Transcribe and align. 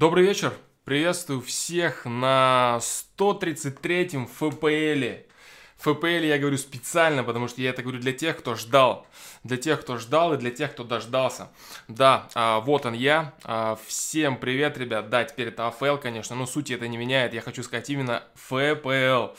Добрый 0.00 0.24
вечер. 0.24 0.54
Приветствую 0.84 1.42
всех 1.42 2.06
на 2.06 2.78
133-м 3.18 4.28
ФПЛе. 4.28 5.26
ФПЛ 5.76 6.24
я 6.24 6.38
говорю 6.38 6.56
специально, 6.56 7.22
потому 7.22 7.48
что 7.48 7.60
я 7.60 7.68
это 7.68 7.82
говорю 7.82 8.00
для 8.00 8.14
тех, 8.14 8.38
кто 8.38 8.54
ждал. 8.54 9.06
Для 9.44 9.58
тех, 9.58 9.82
кто 9.82 9.98
ждал 9.98 10.32
и 10.32 10.38
для 10.38 10.52
тех, 10.52 10.72
кто 10.72 10.84
дождался. 10.84 11.50
Да, 11.86 12.30
а, 12.34 12.60
вот 12.60 12.86
он 12.86 12.94
я. 12.94 13.34
А, 13.44 13.78
всем 13.86 14.38
привет, 14.38 14.78
ребят. 14.78 15.10
Да, 15.10 15.22
теперь 15.24 15.48
это 15.48 15.66
АФЛ, 15.66 15.98
конечно, 15.98 16.34
но 16.34 16.46
суть 16.46 16.70
это 16.70 16.88
не 16.88 16.96
меняет. 16.96 17.34
Я 17.34 17.42
хочу 17.42 17.62
сказать 17.62 17.90
именно 17.90 18.22
ФПЛ. 18.36 19.34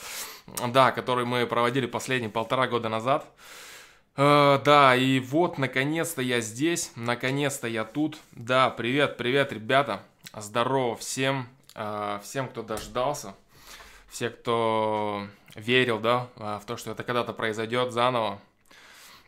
Да, 0.68 0.92
который 0.92 1.24
мы 1.24 1.44
проводили 1.44 1.86
последние 1.86 2.30
полтора 2.30 2.68
года 2.68 2.88
назад. 2.88 3.26
Uh, 4.14 4.62
да, 4.62 4.94
и 4.94 5.20
вот, 5.20 5.56
наконец-то 5.56 6.20
я 6.20 6.40
здесь, 6.40 6.92
наконец-то 6.94 7.66
я 7.66 7.82
тут. 7.82 8.18
Да, 8.30 8.70
привет, 8.70 9.16
привет, 9.16 9.52
ребята. 9.52 10.02
Здорово 10.34 10.96
всем, 10.96 11.46
uh, 11.74 12.18
всем, 12.22 12.48
кто 12.48 12.62
дождался, 12.62 13.34
все, 14.08 14.30
кто 14.30 15.26
верил, 15.54 15.98
да, 15.98 16.28
uh, 16.36 16.58
в 16.58 16.64
то, 16.64 16.78
что 16.78 16.90
это 16.92 17.04
когда-то 17.04 17.34
произойдет 17.34 17.92
заново. 17.92 18.40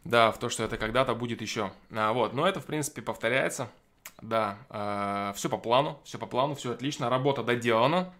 Да, 0.04 0.32
в 0.32 0.38
то, 0.38 0.48
что 0.48 0.64
это 0.64 0.78
когда-то 0.78 1.14
будет 1.14 1.42
еще. 1.42 1.72
Вот, 1.90 2.34
но 2.34 2.46
это, 2.46 2.60
в 2.60 2.66
принципе, 2.66 3.00
повторяется. 3.00 3.68
Да, 4.20 4.58
все 5.34 5.48
по 5.48 5.56
плану, 5.56 5.98
все 6.04 6.18
по 6.18 6.26
плану, 6.26 6.54
все 6.54 6.72
отлично, 6.72 7.08
работа 7.08 7.42
доделана 7.42 8.12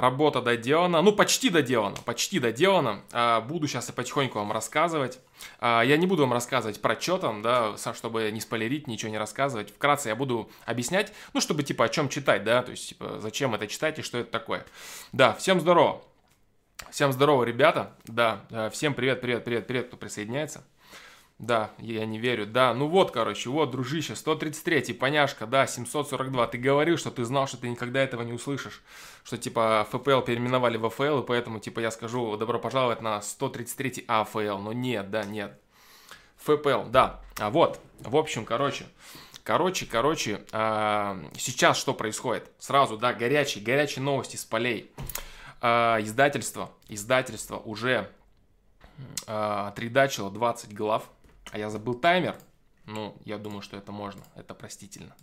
работа 0.00 0.40
доделана, 0.40 1.02
ну 1.02 1.12
почти 1.12 1.50
доделана, 1.50 1.96
почти 2.04 2.38
доделана. 2.38 3.02
А, 3.12 3.40
буду 3.40 3.66
сейчас 3.66 3.88
и 3.88 3.92
потихоньку 3.92 4.38
вам 4.38 4.52
рассказывать. 4.52 5.18
А, 5.60 5.82
я 5.82 5.96
не 5.96 6.06
буду 6.06 6.22
вам 6.22 6.32
рассказывать 6.32 6.80
про 6.80 7.00
что 7.00 7.18
там, 7.18 7.42
да, 7.42 7.76
чтобы 7.94 8.30
не 8.30 8.40
спойлерить, 8.40 8.86
ничего 8.86 9.10
не 9.10 9.18
рассказывать. 9.18 9.70
Вкратце 9.70 10.08
я 10.08 10.16
буду 10.16 10.50
объяснять, 10.64 11.12
ну 11.34 11.40
чтобы 11.40 11.62
типа 11.62 11.86
о 11.86 11.88
чем 11.88 12.08
читать, 12.08 12.44
да, 12.44 12.62
то 12.62 12.70
есть 12.70 12.90
типа 12.90 13.18
зачем 13.20 13.54
это 13.54 13.66
читать 13.66 13.98
и 13.98 14.02
что 14.02 14.18
это 14.18 14.30
такое. 14.30 14.64
Да, 15.12 15.34
всем 15.34 15.60
здорово. 15.60 16.02
Всем 16.90 17.12
здорово, 17.12 17.42
ребята. 17.42 17.92
Да, 18.04 18.70
всем 18.72 18.94
привет, 18.94 19.20
привет, 19.20 19.44
привет, 19.44 19.66
привет, 19.66 19.88
кто 19.88 19.96
присоединяется. 19.96 20.64
Да, 21.38 21.70
я 21.78 22.04
не 22.04 22.18
верю. 22.18 22.46
Да, 22.46 22.74
ну 22.74 22.88
вот, 22.88 23.12
короче, 23.12 23.48
вот, 23.48 23.70
дружище, 23.70 24.14
133-й, 24.14 24.92
поняшка, 24.92 25.46
да, 25.46 25.68
742. 25.68 26.48
Ты 26.48 26.58
говорил, 26.58 26.96
что 26.96 27.12
ты 27.12 27.24
знал, 27.24 27.46
что 27.46 27.58
ты 27.58 27.68
никогда 27.68 28.00
этого 28.02 28.22
не 28.22 28.32
услышишь. 28.32 28.82
Что, 29.22 29.38
типа, 29.38 29.86
ФПЛ 29.90 30.22
переименовали 30.22 30.78
в 30.78 30.86
АФЛ, 30.86 31.20
и 31.20 31.26
поэтому, 31.26 31.60
типа, 31.60 31.78
я 31.78 31.92
скажу, 31.92 32.36
добро 32.36 32.58
пожаловать 32.58 33.02
на 33.02 33.18
133-й 33.18 34.04
АФЛ. 34.08 34.58
Но 34.58 34.72
нет, 34.72 35.10
да, 35.10 35.22
нет. 35.22 35.56
ФПЛ, 36.38 36.88
да. 36.90 37.20
А 37.38 37.50
вот, 37.50 37.80
в 38.00 38.16
общем, 38.16 38.44
короче, 38.44 38.86
Короче, 39.48 39.86
короче, 39.86 40.44
а, 40.52 41.18
сейчас 41.38 41.78
что 41.78 41.94
происходит? 41.94 42.50
Сразу, 42.58 42.98
да, 42.98 43.14
горячие, 43.14 43.64
горячие 43.64 44.02
новости 44.02 44.36
с 44.36 44.44
полей. 44.44 44.92
А, 45.62 45.96
издательство, 46.02 46.70
издательство 46.86 47.56
уже 47.56 48.10
а, 49.26 49.68
отредачило 49.68 50.30
20 50.30 50.74
глав 50.74 51.08
а 51.50 51.58
я 51.58 51.70
забыл 51.70 51.94
таймер. 51.94 52.36
Ну, 52.86 53.16
я 53.24 53.38
думаю, 53.38 53.62
что 53.62 53.76
это 53.76 53.92
можно. 53.92 54.22
Это 54.34 54.54
простительно. 54.54 55.14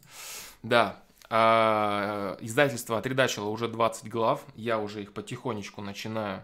Да. 0.64 1.02
А, 1.30 2.38
издательство 2.42 2.98
отредачило 2.98 3.50
уже 3.50 3.67
20 3.67 4.09
глав. 4.09 4.44
Я 4.56 4.80
уже 4.80 5.02
их 5.02 5.14
потихонечку 5.14 5.82
начинаю 5.82 6.44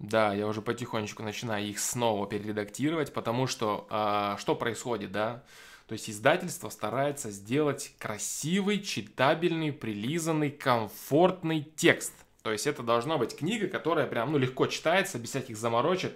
да, 0.00 0.34
я 0.34 0.46
уже 0.46 0.60
потихонечку 0.60 1.22
начинаю 1.22 1.64
их 1.64 1.78
снова 1.78 2.26
перередактировать, 2.26 3.12
потому 3.12 3.46
что 3.46 3.86
а, 3.90 4.36
что 4.38 4.54
происходит, 4.54 5.12
да? 5.12 5.44
То 5.86 5.92
есть 5.92 6.08
издательство 6.08 6.70
старается 6.70 7.30
сделать 7.30 7.94
красивый, 7.98 8.80
читабельный, 8.80 9.72
прилизанный, 9.72 10.50
комфортный 10.50 11.62
текст. 11.76 12.12
То 12.42 12.52
есть 12.52 12.66
это 12.66 12.82
должна 12.82 13.18
быть 13.18 13.36
книга, 13.36 13.68
которая 13.68 14.06
прям 14.06 14.32
ну, 14.32 14.38
легко 14.38 14.66
читается, 14.66 15.18
без 15.18 15.30
всяких 15.30 15.56
заморочек 15.56 16.12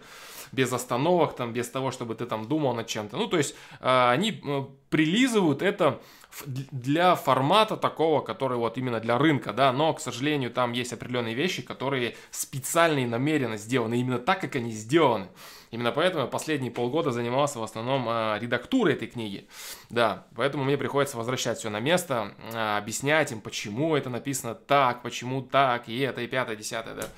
без 0.53 0.73
остановок, 0.73 1.37
там, 1.37 1.53
без 1.53 1.69
того, 1.69 1.91
чтобы 1.91 2.15
ты 2.15 2.27
там 2.27 2.47
думал 2.49 2.75
над 2.75 2.87
чем-то. 2.87 3.17
Ну, 3.17 3.27
то 3.27 3.37
есть 3.37 3.55
э, 3.81 4.11
они 4.11 4.41
э, 4.45 4.65
прилизывают 4.91 5.63
это 5.63 6.01
для 6.47 7.15
формата 7.15 7.77
такого, 7.77 8.21
который 8.21 8.59
вот 8.59 8.79
именно 8.79 9.01
для 9.01 9.19
рынка, 9.19 9.53
да, 9.53 9.73
но, 9.73 9.93
к 9.95 10.01
сожалению, 10.01 10.51
там 10.51 10.73
есть 10.73 10.93
определенные 10.93 11.35
вещи, 11.35 11.63
которые 11.63 12.17
специально 12.31 12.99
и 12.99 13.07
намеренно 13.07 13.57
сделаны, 13.57 13.99
именно 13.99 14.19
так, 14.19 14.41
как 14.41 14.57
они 14.57 14.71
сделаны. 14.71 15.29
Именно 15.71 15.93
поэтому 15.93 16.25
я 16.25 16.31
последние 16.31 16.71
полгода 16.71 17.11
занимался 17.11 17.59
в 17.59 17.63
основном 17.63 18.09
э, 18.09 18.39
редактурой 18.41 18.95
этой 18.95 19.09
книги, 19.09 19.49
да, 19.91 20.27
поэтому 20.35 20.65
мне 20.65 20.79
приходится 20.79 21.17
возвращать 21.17 21.59
все 21.59 21.71
на 21.71 21.81
место, 21.81 22.35
э, 22.53 22.77
объяснять 22.79 23.33
им, 23.33 23.41
почему 23.41 23.97
это 23.97 24.09
написано 24.09 24.55
так, 24.55 25.03
почему 25.03 25.43
так, 25.43 25.89
и 25.89 25.99
это, 25.99 26.23
и 26.23 26.27
пятое, 26.27 26.57
десятое, 26.57 26.95
да, 26.95 27.09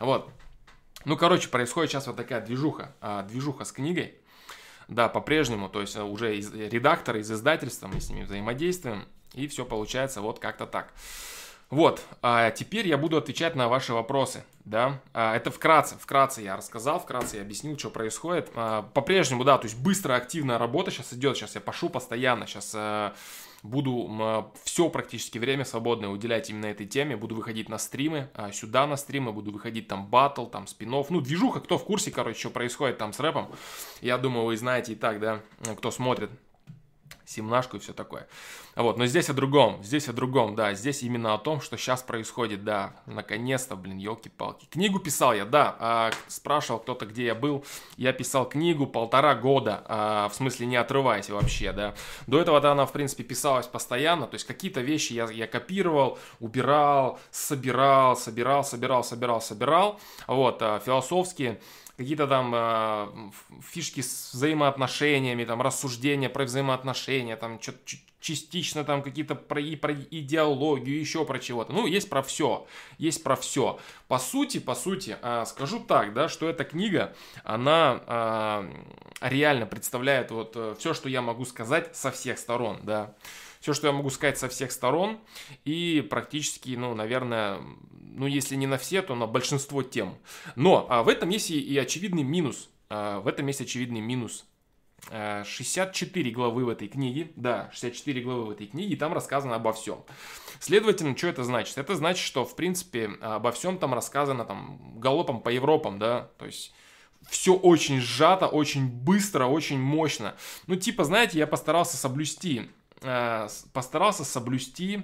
вот. 0.00 0.28
Ну, 1.04 1.16
короче, 1.16 1.48
происходит 1.48 1.90
сейчас 1.90 2.06
вот 2.06 2.16
такая 2.16 2.40
движуха, 2.40 2.94
а, 3.00 3.22
движуха 3.22 3.64
с 3.64 3.72
книгой. 3.72 4.14
Да, 4.88 5.08
по-прежнему, 5.08 5.68
то 5.68 5.80
есть 5.80 5.96
э, 5.96 6.02
уже 6.02 6.36
из 6.36 6.52
редактора, 6.52 7.18
из 7.18 7.30
издательства 7.30 7.88
мы 7.88 8.00
с 8.00 8.10
ними 8.10 8.24
взаимодействуем, 8.24 9.06
и 9.32 9.46
все 9.48 9.64
получается 9.64 10.20
вот 10.20 10.38
как-то 10.38 10.66
так. 10.66 10.92
Вот, 11.70 12.02
а 12.22 12.50
теперь 12.50 12.86
я 12.86 12.98
буду 12.98 13.16
отвечать 13.16 13.54
на 13.56 13.68
ваши 13.68 13.94
вопросы, 13.94 14.44
да, 14.64 15.00
а, 15.14 15.34
это 15.34 15.50
вкратце, 15.50 15.96
вкратце 15.98 16.42
я 16.42 16.56
рассказал, 16.56 17.00
вкратце 17.00 17.36
я 17.36 17.42
объяснил, 17.42 17.78
что 17.78 17.90
происходит. 17.90 18.50
А, 18.54 18.82
по-прежнему, 18.82 19.44
да, 19.44 19.56
то 19.58 19.64
есть 19.64 19.78
быстрая 19.78 20.18
активная 20.18 20.58
работа 20.58 20.90
сейчас 20.90 21.12
идет, 21.14 21.36
сейчас 21.36 21.54
я 21.54 21.60
пошу 21.60 21.88
постоянно, 21.88 22.46
сейчас 22.46 22.72
э, 22.74 23.12
буду 23.64 24.52
все 24.62 24.90
практически 24.90 25.38
время 25.38 25.64
свободное 25.64 26.10
уделять 26.10 26.50
именно 26.50 26.66
этой 26.66 26.86
теме, 26.86 27.16
буду 27.16 27.34
выходить 27.34 27.68
на 27.68 27.78
стримы, 27.78 28.28
а, 28.34 28.52
сюда 28.52 28.86
на 28.86 28.96
стримы, 28.96 29.32
буду 29.32 29.50
выходить 29.50 29.88
там 29.88 30.06
батл, 30.06 30.44
там 30.46 30.66
спинов, 30.66 31.10
ну 31.10 31.20
движуха, 31.20 31.60
кто 31.60 31.78
в 31.78 31.84
курсе, 31.84 32.10
короче, 32.10 32.38
что 32.38 32.50
происходит 32.50 32.98
там 32.98 33.14
с 33.14 33.20
рэпом, 33.20 33.50
я 34.02 34.18
думаю, 34.18 34.44
вы 34.44 34.56
знаете 34.58 34.92
и 34.92 34.96
так, 34.96 35.18
да, 35.18 35.40
кто 35.78 35.90
смотрит 35.90 36.30
семнашку 37.24 37.78
и 37.78 37.80
все 37.80 37.94
такое. 37.94 38.28
Вот, 38.76 38.98
но 38.98 39.06
здесь 39.06 39.30
о 39.30 39.34
другом, 39.34 39.82
здесь 39.84 40.08
о 40.08 40.12
другом, 40.12 40.56
да, 40.56 40.74
здесь 40.74 41.02
именно 41.02 41.34
о 41.34 41.38
том, 41.38 41.60
что 41.60 41.76
сейчас 41.76 42.02
происходит, 42.02 42.64
да, 42.64 42.92
наконец-то, 43.06 43.76
блин, 43.76 43.98
елки-палки. 43.98 44.66
Книгу 44.66 44.98
писал 44.98 45.32
я, 45.32 45.44
да, 45.44 45.76
а, 45.78 46.10
спрашивал 46.26 46.80
кто-то, 46.80 47.06
где 47.06 47.26
я 47.26 47.34
был, 47.36 47.64
я 47.96 48.12
писал 48.12 48.48
книгу 48.48 48.86
полтора 48.86 49.36
года, 49.36 49.84
а, 49.86 50.28
в 50.28 50.34
смысле 50.34 50.66
не 50.66 50.76
отрываясь 50.76 51.30
вообще, 51.30 51.72
да. 51.72 51.94
До 52.26 52.40
этого-то 52.40 52.72
она, 52.72 52.84
в 52.86 52.92
принципе, 52.92 53.22
писалась 53.22 53.66
постоянно, 53.66 54.26
то 54.26 54.34
есть 54.34 54.46
какие-то 54.46 54.80
вещи 54.80 55.12
я, 55.12 55.30
я 55.30 55.46
копировал, 55.46 56.18
убирал, 56.40 57.20
собирал, 57.30 58.16
собирал, 58.16 58.64
собирал, 58.64 59.04
собирал, 59.04 59.40
собирал, 59.40 60.00
вот, 60.26 60.60
а, 60.62 60.80
философские, 60.80 61.60
какие-то 61.96 62.26
там 62.26 62.52
э, 62.54 63.30
фишки 63.62 64.00
с 64.00 64.32
взаимоотношениями, 64.32 65.44
там 65.44 65.62
рассуждения 65.62 66.28
про 66.28 66.44
взаимоотношения, 66.44 67.36
там 67.36 67.60
что-то 67.60 67.78
частично 68.24 68.84
там 68.84 69.02
какие-то 69.02 69.34
про, 69.34 69.60
и 69.60 69.76
про 69.76 69.92
идеологию, 69.92 70.98
еще 70.98 71.26
про 71.26 71.38
чего-то. 71.38 71.74
Ну, 71.74 71.86
есть 71.86 72.08
про 72.08 72.22
все, 72.22 72.66
есть 72.96 73.22
про 73.22 73.36
все. 73.36 73.78
По 74.08 74.18
сути, 74.18 74.58
по 74.58 74.74
сути, 74.74 75.18
э, 75.20 75.44
скажу 75.46 75.78
так, 75.78 76.14
да, 76.14 76.30
что 76.30 76.48
эта 76.48 76.64
книга, 76.64 77.14
она 77.44 78.00
э, 79.20 79.28
реально 79.28 79.66
представляет 79.66 80.30
вот 80.30 80.52
э, 80.56 80.74
все, 80.78 80.94
что 80.94 81.10
я 81.10 81.20
могу 81.20 81.44
сказать 81.44 81.94
со 81.94 82.10
всех 82.10 82.38
сторон, 82.38 82.80
да 82.82 83.14
все, 83.60 83.72
что 83.72 83.86
я 83.86 83.94
могу 83.94 84.10
сказать 84.10 84.38
со 84.38 84.50
всех 84.50 84.72
сторон, 84.72 85.18
и 85.64 86.06
практически, 86.10 86.76
ну, 86.76 86.94
наверное, 86.94 87.60
ну, 87.90 88.26
если 88.26 88.56
не 88.56 88.66
на 88.66 88.76
все, 88.76 89.00
то 89.00 89.14
на 89.14 89.26
большинство 89.26 89.82
тем. 89.82 90.18
Но 90.54 90.86
а 90.90 91.02
в 91.02 91.08
этом 91.08 91.30
есть 91.30 91.50
и, 91.50 91.58
и 91.58 91.78
очевидный 91.78 92.24
минус. 92.24 92.68
А, 92.90 93.20
в 93.20 93.26
этом 93.26 93.46
есть 93.46 93.62
очевидный 93.62 94.00
минус. 94.00 94.44
64 95.10 96.30
а, 96.30 96.34
главы 96.34 96.64
в 96.64 96.68
этой 96.68 96.88
книге, 96.88 97.30
да, 97.36 97.70
64 97.72 98.22
главы 98.22 98.44
в 98.46 98.50
этой 98.50 98.66
книге, 98.66 98.94
и 98.94 98.96
там 98.96 99.12
рассказано 99.12 99.56
обо 99.56 99.72
всем. 99.72 100.04
Следовательно, 100.60 101.16
что 101.16 101.28
это 101.28 101.44
значит? 101.44 101.78
Это 101.78 101.94
значит, 101.94 102.24
что, 102.24 102.44
в 102.44 102.56
принципе, 102.56 103.10
обо 103.20 103.52
всем 103.52 103.78
там 103.78 103.94
рассказано 103.94 104.44
там 104.44 104.98
галопом 104.98 105.40
по 105.40 105.50
Европам, 105.50 105.98
да, 105.98 106.30
то 106.38 106.46
есть 106.46 106.72
все 107.28 107.54
очень 107.54 108.00
сжато, 108.00 108.46
очень 108.46 108.86
быстро, 108.88 109.46
очень 109.46 109.78
мощно. 109.78 110.34
Ну, 110.66 110.76
типа, 110.76 111.04
знаете, 111.04 111.38
я 111.38 111.46
постарался 111.46 111.96
соблюсти 111.96 112.68
Э, 113.04 113.48
постарался 113.74 114.24
соблюсти 114.24 115.02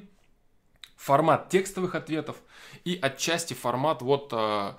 формат 0.96 1.50
текстовых 1.50 1.94
ответов 1.94 2.36
и 2.84 2.98
отчасти 3.00 3.52
формат 3.52 4.00
вот 4.00 4.30
э, 4.32 4.72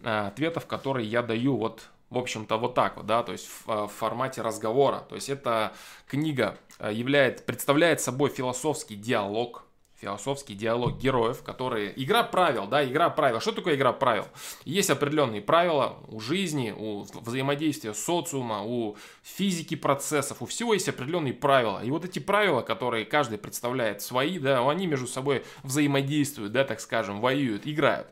э, 0.00 0.26
ответов, 0.28 0.66
которые 0.66 1.06
я 1.06 1.22
даю 1.22 1.58
вот 1.58 1.90
в 2.10 2.18
общем-то, 2.18 2.56
вот 2.58 2.74
так 2.74 2.96
вот, 2.96 3.06
да, 3.06 3.22
то 3.22 3.32
есть 3.32 3.46
в, 3.46 3.86
в 3.86 3.88
формате 3.88 4.42
разговора. 4.42 5.00
То 5.08 5.14
есть 5.14 5.28
эта 5.28 5.72
книга 6.06 6.58
является, 6.80 7.44
представляет 7.44 8.00
собой 8.00 8.30
философский 8.30 8.96
диалог, 8.96 9.64
философский 9.96 10.54
диалог 10.54 10.98
героев, 10.98 11.42
которые... 11.42 11.92
Игра 11.96 12.24
правил, 12.24 12.66
да, 12.66 12.84
игра 12.84 13.08
правил. 13.08 13.40
Что 13.40 13.52
такое 13.52 13.74
игра 13.74 13.92
правил? 13.92 14.26
Есть 14.64 14.90
определенные 14.90 15.40
правила 15.40 15.96
у 16.08 16.20
жизни, 16.20 16.74
у 16.76 17.06
взаимодействия 17.20 17.94
социума, 17.94 18.62
у 18.62 18.96
физики 19.22 19.76
процессов, 19.76 20.42
у 20.42 20.46
всего 20.46 20.74
есть 20.74 20.88
определенные 20.88 21.32
правила. 21.32 21.82
И 21.82 21.90
вот 21.90 22.04
эти 22.04 22.18
правила, 22.18 22.60
которые 22.60 23.06
каждый 23.06 23.38
представляет 23.38 24.02
свои, 24.02 24.38
да, 24.38 24.68
они 24.68 24.86
между 24.86 25.06
собой 25.06 25.44
взаимодействуют, 25.62 26.52
да, 26.52 26.64
так 26.64 26.80
скажем, 26.80 27.20
воюют, 27.20 27.66
играют. 27.66 28.08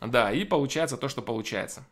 Да, 0.00 0.32
и 0.32 0.44
получается 0.44 0.96
то, 0.96 1.08
что 1.08 1.22
получается. 1.22 1.86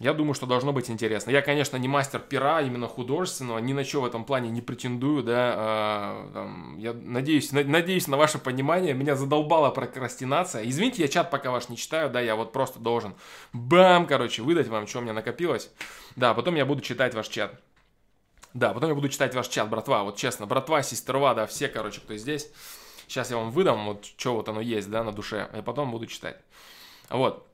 Я 0.00 0.12
думаю, 0.12 0.34
что 0.34 0.46
должно 0.46 0.72
быть 0.72 0.90
интересно. 0.90 1.30
Я, 1.30 1.40
конечно, 1.40 1.76
не 1.76 1.86
мастер 1.86 2.18
пера, 2.18 2.60
именно 2.60 2.88
художественного, 2.88 3.58
ни 3.58 3.72
на 3.72 3.84
что 3.84 4.00
в 4.00 4.04
этом 4.04 4.24
плане 4.24 4.50
не 4.50 4.60
претендую, 4.60 5.22
да. 5.22 5.54
А, 5.56 6.30
там, 6.32 6.76
я 6.78 6.92
надеюсь, 6.92 7.52
на, 7.52 7.62
надеюсь 7.62 8.08
на 8.08 8.16
ваше 8.16 8.38
понимание. 8.38 8.92
Меня 8.92 9.14
задолбала 9.14 9.70
прокрастинация. 9.70 10.68
Извините, 10.68 11.02
я 11.02 11.08
чат 11.08 11.30
пока 11.30 11.52
ваш 11.52 11.68
не 11.68 11.76
читаю, 11.76 12.10
да, 12.10 12.20
я 12.20 12.34
вот 12.34 12.52
просто 12.52 12.80
должен 12.80 13.14
бам, 13.52 14.08
короче, 14.08 14.42
выдать 14.42 14.66
вам, 14.66 14.88
что 14.88 14.98
у 14.98 15.02
меня 15.02 15.12
накопилось. 15.12 15.70
Да, 16.16 16.34
потом 16.34 16.56
я 16.56 16.66
буду 16.66 16.80
читать 16.80 17.14
ваш 17.14 17.28
чат. 17.28 17.60
Да, 18.52 18.74
потом 18.74 18.88
я 18.88 18.94
буду 18.96 19.08
читать 19.08 19.32
ваш 19.36 19.46
чат, 19.46 19.70
братва. 19.70 20.02
Вот 20.02 20.16
честно, 20.16 20.46
братва, 20.46 20.82
сестерва, 20.82 21.34
да, 21.34 21.46
все, 21.46 21.68
короче, 21.68 22.00
кто 22.00 22.16
здесь. 22.16 22.50
Сейчас 23.06 23.30
я 23.30 23.36
вам 23.36 23.52
выдам, 23.52 23.86
вот 23.86 24.06
что 24.16 24.34
вот 24.34 24.48
оно 24.48 24.60
есть, 24.60 24.90
да, 24.90 25.04
на 25.04 25.12
душе, 25.12 25.48
и 25.56 25.62
потом 25.62 25.92
буду 25.92 26.06
читать. 26.06 26.36
Вот. 27.10 27.46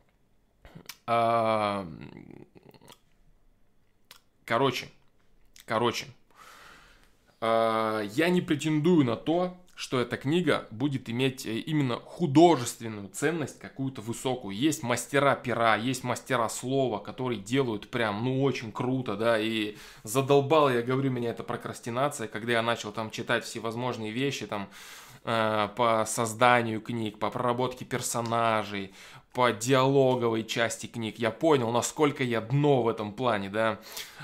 А, 1.13 1.89
короче, 4.45 4.87
короче, 5.67 6.07
а, 7.41 8.03
я 8.03 8.29
не 8.29 8.41
претендую 8.41 9.05
на 9.05 9.17
то, 9.17 9.61
что 9.75 9.99
эта 9.99 10.17
книга 10.17 10.69
будет 10.71 11.11
иметь 11.11 11.47
э, 11.47 11.59
именно 11.59 11.97
художественную 11.97 13.09
ценность 13.09 13.59
какую-то 13.59 14.03
высокую. 14.03 14.55
Есть 14.55 14.85
мастера 14.85 15.35
пера, 15.35 15.75
есть 15.75 16.05
мастера 16.05 16.49
слова, 16.49 17.01
которые 17.01 17.41
делают 17.41 17.91
прям, 17.91 18.23
ну, 18.23 18.45
очень 18.45 18.71
круто, 18.71 19.17
да, 19.17 19.37
и 19.37 19.77
задолбал, 20.05 20.71
я 20.71 20.81
говорю, 20.81 21.11
меня 21.11 21.31
эта 21.31 21.43
прокрастинация, 21.43 22.29
когда 22.29 22.53
я 22.53 22.63
начал 22.63 22.93
там 22.93 23.11
читать 23.11 23.43
всевозможные 23.45 24.13
вещи, 24.13 24.47
там, 24.47 24.69
э, 25.25 25.69
по 25.75 26.05
созданию 26.07 26.81
книг, 26.81 27.19
по 27.19 27.31
проработке 27.31 27.85
персонажей, 27.85 28.93
по 29.33 29.53
диалоговой 29.53 30.45
части 30.45 30.87
книг. 30.87 31.19
Я 31.19 31.31
понял, 31.31 31.71
насколько 31.71 32.25
я 32.25 32.41
дно 32.41 32.83
в 32.83 32.89
этом 32.89 33.13
плане, 33.13 33.49
да. 33.49 33.79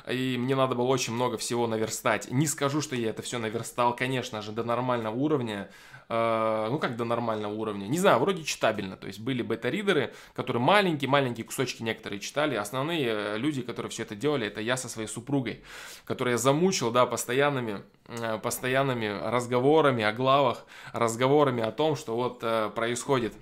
И 0.08 0.36
мне 0.38 0.56
надо 0.56 0.74
было 0.74 0.86
очень 0.86 1.12
много 1.12 1.38
всего 1.38 1.66
наверстать. 1.66 2.30
Не 2.30 2.46
скажу, 2.46 2.80
что 2.80 2.96
я 2.96 3.10
это 3.10 3.22
все 3.22 3.38
наверстал, 3.38 3.94
конечно 3.94 4.42
же, 4.42 4.52
до 4.52 4.64
нормального 4.64 5.14
уровня. 5.14 5.68
Э, 6.08 6.68
ну, 6.70 6.78
как 6.78 6.96
до 6.96 7.04
нормального 7.04 7.52
уровня. 7.52 7.86
Не 7.86 7.98
знаю, 7.98 8.20
вроде 8.20 8.44
читабельно. 8.44 8.96
То 8.96 9.06
есть 9.06 9.18
были 9.18 9.42
бета-ридеры, 9.42 10.12
которые 10.34 10.62
маленькие-маленькие 10.62 11.44
кусочки 11.44 11.82
некоторые 11.82 12.20
читали. 12.20 12.54
Основные 12.54 13.06
э, 13.06 13.38
люди, 13.38 13.62
которые 13.62 13.90
все 13.90 14.04
это 14.04 14.14
делали, 14.14 14.46
это 14.46 14.60
я 14.60 14.76
со 14.76 14.88
своей 14.88 15.08
супругой, 15.08 15.62
которую 16.04 16.32
я 16.32 16.38
замучил, 16.38 16.90
да, 16.92 17.06
постоянными, 17.06 17.82
э, 18.08 18.38
постоянными 18.38 19.06
разговорами 19.06 20.04
о 20.04 20.12
главах, 20.12 20.64
разговорами 20.92 21.62
о 21.62 21.72
том, 21.72 21.96
что 21.96 22.14
вот 22.14 22.40
происходит 22.74 23.34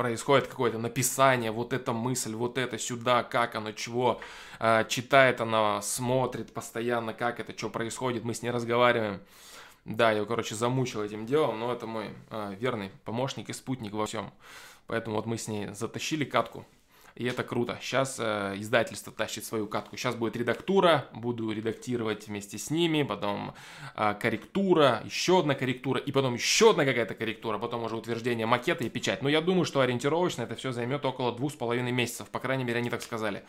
происходит 0.00 0.46
какое-то 0.46 0.78
написание, 0.78 1.50
вот 1.50 1.74
эта 1.74 1.92
мысль, 1.92 2.34
вот 2.34 2.56
это 2.56 2.78
сюда, 2.78 3.22
как 3.22 3.54
оно, 3.54 3.72
чего, 3.72 4.18
э, 4.58 4.86
читает 4.88 5.42
она, 5.42 5.82
смотрит 5.82 6.54
постоянно, 6.54 7.12
как 7.12 7.38
это, 7.38 7.52
что 7.54 7.68
происходит, 7.68 8.24
мы 8.24 8.32
с 8.32 8.40
ней 8.40 8.48
разговариваем. 8.48 9.20
Да, 9.84 10.10
я 10.10 10.16
его, 10.16 10.26
короче, 10.26 10.54
замучил 10.54 11.02
этим 11.02 11.26
делом, 11.26 11.60
но 11.60 11.70
это 11.70 11.86
мой 11.86 12.14
э, 12.30 12.54
верный 12.58 12.90
помощник 13.04 13.50
и 13.50 13.52
спутник 13.52 13.92
во 13.92 14.06
всем. 14.06 14.30
Поэтому 14.86 15.16
вот 15.16 15.26
мы 15.26 15.36
с 15.36 15.48
ней 15.48 15.74
затащили 15.74 16.24
катку 16.24 16.64
и 17.20 17.24
это 17.26 17.42
круто. 17.42 17.78
Сейчас 17.82 18.16
э, 18.18 18.54
издательство 18.56 19.12
тащит 19.12 19.44
свою 19.44 19.66
катку. 19.66 19.94
Сейчас 19.98 20.14
будет 20.14 20.36
редактура, 20.36 21.04
буду 21.12 21.52
редактировать 21.52 22.28
вместе 22.28 22.56
с 22.56 22.70
ними, 22.70 23.02
потом 23.02 23.52
э, 23.94 24.14
корректура, 24.18 25.02
еще 25.04 25.40
одна 25.40 25.54
корректура, 25.54 26.00
и 26.00 26.12
потом 26.12 26.32
еще 26.32 26.70
одна 26.70 26.86
какая-то 26.86 27.14
корректура, 27.14 27.58
потом 27.58 27.84
уже 27.84 27.94
утверждение 27.96 28.46
макета 28.46 28.84
и 28.84 28.88
печать. 28.88 29.20
Но 29.20 29.28
я 29.28 29.42
думаю, 29.42 29.66
что 29.66 29.80
ориентировочно 29.80 30.44
это 30.44 30.54
все 30.54 30.72
займет 30.72 31.04
около 31.04 31.36
двух 31.36 31.52
с 31.52 31.56
половиной 31.56 31.92
месяцев, 31.92 32.30
по 32.30 32.38
крайней 32.38 32.64
мере, 32.64 32.78
они 32.78 32.88
так 32.88 33.02
сказали. 33.02 33.44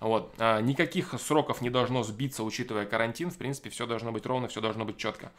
Вот. 0.00 0.32
А, 0.38 0.62
никаких 0.62 1.12
сроков 1.20 1.60
не 1.60 1.68
должно 1.68 2.04
сбиться, 2.04 2.42
учитывая 2.42 2.86
карантин. 2.86 3.30
В 3.30 3.36
принципе, 3.36 3.68
все 3.68 3.86
должно 3.86 4.10
быть 4.10 4.24
ровно, 4.24 4.48
все 4.48 4.62
должно 4.62 4.86
быть 4.86 4.96
четко. 4.96 5.32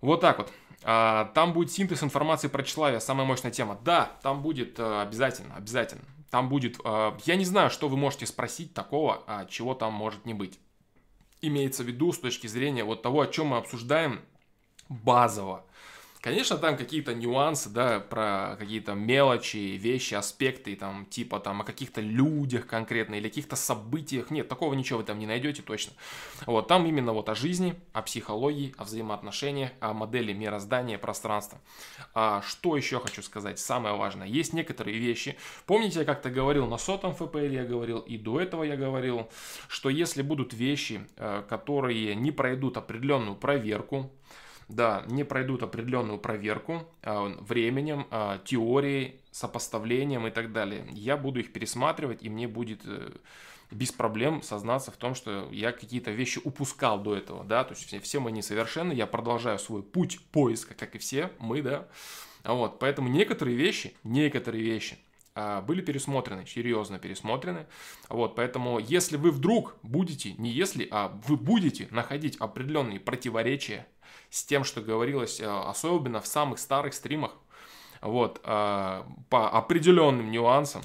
Вот 0.00 0.22
так 0.22 0.38
вот. 0.38 0.50
А, 0.84 1.26
там 1.34 1.52
будет 1.52 1.70
синтез 1.70 2.02
информации 2.02 2.48
про 2.48 2.62
тщеславие, 2.62 3.00
самая 3.00 3.26
мощная 3.26 3.52
тема. 3.52 3.78
Да, 3.84 4.12
там 4.22 4.40
будет 4.40 4.78
э, 4.78 5.02
обязательно, 5.02 5.54
обязательно. 5.54 6.04
Там 6.30 6.48
будет, 6.48 6.78
э, 6.84 7.12
я 7.24 7.36
не 7.36 7.44
знаю, 7.44 7.70
что 7.70 7.88
вы 7.88 7.96
можете 7.96 8.26
спросить 8.26 8.74
такого, 8.74 9.22
а 9.26 9.46
чего 9.46 9.74
там 9.74 9.92
может 9.92 10.26
не 10.26 10.34
быть. 10.34 10.58
Имеется 11.40 11.84
в 11.84 11.86
виду 11.86 12.12
с 12.12 12.18
точки 12.18 12.46
зрения 12.46 12.84
вот 12.84 13.02
того, 13.02 13.20
о 13.22 13.26
чем 13.26 13.48
мы 13.48 13.58
обсуждаем 13.58 14.20
базово. 14.88 15.64
Конечно, 16.20 16.56
там 16.56 16.76
какие-то 16.76 17.14
нюансы, 17.14 17.70
да, 17.70 18.00
про 18.00 18.56
какие-то 18.58 18.94
мелочи, 18.94 19.76
вещи, 19.76 20.14
аспекты, 20.14 20.74
там, 20.74 21.06
типа 21.06 21.38
там 21.38 21.60
о 21.60 21.64
каких-то 21.64 22.00
людях 22.00 22.66
конкретно 22.66 23.14
или 23.14 23.28
каких-то 23.28 23.54
событиях. 23.54 24.30
Нет, 24.32 24.48
такого 24.48 24.74
ничего 24.74 24.98
вы 24.98 25.04
там 25.04 25.20
не 25.20 25.26
найдете 25.26 25.62
точно. 25.62 25.92
Вот, 26.44 26.66
там 26.66 26.86
именно 26.86 27.12
вот 27.12 27.28
о 27.28 27.36
жизни, 27.36 27.76
о 27.92 28.02
психологии, 28.02 28.74
о 28.78 28.84
взаимоотношениях, 28.84 29.70
о 29.78 29.92
модели 29.92 30.32
мироздания, 30.32 30.98
пространства. 30.98 31.60
А 32.14 32.42
что 32.42 32.76
еще 32.76 32.98
хочу 32.98 33.22
сказать? 33.22 33.60
Самое 33.60 33.94
важное. 33.94 34.26
Есть 34.26 34.52
некоторые 34.52 34.98
вещи. 34.98 35.36
Помните, 35.66 36.00
я 36.00 36.04
как-то 36.04 36.30
говорил 36.30 36.66
на 36.66 36.78
сотом 36.78 37.14
ФПЛ, 37.14 37.38
я 37.38 37.64
говорил, 37.64 38.00
и 38.00 38.18
до 38.18 38.40
этого 38.40 38.64
я 38.64 38.76
говорил, 38.76 39.28
что 39.68 39.88
если 39.88 40.22
будут 40.22 40.52
вещи, 40.52 41.00
э, 41.16 41.44
которые 41.48 42.16
не 42.16 42.32
пройдут 42.32 42.76
определенную 42.76 43.36
проверку, 43.36 44.10
да, 44.68 45.04
не 45.06 45.24
пройдут 45.24 45.62
определенную 45.62 46.18
проверку 46.18 46.86
э, 47.02 47.34
временем, 47.40 48.06
э, 48.10 48.38
теорией, 48.44 49.20
сопоставлением 49.30 50.26
и 50.26 50.30
так 50.30 50.52
далее. 50.52 50.86
Я 50.90 51.16
буду 51.16 51.40
их 51.40 51.52
пересматривать, 51.52 52.22
и 52.22 52.28
мне 52.28 52.46
будет 52.46 52.82
э, 52.84 53.10
без 53.70 53.92
проблем 53.92 54.42
сознаться 54.42 54.90
в 54.90 54.96
том, 54.96 55.14
что 55.14 55.48
я 55.50 55.72
какие-то 55.72 56.10
вещи 56.10 56.40
упускал 56.44 57.00
до 57.00 57.16
этого, 57.16 57.44
да, 57.44 57.64
то 57.64 57.74
есть 57.74 57.86
все, 57.86 58.00
все 58.00 58.20
мы 58.20 58.30
несовершенны, 58.30 58.92
я 58.92 59.06
продолжаю 59.06 59.58
свой 59.58 59.82
путь 59.82 60.20
поиска, 60.32 60.74
как 60.74 60.94
и 60.94 60.98
все 60.98 61.30
мы, 61.38 61.62
да, 61.62 61.88
вот, 62.44 62.78
поэтому 62.78 63.08
некоторые 63.08 63.56
вещи, 63.56 63.94
некоторые 64.04 64.64
вещи 64.64 64.98
были 65.66 65.82
пересмотрены, 65.82 66.46
серьезно 66.46 66.98
пересмотрены. 66.98 67.66
Вот, 68.08 68.34
поэтому 68.34 68.80
если 68.80 69.16
вы 69.16 69.30
вдруг 69.30 69.76
будете, 69.84 70.32
не 70.32 70.50
если, 70.50 70.88
а 70.90 71.16
вы 71.28 71.36
будете 71.36 71.86
находить 71.92 72.36
определенные 72.38 72.98
противоречия 72.98 73.86
с 74.30 74.44
тем, 74.44 74.64
что 74.64 74.80
говорилось, 74.80 75.40
э, 75.40 75.46
особенно 75.46 76.20
в 76.20 76.26
самых 76.26 76.58
старых 76.58 76.94
стримах, 76.94 77.32
вот, 78.00 78.40
э, 78.44 79.02
по 79.28 79.50
определенным 79.50 80.30
нюансам, 80.30 80.82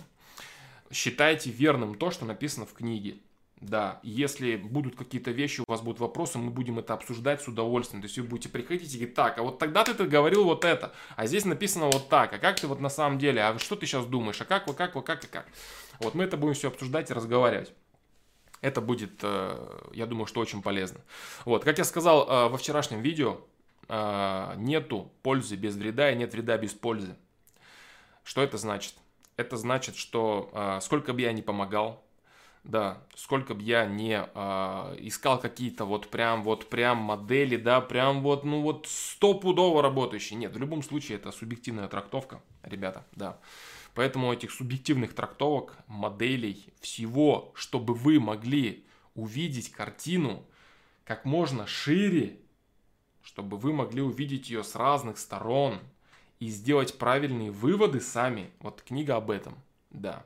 считайте 0.92 1.50
верным 1.50 1.96
то, 1.96 2.12
что 2.12 2.26
написано 2.26 2.66
в 2.66 2.74
книге. 2.74 3.18
Да, 3.62 4.02
если 4.04 4.58
будут 4.58 4.98
какие-то 4.98 5.32
вещи, 5.32 5.62
у 5.62 5.72
вас 5.72 5.80
будут 5.80 6.02
вопросы, 6.02 6.38
мы 6.38 6.52
будем 6.52 6.80
это 6.80 6.94
обсуждать 6.94 7.42
с 7.42 7.48
удовольствием. 7.48 8.02
То 8.02 8.08
есть 8.08 8.18
вы 8.18 8.26
будете 8.26 8.50
приходить 8.50 8.94
и 8.94 8.98
говорить, 8.98 9.16
так, 9.16 9.38
а 9.38 9.44
вот 9.44 9.58
тогда 9.58 9.86
ты 9.86 9.94
говорил 10.04 10.44
вот 10.44 10.66
это, 10.66 10.94
а 11.16 11.28
здесь 11.28 11.46
написано 11.46 11.86
вот 11.86 12.10
так, 12.10 12.34
а 12.34 12.40
как 12.40 12.60
ты 12.60 12.68
вот 12.68 12.82
на 12.82 12.90
самом 12.90 13.20
деле, 13.20 13.42
а 13.42 13.58
что 13.60 13.78
ты 13.78 13.86
сейчас 13.86 14.06
думаешь, 14.06 14.42
а 14.42 14.46
как, 14.46 14.68
вот 14.68 14.76
как, 14.76 14.96
вот 14.96 15.06
как 15.06 15.24
и 15.24 15.28
как. 15.28 15.48
Вот 16.00 16.14
мы 16.14 16.26
это 16.26 16.36
будем 16.36 16.56
все 16.56 16.68
обсуждать 16.68 17.10
и 17.10 17.14
разговаривать. 17.14 17.72
Это 18.64 18.80
будет, 18.80 19.20
э, 19.24 19.82
я 19.92 20.06
думаю, 20.06 20.26
что 20.26 20.40
очень 20.40 20.62
полезно. 20.62 21.02
Вот, 21.44 21.66
как 21.66 21.78
я 21.78 21.84
сказал 21.84 22.24
э, 22.24 22.48
во 22.48 22.58
вчерашнем 22.58 23.02
видео, 23.02 23.42
э, 23.90 24.54
нету 24.56 25.12
пользы 25.22 25.58
без 25.58 25.76
вреда 25.76 26.10
и 26.10 26.16
нет 26.16 26.34
вреда 26.34 26.58
без 26.58 26.74
пользы. 26.74 27.18
Что 28.24 28.42
это 28.42 28.58
значит? 28.58 28.96
Это 29.36 29.58
значит, 29.58 29.98
что 29.98 30.80
сколько 30.82 31.12
бы 31.12 31.22
я 31.22 31.34
ни 31.34 31.42
помогал, 31.42 32.02
да, 32.64 33.00
сколько 33.16 33.54
бы 33.54 33.62
я 33.62 33.86
не 33.86 34.26
э, 34.34 34.96
искал 35.00 35.40
какие-то 35.40 35.84
вот 35.84 36.10
прям 36.10 36.44
вот 36.44 36.70
прям 36.70 37.00
модели, 37.00 37.58
да, 37.58 37.82
прям 37.82 38.22
вот, 38.22 38.46
ну 38.46 38.62
вот 38.62 38.88
стопудово 38.88 39.82
работающие. 39.82 40.40
Нет, 40.40 40.56
в 40.56 40.60
любом 40.60 40.84
случае 40.84 41.18
это 41.18 41.34
субъективная 41.34 41.90
трактовка, 41.90 42.42
ребята, 42.64 43.04
да. 43.14 43.40
Поэтому 43.94 44.34
этих 44.34 44.52
субъективных 44.52 45.14
трактовок, 45.14 45.78
моделей, 45.88 46.66
всего, 46.82 47.52
чтобы 47.56 47.94
вы 47.94 48.20
могли 48.20 48.86
увидеть 49.14 49.72
картину 49.72 50.44
как 51.04 51.26
можно 51.26 51.68
шире, 51.68 52.40
чтобы 53.24 53.58
вы 53.58 53.74
могли 53.74 54.02
увидеть 54.02 54.50
ее 54.50 54.64
с 54.64 54.76
разных 54.76 55.18
сторон 55.18 55.80
и 56.40 56.48
сделать 56.48 56.98
правильные 56.98 57.52
выводы 57.52 58.02
сами. 58.02 58.50
Вот 58.60 58.82
книга 58.82 59.16
об 59.16 59.30
этом. 59.30 59.56
Да. 59.92 60.26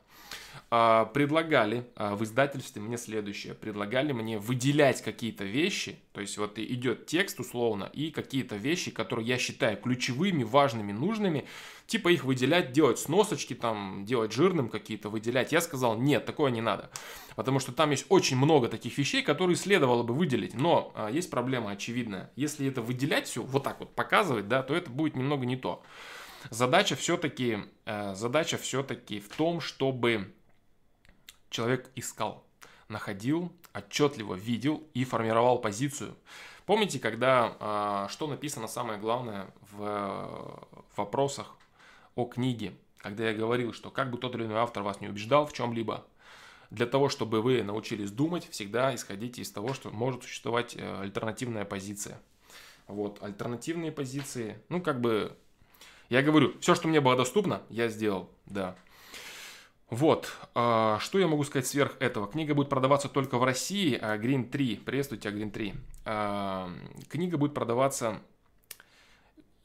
А, 0.70 1.06
предлагали 1.06 1.88
а, 1.96 2.16
в 2.16 2.24
издательстве 2.24 2.82
мне 2.82 2.98
следующее. 2.98 3.54
Предлагали 3.54 4.12
мне 4.12 4.38
выделять 4.38 5.02
какие-то 5.02 5.46
вещи, 5.46 5.98
то 6.12 6.20
есть 6.20 6.38
вот 6.38 6.60
идет 6.60 7.06
текст 7.06 7.40
условно, 7.40 7.90
и 7.94 8.12
какие-то 8.12 8.58
вещи, 8.58 8.92
которые 8.92 9.28
я 9.28 9.38
считаю 9.38 9.78
ключевыми, 9.78 10.44
важными, 10.44 10.92
нужными, 10.92 11.46
типа 11.88 12.10
их 12.10 12.26
выделять, 12.26 12.74
делать 12.74 13.00
сносочки 13.00 13.56
там, 13.56 14.04
делать 14.06 14.34
жирным 14.34 14.70
какие-то, 14.70 15.10
выделять. 15.10 15.52
Я 15.54 15.62
сказал, 15.62 15.98
нет, 15.98 16.26
такое 16.26 16.52
не 16.52 16.62
надо. 16.62 16.90
Потому 17.36 17.60
что 17.60 17.72
там 17.72 17.92
есть 17.92 18.06
очень 18.10 18.38
много 18.38 18.68
таких 18.68 18.98
вещей, 18.98 19.24
которые 19.24 19.56
следовало 19.56 20.04
бы 20.04 20.14
выделить. 20.14 20.54
Но 20.54 20.92
а, 20.96 21.10
есть 21.10 21.30
проблема 21.30 21.72
очевидная. 21.72 22.32
Если 22.36 22.68
это 22.68 22.82
выделять 22.82 23.28
все, 23.28 23.42
вот 23.42 23.64
так 23.64 23.80
вот 23.80 23.96
показывать, 23.96 24.48
да, 24.48 24.62
то 24.62 24.76
это 24.76 24.92
будет 24.92 25.16
немного 25.16 25.46
не 25.46 25.56
то. 25.56 25.82
Задача 26.50 26.96
все-таки, 26.96 27.60
э, 27.86 28.14
задача 28.16 28.58
все-таки 28.58 29.20
в 29.20 29.30
том, 29.30 29.60
чтобы 29.60 30.34
человек 31.50 31.90
искал, 31.96 32.46
находил, 32.90 33.52
отчетливо 33.74 34.36
видел 34.36 34.84
и 34.94 35.04
формировал 35.04 35.60
позицию. 35.60 36.16
Помните, 36.66 37.00
когда 37.00 37.56
а, 37.60 38.08
что 38.10 38.28
написано 38.28 38.68
самое 38.68 39.00
главное 39.00 39.48
в, 39.72 39.78
в 39.78 40.98
вопросах 40.98 41.57
о 42.18 42.26
книге, 42.26 42.74
когда 42.98 43.30
я 43.30 43.34
говорил, 43.34 43.72
что 43.72 43.90
как 43.92 44.12
бы 44.12 44.18
тот 44.18 44.36
или 44.36 44.44
иной 44.44 44.58
автор 44.58 44.84
вас 44.84 45.00
не 45.00 45.08
убеждал 45.08 45.46
в 45.46 45.54
чем-либо, 45.54 46.06
для 46.70 46.86
того, 46.86 47.08
чтобы 47.08 47.42
вы 47.42 47.64
научились 47.64 48.12
думать, 48.12 48.50
всегда 48.50 48.94
исходите 48.94 49.42
из 49.42 49.52
того, 49.52 49.74
что 49.74 49.90
может 49.90 50.24
существовать 50.24 50.76
э, 50.76 51.02
альтернативная 51.02 51.64
позиция. 51.64 52.20
Вот, 52.88 53.22
альтернативные 53.22 53.92
позиции, 53.92 54.60
ну, 54.70 54.82
как 54.82 55.00
бы, 55.00 55.38
я 56.10 56.22
говорю, 56.22 56.58
все, 56.60 56.74
что 56.76 56.88
мне 56.88 57.02
было 57.02 57.16
доступно, 57.16 57.62
я 57.70 57.90
сделал, 57.90 58.30
да. 58.46 58.76
Вот, 59.90 60.34
а, 60.54 61.00
что 61.00 61.20
я 61.20 61.28
могу 61.28 61.44
сказать 61.46 61.68
сверх 61.68 61.96
этого? 62.00 62.28
Книга 62.28 62.54
будет 62.54 62.68
продаваться 62.70 63.08
только 63.08 63.38
в 63.38 63.44
России, 63.44 63.98
а 64.02 64.18
Green 64.18 64.50
3, 64.50 64.78
приветствуйте, 64.78 65.30
Green 65.30 65.52
3. 65.52 65.74
А, 66.06 66.70
книга 67.10 67.38
будет 67.38 67.54
продаваться, 67.54 68.22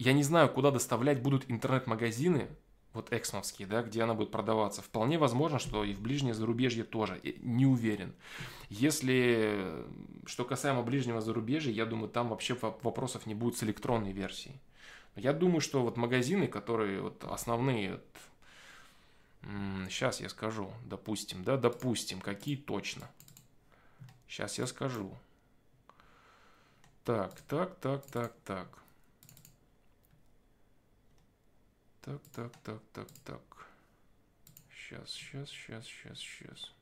я 0.02 0.12
не 0.12 0.22
знаю, 0.22 0.48
куда 0.48 0.70
доставлять 0.70 1.22
будут 1.22 1.44
интернет-магазины, 1.48 2.48
вот 2.92 3.12
эксмовские, 3.12 3.66
да, 3.68 3.82
где 3.82 4.02
она 4.02 4.14
будет 4.14 4.30
продаваться. 4.30 4.82
Вполне 4.82 5.16
возможно, 5.16 5.58
что 5.58 5.84
и 5.84 5.94
в 5.94 6.00
ближнее 6.00 6.34
зарубежье 6.34 6.84
тоже, 6.84 7.20
не 7.40 7.66
уверен. 7.66 8.12
Если, 8.68 9.86
что 10.26 10.44
касаемо 10.44 10.82
ближнего 10.82 11.20
зарубежья, 11.20 11.72
я 11.72 11.86
думаю, 11.86 12.10
там 12.10 12.28
вообще 12.28 12.54
вопросов 12.60 13.26
не 13.26 13.34
будет 13.34 13.56
с 13.56 13.62
электронной 13.62 14.12
версией. 14.12 14.60
Я 15.16 15.32
думаю, 15.32 15.60
что 15.60 15.82
вот 15.82 15.96
магазины, 15.96 16.48
которые 16.48 17.00
вот 17.00 17.24
основные, 17.24 18.00
Сейчас 19.88 20.20
я 20.20 20.28
скажу, 20.28 20.72
допустим, 20.84 21.42
да, 21.42 21.56
допустим, 21.56 22.20
какие 22.20 22.56
точно. 22.56 23.10
Сейчас 24.28 24.58
я 24.58 24.66
скажу. 24.66 25.16
Так, 27.04 27.40
так, 27.48 27.74
так, 27.80 28.06
так, 28.06 28.32
так. 28.44 28.81
Так, 32.02 32.20
так, 32.34 32.56
так, 32.64 32.82
так, 32.92 33.08
так. 33.24 33.68
Сейчас, 34.70 35.10
сейчас, 35.12 35.48
сейчас, 35.48 35.86
сейчас, 35.86 36.18
сейчас. 36.18 36.72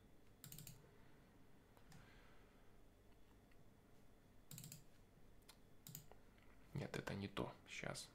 Нет, 6.72 6.96
это 6.96 7.14
не 7.14 7.28
то. 7.28 7.52
Сейчас. 7.68 8.08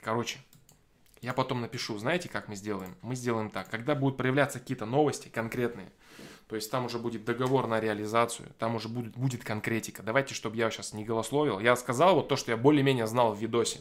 Короче, 0.00 0.38
я 1.20 1.34
потом 1.34 1.60
напишу, 1.60 1.98
знаете, 1.98 2.30
как 2.30 2.48
мы 2.48 2.56
сделаем? 2.56 2.96
Мы 3.02 3.16
сделаем 3.16 3.50
так, 3.50 3.68
когда 3.68 3.94
будут 3.94 4.16
проявляться 4.16 4.60
какие-то 4.60 4.86
новости 4.86 5.28
конкретные, 5.28 5.92
то 6.48 6.54
есть 6.54 6.70
там 6.70 6.84
уже 6.84 6.98
будет 6.98 7.24
договор 7.24 7.66
на 7.66 7.80
реализацию, 7.80 8.48
там 8.58 8.76
уже 8.76 8.88
будет, 8.88 9.16
будет 9.16 9.42
конкретика. 9.42 10.02
Давайте, 10.02 10.34
чтобы 10.34 10.56
я 10.56 10.70
сейчас 10.70 10.92
не 10.92 11.04
голословил. 11.04 11.58
Я 11.58 11.74
сказал 11.76 12.14
вот 12.14 12.28
то, 12.28 12.36
что 12.36 12.52
я 12.52 12.56
более-менее 12.56 13.06
знал 13.06 13.34
в 13.34 13.38
видосе. 13.38 13.80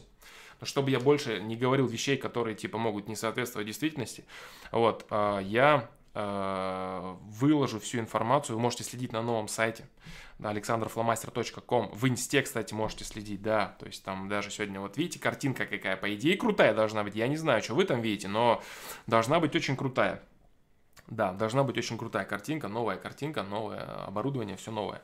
Но 0.60 0.66
чтобы 0.66 0.90
я 0.90 1.00
больше 1.00 1.42
не 1.42 1.56
говорил 1.56 1.86
вещей, 1.86 2.18
которые 2.18 2.56
типа 2.56 2.78
могут 2.78 3.08
не 3.08 3.16
соответствовать 3.16 3.68
действительности, 3.68 4.24
вот, 4.72 5.06
а, 5.10 5.40
я 5.40 5.90
а, 6.14 7.18
выложу 7.24 7.80
всю 7.80 8.00
информацию. 8.00 8.56
Вы 8.56 8.62
можете 8.62 8.84
следить 8.86 9.12
на 9.12 9.22
новом 9.22 9.48
сайте 9.48 9.86
alexanderflamaster.com. 10.40 11.92
В 11.94 12.08
инсте, 12.08 12.42
кстати, 12.42 12.74
можете 12.74 13.04
следить, 13.04 13.42
да, 13.42 13.76
то 13.80 13.86
есть 13.86 14.04
там 14.04 14.30
даже 14.30 14.50
сегодня, 14.50 14.80
вот 14.80 14.98
видите, 14.98 15.20
картинка 15.20 15.66
какая, 15.66 15.98
по 15.98 16.14
идее, 16.16 16.38
крутая 16.38 16.74
должна 16.74 17.04
быть. 17.04 17.16
Я 17.16 17.28
не 17.28 17.38
знаю, 17.38 17.62
что 17.62 17.76
вы 17.76 17.86
там 17.86 18.02
видите, 18.02 18.28
но 18.28 18.62
должна 19.08 19.40
быть 19.40 19.56
очень 19.56 19.76
крутая. 19.76 20.22
Да, 21.08 21.34
должна 21.34 21.64
быть 21.64 21.78
очень 21.78 21.98
крутая 21.98 22.26
картинка, 22.26 22.68
новая 22.68 22.98
картинка, 22.98 23.44
новое 23.44 24.06
оборудование, 24.06 24.58
все 24.58 24.72
новое. 24.72 25.02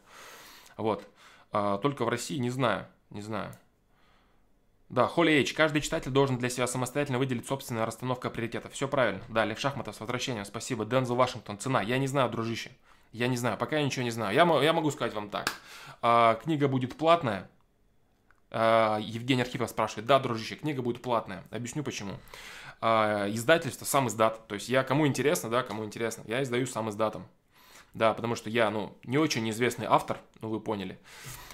Вот. 0.78 1.08
А, 1.52 1.78
только 1.78 2.06
в 2.06 2.10
России 2.10 2.38
не 2.38 2.50
знаю, 2.50 2.88
не 3.10 3.22
знаю. 3.22 3.54
Да, 4.92 5.08
Холли 5.08 5.32
Эйч. 5.32 5.54
Каждый 5.54 5.82
читатель 5.82 6.12
должен 6.12 6.38
для 6.38 6.50
себя 6.50 6.68
самостоятельно 6.68 7.18
выделить 7.18 7.48
собственную 7.48 7.86
расстановку 7.86 8.30
приоритетов. 8.30 8.74
Все 8.74 8.90
правильно. 8.90 9.22
Да, 9.30 9.46
Лев 9.46 9.58
Шахматов, 9.58 9.96
с 9.96 10.02
возвращением. 10.02 10.44
Спасибо. 10.44 10.84
Дензел 10.84 11.16
Вашингтон. 11.16 11.58
Цена. 11.60 11.82
Я 11.82 11.98
не 11.98 12.08
знаю, 12.08 12.30
дружище. 12.30 12.72
Я 13.14 13.28
не 13.28 13.38
знаю, 13.38 13.58
пока 13.58 13.78
я 13.78 13.86
ничего 13.86 14.04
не 14.04 14.12
знаю. 14.12 14.36
Я, 14.36 14.44
я 14.62 14.74
могу 14.74 14.92
сказать 14.92 15.14
вам 15.14 15.30
так. 15.30 15.50
А, 16.02 16.36
книга 16.36 16.68
будет 16.68 16.98
платная. 16.98 17.50
А, 18.50 18.98
Евгений 19.00 19.44
Архипов 19.44 19.70
спрашивает. 19.70 20.08
Да, 20.08 20.20
дружище, 20.20 20.56
книга 20.56 20.82
будет 20.82 21.02
платная. 21.02 21.46
Объясню 21.52 21.84
почему. 21.84 22.16
А, 22.82 23.30
издательство, 23.30 23.86
сам 23.86 24.08
издат. 24.08 24.48
То 24.48 24.56
есть 24.56 24.68
я, 24.68 24.84
кому 24.84 25.06
интересно, 25.06 25.50
да, 25.50 25.62
кому 25.64 25.86
интересно, 25.86 26.24
я 26.28 26.42
издаю 26.42 26.66
сам 26.66 26.90
издатом. 26.90 27.28
Да, 27.94 28.14
потому 28.14 28.36
что 28.36 28.50
я, 28.50 28.70
ну, 28.70 28.98
не 29.04 29.18
очень 29.18 29.48
известный 29.50 29.86
автор, 29.86 30.18
ну, 30.40 30.50
вы 30.50 30.60
поняли. 30.60 30.98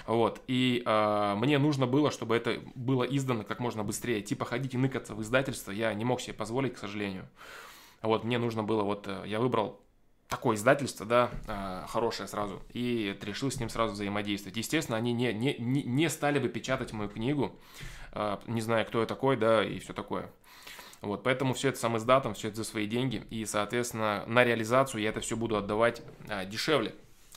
Вот, 0.06 0.42
и 0.48 0.84
э, 0.86 1.36
мне 1.36 1.58
нужно 1.58 1.86
было, 1.86 2.12
чтобы 2.12 2.36
это 2.36 2.62
было 2.76 3.04
издано 3.04 3.44
как 3.44 3.60
можно 3.60 3.84
быстрее. 3.84 4.22
Типа 4.22 4.46
ходить 4.46 4.74
и 4.74 4.78
ныкаться 4.78 5.16
в 5.16 5.22
издательство 5.22 5.72
я 5.72 5.94
не 5.94 6.06
мог 6.06 6.22
себе 6.22 6.34
позволить, 6.34 6.76
к 6.76 6.78
сожалению. 6.78 7.28
Вот, 8.02 8.24
мне 8.24 8.38
нужно 8.38 8.64
было, 8.64 8.84
вот, 8.84 9.08
э, 9.08 9.24
я 9.26 9.40
выбрал 9.40 9.82
такое 10.30 10.56
издательство, 10.56 11.06
да, 11.06 11.32
э, 11.48 11.86
хорошее 11.88 12.30
сразу, 12.30 12.62
и 12.72 13.18
решил 13.22 13.52
с 13.52 13.60
ним 13.60 13.70
сразу 13.70 13.94
взаимодействовать. 13.94 14.58
Естественно, 14.58 14.98
они 14.98 15.12
не, 15.12 15.34
не, 15.34 15.56
не, 15.58 16.10
стали 16.10 16.40
бы 16.40 16.50
печатать 16.50 16.94
мою 16.94 17.10
книгу, 17.10 17.54
э, 18.14 18.38
не 18.48 18.62
зная, 18.62 18.86
кто 18.86 19.02
я 19.02 19.06
такой, 19.08 19.38
да, 19.38 19.64
и 19.64 19.80
все 19.80 19.94
такое. 19.94 20.30
Вот, 21.02 21.24
поэтому 21.24 21.54
все 21.54 21.70
это 21.70 21.80
сам 21.80 21.98
издатом, 21.98 22.34
все 22.34 22.48
это 22.48 22.58
за 22.58 22.64
свои 22.64 22.88
деньги, 22.88 23.24
и, 23.30 23.46
соответственно, 23.46 24.24
на 24.26 24.44
реализацию 24.44 25.02
я 25.02 25.10
это 25.10 25.22
все 25.22 25.36
буду 25.36 25.56
отдавать 25.56 26.02
э, 26.28 26.46
дешевле. 26.48 26.96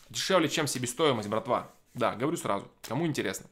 Дешевле, 0.09 0.49
чем 0.49 0.67
себестоимость, 0.67 1.29
братва. 1.29 1.71
Да, 1.93 2.15
говорю 2.15 2.37
сразу, 2.37 2.69
кому 2.83 3.07
интересно. 3.07 3.47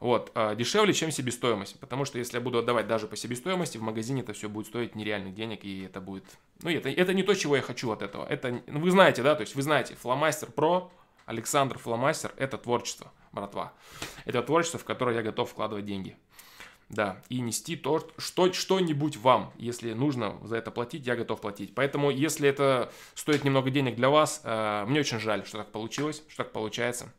Вот, 0.00 0.32
э, 0.34 0.56
дешевле, 0.56 0.94
чем 0.94 1.10
себестоимость, 1.10 1.78
потому 1.78 2.06
что 2.06 2.18
если 2.18 2.38
я 2.38 2.40
буду 2.40 2.58
отдавать 2.58 2.88
даже 2.88 3.06
по 3.06 3.16
себестоимости, 3.16 3.76
в 3.76 3.82
магазине 3.82 4.22
это 4.22 4.32
все 4.32 4.48
будет 4.48 4.66
стоить 4.66 4.94
нереальных 4.94 5.34
денег, 5.34 5.62
и 5.62 5.82
это 5.82 6.00
будет, 6.00 6.24
ну, 6.62 6.70
это, 6.70 6.88
это 6.88 7.12
не 7.12 7.22
то, 7.22 7.34
чего 7.34 7.54
я 7.54 7.62
хочу 7.62 7.90
от 7.90 8.00
этого. 8.00 8.26
Это, 8.26 8.62
ну, 8.66 8.80
вы 8.80 8.90
знаете, 8.90 9.22
да, 9.22 9.34
то 9.34 9.42
есть 9.42 9.54
вы 9.54 9.62
знаете, 9.62 9.94
Фломастер 9.96 10.50
Про, 10.50 10.90
Александр 11.26 11.78
Фломастер, 11.78 12.32
это 12.38 12.56
творчество, 12.56 13.12
братва. 13.30 13.74
Это 14.24 14.42
творчество, 14.42 14.80
в 14.80 14.84
которое 14.84 15.16
я 15.16 15.22
готов 15.22 15.50
вкладывать 15.50 15.84
деньги. 15.84 16.16
Да, 16.90 17.22
и 17.28 17.40
нести 17.40 17.76
то, 17.76 18.04
что, 18.18 18.52
что-нибудь 18.52 19.16
вам. 19.16 19.52
Если 19.56 19.92
нужно 19.92 20.36
за 20.42 20.56
это 20.56 20.72
платить, 20.72 21.06
я 21.06 21.14
готов 21.14 21.40
платить. 21.40 21.72
Поэтому, 21.72 22.10
если 22.10 22.48
это 22.48 22.90
стоит 23.14 23.44
немного 23.44 23.70
денег 23.70 23.94
для 23.94 24.10
вас, 24.10 24.40
э, 24.42 24.84
мне 24.88 24.98
очень 24.98 25.20
жаль, 25.20 25.46
что 25.46 25.58
так 25.58 25.70
получилось, 25.70 26.24
что 26.26 26.42
так 26.42 26.52
получается. 26.52 27.12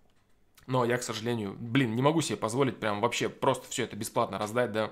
Но 0.67 0.83
я, 0.83 0.97
к 0.97 1.03
сожалению, 1.03 1.55
блин, 1.57 1.95
не 1.95 2.01
могу 2.01 2.19
себе 2.19 2.35
позволить 2.35 2.81
прям 2.81 2.99
вообще 2.99 3.29
просто 3.29 3.65
все 3.69 3.83
это 3.83 3.95
бесплатно 3.95 4.37
раздать, 4.37 4.73
да. 4.73 4.91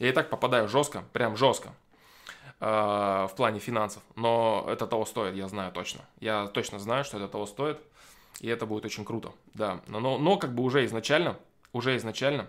Я 0.00 0.08
и 0.08 0.12
так 0.12 0.28
попадаю 0.28 0.68
жестко, 0.68 1.04
прям 1.12 1.36
жестко 1.36 1.72
э, 2.58 2.66
в 2.66 3.32
плане 3.36 3.60
финансов. 3.60 4.02
Но 4.16 4.66
это 4.68 4.88
того 4.88 5.04
стоит, 5.04 5.36
я 5.36 5.46
знаю 5.46 5.70
точно. 5.70 6.00
Я 6.18 6.48
точно 6.48 6.80
знаю, 6.80 7.04
что 7.04 7.18
это 7.18 7.28
того 7.28 7.46
стоит. 7.46 7.78
И 8.40 8.48
это 8.48 8.66
будет 8.66 8.84
очень 8.84 9.04
круто, 9.04 9.32
да. 9.54 9.82
Но, 9.86 10.00
но, 10.00 10.18
но 10.18 10.36
как 10.36 10.52
бы 10.52 10.64
уже 10.64 10.84
изначально, 10.86 11.36
уже 11.72 11.96
изначально, 11.96 12.48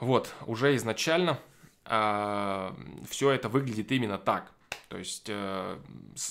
вот, 0.00 0.32
уже 0.46 0.76
изначально 0.76 1.38
э, 1.84 2.72
все 3.08 3.30
это 3.30 3.48
выглядит 3.48 3.90
именно 3.92 4.18
так. 4.18 4.52
То 4.88 4.96
есть 4.96 5.26
э, 5.28 5.78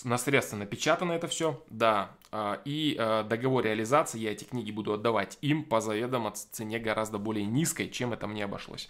на 0.04 0.18
средства 0.18 0.58
напечатано 0.58 1.12
это 1.12 1.28
все, 1.28 1.64
да, 1.70 2.12
э, 2.32 2.58
и 2.66 2.96
э, 2.98 3.24
договор 3.24 3.64
реализации 3.64 4.20
я 4.20 4.32
эти 4.32 4.46
книги 4.46 4.72
буду 4.72 4.94
отдавать 4.94 5.38
им 5.42 5.64
по 5.64 5.80
заведомо 5.80 6.32
цене 6.32 6.80
гораздо 6.80 7.20
более 7.20 7.46
низкой, 7.46 7.88
чем 7.88 8.14
это 8.14 8.26
мне 8.26 8.46
обошлось. 8.46 8.90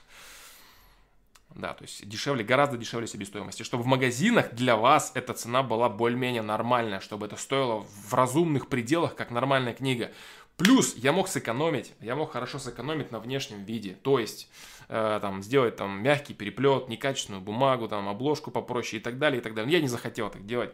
Да, 1.55 1.74
то 1.74 1.84
есть 1.84 2.07
дешевле, 2.07 2.43
гораздо 2.43 2.77
дешевле 2.77 3.07
себестоимости. 3.07 3.63
Чтобы 3.63 3.84
в 3.84 3.88
магазинах 3.88 4.53
для 4.53 4.75
вас 4.75 5.12
эта 5.15 5.34
цена 5.34 5.63
была 5.63 5.89
более-менее 5.89 6.43
нормальная, 6.43 7.00
чтобы 7.00 7.25
это 7.25 7.36
стоило 7.36 7.81
в 7.81 8.13
разумных 8.13 8.67
пределах, 8.67 9.15
как 9.15 9.31
нормальная 9.31 9.74
книга. 9.74 10.12
Плюс 10.57 10.95
я 10.95 11.11
мог 11.11 11.27
сэкономить, 11.27 11.93
я 12.01 12.15
мог 12.15 12.31
хорошо 12.31 12.57
сэкономить 12.57 13.11
на 13.11 13.19
внешнем 13.19 13.63
виде. 13.63 13.93
То 14.01 14.17
есть, 14.17 14.49
э, 14.89 15.19
там, 15.21 15.43
сделать 15.43 15.75
там 15.75 16.01
мягкий 16.01 16.33
переплет, 16.33 16.89
некачественную 16.89 17.43
бумагу, 17.43 17.87
там, 17.87 18.09
обложку 18.09 18.49
попроще 18.49 18.99
и 18.99 19.03
так 19.03 19.19
далее, 19.19 19.39
и 19.39 19.43
так 19.43 19.53
далее. 19.53 19.71
Я 19.71 19.81
не 19.81 19.87
захотел 19.87 20.31
так 20.31 20.47
делать. 20.47 20.71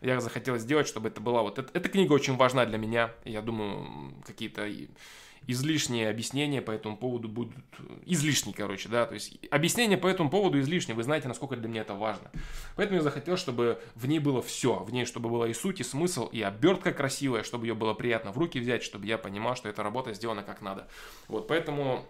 Я 0.00 0.20
захотел 0.20 0.56
сделать, 0.58 0.86
чтобы 0.86 1.08
это 1.08 1.20
была 1.20 1.42
вот... 1.42 1.58
Эта, 1.58 1.76
эта 1.76 1.88
книга 1.88 2.12
очень 2.12 2.36
важна 2.36 2.64
для 2.64 2.78
меня. 2.78 3.12
Я 3.24 3.42
думаю, 3.42 4.14
какие-то 4.24 4.68
излишние 5.46 6.08
объяснения 6.08 6.62
по 6.62 6.70
этому 6.70 6.96
поводу 6.96 7.28
будут 7.28 7.54
излишние, 8.06 8.54
короче, 8.54 8.88
да, 8.88 9.06
то 9.06 9.14
есть 9.14 9.38
объяснения 9.50 9.96
по 9.96 10.06
этому 10.06 10.30
поводу 10.30 10.60
излишние, 10.60 10.96
вы 10.96 11.02
знаете, 11.02 11.28
насколько 11.28 11.56
для 11.56 11.68
меня 11.68 11.82
это 11.82 11.94
важно. 11.94 12.30
Поэтому 12.76 12.98
я 12.98 13.02
захотел, 13.02 13.36
чтобы 13.36 13.80
в 13.94 14.06
ней 14.06 14.18
было 14.18 14.42
все, 14.42 14.76
в 14.76 14.92
ней, 14.92 15.04
чтобы 15.04 15.28
была 15.28 15.48
и 15.48 15.54
суть, 15.54 15.80
и 15.80 15.84
смысл, 15.84 16.26
и 16.26 16.42
обертка 16.42 16.92
красивая, 16.92 17.42
чтобы 17.42 17.66
ее 17.66 17.74
было 17.74 17.94
приятно 17.94 18.32
в 18.32 18.38
руки 18.38 18.58
взять, 18.58 18.82
чтобы 18.82 19.06
я 19.06 19.18
понимал, 19.18 19.56
что 19.56 19.68
эта 19.68 19.82
работа 19.82 20.14
сделана 20.14 20.42
как 20.42 20.62
надо. 20.62 20.88
Вот, 21.28 21.48
поэтому 21.48 22.06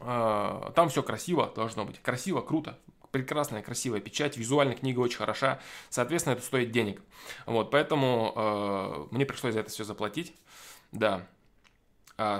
э, 0.00 0.70
там 0.74 0.88
все 0.88 1.02
красиво 1.02 1.52
должно 1.54 1.84
быть, 1.84 2.00
красиво, 2.00 2.40
круто, 2.40 2.78
прекрасная, 3.10 3.62
красивая 3.62 4.00
печать, 4.00 4.36
визуально 4.36 4.74
книга 4.74 5.00
очень 5.00 5.18
хороша, 5.18 5.60
соответственно, 5.88 6.34
это 6.34 6.42
стоит 6.42 6.70
денег. 6.70 7.00
Вот, 7.46 7.70
поэтому 7.70 8.32
э, 8.34 9.14
мне 9.14 9.26
пришлось 9.26 9.54
за 9.54 9.60
это 9.60 9.70
все 9.70 9.84
заплатить, 9.84 10.34
да, 10.92 11.26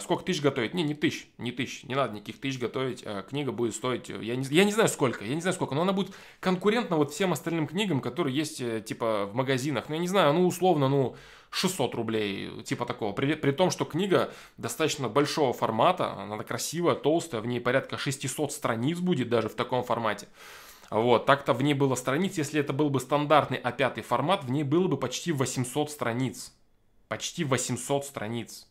сколько 0.00 0.24
тысяч 0.24 0.40
готовить? 0.40 0.72
Не, 0.72 0.84
не 0.84 0.94
тысяч, 0.94 1.28
не 1.36 1.50
тысяч, 1.50 1.82
не 1.84 1.96
надо 1.96 2.14
никаких 2.14 2.40
тысяч 2.40 2.60
готовить. 2.60 3.02
А, 3.04 3.22
книга 3.22 3.50
будет 3.50 3.74
стоить, 3.74 4.08
э, 4.08 4.22
я 4.22 4.36
не, 4.36 4.44
я 4.50 4.64
не 4.64 4.72
знаю 4.72 4.88
сколько, 4.88 5.24
я 5.24 5.34
не 5.34 5.40
знаю 5.40 5.54
сколько, 5.54 5.74
но 5.74 5.82
она 5.82 5.92
будет 5.92 6.14
конкурентна 6.38 6.96
вот 6.96 7.12
всем 7.12 7.32
остальным 7.32 7.66
книгам, 7.66 8.00
которые 8.00 8.36
есть 8.36 8.60
э, 8.60 8.80
типа 8.80 9.26
в 9.26 9.34
магазинах. 9.34 9.88
Ну, 9.88 9.96
я 9.96 10.00
не 10.00 10.06
знаю, 10.06 10.32
ну, 10.32 10.46
условно, 10.46 10.88
ну, 10.88 11.16
600 11.50 11.94
рублей, 11.94 12.62
типа 12.62 12.86
такого. 12.86 13.12
При, 13.12 13.34
при 13.34 13.50
том, 13.50 13.70
что 13.70 13.84
книга 13.84 14.32
достаточно 14.58 15.08
большого 15.08 15.52
формата, 15.52 16.12
она 16.12 16.38
красивая, 16.44 16.94
толстая, 16.94 17.40
в 17.40 17.46
ней 17.46 17.60
порядка 17.60 17.98
600 17.98 18.52
страниц 18.52 18.98
будет 18.98 19.28
даже 19.28 19.48
в 19.48 19.54
таком 19.54 19.82
формате. 19.82 20.28
Вот, 20.90 21.26
так-то 21.26 21.52
в 21.52 21.62
ней 21.62 21.74
было 21.74 21.96
страниц, 21.96 22.38
если 22.38 22.60
это 22.60 22.72
был 22.72 22.90
бы 22.90 23.00
стандартный 23.00 23.58
А5 23.58 24.02
формат, 24.02 24.44
в 24.44 24.50
ней 24.50 24.62
было 24.62 24.86
бы 24.86 24.96
почти 24.96 25.32
800 25.32 25.90
страниц. 25.90 26.52
Почти 27.08 27.42
800 27.42 28.04
страниц. 28.04 28.68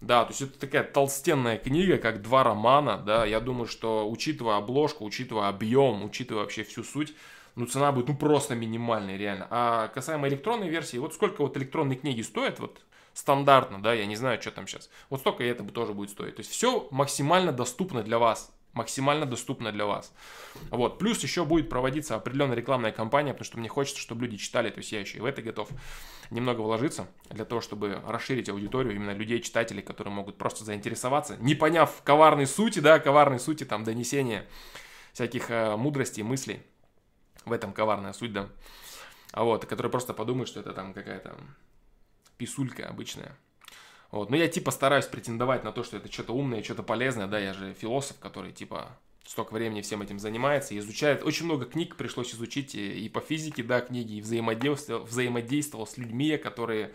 Да, 0.00 0.24
то 0.24 0.30
есть 0.30 0.40
это 0.40 0.58
такая 0.58 0.82
толстенная 0.82 1.58
книга, 1.58 1.98
как 1.98 2.22
два 2.22 2.42
романа, 2.42 2.96
да, 2.96 3.26
я 3.26 3.38
думаю, 3.38 3.66
что 3.66 4.08
учитывая 4.10 4.56
обложку, 4.56 5.04
учитывая 5.04 5.48
объем, 5.48 6.02
учитывая 6.04 6.42
вообще 6.42 6.64
всю 6.64 6.82
суть, 6.84 7.14
ну, 7.54 7.66
цена 7.66 7.92
будет, 7.92 8.08
ну, 8.08 8.16
просто 8.16 8.54
минимальная, 8.54 9.18
реально. 9.18 9.46
А 9.50 9.88
касаемо 9.88 10.28
электронной 10.28 10.68
версии, 10.70 10.96
вот 10.96 11.12
сколько 11.12 11.42
вот 11.42 11.56
электронные 11.58 11.98
книги 11.98 12.22
стоят, 12.22 12.60
вот, 12.60 12.80
стандартно, 13.12 13.82
да, 13.82 13.92
я 13.92 14.06
не 14.06 14.16
знаю, 14.16 14.40
что 14.40 14.50
там 14.50 14.66
сейчас, 14.66 14.88
вот 15.10 15.20
столько 15.20 15.44
и 15.44 15.48
это 15.48 15.64
тоже 15.64 15.92
будет 15.92 16.10
стоить. 16.10 16.36
То 16.36 16.40
есть 16.40 16.50
все 16.50 16.88
максимально 16.90 17.52
доступно 17.52 18.02
для 18.02 18.18
вас, 18.18 18.52
максимально 18.72 19.26
доступно 19.26 19.72
для 19.72 19.86
вас. 19.86 20.12
Вот. 20.70 20.98
Плюс 20.98 21.22
еще 21.22 21.44
будет 21.44 21.68
проводиться 21.68 22.14
определенная 22.14 22.56
рекламная 22.56 22.92
кампания, 22.92 23.32
потому 23.32 23.44
что 23.44 23.58
мне 23.58 23.68
хочется, 23.68 24.00
чтобы 24.00 24.22
люди 24.22 24.36
читали, 24.36 24.70
то 24.70 24.78
есть 24.78 24.92
я 24.92 25.00
еще 25.00 25.18
и 25.18 25.20
в 25.20 25.24
это 25.24 25.42
готов 25.42 25.68
немного 26.30 26.60
вложиться 26.60 27.08
для 27.28 27.44
того, 27.44 27.60
чтобы 27.60 28.00
расширить 28.06 28.48
аудиторию 28.48 28.94
именно 28.94 29.12
людей, 29.12 29.40
читателей, 29.40 29.82
которые 29.82 30.14
могут 30.14 30.38
просто 30.38 30.64
заинтересоваться, 30.64 31.36
не 31.38 31.54
поняв 31.54 32.02
коварной 32.02 32.46
сути, 32.46 32.78
да, 32.78 32.98
коварной 32.98 33.40
сути 33.40 33.64
там 33.64 33.84
донесения 33.84 34.46
всяких 35.12 35.50
э, 35.50 35.76
мудростей, 35.76 36.22
мыслей. 36.22 36.62
В 37.44 37.52
этом 37.52 37.72
коварная 37.72 38.12
суть, 38.12 38.32
да. 38.32 38.48
А 39.32 39.44
вот, 39.44 39.64
которые 39.64 39.90
просто 39.90 40.12
подумают, 40.12 40.48
что 40.48 40.60
это 40.60 40.72
там 40.72 40.92
какая-то 40.92 41.36
писулька 42.36 42.88
обычная. 42.88 43.36
Вот. 44.10 44.30
Но 44.30 44.36
я 44.36 44.48
типа 44.48 44.70
стараюсь 44.70 45.06
претендовать 45.06 45.64
на 45.64 45.72
то, 45.72 45.82
что 45.82 45.96
это 45.96 46.10
что-то 46.10 46.34
умное, 46.34 46.62
что-то 46.62 46.82
полезное, 46.82 47.26
да, 47.26 47.38
я 47.38 47.54
же 47.54 47.74
философ, 47.74 48.18
который 48.18 48.52
типа 48.52 48.98
столько 49.30 49.52
времени 49.52 49.80
всем 49.80 50.02
этим 50.02 50.18
занимается, 50.18 50.76
изучает. 50.76 51.22
Очень 51.22 51.44
много 51.44 51.64
книг 51.64 51.94
пришлось 51.94 52.34
изучить 52.34 52.74
и 52.74 53.08
по 53.08 53.20
физике, 53.20 53.62
да, 53.62 53.80
книги, 53.80 54.14
и 54.14 54.20
взаимодействовал, 54.20 55.04
взаимодействовал 55.04 55.86
с 55.86 55.96
людьми, 55.98 56.36
которые 56.36 56.90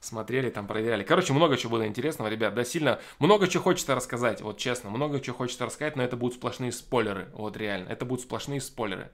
смотрели, 0.00 0.48
там 0.48 0.66
проверяли. 0.66 1.02
Короче, 1.02 1.34
много 1.34 1.58
чего 1.58 1.72
было 1.72 1.86
интересного, 1.86 2.28
ребят, 2.28 2.54
да, 2.54 2.64
сильно, 2.64 3.00
много 3.18 3.48
чего 3.48 3.64
хочется 3.64 3.94
рассказать, 3.94 4.40
вот 4.40 4.56
честно, 4.56 4.88
много 4.88 5.20
чего 5.20 5.36
хочется 5.36 5.66
рассказать, 5.66 5.94
но 5.94 6.02
это 6.02 6.16
будут 6.16 6.36
сплошные 6.36 6.72
спойлеры, 6.72 7.28
вот 7.34 7.56
реально, 7.58 7.90
это 7.90 8.06
будут 8.06 8.24
сплошные 8.24 8.62
спойлеры. 8.62 9.10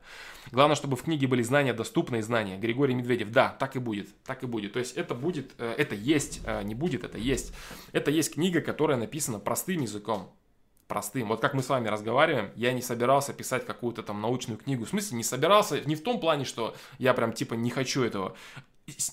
Главное, 0.52 0.76
чтобы 0.76 0.96
в 0.96 1.02
книге 1.02 1.26
были 1.26 1.42
знания, 1.42 1.72
доступные 1.72 2.22
знания. 2.22 2.56
Григорий 2.56 2.94
Медведев, 2.94 3.30
да, 3.30 3.48
так 3.48 3.74
и 3.74 3.80
будет, 3.80 4.10
так 4.24 4.44
и 4.44 4.46
будет. 4.46 4.74
То 4.74 4.78
есть 4.78 4.96
это 4.96 5.16
будет, 5.16 5.54
э, 5.58 5.74
это 5.76 5.96
есть, 5.96 6.42
э, 6.44 6.62
не 6.62 6.76
будет, 6.76 7.02
это 7.02 7.18
есть. 7.18 7.52
Это 7.90 8.12
есть 8.12 8.34
книга, 8.34 8.60
которая 8.60 8.96
написана 8.96 9.40
простым 9.40 9.80
языком, 9.80 10.32
простым. 10.94 11.26
Вот 11.26 11.40
как 11.40 11.54
мы 11.54 11.62
с 11.64 11.68
вами 11.68 11.88
разговариваем, 11.88 12.52
я 12.54 12.72
не 12.72 12.80
собирался 12.80 13.32
писать 13.32 13.66
какую-то 13.66 14.04
там 14.04 14.20
научную 14.22 14.56
книгу. 14.56 14.84
В 14.84 14.88
смысле, 14.88 15.16
не 15.16 15.24
собирался, 15.24 15.80
не 15.80 15.96
в 15.96 16.04
том 16.04 16.20
плане, 16.20 16.44
что 16.44 16.76
я 16.98 17.14
прям 17.14 17.32
типа 17.32 17.54
не 17.54 17.70
хочу 17.70 18.04
этого. 18.04 18.36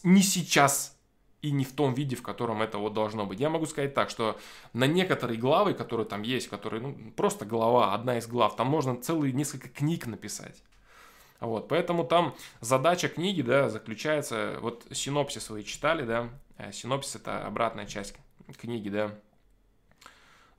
Не 0.03 0.21
сейчас 0.21 0.95
и 1.41 1.51
не 1.51 1.65
в 1.65 1.73
том 1.73 1.95
виде, 1.95 2.15
в 2.15 2.21
котором 2.21 2.61
это 2.61 2.77
вот 2.77 2.93
должно 2.93 3.25
быть. 3.25 3.39
Я 3.39 3.49
могу 3.49 3.65
сказать 3.65 3.95
так, 3.95 4.11
что 4.11 4.37
на 4.73 4.85
некоторые 4.85 5.39
главы, 5.39 5.73
которые 5.73 6.05
там 6.05 6.21
есть, 6.21 6.49
которые, 6.49 6.81
ну, 6.81 6.95
просто 7.15 7.45
глава, 7.45 7.95
одна 7.95 8.19
из 8.19 8.27
глав, 8.27 8.55
там 8.55 8.67
можно 8.67 8.95
целые 9.01 9.33
несколько 9.33 9.67
книг 9.67 10.05
написать. 10.05 10.61
Вот, 11.39 11.67
поэтому 11.67 12.03
там 12.03 12.35
задача 12.59 13.07
книги, 13.07 13.41
да, 13.41 13.69
заключается, 13.69 14.59
вот 14.61 14.85
синопсис 14.91 15.49
вы 15.49 15.63
читали, 15.63 16.05
да, 16.05 16.29
э, 16.59 16.71
синопсис 16.71 17.15
это 17.15 17.43
обратная 17.47 17.87
часть 17.87 18.13
книги, 18.59 18.89
да, 18.89 19.15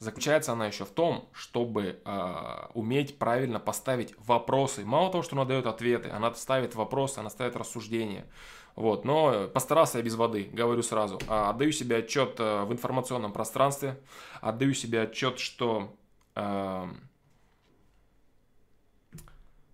заключается 0.02 0.52
она 0.52 0.66
еще 0.66 0.84
в 0.84 0.90
том, 0.90 1.28
чтобы 1.32 2.00
э, 2.04 2.66
уметь 2.74 3.18
правильно 3.18 3.60
поставить 3.60 4.14
вопросы. 4.18 4.84
Мало 4.84 5.10
того, 5.12 5.22
что 5.22 5.36
она 5.36 5.44
дает 5.44 5.66
ответы, 5.66 6.10
она 6.10 6.34
ставит 6.34 6.74
вопросы, 6.74 7.20
она 7.20 7.30
ставит 7.30 7.54
рассуждения. 7.56 8.26
Вот, 8.74 9.04
но 9.04 9.48
постарался 9.48 9.98
я 9.98 10.04
без 10.04 10.14
воды, 10.16 10.48
говорю 10.52 10.82
сразу. 10.82 11.20
А, 11.28 11.50
отдаю 11.50 11.72
себе 11.72 11.96
отчет 11.98 12.36
э, 12.38 12.64
в 12.64 12.72
информационном 12.72 13.32
пространстве, 13.32 14.00
отдаю 14.40 14.74
себе 14.74 15.02
отчет, 15.02 15.38
что 15.38 15.94
э, 16.34 16.88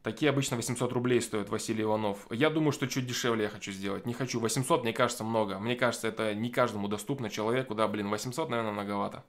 такие 0.03 0.29
обычно 0.29 0.57
800 0.57 0.93
рублей 0.93 1.23
стоят 1.23 1.49
Василий 1.49 1.85
Иванов. 1.85 2.27
Я 2.31 2.51
думаю, 2.51 2.73
что 2.73 2.87
чуть 2.87 3.07
дешевле 3.07 3.45
я 3.45 3.49
хочу 3.49 3.73
сделать. 3.73 4.05
Не 4.05 4.13
хочу 4.13 4.41
800, 4.41 4.83
мне 4.83 4.93
кажется, 4.93 5.25
много. 5.25 5.59
Мне 5.59 5.77
кажется, 5.77 6.09
это 6.09 6.35
не 6.35 6.51
каждому 6.51 6.89
доступно 6.89 7.31
человеку. 7.31 7.75
Да, 7.75 7.89
блин, 7.89 8.11
800, 8.11 8.51
наверное, 8.51 8.73
многовато. 8.73 9.25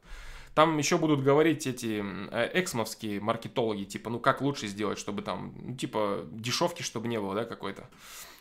Там 0.55 0.77
еще 0.77 0.97
будут 0.97 1.21
говорить 1.21 1.67
эти 1.67 2.03
э, 2.31 2.51
эксмовские 2.53 3.21
маркетологи, 3.21 3.83
типа, 3.83 4.09
ну 4.09 4.19
как 4.19 4.41
лучше 4.41 4.67
сделать, 4.67 4.97
чтобы 4.97 5.21
там, 5.21 5.53
ну 5.62 5.75
типа, 5.75 6.25
дешевки, 6.31 6.81
чтобы 6.81 7.07
не 7.07 7.19
было, 7.19 7.35
да, 7.35 7.45
какой-то. 7.45 7.89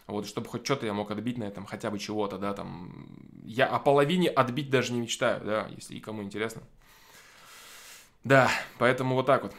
Вот, 0.06 0.26
чтобы 0.26 0.48
хоть 0.48 0.64
что-то 0.64 0.86
я 0.86 0.94
мог 0.94 1.10
отбить 1.10 1.36
на 1.36 1.44
этом, 1.44 1.66
хотя 1.66 1.90
бы 1.90 1.98
чего-то, 1.98 2.38
да, 2.38 2.54
там. 2.54 3.06
Я 3.44 3.66
о 3.66 3.78
половине 3.78 4.28
отбить 4.30 4.70
даже 4.70 4.92
не 4.92 5.00
мечтаю, 5.00 5.44
да, 5.44 5.68
если 5.76 5.94
и 5.94 6.00
кому 6.00 6.22
интересно. 6.22 6.62
Да, 8.24 8.50
поэтому 8.78 9.14
вот 9.14 9.26
так 9.26 9.42
вот. 9.42 9.54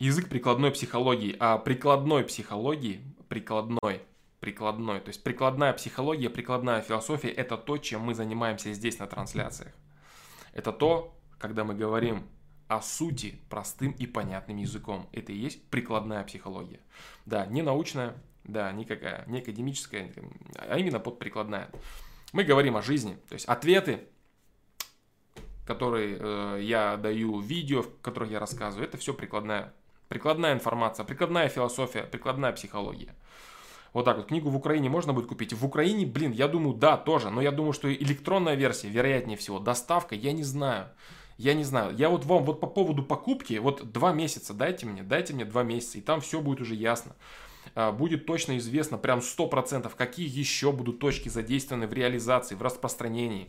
Язык 0.00 0.28
прикладной 0.28 0.72
психологии. 0.72 1.36
А 1.38 1.58
прикладной 1.58 2.24
психологии, 2.24 3.00
прикладной, 3.28 4.02
прикладной, 4.40 5.00
то 5.00 5.08
есть 5.08 5.22
прикладная 5.22 5.72
психология, 5.72 6.28
прикладная 6.28 6.82
философия– 6.82 7.28
это 7.30 7.56
то, 7.56 7.78
чем 7.78 8.02
мы 8.02 8.14
занимаемся 8.14 8.72
здесь 8.72 8.98
на 8.98 9.06
трансляциях. 9.06 9.72
Это 10.54 10.72
то, 10.72 11.14
когда 11.38 11.64
мы 11.64 11.74
говорим 11.74 12.26
о 12.68 12.80
сути 12.80 13.40
простым 13.50 13.92
и 13.92 14.06
понятным 14.06 14.56
языком. 14.56 15.08
Это 15.12 15.32
и 15.32 15.36
есть 15.36 15.68
прикладная 15.68 16.24
психология. 16.24 16.80
Да, 17.26 17.44
не 17.46 17.60
научная, 17.60 18.14
да, 18.44 18.72
никакая, 18.72 19.24
не 19.26 19.40
академическая, 19.40 20.10
а 20.56 20.78
именно 20.78 21.00
подприкладная. 21.00 21.70
Мы 22.32 22.44
говорим 22.44 22.76
о 22.76 22.82
жизни, 22.82 23.18
то 23.28 23.34
есть 23.34 23.46
ответы, 23.46 24.08
которые 25.66 26.16
э, 26.18 26.58
я 26.62 26.96
даю, 26.96 27.40
видео, 27.40 27.82
в 27.82 28.00
которых 28.00 28.30
я 28.30 28.38
рассказываю, 28.38 28.86
это 28.86 28.96
все 28.96 29.12
прикладная, 29.12 29.72
прикладная 30.08 30.52
информация, 30.52 31.04
прикладная 31.04 31.48
философия, 31.48 32.04
прикладная 32.04 32.52
психология. 32.52 33.14
Вот 33.94 34.04
так 34.04 34.18
вот. 34.18 34.26
Книгу 34.26 34.50
в 34.50 34.56
Украине 34.56 34.90
можно 34.90 35.14
будет 35.14 35.28
купить. 35.28 35.54
В 35.54 35.64
Украине, 35.64 36.04
блин, 36.04 36.32
я 36.32 36.48
думаю, 36.48 36.74
да, 36.74 36.98
тоже. 36.98 37.30
Но 37.30 37.40
я 37.40 37.52
думаю, 37.52 37.72
что 37.72 37.90
электронная 37.90 38.56
версия, 38.56 38.88
вероятнее 38.88 39.38
всего, 39.38 39.58
доставка, 39.58 40.14
я 40.14 40.32
не 40.32 40.42
знаю. 40.42 40.88
Я 41.38 41.54
не 41.54 41.64
знаю, 41.64 41.96
я 41.96 42.10
вот 42.10 42.24
вам 42.26 42.44
вот 42.44 42.60
по 42.60 42.68
поводу 42.68 43.02
покупки, 43.02 43.54
вот 43.54 43.90
два 43.90 44.12
месяца 44.12 44.54
дайте 44.54 44.86
мне, 44.86 45.02
дайте 45.02 45.34
мне 45.34 45.44
два 45.44 45.64
месяца, 45.64 45.98
и 45.98 46.00
там 46.00 46.20
все 46.20 46.40
будет 46.40 46.60
уже 46.60 46.76
ясно. 46.76 47.16
А, 47.74 47.90
будет 47.90 48.26
точно 48.26 48.56
известно, 48.58 48.98
прям 48.98 49.18
100%, 49.18 49.90
какие 49.96 50.28
еще 50.28 50.70
будут 50.70 51.00
точки 51.00 51.28
задействованы 51.28 51.88
в 51.88 51.92
реализации, 51.92 52.54
в 52.54 52.62
распространении. 52.62 53.48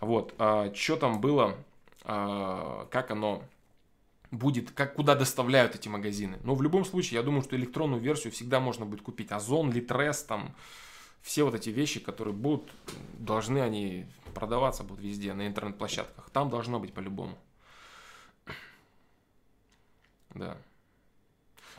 Вот, 0.00 0.32
а, 0.38 0.72
что 0.74 0.96
там 0.96 1.20
было, 1.20 1.56
а, 2.04 2.86
как 2.90 3.10
оно 3.10 3.42
будет, 4.36 4.70
как, 4.70 4.94
куда 4.94 5.14
доставляют 5.14 5.74
эти 5.74 5.88
магазины. 5.88 6.38
Но 6.42 6.54
в 6.54 6.62
любом 6.62 6.84
случае, 6.84 7.18
я 7.18 7.22
думаю, 7.22 7.42
что 7.42 7.56
электронную 7.56 8.00
версию 8.00 8.32
всегда 8.32 8.60
можно 8.60 8.86
будет 8.86 9.02
купить. 9.02 9.32
Озон, 9.32 9.72
Литрес, 9.72 10.22
там, 10.24 10.54
все 11.22 11.44
вот 11.44 11.54
эти 11.54 11.70
вещи, 11.70 12.00
которые 12.00 12.34
будут, 12.34 12.70
должны 13.18 13.58
они 13.60 14.06
продаваться 14.34 14.82
будут 14.82 15.02
везде, 15.04 15.32
на 15.32 15.46
интернет-площадках. 15.46 16.30
Там 16.30 16.50
должно 16.50 16.80
быть 16.80 16.92
по-любому. 16.92 17.38
Да. 20.34 20.56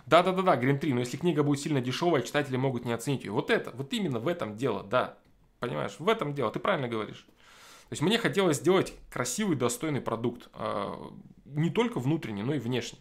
Да-да-да-да, 0.05 0.55
Грин 0.55 0.79
3, 0.79 0.93
но 0.93 0.99
если 0.99 1.17
книга 1.17 1.43
будет 1.43 1.59
сильно 1.59 1.81
дешевая, 1.81 2.21
читатели 2.21 2.57
могут 2.57 2.85
не 2.85 2.93
оценить 2.93 3.23
ее. 3.23 3.31
Вот 3.31 3.49
это, 3.49 3.71
вот 3.71 3.91
именно 3.91 4.19
в 4.19 4.27
этом 4.27 4.55
дело, 4.55 4.83
да. 4.83 5.17
Понимаешь, 5.59 5.95
в 5.97 6.07
этом 6.07 6.33
дело, 6.33 6.51
ты 6.51 6.59
правильно 6.59 6.87
говоришь. 6.87 7.25
То 7.89 7.93
есть 7.93 8.01
мне 8.01 8.17
хотелось 8.17 8.57
сделать 8.57 8.93
красивый, 9.11 9.55
достойный 9.55 10.01
продукт. 10.01 10.49
Не 11.45 11.69
только 11.69 11.99
внутренний, 11.99 12.43
но 12.43 12.53
и 12.53 12.59
внешний. 12.59 12.99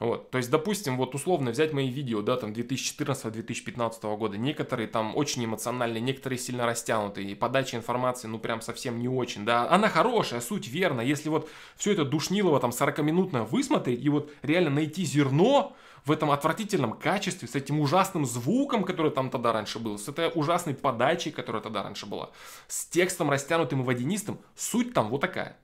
Вот, 0.00 0.30
то 0.30 0.38
есть, 0.38 0.48
допустим, 0.48 0.96
вот 0.96 1.16
условно 1.16 1.50
взять 1.50 1.72
мои 1.72 1.88
видео, 1.88 2.22
да, 2.22 2.36
там 2.36 2.52
2014-2015 2.52 4.16
года, 4.16 4.38
некоторые 4.38 4.86
там 4.86 5.16
очень 5.16 5.44
эмоциональные, 5.44 6.00
некоторые 6.00 6.38
сильно 6.38 6.66
растянутые, 6.66 7.28
и 7.28 7.34
подача 7.34 7.76
информации, 7.76 8.28
ну, 8.28 8.38
прям 8.38 8.60
совсем 8.60 9.00
не 9.00 9.08
очень, 9.08 9.44
да, 9.44 9.68
она 9.68 9.88
хорошая, 9.88 10.40
суть 10.40 10.68
верна, 10.68 11.02
если 11.02 11.28
вот 11.30 11.50
все 11.76 11.92
это 11.92 12.04
душнилово 12.04 12.60
там 12.60 12.70
40-минутно 12.70 13.42
высмотреть 13.42 14.00
и 14.04 14.08
вот 14.08 14.30
реально 14.42 14.70
найти 14.70 15.04
зерно 15.04 15.76
в 16.04 16.12
этом 16.12 16.30
отвратительном 16.30 16.92
качестве, 16.92 17.48
с 17.48 17.56
этим 17.56 17.80
ужасным 17.80 18.24
звуком, 18.24 18.84
который 18.84 19.10
там 19.10 19.30
тогда 19.30 19.52
раньше 19.52 19.80
был, 19.80 19.98
с 19.98 20.06
этой 20.06 20.30
ужасной 20.32 20.74
подачей, 20.74 21.32
которая 21.32 21.60
тогда 21.60 21.82
раньше 21.82 22.06
была, 22.06 22.30
с 22.68 22.86
текстом 22.86 23.30
растянутым 23.30 23.80
и 23.80 23.84
водянистым, 23.84 24.38
суть 24.54 24.94
там 24.94 25.08
вот 25.08 25.22
такая. 25.22 25.56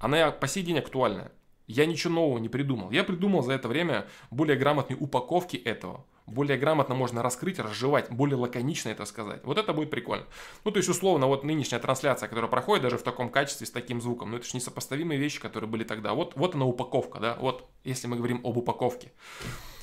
Она 0.00 0.30
по 0.30 0.46
сей 0.46 0.62
день 0.62 0.78
актуальная. 0.78 1.32
Я 1.66 1.84
ничего 1.84 2.14
нового 2.14 2.38
не 2.38 2.48
придумал. 2.48 2.90
Я 2.90 3.04
придумал 3.04 3.42
за 3.42 3.52
это 3.52 3.68
время 3.68 4.06
более 4.30 4.56
грамотные 4.56 4.96
упаковки 4.96 5.56
этого. 5.56 6.04
Более 6.26 6.58
грамотно 6.58 6.94
можно 6.94 7.22
раскрыть, 7.22 7.58
разжевать, 7.58 8.10
более 8.10 8.36
лаконично 8.36 8.90
это 8.90 9.06
сказать. 9.06 9.40
Вот 9.44 9.56
это 9.56 9.72
будет 9.72 9.90
прикольно. 9.90 10.26
Ну, 10.64 10.70
то 10.70 10.76
есть, 10.76 10.88
условно, 10.88 11.26
вот 11.26 11.42
нынешняя 11.42 11.80
трансляция, 11.80 12.28
которая 12.28 12.50
проходит 12.50 12.82
даже 12.82 12.98
в 12.98 13.02
таком 13.02 13.30
качестве, 13.30 13.66
с 13.66 13.70
таким 13.70 14.00
звуком, 14.00 14.30
ну, 14.30 14.36
это 14.36 14.46
же 14.46 14.54
несопоставимые 14.54 15.18
вещи, 15.18 15.40
которые 15.40 15.70
были 15.70 15.84
тогда. 15.84 16.12
Вот, 16.12 16.36
вот 16.36 16.54
она 16.54 16.66
упаковка, 16.66 17.18
да, 17.18 17.36
вот, 17.40 17.66
если 17.84 18.08
мы 18.08 18.16
говорим 18.16 18.42
об 18.44 18.58
упаковке. 18.58 19.12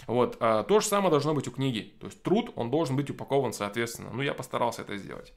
Вот, 0.06 0.38
а, 0.40 0.64
то 0.64 0.80
же 0.80 0.86
самое 0.86 1.10
должно 1.10 1.34
быть 1.34 1.48
у 1.48 1.52
книги. 1.52 1.96
То 2.00 2.08
есть, 2.08 2.22
труд, 2.22 2.52
он 2.56 2.70
должен 2.70 2.96
быть 2.96 3.10
упакован 3.10 3.54
соответственно. 3.54 4.12
Ну, 4.14 4.22
я 4.22 4.36
постарался 4.36 4.84
это 4.84 4.98
сделать. 4.98 5.34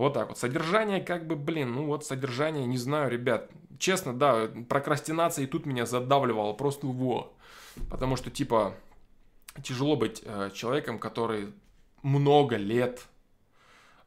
Вот 0.00 0.14
так 0.14 0.28
вот. 0.28 0.38
Содержание, 0.38 1.02
как 1.02 1.26
бы, 1.26 1.36
блин, 1.36 1.74
ну 1.74 1.84
вот 1.84 2.06
содержание, 2.06 2.64
не 2.64 2.78
знаю, 2.78 3.10
ребят. 3.10 3.50
Честно, 3.78 4.18
да, 4.18 4.48
прокрастинация 4.66 5.44
и 5.44 5.46
тут 5.46 5.66
меня 5.66 5.84
задавливала 5.84 6.54
просто 6.54 6.86
во. 6.86 7.34
Потому 7.90 8.16
что, 8.16 8.30
типа, 8.30 8.72
тяжело 9.62 9.96
быть 9.96 10.22
э, 10.24 10.52
человеком, 10.54 10.98
который 10.98 11.52
много 12.02 12.56
лет 12.56 13.02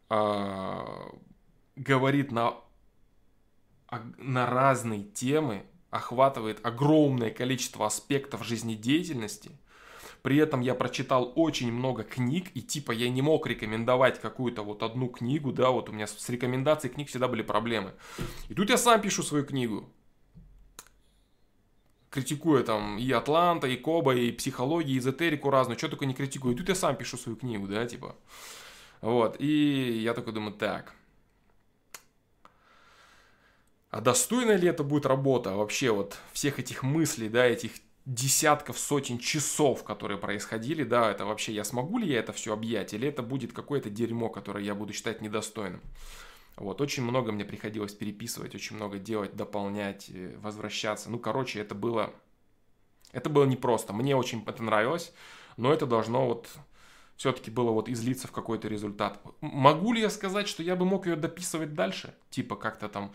э, 0.10 0.80
говорит 1.76 2.32
на, 2.32 2.56
на 4.18 4.48
разные 4.48 5.04
темы, 5.04 5.62
охватывает 5.92 6.66
огромное 6.66 7.30
количество 7.30 7.86
аспектов 7.86 8.44
жизнедеятельности– 8.44 9.52
при 10.24 10.38
этом 10.38 10.62
я 10.62 10.74
прочитал 10.74 11.34
очень 11.36 11.72
много 11.72 12.04
книг, 12.04 12.50
и 12.54 12.62
типа 12.62 12.94
я 12.94 13.10
не 13.10 13.22
мог 13.22 13.46
рекомендовать 13.46 14.22
какую-то 14.22 14.64
вот 14.64 14.82
одну 14.82 15.10
книгу, 15.10 15.52
да, 15.52 15.70
вот 15.70 15.90
у 15.90 15.92
меня 15.92 16.08
с 16.08 16.30
рекомендацией 16.30 16.94
книг 16.94 17.10
всегда 17.10 17.28
были 17.28 17.44
проблемы. 17.44 17.92
И 18.48 18.56
тут 18.56 18.70
я 18.70 18.78
сам 18.78 19.02
пишу 19.02 19.22
свою 19.22 19.46
книгу. 19.46 19.90
Критикуя 22.10 22.64
там 22.64 22.98
и 22.98 23.12
Атланта, 23.12 23.68
и 23.68 23.76
Коба, 23.76 24.16
и 24.16 24.32
психологию, 24.32 24.96
и 24.96 25.00
эзотерику 25.00 25.50
разную, 25.50 25.78
что 25.78 25.90
только 25.90 26.06
не 26.06 26.14
критикую. 26.14 26.56
И 26.56 26.58
тут 26.58 26.70
я 26.70 26.76
сам 26.76 26.96
пишу 26.96 27.18
свою 27.18 27.36
книгу, 27.36 27.68
да, 27.68 27.86
типа. 27.86 28.16
Вот, 29.02 29.36
и 29.40 30.00
я 30.02 30.14
такой 30.14 30.32
думаю, 30.32 30.54
так, 30.54 30.94
а 33.94 34.02
достойна 34.02 34.56
ли 34.56 34.68
это 34.68 34.84
будет 34.84 35.06
работа 35.06 35.52
вообще 35.56 35.92
вот 35.92 36.18
всех 36.32 36.58
этих 36.58 36.82
мыслей, 36.82 37.30
да, 37.30 37.46
этих 37.46 37.74
десятков, 38.06 38.78
сотен 38.78 39.18
часов, 39.18 39.84
которые 39.84 40.18
происходили, 40.18 40.84
да, 40.84 41.12
это 41.12 41.26
вообще 41.26 41.54
я 41.54 41.64
смогу 41.64 41.98
ли 41.98 42.08
я 42.08 42.20
это 42.20 42.34
все 42.34 42.54
объять, 42.54 42.94
или 42.94 43.08
это 43.08 43.24
будет 43.24 43.54
какое-то 43.54 43.90
дерьмо, 43.90 44.30
которое 44.30 44.64
я 44.64 44.76
буду 44.76 44.94
считать 44.94 45.22
недостойным. 45.22 45.82
Вот, 46.56 46.82
очень 46.82 47.04
много 47.04 47.32
мне 47.32 47.46
приходилось 47.46 47.94
переписывать, 47.94 48.54
очень 48.54 48.76
много 48.76 49.00
делать, 49.00 49.36
дополнять, 49.36 50.10
э, 50.10 50.38
возвращаться. 50.38 51.10
Ну, 51.10 51.18
короче, 51.18 51.60
это 51.60 51.74
было, 51.74 52.14
это 53.12 53.30
было 53.30 53.46
непросто. 53.46 53.92
Мне 53.92 54.16
очень 54.16 54.44
это 54.46 54.62
нравилось, 54.62 55.14
но 55.58 55.74
это 55.74 55.88
должно 55.88 56.28
вот 56.28 56.50
все-таки 57.24 57.50
было 57.52 57.72
вот 57.72 57.88
излиться 57.88 58.28
в 58.28 58.34
какой-то 58.34 58.68
результат. 58.68 59.22
Могу 59.40 59.94
ли 59.94 60.02
я 60.02 60.10
сказать, 60.10 60.46
что 60.46 60.62
я 60.62 60.76
бы 60.76 60.84
мог 60.84 61.08
ее 61.08 61.16
дописывать 61.16 61.74
дальше? 61.74 62.14
Типа 62.30 62.58
как-то 62.58 62.90
там 62.90 63.14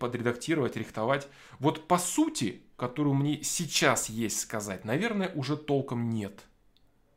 подредактировать, 0.00 0.74
рихтовать? 0.74 1.28
Вот 1.60 1.86
по 1.86 1.96
сути, 1.98 2.62
которую 2.76 3.14
мне 3.14 3.44
сейчас 3.44 4.08
есть 4.08 4.40
сказать, 4.40 4.84
наверное, 4.84 5.30
уже 5.36 5.56
толком 5.56 6.10
нет. 6.10 6.40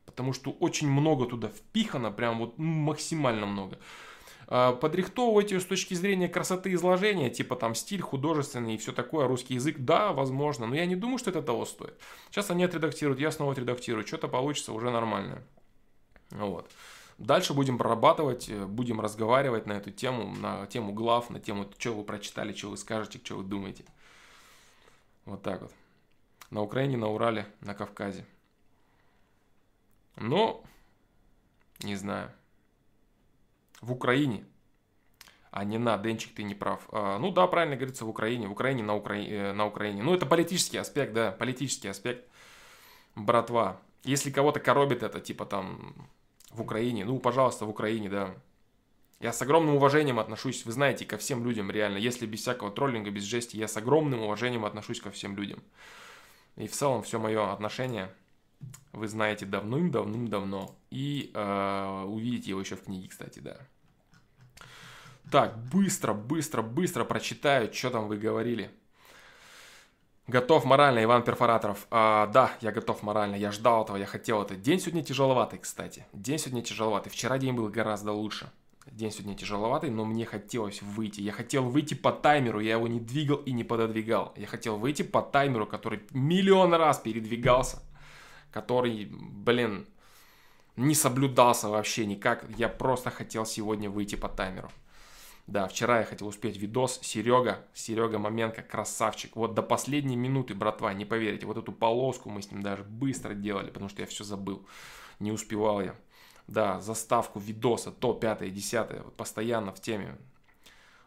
Потому 0.06 0.32
что 0.32 0.52
очень 0.52 0.88
много 0.88 1.26
туда 1.26 1.48
впихано, 1.48 2.12
прям 2.12 2.38
вот 2.38 2.60
максимально 2.60 3.48
много. 3.48 3.80
А, 4.46 4.74
подрихтовывать 4.74 5.50
ее 5.50 5.60
с 5.60 5.66
точки 5.66 5.96
зрения 5.96 6.30
красоты 6.30 6.72
изложения, 6.74 7.32
типа 7.32 7.56
там 7.56 7.74
стиль 7.74 8.02
художественный 8.02 8.76
и 8.76 8.78
все 8.78 8.92
такое, 8.92 9.28
русский 9.28 9.56
язык, 9.56 9.78
да, 9.80 10.14
возможно, 10.14 10.68
но 10.68 10.76
я 10.76 10.86
не 10.86 10.96
думаю, 10.96 11.18
что 11.18 11.32
это 11.32 11.42
того 11.42 11.66
стоит. 11.66 11.96
Сейчас 12.30 12.52
они 12.52 12.64
отредактируют, 12.64 13.20
я 13.20 13.32
снова 13.32 13.54
отредактирую, 13.54 14.06
что-то 14.06 14.28
получится 14.28 14.72
уже 14.72 14.92
нормально. 14.92 15.42
Вот. 16.32 16.70
Дальше 17.18 17.54
будем 17.54 17.78
прорабатывать, 17.78 18.48
э, 18.50 18.66
будем 18.66 19.02
разговаривать 19.02 19.66
на 19.66 19.74
эту 19.74 19.92
тему, 19.92 20.36
на 20.36 20.68
тему 20.68 20.94
глав, 20.94 21.30
на 21.30 21.40
тему, 21.40 21.68
что 21.78 21.94
вы 21.94 22.04
прочитали, 22.04 22.54
что 22.54 22.70
вы 22.70 22.78
скажете, 22.78 23.20
что 23.24 23.38
вы 23.38 23.44
думаете. 23.44 23.86
Вот 25.26 25.42
так 25.42 25.62
вот. 25.62 25.74
На 26.52 26.62
Украине, 26.62 26.96
на 26.96 27.08
Урале, 27.08 27.48
на 27.62 27.74
Кавказе. 27.74 28.26
Но, 30.16 30.64
не 31.80 31.96
знаю. 31.96 32.32
В 33.82 33.92
Украине. 33.92 34.46
А 35.50 35.64
не 35.64 35.80
на, 35.80 35.98
Денчик, 35.98 36.36
ты 36.36 36.44
не 36.44 36.54
прав. 36.54 36.88
А, 36.92 37.18
ну 37.18 37.32
да, 37.32 37.48
правильно 37.48 37.76
говорится, 37.76 38.06
в 38.06 38.10
Украине. 38.10 38.48
В 38.48 38.52
Украине, 38.52 38.84
на, 38.84 38.96
Укра... 38.96 39.16
Э, 39.16 39.54
на 39.54 39.66
Украине. 39.66 40.04
Ну, 40.04 40.14
это 40.14 40.26
политический 40.28 40.78
аспект, 40.78 41.14
да, 41.14 41.32
политический 41.32 41.88
аспект. 41.88 42.28
Братва. 43.16 43.82
Если 44.04 44.30
кого-то 44.30 44.60
коробит 44.60 45.02
это, 45.04 45.20
типа 45.20 45.46
там 45.46 46.10
в 46.52 46.62
Украине, 46.62 47.06
ну, 47.06 47.20
пожалуйста, 47.20 47.66
в 47.66 47.70
Украине, 47.70 48.10
да. 48.10 48.36
Я 49.20 49.34
с 49.34 49.42
огромным 49.42 49.76
уважением 49.76 50.20
отношусь, 50.20 50.66
вы 50.66 50.72
знаете, 50.72 51.06
ко 51.06 51.18
всем 51.18 51.44
людям, 51.44 51.72
реально. 51.72 51.98
Если 51.98 52.28
без 52.28 52.42
всякого 52.42 52.72
троллинга, 52.72 53.10
без 53.10 53.24
жести, 53.24 53.58
я 53.58 53.68
с 53.68 53.76
огромным 53.76 54.22
уважением 54.22 54.64
отношусь 54.64 55.02
ко 55.02 55.10
всем 55.10 55.36
людям. 55.36 55.64
И 56.56 56.68
в 56.68 56.72
целом 56.72 57.02
все 57.02 57.20
мое 57.20 57.52
отношение 57.52 58.12
вы 58.92 59.08
знаете 59.08 59.46
давным-давным-давно. 59.46 60.76
И 60.92 61.32
э, 61.34 62.04
увидите 62.08 62.52
его 62.52 62.62
еще 62.62 62.76
в 62.76 62.84
книге, 62.84 63.08
кстати, 63.08 63.40
да. 63.40 63.58
Так, 65.32 65.58
быстро, 65.72 66.14
быстро, 66.14 66.62
быстро 66.62 67.04
прочитаю, 67.04 67.74
что 67.74 67.90
там 67.90 68.08
вы 68.08 68.18
говорили. 68.18 68.72
Готов 70.28 70.66
морально, 70.66 71.02
Иван 71.06 71.24
Перфораторов. 71.24 71.88
А, 71.90 72.28
да, 72.28 72.52
я 72.60 72.74
готов 72.74 73.02
морально, 73.02 73.36
я 73.36 73.54
ждал 73.54 73.86
этого, 73.86 73.96
я 73.96 74.06
хотел 74.06 74.42
это. 74.42 74.58
День 74.58 74.82
сегодня 74.82 75.02
тяжеловатый, 75.02 75.58
кстати. 75.58 76.06
День 76.12 76.38
сегодня 76.38 76.62
тяжеловатый. 76.62 77.10
Вчера 77.10 77.38
день 77.38 77.54
был 77.54 77.70
гораздо 77.70 78.12
лучше. 78.12 78.52
День 78.92 79.10
сегодня 79.10 79.36
тяжеловатый, 79.36 79.90
но 79.90 80.04
мне 80.04 80.26
хотелось 80.26 80.82
выйти. 80.82 81.22
Я 81.22 81.32
хотел 81.32 81.64
выйти 81.64 81.94
по 81.94 82.12
таймеру, 82.12 82.60
я 82.60 82.74
его 82.74 82.90
не 82.90 83.00
двигал 83.00 83.38
и 83.38 83.54
не 83.54 83.64
пододвигал. 83.64 84.34
Я 84.36 84.48
хотел 84.48 84.76
выйти 84.76 85.02
по 85.02 85.22
таймеру, 85.22 85.66
который 85.66 86.02
миллион 86.12 86.74
раз 86.74 86.98
передвигался. 87.00 87.82
Который, 88.52 89.08
блин, 89.10 89.88
не 90.76 90.94
соблюдался 90.94 91.70
вообще 91.70 92.06
никак. 92.06 92.44
Я 92.58 92.68
просто 92.68 93.12
хотел 93.12 93.46
сегодня 93.46 93.90
выйти 93.90 94.16
по 94.16 94.28
таймеру. 94.28 94.72
Да, 95.48 95.66
вчера 95.70 96.00
я 96.00 96.06
хотел 96.06 96.28
успеть 96.28 96.58
видос. 96.58 97.00
Серега, 97.02 97.66
Серега 97.74 98.20
Маменко, 98.20 98.62
красавчик. 98.62 99.38
Вот 99.38 99.54
до 99.54 99.64
последней 99.64 100.18
минуты, 100.18 100.54
братва, 100.54 100.94
не 100.94 101.06
поверите. 101.06 101.46
Вот 101.46 101.58
эту 101.58 101.72
полоску 101.72 102.30
мы 102.30 102.42
с 102.42 102.52
ним 102.52 102.62
даже 102.62 102.84
быстро 102.84 103.34
делали, 103.34 103.70
потому 103.70 103.88
что 103.90 104.02
я 104.02 104.08
все 104.08 104.26
забыл. 104.26 104.66
Не 105.20 105.32
успевал 105.32 105.82
я. 105.82 105.96
Да, 106.48 106.82
заставку 106.82 107.40
видоса, 107.40 107.92
то, 107.92 108.14
пятое, 108.14 108.50
десятое, 108.50 109.02
постоянно 109.16 109.74
в 109.74 109.82
теме. 109.82 110.18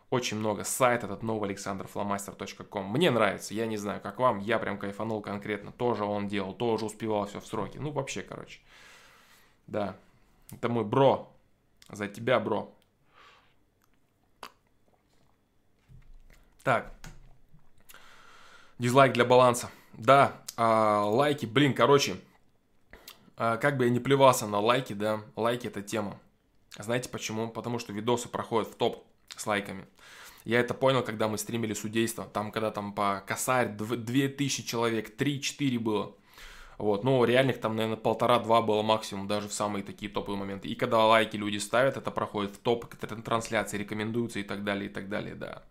Очень 0.09 0.38
много. 0.38 0.64
Сайт 0.64 1.05
этот 1.05 1.22
новый 1.22 1.50
александрфломастер.ком. 1.50 2.87
Мне 2.87 3.11
нравится, 3.11 3.53
я 3.55 3.66
не 3.66 3.76
знаю, 3.76 4.00
как 4.00 4.18
вам, 4.18 4.38
я 4.40 4.59
прям 4.59 4.79
кайфанул 4.79 5.20
конкретно. 5.20 5.70
Тоже 5.70 6.05
он 6.05 6.29
делал, 6.29 6.55
тоже 6.55 6.87
успевал 6.87 7.26
все 7.26 7.40
в 7.40 7.46
сроки. 7.46 7.76
Ну, 7.76 7.90
вообще, 7.90 8.22
короче. 8.22 8.61
Да, 9.66 9.96
это 10.50 10.68
мой 10.70 10.85
бро. 10.85 11.31
За 11.90 12.09
тебя, 12.09 12.40
бро. 12.40 12.74
Так. 16.62 16.92
Дизлайк 18.79 19.14
для 19.14 19.25
баланса. 19.25 19.70
Да, 19.94 20.40
а, 20.57 21.05
лайки, 21.05 21.46
блин, 21.46 21.75
короче, 21.75 22.16
а, 23.37 23.57
как 23.57 23.77
бы 23.77 23.85
я 23.85 23.90
не 23.90 24.01
плевался 24.01 24.46
на 24.46 24.61
лайки, 24.61 24.92
да, 24.92 25.23
лайки 25.37 25.66
это 25.66 25.83
тема. 25.83 26.18
Знаете 26.79 27.09
почему? 27.09 27.49
Потому 27.49 27.79
что 27.79 27.92
видосы 27.92 28.29
проходят 28.29 28.68
в 28.70 28.77
топ 28.77 29.05
с 29.29 29.46
лайками. 29.46 29.87
Я 30.44 30.61
это 30.61 30.75
понял, 30.75 31.03
когда 31.03 31.29
мы 31.29 31.38
стримили 31.38 31.75
судейство. 31.75 32.25
Там, 32.25 32.53
когда 32.53 32.70
там 32.70 32.92
по 32.92 33.23
косарь 33.27 33.68
2000 33.68 34.62
человек, 34.64 35.16
3-4 35.18 35.79
было. 35.79 36.14
Вот, 36.79 37.05
ну, 37.05 37.23
реальных 37.25 37.61
там, 37.61 37.77
наверное, 37.77 37.99
полтора-два 37.99 38.62
было 38.62 38.81
максимум, 38.83 39.29
даже 39.29 39.49
в 39.49 39.53
самые 39.53 39.83
такие 39.83 40.11
топовые 40.11 40.38
моменты. 40.38 40.68
И 40.68 40.75
когда 40.75 41.05
лайки 41.05 41.37
люди 41.37 41.59
ставят, 41.59 41.99
это 41.99 42.11
проходит 42.11 42.53
в 42.53 42.59
топ 42.59 42.87
трансляции, 42.96 43.77
рекомендуются 43.77 44.38
и 44.38 44.42
так 44.42 44.64
далее, 44.64 44.88
и 44.88 44.92
так 44.92 45.11
далее, 45.11 45.35
да. 45.35 45.62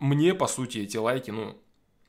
Мне, 0.00 0.34
по 0.34 0.46
сути, 0.48 0.78
эти 0.78 0.96
лайки, 0.96 1.30
ну, 1.30 1.56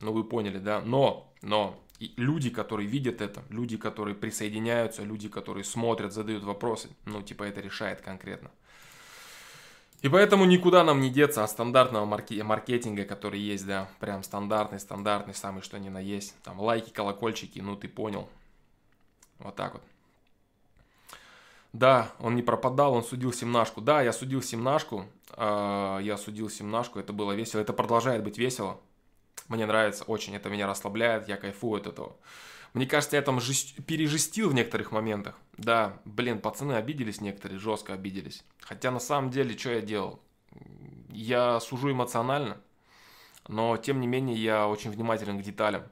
ну 0.00 0.12
вы 0.12 0.24
поняли, 0.24 0.58
да, 0.58 0.80
но, 0.80 1.32
но 1.42 1.78
люди, 2.16 2.50
которые 2.50 2.88
видят 2.88 3.20
это, 3.20 3.44
люди, 3.50 3.76
которые 3.76 4.14
присоединяются, 4.14 5.02
люди, 5.02 5.28
которые 5.28 5.62
смотрят, 5.62 6.12
задают 6.12 6.42
вопросы, 6.42 6.88
ну, 7.04 7.22
типа, 7.22 7.44
это 7.44 7.60
решает 7.60 8.00
конкретно. 8.00 8.50
И 10.02 10.08
поэтому 10.08 10.44
никуда 10.46 10.82
нам 10.82 11.00
не 11.00 11.10
деться 11.10 11.44
от 11.44 11.50
стандартного 11.50 12.04
маркетинга, 12.04 13.04
который 13.04 13.38
есть, 13.38 13.64
да, 13.64 13.88
прям 14.00 14.24
стандартный, 14.24 14.80
стандартный, 14.80 15.34
самый 15.34 15.62
что 15.62 15.78
ни 15.78 15.90
на 15.90 16.00
есть. 16.00 16.34
Там 16.42 16.60
лайки, 16.60 16.90
колокольчики, 16.90 17.60
ну 17.60 17.76
ты 17.76 17.88
понял. 17.88 18.28
Вот 19.38 19.54
так 19.54 19.74
вот. 19.74 19.82
Да, 21.72 22.12
он 22.18 22.34
не 22.36 22.42
пропадал, 22.42 22.94
он 22.94 23.02
судил 23.02 23.32
семнашку. 23.32 23.80
Да, 23.80 24.02
я 24.02 24.12
судил 24.12 24.42
семнашку, 24.42 25.06
э, 25.36 25.98
я 26.02 26.16
судил 26.18 26.50
семнашку, 26.50 26.98
это 26.98 27.12
было 27.12 27.32
весело, 27.32 27.60
это 27.60 27.72
продолжает 27.72 28.22
быть 28.22 28.36
весело. 28.36 28.78
Мне 29.48 29.64
нравится 29.66 30.04
очень, 30.04 30.34
это 30.34 30.50
меня 30.50 30.66
расслабляет, 30.66 31.28
я 31.28 31.36
кайфую 31.36 31.80
от 31.80 31.86
этого. 31.86 32.16
Мне 32.74 32.86
кажется, 32.86 33.16
я 33.16 33.22
там 33.22 33.40
жест... 33.40 33.84
пережестил 33.86 34.50
в 34.50 34.54
некоторых 34.54 34.92
моментах. 34.92 35.38
Да, 35.56 35.98
блин, 36.04 36.40
пацаны 36.40 36.74
обиделись 36.74 37.20
некоторые, 37.20 37.58
жестко 37.58 37.94
обиделись. 37.94 38.44
Хотя 38.60 38.90
на 38.90 39.00
самом 39.00 39.30
деле, 39.30 39.56
что 39.56 39.70
я 39.72 39.80
делал? 39.80 40.20
Я 41.10 41.60
сужу 41.60 41.90
эмоционально, 41.90 42.60
но 43.48 43.76
тем 43.76 44.00
не 44.00 44.06
менее 44.06 44.36
я 44.36 44.68
очень 44.68 44.90
внимателен 44.90 45.38
к 45.38 45.42
деталям. 45.42 45.84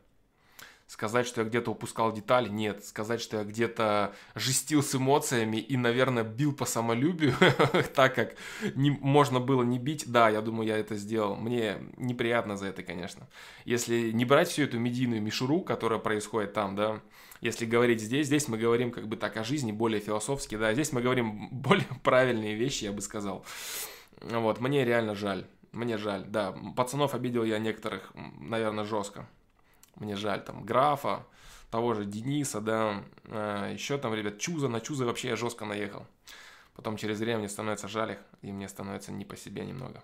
Сказать, 0.90 1.28
что 1.28 1.42
я 1.42 1.46
где-то 1.46 1.70
упускал 1.70 2.12
детали, 2.12 2.48
нет. 2.48 2.84
Сказать, 2.84 3.20
что 3.20 3.36
я 3.36 3.44
где-то 3.44 4.12
жестил 4.34 4.82
с 4.82 4.92
эмоциями 4.92 5.58
и, 5.58 5.76
наверное, 5.76 6.24
бил 6.24 6.52
по 6.52 6.64
самолюбию, 6.64 7.32
так 7.94 8.16
как 8.16 8.34
не, 8.74 8.90
можно 8.90 9.38
было 9.38 9.62
не 9.62 9.78
бить, 9.78 10.10
да, 10.10 10.28
я 10.28 10.40
думаю, 10.40 10.66
я 10.66 10.76
это 10.76 10.96
сделал. 10.96 11.36
Мне 11.36 11.76
неприятно 11.96 12.56
за 12.56 12.66
это, 12.66 12.82
конечно. 12.82 13.28
Если 13.64 14.10
не 14.10 14.24
брать 14.24 14.48
всю 14.48 14.64
эту 14.64 14.80
медийную 14.80 15.22
мишуру, 15.22 15.60
которая 15.60 16.00
происходит 16.00 16.54
там, 16.54 16.74
да, 16.74 17.00
если 17.40 17.66
говорить 17.66 18.00
здесь, 18.00 18.26
здесь 18.26 18.48
мы 18.48 18.58
говорим 18.58 18.90
как 18.90 19.06
бы 19.06 19.16
так 19.16 19.36
о 19.36 19.44
жизни, 19.44 19.70
более 19.70 20.00
философски, 20.00 20.56
да, 20.56 20.72
здесь 20.72 20.92
мы 20.92 21.02
говорим 21.02 21.48
более 21.52 21.86
правильные 22.02 22.56
вещи, 22.56 22.82
я 22.82 22.90
бы 22.90 23.00
сказал. 23.00 23.44
Вот, 24.22 24.58
мне 24.58 24.84
реально 24.84 25.14
жаль. 25.14 25.46
Мне 25.70 25.98
жаль, 25.98 26.24
да. 26.26 26.52
Пацанов 26.74 27.14
обидел 27.14 27.44
я 27.44 27.60
некоторых, 27.60 28.12
наверное, 28.40 28.82
жестко. 28.82 29.28
Мне 29.96 30.16
жаль, 30.16 30.42
там, 30.42 30.64
Графа, 30.64 31.26
того 31.70 31.94
же 31.94 32.04
Дениса, 32.04 32.60
да, 32.60 33.02
э, 33.24 33.70
еще 33.74 33.98
там, 33.98 34.14
ребят, 34.14 34.38
Чуза, 34.38 34.68
на 34.68 34.80
Чуза 34.80 35.04
вообще 35.04 35.28
я 35.28 35.36
жестко 35.36 35.64
наехал. 35.64 36.06
Потом 36.74 36.96
через 36.96 37.18
время 37.20 37.40
мне 37.40 37.48
становится 37.48 37.88
жаль 37.88 38.12
их, 38.12 38.18
и 38.42 38.52
мне 38.52 38.68
становится 38.68 39.12
не 39.12 39.24
по 39.24 39.36
себе 39.36 39.64
немного. 39.64 40.02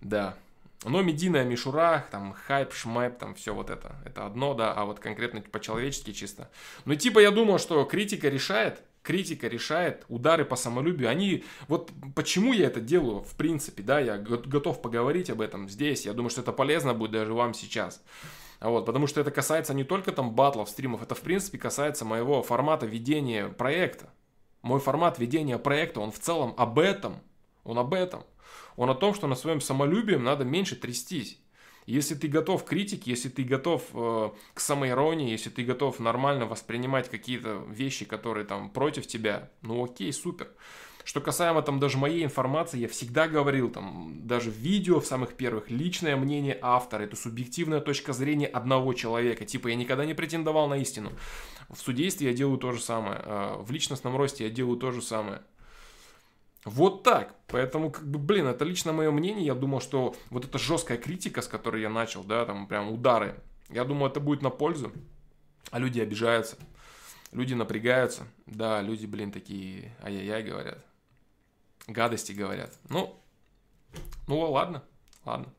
Да. 0.00 0.36
Но 0.84 1.02
медийная 1.02 1.44
мишура, 1.44 2.06
там, 2.10 2.32
хайп, 2.32 2.72
шмайп, 2.72 3.18
там, 3.18 3.34
все 3.34 3.52
вот 3.52 3.68
это, 3.68 3.96
это 4.04 4.26
одно, 4.26 4.54
да, 4.54 4.72
а 4.72 4.84
вот 4.84 5.00
конкретно 5.00 5.40
по-человечески 5.40 6.12
чисто. 6.12 6.50
Ну, 6.84 6.94
типа, 6.94 7.18
я 7.18 7.32
думал, 7.32 7.58
что 7.58 7.84
критика 7.84 8.28
решает, 8.28 8.80
критика 9.02 9.48
решает, 9.48 10.04
удары 10.08 10.44
по 10.44 10.54
самолюбию, 10.54 11.08
они, 11.08 11.44
вот 11.66 11.90
почему 12.14 12.52
я 12.52 12.68
это 12.68 12.80
делаю, 12.80 13.22
в 13.22 13.34
принципе, 13.34 13.82
да, 13.82 13.98
я 13.98 14.18
готов 14.18 14.80
поговорить 14.80 15.30
об 15.30 15.40
этом 15.40 15.68
здесь, 15.68 16.06
я 16.06 16.12
думаю, 16.12 16.30
что 16.30 16.42
это 16.42 16.52
полезно 16.52 16.94
будет 16.94 17.10
даже 17.10 17.32
вам 17.32 17.54
сейчас. 17.54 18.00
Вот, 18.60 18.86
потому 18.86 19.06
что 19.06 19.20
это 19.20 19.30
касается 19.30 19.72
не 19.72 19.84
только 19.84 20.12
там 20.12 20.32
батлов, 20.32 20.68
стримов, 20.68 21.02
это 21.02 21.14
в 21.14 21.20
принципе 21.20 21.58
касается 21.58 22.04
моего 22.04 22.42
формата 22.42 22.86
ведения 22.86 23.48
проекта. 23.48 24.12
Мой 24.62 24.80
формат 24.80 25.18
ведения 25.18 25.58
проекта, 25.58 26.00
он 26.00 26.10
в 26.10 26.18
целом 26.18 26.54
об 26.56 26.78
этом. 26.78 27.20
Он 27.62 27.78
об 27.78 27.94
этом. 27.94 28.24
Он 28.76 28.90
о 28.90 28.94
том, 28.94 29.14
что 29.14 29.26
на 29.26 29.36
своем 29.36 29.60
самолюбием 29.60 30.24
надо 30.24 30.44
меньше 30.44 30.74
трястись. 30.74 31.38
Если 31.86 32.14
ты 32.14 32.28
готов 32.28 32.64
к 32.64 32.68
критике, 32.68 33.10
если 33.10 33.28
ты 33.28 33.44
готов 33.44 33.82
э, 33.94 34.30
к 34.52 34.60
самоиронии, 34.60 35.30
если 35.30 35.48
ты 35.48 35.64
готов 35.64 36.00
нормально 36.00 36.44
воспринимать 36.44 37.08
какие-то 37.08 37.64
вещи, 37.68 38.04
которые 38.04 38.44
там 38.44 38.70
против 38.70 39.06
тебя, 39.06 39.50
ну 39.62 39.84
окей, 39.84 40.12
супер. 40.12 40.50
Что 41.08 41.22
касаемо 41.22 41.62
там 41.62 41.80
даже 41.80 41.96
моей 41.96 42.22
информации, 42.22 42.80
я 42.80 42.86
всегда 42.86 43.28
говорил, 43.28 43.70
там, 43.70 44.26
даже 44.26 44.50
в 44.50 44.56
видео 44.56 45.00
в 45.00 45.06
самых 45.06 45.36
первых, 45.36 45.70
личное 45.70 46.16
мнение 46.16 46.58
автора, 46.60 47.04
это 47.04 47.16
субъективная 47.16 47.80
точка 47.80 48.12
зрения 48.12 48.46
одного 48.46 48.92
человека. 48.92 49.46
Типа 49.46 49.68
я 49.68 49.74
никогда 49.74 50.04
не 50.04 50.12
претендовал 50.12 50.68
на 50.68 50.76
истину. 50.76 51.10
В 51.70 51.78
судействе 51.78 52.28
я 52.28 52.34
делаю 52.34 52.58
то 52.58 52.72
же 52.72 52.82
самое. 52.82 53.22
А, 53.24 53.56
в 53.56 53.70
личностном 53.70 54.18
росте 54.18 54.44
я 54.44 54.50
делаю 54.50 54.76
то 54.76 54.90
же 54.90 55.00
самое. 55.00 55.40
Вот 56.66 57.04
так. 57.04 57.34
Поэтому, 57.46 57.90
как 57.90 58.06
бы, 58.06 58.18
блин, 58.18 58.46
это 58.46 58.66
лично 58.66 58.92
мое 58.92 59.10
мнение. 59.10 59.46
Я 59.46 59.54
думал, 59.54 59.80
что 59.80 60.14
вот 60.28 60.44
эта 60.44 60.58
жесткая 60.58 60.98
критика, 60.98 61.40
с 61.40 61.48
которой 61.48 61.80
я 61.80 61.88
начал, 61.88 62.22
да, 62.22 62.44
там 62.44 62.66
прям 62.66 62.92
удары, 62.92 63.40
я 63.70 63.84
думаю, 63.84 64.10
это 64.10 64.20
будет 64.20 64.42
на 64.42 64.50
пользу. 64.50 64.92
А 65.70 65.78
люди 65.78 66.00
обижаются. 66.00 66.58
Люди 67.32 67.54
напрягаются. 67.54 68.24
Да, 68.44 68.82
люди, 68.82 69.06
блин, 69.06 69.32
такие 69.32 69.96
ай-яй-яй 70.02 70.42
говорят 70.42 70.87
гадости 71.88 72.32
говорят. 72.32 72.78
Ну, 72.88 73.18
ну 74.26 74.38
ладно, 74.50 74.84
ладно. 75.24 75.52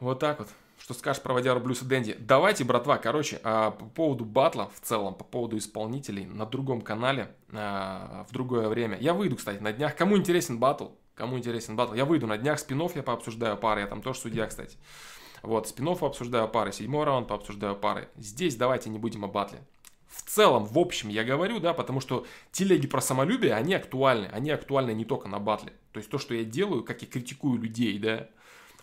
Вот 0.00 0.18
так 0.18 0.40
вот. 0.40 0.48
Что 0.78 0.92
скажешь 0.92 1.22
про 1.22 1.32
водяру 1.32 1.60
Блюс 1.60 1.80
и 1.80 1.86
Дэнди? 1.86 2.14
Давайте, 2.20 2.62
братва, 2.62 2.98
короче, 2.98 3.40
а, 3.42 3.70
по 3.70 3.86
поводу 3.86 4.26
батла 4.26 4.68
в 4.74 4.80
целом, 4.80 5.14
по 5.14 5.24
поводу 5.24 5.56
исполнителей 5.56 6.26
на 6.26 6.44
другом 6.44 6.82
канале 6.82 7.34
а, 7.50 8.26
в 8.28 8.32
другое 8.32 8.68
время. 8.68 8.98
Я 9.00 9.14
выйду, 9.14 9.36
кстати, 9.36 9.62
на 9.62 9.72
днях. 9.72 9.96
Кому 9.96 10.18
интересен 10.18 10.58
батл? 10.58 10.88
Кому 11.14 11.38
интересен 11.38 11.74
батл? 11.74 11.94
Я 11.94 12.04
выйду 12.04 12.26
на 12.26 12.36
днях 12.36 12.58
спинов, 12.58 12.96
я 12.96 13.02
пообсуждаю 13.02 13.56
пары. 13.56 13.80
Я 13.80 13.86
там 13.86 14.02
тоже 14.02 14.18
судья, 14.18 14.46
кстати. 14.46 14.76
Вот, 15.42 15.68
спинов 15.68 16.00
пообсуждаю 16.00 16.48
пары, 16.48 16.70
седьмой 16.72 17.04
раунд 17.04 17.28
пообсуждаю 17.28 17.76
пары. 17.76 18.10
Здесь 18.16 18.56
давайте 18.56 18.90
не 18.90 18.98
будем 18.98 19.24
о 19.24 19.28
батле 19.28 19.60
в 20.14 20.22
целом, 20.22 20.64
в 20.64 20.78
общем, 20.78 21.08
я 21.08 21.24
говорю, 21.24 21.58
да, 21.58 21.74
потому 21.74 22.00
что 22.00 22.24
телеги 22.52 22.86
про 22.86 23.00
самолюбие, 23.00 23.54
они 23.54 23.74
актуальны. 23.74 24.26
Они 24.26 24.50
актуальны 24.50 24.92
не 24.92 25.04
только 25.04 25.28
на 25.28 25.40
батле. 25.40 25.72
То 25.92 25.98
есть 25.98 26.08
то, 26.08 26.18
что 26.18 26.34
я 26.34 26.44
делаю, 26.44 26.84
как 26.84 27.02
я 27.02 27.08
критикую 27.08 27.60
людей, 27.60 27.98
да, 27.98 28.28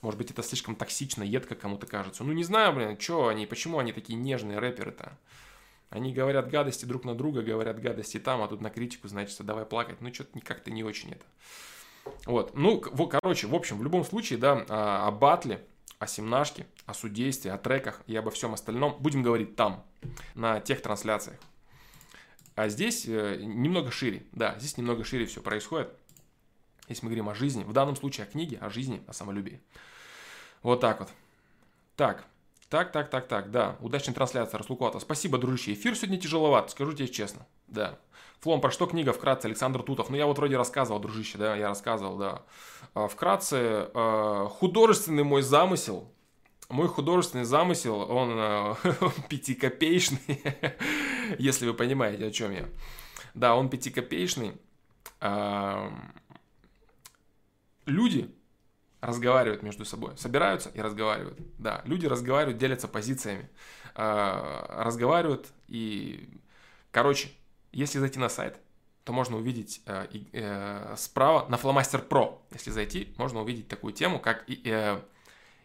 может 0.02 0.18
быть, 0.18 0.32
это 0.32 0.44
слишком 0.44 0.76
токсично, 0.76 1.24
едко 1.24 1.56
кому-то 1.56 1.88
кажется. 1.88 2.24
Ну, 2.24 2.34
не 2.34 2.44
знаю, 2.44 2.74
блин, 2.74 3.00
что 3.00 3.28
они, 3.28 3.46
почему 3.46 3.80
они 3.80 3.94
такие 3.94 4.18
нежные 4.18 4.60
рэперы-то? 4.60 5.18
Они 5.90 6.14
говорят 6.14 6.50
гадости 6.50 6.86
друг 6.86 7.06
на 7.06 7.16
друга, 7.16 7.42
говорят 7.42 7.80
гадости 7.80 8.18
там, 8.18 8.42
а 8.42 8.48
тут 8.48 8.62
на 8.62 8.70
критику, 8.70 9.08
значит, 9.08 9.38
давай 9.46 9.66
плакать. 9.66 10.02
Ну, 10.02 10.14
что-то 10.14 10.40
как-то 10.42 10.72
не 10.72 10.84
очень 10.84 11.12
это. 11.12 11.26
Вот, 12.26 12.56
ну, 12.56 12.80
короче, 12.80 13.48
в 13.48 13.56
общем, 13.56 13.78
в 13.78 13.84
любом 13.84 14.04
случае, 14.04 14.40
да, 14.40 14.66
о, 14.68 15.08
о 15.08 15.12
батле, 15.12 15.64
о 16.02 16.08
семнашке, 16.08 16.66
о 16.88 16.96
судействе, 16.96 17.54
о 17.54 17.60
треках 17.60 18.02
и 18.08 18.16
обо 18.16 18.32
всем 18.32 18.56
остальном 18.56 18.98
будем 19.00 19.22
говорить 19.22 19.56
там, 19.56 19.86
на 20.34 20.60
тех 20.60 20.82
трансляциях. 20.82 21.40
А 22.56 22.70
здесь 22.70 23.06
э, 23.08 23.38
немного 23.40 23.92
шире, 23.92 24.26
да, 24.32 24.58
здесь 24.58 24.78
немного 24.78 25.04
шире 25.04 25.28
все 25.28 25.42
происходит. 25.42 25.94
Если 26.90 27.06
мы 27.06 27.12
говорим 27.12 27.30
о 27.30 27.36
жизни, 27.36 27.64
в 27.64 27.72
данном 27.72 27.96
случае 27.96 28.26
о 28.26 28.32
книге, 28.32 28.58
о 28.58 28.72
жизни, 28.72 29.04
о 29.06 29.14
самолюбии. 29.14 29.62
Вот 30.64 30.82
так 30.82 31.02
вот. 31.02 31.10
Так, 31.96 32.26
так, 32.68 32.92
так, 32.92 33.12
так, 33.12 33.28
так, 33.28 33.52
да. 33.52 33.78
Удачной 33.80 34.16
трансляции, 34.16 34.58
Раслукуата. 34.58 35.00
Спасибо, 35.00 35.38
дружище. 35.38 35.74
Эфир 35.74 35.96
сегодня 35.96 36.20
тяжеловат, 36.20 36.72
скажу 36.72 36.94
тебе 36.94 37.10
честно. 37.10 37.46
Да. 37.68 38.00
Флом, 38.42 38.60
про 38.60 38.72
что 38.72 38.88
книга 38.88 39.14
вкратце, 39.14 39.46
Александр 39.46 39.84
Тутов? 39.84 40.10
Ну, 40.10 40.18
я 40.18 40.26
вот 40.26 40.38
вроде 40.38 40.58
рассказывал, 40.58 41.00
дружище, 41.00 41.38
да, 41.38 41.56
я 41.56 41.68
рассказывал, 41.68 42.18
да. 42.18 42.42
А, 42.96 43.08
вкратце, 43.08 43.88
а, 43.94 44.48
художественный 44.48 45.24
мой 45.24 45.44
замысел, 45.44 46.12
мой 46.68 46.88
художественный 46.88 47.44
замысел, 47.44 48.00
он 48.00 48.32
э, 48.36 48.76
пятикопеечный, 49.30 50.42
если 51.38 51.68
вы 51.68 51.76
понимаете, 51.76 52.26
о 52.26 52.32
чем 52.32 52.52
я. 52.52 52.68
Да, 53.36 53.56
он 53.56 53.70
пятикопеечный. 53.70 54.54
люди 57.86 58.34
разговаривают 59.02 59.62
между 59.62 59.86
собой, 59.86 60.18
собираются 60.18 60.70
и 60.70 60.82
разговаривают. 60.82 61.38
Да, 61.60 61.84
люди 61.86 62.08
разговаривают, 62.08 62.58
делятся 62.58 62.88
позициями, 62.88 63.50
разговаривают 63.96 65.48
и, 65.68 66.30
короче, 66.92 67.30
если 67.72 68.00
зайти 68.00 68.20
на 68.20 68.30
сайт, 68.30 68.60
то 69.04 69.14
можно 69.14 69.38
увидеть 69.38 69.82
э, 69.86 70.08
э, 70.34 70.96
справа 70.98 71.48
на 71.50 71.56
Flowmaster 71.56 72.08
Pro, 72.08 72.40
если 72.52 72.72
зайти, 72.72 73.14
можно 73.18 73.42
увидеть 73.42 73.68
такую 73.68 73.94
тему, 73.94 74.20
как 74.20 74.46
э, 74.50 75.02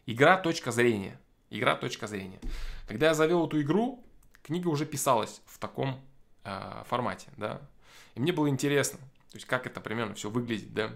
игра 0.06 0.36
точка 0.38 0.72
зрения. 0.72 1.20
Игра 1.50 1.76
точка 1.76 2.06
зрения. 2.06 2.40
Когда 2.88 3.06
я 3.06 3.14
завел 3.14 3.46
эту 3.46 3.60
игру, 3.60 4.04
книга 4.42 4.68
уже 4.68 4.84
писалась 4.86 5.42
в 5.46 5.58
таком 5.58 6.00
э, 6.44 6.82
формате, 6.88 7.28
да. 7.36 7.60
И 8.14 8.20
мне 8.20 8.32
было 8.32 8.48
интересно, 8.48 8.98
то 9.30 9.36
есть 9.36 9.46
как 9.46 9.66
это 9.66 9.80
примерно 9.80 10.14
все 10.14 10.30
выглядит, 10.30 10.72
да. 10.72 10.90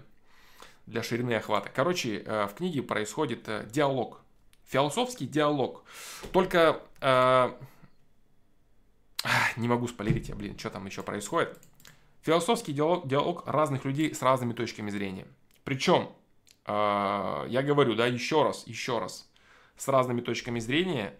для 0.87 1.03
ширины 1.03 1.33
охвата. 1.33 1.69
Короче, 1.73 2.23
э, 2.25 2.47
в 2.47 2.55
книге 2.55 2.81
происходит 2.81 3.47
э, 3.47 3.67
диалог, 3.71 4.21
философский 4.65 5.27
диалог. 5.27 5.83
Только 6.31 6.81
э, 7.01 7.51
не 9.57 9.67
могу 9.67 9.87
спойлерить 9.87 10.29
я, 10.29 10.35
блин, 10.35 10.57
что 10.57 10.69
там 10.69 10.85
еще 10.85 11.03
происходит. 11.03 11.59
Философский 12.21 12.73
диалог, 12.73 13.07
диалог 13.07 13.47
разных 13.47 13.85
людей 13.85 14.13
с 14.13 14.21
разными 14.21 14.53
точками 14.53 14.89
зрения. 14.89 15.27
Причем, 15.63 16.11
э, 16.65 17.45
я 17.49 17.61
говорю, 17.63 17.95
да, 17.95 18.05
еще 18.05 18.43
раз, 18.43 18.65
еще 18.67 18.99
раз, 18.99 19.27
с 19.77 19.87
разными 19.87 20.21
точками 20.21 20.59
зрения, 20.59 21.17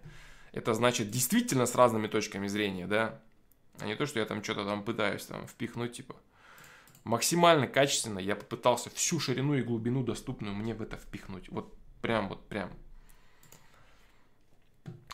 это 0.51 0.73
значит 0.73 1.09
действительно 1.09 1.65
с 1.65 1.75
разными 1.75 2.07
точками 2.07 2.47
зрения, 2.47 2.85
да, 2.85 3.19
а 3.79 3.85
не 3.85 3.95
то, 3.95 4.05
что 4.05 4.19
я 4.19 4.25
там 4.25 4.43
что-то 4.43 4.65
там 4.65 4.83
пытаюсь 4.83 5.25
там 5.25 5.47
впихнуть, 5.47 5.93
типа, 5.93 6.15
максимально 7.03 7.67
качественно 7.67 8.19
я 8.19 8.35
попытался 8.35 8.89
всю 8.91 9.19
ширину 9.19 9.55
и 9.55 9.63
глубину, 9.63 10.03
доступную 10.03 10.55
мне 10.55 10.75
в 10.75 10.81
это 10.81 10.97
впихнуть. 10.97 11.49
Вот 11.49 11.73
прям, 12.01 12.29
вот 12.29 12.47
прям. 12.47 12.69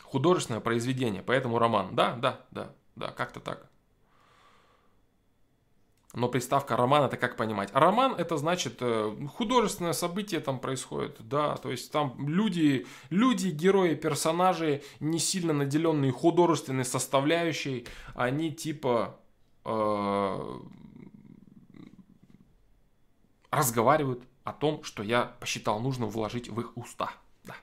Художественное 0.02 0.60
произведение, 0.60 1.22
поэтому 1.22 1.58
роман. 1.58 1.94
Да, 1.94 2.14
да, 2.16 2.44
да, 2.50 2.74
да, 2.98 3.08
как-то 3.12 3.40
так. 3.40 3.68
Но 6.14 6.28
приставка 6.28 6.74
роман 6.74 7.04
это 7.04 7.16
как 7.16 7.36
понимать? 7.36 7.70
Роман 7.74 8.14
это 8.14 8.38
значит 8.38 8.78
э, 8.80 9.14
художественное 9.36 9.92
событие 9.92 10.40
там 10.40 10.58
происходит, 10.58 11.16
да, 11.20 11.56
то 11.56 11.70
есть 11.70 11.92
там 11.92 12.28
люди, 12.28 12.86
люди, 13.10 13.48
герои, 13.48 13.94
персонажи, 13.94 14.82
не 15.00 15.18
сильно 15.18 15.52
наделенные 15.52 16.10
художественной 16.10 16.86
составляющей, 16.86 17.86
они 18.14 18.52
типа 18.52 19.20
э, 19.66 20.60
разговаривают 23.50 24.22
о 24.44 24.52
том, 24.54 24.82
что 24.84 25.02
я 25.02 25.36
посчитал 25.40 25.78
нужным 25.78 26.08
вложить 26.08 26.48
в 26.48 26.58
их 26.58 26.74
уста. 26.76 27.12
Да. 27.44 27.54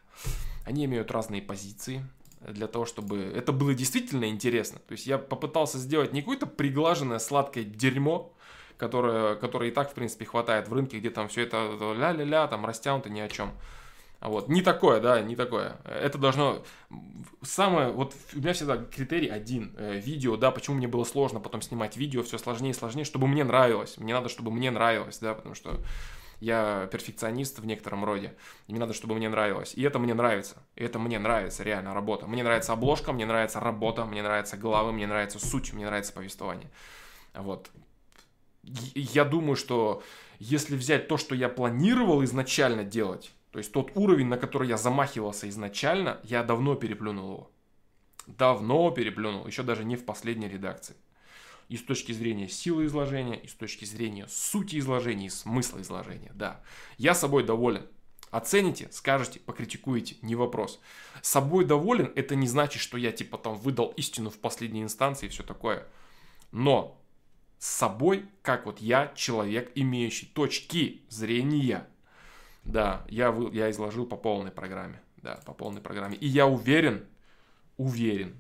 Они 0.65 0.85
имеют 0.85 1.09
разные 1.09 1.41
позиции 1.41 2.05
для 2.47 2.67
того, 2.67 2.85
чтобы 2.85 3.19
это 3.19 3.51
было 3.51 3.73
действительно 3.73 4.25
интересно. 4.25 4.79
То 4.87 4.93
есть 4.93 5.07
я 5.07 5.17
попытался 5.17 5.77
сделать 5.77 6.13
не 6.13 6.21
какое-то 6.21 6.45
приглаженное 6.45 7.19
сладкое 7.19 7.63
дерьмо, 7.63 8.33
которое, 8.77 9.35
которое 9.35 9.69
и 9.69 9.73
так, 9.73 9.91
в 9.91 9.93
принципе, 9.93 10.25
хватает 10.25 10.67
в 10.67 10.73
рынке, 10.73 10.99
где 10.99 11.09
там 11.09 11.27
все 11.27 11.41
это 11.41 11.77
ля-ля-ля, 11.97 12.47
там 12.47 12.65
растянуто 12.65 13.09
ни 13.09 13.19
о 13.19 13.29
чем. 13.29 13.51
Вот. 14.21 14.47
Не 14.47 14.61
такое, 14.61 14.99
да, 14.99 15.21
не 15.21 15.35
такое. 15.35 15.77
Это 15.83 16.17
должно... 16.17 16.63
Самое... 17.41 17.91
Вот 17.91 18.15
у 18.33 18.39
меня 18.39 18.53
всегда 18.53 18.77
критерий 18.77 19.27
один. 19.27 19.73
Э, 19.77 19.99
видео, 19.99 20.35
да, 20.35 20.51
почему 20.51 20.77
мне 20.77 20.87
было 20.87 21.03
сложно 21.03 21.39
потом 21.39 21.61
снимать 21.61 21.95
видео, 21.95 22.23
все 22.23 22.37
сложнее 22.37 22.71
и 22.71 22.73
сложнее, 22.73 23.05
чтобы 23.05 23.27
мне 23.27 23.43
нравилось. 23.43 23.97
Мне 23.97 24.13
надо, 24.13 24.29
чтобы 24.29 24.51
мне 24.51 24.71
нравилось, 24.71 25.19
да, 25.19 25.33
потому 25.33 25.53
что 25.53 25.79
я 26.39 26.87
перфекционист 26.91 27.59
в 27.59 27.65
некотором 27.65 28.05
роде. 28.05 28.35
И 28.67 28.71
мне 28.71 28.79
надо, 28.79 28.93
чтобы 28.93 29.15
мне 29.15 29.29
нравилось. 29.29 29.73
И 29.75 29.81
это 29.81 29.99
мне 29.99 30.13
нравится. 30.13 30.57
И 30.75 30.83
это 30.83 30.99
мне 30.99 31.19
нравится, 31.19 31.63
реально, 31.63 31.93
работа. 31.93 32.27
Мне 32.27 32.43
нравится 32.43 32.73
обложка, 32.73 33.13
мне 33.13 33.25
нравится 33.25 33.59
работа, 33.59 34.05
мне 34.05 34.21
нравятся 34.21 34.57
главы, 34.57 34.91
мне 34.91 35.07
нравится 35.07 35.39
суть, 35.39 35.73
мне 35.73 35.85
нравится 35.85 36.13
повествование. 36.13 36.69
Вот. 37.33 37.69
Я 38.63 39.25
думаю, 39.25 39.55
что 39.55 40.03
если 40.39 40.75
взять 40.75 41.07
то, 41.07 41.17
что 41.17 41.35
я 41.35 41.49
планировал 41.49 42.23
изначально 42.23 42.83
делать, 42.83 43.31
то 43.51 43.59
есть 43.59 43.71
тот 43.71 43.91
уровень, 43.95 44.27
на 44.27 44.37
который 44.37 44.67
я 44.67 44.77
замахивался 44.77 45.47
изначально, 45.49 46.19
я 46.23 46.43
давно 46.43 46.75
переплюнул 46.75 47.31
его. 47.31 47.51
Давно 48.27 48.91
переплюнул, 48.91 49.45
еще 49.45 49.63
даже 49.63 49.85
не 49.85 49.95
в 49.95 50.03
последней 50.03 50.49
редакции. 50.49 50.95
И 51.67 51.77
с 51.77 51.83
точки 51.83 52.11
зрения 52.11 52.47
силы 52.47 52.85
изложения, 52.85 53.35
и 53.35 53.47
с 53.47 53.53
точки 53.53 53.85
зрения 53.85 54.27
сути 54.27 54.77
изложения, 54.77 55.27
и 55.27 55.29
смысла 55.29 55.81
изложения, 55.81 56.31
да. 56.35 56.61
Я 56.97 57.15
собой 57.15 57.43
доволен. 57.43 57.87
Оцените, 58.31 58.89
скажете, 58.91 59.39
покритикуете, 59.39 60.17
не 60.21 60.35
вопрос. 60.35 60.79
Собой 61.21 61.65
доволен, 61.65 62.11
это 62.15 62.35
не 62.35 62.47
значит, 62.47 62.81
что 62.81 62.97
я 62.97 63.11
типа 63.11 63.37
там 63.37 63.55
выдал 63.55 63.93
истину 63.97 64.29
в 64.29 64.37
последней 64.39 64.83
инстанции 64.83 65.27
и 65.27 65.29
все 65.29 65.43
такое. 65.43 65.87
Но 66.51 67.01
с 67.57 67.67
собой, 67.67 68.25
как 68.41 68.65
вот 68.65 68.79
я, 68.79 69.11
человек, 69.15 69.71
имеющий 69.75 70.25
точки 70.25 71.03
зрения, 71.09 71.87
да, 72.63 73.05
я, 73.09 73.31
вы, 73.31 73.55
я 73.55 73.71
изложил 73.71 74.05
по 74.05 74.17
полной 74.17 74.51
программе. 74.51 75.01
Да, 75.17 75.39
по 75.45 75.53
полной 75.53 75.81
программе. 75.81 76.17
И 76.17 76.27
я 76.27 76.45
уверен, 76.45 77.07
уверен, 77.77 78.37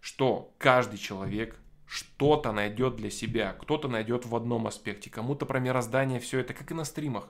что 0.00 0.52
каждый 0.58 0.98
человек 0.98 1.58
что-то 1.94 2.50
найдет 2.50 2.96
для 2.96 3.08
себя. 3.08 3.52
Кто-то 3.52 3.86
найдет 3.86 4.26
в 4.26 4.34
одном 4.34 4.66
аспекте. 4.66 5.10
Кому-то 5.10 5.46
про 5.46 5.60
мироздание 5.60 6.18
все 6.18 6.40
это, 6.40 6.52
как 6.52 6.72
и 6.72 6.74
на 6.74 6.84
стримах. 6.84 7.28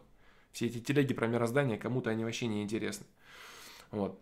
Все 0.52 0.68
эти 0.68 0.80
телеги 0.80 1.12
про 1.12 1.26
мироздание, 1.26 1.76
кому-то 1.76 2.08
они 2.08 2.24
вообще 2.24 2.46
не 2.46 2.62
интересны. 2.62 3.04
Вот. 3.90 4.18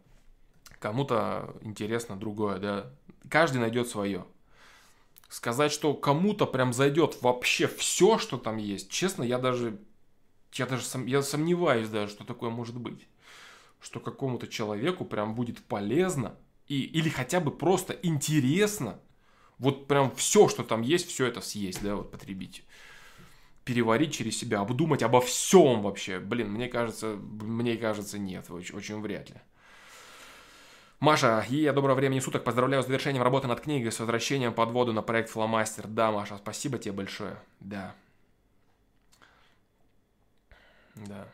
Кому-то 0.80 1.54
интересно 1.60 2.16
другое, 2.16 2.58
да. 2.58 2.90
Каждый 3.28 3.58
найдет 3.58 3.86
свое. 3.86 4.26
Сказать, 5.28 5.70
что 5.70 5.94
кому-то 5.94 6.44
прям 6.46 6.72
зайдет 6.72 7.22
вообще 7.22 7.68
все, 7.68 8.18
что 8.18 8.36
там 8.36 8.56
есть, 8.56 8.90
честно, 8.90 9.22
я 9.22 9.38
даже 9.38 9.78
я 10.54 10.66
даже 10.66 10.82
сом, 10.82 11.06
я 11.06 11.22
сомневаюсь 11.22 11.88
даже, 11.88 12.10
что 12.10 12.24
такое 12.24 12.50
может 12.50 12.76
быть. 12.76 13.06
Что 13.80 14.00
какому-то 14.00 14.48
человеку 14.48 15.04
прям 15.04 15.36
будет 15.36 15.62
полезно 15.64 16.34
и, 16.66 16.82
или 16.82 17.08
хотя 17.08 17.38
бы 17.38 17.52
просто 17.52 17.92
интересно 18.02 18.98
вот 19.58 19.86
прям 19.86 20.14
все, 20.14 20.48
что 20.48 20.62
там 20.64 20.82
есть, 20.82 21.08
все 21.08 21.26
это 21.26 21.40
съесть, 21.40 21.82
да, 21.82 21.96
вот 21.96 22.10
потребить. 22.10 22.64
Переварить 23.64 24.14
через 24.14 24.36
себя, 24.38 24.60
обдумать 24.60 25.02
обо 25.02 25.20
всем 25.20 25.82
вообще. 25.82 26.18
Блин, 26.18 26.50
мне 26.50 26.68
кажется, 26.68 27.16
мне 27.16 27.76
кажется, 27.76 28.18
нет, 28.18 28.50
очень, 28.50 28.74
очень 28.74 29.00
вряд 29.00 29.30
ли. 29.30 29.36
Маша, 31.02 31.44
я 31.48 31.72
доброго 31.72 31.96
времени 31.96 32.20
суток. 32.20 32.44
Поздравляю 32.44 32.82
с 32.82 32.86
завершением 32.86 33.24
работы 33.24 33.48
над 33.48 33.60
книгой, 33.60 33.90
с 33.90 33.98
возвращением 33.98 34.52
под 34.54 34.70
воду 34.70 34.92
на 34.92 35.02
проект 35.02 35.30
Фломастер. 35.30 35.88
Да, 35.88 36.12
Маша, 36.12 36.36
спасибо 36.38 36.78
тебе 36.78 36.92
большое. 36.92 37.36
Да. 37.58 37.94
Да. 40.94 41.26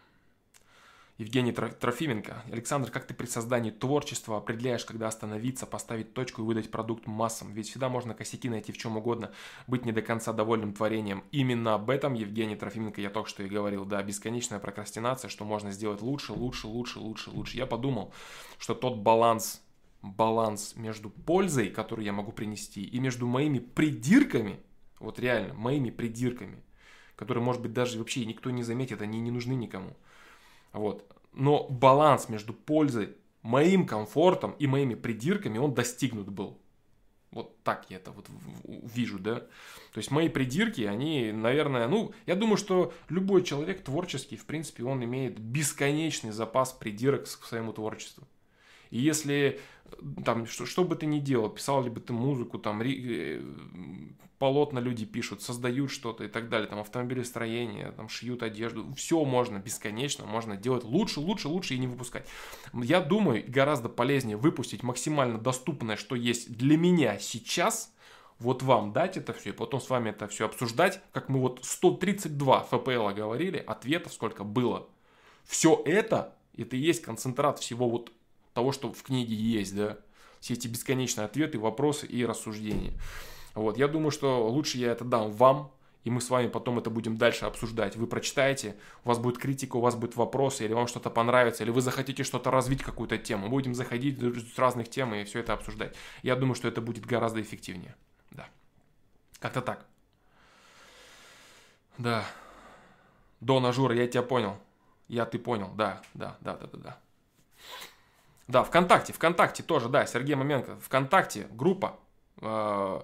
Евгений 1.19 1.51
Трофименко. 1.51 2.45
Александр, 2.53 2.93
как 2.93 3.05
ты 3.05 3.13
при 3.13 3.27
создании 3.27 3.73
творчества 3.73 4.37
определяешь, 4.37 4.85
когда 4.85 5.09
остановиться, 5.09 5.67
поставить 5.67 6.15
точку 6.15 6.43
и 6.43 6.45
выдать 6.45 6.71
продукт 6.71 7.09
массам? 7.09 7.53
Ведь 7.53 7.69
всегда 7.69 7.89
можно 7.89 8.15
косяки 8.15 8.49
найти 8.49 8.71
в 8.71 8.79
чем 8.79 8.97
угодно, 8.97 9.33
быть 9.67 9.85
не 9.85 9.91
до 9.91 10.01
конца 10.01 10.33
довольным 10.33 10.73
творением. 10.73 11.25
Именно 11.33 11.75
об 11.75 11.91
этом, 11.91 12.15
Евгений 12.15 12.55
Трофименко, 12.55 13.01
я 13.01 13.11
только 13.11 13.29
что 13.29 13.43
и 13.43 13.49
говорил. 13.49 13.85
Да, 13.85 14.01
бесконечная 14.01 14.61
прокрастинация, 14.61 15.29
что 15.29 15.45
можно 15.45 15.73
сделать 15.73 16.03
лучше, 16.03 16.35
лучше, 16.35 16.69
лучше, 16.69 17.01
лучше, 17.01 17.31
лучше. 17.31 17.57
Я 17.57 17.67
подумал, 17.67 18.13
что 18.57 18.75
тот 18.75 18.99
баланс, 18.99 19.61
баланс 20.03 20.77
между 20.77 21.11
пользой, 21.11 21.71
которую 21.71 22.07
я 22.07 22.13
могу 22.13 22.31
принести, 22.31 22.85
и 22.85 23.01
между 23.01 23.27
моими 23.27 23.59
придирками, 23.59 24.61
вот 25.01 25.19
реально, 25.19 25.55
моими 25.55 25.91
придирками, 25.91 26.63
которые, 27.17 27.43
может 27.43 27.61
быть, 27.61 27.73
даже 27.73 27.99
вообще 27.99 28.25
никто 28.25 28.53
не 28.53 28.63
заметит, 28.63 29.03
они 29.03 29.19
не 29.19 29.33
нужны 29.33 29.55
никому. 29.55 29.97
Вот. 30.73 31.05
Но 31.33 31.67
баланс 31.69 32.29
между 32.29 32.53
пользой, 32.53 33.17
моим 33.43 33.87
комфортом 33.87 34.53
и 34.59 34.67
моими 34.67 34.95
придирками, 34.95 35.59
он 35.59 35.75
достигнут 35.75 36.29
был. 36.29 36.59
Вот 37.31 37.63
так 37.63 37.87
я 37.91 37.97
это 37.97 38.11
вот 38.11 38.27
вижу, 38.65 39.19
да. 39.19 39.41
То 39.93 39.99
есть 39.99 40.11
мои 40.11 40.29
придирки, 40.29 40.83
они, 40.83 41.31
наверное, 41.33 41.87
ну, 41.87 42.13
я 42.27 42.35
думаю, 42.35 42.57
что 42.57 42.93
любой 43.09 43.43
человек 43.43 43.85
творческий, 43.85 44.37
в 44.37 44.47
принципе, 44.47 44.85
он 44.85 45.05
имеет 45.05 45.39
бесконечный 45.39 46.31
запас 46.31 46.73
придирок 46.73 47.25
к 47.25 47.45
своему 47.45 47.73
творчеству. 47.73 48.27
И 48.91 48.99
если 48.99 49.61
там, 50.25 50.47
что, 50.47 50.67
что 50.67 50.85
бы 50.85 50.97
ты 50.97 51.07
ни 51.07 51.19
делал, 51.19 51.49
писал 51.49 51.83
ли 51.83 51.91
бы 51.91 52.01
ты 52.01 52.13
музыку, 52.13 52.59
там, 52.59 52.83
ри, 52.83 53.05
э, 53.07 53.43
полотна 54.39 54.79
люди 54.79 55.05
пишут, 55.05 55.43
создают 55.43 55.91
что-то 55.91 56.25
и 56.25 56.29
так 56.29 56.49
далее, 56.49 56.69
там, 56.69 56.79
автомобилестроение, 56.79 57.93
там, 57.93 58.09
шьют 58.09 58.43
одежду, 58.43 58.93
все 58.95 59.25
можно 59.25 59.59
бесконечно, 59.59 60.27
можно 60.27 60.57
делать 60.57 60.85
лучше, 60.85 61.21
лучше, 61.21 61.49
лучше 61.49 61.75
и 61.75 61.79
не 61.79 61.87
выпускать. 61.87 62.27
Я 62.73 63.01
думаю, 63.01 63.45
гораздо 63.47 63.89
полезнее 63.89 64.37
выпустить 64.37 64.83
максимально 64.83 65.39
доступное, 65.39 65.97
что 65.97 66.15
есть 66.15 66.57
для 66.57 66.77
меня 66.77 67.19
сейчас, 67.19 67.93
вот 68.39 68.63
вам 68.63 68.93
дать 68.93 69.17
это 69.17 69.33
все, 69.33 69.51
и 69.51 69.53
потом 69.53 69.81
с 69.81 69.91
вами 69.91 70.11
это 70.11 70.29
все 70.29 70.47
обсуждать, 70.47 71.01
как 71.13 71.29
мы 71.29 71.41
вот 71.41 71.65
132 71.65 72.61
ФПЛ 72.61 73.09
говорили, 73.09 73.59
ответов 73.59 74.13
сколько 74.13 74.45
было. 74.45 74.87
Все 75.45 75.83
это, 75.85 76.37
это 76.57 76.77
и 76.77 76.79
есть 76.79 77.03
концентрат 77.03 77.59
всего 77.59 77.89
вот 77.89 78.13
того, 78.59 78.73
что 78.73 78.93
в 78.93 79.05
книге 79.05 79.37
есть, 79.37 79.77
да, 79.77 79.99
все 80.41 80.55
эти 80.55 80.67
бесконечные 80.67 81.27
ответы, 81.27 81.61
вопросы 81.61 82.07
и 82.07 82.27
рассуждения. 82.27 82.93
Вот, 83.55 83.79
я 83.79 83.87
думаю, 83.87 84.11
что 84.11 84.49
лучше 84.49 84.79
я 84.79 84.91
это 84.91 85.05
дам 85.05 85.31
вам, 85.31 85.71
и 86.03 86.11
мы 86.11 86.21
с 86.21 86.29
вами 86.29 86.49
потом 86.49 86.77
это 86.77 86.91
будем 86.91 87.17
дальше 87.17 87.45
обсуждать. 87.45 87.95
Вы 87.95 88.09
прочитаете, 88.09 88.75
у 89.05 89.11
вас 89.11 89.21
будет 89.21 89.39
критика, 89.39 89.77
у 89.77 89.81
вас 89.81 89.95
будут 89.95 90.17
вопросы, 90.17 90.65
или 90.65 90.73
вам 90.73 90.89
что-то 90.89 91.09
понравится, 91.09 91.63
или 91.63 91.71
вы 91.71 91.81
захотите 91.83 92.25
что-то 92.25 92.51
развить, 92.51 92.83
какую-то 92.83 93.17
тему. 93.17 93.49
Будем 93.49 93.77
заходить 93.77 94.19
с 94.21 94.59
разных 94.59 94.89
тем 94.89 95.15
и 95.15 95.23
все 95.23 95.39
это 95.39 95.53
обсуждать. 95.53 95.95
Я 96.25 96.35
думаю, 96.35 96.57
что 96.57 96.67
это 96.67 96.81
будет 96.81 97.07
гораздо 97.07 97.41
эффективнее. 97.41 97.95
Да. 98.33 98.49
Как-то 99.39 99.63
так. 99.63 99.87
Да. 101.97 102.25
Дона 103.39 103.73
Жура, 103.73 103.95
я 103.95 104.09
тебя 104.09 104.25
понял. 104.25 104.57
Я, 105.07 105.27
ты 105.27 105.39
понял, 105.39 105.71
да, 105.77 106.03
да, 106.15 106.37
да, 106.41 106.57
да, 106.57 106.67
да, 106.67 106.79
да. 106.79 106.99
Да, 108.49 108.65
ВКонтакте, 108.65 109.13
ВКонтакте 109.13 109.63
тоже, 109.63 109.89
да, 109.89 110.07
Сергей 110.07 110.35
Маменко, 110.35 110.77
ВКонтакте, 110.81 111.47
группа, 111.51 111.97
э, 112.41 113.01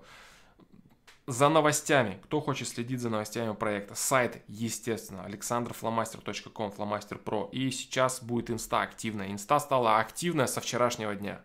за 1.26 1.48
новостями, 1.48 2.18
кто 2.24 2.40
хочет 2.40 2.68
следить 2.68 3.00
за 3.00 3.08
новостями 3.08 3.54
проекта, 3.54 3.94
сайт, 3.94 4.42
естественно, 4.46 5.24
alexanderflamaster.com, 5.26 6.70
фломастер 6.70 7.18
про. 7.18 7.48
И 7.52 7.70
сейчас 7.70 8.22
будет 8.22 8.50
инста 8.50 8.82
активная. 8.82 9.30
Инста 9.30 9.58
стала 9.58 9.98
активная 9.98 10.46
со 10.46 10.60
вчерашнего 10.60 11.14
дня. 11.14 11.40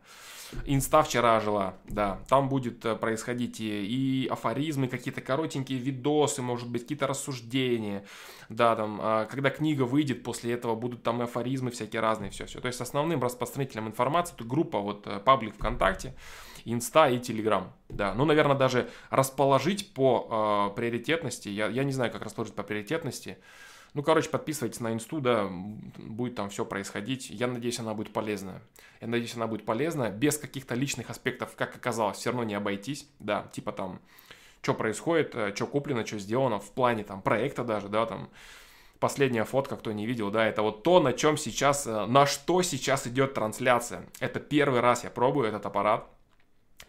Инста 0.65 1.03
вчера 1.03 1.39
жила, 1.39 1.75
да. 1.87 2.19
Там 2.27 2.49
будет 2.49 2.83
э, 2.83 2.95
происходить 2.95 3.59
и, 3.59 3.85
и 3.85 4.27
афоризмы, 4.27 4.87
какие-то 4.87 5.21
коротенькие 5.21 5.77
видосы, 5.77 6.41
может 6.41 6.67
быть, 6.67 6.83
какие-то 6.83 7.05
рассуждения. 7.05 8.03
Да, 8.49 8.75
там, 8.75 8.99
а, 9.01 9.25
когда 9.25 9.51
книга 9.51 9.83
выйдет, 9.83 10.23
после 10.23 10.53
этого 10.53 10.75
будут 10.75 11.03
там 11.03 11.21
афоризмы 11.21 11.69
всякие 11.69 12.01
разные, 12.01 12.31
все-все. 12.31 12.59
То 12.59 12.67
есть 12.67 12.81
основным 12.81 13.21
распространителем 13.21 13.87
информации 13.87 14.33
это 14.33 14.43
группа, 14.43 14.79
вот, 14.79 15.05
э, 15.05 15.19
паблик 15.19 15.53
ВКонтакте, 15.53 16.15
Инста 16.73 17.09
и 17.09 17.19
Телеграм. 17.19 17.73
Да, 17.89 18.13
ну, 18.13 18.25
наверное, 18.25 18.55
даже 18.55 18.89
расположить 19.09 19.93
по 19.93 20.69
э, 20.71 20.75
приоритетности, 20.75 21.49
я, 21.49 21.67
я 21.67 21.83
не 21.83 21.91
знаю, 21.91 22.11
как 22.11 22.23
расположить 22.23 22.55
по 22.55 22.63
приоритетности, 22.63 23.37
ну, 23.95 24.03
короче, 24.03 24.29
подписывайтесь 24.29 24.79
на 24.81 24.93
инсту, 24.93 25.19
да, 25.19 25.49
будет 25.97 26.35
там 26.35 26.49
все 26.49 26.63
происходить. 26.63 27.29
Я 27.29 27.47
надеюсь, 27.47 27.79
она 27.79 27.93
будет 27.93 28.13
полезная. 28.13 28.61
Я 29.01 29.07
надеюсь, 29.07 29.35
она 29.35 29.47
будет 29.47 29.65
полезная. 29.65 30.11
Без 30.11 30.37
каких-то 30.37 30.75
личных 30.75 31.09
аспектов, 31.09 31.55
как 31.55 31.75
оказалось, 31.75 32.17
все 32.17 32.29
равно 32.29 32.43
не 32.43 32.53
обойтись. 32.53 33.07
Да, 33.19 33.49
типа 33.51 33.71
там, 33.71 33.99
что 34.61 34.75
происходит, 34.75 35.33
э, 35.33 35.55
что 35.55 35.65
куплено, 35.65 36.05
что 36.05 36.19
сделано 36.19 36.59
в 36.59 36.71
плане 36.71 37.03
там 37.03 37.21
проекта 37.21 37.63
даже, 37.63 37.87
да, 37.87 38.05
там. 38.05 38.29
Последняя 38.99 39.45
фотка, 39.45 39.77
кто 39.77 39.93
не 39.93 40.05
видел, 40.05 40.29
да, 40.29 40.45
это 40.45 40.61
вот 40.61 40.83
то, 40.83 40.99
на 40.99 41.13
чем 41.13 41.37
сейчас, 41.37 41.87
э, 41.87 42.05
на 42.05 42.25
что 42.25 42.61
сейчас 42.61 43.07
идет 43.07 43.33
трансляция. 43.33 44.05
Это 44.19 44.39
первый 44.41 44.81
раз 44.81 45.05
я 45.05 45.09
пробую 45.09 45.47
этот 45.47 45.65
аппарат. 45.65 46.05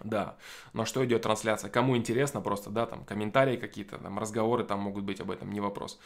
Да, 0.03 0.37
но 0.73 0.85
что 0.85 1.05
идет 1.05 1.23
трансляция? 1.23 1.71
Кому 1.71 1.97
интересно, 1.97 2.41
просто, 2.41 2.71
да, 2.71 2.87
там, 2.87 3.05
комментарии 3.05 3.57
какие-то, 3.57 3.99
там, 3.99 4.19
разговоры 4.19 4.65
там 4.65 4.81
могут 4.81 5.05
быть 5.05 5.21
об 5.21 5.31
этом, 5.31 5.53
не 5.53 5.61
вопрос. 5.61 6.01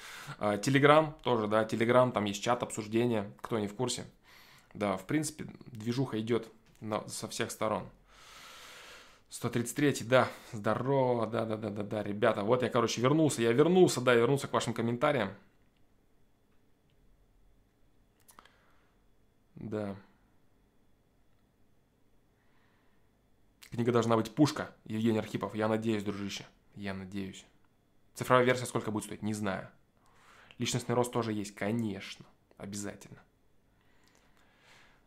Телеграм 0.62 1.16
тоже, 1.22 1.46
да, 1.46 1.64
Телеграм, 1.64 2.10
там 2.10 2.24
есть 2.24 2.42
чат, 2.42 2.62
обсуждения, 2.62 3.30
кто 3.40 3.58
не 3.58 3.68
в 3.68 3.74
курсе. 3.74 4.04
Да, 4.72 4.96
в 4.96 5.06
принципе, 5.06 5.46
движуха 5.66 6.18
идет 6.20 6.48
со 7.06 7.28
всех 7.28 7.52
сторон. 7.52 7.84
133, 9.30 10.04
да, 10.04 10.28
здорово, 10.52 11.26
да-да-да-да-да, 11.26 12.02
ребята, 12.02 12.42
вот 12.42 12.62
я, 12.62 12.68
короче, 12.68 13.00
вернулся, 13.00 13.42
я 13.42 13.52
вернулся, 13.52 14.00
да, 14.00 14.14
вернулся 14.14 14.48
к 14.48 14.52
вашим 14.52 14.74
комментариям. 14.74 15.30
Да. 19.54 19.96
Книга 23.74 23.90
должна 23.90 24.14
быть 24.14 24.32
пушка, 24.32 24.72
Евгений 24.84 25.18
Архипов. 25.18 25.56
Я 25.56 25.66
надеюсь, 25.66 26.04
дружище. 26.04 26.46
Я 26.76 26.94
надеюсь. 26.94 27.44
Цифровая 28.14 28.44
версия 28.44 28.66
сколько 28.66 28.92
будет 28.92 29.02
стоить? 29.02 29.22
Не 29.22 29.34
знаю. 29.34 29.68
Личностный 30.58 30.94
рост 30.94 31.10
тоже 31.10 31.32
есть, 31.32 31.56
конечно. 31.56 32.24
Обязательно. 32.56 33.20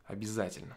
Обязательно. 0.06 0.76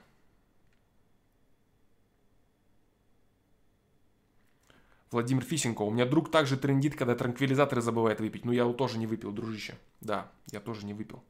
Владимир 5.11 5.43
Фисенко. 5.43 5.82
У 5.82 5.91
меня 5.91 6.07
друг 6.07 6.30
также 6.30 6.57
трендит, 6.57 6.95
когда 6.95 7.16
транквилизаторы 7.16 7.82
забывает 7.82 8.20
выпить. 8.20 8.45
Ну, 8.45 8.53
я 8.53 8.62
его 8.62 8.72
тоже 8.72 8.99
не 8.99 9.09
выпил, 9.09 9.32
дружище. 9.32 9.76
Да, 10.01 10.30
я 10.53 10.61
тоже 10.61 10.86
не 10.86 10.95
выпил. 10.95 11.24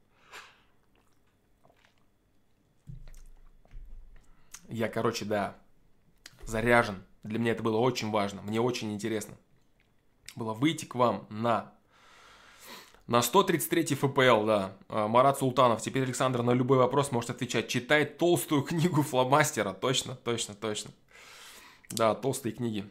Я, 4.69 4.91
короче, 4.91 5.25
да, 5.25 5.57
заряжен. 6.45 7.03
Для 7.23 7.39
меня 7.39 7.53
это 7.53 7.63
было 7.63 7.79
очень 7.79 8.11
важно, 8.11 8.43
мне 8.43 8.61
очень 8.61 8.93
интересно. 8.93 9.37
Было 10.37 10.55
выйти 10.55 10.85
к 10.85 10.95
вам 10.95 11.27
на 11.29 11.73
на 13.11 13.23
133 13.23 13.97
ФПЛ, 13.97 14.45
да. 14.45 14.77
А, 14.89 15.09
Марат 15.09 15.37
Султанов. 15.37 15.83
Теперь 15.83 16.05
Александр 16.05 16.43
на 16.43 16.53
любой 16.53 16.79
вопрос 16.79 17.11
может 17.11 17.31
отвечать. 17.31 17.67
Читает 17.67 18.19
толстую 18.19 18.63
книгу 18.63 19.03
фломастера. 19.03 19.73
Точно, 19.73 20.15
точно, 20.15 20.55
точно. 20.55 20.93
Да, 21.91 22.15
толстые 22.15 22.53
книги. 22.53 22.89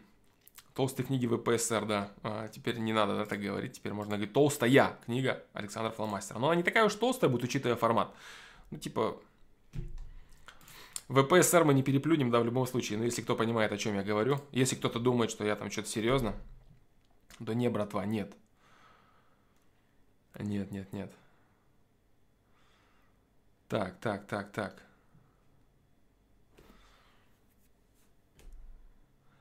Толстые 0.75 1.05
книги 1.05 1.25
ВПСР, 1.25 1.85
да. 1.85 2.11
А, 2.21 2.49
теперь 2.49 2.79
не 2.79 2.91
надо 2.91 3.15
да, 3.15 3.25
так 3.25 3.39
говорить. 3.39 3.77
Теперь 3.77 3.93
можно 3.93 4.17
говорить 4.17 4.33
толстая 4.33 4.97
книга 5.05 5.41
Александра 5.53 5.91
Фломастера. 5.91 6.37
Но 6.37 6.47
она 6.47 6.55
не 6.55 6.63
такая 6.63 6.83
уж 6.83 6.95
толстая 6.95 7.29
будет, 7.29 7.45
учитывая 7.45 7.77
формат. 7.77 8.13
Ну, 8.71 8.77
типа, 8.77 9.21
ВПСР 11.09 11.63
мы 11.63 11.73
не 11.73 11.81
переплюнем, 11.81 12.29
да, 12.29 12.39
в 12.39 12.45
любом 12.45 12.67
случае. 12.67 12.99
Но 12.99 13.03
если 13.03 13.23
кто 13.23 13.35
понимает, 13.35 13.71
о 13.71 13.77
чем 13.77 13.95
я 13.95 14.03
говорю, 14.03 14.39
если 14.51 14.75
кто-то 14.75 14.99
думает, 14.99 15.31
что 15.31 15.43
я 15.43 15.55
там 15.55 15.71
что-то 15.71 15.89
серьезно, 15.89 16.35
да 17.39 17.55
не, 17.55 17.67
братва, 17.69 18.05
нет. 18.05 18.31
Нет, 20.37 20.71
нет, 20.71 20.93
нет. 20.93 21.11
Так, 23.67 23.99
так, 23.99 24.27
так, 24.27 24.51
так. 24.51 24.83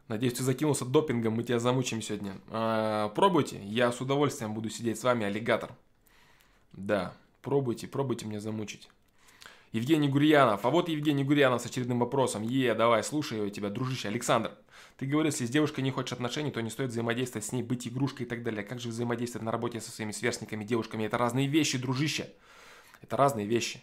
Надеюсь, 0.09 0.33
ты 0.33 0.43
закинулся 0.43 0.87
допингом, 0.87 1.35
мы 1.35 1.43
тебя 1.43 1.59
замучим 1.59 2.01
сегодня. 2.01 2.41
А, 2.49 3.11
пробуйте, 3.11 3.63
я 3.63 3.93
с 3.93 4.01
удовольствием 4.01 4.55
буду 4.55 4.71
сидеть 4.71 4.99
с 4.99 5.05
вами, 5.05 5.27
аллигатор. 5.27 5.73
Да, 6.73 7.13
пробуйте, 7.43 7.87
пробуйте 7.89 8.25
меня 8.25 8.41
замучить. 8.41 8.89
Евгений 9.73 10.09
Гурьянов. 10.09 10.65
А 10.65 10.71
вот 10.71 10.89
Евгений 10.89 11.25
Гурьянов 11.25 11.63
с 11.63 11.67
очередным 11.67 11.99
вопросом. 11.99 12.43
Е, 12.43 12.75
давай, 12.75 13.05
слушаю 13.05 13.51
тебя, 13.51 13.69
дружище. 13.69 14.09
Александр, 14.09 14.53
ты 14.97 15.07
говорил, 15.07 15.31
если 15.31 15.47
с 15.47 15.51
девушкой 15.51 15.81
не 15.81 15.91
хочешь 15.91 16.13
отношений, 16.13 16.51
то 16.51 16.61
не 16.61 16.71
стоит 16.71 16.91
взаимодействовать 16.91 17.47
с 17.47 17.53
ней, 17.53 17.63
быть 17.63 17.87
игрушкой 17.87 18.27
и 18.27 18.29
так 18.29 18.43
далее. 18.43 18.63
Как 18.63 18.81
же 18.81 18.89
взаимодействовать 18.89 19.45
на 19.45 19.53
работе 19.53 19.81
со 19.81 19.91
своими 19.91 20.13
сверстниками, 20.13 20.65
девушками? 20.65 21.05
Это 21.05 21.19
разные 21.19 21.47
вещи, 21.47 21.79
дружище. 21.79 22.31
Это 23.03 23.17
разные 23.17 23.47
вещи. 23.47 23.83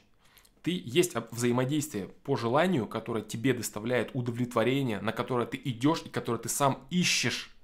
Ты 0.64 0.82
есть 0.84 1.14
взаимодействие 1.32 2.08
по 2.24 2.36
желанию, 2.36 2.88
которое 2.88 3.24
тебе 3.24 3.54
доставляет 3.54 4.10
удовлетворение, 4.14 5.00
на 5.00 5.12
которое 5.12 5.46
ты 5.46 5.62
идешь 5.64 6.02
и 6.04 6.10
которое 6.10 6.40
ты 6.40 6.50
сам 6.50 6.86
ищешь 6.90 7.56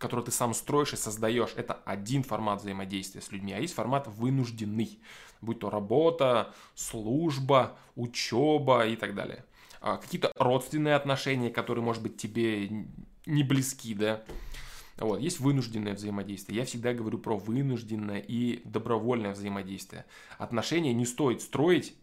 который 0.00 0.24
ты 0.24 0.32
сам 0.32 0.54
строишь 0.54 0.94
и 0.94 0.96
создаешь. 0.96 1.50
Это 1.56 1.74
один 1.84 2.24
формат 2.24 2.62
взаимодействия 2.62 3.20
с 3.20 3.30
людьми, 3.30 3.52
а 3.52 3.58
есть 3.58 3.74
формат 3.74 4.08
вынужденный, 4.08 4.98
будь 5.40 5.60
то 5.60 5.70
работа, 5.70 6.54
служба, 6.74 7.76
учеба 7.96 8.86
и 8.86 8.96
так 8.96 9.14
далее. 9.14 9.44
А, 9.80 9.96
какие-то 9.96 10.32
родственные 10.36 10.94
отношения, 10.94 11.50
которые, 11.50 11.84
может 11.84 12.02
быть, 12.02 12.16
тебе 12.16 12.68
не 13.26 13.42
близки, 13.42 13.94
да. 13.94 14.22
Вот, 14.98 15.18
есть 15.20 15.40
вынужденное 15.40 15.94
взаимодействие. 15.94 16.58
Я 16.58 16.66
всегда 16.66 16.92
говорю 16.92 17.18
про 17.18 17.36
вынужденное 17.36 18.18
и 18.18 18.60
добровольное 18.64 19.32
взаимодействие. 19.32 20.04
Отношения 20.36 20.92
не 20.92 21.06
стоит 21.06 21.40
строить, 21.40 21.94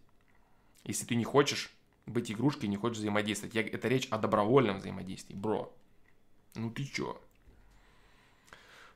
если 0.83 1.05
ты 1.05 1.15
не 1.15 1.23
хочешь 1.23 1.71
быть 2.07 2.31
игрушкой, 2.31 2.69
не 2.69 2.77
хочешь 2.77 2.97
взаимодействовать. 2.97 3.53
Я, 3.53 3.61
это 3.61 3.87
речь 3.87 4.07
о 4.09 4.17
добровольном 4.17 4.79
взаимодействии, 4.79 5.35
бро. 5.35 5.71
Ну 6.55 6.71
ты 6.71 6.85
чё? 6.85 7.21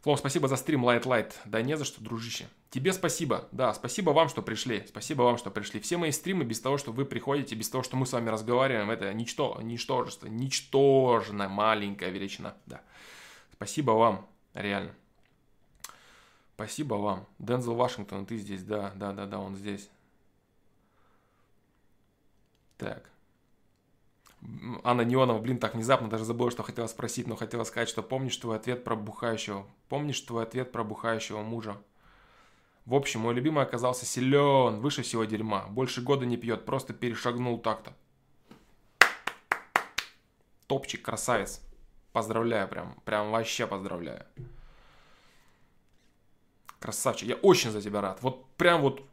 Флоу, 0.02 0.18
спасибо 0.18 0.48
за 0.48 0.56
стрим, 0.56 0.84
Light 0.84 1.04
Light. 1.04 1.34
Да 1.46 1.62
не 1.62 1.78
за 1.78 1.86
что, 1.86 2.04
дружище. 2.04 2.48
Тебе 2.72 2.92
спасибо. 2.92 3.48
Да, 3.52 3.72
спасибо 3.74 4.10
вам, 4.10 4.30
что 4.30 4.42
пришли. 4.42 4.84
Спасибо 4.88 5.22
вам, 5.22 5.38
что 5.38 5.52
пришли. 5.52 5.80
Все 5.80 5.98
мои 5.98 6.12
стримы 6.12 6.44
без 6.44 6.60
того, 6.60 6.80
что 6.80 6.92
вы 6.92 7.06
приходите, 7.06 7.54
без 7.54 7.70
того, 7.70 7.84
что 7.84 7.98
мы 7.98 8.08
с 8.08 8.14
вами 8.14 8.30
разговариваем, 8.30 8.90
это 8.90 9.14
ничто, 9.14 9.60
ничтожество, 9.62 10.26
ничтожная 10.26 11.50
маленькая 11.50 12.10
величина. 12.10 12.56
Да. 12.66 12.82
Спасибо 13.54 13.92
вам, 13.92 14.28
реально. 14.56 14.96
Спасибо 16.56 16.96
вам. 16.96 17.28
Дензел 17.38 17.76
Вашингтон, 17.76 18.26
ты 18.26 18.38
здесь, 18.38 18.64
да, 18.64 18.92
да, 18.96 19.12
да, 19.14 19.28
да, 19.28 19.40
он 19.40 19.56
здесь. 19.56 19.88
Так. 22.78 23.08
Анна 24.84 25.02
Неонова, 25.02 25.40
блин, 25.40 25.60
так 25.60 25.76
внезапно 25.76 26.10
даже 26.10 26.26
забыла, 26.26 26.50
что 26.50 26.64
хотела 26.64 26.88
спросить, 26.88 27.28
но 27.28 27.36
хотела 27.36 27.64
сказать, 27.64 27.90
что 27.90 28.02
помнишь 28.02 28.38
твой 28.38 28.56
ответ 28.56 28.84
про 28.84 28.96
бухающего? 28.96 29.68
Помнишь 29.88 30.22
твой 30.22 30.44
ответ 30.44 30.72
про 30.72 30.84
бухающего 30.84 31.42
мужа? 31.42 31.78
В 32.86 32.96
общем, 32.96 33.20
мой 33.20 33.36
любимый 33.36 33.64
оказался 33.64 34.06
силен, 34.06 34.80
выше 34.80 35.04
всего 35.04 35.26
дерьма. 35.26 35.68
Больше 35.68 36.02
года 36.02 36.26
не 36.26 36.38
пьет, 36.38 36.66
просто 36.66 36.94
перешагнул 36.94 37.60
так-то. 37.60 37.94
Топчик, 40.66 41.04
красавец. 41.04 41.62
Поздравляю 42.12 42.68
прям, 42.68 42.96
прям 43.06 43.32
вообще 43.32 43.68
поздравляю. 43.68 44.26
Красавчик, 46.80 47.30
я 47.30 47.36
очень 47.36 47.70
за 47.70 47.82
тебя 47.82 48.02
рад. 48.02 48.24
Вот 48.24 48.48
прям 48.56 48.82
вот, 48.82 49.04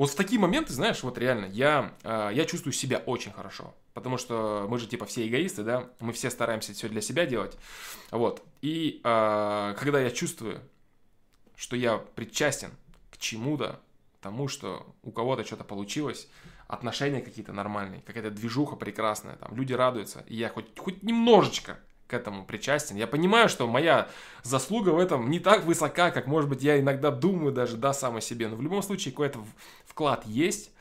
вот 0.00 0.08
в 0.08 0.14
такие 0.14 0.40
моменты, 0.40 0.72
знаешь, 0.72 1.02
вот 1.02 1.18
реально, 1.18 1.44
я, 1.44 1.92
э, 2.04 2.30
я 2.32 2.46
чувствую 2.46 2.72
себя 2.72 3.02
очень 3.04 3.32
хорошо. 3.32 3.74
Потому 3.92 4.16
что 4.16 4.66
мы 4.66 4.78
же 4.78 4.86
типа 4.86 5.04
все 5.04 5.28
эгоисты, 5.28 5.62
да, 5.62 5.90
мы 5.98 6.14
все 6.14 6.30
стараемся 6.30 6.72
все 6.72 6.88
для 6.88 7.02
себя 7.02 7.26
делать. 7.26 7.58
Вот. 8.10 8.42
И 8.62 9.02
э, 9.04 9.74
когда 9.78 10.00
я 10.00 10.10
чувствую, 10.10 10.62
что 11.54 11.76
я 11.76 11.98
причастен 11.98 12.70
к 13.10 13.18
чему-то, 13.18 13.78
тому, 14.22 14.48
что 14.48 14.86
у 15.02 15.10
кого-то 15.10 15.44
что-то 15.44 15.64
получилось, 15.64 16.28
отношения 16.66 17.20
какие-то 17.20 17.52
нормальные, 17.52 18.00
какая-то 18.00 18.30
движуха 18.30 18.76
прекрасная, 18.76 19.36
там 19.36 19.54
люди 19.54 19.74
радуются, 19.74 20.24
и 20.28 20.34
я 20.34 20.48
хоть, 20.48 20.78
хоть 20.78 21.02
немножечко 21.02 21.78
к 22.10 22.14
этому 22.14 22.44
причастен. 22.44 22.96
Я 22.96 23.06
понимаю, 23.06 23.48
что 23.48 23.68
моя 23.68 24.08
заслуга 24.42 24.90
в 24.90 24.98
этом 24.98 25.30
не 25.30 25.38
так 25.38 25.64
высока, 25.64 26.10
как, 26.10 26.26
может 26.26 26.50
быть, 26.50 26.62
я 26.62 26.78
иногда 26.78 27.12
думаю 27.12 27.52
даже, 27.52 27.76
да, 27.76 27.92
сам 27.92 28.16
о 28.16 28.20
себе. 28.20 28.48
Но 28.48 28.56
в 28.56 28.62
любом 28.62 28.82
случае 28.82 29.12
какой-то 29.12 29.38
вклад 29.90 30.24
есть. 30.26 30.72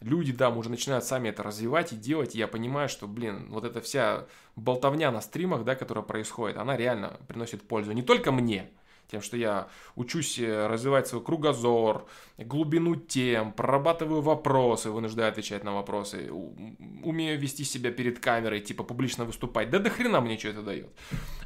Люди, 0.00 0.32
да, 0.32 0.50
уже 0.50 0.70
начинают 0.70 1.04
сами 1.04 1.28
это 1.28 1.42
развивать 1.42 1.92
и 1.92 1.96
делать. 1.96 2.34
И 2.34 2.38
я 2.38 2.46
понимаю, 2.46 2.88
что, 2.88 3.08
блин, 3.08 3.46
вот 3.50 3.64
эта 3.64 3.80
вся 3.80 4.26
болтовня 4.56 5.10
на 5.10 5.20
стримах, 5.20 5.64
да, 5.64 5.74
которая 5.74 6.04
происходит, 6.04 6.56
она 6.56 6.76
реально 6.76 7.18
приносит 7.26 7.66
пользу. 7.66 7.92
Не 7.92 8.02
только 8.02 8.30
мне, 8.30 8.70
тем, 9.10 9.22
что 9.22 9.36
я 9.36 9.68
учусь 9.96 10.38
э, 10.38 10.66
развивать 10.66 11.08
свой 11.08 11.22
кругозор, 11.24 12.06
глубину 12.36 12.94
тем, 12.94 13.52
прорабатываю 13.52 14.20
вопросы, 14.20 14.90
вынуждаю 14.90 15.30
отвечать 15.30 15.64
на 15.64 15.74
вопросы, 15.74 16.30
умею 16.30 17.40
вести 17.40 17.64
себя 17.64 17.90
перед 17.90 18.18
камерой, 18.18 18.60
типа 18.60 18.84
публично 18.84 19.24
выступать. 19.24 19.70
Да 19.70 19.78
до 19.78 19.90
хрена 19.90 20.20
мне 20.20 20.38
что 20.38 20.48
это 20.48 20.62
дает. 20.62 20.90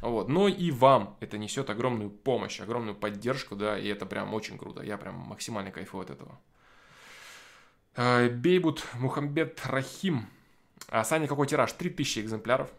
Вот. 0.01 0.27
Но 0.27 0.47
и 0.47 0.71
вам 0.71 1.15
это 1.21 1.37
несет 1.37 1.69
огромную 1.69 2.09
помощь, 2.09 2.59
огромную 2.59 2.95
поддержку, 2.95 3.55
да, 3.55 3.79
и 3.79 3.87
это 3.87 4.05
прям 4.05 4.33
очень 4.33 4.57
круто. 4.57 4.83
Я 4.83 4.97
прям 4.97 5.15
максимально 5.15 5.71
кайфую 5.71 6.03
от 6.03 6.09
этого. 6.09 6.39
Э, 7.95 8.29
Бейбут 8.29 8.85
Мухамбет 8.95 9.61
Рахим. 9.65 10.27
А 10.87 11.03
Саня, 11.03 11.27
какой 11.27 11.47
тираж? 11.47 11.71
3000 11.73 12.19
экземпляров. 12.19 12.69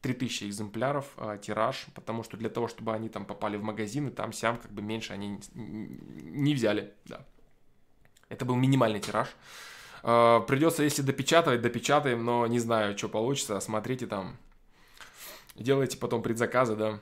3000 0.00 0.44
экземпляров 0.44 1.06
э, 1.16 1.38
тираж, 1.40 1.86
потому 1.94 2.22
что 2.24 2.36
для 2.36 2.48
того, 2.48 2.68
чтобы 2.68 2.92
они 2.92 3.08
там 3.08 3.24
попали 3.24 3.56
в 3.56 3.62
магазины, 3.62 4.10
там 4.10 4.32
сям 4.32 4.58
как 4.58 4.72
бы 4.72 4.82
меньше 4.82 5.12
они 5.12 5.40
не 5.54 6.54
взяли, 6.54 6.92
да. 7.04 7.24
Это 8.28 8.44
был 8.44 8.56
минимальный 8.56 9.00
тираж. 9.00 9.28
Э, 10.02 10.40
придется, 10.46 10.82
если 10.82 11.02
допечатывать, 11.02 11.62
допечатаем, 11.62 12.24
но 12.24 12.46
не 12.46 12.58
знаю, 12.58 12.98
что 12.98 13.08
получится, 13.08 13.60
смотрите 13.60 14.06
там, 14.06 14.36
делайте 15.54 15.98
потом 15.98 16.22
предзаказы, 16.22 16.74
да. 16.74 16.98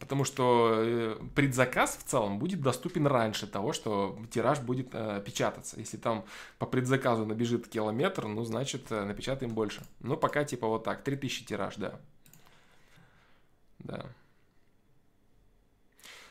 Потому 0.00 0.24
что 0.24 0.72
э, 0.76 1.16
предзаказ 1.34 1.96
в 1.96 2.04
целом 2.04 2.38
будет 2.38 2.62
доступен 2.62 3.06
раньше 3.06 3.46
того, 3.46 3.72
что 3.72 4.18
тираж 4.30 4.60
будет 4.60 4.88
э, 4.92 5.22
печататься. 5.24 5.78
Если 5.78 5.98
там 5.98 6.24
по 6.58 6.66
предзаказу 6.66 7.26
набежит 7.26 7.68
километр, 7.68 8.26
ну, 8.26 8.44
значит, 8.44 8.90
э, 8.90 9.04
напечатаем 9.04 9.52
больше. 9.52 9.82
Ну, 10.00 10.16
пока 10.16 10.44
типа 10.44 10.66
вот 10.66 10.84
так, 10.84 11.02
3000 11.04 11.44
тираж, 11.44 11.76
да. 11.76 12.00
Да. 13.80 14.06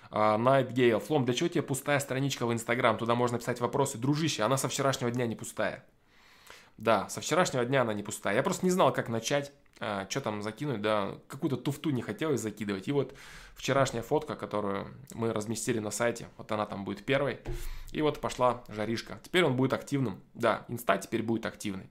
Uh, 0.10 0.38
Night 0.38 1.00
Флом, 1.00 1.26
для 1.26 1.34
чего 1.34 1.50
тебе 1.50 1.64
пустая 1.64 2.00
страничка 2.00 2.46
в 2.46 2.54
Инстаграм? 2.54 2.98
Туда 2.98 3.16
можно 3.16 3.40
писать 3.40 3.60
вопросы. 3.60 3.98
Дружище, 3.98 4.44
она 4.44 4.58
со 4.58 4.68
вчерашнего 4.68 5.10
дня 5.10 5.26
не 5.26 5.36
пустая. 5.36 5.84
Да, 6.78 7.10
со 7.10 7.22
вчерашнего 7.22 7.66
дня 7.66 7.82
она 7.82 7.94
не 7.94 8.04
пустая. 8.04 8.36
Я 8.36 8.44
просто 8.44 8.66
не 8.66 8.72
знал, 8.72 8.94
как 8.94 9.10
начать 9.10 9.52
а, 9.80 10.08
что 10.10 10.22
там 10.22 10.42
закинуть, 10.42 10.82
да, 10.82 11.18
какую-то 11.28 11.58
туфту 11.58 11.90
не 11.90 12.02
хотелось 12.02 12.42
закидывать. 12.42 12.88
И 12.88 12.92
вот 12.92 13.16
вчерашняя 13.56 14.04
фотка, 14.04 14.36
которую 14.36 14.88
мы 15.14 15.34
разместили 15.34 15.80
на 15.80 15.92
сайте, 15.92 16.28
вот 16.38 16.52
она 16.52 16.66
там 16.66 16.86
будет 16.86 17.04
первой. 17.04 17.40
И 17.92 18.02
вот 18.02 18.20
пошла 18.22 18.64
жаришка. 18.70 19.20
Теперь 19.24 19.44
он 19.44 19.56
будет 19.56 19.74
активным. 19.74 20.22
Да, 20.34 20.66
инста 20.68 20.98
теперь 20.98 21.24
будет 21.24 21.46
активный. 21.46 21.90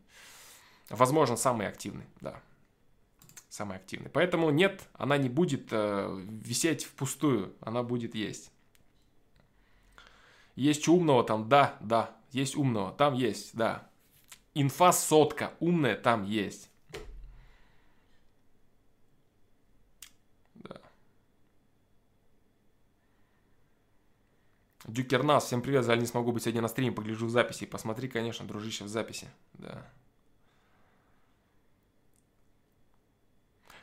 Возможно, 0.88 1.36
самый 1.36 1.66
активный, 1.66 2.06
да. 2.20 2.40
Самый 3.48 3.76
активный. 3.76 4.08
Поэтому 4.08 4.50
нет, 4.50 4.88
она 4.94 5.18
не 5.18 5.28
будет 5.28 5.68
э, 5.70 6.20
висеть 6.26 6.84
впустую, 6.84 7.54
она 7.60 7.82
будет 7.82 8.14
есть. 8.14 8.50
Есть 10.56 10.88
умного 10.88 11.24
там, 11.24 11.48
да, 11.48 11.76
да, 11.80 12.16
есть 12.30 12.56
умного, 12.56 12.92
там 12.92 13.14
есть, 13.14 13.54
да. 13.54 13.88
Инфа 14.54 14.92
сотка, 14.92 15.52
умная 15.60 15.96
там 15.96 16.24
есть. 16.24 16.71
Дюкернас, 24.86 25.44
всем 25.44 25.62
привет, 25.62 25.84
жаль, 25.84 26.00
не 26.00 26.06
смогу 26.06 26.32
быть 26.32 26.42
сегодня 26.42 26.60
на 26.60 26.66
стриме, 26.66 26.90
погляжу 26.90 27.26
в 27.26 27.30
записи. 27.30 27.66
Посмотри, 27.66 28.08
конечно, 28.08 28.44
дружище, 28.44 28.82
в 28.82 28.88
записи, 28.88 29.28
да. 29.54 29.86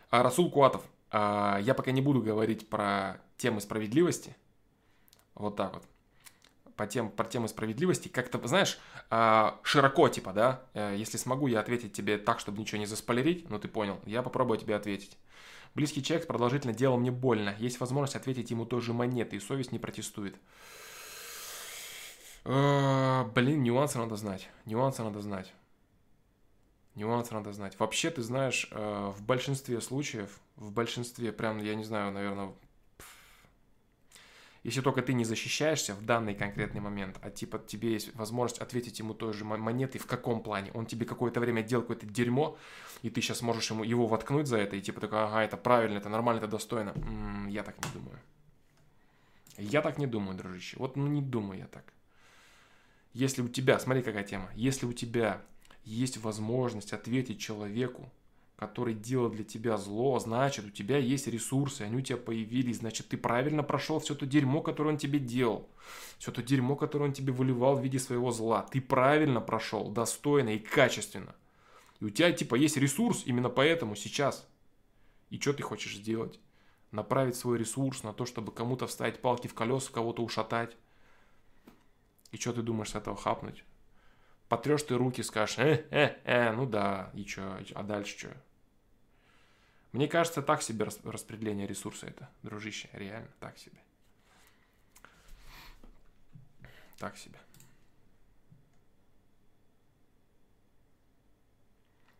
А, 0.09 0.23
Расул 0.23 0.51
Куатов, 0.51 0.83
а, 1.09 1.57
я 1.61 1.73
пока 1.73 1.91
не 1.91 2.01
буду 2.01 2.21
говорить 2.21 2.67
про 2.67 3.21
темы 3.37 3.61
справедливости, 3.61 4.35
вот 5.35 5.55
так 5.55 5.75
вот, 5.75 5.85
по 6.75 6.85
тем, 6.85 7.09
про 7.09 7.23
темы 7.23 7.47
справедливости, 7.47 8.09
как-то, 8.09 8.45
знаешь, 8.45 8.77
а, 9.09 9.57
широко, 9.63 10.09
типа, 10.09 10.33
да, 10.33 10.63
э, 10.73 10.95
если 10.97 11.15
смогу 11.15 11.47
я 11.47 11.61
ответить 11.61 11.93
тебе 11.93 12.17
так, 12.17 12.41
чтобы 12.41 12.59
ничего 12.59 12.79
не 12.79 12.85
заспойлерить, 12.85 13.49
ну 13.49 13.57
ты 13.57 13.69
понял, 13.69 14.01
я 14.05 14.21
попробую 14.21 14.59
тебе 14.59 14.75
ответить. 14.75 15.17
Близкий 15.75 16.03
человек 16.03 16.27
продолжительно 16.27 16.73
делал 16.73 16.97
мне 16.97 17.11
больно. 17.11 17.55
Есть 17.59 17.79
возможность 17.79 18.15
ответить 18.15 18.51
ему 18.51 18.65
той 18.65 18.81
же 18.81 18.91
монетой, 18.91 19.37
и 19.37 19.41
совесть 19.41 19.71
не 19.71 19.79
протестует. 19.79 20.35
А, 22.51 23.25
блин, 23.35 23.61
нюансы 23.61 23.99
надо 23.99 24.15
знать. 24.15 24.49
Нюансы 24.65 25.03
надо 25.03 25.21
знать. 25.21 25.53
Нюансы 26.95 27.31
надо 27.35 27.53
знать. 27.53 27.77
Вообще, 27.77 28.09
ты 28.09 28.23
знаешь, 28.23 28.67
э, 28.71 29.11
в 29.15 29.21
большинстве 29.21 29.79
случаев, 29.81 30.39
в 30.55 30.71
большинстве, 30.71 31.31
прям, 31.31 31.59
я 31.59 31.75
не 31.75 31.83
знаю, 31.83 32.11
наверное, 32.11 32.51
если 34.63 34.81
только 34.81 35.03
ты 35.03 35.13
не 35.13 35.25
защищаешься 35.25 35.93
в 35.93 36.03
данный 36.03 36.33
конкретный 36.33 36.81
момент, 36.81 37.19
а 37.21 37.29
типа 37.29 37.59
тебе 37.59 37.93
есть 37.93 38.15
возможность 38.15 38.59
ответить 38.59 38.97
ему 38.97 39.13
той 39.13 39.31
же 39.33 39.45
монетой, 39.45 40.01
в 40.01 40.07
каком 40.07 40.41
плане, 40.41 40.71
он 40.73 40.87
тебе 40.87 41.05
какое-то 41.05 41.39
время 41.39 41.61
делал 41.61 41.83
какое-то 41.83 42.07
дерьмо, 42.07 42.57
и 43.03 43.11
ты 43.11 43.21
сейчас 43.21 43.43
можешь 43.43 43.69
ему 43.69 43.83
его 43.83 44.07
воткнуть 44.07 44.47
за 44.47 44.57
это, 44.57 44.75
и 44.75 44.81
типа 44.81 45.01
такой, 45.01 45.23
ага, 45.23 45.43
это 45.43 45.55
правильно, 45.55 45.99
это 45.99 46.09
нормально, 46.09 46.39
это 46.39 46.47
достойно. 46.47 46.93
М-м, 46.95 47.47
я 47.49 47.61
так 47.61 47.75
не 47.85 47.91
думаю. 47.93 48.19
Я 49.59 49.83
так 49.83 49.99
не 49.99 50.07
думаю, 50.07 50.35
дружище. 50.35 50.77
Вот, 50.79 50.95
ну 50.95 51.05
не 51.05 51.21
думаю 51.21 51.59
я 51.59 51.67
так. 51.67 51.93
Если 53.13 53.41
у 53.41 53.47
тебя, 53.47 53.79
смотри, 53.79 54.03
какая 54.03 54.23
тема, 54.23 54.49
если 54.55 54.85
у 54.85 54.93
тебя 54.93 55.41
есть 55.83 56.17
возможность 56.17 56.93
ответить 56.93 57.39
человеку, 57.39 58.11
который 58.55 58.93
делал 58.93 59.29
для 59.29 59.45
тебя 59.45 59.77
зло, 59.77 60.19
значит, 60.19 60.65
у 60.65 60.69
тебя 60.69 60.97
есть 60.97 61.27
ресурсы, 61.27 61.83
они 61.83 61.95
у 61.95 62.01
тебя 62.01 62.17
появились, 62.17 62.79
значит, 62.79 63.07
ты 63.07 63.17
правильно 63.17 63.63
прошел 63.63 63.99
все 63.99 64.15
то 64.15 64.25
дерьмо, 64.25 64.61
которое 64.61 64.89
он 64.89 64.97
тебе 64.97 65.17
делал, 65.17 65.69
все 66.17 66.31
то 66.31 66.43
дерьмо, 66.43 66.75
которое 66.75 67.05
он 67.05 67.13
тебе 67.13 67.31
выливал 67.31 67.75
в 67.77 67.81
виде 67.81 67.99
своего 67.99 68.31
зла. 68.31 68.63
Ты 68.63 68.81
правильно 68.81 69.39
прошел, 69.39 69.89
достойно 69.89 70.49
и 70.49 70.59
качественно. 70.59 71.33
И 72.01 72.05
у 72.05 72.09
тебя, 72.09 72.31
типа, 72.31 72.55
есть 72.55 72.77
ресурс 72.77 73.23
именно 73.25 73.49
поэтому 73.49 73.95
сейчас. 73.95 74.45
И 75.29 75.39
что 75.39 75.53
ты 75.53 75.63
хочешь 75.63 75.95
сделать? 75.95 76.39
Направить 76.91 77.35
свой 77.35 77.57
ресурс 77.57 78.03
на 78.03 78.13
то, 78.13 78.25
чтобы 78.25 78.51
кому-то 78.51 78.87
вставить 78.87 79.21
палки 79.21 79.47
в 79.47 79.53
колеса, 79.53 79.89
кого-то 79.93 80.21
ушатать. 80.21 80.75
И 82.31 82.37
что 82.37 82.53
ты 82.53 82.61
думаешь 82.61 82.91
с 82.91 82.95
этого 82.95 83.17
хапнуть? 83.17 83.63
Потрешь 84.47 84.83
ты 84.83 84.95
руки, 84.95 85.21
скажешь, 85.21 85.59
э, 85.59 85.85
э, 85.91 86.17
э, 86.23 86.51
ну 86.51 86.65
да, 86.65 87.11
и 87.13 87.25
что, 87.25 87.59
а 87.75 87.83
дальше 87.83 88.17
что? 88.17 88.37
Мне 89.91 90.07
кажется, 90.07 90.41
так 90.41 90.61
себе 90.61 90.87
распределение 91.03 91.67
ресурса 91.67 92.07
это, 92.07 92.29
дружище, 92.43 92.89
реально, 92.93 93.29
так 93.39 93.57
себе. 93.57 93.77
Так 96.97 97.17
себе. 97.17 97.39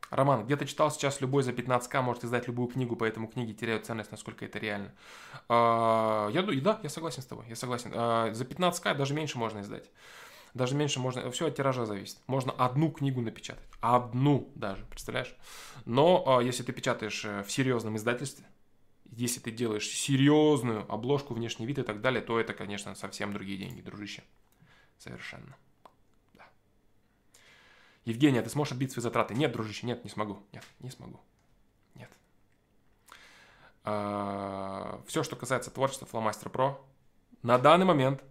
Роман, 0.09 0.45
где-то 0.45 0.65
читал 0.65 0.91
сейчас, 0.91 1.21
любой 1.21 1.43
за 1.43 1.51
15к 1.51 2.01
может 2.01 2.23
издать 2.23 2.47
любую 2.47 2.67
книгу, 2.67 2.95
поэтому 2.95 3.27
книги 3.27 3.53
теряют 3.53 3.85
ценность, 3.85 4.11
насколько 4.11 4.45
это 4.45 4.59
реально. 4.59 4.93
А, 5.47 6.29
я, 6.29 6.41
да, 6.41 6.79
я 6.81 6.89
согласен 6.89 7.21
с 7.21 7.25
тобой, 7.25 7.45
я 7.47 7.55
согласен. 7.55 7.91
А, 7.93 8.33
за 8.33 8.43
15к 8.43 8.95
даже 8.95 9.13
меньше 9.13 9.37
можно 9.37 9.61
издать. 9.61 9.89
Даже 10.53 10.75
меньше 10.75 10.99
можно, 10.99 11.29
все 11.29 11.47
от 11.47 11.55
тиража 11.55 11.85
зависит. 11.85 12.17
Можно 12.25 12.51
одну 12.51 12.91
книгу 12.91 13.21
напечатать, 13.21 13.63
одну 13.81 14.51
даже, 14.55 14.83
представляешь? 14.85 15.35
Но 15.85 16.23
а, 16.25 16.41
если 16.41 16.63
ты 16.63 16.73
печатаешь 16.73 17.23
э, 17.23 17.43
в 17.43 17.51
серьезном 17.51 17.97
издательстве, 17.97 18.45
если 19.11 19.39
ты 19.39 19.51
делаешь 19.51 19.87
серьезную 19.87 20.91
обложку, 20.91 21.33
внешний 21.33 21.65
вид 21.65 21.79
и 21.79 21.83
так 21.83 22.01
далее, 22.01 22.21
то 22.21 22.39
это, 22.39 22.53
конечно, 22.53 22.95
совсем 22.95 23.33
другие 23.33 23.57
деньги, 23.57 23.81
дружище. 23.81 24.23
Совершенно. 24.97 25.55
Евгения, 28.09 28.41
ты 28.41 28.49
сможешь 28.49 28.73
отбить 28.73 28.91
свои 28.91 29.01
затраты? 29.03 29.33
Нет, 29.33 29.51
дружище, 29.51 29.87
нет, 29.87 30.03
не 30.03 30.09
смогу. 30.09 30.39
Нет, 30.51 30.63
не 30.79 30.89
смогу. 30.89 31.19
Нет. 31.95 32.09
А, 33.83 35.01
все, 35.07 35.23
что 35.23 35.35
касается 35.35 35.71
творчества 35.71 36.07
Flowmaster 36.11 36.51
Pro, 36.51 36.77
на 37.43 37.57
данный 37.57 37.85
момент, 37.85 38.23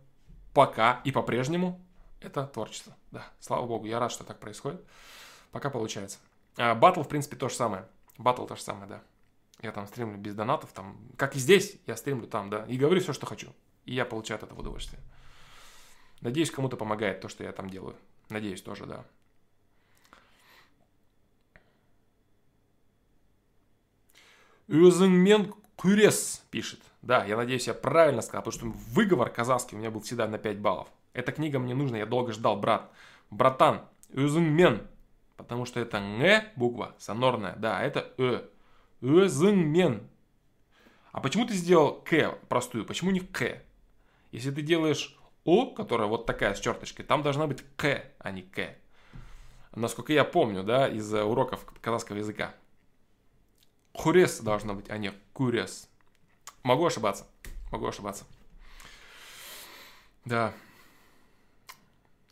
пока 0.52 1.00
и 1.04 1.12
по-прежнему, 1.12 1.80
это 2.20 2.46
творчество. 2.46 2.96
Да, 3.10 3.26
слава 3.40 3.66
богу, 3.66 3.86
я 3.86 3.98
рад, 3.98 4.12
что 4.12 4.24
так 4.24 4.40
происходит. 4.40 4.84
Пока 5.52 5.70
получается. 5.70 6.18
Батл, 6.56 7.02
в 7.02 7.08
принципе, 7.08 7.36
то 7.36 7.48
же 7.48 7.54
самое. 7.54 7.86
Батл 8.18 8.44
то 8.44 8.56
же 8.56 8.62
самое, 8.62 8.86
да. 8.88 9.02
Я 9.62 9.72
там 9.72 9.86
стримлю 9.86 10.18
без 10.18 10.34
донатов, 10.34 10.72
там, 10.72 10.98
как 11.16 11.36
и 11.36 11.38
здесь, 11.38 11.78
я 11.86 11.96
стримлю 11.96 12.26
там, 12.26 12.50
да, 12.50 12.64
и 12.66 12.76
говорю 12.76 13.00
все, 13.00 13.12
что 13.12 13.26
хочу. 13.26 13.52
И 13.86 13.94
я 13.94 14.04
получаю 14.04 14.38
от 14.38 14.44
этого 14.44 14.60
удовольствие. 14.60 15.00
Надеюсь, 16.20 16.50
кому-то 16.50 16.76
помогает 16.76 17.20
то, 17.20 17.28
что 17.28 17.44
я 17.44 17.52
там 17.52 17.70
делаю. 17.70 17.96
Надеюсь 18.28 18.60
тоже, 18.60 18.86
да. 18.86 19.04
Өзіңмен 24.67 25.53
күрес 25.77 26.41
пишет. 26.51 26.79
Да, 27.01 27.25
я 27.25 27.35
надеюсь, 27.35 27.67
я 27.67 27.73
правильно 27.73 28.21
сказал, 28.21 28.43
потому 28.43 28.71
что 28.71 28.79
выговор 28.91 29.29
казахский 29.29 29.75
у 29.75 29.79
меня 29.79 29.91
был 29.91 30.01
всегда 30.01 30.27
на 30.27 30.37
5 30.37 30.57
баллов. 30.59 30.87
Эта 31.13 31.31
книга 31.31 31.59
мне 31.59 31.73
нужна, 31.73 31.97
я 31.97 32.05
долго 32.05 32.31
ждал, 32.31 32.57
брат. 32.57 32.89
Братан, 33.29 33.81
өзіңмен. 34.11 34.87
Потому 35.35 35.65
что 35.65 35.79
это 35.79 35.97
«н» 35.97 36.43
буква, 36.55 36.95
сонорная, 36.99 37.55
да, 37.57 37.81
это 37.81 38.13
«э». 38.17 38.43
Өзіңмен. 39.01 40.07
А 41.11 41.19
почему 41.19 41.45
ты 41.45 41.53
сделал 41.53 42.01
«к» 42.01 42.39
простую, 42.47 42.85
почему 42.85 43.11
не 43.11 43.19
«к»? 43.19 43.61
Если 44.31 44.51
ты 44.51 44.61
делаешь 44.61 45.17
«о», 45.43 45.65
которая 45.65 46.07
вот 46.07 46.25
такая 46.25 46.53
с 46.53 46.59
черточкой, 46.59 47.05
там 47.05 47.21
должна 47.21 47.47
быть 47.47 47.63
«к», 47.75 48.03
а 48.19 48.31
не 48.31 48.43
«к». 48.43 48.75
Насколько 49.75 50.13
я 50.13 50.23
помню, 50.23 50.63
да, 50.63 50.87
из 50.87 51.11
уроков 51.13 51.65
казахского 51.81 52.17
языка. 52.17 52.53
Хурес 53.98 54.38
должно 54.38 54.74
быть, 54.74 54.88
а 54.90 54.96
не 54.96 55.12
курес. 55.32 55.88
Могу 56.62 56.86
ошибаться. 56.86 57.26
Могу 57.72 57.88
ошибаться. 57.88 58.24
Да. 60.24 60.54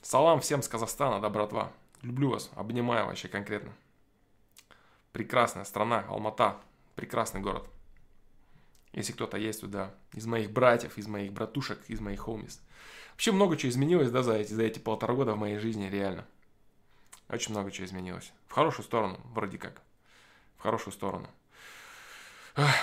Салам 0.00 0.40
всем 0.40 0.62
с 0.62 0.68
Казахстана, 0.68 1.20
да, 1.20 1.28
братва. 1.28 1.72
Люблю 2.02 2.30
вас, 2.30 2.50
обнимаю 2.54 3.06
вообще 3.06 3.26
конкретно. 3.26 3.72
Прекрасная 5.12 5.64
страна, 5.64 6.04
Алмата. 6.08 6.56
Прекрасный 6.94 7.40
город. 7.40 7.68
Если 8.92 9.12
кто-то 9.12 9.36
есть 9.36 9.60
туда, 9.60 9.92
из 10.12 10.24
моих 10.24 10.52
братьев, 10.52 10.96
из 10.98 11.08
моих 11.08 11.32
братушек, 11.32 11.80
из 11.88 11.98
моих 11.98 12.20
хомис. 12.20 12.62
Вообще 13.10 13.32
много 13.32 13.56
чего 13.56 13.70
изменилось, 13.70 14.12
да, 14.12 14.22
за 14.22 14.34
эти, 14.34 14.52
за 14.52 14.62
эти 14.62 14.78
полтора 14.78 15.14
года 15.14 15.34
в 15.34 15.38
моей 15.38 15.58
жизни, 15.58 15.86
реально. 15.86 16.26
Очень 17.28 17.52
много 17.52 17.72
чего 17.72 17.86
изменилось. 17.86 18.32
В 18.46 18.52
хорошую 18.52 18.84
сторону, 18.84 19.18
вроде 19.34 19.58
как. 19.58 19.82
В 20.58 20.62
хорошую 20.62 20.94
сторону. 20.94 21.28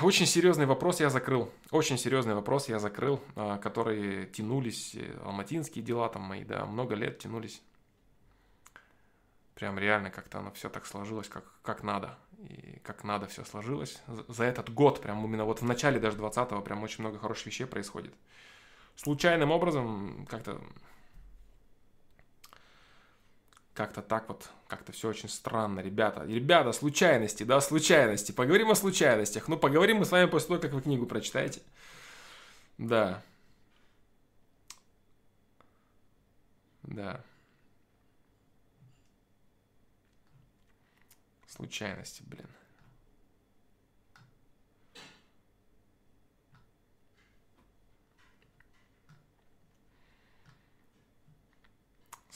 Очень 0.02 0.28
серьезный 0.28 0.68
вопрос 0.68 1.00
я 1.00 1.10
закрыл. 1.10 1.52
Очень 1.72 1.98
серьезный 1.98 2.36
вопрос 2.36 2.70
я 2.70 2.78
закрыл, 2.78 3.20
а, 3.36 3.58
которые 3.58 4.28
тянулись, 4.28 4.94
э, 4.94 5.20
алматинские 5.26 5.84
дела 5.84 6.10
там 6.10 6.22
мои, 6.22 6.44
да, 6.44 6.66
много 6.68 6.94
лет 6.94 7.18
тянулись. 7.18 7.60
Прям 9.56 9.80
реально 9.80 10.12
как-то 10.12 10.40
оно 10.40 10.52
все 10.52 10.70
так 10.70 10.86
сложилось, 10.86 11.28
как, 11.28 11.46
как 11.64 11.82
надо. 11.82 12.20
И 12.50 12.80
как 12.84 13.04
надо 13.04 13.26
все 13.26 13.44
сложилось. 13.46 14.00
За 14.28 14.44
этот 14.44 14.72
год, 14.72 15.02
прям 15.02 15.26
именно 15.26 15.46
вот 15.46 15.62
в 15.62 15.66
начале 15.66 16.00
даже 16.00 16.18
20-го, 16.18 16.62
прям 16.62 16.84
очень 16.84 17.02
много 17.04 17.18
хороших 17.18 17.48
вещей 17.48 17.66
происходит. 17.66 18.14
Случайным 18.96 19.50
образом 19.50 20.28
как-то 20.30 20.62
как-то 23.74 24.02
так 24.02 24.28
вот, 24.28 24.50
как-то 24.68 24.92
все 24.92 25.10
очень 25.10 25.30
странно, 25.30 25.80
ребята. 25.80 26.24
Ребята, 26.26 26.72
случайности, 26.74 27.44
да, 27.44 27.60
случайности. 27.62 28.32
Поговорим 28.32 28.70
о 28.70 28.76
случайностях. 28.76 29.48
Ну, 29.48 29.58
поговорим 29.58 29.98
мы 29.98 30.06
с 30.06 30.12
вами 30.12 30.30
после 30.30 30.48
того, 30.50 30.62
как 30.62 30.72
вы 30.74 30.82
книгу 30.82 31.06
прочитаете. 31.06 31.62
Да. 32.78 33.24
Да. 36.84 37.24
Случайности, 41.48 42.24
блин. 42.26 42.48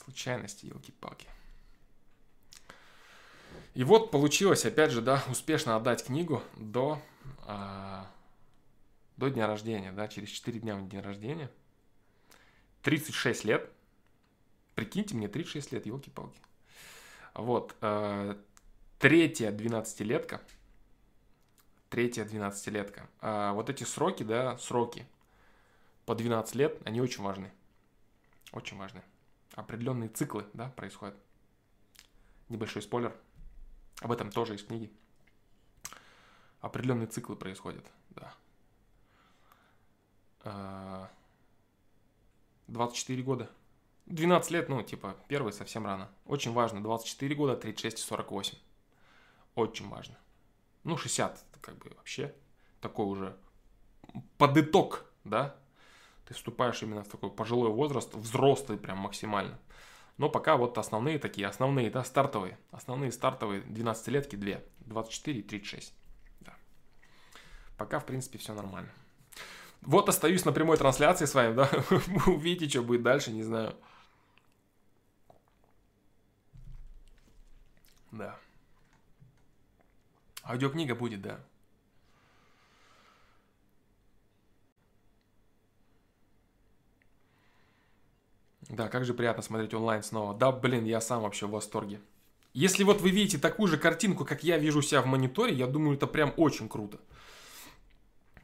Случайности, 0.08 0.68
елки-палки. 0.68 1.28
И 3.74 3.84
вот 3.84 4.10
получилось, 4.10 4.66
опять 4.66 4.92
же, 4.92 5.02
да, 5.02 5.22
успешно 5.30 5.76
отдать 5.76 6.06
книгу 6.06 6.42
до, 6.56 7.02
а, 7.46 8.10
до 9.18 9.30
дня 9.30 9.48
рождения, 9.48 9.92
да, 9.92 10.08
через 10.08 10.30
4 10.30 10.60
дня 10.62 10.80
день 10.80 11.02
рождения. 11.02 11.52
36 12.84 13.44
лет. 13.44 13.70
Прикиньте, 14.76 15.14
мне 15.14 15.28
36 15.28 15.74
лет, 15.74 15.86
елки-палки. 15.86 16.40
Вот, 17.34 17.76
а, 17.82 18.42
третья 19.00 19.52
12-летка. 19.52 20.42
Третья 21.90 22.24
12-летка. 22.24 23.10
А 23.20 23.52
вот 23.52 23.70
эти 23.70 23.84
сроки, 23.84 24.24
да, 24.24 24.58
сроки 24.58 25.06
по 26.06 26.16
12 26.16 26.56
лет, 26.56 26.80
они 26.86 27.02
очень 27.02 27.24
важны. 27.24 27.52
Очень 28.54 28.78
важны 28.78 29.04
определенные 29.58 30.08
циклы 30.08 30.46
да, 30.54 30.70
происходят. 30.70 31.18
Небольшой 32.48 32.84
спойлер. 32.84 33.14
Об 34.02 34.12
этом 34.12 34.32
тоже 34.32 34.54
есть 34.54 34.68
книги. 34.68 34.92
Определенные 36.62 37.08
циклы 37.08 37.36
происходят, 37.36 37.84
да. 38.12 38.34
24 42.68 43.22
а, 43.22 43.26
года. 43.26 43.50
12 44.06 44.52
лет, 44.52 44.70
ну, 44.70 44.84
типа, 44.84 45.18
первый 45.28 45.52
совсем 45.52 45.86
рано. 45.86 46.10
Очень 46.28 46.54
важно. 46.54 46.82
24 46.82 47.36
года, 47.36 47.58
36 47.58 47.98
и 47.98 48.02
48. 48.02 48.58
Очень 49.56 49.90
важно. 49.90 50.18
Ну, 50.84 50.98
60, 50.98 51.44
как 51.62 51.78
бы 51.80 51.90
вообще 51.98 52.34
такой 52.80 53.08
уже 53.08 53.36
под 54.38 54.56
да, 55.24 55.56
ты 56.28 56.34
вступаешь 56.34 56.84
именно 56.84 57.04
в 57.04 57.08
такой 57.08 57.32
пожилой 57.32 57.70
возраст, 57.70 58.14
взрослый 58.14 58.78
прям 58.78 58.98
максимально. 58.98 59.58
Но 60.18 60.30
пока 60.30 60.58
вот 60.58 60.78
основные 60.78 61.20
такие, 61.20 61.48
основные, 61.48 61.90
да, 61.90 62.04
стартовые, 62.04 62.58
основные 62.72 63.12
стартовые 63.12 63.62
12-летки 63.62 64.36
2, 64.36 64.60
24 64.80 65.40
и 65.40 65.44
36. 65.44 65.94
Да. 66.42 66.54
Пока, 67.78 68.00
в 68.00 68.06
принципе, 68.06 68.40
все 68.40 68.54
нормально. 68.54 68.90
Вот 69.82 70.10
остаюсь 70.10 70.44
на 70.44 70.52
прямой 70.52 70.76
трансляции 70.78 71.26
с 71.26 71.34
вами, 71.34 71.54
да, 71.54 71.70
увидите, 72.26 72.72
что 72.72 72.82
будет 72.82 73.04
дальше, 73.04 73.32
не 73.32 73.44
знаю. 73.44 73.76
Да. 78.12 78.36
Аудиокнига 80.44 80.96
будет, 80.96 81.22
да. 81.22 81.40
Да, 88.70 88.90
как 88.90 89.06
же 89.06 89.14
приятно 89.14 89.44
смотреть 89.44 89.74
онлайн 89.74 90.04
снова. 90.04 90.34
Да, 90.34 90.52
блин, 90.52 90.86
я 90.86 91.00
сам 91.00 91.24
вообще 91.24 91.48
в 91.48 91.52
восторге. 91.52 92.00
Если 92.54 92.84
вот 92.84 93.02
вы 93.02 93.12
видите 93.12 93.38
такую 93.38 93.68
же 93.68 93.78
картинку, 93.78 94.26
как 94.26 94.44
я 94.44 94.58
вижу 94.58 94.82
себя 94.82 95.02
в 95.02 95.06
мониторе, 95.06 95.54
я 95.54 95.68
думаю, 95.68 95.96
это 95.96 96.08
прям 96.08 96.34
очень 96.38 96.68
круто. 96.68 96.98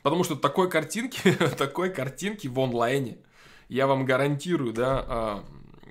Потому 0.01 0.23
что 0.23 0.35
такой 0.35 0.69
картинки, 0.69 1.31
такой 1.57 1.89
картинки 1.89 2.47
в 2.47 2.59
онлайне, 2.59 3.17
я 3.69 3.87
вам 3.87 4.05
гарантирую, 4.05 4.73
да, 4.73 5.05
а, 5.07 5.45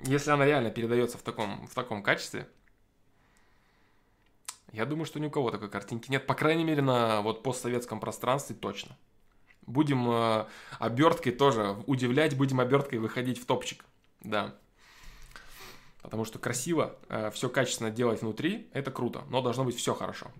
если 0.05 0.31
она 0.31 0.45
реально 0.45 0.69
передается 0.69 1.17
в 1.17 1.21
таком, 1.21 1.67
в 1.67 1.75
таком 1.75 2.01
качестве, 2.01 2.47
я 4.71 4.85
думаю, 4.85 5.05
что 5.05 5.19
ни 5.19 5.27
у 5.27 5.29
кого 5.29 5.51
такой 5.51 5.69
картинки 5.69 6.09
нет. 6.09 6.25
По 6.25 6.33
крайней 6.33 6.63
мере, 6.63 6.81
на 6.81 7.21
вот 7.21 7.43
постсоветском 7.43 7.99
пространстве 7.99 8.55
точно. 8.55 8.97
Будем 9.67 10.09
э, 10.09 10.45
оберткой 10.79 11.31
тоже 11.31 11.77
удивлять, 11.85 12.35
будем 12.35 12.59
оберткой 12.59 12.99
выходить 12.99 13.39
в 13.39 13.45
топчик. 13.45 13.85
Да. 14.23 14.55
Потому 16.01 16.25
что 16.25 16.39
красиво, 16.39 16.97
э, 17.09 17.31
все 17.31 17.49
качественно 17.49 17.89
делать 17.89 18.21
внутри, 18.21 18.69
это 18.73 18.91
круто, 18.91 19.23
но 19.29 19.41
должно 19.41 19.63
быть 19.63 19.77
все 19.77 19.93
хорошо. 19.93 20.31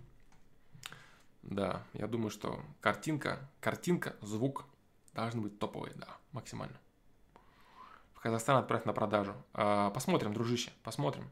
Да, 1.41 1.84
я 1.93 2.07
думаю, 2.07 2.29
что 2.29 2.59
картинка, 2.81 3.49
картинка, 3.59 4.15
звук 4.21 4.65
должны 5.13 5.41
быть 5.41 5.59
топовые, 5.59 5.93
да, 5.95 6.17
максимально. 6.31 6.77
В 8.13 8.19
Казахстан 8.19 8.57
отправь 8.57 8.86
на 8.86 8.93
продажу. 8.93 9.36
Э, 9.53 9.89
посмотрим, 9.93 10.34
дружище, 10.34 10.71
посмотрим. 10.84 11.29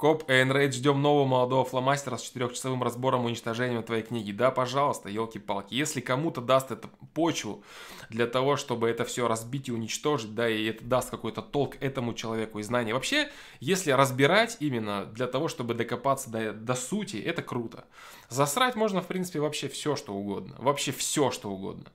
Коп 0.00 0.30
Эйнрейд, 0.30 0.72
ждем 0.72 1.02
нового 1.02 1.26
молодого 1.26 1.62
фломастера 1.62 2.16
с 2.16 2.22
четырехчасовым 2.22 2.82
разбором 2.82 3.24
и 3.24 3.26
уничтожением 3.26 3.82
твоей 3.82 4.02
книги. 4.02 4.32
Да, 4.32 4.50
пожалуйста, 4.50 5.10
елки-палки. 5.10 5.74
Если 5.74 6.00
кому-то 6.00 6.40
даст 6.40 6.70
это 6.70 6.88
почву 7.12 7.62
для 8.08 8.26
того, 8.26 8.56
чтобы 8.56 8.88
это 8.88 9.04
все 9.04 9.28
разбить 9.28 9.68
и 9.68 9.72
уничтожить, 9.72 10.34
да, 10.34 10.48
и 10.48 10.64
это 10.64 10.82
даст 10.84 11.10
какой-то 11.10 11.42
толк 11.42 11.76
этому 11.82 12.14
человеку 12.14 12.60
и 12.60 12.62
знания. 12.62 12.94
Вообще, 12.94 13.28
если 13.60 13.90
разбирать 13.90 14.56
именно 14.60 15.04
для 15.04 15.26
того, 15.26 15.48
чтобы 15.48 15.74
докопаться 15.74 16.30
до, 16.30 16.54
до 16.54 16.76
сути, 16.76 17.18
это 17.18 17.42
круто. 17.42 17.84
Засрать 18.30 18.76
можно, 18.76 19.02
в 19.02 19.06
принципе, 19.06 19.40
вообще 19.40 19.68
все, 19.68 19.96
что 19.96 20.14
угодно. 20.14 20.56
Вообще 20.60 20.92
все, 20.92 21.30
что 21.30 21.50
угодно. 21.50 21.92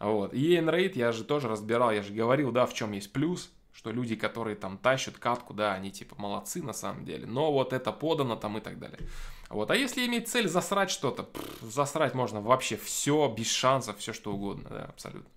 Вот. 0.00 0.34
И 0.34 0.54
Эйнрейд 0.54 0.96
я 0.96 1.12
же 1.12 1.24
тоже 1.24 1.48
разбирал, 1.48 1.92
я 1.92 2.02
же 2.02 2.12
говорил, 2.12 2.52
да, 2.52 2.66
в 2.66 2.74
чем 2.74 2.92
есть 2.92 3.10
плюс 3.10 3.50
что 3.72 3.90
люди, 3.90 4.16
которые 4.16 4.56
там 4.56 4.78
тащат 4.78 5.18
катку, 5.18 5.54
да, 5.54 5.74
они 5.74 5.90
типа 5.90 6.14
молодцы 6.18 6.62
на 6.62 6.72
самом 6.72 7.04
деле, 7.04 7.26
но 7.26 7.52
вот 7.52 7.72
это 7.72 7.92
подано 7.92 8.36
там 8.36 8.58
и 8.58 8.60
так 8.60 8.78
далее. 8.78 8.98
Вот. 9.48 9.70
А 9.70 9.76
если 9.76 10.06
иметь 10.06 10.28
цель 10.28 10.48
засрать 10.48 10.90
что-то, 10.90 11.28
засрать 11.60 12.14
можно 12.14 12.40
вообще 12.40 12.76
все, 12.76 13.28
без 13.28 13.50
шансов, 13.50 13.98
все 13.98 14.12
что 14.12 14.32
угодно, 14.32 14.68
да, 14.70 14.84
абсолютно. 14.84 15.30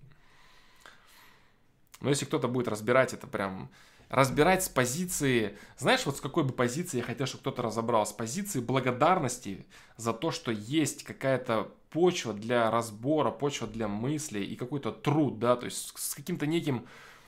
Но 2.00 2.10
если 2.10 2.26
кто-то 2.26 2.48
будет 2.48 2.68
разбирать 2.68 3.14
это 3.14 3.26
прям, 3.26 3.70
разбирать 4.08 4.62
с 4.62 4.68
позиции, 4.68 5.58
знаешь, 5.78 6.06
вот 6.06 6.18
с 6.18 6.20
какой 6.20 6.44
бы 6.44 6.52
позиции 6.52 6.98
я 6.98 7.02
хотел, 7.02 7.26
чтобы 7.26 7.40
кто-то 7.40 7.62
разобрал, 7.62 8.06
с 8.06 8.12
позиции 8.12 8.60
благодарности 8.60 9.66
за 9.96 10.12
то, 10.12 10.30
что 10.30 10.52
есть 10.52 11.04
какая-то 11.04 11.72
почва 11.90 12.32
для 12.34 12.70
разбора, 12.70 13.30
почва 13.30 13.66
для 13.66 13.88
мыслей 13.88 14.44
и 14.44 14.56
какой-то 14.56 14.92
труд, 14.92 15.38
да, 15.38 15.56
то 15.56 15.64
есть 15.64 15.92
с 15.98 16.14
каким-то 16.14 16.46
неким 16.46 16.86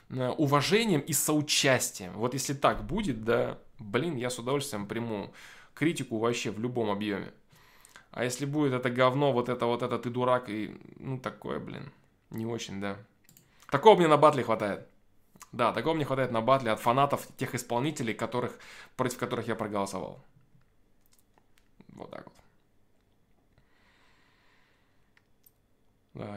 уважением 0.09 1.01
и 1.01 1.13
соучастием. 1.13 2.13
Вот 2.13 2.33
если 2.33 2.53
так 2.53 2.85
будет, 2.85 3.23
да, 3.23 3.59
блин, 3.77 4.15
я 4.15 4.29
с 4.29 4.39
удовольствием 4.39 4.87
приму 4.87 5.33
критику 5.73 6.17
вообще 6.17 6.51
в 6.51 6.59
любом 6.59 6.89
объеме. 6.89 7.31
А 8.11 8.23
если 8.23 8.45
будет 8.45 8.73
это 8.73 8.89
говно, 8.89 9.31
вот 9.31 9.49
это, 9.49 9.65
вот 9.65 9.83
это, 9.83 9.99
ты 9.99 10.09
дурак, 10.09 10.49
и, 10.49 10.75
ну, 10.97 11.19
такое, 11.19 11.59
блин, 11.59 11.91
не 12.31 12.45
очень, 12.45 12.81
да. 12.81 12.97
Такого 13.69 13.97
мне 13.97 14.07
на 14.07 14.17
батле 14.17 14.43
хватает. 14.43 14.87
Да, 15.51 15.71
такого 15.73 15.93
мне 15.93 16.05
хватает 16.05 16.31
на 16.31 16.41
батле 16.41 16.71
от 16.71 16.79
фанатов 16.79 17.27
тех 17.37 17.53
исполнителей, 17.55 18.13
которых, 18.13 18.57
против 18.95 19.19
которых 19.19 19.47
я 19.47 19.55
проголосовал. 19.55 20.23
Вот 21.89 22.09
так 22.11 22.25
вот. 22.25 22.33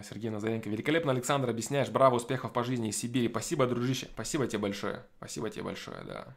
Сергей 0.09 0.30
Назаренко. 0.30 0.68
Великолепно, 0.68 1.12
Александр, 1.12 1.51
объясняешь. 1.51 1.89
Браво, 1.89 2.16
успехов 2.16 2.53
по 2.53 2.64
жизни 2.64 2.91
из 2.91 2.99
Сибири. 2.99 3.28
Спасибо, 3.28 3.66
дружище. 3.66 4.09
Спасибо 4.12 4.47
тебе 4.47 4.59
большое. 4.59 5.05
Спасибо 5.18 5.51
тебе 5.51 5.64
большое, 5.64 6.03
да. 6.05 6.37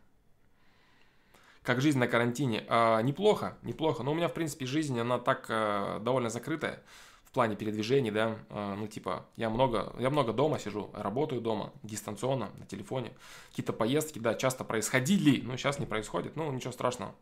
Как 1.65 1.81
жизнь 1.81 1.97
на 1.97 2.07
карантине? 2.07 2.63
А, 2.69 3.01
неплохо, 3.01 3.57
неплохо. 3.63 4.03
Но 4.03 4.11
у 4.11 4.15
меня, 4.15 4.27
в 4.27 4.33
принципе, 4.33 4.67
жизнь, 4.67 4.99
она 4.99 5.17
так 5.17 5.47
а, 5.49 5.99
довольно 5.99 6.29
закрытая 6.29 6.83
в 7.23 7.31
плане 7.31 7.55
передвижений, 7.55 8.11
да. 8.11 8.37
А, 8.49 8.75
ну, 8.75 8.87
типа, 8.87 9.25
я 9.35 9.49
много, 9.49 9.93
я 9.97 10.11
много 10.11 10.31
дома 10.31 10.59
сижу, 10.59 10.91
работаю 10.93 11.41
дома, 11.41 11.73
дистанционно, 11.81 12.51
на 12.57 12.65
телефоне. 12.67 13.13
Какие-то 13.49 13.73
поездки, 13.73 14.19
да, 14.19 14.35
часто 14.35 14.63
происходили, 14.63 15.41
но 15.41 15.57
сейчас 15.57 15.79
не 15.79 15.87
происходит. 15.87 16.35
Ну, 16.35 16.51
ничего 16.51 16.71
страшного. 16.71 17.15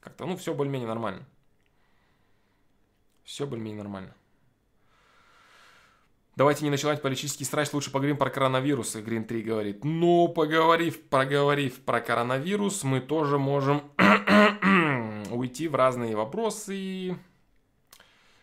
Как-то, 0.00 0.26
ну, 0.26 0.36
все 0.36 0.52
более-менее 0.52 0.88
нормально. 0.88 1.24
Все 3.22 3.46
более-менее 3.46 3.82
нормально. 3.84 4.14
Давайте 6.36 6.64
не 6.64 6.70
начинать 6.70 7.00
политический 7.00 7.44
страсть, 7.44 7.72
лучше 7.72 7.90
поговорим 7.90 8.18
про 8.18 8.28
коронавирус, 8.28 8.94
и 8.94 8.98
Green 8.98 9.24
3 9.24 9.42
говорит. 9.42 9.84
Ну, 9.84 10.28
поговорив, 10.28 11.00
проговорив 11.08 11.80
про 11.80 12.02
коронавирус, 12.02 12.84
мы 12.84 13.00
тоже 13.00 13.38
можем 13.38 13.90
уйти 15.30 15.66
в 15.66 15.74
разные 15.74 16.14
вопросы. 16.14 17.16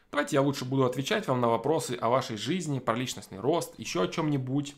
Давайте 0.09 0.37
я 0.37 0.41
лучше 0.41 0.65
буду 0.65 0.85
отвечать 0.85 1.27
вам 1.27 1.39
на 1.39 1.47
вопросы 1.47 1.95
о 2.01 2.09
вашей 2.09 2.35
жизни, 2.35 2.79
про 2.79 2.95
личностный 2.95 3.39
рост, 3.39 3.77
еще 3.77 4.01
о 4.01 4.07
чем-нибудь. 4.07 4.75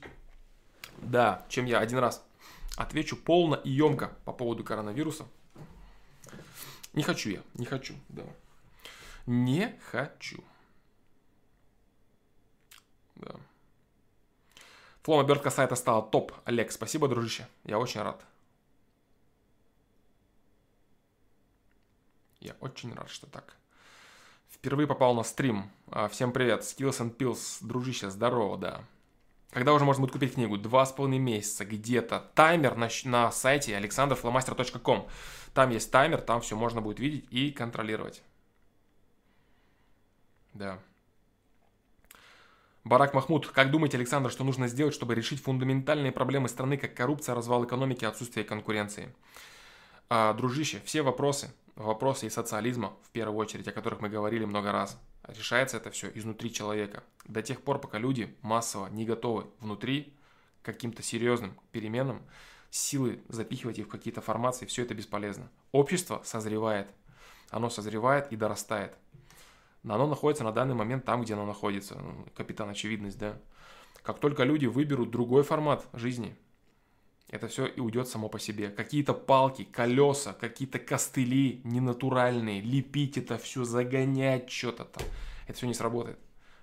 Да, 0.98 1.46
чем 1.48 1.66
я 1.68 1.80
один 1.80 2.00
раз 2.00 2.22
отвечу 2.76 3.16
полно 3.16 3.56
и 3.56 3.70
емко 3.70 4.12
по 4.26 4.34
поводу 4.34 4.66
коронавируса. 4.66 5.26
Не 6.92 7.04
хочу 7.04 7.30
я, 7.30 7.40
не 7.54 7.66
хочу, 7.66 7.94
да. 8.10 8.24
Не 9.26 9.80
хочу. 9.90 10.44
Да. 13.26 13.36
Флом 15.04 15.20
обертка 15.20 15.50
сайта 15.50 15.76
стала 15.76 16.02
топ. 16.02 16.32
Олег, 16.46 16.72
спасибо, 16.72 17.08
дружище. 17.08 17.48
Я 17.64 17.78
очень 17.80 18.02
рад. 18.02 18.24
Я 22.40 22.56
очень 22.60 22.94
рад, 22.94 23.10
что 23.10 23.28
так. 23.28 23.56
Впервые 24.50 24.88
попал 24.88 25.14
на 25.16 25.24
стрим. 25.24 25.70
А, 25.92 26.08
всем 26.08 26.32
привет. 26.32 26.62
Skills 26.62 27.02
and 27.02 27.16
Pills, 27.16 27.58
дружище, 27.62 28.10
здорово, 28.10 28.58
да. 28.58 28.84
Когда 29.52 29.74
уже 29.74 29.86
можно 29.86 30.02
будет 30.02 30.12
купить 30.12 30.34
книгу? 30.34 30.58
Два 30.58 30.86
с 30.86 30.92
половиной 30.92 31.20
месяца 31.20 31.66
где-то. 31.66 32.32
Таймер 32.36 32.76
на, 32.76 32.90
на 33.06 33.32
сайте 33.32 33.78
alexanderflomaster.com. 33.80 35.08
Там 35.54 35.70
есть 35.70 35.92
таймер, 35.92 36.22
там 36.22 36.42
все 36.42 36.56
можно 36.56 36.82
будет 36.82 37.00
видеть 37.00 37.26
и 37.32 37.52
контролировать. 37.52 38.22
Да. 40.54 40.80
Барак 42.86 43.16
Махмуд, 43.16 43.48
как 43.48 43.72
думаете, 43.72 43.98
Александр, 43.98 44.30
что 44.30 44.44
нужно 44.44 44.68
сделать, 44.68 44.94
чтобы 44.94 45.16
решить 45.16 45.42
фундаментальные 45.42 46.12
проблемы 46.12 46.48
страны, 46.48 46.78
как 46.78 46.94
коррупция, 46.94 47.34
развал 47.34 47.66
экономики, 47.66 48.06
отсутствие 48.06 48.46
конкуренции? 48.46 49.12
А, 50.08 50.34
дружище, 50.34 50.80
все 50.86 51.02
вопросы, 51.02 51.52
вопросы 51.76 52.28
и 52.28 52.30
социализма, 52.30 52.94
в 53.02 53.10
первую 53.10 53.40
очередь, 53.40 53.68
о 53.68 53.72
которых 53.72 54.02
мы 54.02 54.10
говорили 54.10 54.46
много 54.46 54.72
раз, 54.72 55.00
решается 55.28 55.78
это 55.78 55.90
все 55.90 56.12
изнутри 56.14 56.54
человека. 56.54 57.04
До 57.26 57.42
тех 57.42 57.64
пор, 57.64 57.82
пока 57.82 57.98
люди 57.98 58.36
массово 58.44 58.86
не 58.86 59.04
готовы 59.04 59.48
внутри 59.60 60.14
каким-то 60.62 61.02
серьезным 61.02 61.60
переменам, 61.72 62.22
силы 62.70 63.20
запихивать 63.30 63.80
их 63.80 63.88
в 63.88 63.90
какие-то 63.90 64.22
формации, 64.22 64.68
все 64.68 64.84
это 64.84 64.94
бесполезно. 64.94 65.50
Общество 65.72 66.22
созревает, 66.24 66.88
оно 67.50 67.72
созревает 67.72 68.32
и 68.32 68.36
дорастает 68.36 68.94
оно 69.94 70.08
находится 70.08 70.44
на 70.44 70.52
данный 70.52 70.74
момент 70.74 71.06
там, 71.06 71.22
где 71.22 71.34
оно 71.34 71.46
находится. 71.46 71.96
Ну, 71.96 72.26
капитан 72.34 72.70
очевидность, 72.70 73.20
да. 73.20 73.38
Как 74.02 74.20
только 74.20 74.44
люди 74.44 74.66
выберут 74.66 75.12
другой 75.12 75.44
формат 75.44 75.86
жизни, 75.94 76.36
это 77.30 77.48
все 77.48 77.66
и 77.66 77.80
уйдет 77.80 78.08
само 78.08 78.30
по 78.30 78.40
себе. 78.40 78.70
Какие-то 78.70 79.14
палки, 79.14 79.64
колеса, 79.64 80.34
какие-то 80.34 80.80
костыли 80.80 81.62
ненатуральные, 81.64 82.62
лепить 82.62 83.18
это 83.18 83.38
все, 83.38 83.64
загонять 83.64 84.50
что-то 84.50 84.86
там. 84.86 85.04
Это 85.48 85.58
все 85.58 85.68
не 85.68 85.74
сработает. 85.74 86.18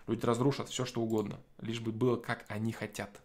Люди 0.06 0.24
разрушат 0.24 0.68
все, 0.68 0.84
что 0.84 1.00
угодно, 1.00 1.38
лишь 1.60 1.80
бы 1.80 1.92
было, 1.92 2.16
как 2.16 2.44
они 2.48 2.72
хотят. 2.72 3.20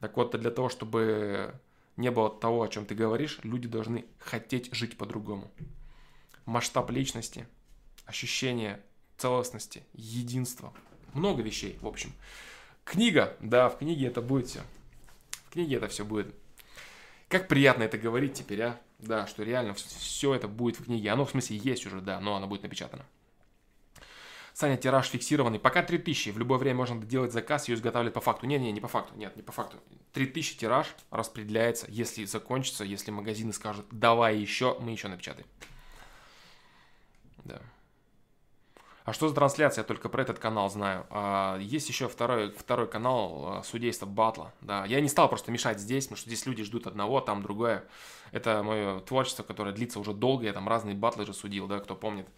Так 0.00 0.16
вот, 0.16 0.38
для 0.38 0.50
того, 0.50 0.68
чтобы 0.68 1.54
не 1.96 2.10
было 2.10 2.30
того, 2.30 2.62
о 2.62 2.68
чем 2.68 2.86
ты 2.86 2.94
говоришь, 2.94 3.40
люди 3.42 3.68
должны 3.68 4.04
хотеть 4.18 4.72
жить 4.74 4.96
по-другому. 4.96 5.50
Масштаб 6.44 6.90
личности, 6.90 7.46
ощущение 8.04 8.82
целостности, 9.18 9.84
единства. 9.92 10.72
Много 11.12 11.42
вещей, 11.42 11.78
в 11.82 11.86
общем. 11.86 12.12
Книга, 12.84 13.36
да, 13.40 13.68
в 13.68 13.78
книге 13.78 14.06
это 14.06 14.22
будет 14.22 14.46
все. 14.46 14.60
В 15.48 15.52
книге 15.52 15.76
это 15.76 15.88
все 15.88 16.04
будет. 16.04 16.34
Как 17.28 17.48
приятно 17.48 17.82
это 17.82 17.98
говорить 17.98 18.34
теперь, 18.34 18.62
а? 18.62 18.80
Да, 18.98 19.26
что 19.26 19.42
реально 19.42 19.74
все 19.74 20.34
это 20.34 20.48
будет 20.48 20.80
в 20.80 20.84
книге. 20.84 21.10
Оно 21.10 21.24
в 21.24 21.30
смысле 21.30 21.58
есть 21.58 21.86
уже, 21.86 22.00
да, 22.00 22.20
но 22.20 22.34
оно 22.36 22.46
будет 22.46 22.62
напечатано. 22.62 23.04
Саня, 24.54 24.76
тираж 24.76 25.06
фиксированный. 25.08 25.60
Пока 25.60 25.84
3000. 25.84 26.30
В 26.30 26.38
любое 26.38 26.58
время 26.58 26.78
можно 26.78 27.00
делать 27.00 27.32
заказ, 27.32 27.68
ее 27.68 27.76
изготавливать 27.76 28.14
по 28.14 28.20
факту. 28.20 28.46
Не, 28.46 28.58
не, 28.58 28.72
не 28.72 28.80
по 28.80 28.88
факту. 28.88 29.16
Нет, 29.16 29.36
не 29.36 29.42
по 29.42 29.52
факту. 29.52 29.76
3000 30.14 30.58
тираж 30.58 30.96
распределяется. 31.10 31.86
Если 31.88 32.24
закончится, 32.24 32.82
если 32.82 33.12
магазины 33.12 33.52
скажут, 33.52 33.86
давай 33.92 34.36
еще, 34.36 34.76
мы 34.80 34.90
еще 34.90 35.06
напечатаем. 35.06 35.46
Да. 37.44 37.60
А 39.08 39.14
что 39.14 39.26
за 39.26 39.34
трансляция? 39.34 39.84
Я 39.84 39.86
только 39.86 40.10
про 40.10 40.20
этот 40.20 40.38
канал 40.38 40.68
знаю. 40.68 41.06
А, 41.08 41.56
есть 41.60 41.88
еще 41.88 42.08
второй, 42.08 42.50
второй 42.50 42.86
канал 42.86 43.46
а, 43.46 43.62
судейства 43.62 44.04
Батла. 44.04 44.52
Да. 44.60 44.84
Я 44.84 45.00
не 45.00 45.08
стал 45.08 45.30
просто 45.30 45.50
мешать 45.50 45.80
здесь, 45.80 46.04
потому 46.04 46.18
что 46.18 46.28
здесь 46.28 46.44
люди 46.44 46.62
ждут 46.62 46.86
одного, 46.86 47.22
там 47.22 47.42
другое. 47.42 47.84
Это 48.32 48.62
мое 48.62 49.00
творчество, 49.00 49.44
которое 49.44 49.74
длится 49.74 49.98
уже 49.98 50.12
долго. 50.12 50.44
Я 50.44 50.52
там 50.52 50.68
разные 50.68 50.94
батлы 50.94 51.24
же 51.24 51.32
судил, 51.32 51.66
да, 51.66 51.78
кто 51.78 51.94
помнит. 51.94 52.28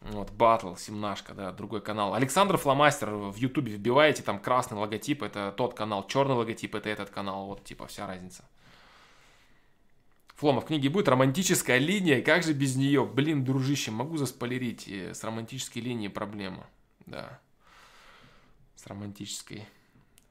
Вот, 0.00 0.30
батл, 0.30 0.74
семнашка, 0.76 1.34
да, 1.34 1.52
другой 1.52 1.82
канал. 1.82 2.14
Александр 2.14 2.56
Фломастер 2.56 3.10
в 3.10 3.36
Ютубе 3.36 3.72
вбиваете, 3.72 4.22
там 4.22 4.38
красный 4.38 4.78
логотип, 4.78 5.22
это 5.22 5.52
тот 5.54 5.74
канал, 5.74 6.06
черный 6.06 6.34
логотип, 6.34 6.74
это 6.74 6.88
этот 6.88 7.10
канал, 7.10 7.44
вот, 7.44 7.62
типа, 7.64 7.86
вся 7.86 8.06
разница. 8.06 8.46
Флома, 10.40 10.62
в 10.62 10.64
книге 10.64 10.88
будет 10.88 11.06
романтическая 11.06 11.76
линия, 11.76 12.22
как 12.22 12.44
же 12.44 12.54
без 12.54 12.74
нее? 12.74 13.04
Блин, 13.04 13.44
дружище, 13.44 13.90
могу 13.90 14.16
заспойлерить, 14.16 14.88
э, 14.88 15.12
с 15.12 15.22
романтической 15.22 15.82
линией 15.82 16.08
проблема. 16.08 16.66
Да, 17.04 17.38
с 18.74 18.86
романтической 18.86 19.68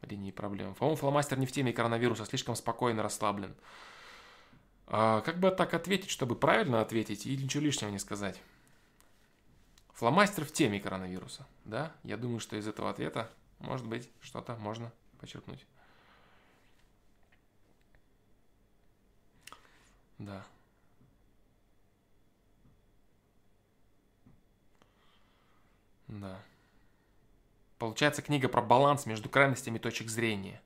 линией 0.01 0.31
проблема. 0.31 0.73
По-моему, 0.73 0.97
фломастер 0.97 1.37
не 1.37 1.45
в 1.45 1.51
теме 1.51 1.73
коронавируса, 1.73 2.25
слишком 2.25 2.55
спокойно 2.55 3.03
расслаблен. 3.03 3.53
А 4.87 5.21
как 5.21 5.39
бы 5.39 5.51
так 5.51 5.75
ответить, 5.75 6.09
чтобы 6.09 6.35
правильно 6.35 6.81
ответить 6.81 7.27
и 7.27 7.37
ничего 7.37 7.61
лишнего 7.61 7.91
не 7.91 7.99
сказать? 7.99 8.41
Фломастер 9.93 10.43
в 10.43 10.51
теме 10.51 10.79
коронавируса, 10.79 11.45
да? 11.65 11.93
Я 12.01 12.17
думаю, 12.17 12.39
что 12.39 12.57
из 12.57 12.67
этого 12.67 12.89
ответа, 12.89 13.29
может 13.59 13.85
быть, 13.85 14.09
что-то 14.21 14.55
можно 14.55 14.91
подчеркнуть. 15.19 15.63
Да. 20.19 20.45
Да. 26.07 26.39
Получается 27.77 28.21
книга 28.21 28.49
про 28.49 28.61
баланс 28.61 29.05
между 29.05 29.29
крайностями 29.29 29.77
точек 29.77 30.09
зрения. 30.09 30.61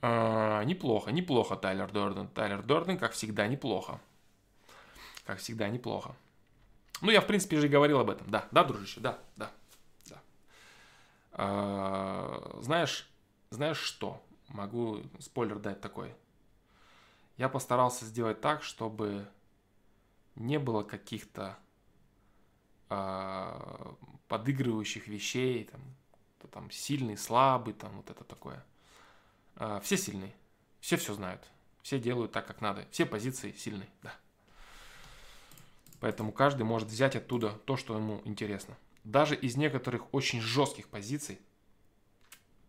А, 0.00 0.64
неплохо, 0.64 1.12
неплохо, 1.12 1.56
Тайлер 1.56 1.92
Дорден. 1.92 2.28
Тайлер 2.28 2.62
Дорден, 2.62 2.98
как 2.98 3.12
всегда, 3.12 3.46
неплохо. 3.46 4.00
Как 5.26 5.38
всегда, 5.38 5.68
неплохо. 5.68 6.16
Ну, 7.02 7.10
я, 7.10 7.20
в 7.20 7.26
принципе, 7.26 7.60
же 7.60 7.66
и 7.66 7.70
говорил 7.70 8.00
об 8.00 8.08
этом. 8.08 8.30
Да, 8.30 8.48
да, 8.50 8.64
дружище, 8.64 9.00
да, 9.00 9.18
да, 9.36 9.50
да. 10.06 10.22
А, 11.32 12.58
знаешь, 12.62 13.08
знаешь 13.50 13.78
что? 13.78 14.22
Могу 14.48 15.02
спойлер 15.18 15.58
дать 15.58 15.80
такой. 15.80 16.14
Я 17.42 17.48
постарался 17.48 18.04
сделать 18.04 18.40
так, 18.40 18.62
чтобы 18.62 19.28
не 20.36 20.60
было 20.60 20.84
каких-то 20.84 21.58
а, 22.88 23.96
подыгрывающих 24.28 25.08
вещей, 25.08 25.64
там, 25.64 25.80
кто 26.38 26.46
там 26.46 26.70
сильный, 26.70 27.16
слабый, 27.16 27.74
там 27.74 27.96
вот 27.96 28.10
это 28.10 28.22
такое. 28.22 28.64
А, 29.56 29.80
все 29.80 29.96
сильные, 29.96 30.32
все 30.78 30.96
все 30.96 31.14
знают, 31.14 31.42
все 31.82 31.98
делают 31.98 32.30
так, 32.30 32.46
как 32.46 32.60
надо, 32.60 32.86
все 32.92 33.06
позиции 33.06 33.50
сильные, 33.50 33.90
да. 34.02 34.14
Поэтому 35.98 36.30
каждый 36.30 36.62
может 36.62 36.90
взять 36.90 37.16
оттуда 37.16 37.50
то, 37.64 37.76
что 37.76 37.96
ему 37.96 38.22
интересно. 38.24 38.78
Даже 39.02 39.34
из 39.34 39.56
некоторых 39.56 40.14
очень 40.14 40.40
жестких 40.40 40.86
позиций 40.86 41.40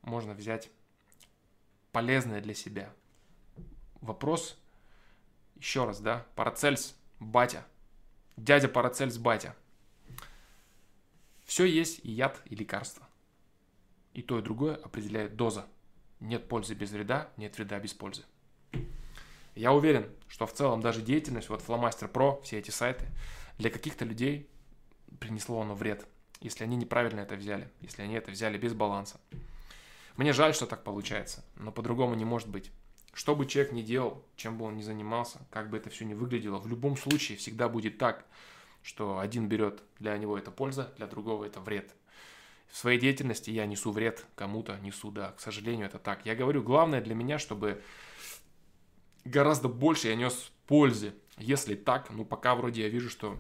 можно 0.02 0.34
взять 0.34 0.72
полезное 1.92 2.42
для 2.42 2.56
себя. 2.56 2.92
Вопрос, 4.02 4.58
еще 5.56 5.86
раз, 5.86 6.00
да, 6.00 6.26
Парацельс, 6.36 6.96
батя, 7.20 7.66
дядя 8.38 8.68
Парацельс, 8.68 9.18
батя. 9.18 9.56
Все 11.46 11.66
есть 11.66 12.00
и 12.04 12.12
яд, 12.12 12.42
и 12.46 12.56
лекарство. 12.56 13.08
И 14.14 14.22
то, 14.22 14.40
и 14.40 14.42
другое 14.42 14.76
определяет 14.76 15.36
доза. 15.36 15.66
Нет 16.20 16.48
пользы 16.48 16.74
без 16.74 16.92
вреда, 16.92 17.30
нет 17.38 17.58
вреда 17.58 17.80
без 17.80 17.94
пользы. 17.94 18.24
Я 19.56 19.74
уверен, 19.74 20.10
что 20.28 20.48
в 20.48 20.54
целом 20.54 20.82
даже 20.82 21.02
деятельность, 21.02 21.50
вот 21.50 21.62
Flowmaster 21.62 22.12
Pro, 22.12 22.42
все 22.44 22.60
эти 22.60 22.72
сайты, 22.72 23.08
для 23.58 23.70
каких-то 23.70 24.04
людей 24.04 24.50
принесло 25.20 25.62
оно 25.62 25.76
вред, 25.76 26.08
если 26.40 26.64
они 26.64 26.76
неправильно 26.76 27.20
это 27.20 27.36
взяли, 27.36 27.70
если 27.82 28.02
они 28.02 28.16
это 28.16 28.32
взяли 28.32 28.58
без 28.58 28.74
баланса. 28.74 29.20
Мне 30.16 30.34
жаль, 30.34 30.54
что 30.56 30.66
так 30.66 30.84
получается, 30.84 31.44
но 31.56 31.72
по-другому 31.72 32.16
не 32.16 32.26
может 32.26 32.50
быть. 32.50 32.72
Что 33.14 33.36
бы 33.36 33.46
человек 33.46 33.72
ни 33.72 33.82
делал, 33.82 34.24
чем 34.36 34.58
бы 34.58 34.66
он 34.66 34.76
ни 34.76 34.82
занимался, 34.82 35.40
как 35.52 35.70
бы 35.70 35.78
это 35.78 35.90
все 35.90 36.04
ни 36.04 36.14
выглядело, 36.14 36.58
в 36.58 36.68
любом 36.68 36.98
случае 36.98 37.38
всегда 37.38 37.70
будет 37.70 37.98
так, 37.98 38.26
что 38.82 39.20
один 39.20 39.48
берет 39.48 39.84
для 40.00 40.18
него 40.18 40.38
это 40.38 40.52
польза, 40.52 40.94
для 40.98 41.08
другого 41.08 41.46
это 41.46 41.60
вред. 41.60 41.94
В 42.68 42.78
своей 42.78 43.00
деятельности 43.00 43.52
я 43.52 43.68
несу 43.68 43.92
вред 43.92 44.26
кому-то, 44.36 44.80
несу, 44.80 45.12
да, 45.12 45.32
к 45.34 45.40
сожалению, 45.42 45.86
это 45.86 46.00
так. 46.00 46.26
Я 46.26 46.34
говорю, 46.36 46.64
главное 46.64 47.02
для 47.02 47.14
меня, 47.14 47.38
чтобы 47.38 47.84
гораздо 49.26 49.68
больше 49.68 50.08
я 50.08 50.16
нес 50.16 50.52
пользы. 50.66 51.14
Если 51.38 51.76
так, 51.76 52.10
ну 52.10 52.26
пока 52.26 52.56
вроде 52.56 52.82
я 52.82 52.90
вижу, 52.90 53.10
что 53.12 53.38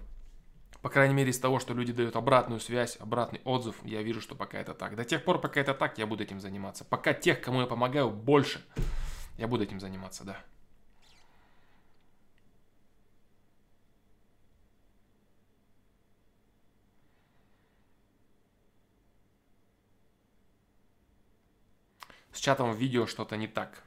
по 0.83 0.89
крайней 0.89 1.15
мере 1.15 1.31
из 1.31 1.39
того, 1.39 1.59
что 1.59 1.73
люди 1.73 1.93
дают 1.93 2.15
обратную 2.15 2.59
связь, 2.59 2.97
обратный 2.99 3.41
отзыв, 3.45 3.77
я 3.85 4.03
вижу, 4.03 4.21
что 4.21 4.35
пока 4.35 4.59
это 4.59 4.73
так. 4.73 4.95
До 4.95 5.05
тех 5.05 5.23
пор, 5.23 5.39
пока 5.39 5.61
это 5.61 5.73
так, 5.73 5.97
я 5.97 6.05
буду 6.05 6.23
этим 6.23 6.41
заниматься. 6.41 6.83
Пока 6.83 7.13
тех, 7.13 7.41
кому 7.41 7.61
я 7.61 7.67
помогаю, 7.67 8.11
больше, 8.11 8.61
я 9.37 9.47
буду 9.47 9.63
этим 9.63 9.79
заниматься, 9.79 10.23
да. 10.23 10.43
С 22.31 22.39
чатом 22.39 22.71
в 22.73 22.77
видео 22.77 23.05
что-то 23.05 23.37
не 23.37 23.47
так. 23.47 23.83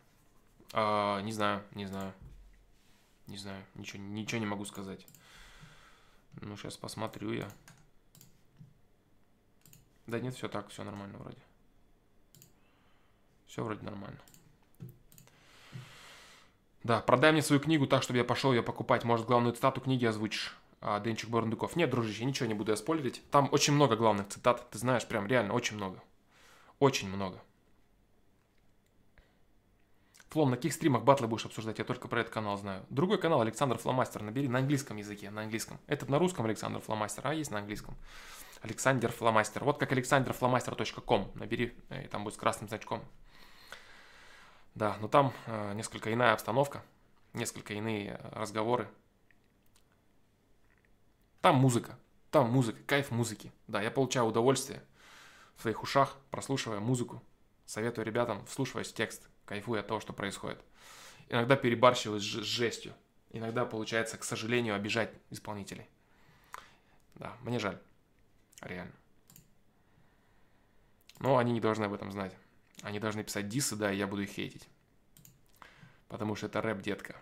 А, 0.73 1.21
не 1.23 1.33
знаю, 1.33 1.65
не 1.73 1.87
знаю. 1.87 2.13
Не 3.27 3.39
знаю, 3.39 3.65
ничего, 3.75 4.03
ничего 4.03 4.39
не 4.39 4.47
могу 4.47 4.65
сказать. 4.65 5.05
Ну, 6.41 6.57
сейчас 6.57 6.77
посмотрю 6.77 7.33
я. 7.33 7.51
Да 10.07 10.21
нет, 10.21 10.35
все 10.35 10.49
так, 10.49 10.69
все 10.69 10.85
нормально 10.85 11.19
вроде. 11.19 11.41
Все 13.47 13.65
вроде 13.65 13.83
нормально. 13.83 14.21
Да, 16.87 17.01
продай 17.01 17.33
мне 17.33 17.43
свою 17.43 17.61
книгу 17.61 17.89
так, 17.89 18.05
чтобы 18.05 18.19
я 18.19 18.25
пошел 18.25 18.53
ее 18.53 18.63
покупать. 18.63 19.03
Может, 19.03 19.27
главную 19.27 19.53
цитату 19.57 19.81
книги 19.81 20.05
озвучишь. 20.05 20.57
А, 20.81 21.01
Денчик 21.01 21.29
Барандуков. 21.29 21.75
Нет, 21.75 21.91
дружище, 21.91 22.25
ничего 22.25 22.47
не 22.47 22.55
буду 22.55 22.77
спойлерить. 22.77 23.29
Там 23.33 23.49
очень 23.51 23.73
много 23.73 23.97
главных 23.97 24.29
цитат. 24.29 24.71
Ты 24.71 24.79
знаешь, 24.79 25.05
прям 25.05 25.27
реально 25.27 25.53
очень 25.53 25.75
много. 25.75 26.01
Очень 26.79 27.09
много. 27.09 27.43
Флом, 30.29 30.51
на 30.51 30.57
каких 30.57 30.75
стримах 30.75 31.03
батлы 31.03 31.27
будешь 31.27 31.45
обсуждать? 31.45 31.81
Я 31.81 31.85
только 31.85 32.07
про 32.07 32.21
этот 32.21 32.33
канал 32.33 32.57
знаю. 32.57 32.87
Другой 32.89 33.19
канал 33.19 33.41
Александр 33.41 33.79
Фломастер 33.79 34.23
набери 34.23 34.47
на 34.47 34.61
английском 34.61 34.97
языке, 34.97 35.31
на 35.31 35.43
английском. 35.43 35.81
Этот 35.89 36.09
на 36.09 36.21
русском 36.21 36.45
Александр 36.45 36.79
Фломастер, 36.79 37.27
а 37.27 37.35
есть 37.35 37.51
на 37.51 37.59
английском. 37.59 37.97
Александр 38.63 39.11
Фломастер. 39.11 39.65
Вот 39.65 39.79
как 39.79 39.91
alexanderflomaster.com. 39.91 41.33
Набери, 41.35 41.75
э, 41.89 42.05
и 42.05 42.07
там 42.07 42.23
будет 42.23 42.35
с 42.35 42.37
красным 42.37 42.69
значком. 42.69 43.03
Да, 44.77 44.99
но 45.01 45.09
там 45.09 45.33
э, 45.47 45.73
несколько 45.73 46.13
иная 46.13 46.35
обстановка, 46.35 46.85
несколько 47.33 47.73
иные 47.73 48.21
э, 48.21 48.29
разговоры. 48.39 48.87
Там 51.41 51.57
музыка, 51.57 51.99
там 52.31 52.51
музыка, 52.51 52.79
кайф 52.87 53.11
музыки. 53.11 53.51
Да, 53.69 53.81
я 53.81 53.91
получаю 53.91 54.27
удовольствие 54.27 54.83
в 55.57 55.63
своих 55.63 55.83
ушах, 55.83 56.19
прослушивая 56.31 56.79
музыку. 56.79 57.23
Советую 57.65 58.05
ребятам, 58.05 58.45
вслушиваясь 58.45 58.89
в 58.93 58.95
текст 58.95 59.27
кайфуя 59.47 59.81
от 59.81 59.87
того, 59.87 59.99
что 60.01 60.13
происходит. 60.13 60.63
Иногда 61.31 61.57
перебарщиваю 61.57 62.21
с 62.21 62.23
жестью. 62.23 62.93
Иногда 63.31 63.65
получается, 63.65 64.19
к 64.19 64.25
сожалению, 64.25 64.75
обижать 64.75 65.11
исполнителей. 65.31 65.89
Да, 67.15 67.35
мне 67.41 67.59
жаль. 67.59 67.81
Реально. 68.61 68.93
Но 71.19 71.39
они 71.39 71.53
не 71.53 71.61
должны 71.61 71.85
об 71.85 71.95
этом 71.95 72.13
знать. 72.13 72.37
Они 72.87 73.01
должны 73.01 73.25
писать 73.25 73.49
дисы, 73.49 73.75
да, 73.75 73.93
и 73.93 73.97
я 73.97 74.07
буду 74.07 74.23
их 74.23 74.31
хейтить. 74.31 74.69
Потому 76.07 76.37
что 76.37 76.47
это 76.47 76.63
рэп, 76.63 76.83
детка. 76.83 77.17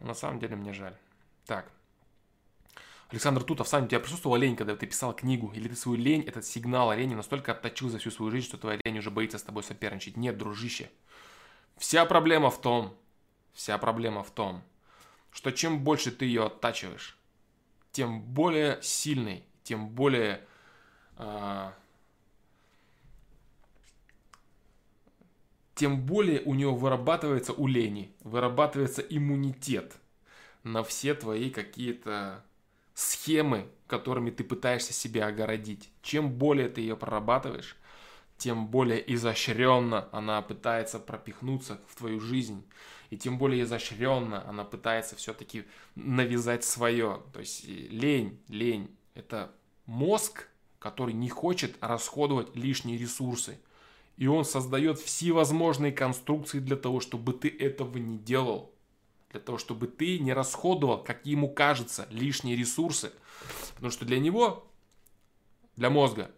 Но 0.00 0.08
на 0.08 0.14
самом 0.14 0.40
деле 0.40 0.56
мне 0.56 0.72
жаль. 0.72 0.96
Так. 1.46 1.70
Александр 3.10 3.44
Тутов, 3.44 3.68
сам 3.68 3.84
у 3.84 3.86
тебя 3.86 4.00
присутствовала 4.00 4.38
лень, 4.38 4.56
когда 4.56 4.74
ты 4.74 4.88
писал 4.88 5.14
книгу? 5.14 5.52
Или 5.54 5.68
ты 5.68 5.76
свою 5.76 5.98
лень, 5.98 6.22
этот 6.22 6.44
сигнал 6.44 6.92
лени 6.92 7.14
настолько 7.14 7.52
отточил 7.52 7.90
за 7.90 7.98
всю 7.98 8.10
свою 8.10 8.32
жизнь, 8.32 8.48
что 8.48 8.58
твоя 8.58 8.80
лень 8.84 8.98
уже 8.98 9.12
боится 9.12 9.38
с 9.38 9.44
тобой 9.44 9.62
соперничать? 9.62 10.16
Нет, 10.16 10.36
дружище. 10.36 10.90
Вся 11.76 12.04
проблема 12.04 12.50
в 12.50 12.60
том, 12.60 12.96
вся 13.52 13.78
проблема 13.78 14.24
в 14.24 14.32
том, 14.32 14.64
что 15.30 15.52
чем 15.52 15.84
больше 15.84 16.10
ты 16.10 16.24
ее 16.24 16.46
оттачиваешь, 16.46 17.16
тем 17.92 18.20
более 18.20 18.82
сильный, 18.82 19.44
тем 19.62 19.88
более 19.88 20.44
э, 21.18 21.70
тем 25.82 26.00
более 26.00 26.40
у 26.42 26.54
него 26.54 26.76
вырабатывается 26.76 27.52
у 27.52 27.66
лени, 27.66 28.14
вырабатывается 28.20 29.02
иммунитет 29.02 29.96
на 30.62 30.84
все 30.84 31.12
твои 31.12 31.50
какие-то 31.50 32.44
схемы, 32.94 33.66
которыми 33.88 34.30
ты 34.30 34.44
пытаешься 34.44 34.92
себя 34.92 35.26
огородить. 35.26 35.90
Чем 36.00 36.30
более 36.30 36.68
ты 36.68 36.82
ее 36.82 36.96
прорабатываешь, 36.96 37.76
тем 38.38 38.68
более 38.68 39.12
изощренно 39.12 40.08
она 40.12 40.40
пытается 40.40 41.00
пропихнуться 41.00 41.80
в 41.88 41.96
твою 41.96 42.20
жизнь. 42.20 42.64
И 43.10 43.18
тем 43.18 43.36
более 43.36 43.64
изощренно 43.64 44.48
она 44.48 44.62
пытается 44.62 45.16
все-таки 45.16 45.64
навязать 45.96 46.62
свое. 46.62 47.22
То 47.32 47.40
есть 47.40 47.66
лень, 47.66 48.38
лень– 48.46 48.88
это 49.14 49.50
мозг, 49.86 50.46
который 50.78 51.12
не 51.12 51.28
хочет 51.28 51.76
расходовать 51.80 52.54
лишние 52.54 52.98
ресурсы. 52.98 53.58
И 54.16 54.26
он 54.26 54.44
создает 54.44 54.98
всевозможные 54.98 55.92
конструкции 55.92 56.58
для 56.58 56.76
того, 56.76 57.00
чтобы 57.00 57.32
ты 57.32 57.48
этого 57.48 57.98
не 57.98 58.18
делал 58.18 58.72
для 59.32 59.40
того, 59.40 59.58
чтобы 59.58 59.86
ты 59.86 60.18
не 60.18 60.32
расходовал, 60.32 61.02
как 61.02 61.24
ему 61.26 61.48
кажется, 61.48 62.06
лишние 62.10 62.54
ресурсы. 62.54 63.12
Потому 63.74 63.90
что 63.90 64.04
для 64.04 64.18
него, 64.18 64.66
для 65.76 65.90
мозга, 65.90 66.30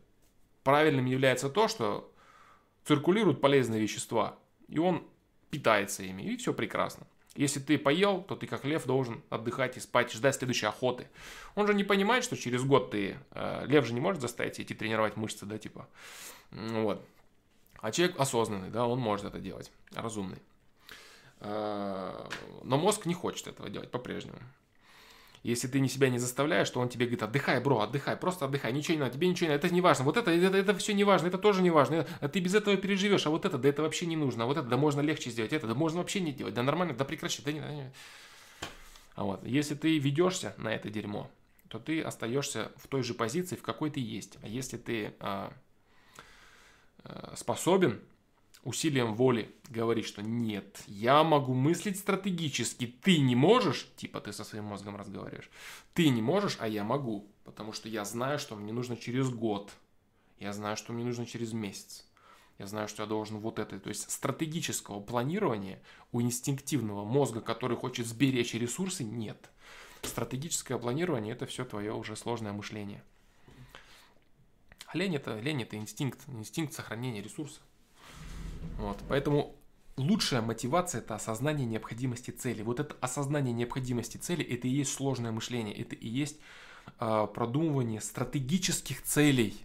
правильным 0.63 1.07
является 1.07 1.51
то, 1.51 1.69
что 1.69 2.11
циркулируют 2.85 3.41
полезные 3.41 3.81
вещества, 3.81 4.39
и 4.69 4.79
он 4.79 5.07
питается 5.51 6.03
ими, 6.03 6.23
и 6.23 6.37
все 6.37 6.55
прекрасно. 6.55 7.07
Если 7.35 7.59
ты 7.59 7.79
поел, 7.79 8.23
то 8.23 8.37
ты 8.37 8.47
как 8.47 8.65
лев 8.65 8.85
должен 8.85 9.23
отдыхать 9.29 9.77
и 9.77 9.81
спать, 9.81 10.13
ждать 10.13 10.37
следующей 10.37 10.67
охоты. 10.67 11.09
Он 11.57 11.67
же 11.67 11.75
не 11.75 11.83
понимает, 11.83 12.23
что 12.23 12.37
через 12.37 12.63
год 12.63 12.93
ты... 12.93 13.19
Э, 13.33 13.65
лев 13.67 13.85
же 13.85 13.93
не 13.93 14.01
может 14.01 14.21
заставить 14.21 14.61
идти 14.61 14.73
тренировать 14.73 15.17
мышцы, 15.17 15.45
да, 15.45 15.59
типа. 15.59 15.89
Вот. 16.53 17.05
А 17.85 17.93
человек 17.93 18.19
осознанный, 18.19 18.71
да, 18.71 18.87
он 18.87 18.99
может 18.99 19.27
это 19.27 19.41
делать, 19.41 19.71
разумный. 19.93 20.39
Э, 21.41 22.27
но 22.63 22.79
мозг 22.79 23.05
не 23.05 23.13
хочет 23.13 23.47
этого 23.47 23.69
делать 23.69 23.91
по-прежнему. 23.91 24.39
Если 25.43 25.69
ты 25.69 25.81
не 25.81 25.91
себя 25.91 26.09
не 26.09 26.19
заставляешь, 26.19 26.71
то 26.71 26.81
он 26.81 26.89
тебе 26.89 27.05
говорит, 27.05 27.23
отдыхай, 27.23 27.61
бро, 27.61 27.81
отдыхай, 27.81 28.17
просто 28.17 28.47
отдыхай, 28.47 28.73
ничего 28.73 28.95
не 28.95 29.01
надо, 29.01 29.13
тебе 29.13 29.29
ничего 29.29 29.49
не 29.49 29.53
надо, 29.53 29.67
это 29.67 29.75
не 29.75 29.83
важно, 29.83 30.07
вот 30.07 30.17
это, 30.17 30.31
это, 30.31 30.57
это 30.57 30.75
все 30.77 30.95
не 30.95 31.05
важно, 31.05 31.27
это 31.27 31.37
тоже 31.37 31.61
не 31.61 31.69
важно, 31.69 32.07
а 32.21 32.29
ты 32.29 32.41
без 32.41 32.55
этого 32.55 32.75
переживешь, 32.79 33.27
а 33.27 33.29
вот 33.29 33.45
это, 33.45 33.59
да 33.59 33.69
это 33.69 33.83
вообще 33.83 34.07
не 34.07 34.17
нужно, 34.17 34.45
а 34.45 34.47
вот 34.47 34.57
это, 34.57 34.67
да 34.67 34.79
можно 34.79 35.03
легче 35.03 35.29
сделать, 35.29 35.53
это, 35.53 35.67
да 35.67 35.75
можно 35.75 35.99
вообще 35.99 36.21
не 36.21 36.33
делать, 36.33 36.55
да 36.55 36.63
нормально, 36.63 36.95
да 36.95 37.05
прекращай, 37.05 37.45
да 37.45 37.53
не, 37.53 37.61
да 37.61 37.71
не. 37.71 37.93
А 39.15 39.25
вот, 39.25 39.45
если 39.45 39.75
ты 39.75 39.99
ведешься 39.99 40.55
на 40.57 40.75
это 40.75 40.89
дерьмо, 40.89 41.31
то 41.69 41.79
ты 41.79 42.01
остаешься 42.01 42.73
в 42.77 42.89
той 42.89 43.03
же 43.03 43.13
позиции, 43.13 43.57
в 43.57 43.63
какой 43.63 43.91
ты 43.91 44.01
есть. 44.01 44.39
А 44.43 44.49
если 44.49 44.79
ты 44.79 45.13
а, 45.21 45.53
а, 45.53 45.53
способен 47.37 48.01
усилием 48.65 49.15
воли 49.15 49.55
говорить, 49.69 50.07
что 50.07 50.23
нет, 50.23 50.83
я 50.87 51.23
могу 51.23 51.55
мыслить 51.55 51.99
стратегически, 51.99 52.87
ты 52.87 53.19
не 53.19 53.37
можешь, 53.37 53.89
типа 53.97 54.21
ты 54.21 54.33
со 54.33 54.45
своим 54.45 54.65
мозгом 54.65 54.97
разговариваешь, 54.97 55.51
ты 55.93 56.09
не 56.09 56.23
можешь, 56.23 56.57
а 56.61 56.69
я 56.69 56.83
могу, 56.83 57.27
потому 57.45 57.73
что 57.73 57.89
я 57.89 58.05
знаю, 58.05 58.39
что 58.39 58.57
мне 58.57 58.73
нужно 58.73 58.97
через 58.97 59.29
год, 59.31 59.73
я 60.39 60.53
знаю, 60.53 60.77
что 60.77 60.93
мне 60.93 61.05
нужно 61.05 61.27
через 61.27 61.53
месяц. 61.53 62.07
Я 62.59 62.67
знаю, 62.69 62.87
что 62.87 63.03
я 63.03 63.09
должен 63.09 63.39
вот 63.39 63.59
это. 63.59 63.81
То 63.81 63.89
есть 63.89 64.11
стратегического 64.11 65.01
планирования 65.01 65.83
у 66.13 66.21
инстинктивного 66.21 67.05
мозга, 67.05 67.41
который 67.41 67.77
хочет 67.77 68.07
сберечь 68.07 68.55
ресурсы, 68.55 69.03
нет. 69.03 69.51
Стратегическое 70.03 70.79
планирование 70.79 71.35
это 71.35 71.47
все 71.47 71.65
твое 71.65 71.93
уже 71.93 72.15
сложное 72.15 72.53
мышление. 72.53 73.03
Лень 74.95 75.17
это, 75.17 75.39
лень 75.39 75.63
это 75.63 75.77
инстинкт, 75.77 76.21
инстинкт 76.29 76.73
сохранения 76.73 77.23
ресурса. 77.23 77.61
Вот, 78.79 78.99
поэтому 79.09 79.55
лучшая 79.97 80.43
мотивация 80.43 81.01
это 81.01 81.15
осознание 81.15 81.67
необходимости 81.67 82.31
цели. 82.31 82.63
Вот 82.63 82.81
это 82.81 82.97
осознание 83.01 83.53
необходимости 83.53 84.17
цели 84.17 84.45
это 84.45 84.67
и 84.67 84.71
есть 84.71 84.93
сложное 84.93 85.33
мышление, 85.33 85.77
это 85.77 85.95
и 85.95 86.09
есть 86.09 86.39
э, 87.01 87.27
продумывание 87.33 88.01
стратегических 88.01 89.03
целей 89.03 89.57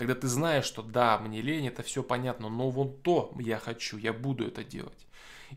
когда 0.00 0.14
ты 0.14 0.28
знаешь, 0.28 0.64
что 0.64 0.80
да, 0.80 1.18
мне 1.18 1.42
лень, 1.42 1.66
это 1.66 1.82
все 1.82 2.02
понятно, 2.02 2.48
но 2.48 2.70
вот 2.70 3.02
то 3.02 3.34
я 3.38 3.58
хочу, 3.58 3.98
я 3.98 4.14
буду 4.14 4.46
это 4.46 4.64
делать. 4.64 5.06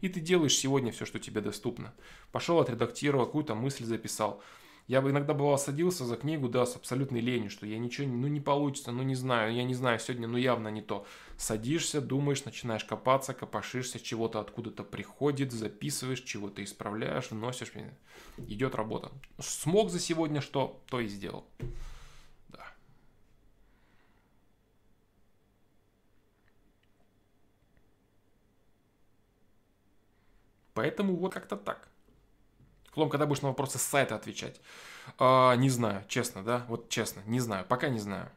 И 0.01 0.09
ты 0.09 0.19
делаешь 0.19 0.57
сегодня 0.57 0.91
все, 0.91 1.05
что 1.05 1.17
тебе 1.17 1.39
доступно. 1.39 1.93
Пошел, 2.33 2.59
отредактировал, 2.59 3.25
какую-то 3.25 3.55
мысль 3.55 3.85
записал. 3.85 4.43
Я 4.87 5.01
бы 5.01 5.11
иногда 5.11 5.33
бывал 5.33 5.57
садился 5.57 6.03
за 6.05 6.17
книгу, 6.17 6.49
да, 6.49 6.65
с 6.65 6.75
абсолютной 6.75 7.21
ленью, 7.21 7.49
что 7.49 7.65
я 7.65 7.79
ничего, 7.79 8.07
ну 8.07 8.27
не 8.27 8.41
получится, 8.41 8.91
ну 8.91 9.01
не 9.03 9.15
знаю, 9.15 9.53
я 9.53 9.63
не 9.63 9.73
знаю, 9.73 9.97
сегодня, 9.99 10.27
ну 10.27 10.37
явно 10.37 10.67
не 10.67 10.81
то. 10.81 11.05
Садишься, 11.37 12.01
думаешь, 12.01 12.43
начинаешь 12.43 12.83
копаться, 12.83 13.33
копошишься, 13.33 13.99
чего-то 13.99 14.41
откуда-то 14.41 14.83
приходит, 14.83 15.53
записываешь, 15.53 16.21
чего-то 16.21 16.61
исправляешь, 16.63 17.31
вносишь, 17.31 17.71
идет 18.37 18.75
работа. 18.75 19.11
Смог 19.39 19.89
за 19.89 19.99
сегодня 19.99 20.41
что, 20.41 20.81
то 20.89 20.99
и 20.99 21.07
сделал. 21.07 21.45
Поэтому 30.73 31.15
вот 31.15 31.33
как-то 31.33 31.55
так. 31.55 31.92
Флом, 32.93 33.09
когда 33.09 33.25
будешь 33.25 33.41
на 33.41 33.49
вопросы 33.49 33.77
с 33.77 33.81
сайта 33.81 34.15
отвечать? 34.15 34.61
А, 35.17 35.55
не 35.55 35.69
знаю, 35.69 36.03
честно, 36.07 36.43
да? 36.43 36.65
Вот 36.67 36.89
честно, 36.89 37.21
не 37.25 37.39
знаю, 37.39 37.65
пока 37.67 37.89
не 37.89 37.99
знаю. 37.99 38.29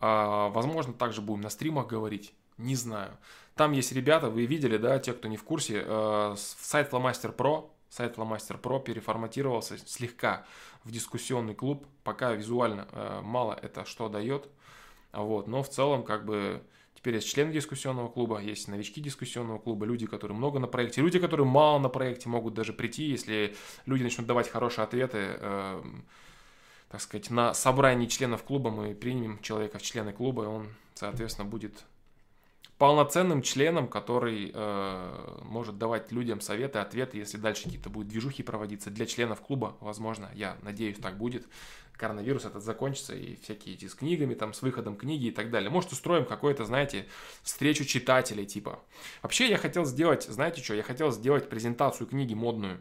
А, 0.00 0.48
возможно, 0.48 0.92
также 0.92 1.20
будем 1.20 1.42
на 1.42 1.50
стримах 1.50 1.86
говорить. 1.86 2.32
Не 2.56 2.76
знаю. 2.76 3.16
Там 3.54 3.72
есть 3.72 3.92
ребята, 3.92 4.30
вы 4.30 4.46
видели, 4.46 4.76
да, 4.76 4.98
те, 4.98 5.12
кто 5.12 5.28
не 5.28 5.36
в 5.36 5.44
курсе, 5.44 5.82
э, 5.84 6.34
сайт 6.36 6.92
Flamaster 6.92 7.34
Pro, 7.34 7.70
сайт 7.88 8.16
Flamaster 8.16 8.60
Pro 8.60 8.82
переформатировался 8.82 9.76
слегка 9.78 10.44
в 10.84 10.90
дискуссионный 10.90 11.54
клуб. 11.54 11.86
Пока 12.04 12.32
визуально 12.32 12.86
э, 12.92 13.20
мало 13.22 13.58
это 13.60 13.84
что 13.84 14.08
дает. 14.08 14.48
Вот, 15.12 15.48
но 15.48 15.62
в 15.62 15.68
целом, 15.68 16.04
как 16.04 16.24
бы, 16.24 16.62
Теперь 17.00 17.14
есть 17.14 17.28
члены 17.28 17.50
дискуссионного 17.50 18.08
клуба, 18.08 18.42
есть 18.42 18.68
новички 18.68 19.00
дискуссионного 19.00 19.58
клуба, 19.58 19.86
люди, 19.86 20.06
которые 20.06 20.36
много 20.36 20.58
на 20.58 20.66
проекте, 20.66 21.00
люди, 21.00 21.18
которые 21.18 21.46
мало 21.46 21.78
на 21.78 21.88
проекте, 21.88 22.28
могут 22.28 22.52
даже 22.52 22.74
прийти, 22.74 23.04
если 23.04 23.56
люди 23.86 24.02
начнут 24.02 24.26
давать 24.26 24.50
хорошие 24.50 24.84
ответы, 24.84 25.18
э, 25.38 25.82
так 26.90 27.00
сказать, 27.00 27.30
на 27.30 27.54
собрании 27.54 28.06
членов 28.06 28.42
клуба 28.42 28.70
мы 28.70 28.94
примем 28.94 29.40
человека 29.40 29.78
в 29.78 29.82
члены 29.82 30.12
клуба, 30.12 30.44
и 30.44 30.46
он, 30.48 30.68
соответственно, 30.94 31.48
будет 31.48 31.86
полноценным 32.76 33.40
членом, 33.40 33.88
который 33.88 34.50
э, 34.52 35.38
может 35.44 35.78
давать 35.78 36.12
людям 36.12 36.42
советы, 36.42 36.80
ответы, 36.80 37.16
если 37.16 37.38
дальше 37.38 37.64
какие-то 37.64 37.88
будут 37.88 38.08
движухи 38.08 38.42
проводиться 38.42 38.90
для 38.90 39.06
членов 39.06 39.40
клуба, 39.40 39.76
возможно, 39.80 40.30
я 40.34 40.58
надеюсь, 40.62 40.98
так 40.98 41.16
будет 41.16 41.46
коронавирус 42.00 42.46
этот 42.46 42.64
закончится, 42.64 43.14
и 43.14 43.36
всякие 43.36 43.74
эти 43.74 43.86
с 43.86 43.94
книгами, 43.94 44.32
там, 44.34 44.54
с 44.54 44.62
выходом 44.62 44.96
книги 44.96 45.26
и 45.26 45.30
так 45.30 45.50
далее. 45.50 45.68
Может, 45.68 45.92
устроим 45.92 46.24
какую-то, 46.24 46.64
знаете, 46.64 47.06
встречу 47.42 47.84
читателей, 47.84 48.46
типа. 48.46 48.80
Вообще, 49.22 49.50
я 49.50 49.58
хотел 49.58 49.84
сделать, 49.84 50.24
знаете 50.24 50.62
что, 50.62 50.74
я 50.74 50.82
хотел 50.82 51.12
сделать 51.12 51.50
презентацию 51.50 52.06
книги 52.06 52.32
модную. 52.32 52.80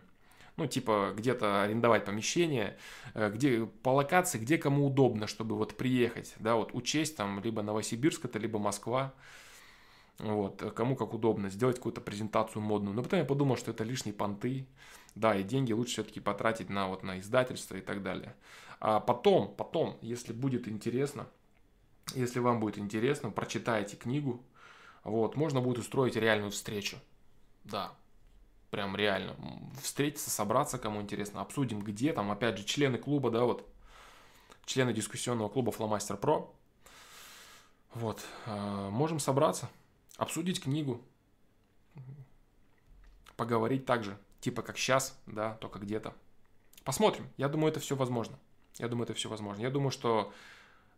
Ну, 0.56 0.68
типа, 0.68 1.14
где-то 1.16 1.64
арендовать 1.64 2.06
помещение, 2.06 2.78
э, 3.14 3.30
где, 3.30 3.66
по 3.84 3.90
локации, 3.90 4.40
где 4.40 4.58
кому 4.58 4.88
удобно, 4.88 5.28
чтобы 5.28 5.56
вот 5.56 5.76
приехать, 5.76 6.36
да, 6.40 6.56
вот 6.56 6.72
учесть 6.74 7.16
там 7.18 7.42
либо 7.42 7.62
Новосибирск 7.62 8.26
это, 8.26 8.40
либо 8.40 8.58
Москва, 8.60 9.14
вот, 10.18 10.74
кому 10.76 10.96
как 10.96 11.14
удобно, 11.14 11.50
сделать 11.50 11.78
какую-то 11.78 12.02
презентацию 12.02 12.62
модную. 12.62 12.96
Но 12.96 13.04
потом 13.04 13.20
я 13.20 13.26
подумал, 13.26 13.58
что 13.58 13.72
это 13.72 13.84
лишние 13.84 14.14
понты, 14.14 14.66
да, 15.16 15.36
и 15.36 15.44
деньги 15.44 15.74
лучше 15.74 15.94
все-таки 15.94 16.20
потратить 16.20 16.70
на 16.70 16.88
вот 16.88 17.04
на 17.04 17.20
издательство 17.20 17.76
и 17.76 17.82
так 17.82 18.04
далее. 18.04 18.36
А 18.80 19.00
потом, 19.00 19.54
потом, 19.56 19.98
если 20.02 20.32
будет 20.32 20.68
интересно, 20.68 21.28
если 22.16 22.40
вам 22.40 22.60
будет 22.60 22.78
интересно, 22.78 23.30
прочитайте 23.30 23.98
книгу, 23.98 24.42
вот, 25.04 25.36
можно 25.36 25.62
будет 25.62 25.80
устроить 25.80 26.16
реальную 26.16 26.52
встречу. 26.52 26.98
Да, 27.66 27.94
прям 28.72 28.96
реально. 28.96 29.36
Встретиться, 29.82 30.30
собраться, 30.30 30.78
кому 30.78 31.02
интересно, 31.02 31.42
обсудим, 31.42 31.82
где 31.82 32.14
там, 32.14 32.32
опять 32.32 32.58
же, 32.58 32.64
члены 32.64 32.98
клуба, 32.98 33.32
да, 33.32 33.44
вот, 33.44 33.68
члены 34.66 34.94
дискуссионного 34.94 35.50
клуба 35.50 35.72
Фломастер 35.72 36.18
Про. 36.18 36.54
Вот, 37.94 38.24
а, 38.46 38.90
можем 38.90 39.20
собраться, 39.20 39.70
обсудить 40.16 40.62
книгу, 40.62 41.02
поговорить 43.36 43.86
также, 43.86 44.18
типа 44.40 44.62
как 44.62 44.78
сейчас, 44.78 45.20
да, 45.26 45.56
только 45.56 45.80
где-то. 45.80 46.14
Посмотрим, 46.84 47.30
я 47.36 47.50
думаю, 47.50 47.72
это 47.72 47.80
все 47.80 47.96
возможно. 47.96 48.38
Я 48.80 48.88
думаю, 48.88 49.04
это 49.04 49.14
все 49.14 49.30
возможно. 49.30 49.62
Я 49.62 49.70
думаю, 49.70 49.92
что 49.92 50.34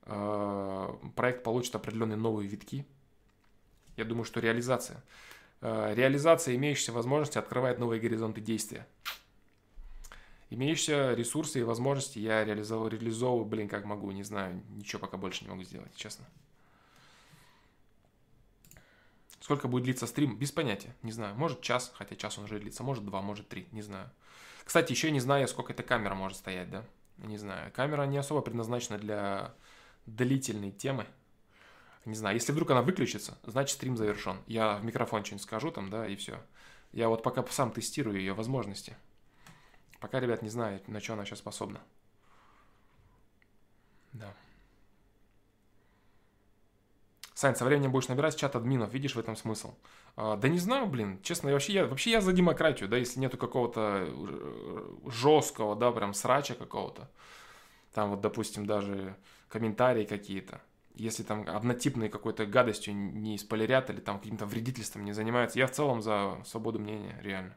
э, 0.03 0.95
проект 1.15 1.43
получит 1.43 1.75
определенные 1.75 2.15
новые 2.15 2.47
витки. 2.47 2.85
Я 3.97 4.05
думаю, 4.05 4.23
что 4.23 4.39
реализация. 4.39 5.03
Э, 5.61 5.93
реализация 5.93 6.55
имеющейся 6.55 6.93
возможности 6.93 7.39
открывает 7.39 7.79
новые 7.79 7.99
горизонты 7.99 8.39
действия. 8.39 8.87
Имеющиеся 10.51 11.13
ресурсы 11.13 11.59
и 11.59 11.63
возможности 11.63 12.19
я 12.19 12.45
реализовываю, 12.45 12.91
реализовываю, 12.91 13.45
блин, 13.45 13.67
как 13.67 13.85
могу, 13.85 14.11
не 14.11 14.23
знаю, 14.23 14.61
ничего 14.69 14.99
пока 14.99 15.17
больше 15.17 15.43
не 15.43 15.49
могу 15.49 15.63
сделать, 15.63 15.95
честно. 15.95 16.25
Сколько 19.39 19.67
будет 19.67 19.85
длиться 19.85 20.05
стрим? 20.05 20.37
Без 20.37 20.51
понятия, 20.51 20.93
не 21.01 21.11
знаю. 21.11 21.35
Может 21.35 21.61
час, 21.61 21.91
хотя 21.95 22.15
час 22.15 22.37
он 22.37 22.43
уже 22.43 22.59
длится, 22.59 22.83
может 22.83 23.03
два, 23.05 23.21
может 23.21 23.49
три, 23.49 23.67
не 23.71 23.81
знаю. 23.81 24.11
Кстати, 24.65 24.91
еще 24.91 25.09
не 25.09 25.19
знаю, 25.19 25.47
сколько 25.47 25.73
эта 25.73 25.81
камера 25.81 26.13
может 26.13 26.37
стоять, 26.37 26.69
да? 26.69 26.85
Не 27.21 27.37
знаю, 27.37 27.71
камера 27.71 28.03
не 28.03 28.17
особо 28.17 28.41
предназначена 28.41 28.97
для 28.97 29.53
длительной 30.05 30.71
темы. 30.71 31.05
Не 32.05 32.15
знаю, 32.15 32.35
если 32.35 32.51
вдруг 32.51 32.71
она 32.71 32.81
выключится, 32.81 33.37
значит 33.45 33.75
стрим 33.75 33.95
завершен. 33.95 34.37
Я 34.47 34.77
в 34.77 34.83
микрофон 34.83 35.23
что-нибудь 35.23 35.43
скажу 35.43 35.71
там, 35.71 35.89
да, 35.89 36.07
и 36.07 36.15
все. 36.15 36.41
Я 36.91 37.09
вот 37.09 37.23
пока 37.23 37.45
сам 37.49 37.71
тестирую 37.71 38.17
ее 38.17 38.33
возможности. 38.33 38.97
Пока, 39.99 40.19
ребят, 40.19 40.41
не 40.41 40.49
знаю, 40.49 40.81
на 40.87 40.99
что 40.99 41.13
она 41.13 41.25
сейчас 41.25 41.39
способна. 41.39 41.79
Да. 44.13 44.33
Сань, 47.41 47.55
со 47.55 47.65
временем 47.65 47.91
будешь 47.91 48.07
набирать 48.07 48.35
чат 48.35 48.55
админов, 48.55 48.93
видишь 48.93 49.15
в 49.15 49.19
этом 49.19 49.35
смысл? 49.35 49.73
А, 50.15 50.35
да 50.35 50.47
не 50.47 50.59
знаю, 50.59 50.85
блин, 50.85 51.19
честно, 51.23 51.51
вообще 51.51 51.73
я, 51.73 51.87
вообще 51.87 52.11
я 52.11 52.21
за 52.21 52.33
демократию, 52.33 52.87
да, 52.87 52.97
если 52.97 53.19
нету 53.19 53.39
какого-то 53.39 54.05
э, 54.07 55.09
жесткого, 55.09 55.75
да, 55.75 55.91
прям 55.91 56.13
срача 56.13 56.53
какого-то, 56.53 57.09
там 57.95 58.11
вот, 58.11 58.21
допустим, 58.21 58.67
даже 58.67 59.15
комментарии 59.49 60.05
какие-то, 60.05 60.61
если 60.93 61.23
там 61.23 61.47
однотипной 61.49 62.09
какой-то 62.09 62.45
гадостью 62.45 62.93
не 62.95 63.39
спойлерят 63.39 63.89
или 63.89 64.01
там 64.01 64.19
каким-то 64.19 64.45
вредительством 64.45 65.03
не 65.03 65.13
занимаются, 65.13 65.57
я 65.57 65.65
в 65.65 65.71
целом 65.71 66.03
за 66.03 66.37
свободу 66.45 66.77
мнения, 66.77 67.19
реально. 67.23 67.55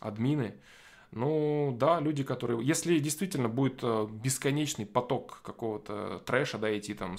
Админы, 0.00 0.56
ну, 1.14 1.76
да, 1.78 2.00
люди, 2.00 2.24
которые... 2.24 2.60
Если 2.66 2.98
действительно 2.98 3.48
будет 3.48 3.78
э, 3.84 4.08
бесконечный 4.10 4.84
поток 4.84 5.42
какого-то 5.42 6.20
трэша, 6.26 6.58
да, 6.58 6.76
идти 6.76 6.92
там, 6.92 7.18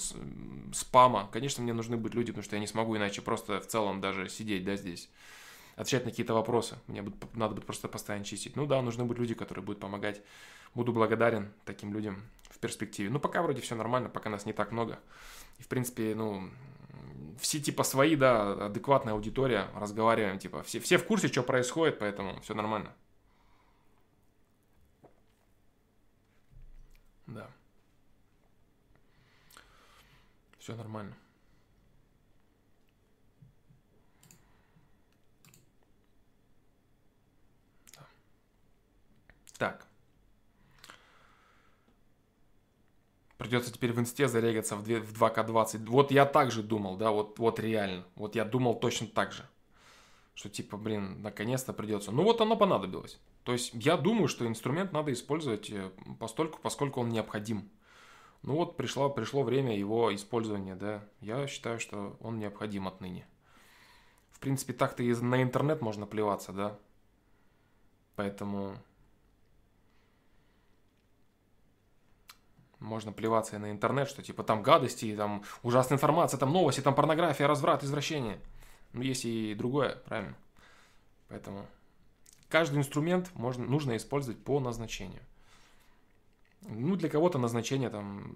спама, 0.74 1.30
конечно, 1.32 1.62
мне 1.62 1.72
нужны 1.72 1.96
будут 1.96 2.14
люди, 2.14 2.30
потому 2.30 2.44
что 2.44 2.56
я 2.56 2.60
не 2.60 2.66
смогу 2.66 2.94
иначе 2.98 3.22
просто 3.22 3.58
в 3.58 3.66
целом 3.66 4.02
даже 4.02 4.28
сидеть, 4.28 4.66
да, 4.66 4.76
здесь, 4.76 5.08
отвечать 5.76 6.04
на 6.04 6.10
какие-то 6.10 6.34
вопросы. 6.34 6.76
Мне 6.88 7.00
будет, 7.00 7.34
надо 7.34 7.54
будет 7.54 7.64
просто 7.64 7.88
постоянно 7.88 8.26
чистить. 8.26 8.54
Ну 8.54 8.66
да, 8.66 8.82
нужны 8.82 9.04
будут 9.04 9.18
люди, 9.18 9.32
которые 9.32 9.64
будут 9.64 9.80
помогать. 9.80 10.20
Буду 10.74 10.92
благодарен 10.92 11.50
таким 11.64 11.94
людям 11.94 12.22
в 12.50 12.58
перспективе. 12.58 13.08
Ну, 13.08 13.18
пока 13.18 13.40
вроде 13.40 13.62
все 13.62 13.74
нормально, 13.76 14.10
пока 14.10 14.28
нас 14.28 14.44
не 14.44 14.52
так 14.52 14.72
много. 14.72 14.98
И, 15.58 15.62
в 15.62 15.68
принципе, 15.68 16.14
ну, 16.14 16.50
все 17.40 17.60
типа 17.60 17.82
свои, 17.82 18.14
да, 18.14 18.66
адекватная 18.66 19.14
аудитория, 19.14 19.68
разговариваем, 19.74 20.38
типа, 20.38 20.62
все, 20.64 20.80
все 20.80 20.98
в 20.98 21.06
курсе, 21.06 21.28
что 21.28 21.42
происходит, 21.42 21.98
поэтому 21.98 22.38
все 22.42 22.52
нормально. 22.52 22.92
Да. 27.26 27.50
Все 30.58 30.74
нормально. 30.74 31.14
Да. 37.94 38.06
Так. 39.58 39.86
Придется 43.38 43.72
теперь 43.72 43.92
в 43.92 44.00
инсте 44.00 44.28
зарегаться 44.28 44.76
в 44.76 44.88
2К20. 44.88 45.86
Вот 45.86 46.10
я 46.10 46.26
также 46.26 46.62
думал, 46.62 46.96
да, 46.96 47.10
вот, 47.10 47.38
вот 47.38 47.60
реально. 47.60 48.04
Вот 48.14 48.34
я 48.34 48.44
думал 48.44 48.78
точно 48.80 49.06
так 49.08 49.32
же. 49.32 49.46
Что 50.36 50.50
типа, 50.50 50.76
блин, 50.76 51.22
наконец-то 51.22 51.72
придется. 51.72 52.12
Ну 52.12 52.22
вот 52.22 52.42
оно 52.42 52.56
понадобилось. 52.56 53.18
То 53.42 53.52
есть 53.52 53.70
я 53.72 53.96
думаю, 53.96 54.28
что 54.28 54.46
инструмент 54.46 54.92
надо 54.92 55.10
использовать 55.14 55.70
э, 55.70 55.90
постольку, 56.20 56.58
поскольку 56.62 57.00
он 57.00 57.08
необходим. 57.08 57.70
Ну 58.42 58.56
вот 58.56 58.76
пришло, 58.76 59.08
пришло 59.08 59.42
время 59.42 59.74
его 59.74 60.14
использования, 60.14 60.76
да. 60.76 61.02
Я 61.22 61.46
считаю, 61.46 61.80
что 61.80 62.18
он 62.20 62.38
необходим 62.38 62.86
отныне. 62.86 63.26
В 64.30 64.38
принципе, 64.38 64.74
так-то 64.74 65.02
и 65.02 65.14
на 65.14 65.42
интернет 65.42 65.80
можно 65.80 66.06
плеваться, 66.06 66.52
да. 66.52 66.78
Поэтому 68.14 68.76
можно 72.78 73.10
плеваться 73.10 73.56
и 73.56 73.58
на 73.58 73.70
интернет, 73.70 74.06
что 74.06 74.22
типа 74.22 74.42
там 74.42 74.62
гадости, 74.62 75.16
там 75.16 75.44
ужасная 75.62 75.96
информация, 75.96 76.36
там 76.36 76.52
новости, 76.52 76.80
там 76.82 76.94
порнография, 76.94 77.46
разврат, 77.46 77.82
извращение. 77.82 78.38
Но 78.96 79.02
есть 79.02 79.26
и 79.26 79.54
другое, 79.54 79.96
правильно? 80.06 80.34
Поэтому 81.28 81.66
каждый 82.48 82.78
инструмент 82.78 83.30
можно, 83.34 83.66
нужно 83.66 83.94
использовать 83.98 84.42
по 84.42 84.58
назначению. 84.58 85.20
Ну, 86.62 86.96
для 86.96 87.10
кого-то 87.10 87.38
назначение 87.38 87.90
там 87.90 88.32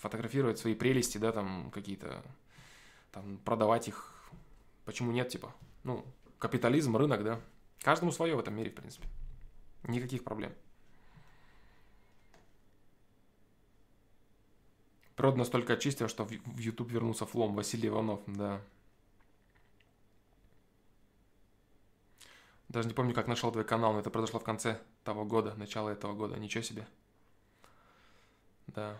фотографировать 0.00 0.58
свои 0.58 0.74
прелести, 0.74 1.16
да, 1.16 1.32
там 1.32 1.70
какие-то, 1.70 2.22
там 3.10 3.38
продавать 3.38 3.88
их. 3.88 4.14
Почему 4.84 5.12
нет, 5.12 5.30
типа? 5.30 5.54
Ну, 5.82 6.04
капитализм, 6.38 6.98
рынок, 6.98 7.24
да. 7.24 7.40
Каждому 7.80 8.12
свое 8.12 8.36
в 8.36 8.40
этом 8.40 8.54
мире, 8.54 8.70
в 8.70 8.74
принципе. 8.74 9.08
Никаких 9.84 10.24
проблем. 10.24 10.52
Природа 15.16 15.38
настолько 15.38 15.72
очистила, 15.72 16.08
что 16.08 16.24
в 16.24 16.58
YouTube 16.58 16.90
вернулся 16.90 17.24
флом. 17.24 17.54
Василий 17.54 17.88
Иванов, 17.88 18.20
да. 18.26 18.60
Даже 22.68 22.86
не 22.86 22.94
помню, 22.94 23.14
как 23.14 23.26
нашел 23.26 23.50
твой 23.50 23.64
канал, 23.64 23.94
но 23.94 24.00
это 24.00 24.10
произошло 24.10 24.40
в 24.40 24.44
конце 24.44 24.80
того 25.02 25.24
года, 25.24 25.54
начало 25.54 25.88
этого 25.88 26.12
года. 26.12 26.36
Ничего 26.36 26.62
себе. 26.62 26.86
Да. 28.66 28.98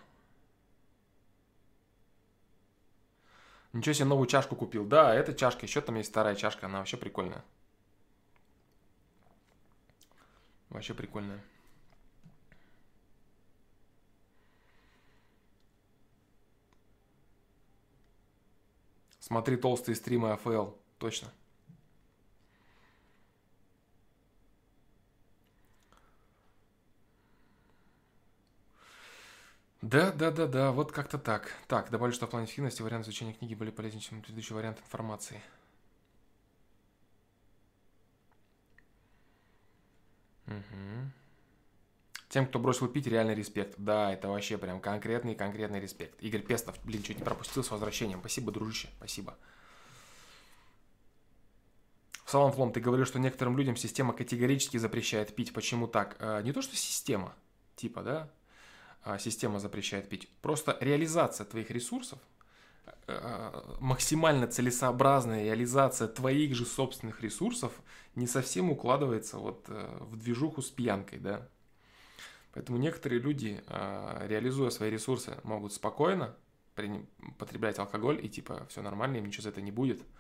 Ничего 3.75 3.93
себе, 3.93 4.07
новую 4.07 4.27
чашку 4.27 4.57
купил. 4.57 4.87
Да, 4.87 5.15
эта 5.15 5.35
чашка, 5.35 5.67
еще 5.67 5.83
там 5.83 5.97
есть 5.97 6.09
старая 6.09 6.35
чашка, 6.35 6.67
она 6.67 6.79
вообще 6.79 6.97
прикольная. 6.97 7.45
Вообще 10.71 10.95
прикольная. 10.95 11.41
Смотри 19.21 19.57
толстые 19.59 19.95
стримы 19.95 20.33
АФЛ. 20.33 20.71
Точно. 20.99 21.29
Да, 29.81 30.11
да, 30.11 30.33
да, 30.33 30.47
да, 30.47 30.73
вот 30.73 30.91
как-то 30.91 31.19
так. 31.19 31.53
Так, 31.69 31.91
добавлю, 31.91 32.13
что 32.13 32.27
в 32.27 32.31
плане 32.31 32.47
эффективности 32.47 32.83
варианты 32.83 33.07
изучения 33.07 33.33
книги 33.33 33.55
были 33.55 33.71
полезнее, 33.71 34.03
чем 34.03 34.23
предыдущий 34.23 34.55
вариант 34.55 34.81
информации. 34.81 35.41
Угу. 40.49 41.13
Тем, 42.29 42.47
кто 42.47 42.59
бросил 42.59 42.89
пить, 42.89 43.07
реальный 43.07 43.35
респект. 43.35 43.75
Да, 43.79 44.13
это 44.13 44.29
вообще 44.29 44.59
прям 44.59 44.81
конкретный, 44.81 45.37
конкретный 45.37 45.81
респект. 45.81 46.21
Игорь 46.23 46.43
Пестов, 46.43 46.77
блин, 46.85 47.03
чуть 47.03 47.19
не 47.19 47.25
пропустил 47.25 47.63
с 47.63 47.71
возвращением. 47.71 48.19
Спасибо, 48.21 48.51
дружище, 48.51 48.89
спасибо. 48.97 49.37
Салам 52.27 52.53
Флом, 52.53 52.73
ты 52.73 52.81
говорил, 52.81 53.07
что 53.07 53.19
некоторым 53.19 53.57
людям 53.57 53.77
система 53.77 54.13
категорически 54.13 54.77
запрещает 54.77 55.35
пить. 55.35 55.55
Почему 55.55 55.87
так? 55.87 56.17
А, 56.19 56.43
не 56.43 56.53
то, 56.53 56.61
что 56.61 56.77
система, 56.77 57.35
типа, 57.77 58.03
да, 58.03 58.31
система 59.19 59.61
запрещает 59.61 60.09
пить. 60.09 60.29
Просто 60.43 60.77
реализация 60.81 61.47
твоих 61.47 61.71
ресурсов, 61.71 62.19
а, 63.07 63.77
максимально 63.81 64.47
целесообразная 64.47 65.45
реализация 65.45 66.09
твоих 66.09 66.55
же 66.55 66.67
собственных 66.67 67.23
ресурсов 67.23 67.73
не 68.15 68.27
совсем 68.27 68.71
укладывается 68.71 69.39
вот 69.39 69.65
э, 69.69 69.99
в 70.01 70.17
движуху 70.17 70.61
с 70.61 70.71
пьянкой, 70.71 71.21
да. 71.21 71.49
Поэтому 72.53 72.77
некоторые 72.79 73.21
люди, 73.21 73.63
а, 73.69 74.27
реализуя 74.27 74.71
свои 74.71 74.91
ресурсы, 74.91 75.39
могут 75.45 75.73
спокойно 75.73 76.35
потреблять 77.39 77.79
алкоголь 77.79 78.25
и 78.25 78.29
типа 78.29 78.67
все 78.69 78.83
нормально, 78.83 79.17
им 79.17 79.27
ничего 79.27 79.45
за 79.45 79.49
это 79.51 79.63
не 79.63 79.71
будет– 79.71 80.03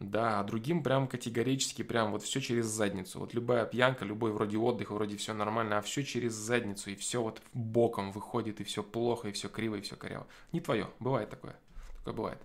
да, 0.00 0.40
а 0.40 0.44
другим 0.44 0.82
прям 0.82 1.06
категорически, 1.06 1.82
прям 1.82 2.12
вот 2.12 2.22
все 2.22 2.40
через 2.40 2.66
задницу. 2.66 3.20
Вот 3.20 3.34
любая 3.34 3.66
пьянка, 3.66 4.06
любой 4.06 4.32
вроде 4.32 4.56
отдых, 4.56 4.90
вроде 4.90 5.16
все 5.18 5.34
нормально, 5.34 5.76
а 5.76 5.82
все 5.82 6.02
через 6.02 6.32
задницу, 6.32 6.90
и 6.90 6.94
все 6.96 7.22
вот 7.22 7.42
боком 7.52 8.10
выходит, 8.10 8.60
и 8.60 8.64
все 8.64 8.82
плохо, 8.82 9.28
и 9.28 9.32
все 9.32 9.50
криво, 9.50 9.76
и 9.76 9.82
все 9.82 9.96
коряво. 9.96 10.26
Не 10.52 10.60
твое, 10.60 10.88
бывает 11.00 11.28
такое. 11.28 11.54
Такое 11.98 12.14
бывает. 12.14 12.42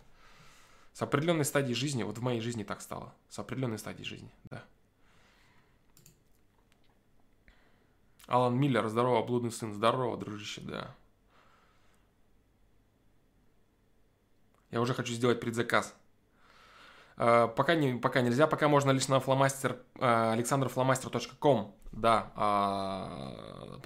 С 0.91 1.01
определенной 1.01 1.45
стадии 1.45 1.73
жизни, 1.73 2.03
вот 2.03 2.17
в 2.17 2.21
моей 2.21 2.41
жизни 2.41 2.63
так 2.63 2.81
стало. 2.81 3.13
С 3.29 3.39
определенной 3.39 3.79
стадии 3.79 4.03
жизни, 4.03 4.29
да. 4.43 4.63
Алан 8.27 8.57
Миллер, 8.57 8.87
здорово, 8.89 9.23
блудный 9.23 9.51
сын, 9.51 9.73
здорово, 9.73 10.17
дружище, 10.17 10.59
да. 10.59 10.93
Я 14.71 14.81
уже 14.81 14.93
хочу 14.93 15.13
сделать 15.13 15.39
предзаказ. 15.39 15.95
Э, 17.17 17.47
пока, 17.55 17.75
не, 17.75 17.93
пока 17.95 18.21
нельзя, 18.21 18.47
пока 18.47 18.67
можно 18.67 18.91
лишь 18.91 19.07
на 19.07 19.19
фломастер, 19.19 19.77
э, 19.95 20.35
alexanderflомастер.com, 20.35 21.75
да, 21.91 22.31
а, 22.35 23.79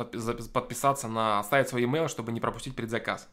подписаться 0.54 1.08
на, 1.08 1.40
оставить 1.40 1.70
свой 1.70 1.84
email, 1.84 2.08
чтобы 2.08 2.32
не 2.32 2.40
пропустить 2.40 2.76
предзаказ. 2.76 3.30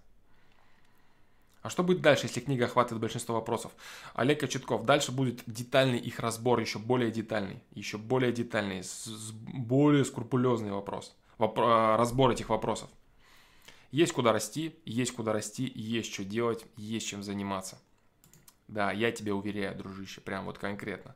А 1.62 1.70
что 1.70 1.82
будет 1.82 2.00
дальше, 2.00 2.26
если 2.26 2.40
книга 2.40 2.66
охватывает 2.66 3.00
большинство 3.00 3.34
вопросов? 3.34 3.72
Олег 4.14 4.38
Кочетков. 4.38 4.84
Дальше 4.84 5.10
будет 5.10 5.42
детальный 5.46 5.98
их 5.98 6.20
разбор, 6.20 6.60
еще 6.60 6.78
более 6.78 7.10
детальный, 7.10 7.60
еще 7.72 7.98
более 7.98 8.32
детальный, 8.32 8.84
с, 8.84 9.04
с 9.06 9.32
более 9.32 10.04
скрупулезный 10.04 10.70
вопрос, 10.70 11.16
вопро- 11.38 11.94
э, 11.94 11.96
разбор 11.96 12.30
этих 12.30 12.50
вопросов. 12.50 12.90
Есть 13.90 14.12
куда 14.12 14.32
расти, 14.32 14.76
есть 14.84 15.12
куда 15.12 15.32
расти, 15.32 15.72
есть 15.74 16.12
что 16.12 16.22
делать, 16.22 16.64
есть 16.76 17.06
чем 17.06 17.22
заниматься. 17.22 17.80
Да, 18.68 18.90
я 18.92 19.12
тебе 19.12 19.32
уверяю, 19.32 19.76
дружище, 19.76 20.20
прям 20.20 20.44
вот 20.44 20.58
конкретно. 20.58 21.14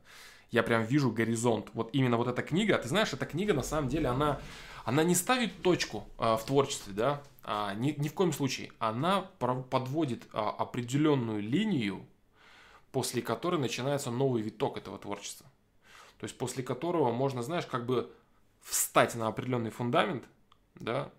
Я 0.51 0.63
прям 0.63 0.83
вижу 0.83 1.11
горизонт. 1.11 1.69
Вот 1.73 1.89
именно 1.93 2.17
вот 2.17 2.27
эта 2.27 2.41
книга, 2.41 2.77
ты 2.77 2.87
знаешь, 2.87 3.13
эта 3.13 3.25
книга 3.25 3.53
на 3.53 3.63
самом 3.63 3.89
деле, 3.89 4.07
она, 4.07 4.39
она 4.85 5.03
не 5.03 5.15
ставит 5.15 5.61
точку 5.61 6.05
а, 6.17 6.37
в 6.37 6.45
творчестве, 6.45 6.93
да, 6.93 7.21
а, 7.43 7.73
ни, 7.75 7.91
ни 7.97 8.07
в 8.07 8.13
коем 8.13 8.33
случае. 8.33 8.71
Она 8.79 9.21
подводит 9.69 10.27
а, 10.33 10.49
определенную 10.49 11.41
линию, 11.41 12.05
после 12.91 13.21
которой 13.21 13.59
начинается 13.59 14.11
новый 14.11 14.41
виток 14.41 14.77
этого 14.77 14.97
творчества. 14.97 15.47
То 16.19 16.25
есть 16.25 16.37
после 16.37 16.63
которого 16.63 17.11
можно, 17.11 17.41
знаешь, 17.41 17.65
как 17.65 17.85
бы 17.85 18.13
встать 18.61 19.15
на 19.15 19.27
определенный 19.27 19.71
фундамент, 19.71 20.23
да, 20.75 21.11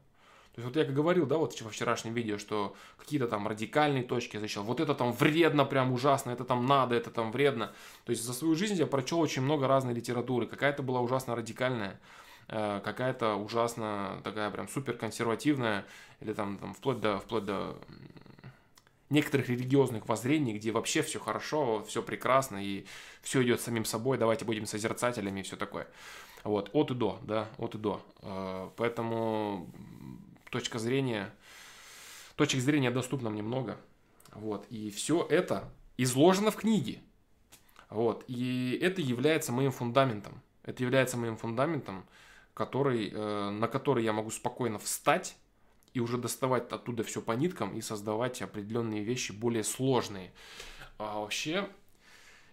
то 0.54 0.60
есть 0.60 0.66
вот 0.66 0.76
я 0.76 0.84
как 0.84 0.94
говорил, 0.94 1.24
да, 1.24 1.38
вот 1.38 1.58
во 1.62 1.70
вчерашнем 1.70 2.12
видео, 2.12 2.36
что 2.36 2.76
какие-то 2.98 3.26
там 3.26 3.48
радикальные 3.48 4.02
точки 4.02 4.36
защищал. 4.36 4.64
Вот 4.64 4.80
это 4.80 4.94
там 4.94 5.12
вредно, 5.12 5.64
прям 5.64 5.92
ужасно, 5.92 6.30
это 6.30 6.44
там 6.44 6.66
надо, 6.66 6.94
это 6.94 7.10
там 7.10 7.32
вредно. 7.32 7.72
То 8.04 8.10
есть 8.10 8.22
за 8.22 8.34
свою 8.34 8.54
жизнь 8.54 8.74
я 8.74 8.86
прочел 8.86 9.20
очень 9.20 9.40
много 9.40 9.66
разной 9.66 9.94
литературы. 9.94 10.46
Какая-то 10.46 10.82
была 10.82 11.00
ужасно 11.00 11.34
радикальная, 11.34 11.98
э, 12.48 12.82
какая-то 12.84 13.36
ужасно 13.36 14.20
такая 14.24 14.50
прям 14.50 14.68
супер 14.68 14.98
консервативная, 14.98 15.86
или 16.20 16.34
там, 16.34 16.58
там 16.58 16.74
вплоть 16.74 17.00
до, 17.00 17.18
вплоть 17.18 17.46
до 17.46 17.78
некоторых 19.08 19.48
религиозных 19.48 20.06
воззрений, 20.06 20.52
где 20.52 20.70
вообще 20.70 21.00
все 21.00 21.18
хорошо, 21.18 21.82
все 21.84 22.02
прекрасно, 22.02 22.62
и 22.62 22.84
все 23.22 23.42
идет 23.42 23.62
самим 23.62 23.86
собой, 23.86 24.18
давайте 24.18 24.44
будем 24.44 24.66
созерцателями 24.66 25.40
и 25.40 25.44
все 25.44 25.56
такое. 25.56 25.86
Вот, 26.44 26.68
от 26.74 26.90
и 26.90 26.94
до, 26.94 27.18
да, 27.22 27.48
от 27.56 27.74
и 27.74 27.78
до. 27.78 28.02
Э, 28.20 28.68
поэтому 28.76 29.70
точка 30.52 30.78
зрения, 30.78 31.34
точек 32.36 32.60
зрения 32.60 32.90
доступно 32.90 33.30
мне 33.30 33.42
много. 33.42 33.78
Вот, 34.32 34.66
и 34.70 34.90
все 34.90 35.26
это 35.28 35.72
изложено 35.96 36.50
в 36.50 36.56
книге. 36.56 37.00
Вот, 37.88 38.24
и 38.28 38.78
это 38.80 39.00
является 39.00 39.50
моим 39.50 39.72
фундаментом. 39.72 40.40
Это 40.62 40.82
является 40.82 41.16
моим 41.16 41.36
фундаментом, 41.36 42.06
который, 42.54 43.10
э, 43.10 43.50
на 43.50 43.66
который 43.66 44.04
я 44.04 44.12
могу 44.12 44.30
спокойно 44.30 44.78
встать 44.78 45.36
и 45.94 46.00
уже 46.00 46.18
доставать 46.18 46.70
оттуда 46.70 47.02
все 47.02 47.20
по 47.20 47.32
ниткам 47.32 47.74
и 47.76 47.80
создавать 47.80 48.40
определенные 48.42 49.02
вещи 49.02 49.32
более 49.32 49.64
сложные. 49.64 50.32
А 50.98 51.18
вообще, 51.18 51.68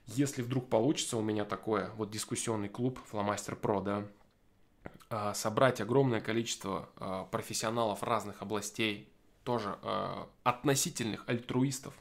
если 0.07 0.41
вдруг 0.41 0.69
получится 0.69 1.17
у 1.17 1.21
меня 1.21 1.45
такое, 1.45 1.91
вот 1.95 2.09
дискуссионный 2.11 2.69
клуб 2.69 2.99
Фломастер 3.09 3.55
Про, 3.55 3.81
да, 3.81 4.07
собрать 5.33 5.81
огромное 5.81 6.21
количество 6.21 6.89
а, 6.97 7.25
профессионалов 7.25 8.03
разных 8.03 8.41
областей, 8.41 9.11
тоже 9.43 9.77
а, 9.81 10.29
относительных 10.43 11.23
альтруистов, 11.27 11.95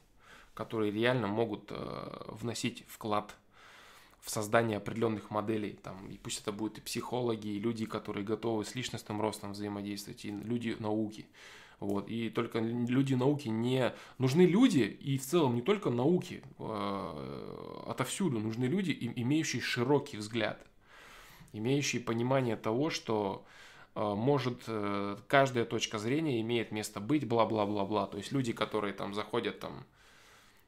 которые 0.54 0.92
реально 0.92 1.28
могут 1.28 1.72
вносить 2.26 2.84
вклад 2.88 3.34
в 4.20 4.30
создание 4.30 4.78
определенных 4.78 5.30
моделей, 5.30 5.78
там, 5.82 6.08
и 6.08 6.18
пусть 6.18 6.40
это 6.42 6.52
будут 6.52 6.78
и 6.78 6.80
психологи, 6.80 7.46
и 7.46 7.58
люди, 7.58 7.86
которые 7.86 8.26
готовы 8.26 8.64
с 8.64 8.74
личностным 8.74 9.20
ростом 9.20 9.52
взаимодействовать, 9.52 10.24
и 10.24 10.30
люди 10.30 10.76
науки. 10.80 11.26
Вот. 11.80 12.08
И 12.08 12.28
только 12.30 12.58
люди 12.58 13.14
науки 13.14 13.48
не... 13.48 13.94
Нужны 14.18 14.42
люди, 14.42 14.80
и 14.80 15.16
в 15.16 15.22
целом 15.24 15.54
не 15.54 15.62
только 15.62 15.90
науки, 15.90 16.42
э, 16.58 17.84
отовсюду 17.86 18.40
нужны 18.40 18.64
люди, 18.64 18.96
имеющие 19.16 19.62
широкий 19.62 20.16
взгляд, 20.16 20.66
имеющие 21.52 22.02
понимание 22.02 22.56
того, 22.56 22.90
что 22.90 23.44
э, 23.94 24.00
может 24.00 24.62
э, 24.66 25.16
каждая 25.26 25.64
точка 25.64 25.98
зрения 25.98 26.40
имеет 26.40 26.72
место 26.72 27.00
быть, 27.00 27.26
бла-бла-бла-бла. 27.26 28.06
То 28.06 28.18
есть 28.18 28.32
люди, 28.32 28.52
которые 28.52 28.92
там 28.92 29.14
заходят 29.14 29.60
там 29.60 29.84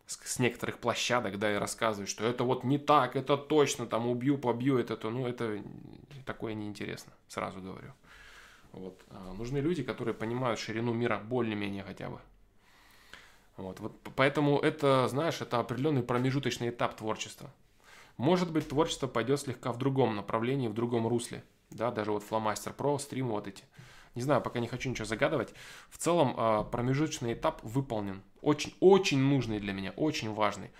с, 0.06 0.38
некоторых 0.38 0.78
площадок, 0.78 1.38
да, 1.38 1.52
и 1.54 1.56
рассказывают, 1.56 2.10
что 2.10 2.26
это 2.26 2.44
вот 2.44 2.64
не 2.64 2.78
так, 2.78 3.16
это 3.16 3.36
точно, 3.36 3.86
там 3.86 4.08
убью, 4.08 4.38
побью, 4.38 4.78
это 4.78 4.96
то, 4.96 5.10
ну 5.10 5.26
это 5.26 5.62
такое 6.26 6.54
неинтересно, 6.54 7.12
сразу 7.28 7.60
говорю. 7.60 7.92
Вот. 8.72 9.00
А, 9.10 9.32
нужны 9.34 9.58
люди, 9.58 9.82
которые 9.82 10.14
понимают 10.14 10.58
ширину 10.58 10.92
мира 10.92 11.18
более-менее 11.18 11.84
хотя 11.84 12.08
бы. 12.08 12.18
Вот. 13.56 13.80
вот. 13.80 13.92
Поэтому 14.16 14.58
это, 14.58 15.06
знаешь, 15.08 15.40
это 15.40 15.58
определенный 15.58 16.02
промежуточный 16.02 16.70
этап 16.70 16.96
творчества. 16.96 17.50
Может 18.20 18.52
быть, 18.52 18.68
творчество 18.68 19.06
пойдет 19.06 19.40
слегка 19.40 19.72
в 19.72 19.78
другом 19.78 20.14
направлении, 20.14 20.68
в 20.68 20.74
другом 20.74 21.06
русле. 21.08 21.42
Да, 21.70 21.90
даже 21.90 22.12
вот 22.12 22.22
Flowmaster 22.22 22.76
Pro, 22.76 22.98
стримы 22.98 23.30
вот 23.30 23.46
эти. 23.46 23.64
Не 24.14 24.20
знаю, 24.20 24.42
пока 24.42 24.60
не 24.60 24.68
хочу 24.68 24.90
ничего 24.90 25.06
загадывать. 25.06 25.54
В 25.88 25.96
целом, 25.96 26.34
а, 26.36 26.64
промежуточный 26.64 27.32
этап 27.32 27.62
выполнен. 27.62 28.22
Очень, 28.42 28.74
очень 28.80 29.20
нужный 29.20 29.58
для 29.58 29.72
меня, 29.72 29.92
очень 29.92 30.34
важный. 30.34 30.70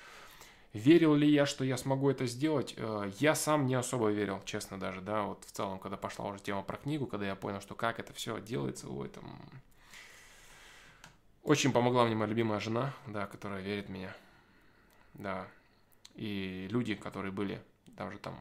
Верил 0.75 1.15
ли 1.15 1.31
я, 1.31 1.47
что 1.47 1.65
я 1.65 1.79
смогу 1.79 2.11
это 2.11 2.27
сделать? 2.27 2.75
Э, 2.77 3.11
я 3.19 3.35
сам 3.35 3.65
не 3.65 3.75
особо 3.75 4.11
верил, 4.11 4.43
честно 4.45 4.79
даже, 4.79 5.01
да, 5.01 5.23
вот 5.23 5.47
в 5.47 5.51
целом, 5.51 5.79
когда 5.79 5.97
пошла 5.97 6.27
уже 6.27 6.41
тема 6.41 6.63
про 6.63 6.77
книгу, 6.77 7.07
когда 7.07 7.27
я 7.27 7.37
понял, 7.37 7.63
что 7.63 7.75
как 7.75 7.99
это 8.01 8.13
все 8.13 8.39
делается, 8.39 8.87
ой, 8.87 9.09
там... 9.09 9.25
Очень 11.43 11.73
помогла 11.73 12.05
мне 12.05 12.15
моя 12.15 12.29
любимая 12.29 12.61
жена, 12.61 12.93
да, 13.07 13.27
которая 13.27 13.63
верит 13.63 13.87
в 13.87 13.91
меня, 13.91 14.15
да, 15.15 15.49
и 16.21 16.69
люди, 16.71 16.95
которые 16.95 17.33
были 17.33 17.63
даже 17.87 18.19
там 18.19 18.39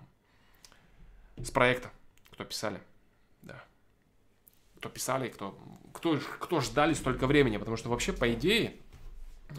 с 1.38 1.50
проекта, 1.50 1.90
кто 2.30 2.44
писали, 2.44 2.82
да, 3.42 3.64
кто 4.78 4.90
писали, 4.90 5.30
кто, 5.30 5.58
кто, 5.94 6.20
кто 6.40 6.60
ждали 6.60 6.94
столько 6.94 7.26
времени, 7.26 7.56
потому 7.56 7.78
что 7.78 7.90
вообще, 7.90 8.12
по 8.12 8.32
идее, 8.34 8.76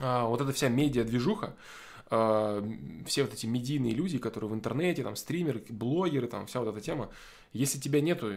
а, 0.02 0.26
вот 0.26 0.42
эта 0.42 0.52
вся 0.52 0.68
медиа-движуха, 0.68 1.56
а, 2.10 2.62
все 3.06 3.22
вот 3.22 3.32
эти 3.32 3.46
медийные 3.46 3.94
люди, 3.94 4.18
которые 4.18 4.50
в 4.50 4.54
интернете, 4.54 5.02
там, 5.02 5.16
стримеры, 5.16 5.64
блогеры, 5.70 6.28
там, 6.28 6.46
вся 6.46 6.60
вот 6.60 6.68
эта 6.68 6.82
тема, 6.82 7.08
если 7.54 7.78
тебя 7.78 8.02
нету 8.02 8.34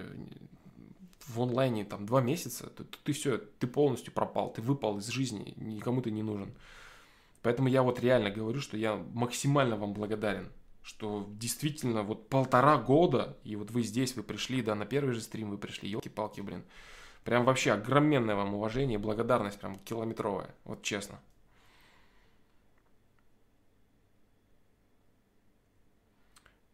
в 1.27 1.41
онлайне 1.41 1.84
там 1.84 2.05
два 2.05 2.22
месяца, 2.22 2.68
то 2.69 2.85
ты 3.03 3.11
все, 3.11 3.38
ты 3.60 3.68
полностью 3.68 4.14
пропал, 4.14 4.53
ты 4.53 4.61
выпал 4.61 4.99
из 4.99 5.07
жизни, 5.07 5.53
никому 5.57 6.01
ты 6.01 6.10
не 6.10 6.23
нужен. 6.23 6.53
Поэтому 7.44 7.68
я 7.68 7.84
вот 7.84 7.99
реально 7.99 8.32
говорю, 8.32 8.61
что 8.61 8.78
я 8.78 8.95
максимально 9.14 9.76
вам 9.78 9.94
благодарен, 9.94 10.52
что 10.82 11.28
действительно 11.30 12.03
вот 12.03 12.30
полтора 12.30 12.78
года, 12.78 13.38
и 13.44 13.56
вот 13.56 13.72
вы 13.72 13.84
здесь, 13.84 14.15
вы 14.15 14.24
пришли, 14.24 14.61
да, 14.61 14.76
на 14.76 14.86
первый 14.86 15.14
же 15.14 15.22
стрим 15.22 15.52
вы 15.52 15.57
пришли, 15.57 15.90
елки-палки, 15.90 16.41
блин. 16.41 16.64
Прям 17.24 17.45
вообще 17.45 17.72
огроменное 17.74 18.36
вам 18.36 18.56
уважение, 18.56 18.98
благодарность 18.99 19.60
прям 19.60 19.78
километровая, 19.78 20.56
вот 20.65 20.84
честно. 20.84 21.20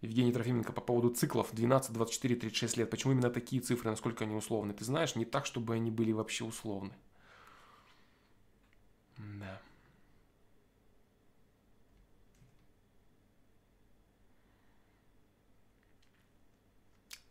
Евгений 0.01 0.33
Трофименко 0.33 0.73
по 0.73 0.81
поводу 0.81 1.09
циклов 1.09 1.53
12, 1.53 1.93
24, 1.93 2.35
36 2.35 2.77
лет. 2.77 2.89
Почему 2.89 3.13
именно 3.13 3.29
такие 3.29 3.61
цифры, 3.61 3.89
насколько 3.89 4.23
они 4.25 4.35
условны? 4.35 4.73
Ты 4.73 4.83
знаешь, 4.85 5.15
не 5.15 5.25
так, 5.25 5.45
чтобы 5.45 5.73
они 5.75 5.91
были 5.91 6.11
вообще 6.11 6.43
условны. 6.45 6.91
Да. 9.17 9.61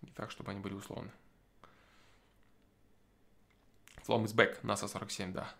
Не 0.02 0.07
так, 0.18 0.32
чтобы 0.32 0.50
они 0.50 0.58
были 0.58 0.74
условны. 0.74 1.12
Flom 4.04 4.24
is 4.24 4.34
back, 4.34 4.60
NASA 4.64 4.88
47, 4.88 5.32
да. 5.32 5.54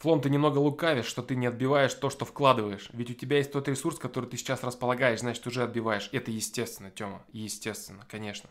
Флом, 0.00 0.20
ты 0.20 0.28
немного 0.28 0.58
лукавишь, 0.58 1.06
что 1.06 1.22
ты 1.22 1.34
не 1.34 1.46
отбиваешь 1.46 1.94
то, 1.94 2.10
что 2.10 2.26
вкладываешь. 2.26 2.90
Ведь 2.92 3.10
у 3.10 3.14
тебя 3.14 3.38
есть 3.38 3.50
тот 3.50 3.66
ресурс, 3.68 3.98
который 3.98 4.28
ты 4.28 4.36
сейчас 4.36 4.62
располагаешь, 4.62 5.20
значит, 5.20 5.46
уже 5.46 5.62
отбиваешь. 5.62 6.10
Это 6.12 6.30
естественно, 6.30 6.90
Тёма, 6.90 7.24
естественно, 7.32 8.06
конечно. 8.06 8.50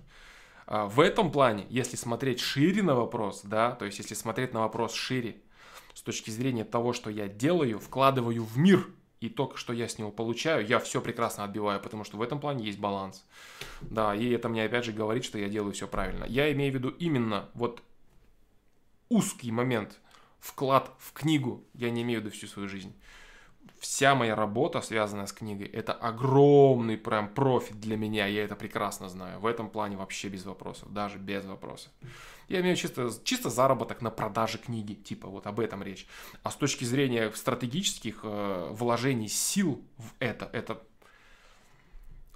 А, 0.65 0.87
в 0.87 0.99
этом 0.99 1.31
плане, 1.31 1.67
если 1.69 1.95
смотреть 1.95 2.39
шире 2.39 2.81
на 2.81 2.95
вопрос, 2.95 3.41
да, 3.43 3.71
то 3.75 3.85
есть 3.85 3.99
если 3.99 4.15
смотреть 4.15 4.53
на 4.53 4.61
вопрос 4.61 4.93
шире, 4.93 5.41
с 5.97 6.01
точки 6.01 6.29
зрения 6.29 6.63
того, 6.63 6.93
что 6.93 7.09
я 7.09 7.27
делаю, 7.27 7.79
вкладываю 7.79 8.43
в 8.43 8.57
мир, 8.57 8.87
и 9.19 9.29
то, 9.29 9.51
что 9.55 9.73
я 9.73 9.87
с 9.87 9.97
него 9.97 10.11
получаю, 10.11 10.65
я 10.67 10.77
все 10.77 11.01
прекрасно 11.01 11.43
отбиваю, 11.43 11.81
потому 11.81 12.03
что 12.03 12.17
в 12.17 12.21
этом 12.21 12.39
плане 12.39 12.65
есть 12.65 12.77
баланс. 12.77 13.25
Да, 13.81 14.13
и 14.13 14.29
это 14.29 14.47
мне 14.47 14.63
опять 14.63 14.85
же 14.85 14.91
говорит, 14.91 15.25
что 15.25 15.39
я 15.39 15.49
делаю 15.49 15.73
все 15.73 15.87
правильно. 15.87 16.25
Я 16.25 16.51
имею 16.53 16.71
в 16.71 16.75
виду 16.75 16.89
именно 16.89 17.49
вот 17.53 17.81
узкий 19.09 19.51
момент– 19.51 19.99
вклад 20.39 20.91
в 20.99 21.13
книгу 21.13 21.63
я 21.73 21.89
не 21.89 22.01
имею 22.01 22.21
в 22.21 22.23
виду 22.23 22.35
всю 22.35 22.47
свою 22.47 22.69
жизнь. 22.69 22.93
Вся 23.79 24.15
моя 24.15 24.35
работа, 24.35 24.81
связанная 24.81 25.27
с 25.27 25.33
книгой, 25.33 25.67
это 25.67 25.93
огромный 25.93 26.97
прям 26.97 27.27
профит 27.27 27.79
для 27.79 27.97
меня, 27.97 28.25
я 28.25 28.43
это 28.43 28.55
прекрасно 28.55 29.09
знаю. 29.09 29.39
В 29.39 29.45
этом 29.45 29.69
плане 29.69 29.97
вообще 29.97 30.29
без 30.29 30.45
вопросов, 30.45 30.91
даже 30.93 31.17
без 31.17 31.45
вопросов. 31.45 31.91
Я 32.47 32.61
имею 32.61 32.75
чисто, 32.77 33.11
чисто 33.23 33.49
заработок 33.49 34.01
на 34.01 34.09
продаже 34.09 34.57
книги, 34.57 34.93
типа 34.93 35.27
вот 35.27 35.47
об 35.47 35.59
этом 35.59 35.83
речь. 35.83 36.07
А 36.43 36.51
с 36.51 36.55
точки 36.55 36.85
зрения 36.85 37.31
стратегических 37.31 38.19
э, 38.23 38.69
вложений 38.71 39.27
сил 39.27 39.83
в 39.97 40.13
это, 40.19 40.49
это 40.53 40.81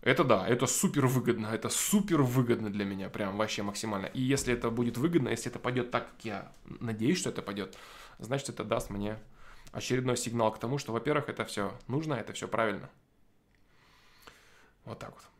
это 0.02 0.24
да, 0.24 0.48
это 0.48 0.66
супер 0.66 1.06
выгодно, 1.06 1.48
это 1.48 1.70
супер 1.70 2.24
выгодно 2.24 2.72
для 2.72 2.86
меня, 2.86 3.08
прям 3.10 3.38
вообще 3.38 3.62
максимально. 3.62 4.08
И 4.08 4.20
если 4.20 4.52
это 4.54 4.72
будет 4.72 4.98
выгодно, 4.98 5.30
если 5.30 5.52
это 5.52 5.60
пойдет 5.60 5.92
так, 5.92 6.10
как 6.12 6.26
я 6.26 6.52
надеюсь, 6.66 7.20
что 7.20 7.30
это 7.30 7.44
пойдет, 7.44 7.78
значит 8.18 8.50
это 8.50 8.64
даст 8.64 8.90
мне 8.90 9.20
очередной 9.72 10.18
сигнал 10.18 10.52
к 10.52 10.60
тому, 10.60 10.80
что, 10.80 10.92
во-первых, 10.92 11.30
это 11.30 11.46
все 11.46 11.78
нужно, 11.88 12.16
это 12.16 12.34
все 12.34 12.48
правильно. 12.48 12.90
Вот 14.86 14.98
так 14.98 15.12
вот. 15.12 15.31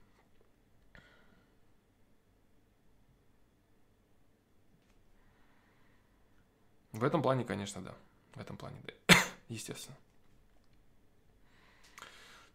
В 6.92 7.04
этом 7.04 7.22
плане, 7.22 7.44
конечно, 7.44 7.82
да. 7.82 7.96
В 8.36 8.40
этом 8.40 8.58
плане, 8.58 8.78
да. 8.84 9.16
Естественно. 9.50 9.98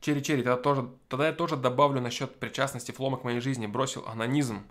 Черри 0.01 0.23
Черри, 0.23 0.43
тогда, 0.43 0.57
тоже, 0.61 0.89
тогда 1.09 1.27
я 1.27 1.33
тоже 1.33 1.57
добавлю 1.57 2.01
насчет 2.01 2.39
причастности 2.39 2.93
Флома 2.93 3.17
к 3.17 3.25
моей 3.25 3.41
жизни. 3.41 3.67
Бросил 3.67 4.07
анонизм, 4.07 4.63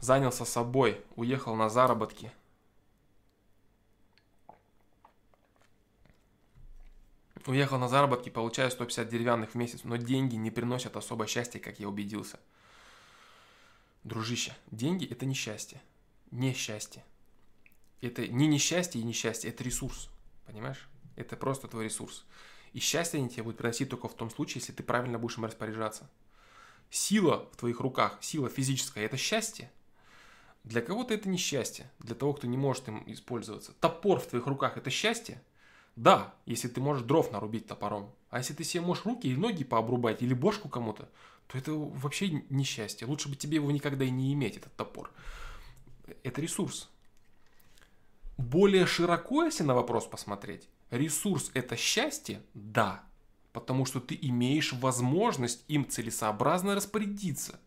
занялся 0.00 0.44
собой, 0.44 1.00
уехал 1.16 1.54
на 1.54 1.68
заработки. 1.68 2.32
Уехал 7.46 7.78
на 7.78 7.88
заработки, 7.88 8.28
получаю 8.28 8.70
150 8.70 9.08
деревянных 9.08 9.52
в 9.52 9.54
месяц, 9.54 9.80
но 9.84 9.96
деньги 9.96 10.34
не 10.36 10.50
приносят 10.50 10.96
особо 10.96 11.26
счастья, 11.26 11.58
как 11.58 11.80
я 11.80 11.88
убедился. 11.88 12.38
Дружище, 14.04 14.54
деньги 14.70 15.06
это 15.06 15.24
не 15.24 15.34
счастье, 15.34 15.80
не 16.30 16.52
счастье. 16.52 17.04
Это 18.00 18.26
не 18.28 18.46
несчастье 18.46 19.00
и 19.00 19.04
несчастье, 19.04 19.50
это 19.50 19.64
ресурс, 19.64 20.08
понимаешь? 20.46 20.88
Это 21.16 21.36
просто 21.36 21.66
твой 21.66 21.84
ресурс. 21.84 22.24
И 22.72 22.78
счастье 22.78 23.18
они 23.18 23.28
тебе 23.28 23.42
будут 23.42 23.58
приносить 23.58 23.88
только 23.88 24.08
в 24.08 24.14
том 24.14 24.30
случае, 24.30 24.60
если 24.60 24.72
ты 24.72 24.82
правильно 24.82 25.18
будешь 25.18 25.36
им 25.36 25.44
распоряжаться. 25.44 26.08
Сила 26.90 27.48
в 27.52 27.56
твоих 27.56 27.80
руках, 27.80 28.18
сила 28.20 28.48
физическая– 28.48 29.04
это 29.06 29.16
счастье. 29.16 29.70
Для 30.64 30.80
кого-то 30.80 31.14
это 31.14 31.28
не 31.28 31.38
счастье, 31.38 31.90
для 31.98 32.14
того, 32.14 32.34
кто 32.34 32.46
не 32.46 32.56
может 32.56 32.88
им 32.88 33.02
использоваться. 33.06 33.72
Топор 33.80 34.20
в 34.20 34.26
твоих 34.26 34.46
руках– 34.46 34.76
это 34.76 34.90
счастье. 34.90 35.42
Да, 35.96 36.34
если 36.46 36.68
ты 36.68 36.80
можешь 36.80 37.04
дров 37.04 37.32
нарубить 37.32 37.66
топором. 37.66 38.12
А 38.30 38.38
если 38.38 38.54
ты 38.54 38.62
себе 38.62 38.82
можешь 38.82 39.04
руки 39.04 39.26
и 39.26 39.36
ноги 39.36 39.64
пообрубать 39.64 40.22
или 40.22 40.34
бошку 40.34 40.68
кому-то, 40.68 41.08
то 41.48 41.58
это 41.58 41.72
вообще 41.72 42.44
несчастье. 42.50 43.06
Лучше 43.06 43.28
бы 43.28 43.36
тебе 43.36 43.56
его 43.56 43.70
никогда 43.70 44.04
и 44.04 44.10
не 44.10 44.32
иметь, 44.34 44.56
этот 44.56 44.74
топор. 44.76 45.10
Это 46.22 46.40
ресурс. 46.40 46.88
Более 48.38 48.86
широко, 48.86 49.44
если 49.44 49.64
на 49.64 49.74
вопрос 49.74 50.06
посмотреть, 50.06 50.68
ресурс 50.90 51.50
это 51.54 51.76
счастье? 51.76 52.40
Да. 52.54 53.04
Потому 53.52 53.84
что 53.84 54.00
ты 54.00 54.16
имеешь 54.20 54.72
возможность 54.72 55.64
им 55.66 55.88
целесообразно 55.88 56.76
распорядиться. 56.76 57.60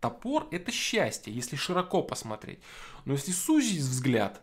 Топор 0.00 0.48
это 0.50 0.72
счастье, 0.72 1.32
если 1.32 1.56
широко 1.56 2.02
посмотреть. 2.02 2.58
Но 3.04 3.12
если 3.12 3.30
сузить 3.30 3.80
взгляд 3.80 4.42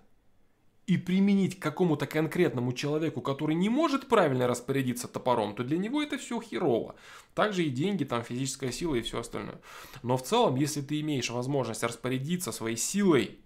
и 0.87 0.97
применить 0.97 1.59
к 1.59 1.61
какому-то 1.61 2.07
конкретному 2.07 2.71
человеку, 2.73 3.21
который 3.21 3.53
не 3.53 3.69
может 3.69 4.07
правильно 4.07 4.47
распорядиться 4.47 5.07
топором, 5.09 5.53
то 5.55 5.63
для 5.63 5.77
него 5.77 6.01
это 6.01 6.17
все 6.17 6.39
херово. 6.41 6.95
Также 7.35 7.65
и 7.65 7.69
деньги, 7.69 8.05
там 8.05 8.23
физическая 8.23 8.71
сила 8.71 8.95
и 8.95 9.01
все 9.01 9.19
остальное. 9.19 9.59
Но 10.03 10.17
в 10.17 10.23
целом, 10.23 10.55
если 10.55 10.81
ты 10.81 11.01
имеешь 11.01 11.29
возможность 11.29 11.83
распорядиться 11.83 12.51
своей 12.51 12.77
силой, 12.77 13.39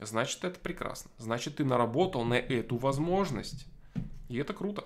значит 0.00 0.44
это 0.44 0.58
прекрасно. 0.60 1.10
Значит 1.18 1.56
ты 1.56 1.64
наработал 1.64 2.24
на 2.24 2.34
эту 2.34 2.76
возможность. 2.76 3.66
И 4.28 4.36
это 4.36 4.52
круто. 4.52 4.84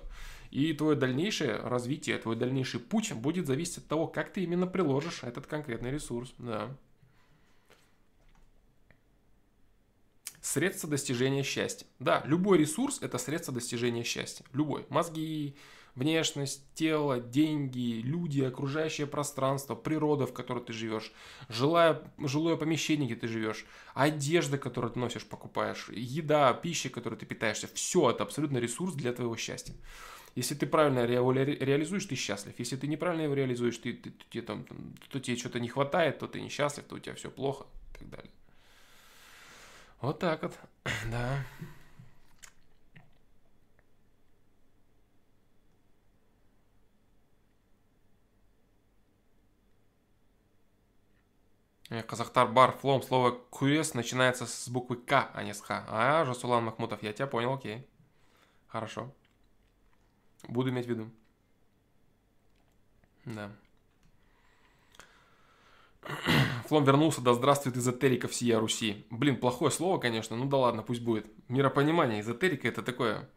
И 0.51 0.72
твое 0.74 0.97
дальнейшее 0.97 1.56
развитие, 1.56 2.18
твой 2.18 2.36
дальнейший 2.36 2.78
путь 2.78 3.12
будет 3.12 3.47
зависеть 3.47 3.78
от 3.78 3.86
того, 3.86 4.06
как 4.06 4.32
ты 4.32 4.43
именно 4.43 4.66
приложишь 4.66 5.22
этот 5.22 5.47
конкретный 5.47 5.90
ресурс. 5.90 6.34
Да. 6.39 6.76
Средство 10.43 10.90
достижения 10.90 11.43
счастья. 11.43 11.86
Да, 12.01 12.22
любой 12.26 12.59
ресурс– 12.59 12.98
это 13.01 13.16
средство 13.16 13.55
достижения 13.55 14.02
счастья. 14.02 14.44
Любой. 14.52 14.84
Мозги, 14.90 15.55
внешность, 15.94 16.62
тело, 16.74 17.20
деньги, 17.20 18.01
люди, 18.02 18.40
окружающее 18.40 19.06
пространство, 19.06 19.74
природа, 19.74 20.27
в 20.27 20.32
которой 20.32 20.62
ты 20.62 20.73
живешь, 20.73 21.12
жилое, 21.48 22.02
жилое 22.19 22.56
помещение, 22.56 23.06
где 23.06 23.16
ты 23.16 23.28
живешь, 23.28 23.66
одежда, 23.94 24.59
которую 24.59 24.93
ты 24.93 24.98
носишь, 24.98 25.27
покупаешь, 25.27 25.89
еда, 25.90 26.52
пища, 26.55 26.89
которой 26.89 27.16
ты 27.16 27.27
питаешься. 27.27 27.69
Все 27.74 28.10
это 28.10 28.23
абсолютно 28.23 28.59
ресурс 28.59 28.94
для 28.94 29.12
твоего 29.12 29.36
счастья. 29.36 29.74
Если 30.35 30.55
ты 30.55 30.66
правильно 30.66 31.01
его 31.01 31.31
реализуешь, 31.32 32.06
ты 32.06 32.14
счастлив. 32.14 32.55
Если 32.59 32.77
ты 32.77 32.86
неправильно 32.86 33.23
его 33.23 33.35
реализуешь, 33.35 33.77
ты, 33.77 33.93
ты, 33.93 34.10
ты, 34.10 34.24
ты, 34.31 34.43
там, 34.43 34.64
то 35.10 35.20
тебе 35.20 35.36
что-то 35.36 35.60
не 35.60 35.69
хватает, 35.69 36.19
то 36.20 36.27
ты 36.27 36.40
несчастлив, 36.40 36.86
то 36.86 36.94
у 36.94 36.98
тебя 36.98 37.14
все 37.14 37.31
плохо 37.31 37.66
и 37.94 37.98
так 37.98 38.09
далее. 38.09 38.31
Вот 40.01 40.19
так 40.19 40.43
вот, 40.43 40.59
да. 41.10 41.44
Казахтар 52.01 52.48
бар 52.48 52.73
флом 52.73 53.02
слово 53.02 53.32
куес 53.51 53.93
начинается 53.93 54.47
с 54.47 54.69
буквы 54.69 54.97
К, 54.97 55.31
а 55.35 55.43
не 55.43 55.52
с 55.52 55.60
Х. 55.60 55.85
А, 55.89 56.24
Жасулан 56.24 56.64
Махмутов, 56.64 57.02
я 57.02 57.12
тебя 57.12 57.27
понял, 57.27 57.52
окей. 57.52 57.86
Хорошо. 58.69 59.12
Буду 60.48 60.70
иметь 60.70 60.86
в 60.86 60.89
виду. 60.89 61.10
Да. 63.27 63.51
Флом 66.69 66.85
вернулся, 66.85 67.20
да 67.20 67.35
здравствует 67.35 67.77
эзотерика 67.77 68.27
всея 68.27 68.59
Руси. 68.59 69.06
Блин, 69.10 69.39
плохое 69.39 69.70
слово, 69.70 69.98
конечно, 69.98 70.36
ну 70.36 70.47
да 70.47 70.56
ладно, 70.56 70.82
пусть 70.82 71.02
будет. 71.02 71.27
Миропонимание, 71.48 72.20
эзотерика 72.20 72.69
это 72.69 72.82
такое... 72.82 73.28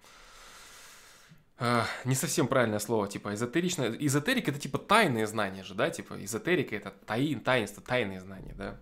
Э, 1.58 1.84
не 2.04 2.16
совсем 2.16 2.48
правильное 2.48 2.80
слово, 2.80 3.08
типа 3.08 3.34
эзотеричное. 3.34 3.92
Эзотерика 3.92 4.52
это 4.52 4.60
типа 4.60 4.78
тайные 4.78 5.28
знания 5.28 5.64
же, 5.64 5.74
да, 5.74 5.90
типа 5.90 6.24
эзотерика 6.24 6.76
это 6.76 6.92
таин, 7.06 7.40
таинство, 7.40 7.82
тайные 7.84 8.22
знания, 8.22 8.54
да. 8.58 8.80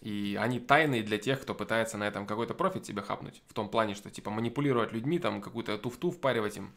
И 0.00 0.38
они 0.40 0.60
тайные 0.60 1.02
для 1.02 1.16
тех, 1.16 1.40
кто 1.40 1.54
пытается 1.54 1.96
на 1.96 2.06
этом 2.06 2.26
какой-то 2.26 2.52
профит 2.52 2.84
себе 2.84 3.00
хапнуть. 3.00 3.42
В 3.48 3.54
том 3.54 3.68
плане, 3.68 3.94
что 3.94 4.10
типа 4.10 4.30
манипулировать 4.30 4.92
людьми, 4.92 5.18
там 5.18 5.40
какую-то 5.40 5.78
туфту 5.78 6.10
впаривать 6.10 6.58
им 6.58 6.72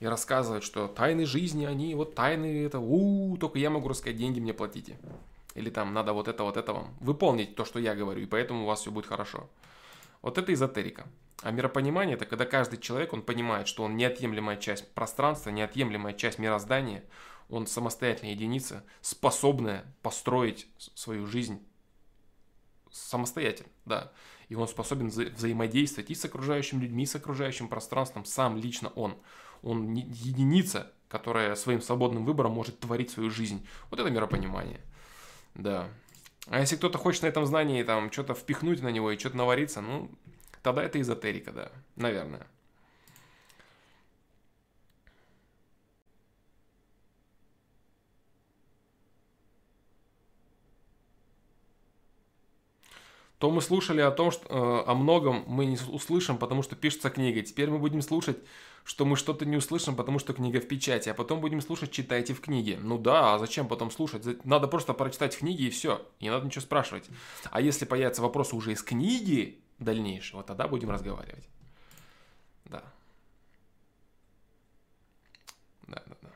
и 0.00 0.06
рассказывать, 0.06 0.62
что 0.62 0.88
тайны 0.88 1.24
жизни, 1.24 1.64
они 1.64 1.94
вот 1.94 2.14
тайны, 2.14 2.64
это 2.66 2.78
-у, 2.78 3.32
-у 3.32 3.38
только 3.38 3.58
я 3.58 3.70
могу 3.70 3.88
рассказать, 3.88 4.18
деньги 4.18 4.40
мне 4.40 4.52
платите 4.52 4.98
или 5.56 5.70
там 5.70 5.94
надо 5.94 6.12
вот 6.12 6.28
это, 6.28 6.44
вот 6.44 6.56
это 6.56 6.72
вам. 6.72 6.94
Выполнить 7.00 7.56
то, 7.56 7.64
что 7.64 7.78
я 7.78 7.94
говорю, 7.94 8.20
и 8.20 8.26
поэтому 8.26 8.64
у 8.64 8.66
вас 8.66 8.80
все 8.80 8.90
будет 8.90 9.06
хорошо. 9.06 9.48
Вот 10.22 10.38
это 10.38 10.52
эзотерика. 10.52 11.06
А 11.42 11.50
миропонимание 11.50 12.16
это 12.16 12.24
когда 12.24 12.46
каждый 12.46 12.78
человек, 12.78 13.12
он 13.12 13.22
понимает, 13.22 13.68
что 13.68 13.82
он 13.84 13.96
неотъемлемая 13.96 14.56
часть 14.56 14.92
пространства, 14.94 15.50
неотъемлемая 15.50 16.14
часть 16.14 16.38
мироздания, 16.38 17.04
он 17.48 17.66
самостоятельная 17.66 18.32
единица, 18.32 18.84
способная 19.02 19.84
построить 20.02 20.66
свою 20.94 21.26
жизнь 21.26 21.62
самостоятельно, 22.90 23.70
да. 23.84 24.12
И 24.48 24.54
он 24.54 24.68
способен 24.68 25.08
вза- 25.08 25.32
взаимодействовать 25.34 26.10
и 26.10 26.14
с 26.14 26.24
окружающими 26.24 26.82
людьми, 26.82 27.04
и 27.04 27.06
с 27.06 27.14
окружающим 27.14 27.68
пространством, 27.68 28.24
сам 28.24 28.56
лично 28.56 28.88
он. 28.90 29.16
Он 29.62 29.92
единица, 29.94 30.92
которая 31.08 31.54
своим 31.56 31.82
свободным 31.82 32.24
выбором 32.24 32.52
может 32.52 32.80
творить 32.80 33.10
свою 33.10 33.30
жизнь. 33.30 33.66
Вот 33.90 34.00
это 34.00 34.10
миропонимание. 34.10 34.80
Да. 35.54 35.88
А 36.48 36.60
если 36.60 36.76
кто-то 36.76 36.98
хочет 36.98 37.22
на 37.22 37.26
этом 37.26 37.44
знании 37.44 37.82
там 37.82 38.10
что-то 38.12 38.34
впихнуть 38.34 38.82
на 38.82 38.88
него 38.88 39.10
и 39.10 39.18
что-то 39.18 39.36
навариться, 39.36 39.80
ну, 39.80 40.10
тогда 40.66 40.82
это 40.82 41.00
эзотерика, 41.00 41.52
да, 41.52 41.70
наверное. 41.94 42.46
то 53.38 53.50
мы 53.50 53.60
слушали 53.60 54.00
о 54.00 54.10
том, 54.10 54.30
что 54.30 54.46
э, 54.48 54.90
о 54.90 54.94
многом 54.94 55.44
мы 55.46 55.66
не 55.66 55.78
услышим, 55.90 56.38
потому 56.38 56.62
что 56.62 56.74
пишется 56.74 57.10
книга. 57.10 57.42
Теперь 57.42 57.68
мы 57.68 57.78
будем 57.78 58.00
слушать, 58.00 58.38
что 58.82 59.04
мы 59.04 59.14
что-то 59.16 59.44
не 59.44 59.58
услышим, 59.58 59.94
потому 59.94 60.18
что 60.18 60.32
книга 60.32 60.58
в 60.58 60.66
печати, 60.66 61.10
а 61.10 61.14
потом 61.14 61.40
будем 61.42 61.60
слушать, 61.60 61.92
читайте 61.92 62.32
в 62.32 62.40
книге. 62.40 62.78
Ну 62.80 62.96
да, 62.96 63.34
а 63.34 63.38
зачем 63.38 63.68
потом 63.68 63.90
слушать? 63.90 64.42
Надо 64.44 64.68
просто 64.68 64.94
прочитать 64.94 65.34
в 65.34 65.40
книге 65.40 65.66
и 65.66 65.70
все, 65.70 66.00
не 66.18 66.30
надо 66.30 66.46
ничего 66.46 66.62
спрашивать. 66.62 67.04
А 67.50 67.60
если 67.60 67.84
появятся 67.84 68.22
вопросы 68.22 68.56
уже 68.56 68.72
из 68.72 68.82
книги 68.82 69.60
дальнейшего, 69.78 70.42
тогда 70.42 70.68
будем 70.68 70.90
разговаривать. 70.90 71.48
Да. 72.64 72.82
Да, 75.88 76.02
да, 76.06 76.16
да. 76.22 76.30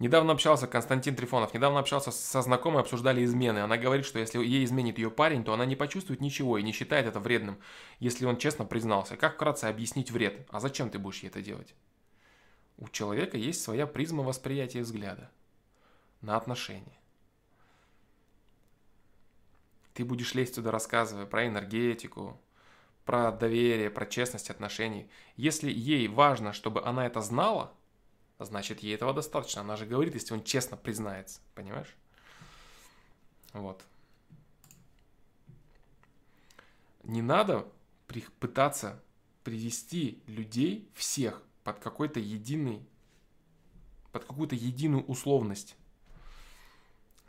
Недавно 0.00 0.32
общался, 0.32 0.66
Константин 0.66 1.14
Трифонов, 1.14 1.52
недавно 1.52 1.78
общался 1.78 2.10
со 2.10 2.40
знакомой, 2.40 2.80
обсуждали 2.80 3.22
измены. 3.22 3.58
Она 3.58 3.76
говорит, 3.76 4.06
что 4.06 4.18
если 4.18 4.38
ей 4.42 4.64
изменит 4.64 4.96
ее 4.96 5.10
парень, 5.10 5.44
то 5.44 5.52
она 5.52 5.66
не 5.66 5.76
почувствует 5.76 6.22
ничего 6.22 6.56
и 6.56 6.62
не 6.62 6.72
считает 6.72 7.06
это 7.06 7.20
вредным, 7.20 7.58
если 7.98 8.24
он 8.24 8.38
честно 8.38 8.64
признался. 8.64 9.18
Как 9.18 9.34
вкратце 9.34 9.66
объяснить 9.66 10.10
вред? 10.10 10.48
А 10.50 10.58
зачем 10.58 10.88
ты 10.88 10.98
будешь 10.98 11.22
ей 11.22 11.28
это 11.28 11.42
делать? 11.42 11.74
У 12.80 12.88
человека 12.88 13.36
есть 13.36 13.62
своя 13.62 13.86
призма 13.86 14.24
восприятия 14.24 14.82
взгляда 14.82 15.30
на 16.20 16.36
отношения. 16.36 16.98
Ты 19.94 20.04
будешь 20.04 20.34
лезть 20.34 20.56
туда, 20.56 20.70
рассказывая 20.70 21.26
про 21.26 21.46
энергетику, 21.46 22.40
про 23.04 23.30
доверие, 23.30 23.90
про 23.90 24.06
честность 24.06 24.50
отношений. 24.50 25.08
Если 25.36 25.70
ей 25.70 26.08
важно, 26.08 26.52
чтобы 26.52 26.82
она 26.82 27.06
это 27.06 27.20
знала– 27.20 27.72
значит 28.44 28.80
ей 28.80 28.94
этого 28.94 29.12
достаточно. 29.12 29.60
Она 29.60 29.76
же 29.76 29.86
говорит, 29.86 30.14
если 30.14 30.34
он 30.34 30.42
честно 30.42 30.76
признается, 30.76 31.40
понимаешь? 31.54 31.94
Вот. 33.52 33.84
Не 37.02 37.22
надо 37.22 37.66
пытаться 38.38 39.02
привести 39.44 40.22
людей 40.26 40.90
всех 40.94 41.42
под 41.64 41.78
какой-то 41.78 42.20
единый, 42.20 42.86
под 44.12 44.24
какую-то 44.24 44.54
единую 44.54 45.04
условность. 45.04 45.76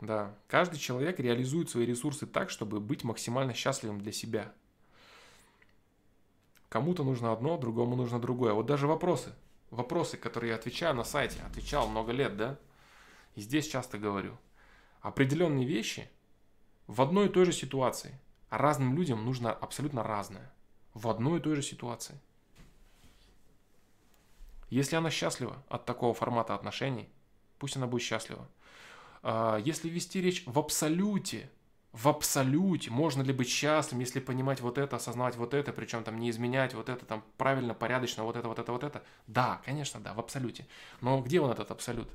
Да, 0.00 0.34
каждый 0.48 0.78
человек 0.78 1.20
реализует 1.20 1.70
свои 1.70 1.86
ресурсы 1.86 2.26
так, 2.26 2.50
чтобы 2.50 2.80
быть 2.80 3.04
максимально 3.04 3.54
счастливым 3.54 4.00
для 4.00 4.12
себя. 4.12 4.52
Кому-то 6.68 7.04
нужно 7.04 7.32
одно, 7.32 7.56
другому 7.58 7.96
нужно 7.96 8.18
другое. 8.18 8.52
Вот 8.52 8.66
даже 8.66 8.86
вопросы 8.86 9.32
вопросы, 9.72 10.16
которые 10.16 10.50
я 10.50 10.56
отвечаю 10.56 10.94
на 10.94 11.02
сайте, 11.02 11.40
отвечал 11.42 11.88
много 11.88 12.12
лет, 12.12 12.36
да, 12.36 12.58
и 13.34 13.40
здесь 13.40 13.66
часто 13.66 13.98
говорю, 13.98 14.36
определенные 15.00 15.66
вещи 15.66 16.08
в 16.86 17.00
одной 17.02 17.26
и 17.26 17.30
той 17.30 17.46
же 17.46 17.52
ситуации, 17.52 18.20
а 18.50 18.58
разным 18.58 18.94
людям 18.94 19.24
нужно 19.24 19.50
абсолютно 19.50 20.02
разное. 20.02 20.52
В 20.94 21.08
одной 21.08 21.40
и 21.40 21.42
той 21.42 21.56
же 21.56 21.62
ситуации. 21.62 22.20
Если 24.72 24.96
она 24.96 25.10
счастлива 25.10 25.62
от 25.68 25.84
такого 25.84 26.14
формата 26.14 26.54
отношений, 26.54 27.10
пусть 27.58 27.76
она 27.76 27.86
будет 27.86 28.00
счастлива. 28.00 28.48
А, 29.22 29.58
если 29.58 29.90
вести 29.90 30.22
речь 30.22 30.44
в 30.46 30.58
абсолюте, 30.58 31.50
в 31.92 32.08
абсолюте, 32.08 32.90
можно 32.90 33.20
ли 33.20 33.34
быть 33.34 33.50
счастливым, 33.50 34.00
если 34.00 34.18
понимать 34.18 34.62
вот 34.62 34.78
это, 34.78 34.96
осознавать 34.96 35.36
вот 35.36 35.52
это, 35.52 35.74
причем 35.74 36.04
там 36.04 36.18
не 36.18 36.30
изменять 36.30 36.72
вот 36.72 36.88
это, 36.88 37.04
там 37.04 37.22
правильно, 37.36 37.74
порядочно, 37.74 38.24
вот 38.24 38.34
это, 38.34 38.48
вот 38.48 38.58
это, 38.58 38.72
вот 38.72 38.82
это? 38.82 39.02
Да, 39.26 39.60
конечно, 39.62 40.00
да, 40.00 40.14
в 40.14 40.20
абсолюте. 40.20 40.66
Но 41.02 41.20
где 41.20 41.42
он 41.42 41.50
этот 41.50 41.70
абсолют? 41.70 42.08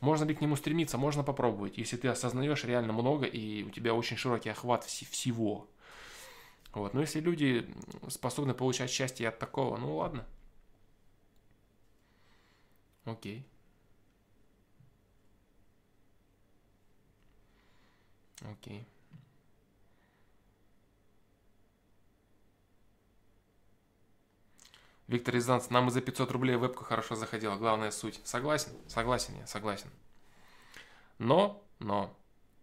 Можно 0.00 0.24
ли 0.24 0.34
к 0.34 0.40
нему 0.40 0.56
стремиться? 0.56 0.96
Можно 0.96 1.22
попробовать, 1.22 1.76
если 1.76 1.98
ты 1.98 2.08
осознаешь 2.08 2.64
реально 2.64 2.94
много 2.94 3.26
и 3.26 3.64
у 3.64 3.68
тебя 3.68 3.92
очень 3.92 4.16
широкий 4.16 4.48
охват 4.48 4.84
всего. 4.84 5.68
Вот. 6.72 6.94
Но 6.94 7.02
если 7.02 7.20
люди 7.20 7.70
способны 8.08 8.54
получать 8.54 8.90
счастье 8.90 9.28
от 9.28 9.38
такого, 9.38 9.76
ну 9.76 9.96
ладно. 9.96 10.24
Окей. 13.04 13.44
Окей. 18.40 18.86
Виктор 25.08 25.34
Рязанц, 25.34 25.68
нам 25.68 25.88
и 25.88 25.90
за 25.90 26.00
500 26.00 26.30
рублей 26.30 26.56
вебка 26.56 26.84
хорошо 26.84 27.16
заходила. 27.16 27.56
Главная 27.56 27.90
суть. 27.90 28.20
Согласен? 28.24 28.72
Согласен 28.88 29.34
я, 29.36 29.46
согласен. 29.46 29.90
Но, 31.18 31.62
но, 31.80 32.14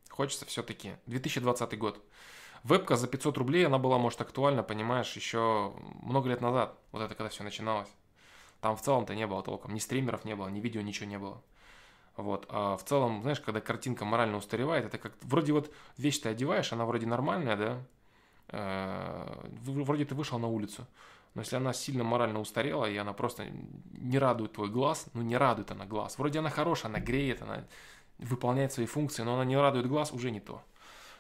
хочется 0.10 0.46
все-таки. 0.46 0.96
2020 1.06 1.78
год. 1.78 2.04
Вебка 2.64 2.96
за 2.96 3.08
500 3.08 3.38
рублей, 3.38 3.66
она 3.66 3.78
была, 3.78 3.98
может, 3.98 4.20
актуальна, 4.22 4.64
понимаешь, 4.64 5.16
еще 5.16 5.74
много 6.02 6.30
лет 6.30 6.42
назад. 6.42 6.78
Вот 6.92 7.02
это 7.02 7.14
когда 7.14 7.30
все 7.30 7.44
начиналось. 7.44 7.90
Там 8.62 8.76
в 8.76 8.82
целом-то 8.82 9.16
не 9.16 9.26
было 9.26 9.42
толком. 9.42 9.74
Ни 9.74 9.80
стримеров 9.80 10.26
не 10.26 10.36
было, 10.36 10.48
ни 10.48 10.60
видео, 10.60 10.82
ничего 10.82 11.10
не 11.10 11.18
было. 11.18 11.42
Вот. 12.18 12.46
А 12.50 12.76
в 12.76 12.84
целом, 12.84 13.22
знаешь, 13.22 13.40
когда 13.40 13.62
картинка 13.62 14.04
морально 14.04 14.38
устаревает, 14.38 14.86
это 14.86 14.98
как 14.98 15.14
вроде 15.22 15.54
вот 15.54 15.74
вещь 15.98 16.20
ты 16.20 16.30
одеваешь, 16.30 16.74
она 16.74 16.86
вроде 16.86 17.06
нормальная, 17.06 17.56
да? 17.56 17.82
Э, 18.50 19.48
вроде 19.64 20.06
ты 20.06 20.16
вышел 20.16 20.38
на 20.40 20.48
улицу. 20.48 20.86
Но 21.36 21.42
если 21.42 21.56
она 21.56 21.74
сильно 21.74 22.04
морально 22.04 22.40
устарела, 22.40 22.90
и 22.90 22.98
она 22.98 23.14
просто 23.14 23.46
не 23.92 24.18
радует 24.18 24.54
твой 24.54 24.70
глаз, 24.70 25.06
ну 25.14 25.22
не 25.22 25.38
радует 25.38 25.72
она 25.72 25.86
глаз. 25.86 26.18
Вроде 26.18 26.40
она 26.40 26.50
хорошая, 26.50 26.92
она 26.92 27.00
греет, 27.00 27.42
она 27.42 27.66
выполняет 28.18 28.74
свои 28.74 28.88
функции, 28.88 29.24
но 29.24 29.36
она 29.36 29.46
не 29.46 29.56
радует 29.56 29.88
глаз, 29.88 30.12
уже 30.12 30.32
не 30.32 30.40
то. 30.40 30.62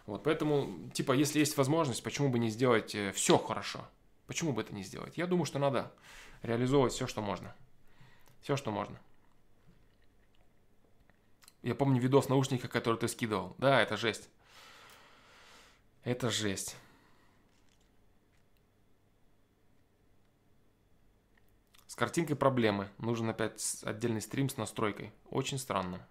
Вот, 0.06 0.24
поэтому, 0.24 0.90
типа, 0.94 1.14
если 1.14 1.40
есть 1.40 1.56
возможность, 1.56 2.04
почему 2.04 2.30
бы 2.30 2.40
не 2.40 2.50
сделать 2.50 2.96
э, 2.96 3.12
все 3.12 3.38
хорошо? 3.38 3.88
Почему 4.26 4.52
бы 4.52 4.62
это 4.62 4.74
не 4.74 4.84
сделать? 4.84 5.18
Я 5.18 5.28
думаю, 5.28 5.46
что 5.46 5.60
надо 5.60 5.92
реализовывать 6.42 6.94
все, 6.94 7.08
что 7.08 7.22
можно. 7.22 7.56
Все, 8.42 8.56
что 8.56 8.72
можно. 8.72 9.00
Я 11.62 11.76
помню 11.76 12.00
видос 12.00 12.30
наушника, 12.30 12.68
который 12.68 12.98
ты 12.98 13.08
скидывал. 13.08 13.56
Да, 13.58 13.82
это 13.82 13.98
жесть. 13.98 14.30
Это 16.04 16.30
жесть. 16.30 16.78
С 21.88 21.96
картинкой 21.96 22.38
проблемы. 22.38 22.90
Нужен 22.98 23.30
опять 23.30 23.82
отдельный 23.84 24.22
стрим 24.22 24.50
с 24.50 24.56
настройкой. 24.56 25.12
Очень 25.30 25.58
странно. 25.58 26.08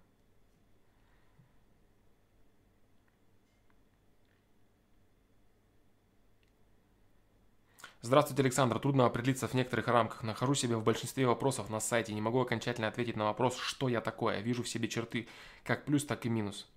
Здравствуйте, 8.00 8.42
Александр. 8.42 8.78
Трудно 8.78 9.06
определиться 9.06 9.48
в 9.48 9.54
некоторых 9.54 9.88
рамках. 9.88 10.22
Нахожу 10.22 10.54
себя 10.54 10.78
в 10.78 10.84
большинстве 10.84 11.26
вопросов 11.26 11.68
на 11.68 11.80
сайте. 11.80 12.14
Не 12.14 12.20
могу 12.20 12.40
окончательно 12.40 12.86
ответить 12.86 13.16
на 13.16 13.24
вопрос, 13.24 13.58
что 13.58 13.88
я 13.88 14.00
такое. 14.00 14.40
Вижу 14.40 14.62
в 14.62 14.68
себе 14.68 14.88
черты 14.88 15.26
как 15.64 15.84
плюс, 15.84 16.04
так 16.04 16.24
и 16.24 16.28
минус. 16.28 16.68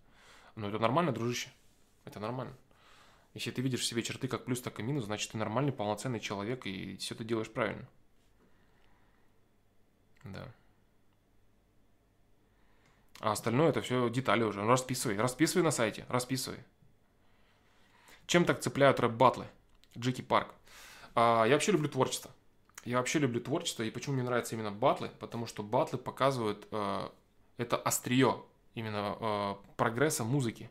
Но 0.56 0.68
это 0.68 0.80
нормально, 0.80 1.12
дружище. 1.12 1.50
Это 2.06 2.20
нормально. 2.20 2.56
Если 3.36 3.52
ты 3.52 3.62
видишь 3.62 3.82
в 3.82 3.86
себе 3.86 4.02
черты 4.02 4.28
как 4.28 4.46
плюс, 4.46 4.62
так 4.62 4.80
и 4.80 4.84
минус, 4.84 5.06
значит 5.06 5.32
ты 5.32 5.38
нормальный, 5.38 5.72
полноценный 5.72 6.20
человек 6.20 6.66
и 6.66 6.98
все 6.98 7.14
ты 7.14 7.24
делаешь 7.24 7.52
правильно. 7.52 7.88
Да. 10.24 10.52
А 13.20 13.32
остальное 13.32 13.70
это 13.70 13.84
все 13.84 14.10
детали 14.10 14.42
уже. 14.42 14.62
Ну, 14.64 14.68
расписывай. 14.70 15.18
Расписывай 15.18 15.64
на 15.64 15.70
сайте. 15.70 16.04
Расписывай. 16.10 16.58
Чем 18.26 18.44
так 18.44 18.62
цепляют 18.62 19.00
рэп-батлы? 19.00 19.46
Джеки 19.96 20.24
Парк. 20.24 20.56
А, 21.16 21.46
я 21.46 21.54
вообще 21.54 21.72
люблю 21.72 21.90
творчество. 21.90 22.32
Я 22.84 22.98
вообще 22.98 23.20
люблю 23.20 23.40
творчество, 23.40 23.84
и 23.84 23.92
почему 23.92 24.16
мне 24.16 24.24
нравятся 24.24 24.56
именно 24.56 24.72
батлы? 24.72 25.12
Потому 25.20 25.46
что 25.46 25.62
батлы 25.62 26.00
показывают 26.00 26.68
э, 26.72 27.10
это 27.58 27.78
острие 27.78 28.42
именно 28.74 29.18
э, 29.20 29.56
прогресса 29.78 30.24
музыки. 30.24 30.70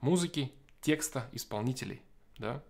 Музыки, 0.00 0.52
текста, 0.80 1.28
исполнителей. 1.32 2.02
Да? 2.38 2.62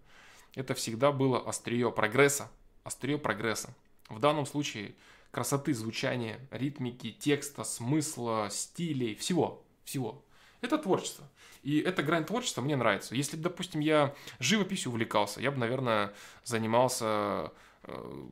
Это 0.55 0.75
всегда 0.75 1.13
было 1.13 1.47
острие 1.47 1.93
прогресса. 1.93 2.51
Острие 2.83 3.19
прогресса. 3.19 3.75
В 4.09 4.19
данном 4.19 4.47
случае 4.47 4.95
красоты 5.31 5.75
звучания, 5.75 6.41
ритмики, 6.51 7.13
текста, 7.13 7.65
смысла, 7.65 8.49
стилей, 8.51 9.15
всего. 9.15 9.63
Всего. 9.85 10.25
Это 10.61 10.79
творчество. 10.79 11.27
И 11.63 11.81
эта 11.81 12.03
грань 12.03 12.25
творчества 12.25 12.63
мне 12.63 12.77
нравится. 12.77 13.15
Если, 13.15 13.37
допустим, 13.37 13.81
я 13.81 14.15
живописью 14.39 14.91
увлекался, 14.93 15.41
я 15.41 15.51
бы, 15.51 15.59
наверное, 15.59 16.13
занимался 16.45 17.53
э, 17.85 18.25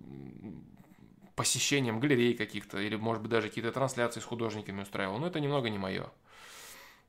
посещением 1.34 2.00
галерей 2.00 2.34
каких-то, 2.34 2.78
или, 2.78 2.96
может 2.96 3.22
быть, 3.22 3.30
даже 3.30 3.48
какие-то 3.48 3.72
трансляции 3.72 4.20
с 4.20 4.24
художниками 4.24 4.82
устраивал. 4.82 5.18
Но 5.18 5.26
это 5.26 5.40
немного 5.40 5.70
не 5.70 5.78
мое. 5.78 6.10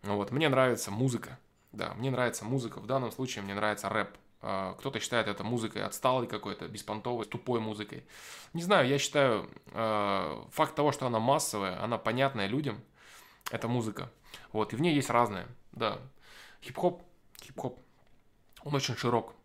Вот. 0.04 0.32
Мне 0.32 0.50
нравится 0.50 0.92
музыка. 0.92 1.40
Да, 1.72 1.94
мне 1.96 2.12
нравится 2.12 2.46
музыка. 2.46 2.80
В 2.80 2.88
данном 2.88 3.12
случае 3.12 3.44
мне 3.44 3.54
нравится 3.54 3.90
рэп. 3.90 4.10
А, 4.42 4.74
кто-то 4.74 5.00
считает 5.00 5.28
это 5.28 5.44
музыкой 5.44 5.84
отсталой 5.84 6.28
какой-то, 6.28 6.68
беспонтовой, 6.68 7.26
тупой 7.26 7.60
музыкой. 7.60 8.04
Не 8.54 8.64
знаю, 8.64 8.88
я 8.88 8.98
считаю, 8.98 9.50
э, 9.74 10.44
факт 10.52 10.76
того, 10.76 10.92
что 10.92 11.08
она 11.08 11.20
массовая, 11.20 11.82
она 11.84 11.98
понятная 11.98 12.48
людям, 12.48 12.82
это 13.52 13.68
музыка. 13.68 14.10
Вот, 14.52 14.74
и 14.74 14.76
в 14.76 14.82
ней 14.82 14.96
есть 14.96 15.10
разное, 15.10 15.48
да. 15.72 16.00
Хип-хоп, 16.64 17.02
хип-хоп, 17.42 17.80
он 18.64 18.76
очень 18.76 18.96
широк, 18.96 19.36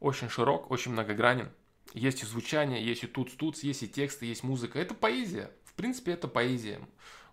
очень 0.00 0.28
широк, 0.28 0.70
очень 0.70 0.92
многогранен. 0.92 1.50
Есть 1.94 2.22
и 2.22 2.26
звучание, 2.26 2.84
есть 2.84 3.04
и 3.04 3.06
тут-тут, 3.06 3.62
есть 3.62 3.82
и 3.82 3.88
тексты, 3.88 4.26
есть 4.26 4.42
музыка. 4.42 4.78
Это 4.78 4.94
поэзия. 4.94 5.50
В 5.64 5.74
принципе, 5.74 6.12
это 6.12 6.28
поэзия. 6.28 6.80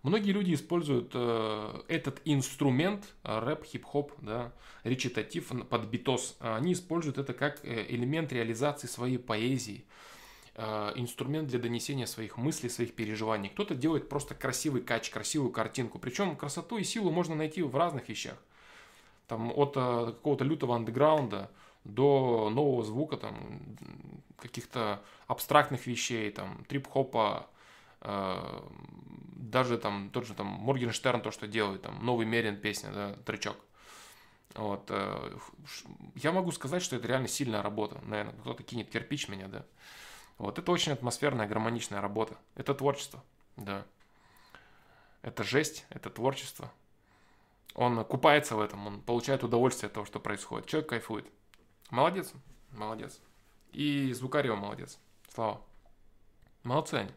Многие 0.02 0.32
люди 0.32 0.54
используют 0.54 1.12
э, 1.14 1.82
этот 1.90 2.22
инструмент, 2.24 3.06
э, 3.24 3.40
рэп, 3.40 3.66
хип-хоп, 3.66 4.14
да, 4.22 4.54
речитатив 4.84 5.52
под 5.68 5.86
битос. 5.86 6.38
Они 6.40 6.72
используют 6.72 7.18
это 7.18 7.34
как 7.34 7.64
э, 7.66 7.86
элемент 7.90 8.32
реализации 8.32 8.88
своей 8.88 9.18
поэзии. 9.18 9.86
Э, 10.62 10.92
инструмент 10.96 11.48
для 11.48 11.58
донесения 11.58 12.06
своих 12.06 12.36
мыслей, 12.36 12.70
своих 12.70 12.94
переживаний. 12.94 13.48
Кто-то 13.48 13.76
делает 13.76 14.10
просто 14.10 14.36
красивый 14.36 14.82
кач, 14.82 15.10
красивую 15.10 15.54
картинку. 15.54 16.00
Причем 16.00 16.36
красоту 16.36 16.78
и 16.78 16.84
силу 16.84 17.12
можно 17.12 17.34
найти 17.34 17.62
в 17.62 17.74
разных 17.78 18.10
вещах. 18.10 18.36
Там 19.28 19.54
от 19.56 19.78
э, 19.78 20.08
какого-то 20.08 20.44
лютого 20.44 20.76
андеграунда 20.76 21.50
до 21.86 22.50
нового 22.50 22.84
звука, 22.84 23.16
там 23.16 23.78
каких-то 24.38 25.02
абстрактных 25.28 25.88
вещей, 25.88 26.30
там 26.30 26.66
трип-хопа, 26.68 27.48
э, 28.02 28.62
даже 29.38 29.78
там 29.78 30.10
тот 30.10 30.28
же 30.28 30.34
там 30.34 30.48
Моргенштерн 30.48 31.22
то, 31.22 31.32
что 31.32 31.48
делает, 31.48 31.84
там 31.84 32.06
новый 32.06 32.26
Мерин 32.26 32.58
песня, 32.58 32.92
да, 32.92 33.14
тречок. 33.26 33.56
Вот. 34.56 34.92
Я 36.16 36.34
могу 36.34 36.52
сказать, 36.52 36.82
что 36.82 36.98
это 36.98 37.08
реально 37.08 37.30
сильная 37.30 37.62
работа. 37.62 38.02
Наверное, 38.04 38.34
кто-то 38.42 38.64
кинет 38.64 38.90
кирпич 38.90 39.30
меня, 39.30 39.48
да. 39.48 39.64
Вот 40.40 40.58
это 40.58 40.72
очень 40.72 40.94
атмосферная, 40.94 41.48
гармоничная 41.48 42.02
работа. 42.02 42.38
Это 42.56 42.74
творчество, 42.74 43.22
да. 43.58 43.86
Это 45.22 45.44
жесть, 45.44 45.86
это 45.90 46.10
творчество. 46.10 46.72
Он 47.76 48.04
купается 48.06 48.56
в 48.56 48.62
этом, 48.62 48.88
он 48.88 49.02
получает 49.02 49.44
удовольствие 49.44 49.88
от 49.88 49.94
того, 49.94 50.06
что 50.06 50.20
происходит. 50.20 50.66
Человек 50.66 50.90
кайфует. 50.90 51.28
Молодец, 51.92 52.32
молодец. 52.72 53.20
И 53.74 54.14
Звукарева 54.14 54.56
молодец. 54.56 54.98
Слава. 55.34 55.62
Молодцы 56.64 56.96
они. 56.96 57.12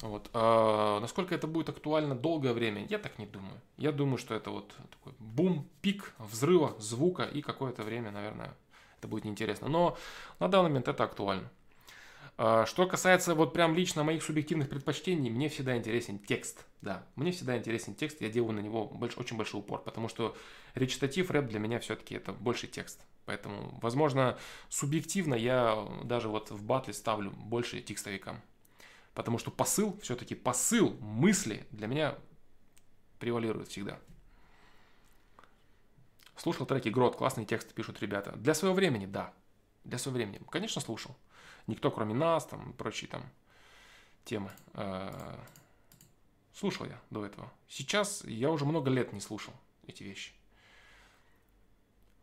Вот. 0.00 0.28
А, 0.32 0.98
насколько 1.00 1.34
это 1.36 1.46
будет 1.46 1.68
актуально 1.68 2.16
долгое 2.16 2.52
время, 2.52 2.84
я 2.86 2.98
так 2.98 3.18
не 3.18 3.26
думаю. 3.26 3.60
Я 3.76 3.92
думаю, 3.92 4.18
что 4.18 4.34
это 4.34 4.50
вот 4.50 4.74
такой 4.90 5.14
бум, 5.20 5.68
пик 5.80 6.14
взрыва 6.18 6.74
звука 6.80 7.22
и 7.22 7.42
какое-то 7.42 7.84
время, 7.84 8.10
наверное, 8.10 8.54
это 8.98 9.06
будет 9.06 9.24
неинтересно. 9.24 9.68
Но 9.68 9.96
на 10.40 10.48
данный 10.48 10.68
момент 10.68 10.88
это 10.88 11.04
актуально. 11.04 11.48
А, 12.36 12.66
что 12.66 12.86
касается 12.86 13.34
вот 13.34 13.52
прям 13.52 13.74
лично 13.74 14.02
моих 14.02 14.22
субъективных 14.22 14.68
предпочтений, 14.68 15.30
мне 15.30 15.48
всегда 15.48 15.76
интересен 15.76 16.18
текст. 16.18 16.66
Да, 16.82 17.06
мне 17.16 17.32
всегда 17.32 17.56
интересен 17.56 17.94
текст, 17.94 18.20
я 18.20 18.28
делаю 18.28 18.52
на 18.52 18.60
него 18.60 18.86
больш, 18.86 19.16
очень 19.16 19.36
большой 19.36 19.60
упор, 19.60 19.82
потому 19.82 20.08
что 20.08 20.36
речитатив, 20.74 21.30
рэп 21.30 21.46
для 21.46 21.58
меня 21.58 21.78
все-таки 21.78 22.16
это 22.16 22.32
больше 22.32 22.66
текст. 22.66 23.00
Поэтому, 23.24 23.78
возможно, 23.80 24.36
субъективно 24.68 25.34
я 25.34 25.88
даже 26.04 26.28
вот 26.28 26.50
в 26.50 26.62
батле 26.62 26.92
ставлю 26.92 27.30
больше 27.30 27.80
текстовикам. 27.80 28.42
Потому 29.14 29.38
что 29.38 29.50
посыл, 29.50 29.98
все-таки 30.02 30.34
посыл 30.34 30.94
мысли 31.00 31.66
для 31.70 31.86
меня 31.86 32.18
превалирует 33.20 33.68
всегда. 33.68 33.98
Слушал 36.36 36.66
треки 36.66 36.88
Грот, 36.88 37.16
классные 37.16 37.46
тексты 37.46 37.72
пишут 37.72 38.02
ребята. 38.02 38.32
Для 38.32 38.54
своего 38.54 38.74
времени, 38.74 39.06
да. 39.06 39.32
Для 39.84 39.98
своего 39.98 40.16
времени. 40.16 40.40
Конечно, 40.50 40.82
слушал. 40.82 41.16
Никто, 41.66 41.90
кроме 41.90 42.14
нас, 42.14 42.46
там, 42.46 42.72
прочие 42.74 43.08
там 43.08 43.22
темы. 44.24 44.50
Э, 44.74 45.38
слушал 46.52 46.86
я 46.86 47.00
до 47.10 47.24
этого. 47.24 47.50
Сейчас 47.68 48.24
я 48.24 48.50
уже 48.50 48.64
много 48.64 48.90
лет 48.90 49.12
не 49.12 49.20
слушал 49.20 49.54
эти 49.86 50.02
вещи. 50.02 50.32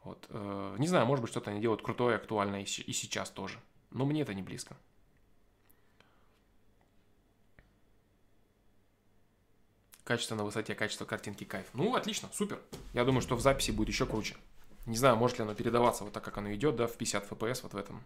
Вот. 0.04 0.26
Э, 0.30 0.76
не 0.80 0.88
знаю, 0.88 1.06
может 1.06 1.22
быть, 1.22 1.32
что-то 1.32 1.52
они 1.52 1.62
делают 1.62 1.82
крутое, 1.82 2.16
актуальное 2.16 2.62
и 2.64 2.66
сейчас 2.94 3.30
тоже. 3.30 3.60
Но 3.92 4.06
мне 4.06 4.22
это 4.22 4.34
не 4.34 4.42
близко. 4.42 4.76
Качество 10.04 10.36
на 10.36 10.44
высоте, 10.44 10.76
качество 10.76 11.06
картинки 11.06 11.44
кайф. 11.44 11.68
Ну, 11.74 11.96
отлично, 11.96 12.30
супер. 12.34 12.60
Я 12.94 13.06
думаю, 13.06 13.22
что 13.22 13.36
в 13.36 13.42
записи 13.42 13.72
будет 13.72 13.90
еще 13.90 14.06
круче. 14.06 14.36
Не 14.86 14.98
знаю, 14.98 15.16
может 15.16 15.38
ли 15.38 15.44
оно 15.44 15.54
передаваться 15.54 16.04
вот 16.04 16.12
так, 16.14 16.24
как 16.24 16.38
оно 16.38 16.54
идет, 16.54 16.76
да, 16.76 16.88
в 16.88 16.98
50 16.98 17.32
FPS 17.32 17.60
вот 17.64 17.74
в 17.74 17.78
этом. 17.78 18.04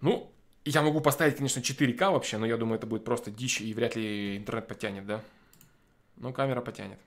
Ну, 0.00 0.32
я 0.64 0.82
могу 0.82 1.00
поставить, 1.00 1.36
конечно, 1.36 1.60
4К 1.60 2.10
вообще, 2.10 2.38
но 2.38 2.46
я 2.46 2.56
думаю, 2.56 2.78
это 2.78 2.86
будет 2.86 3.04
просто 3.04 3.30
дичь, 3.30 3.60
и 3.60 3.72
вряд 3.74 3.96
ли 3.96 4.36
интернет 4.36 4.68
потянет, 4.68 5.06
да. 5.06 5.22
Но 6.16 6.32
камера 6.32 6.60
потянет. 6.60 6.98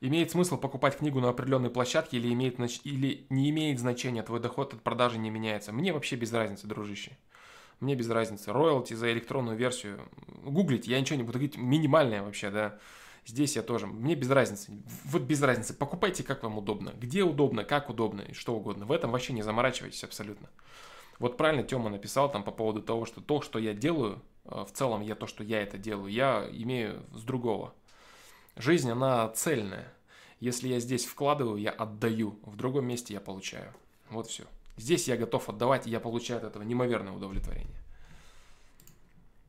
Имеет 0.00 0.30
смысл 0.30 0.58
покупать 0.58 0.98
книгу 0.98 1.20
на 1.20 1.30
определенной 1.30 1.70
площадке 1.70 2.18
или, 2.18 2.32
имеет, 2.32 2.58
или 2.84 3.26
не 3.30 3.50
имеет 3.50 3.78
значения, 3.78 4.22
твой 4.22 4.40
доход 4.40 4.74
от 4.74 4.82
продажи 4.82 5.18
не 5.18 5.30
меняется? 5.30 5.72
Мне 5.72 5.92
вообще 5.92 6.16
без 6.16 6.32
разницы, 6.32 6.66
дружище. 6.66 7.16
Мне 7.80 7.94
без 7.94 8.08
разницы. 8.10 8.52
Роялти 8.52 8.94
за 8.94 9.12
электронную 9.12 9.56
версию. 9.56 10.00
Гуглить, 10.44 10.86
я 10.86 11.00
ничего 11.00 11.16
не 11.16 11.22
буду 11.22 11.38
говорить, 11.38 11.56
минимальная 11.56 12.22
вообще, 12.22 12.50
да. 12.50 12.78
Здесь 13.26 13.56
я 13.56 13.62
тоже. 13.62 13.88
Мне 13.88 14.14
без 14.14 14.30
разницы. 14.30 14.72
Вот 15.04 15.22
без 15.22 15.42
разницы. 15.42 15.74
Покупайте, 15.74 16.22
как 16.22 16.44
вам 16.44 16.58
удобно. 16.58 16.94
Где 16.96 17.24
удобно, 17.24 17.64
как 17.64 17.90
удобно 17.90 18.20
и 18.22 18.32
что 18.32 18.54
угодно. 18.54 18.86
В 18.86 18.92
этом 18.92 19.10
вообще 19.10 19.32
не 19.32 19.42
заморачивайтесь 19.42 20.04
абсолютно. 20.04 20.48
Вот 21.18 21.36
правильно 21.36 21.64
Тёма 21.64 21.90
написал 21.90 22.30
там 22.30 22.44
по 22.44 22.52
поводу 22.52 22.82
того, 22.82 23.04
что 23.04 23.20
то, 23.20 23.40
что 23.40 23.58
я 23.58 23.74
делаю, 23.74 24.22
э, 24.44 24.64
в 24.64 24.72
целом 24.72 25.00
я 25.00 25.16
то, 25.16 25.26
что 25.26 25.42
я 25.42 25.60
это 25.62 25.76
делаю, 25.76 26.12
я 26.12 26.48
имею 26.52 27.02
с 27.14 27.22
другого. 27.22 27.74
Жизнь, 28.54 28.90
она 28.90 29.28
цельная. 29.30 29.92
Если 30.38 30.68
я 30.68 30.78
здесь 30.78 31.04
вкладываю, 31.04 31.56
я 31.56 31.70
отдаю. 31.70 32.38
В 32.42 32.56
другом 32.56 32.86
месте 32.86 33.14
я 33.14 33.20
получаю. 33.20 33.72
Вот 34.10 34.28
все. 34.28 34.44
Здесь 34.76 35.08
я 35.08 35.16
готов 35.16 35.48
отдавать, 35.48 35.86
и 35.86 35.90
я 35.90 35.98
получаю 35.98 36.38
от 36.38 36.44
этого 36.44 36.62
неимоверное 36.62 37.12
удовлетворение. 37.12 37.76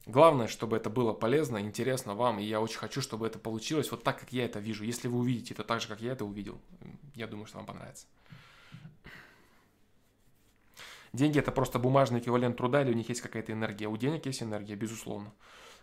Главное, 0.08 0.48
чтобы 0.48 0.78
это 0.78 0.90
было 0.90 1.12
полезно, 1.12 1.60
интересно 1.60 2.16
вам, 2.16 2.40
и 2.40 2.44
я 2.44 2.62
очень 2.62 2.78
хочу, 2.78 3.02
чтобы 3.02 3.28
это 3.28 3.40
получилось 3.40 3.92
вот 3.92 4.04
так, 4.04 4.18
как 4.18 4.32
я 4.32 4.46
это 4.46 4.60
вижу. 4.60 4.86
Если 4.86 5.10
вы 5.10 5.20
увидите 5.20 5.54
это 5.54 5.66
так 5.66 5.82
же, 5.82 5.90
как 5.90 6.00
я 6.00 6.14
это 6.14 6.24
увидел, 6.24 6.62
я 7.14 7.28
думаю, 7.28 7.46
что 7.46 7.58
вам 7.58 7.66
понравится. 7.66 8.08
Деньги– 11.12 11.40
это 11.40 11.52
просто 11.52 11.78
бумажный 11.78 12.22
эквивалент 12.22 12.56
труда, 12.56 12.84
или 12.84 12.92
у 12.92 12.94
них 12.94 13.10
есть 13.10 13.20
какая-то 13.20 13.52
энергия? 13.52 13.88
У 13.88 13.98
денег 13.98 14.26
есть 14.26 14.42
энергия, 14.42 14.76
безусловно. 14.76 15.34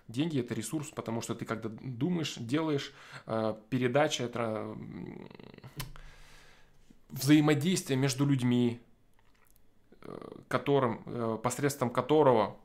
Деньги– 0.08 0.40
это 0.40 0.54
ресурс, 0.54 0.88
потому 0.88 1.20
что 1.20 1.34
ты 1.34 1.44
когда 1.44 1.68
думаешь, 1.68 2.36
делаешь, 2.36 2.94
э, 3.26 3.54
передача– 3.68 4.24
это 4.24 4.74
взаимодействие 7.10 7.98
между 7.98 8.24
людьми, 8.24 8.80
э, 10.00 10.28
которым, 10.48 11.02
э, 11.04 11.38
посредством 11.42 11.90
которого 11.90 12.56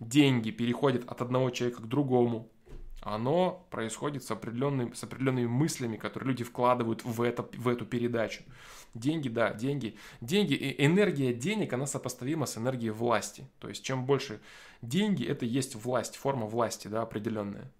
деньги 0.00 0.50
переходят 0.50 1.04
от 1.06 1.20
одного 1.22 1.50
человека 1.50 1.82
к 1.82 1.86
другому, 1.86 2.50
оно 3.02 3.66
происходит 3.70 4.24
с, 4.24 4.30
определенными, 4.30 4.92
с 4.92 5.02
определенными 5.04 5.46
мыслями, 5.46 5.96
которые 5.96 6.28
люди 6.28 6.44
вкладывают 6.44 7.04
в, 7.04 7.22
это, 7.22 7.48
в 7.56 7.68
эту 7.68 7.86
передачу. 7.86 8.42
Деньги, 8.92 9.28
да, 9.28 9.54
деньги. 9.54 9.96
Деньги, 10.20 10.74
энергия 10.78 11.32
денег, 11.32 11.72
она 11.72 11.86
сопоставима 11.86 12.44
с 12.44 12.58
энергией 12.58 12.90
власти. 12.90 13.48
То 13.58 13.68
есть, 13.68 13.84
чем 13.84 14.04
больше 14.04 14.40
деньги, 14.82 15.24
это 15.24 15.46
есть 15.46 15.76
власть, 15.76 16.16
форма 16.16 16.46
власти, 16.46 16.88
да, 16.88 17.02
определенная. 17.02 17.72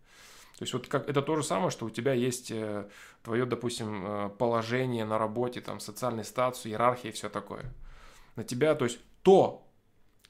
То 0.57 0.63
есть, 0.65 0.73
вот 0.73 0.89
как, 0.89 1.09
это 1.09 1.21
то 1.21 1.37
же 1.37 1.43
самое, 1.43 1.71
что 1.71 1.87
у 1.87 1.91
тебя 1.91 2.15
есть 2.15 2.51
э, 2.51 2.89
твое, 3.23 3.45
допустим, 3.45 4.05
э, 4.07 4.29
положение 4.31 5.05
на 5.05 5.19
работе, 5.19 5.61
там, 5.61 5.81
социальный 5.81 6.25
статус, 6.25 6.67
иерархия 6.67 7.11
и 7.11 7.15
все 7.15 7.29
такое. 7.29 7.65
На 8.37 8.45
тебя, 8.45 8.75
то 8.75 8.85
есть, 8.85 9.01
то, 9.23 9.67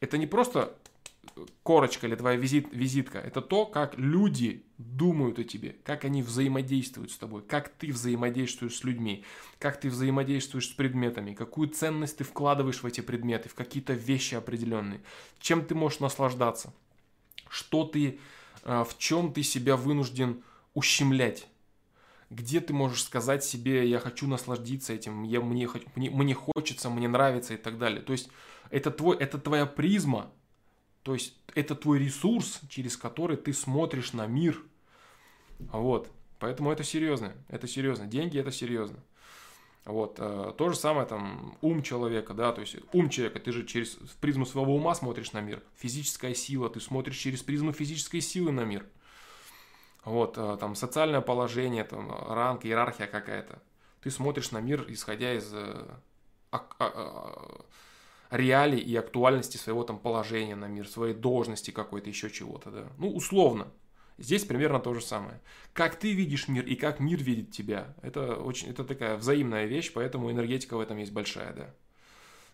это 0.00 0.18
не 0.18 0.26
просто 0.26 0.74
корочка 1.62 2.06
или 2.06 2.14
твоя 2.14 2.36
визит, 2.36 2.68
визитка. 2.72 3.18
Это 3.18 3.40
то, 3.40 3.66
как 3.66 3.96
люди 3.98 4.64
думают 4.78 5.38
о 5.38 5.44
тебе, 5.44 5.76
как 5.84 6.04
они 6.04 6.22
взаимодействуют 6.22 7.10
с 7.10 7.18
тобой, 7.18 7.42
как 7.42 7.68
ты 7.68 7.92
взаимодействуешь 7.92 8.76
с 8.76 8.84
людьми, 8.84 9.24
как 9.58 9.80
ты 9.80 9.90
взаимодействуешь 9.90 10.68
с 10.68 10.72
предметами, 10.72 11.34
какую 11.34 11.68
ценность 11.68 12.18
ты 12.18 12.24
вкладываешь 12.24 12.82
в 12.82 12.86
эти 12.86 13.00
предметы, 13.00 13.48
в 13.48 13.54
какие-то 13.54 13.92
вещи 13.92 14.34
определенные, 14.34 15.00
чем 15.38 15.64
ты 15.64 15.74
можешь 15.74 16.00
наслаждаться, 16.00 16.72
что 17.48 17.84
ты, 17.84 18.18
э, 18.64 18.84
в 18.88 18.98
чем 18.98 19.32
ты 19.32 19.42
себя 19.42 19.76
вынужден 19.76 20.42
ущемлять 20.74 21.46
где 22.30 22.60
ты 22.60 22.72
можешь 22.72 23.02
сказать 23.02 23.44
себе, 23.44 23.88
я 23.88 23.98
хочу 23.98 24.28
насладиться 24.28 24.92
этим, 24.92 25.24
я, 25.24 25.40
мне, 25.40 25.68
мне, 25.96 26.10
мне 26.10 26.34
хочется, 26.34 26.88
мне 26.88 27.08
нравится 27.08 27.54
и 27.54 27.56
так 27.56 27.76
далее. 27.76 28.00
То 28.00 28.12
есть 28.12 28.30
это, 28.70 28.92
твой, 28.92 29.16
это 29.16 29.36
твоя 29.38 29.66
призма, 29.66 30.30
то 31.10 31.14
есть 31.14 31.34
это 31.56 31.74
твой 31.74 31.98
ресурс, 31.98 32.60
через 32.68 32.96
который 32.96 33.36
ты 33.36 33.52
смотришь 33.52 34.12
на 34.12 34.28
мир. 34.28 34.62
Вот. 35.58 36.08
Поэтому 36.38 36.70
это 36.70 36.84
серьезно. 36.84 37.32
Это 37.48 37.66
серьезно. 37.66 38.06
Деньги 38.06 38.38
это 38.38 38.52
серьезно. 38.52 39.00
Вот. 39.84 40.18
Э, 40.20 40.54
то 40.56 40.68
же 40.68 40.76
самое 40.76 41.08
там 41.08 41.58
ум 41.62 41.82
человека, 41.82 42.32
да, 42.32 42.52
то 42.52 42.60
есть 42.60 42.76
ум 42.92 43.08
человека, 43.08 43.40
ты 43.40 43.50
же 43.50 43.66
через 43.66 43.98
призму 44.20 44.46
своего 44.46 44.76
ума 44.76 44.94
смотришь 44.94 45.32
на 45.32 45.40
мир. 45.40 45.64
Физическая 45.78 46.32
сила, 46.32 46.70
ты 46.70 46.78
смотришь 46.78 47.16
через 47.16 47.42
призму 47.42 47.72
физической 47.72 48.20
силы 48.20 48.52
на 48.52 48.64
мир. 48.64 48.86
Вот, 50.04 50.38
э, 50.38 50.58
там 50.60 50.76
социальное 50.76 51.22
положение, 51.22 51.82
там 51.82 52.08
ранг, 52.08 52.64
иерархия 52.64 53.08
какая-то. 53.08 53.60
Ты 54.00 54.12
смотришь 54.12 54.52
на 54.52 54.60
мир, 54.60 54.84
исходя 54.86 55.34
из 55.34 55.50
э, 55.52 55.88
реалий 58.30 58.78
и 58.78 58.96
актуальности 58.96 59.56
своего 59.56 59.84
там 59.84 59.98
положения 59.98 60.56
на 60.56 60.66
мир, 60.66 60.88
своей 60.88 61.14
должности 61.14 61.70
какой-то, 61.70 62.08
еще 62.08 62.30
чего-то, 62.30 62.70
да. 62.70 62.86
Ну, 62.98 63.10
условно. 63.10 63.68
Здесь 64.18 64.44
примерно 64.44 64.80
то 64.80 64.92
же 64.92 65.00
самое. 65.00 65.40
Как 65.72 65.96
ты 65.96 66.12
видишь 66.12 66.46
мир 66.46 66.66
и 66.66 66.74
как 66.74 67.00
мир 67.00 67.22
видит 67.22 67.52
тебя, 67.52 67.94
это 68.02 68.36
очень, 68.36 68.68
это 68.68 68.84
такая 68.84 69.16
взаимная 69.16 69.64
вещь, 69.64 69.92
поэтому 69.94 70.30
энергетика 70.30 70.76
в 70.76 70.80
этом 70.80 70.98
есть 70.98 71.12
большая, 71.12 71.54
да. 71.54 71.74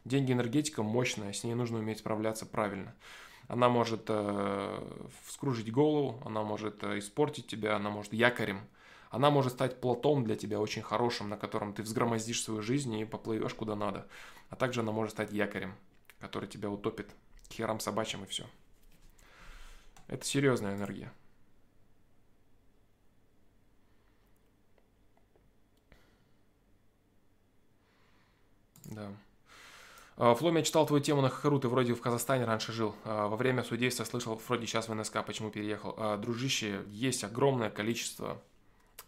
Деньги 0.04 0.32
энергетика 0.32 0.84
мощная, 0.84 1.32
с 1.32 1.42
ней 1.42 1.54
нужно 1.54 1.78
уметь 1.78 1.98
справляться 1.98 2.46
правильно. 2.46 2.94
Она 3.48 3.68
может 3.68 4.04
э, 4.08 5.08
вскружить 5.24 5.72
голову, 5.72 6.22
она 6.24 6.44
может 6.44 6.84
э, 6.84 7.00
испортить 7.00 7.48
тебя, 7.48 7.74
она 7.74 7.90
может 7.90 8.12
якорем. 8.12 8.60
Она 9.10 9.30
может 9.30 9.52
стать 9.52 9.80
плотом 9.80 10.24
для 10.24 10.36
тебя 10.36 10.60
очень 10.60 10.82
хорошим, 10.82 11.28
на 11.28 11.36
котором 11.36 11.72
ты 11.72 11.82
взгромоздишь 11.82 12.42
свою 12.42 12.62
жизнь 12.62 12.94
и 12.94 13.04
поплывешь 13.04 13.54
куда 13.54 13.76
надо. 13.76 14.06
А 14.50 14.56
также 14.56 14.80
она 14.80 14.92
может 14.92 15.12
стать 15.12 15.32
якорем, 15.32 15.74
который 16.20 16.48
тебя 16.48 16.70
утопит 16.70 17.10
к 17.48 17.52
херам 17.52 17.80
собачьим 17.80 18.24
и 18.24 18.26
все. 18.26 18.46
Это 20.08 20.24
серьезная 20.24 20.74
энергия. 20.74 21.12
Да. 28.84 29.10
А, 30.16 30.34
Флом, 30.34 30.56
я 30.56 30.62
читал 30.62 30.86
твою 30.86 31.02
тему 31.02 31.20
на 31.20 31.28
Хахару, 31.28 31.58
ты 31.58 31.68
вроде 31.68 31.92
в 31.94 32.00
Казахстане 32.00 32.44
раньше 32.44 32.72
жил. 32.72 32.94
А, 33.04 33.28
во 33.28 33.36
время 33.36 33.62
судейства 33.62 34.04
слышал, 34.04 34.40
вроде 34.48 34.66
сейчас 34.66 34.88
в 34.88 34.94
НСК, 34.94 35.24
почему 35.24 35.50
переехал. 35.50 35.94
А, 35.98 36.16
дружище, 36.16 36.84
есть 36.88 37.24
огромное 37.24 37.68
количество 37.68 38.40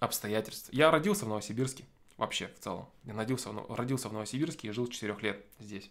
обстоятельств. 0.01 0.69
Я 0.73 0.91
родился 0.91 1.25
в 1.25 1.29
Новосибирске 1.29 1.85
вообще 2.17 2.49
в 2.49 2.61
целом. 2.61 2.89
Я 3.05 3.15
родился, 3.15 3.51
родился 3.69 4.09
в 4.09 4.13
Новосибирске 4.13 4.69
и 4.69 4.71
жил 4.71 4.87
4 4.87 5.17
лет 5.21 5.45
здесь. 5.59 5.91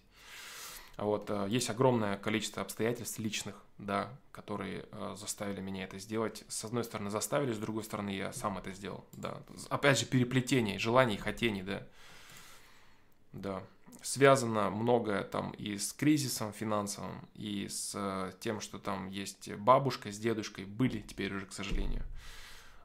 Вот, 0.98 1.30
э, 1.30 1.46
есть 1.48 1.70
огромное 1.70 2.18
количество 2.18 2.64
обстоятельств 2.64 3.20
личных, 3.20 3.56
да, 3.78 4.10
которые 4.32 4.86
э, 4.92 5.16
заставили 5.18 5.62
меня 5.62 5.84
это 5.84 6.00
сделать. 6.00 6.44
С 6.48 6.66
одной 6.66 6.84
стороны 6.84 7.12
заставили, 7.12 7.54
с 7.54 7.60
другой 7.60 7.84
стороны 7.84 8.10
я 8.10 8.34
сам 8.34 8.58
это 8.58 8.72
сделал, 8.72 9.06
да. 9.14 9.38
Опять 9.70 10.00
же, 10.00 10.06
переплетение 10.08 10.80
желаний, 10.80 11.18
хотений, 11.18 11.62
да. 11.62 11.84
Да. 13.32 13.64
Связано 14.02 14.72
многое 14.72 15.24
там 15.24 15.52
и 15.52 15.78
с 15.78 15.94
кризисом 15.94 16.52
финансовым, 16.52 17.28
и 17.36 17.68
с 17.70 17.94
э, 17.94 18.32
тем, 18.40 18.60
что 18.60 18.80
там 18.80 19.10
есть 19.10 19.54
бабушка 19.54 20.12
с 20.12 20.18
дедушкой, 20.18 20.66
были 20.66 21.02
теперь 21.02 21.36
уже, 21.36 21.46
к 21.46 21.54
сожалению, 21.54 22.06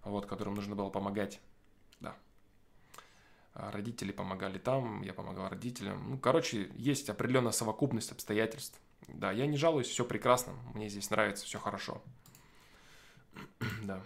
вот, 0.04 0.26
которым 0.26 0.54
нужно 0.54 0.74
было 0.74 0.90
помогать 0.90 1.40
а 3.54 3.70
родители 3.70 4.12
помогали 4.12 4.58
там, 4.58 5.02
я 5.02 5.12
помогал 5.12 5.48
родителям. 5.48 6.10
Ну, 6.10 6.18
короче, 6.18 6.70
есть 6.74 7.10
определенная 7.10 7.52
совокупность 7.52 8.12
обстоятельств. 8.12 8.80
Да, 9.08 9.30
я 9.32 9.46
не 9.46 9.56
жалуюсь, 9.56 9.88
все 9.88 10.04
прекрасно, 10.04 10.54
мне 10.74 10.88
здесь 10.88 11.10
нравится, 11.10 11.44
все 11.44 11.58
хорошо. 11.58 12.02
Да. 13.82 14.02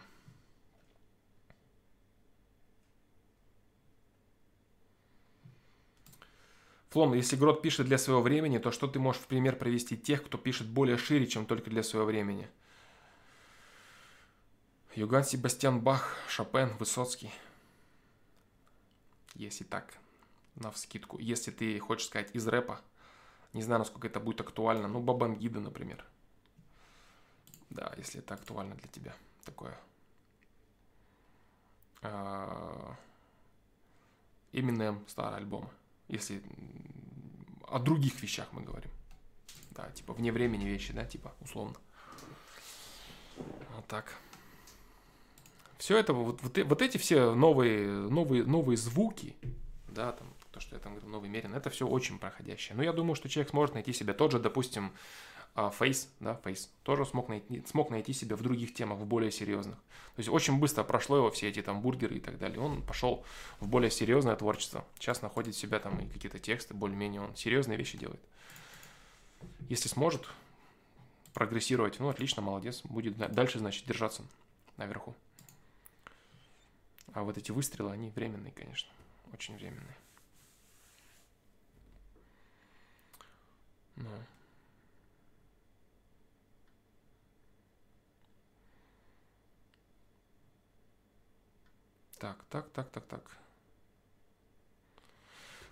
Флом, 6.90 7.12
если 7.12 7.36
Грот 7.36 7.60
пишет 7.60 7.86
для 7.86 7.98
своего 7.98 8.23
времени, 8.23 8.56
то 8.56 8.70
что 8.70 8.86
ты 8.86 8.98
можешь 8.98 9.20
в 9.20 9.27
пример 9.27 9.56
привести 9.56 9.98
тех, 9.98 10.24
кто 10.24 10.39
пишет 10.39 10.66
более 10.66 10.97
шире, 10.97 11.27
чем 11.27 11.44
только 11.44 11.68
для 11.68 11.82
своего 11.82 12.06
времени? 12.06 12.48
Юган 14.97 15.24
Себастьян 15.24 15.78
Бах, 15.82 16.16
Шопен, 16.27 16.74
Высоцкий. 16.78 17.31
Если 19.35 19.62
так, 19.62 19.98
на 20.55 20.70
вскидку. 20.70 21.18
Если 21.18 21.51
ты 21.51 21.78
хочешь 21.78 22.06
сказать 22.06 22.35
из 22.35 22.48
рэпа, 22.48 22.81
не 23.52 23.60
знаю, 23.60 23.81
насколько 23.81 24.06
это 24.06 24.20
будет 24.20 24.40
актуально, 24.40 24.89
ну, 24.89 25.02
Бабангида, 25.02 25.60
например. 25.60 26.02
Да, 27.68 27.93
если 27.98 28.20
это 28.20 28.32
актуально 28.32 28.74
для 28.74 28.89
тебя, 28.89 29.14
такое. 29.44 29.78
Eminem, 34.52 35.06
старые 35.10 35.36
альбомы. 35.36 35.68
Если 36.09 36.43
о 37.68 37.81
других 37.81 38.23
вещах 38.23 38.51
мы 38.52 38.62
говорим. 38.62 38.90
Да, 39.73 39.90
типа 39.90 40.14
вне 40.14 40.32
времени 40.32 40.64
вещи, 40.64 40.94
да, 40.94 41.05
типа, 41.05 41.35
условно. 41.43 41.77
Вот 43.36 43.86
так. 43.89 44.14
Все 45.78 45.98
это, 45.98 46.12
вот, 46.12 46.43
вот, 46.43 46.59
вот 46.59 46.82
эти 46.82 46.97
все 46.98 47.35
новые, 47.35 47.86
новые, 47.86 48.44
новые 48.44 48.77
звуки, 48.77 49.36
да, 49.89 50.12
там, 50.12 50.27
то, 50.51 50.61
что 50.61 50.74
я 50.74 50.81
там 50.81 50.93
говорил, 50.93 51.11
новый 51.11 51.28
мерин, 51.28 51.55
это 51.55 51.69
все 51.69 51.86
очень 51.86 52.19
проходящее. 52.19 52.77
Но 52.77 52.82
я 52.82 52.93
думаю, 52.93 53.15
что 53.15 53.28
человек 53.28 53.51
сможет 53.51 53.74
найти 53.74 53.93
себя 53.93 54.15
тот 54.15 54.32
же, 54.32 54.39
допустим, 54.39 54.93
Фейс, 55.78 56.11
да, 56.20 56.39
Фейс, 56.44 56.70
тоже 56.82 57.07
смог 57.07 57.28
найти, 57.28 57.62
смог 57.66 57.90
найти 57.90 58.12
себя 58.12 58.36
в 58.36 58.43
других 58.43 58.74
темах, 58.74 58.98
в 58.98 59.07
более 59.07 59.31
серьезных. 59.31 59.77
То 60.15 60.20
есть 60.20 60.28
очень 60.28 60.59
быстро 60.59 60.82
прошло 60.85 61.16
его 61.16 61.31
все 61.31 61.48
эти 61.48 61.62
там 61.62 61.81
бургеры 61.81 62.16
и 62.16 62.20
так 62.20 62.39
далее. 62.39 62.61
Он 62.61 62.82
пошел 62.82 63.24
в 63.61 63.69
более 63.69 63.90
серьезное 63.90 64.36
творчество. 64.36 64.85
Сейчас 64.98 65.23
находит 65.23 65.57
себя 65.57 65.78
там 65.78 65.98
и 65.98 66.09
какие-то 66.09 66.39
тексты, 66.39 66.74
более-менее 66.74 67.23
он 67.23 67.35
серьезные 67.36 67.78
вещи 67.78 67.97
делает. 67.97 68.20
Если 69.69 69.89
сможет 69.89 70.27
прогрессировать, 71.32 72.01
ну 72.01 72.09
отлично, 72.11 72.43
молодец, 72.43 72.82
будет 72.85 73.16
дальше, 73.16 73.59
значит, 73.59 73.86
держаться 73.86 74.23
наверху. 74.77 75.15
А 77.12 77.23
вот 77.23 77.39
эти 77.39 77.51
выстрелы, 77.51 77.93
они 77.93 78.11
временные, 78.11 78.53
конечно, 78.53 78.91
очень 79.33 79.57
временные. 79.57 79.97
Но... 83.97 84.11
Так, 92.19 92.45
так, 92.51 92.69
так, 92.70 92.89
так, 92.91 93.05
так. 93.07 93.37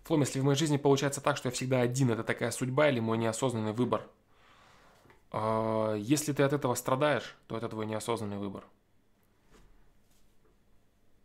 Флом, 0.04 0.20
если 0.20 0.40
в 0.40 0.44
моей 0.44 0.58
жизни 0.58 0.76
получается 0.76 1.22
так, 1.22 1.38
что 1.38 1.48
я 1.48 1.52
всегда 1.52 1.80
один, 1.80 2.10
это 2.10 2.22
такая 2.22 2.50
судьба 2.50 2.90
или 2.90 3.00
мой 3.00 3.16
неосознанный 3.16 3.72
выбор? 3.72 4.06
А, 5.32 5.94
если 5.94 6.32
ты 6.32 6.42
от 6.42 6.52
этого 6.52 6.74
страдаешь, 6.74 7.36
то 7.46 7.56
это 7.56 7.68
твой 7.68 7.86
неосознанный 7.86 8.36
выбор. 8.36 8.64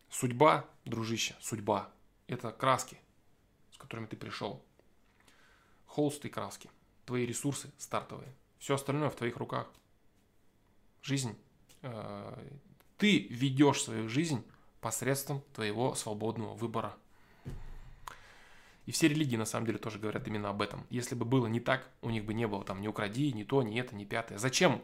Судьба, 0.09 0.65
дружище, 0.85 1.35
судьба– 1.39 1.89
это 2.27 2.51
краски, 2.51 2.97
с 3.71 3.77
которыми 3.77 4.07
ты 4.07 4.17
пришел. 4.17 4.63
Холсты 5.85 6.27
и 6.27 6.31
краски. 6.31 6.69
Твои 7.05 7.25
ресурсы 7.25 7.71
стартовые. 7.77 8.33
Все 8.57 8.75
остальное 8.75 9.09
в 9.09 9.15
твоих 9.15 9.37
руках. 9.37 9.67
Жизнь. 11.01 11.37
А, 11.81 12.37
ты 12.97 13.19
ведешь 13.29 13.83
свою 13.83 14.09
жизнь 14.09 14.43
посредством 14.81 15.41
твоего 15.53 15.95
свободного 15.95 16.53
выбора. 16.53 16.95
И 18.85 18.91
все 18.91 19.07
религии 19.07 19.37
на 19.37 19.45
самом 19.45 19.67
деле 19.67 19.77
тоже 19.77 19.99
говорят 19.99 20.27
именно 20.27 20.49
об 20.49 20.61
этом. 20.61 20.85
Если 20.89 21.13
бы 21.13 21.23
было 21.23 21.45
не 21.45 21.59
так, 21.59 21.87
у 22.01 22.09
них 22.09 22.25
бы 22.25 22.33
не 22.33 22.47
было 22.47 22.63
там 22.63 22.81
ни 22.81 22.87
укради, 22.87 23.31
ни 23.33 23.43
то, 23.43 23.61
ни 23.61 23.79
это, 23.79 23.95
ни 23.95 24.03
пятое. 24.03 24.39
Зачем 24.39 24.81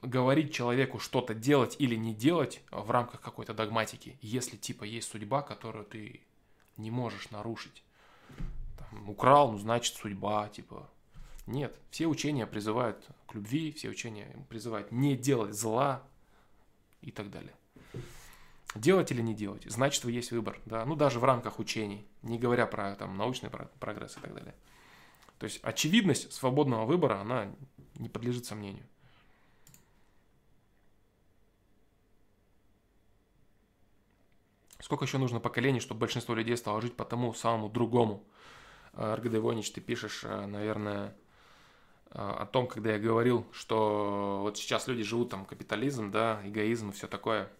говорить 0.00 0.52
человеку 0.52 0.98
что-то 0.98 1.34
делать 1.34 1.76
или 1.78 1.94
не 1.94 2.14
делать 2.14 2.62
в 2.70 2.90
рамках 2.90 3.20
какой-то 3.20 3.54
догматики, 3.54 4.18
если 4.20 4.56
типа 4.56 4.84
есть 4.84 5.10
судьба, 5.10 5.42
которую 5.42 5.84
ты 5.84 6.20
не 6.76 6.90
можешь 6.90 7.30
нарушить? 7.30 7.84
Там, 8.78 9.08
украл, 9.10 9.52
ну 9.52 9.58
значит 9.58 9.94
судьба, 9.94 10.48
типа. 10.48 10.88
Нет, 11.46 11.78
все 11.90 12.06
учения 12.06 12.46
призывают 12.46 13.04
к 13.26 13.34
любви, 13.34 13.72
все 13.72 13.88
учения 13.88 14.28
призывают 14.48 14.92
не 14.92 15.16
делать 15.16 15.54
зла 15.54 16.02
и 17.00 17.10
так 17.10 17.30
далее. 17.30 17.54
Делать 18.74 19.10
или 19.10 19.20
не 19.20 19.34
делать, 19.34 19.64
значит, 19.70 20.04
есть 20.06 20.30
выбор, 20.30 20.58
да, 20.64 20.86
ну 20.86 20.96
даже 20.96 21.18
в 21.20 21.24
рамках 21.24 21.58
учений, 21.58 22.06
не 22.22 22.38
говоря 22.38 22.66
про 22.66 22.94
там 22.94 23.18
научный 23.18 23.50
прогресс 23.50 24.16
и 24.16 24.20
так 24.20 24.32
далее. 24.32 24.54
То 25.38 25.44
есть 25.44 25.60
очевидность 25.62 26.32
свободного 26.32 26.86
выбора, 26.86 27.20
она 27.20 27.54
не 27.96 28.08
подлежит 28.08 28.46
сомнению. 28.46 28.86
Сколько 34.82 35.04
еще 35.04 35.16
нужно 35.18 35.38
поколений, 35.38 35.78
чтобы 35.78 36.00
большинство 36.00 36.34
людей 36.34 36.56
стало 36.56 36.80
жить 36.80 36.96
по 36.96 37.04
тому 37.04 37.32
самому 37.32 37.68
другому? 37.68 38.24
Э, 38.94 39.14
РГД 39.14 39.38
Вонич, 39.38 39.70
ты 39.70 39.80
пишешь, 39.80 40.24
э, 40.24 40.46
наверное, 40.46 41.14
э, 42.10 42.18
о 42.18 42.44
том, 42.46 42.66
когда 42.66 42.92
я 42.92 42.98
говорил, 42.98 43.46
что 43.52 44.40
вот 44.42 44.58
сейчас 44.58 44.88
люди 44.88 45.04
живут 45.04 45.30
там 45.30 45.44
капитализм, 45.44 46.10
да, 46.10 46.40
эгоизм 46.44 46.90
и 46.90 46.92
все 46.92 47.06
такое– 47.06 47.48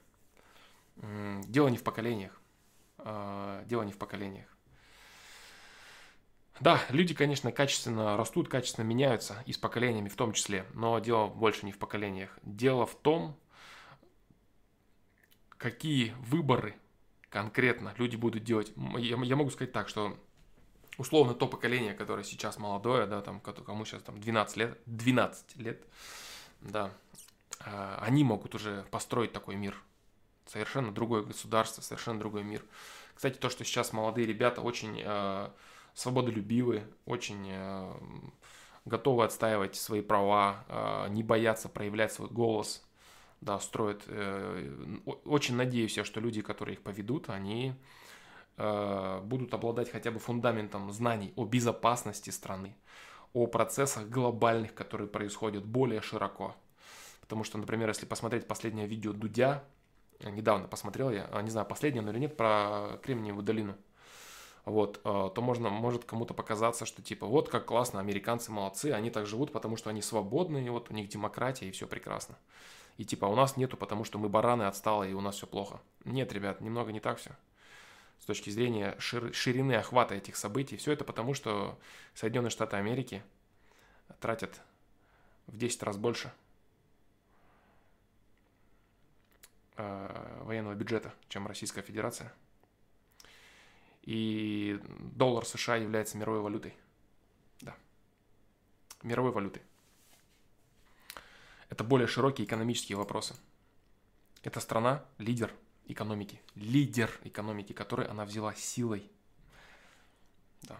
Дело 0.96 1.68
не 1.68 1.78
в 1.78 1.84
поколениях. 1.84 2.38
Дело 2.98 3.82
не 3.82 3.92
в 3.92 3.98
поколениях. 3.98 4.46
Да, 6.60 6.78
люди, 6.90 7.14
конечно, 7.14 7.50
качественно 7.50 8.16
растут, 8.18 8.48
качественно 8.48 8.84
меняются, 8.84 9.42
и 9.46 9.54
с 9.54 9.58
поколениями 9.58 10.10
в 10.10 10.16
том 10.16 10.34
числе, 10.34 10.66
но 10.74 10.98
дело 10.98 11.28
больше 11.28 11.64
не 11.64 11.72
в 11.72 11.78
поколениях. 11.78 12.38
Дело 12.42 12.84
в 12.84 12.94
том, 12.94 13.36
какие 15.56 16.14
выборы 16.20 16.76
конкретно 17.32 17.94
люди 17.96 18.16
будут 18.16 18.44
делать. 18.44 18.72
Я, 18.98 19.16
я 19.16 19.36
могу 19.36 19.50
сказать 19.50 19.72
так, 19.72 19.88
что 19.88 20.16
условно 20.98 21.34
то 21.34 21.48
поколение, 21.48 21.94
которое 21.94 22.24
сейчас 22.24 22.58
молодое, 22.58 23.06
да, 23.06 23.22
там, 23.22 23.40
кому 23.40 23.84
сейчас 23.84 24.02
там 24.02 24.20
12 24.20 24.56
лет, 24.58 24.78
12 24.86 25.56
лет, 25.56 25.82
да, 26.60 26.92
а, 27.60 27.98
они 28.02 28.22
могут 28.22 28.54
уже 28.54 28.84
построить 28.90 29.32
такой 29.32 29.56
мир, 29.56 29.74
совершенно 30.46 30.92
другое 30.92 31.22
государство, 31.22 31.80
совершенно 31.80 32.20
другой 32.20 32.44
мир. 32.44 32.62
Кстати, 33.14 33.38
то, 33.38 33.48
что 33.48 33.64
сейчас 33.64 33.92
молодые 33.92 34.26
ребята 34.26 34.60
очень 34.60 35.00
э, 35.02 35.48
свободолюбивые, 35.94 36.86
очень 37.06 37.46
э, 37.48 37.94
готовы 38.84 39.24
отстаивать 39.24 39.76
свои 39.76 40.00
права, 40.02 40.64
э, 40.68 41.08
не 41.10 41.22
боятся 41.22 41.68
проявлять 41.68 42.12
свой 42.12 42.28
голос, 42.28 42.84
да, 43.42 43.58
строят. 43.58 44.04
Э, 44.06 44.98
очень 45.24 45.56
надеюсь, 45.56 45.98
что 46.02 46.20
люди, 46.20 46.40
которые 46.42 46.76
их 46.76 46.82
поведут, 46.82 47.28
они 47.28 47.74
э, 48.56 49.20
будут 49.24 49.52
обладать 49.52 49.90
хотя 49.90 50.12
бы 50.12 50.20
фундаментом 50.20 50.90
знаний 50.92 51.32
о 51.36 51.44
безопасности 51.44 52.30
страны, 52.30 52.76
о 53.34 53.46
процессах 53.48 54.08
глобальных, 54.08 54.74
которые 54.74 55.08
происходят 55.08 55.64
более 55.64 56.00
широко. 56.00 56.54
Потому 57.20 57.42
что, 57.42 57.58
например, 57.58 57.88
если 57.88 58.06
посмотреть 58.06 58.46
последнее 58.46 58.86
видео 58.86 59.12
Дудя, 59.12 59.64
недавно 60.20 60.68
посмотрел 60.68 61.10
я, 61.10 61.28
не 61.42 61.50
знаю, 61.50 61.66
последнее, 61.66 62.02
но 62.02 62.12
или 62.12 62.20
нет, 62.20 62.36
про 62.36 63.00
Кремниевую 63.02 63.42
долину. 63.42 63.74
Вот, 64.64 65.02
то 65.02 65.34
можно, 65.38 65.70
может 65.70 66.04
кому-то 66.04 66.34
показаться, 66.34 66.86
что 66.86 67.02
типа 67.02 67.26
вот 67.26 67.48
как 67.48 67.66
классно, 67.66 67.98
американцы 67.98 68.52
молодцы, 68.52 68.92
они 68.92 69.10
так 69.10 69.26
живут, 69.26 69.50
потому 69.50 69.76
что 69.76 69.90
они 69.90 70.02
свободны, 70.02 70.64
и 70.64 70.68
вот 70.68 70.92
у 70.92 70.94
них 70.94 71.08
демократия, 71.08 71.68
и 71.68 71.72
все 71.72 71.88
прекрасно. 71.88 72.36
И 72.98 73.04
типа 73.04 73.26
у 73.26 73.34
нас 73.34 73.56
нету, 73.56 73.76
потому 73.76 74.04
что 74.04 74.18
мы 74.18 74.28
бараны 74.28 74.64
отсталые, 74.64 75.12
и 75.12 75.14
у 75.14 75.20
нас 75.20 75.36
все 75.36 75.46
плохо. 75.46 75.80
Нет, 76.04 76.32
ребят, 76.32 76.60
немного 76.60 76.92
не 76.92 77.00
так 77.00 77.18
все. 77.18 77.30
С 78.20 78.24
точки 78.24 78.50
зрения 78.50 78.96
шир, 78.98 79.34
ширины 79.34 79.72
охвата 79.72 80.14
этих 80.14 80.36
событий, 80.36 80.76
все 80.76 80.92
это 80.92 81.04
потому, 81.04 81.34
что 81.34 81.78
Соединенные 82.14 82.50
Штаты 82.50 82.76
Америки 82.76 83.22
тратят 84.20 84.60
в 85.46 85.56
10 85.56 85.82
раз 85.82 85.96
больше 85.96 86.32
Э, 89.76 90.42
военного 90.44 90.74
бюджета, 90.74 91.14
чем 91.28 91.46
Российская 91.46 91.82
Федерация. 91.82 92.32
И 94.02 94.78
доллар 94.98 95.46
США 95.46 95.76
является 95.76 96.18
мировой 96.18 96.40
валютой. 96.40 96.74
Да. 97.62 97.74
Мировой 99.02 99.32
валютой. 99.32 99.62
Это 101.72 101.84
более 101.84 102.06
широкие 102.06 102.46
экономические 102.46 102.98
вопросы. 102.98 103.34
Это 104.42 104.60
страна 104.60 105.06
лидер 105.16 105.54
экономики. 105.86 106.38
Лидер 106.54 107.10
экономики, 107.24 107.72
который 107.72 108.06
она 108.08 108.26
взяла 108.26 108.54
силой. 108.54 109.10
Да. 110.64 110.78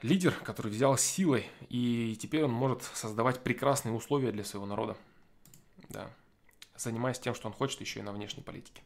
Лидер, 0.00 0.32
который 0.36 0.72
взял 0.72 0.96
силой, 0.96 1.50
и 1.68 2.16
теперь 2.18 2.44
он 2.44 2.50
может 2.50 2.82
создавать 2.94 3.44
прекрасные 3.44 3.92
условия 3.92 4.32
для 4.32 4.42
своего 4.42 4.64
народа 4.64 4.96
Да. 5.90 6.10
Занимаясь 6.76 7.18
тем, 7.18 7.34
что 7.34 7.48
он 7.48 7.52
хочет, 7.52 7.82
еще 7.82 8.00
и 8.00 8.02
на 8.02 8.12
внешней 8.12 8.42
политике. 8.42 8.82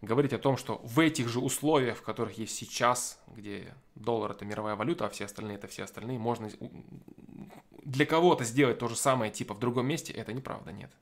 Говорить 0.00 0.32
о 0.32 0.38
том, 0.38 0.56
что 0.56 0.80
в 0.82 0.98
этих 0.98 1.28
же 1.28 1.38
условиях, 1.38 1.98
в 1.98 2.02
которых 2.02 2.36
есть 2.36 2.56
сейчас, 2.56 3.20
где 3.28 3.72
доллар 3.94 4.32
это 4.32 4.44
мировая 4.44 4.74
валюта, 4.74 5.06
а 5.06 5.08
все 5.08 5.24
остальные 5.24 5.56
это 5.56 5.68
все 5.68 5.84
остальные, 5.84 6.18
можно 6.18 6.50
для 7.88 8.04
кого-то 8.04 8.44
сделать 8.44 8.78
то 8.78 8.86
же 8.86 8.96
самое, 8.96 9.32
типа 9.32 9.54
в 9.54 9.58
другом 9.58 9.86
месте, 9.86 10.12
это 10.12 10.34
неправда, 10.34 10.72
нет. 10.72 10.92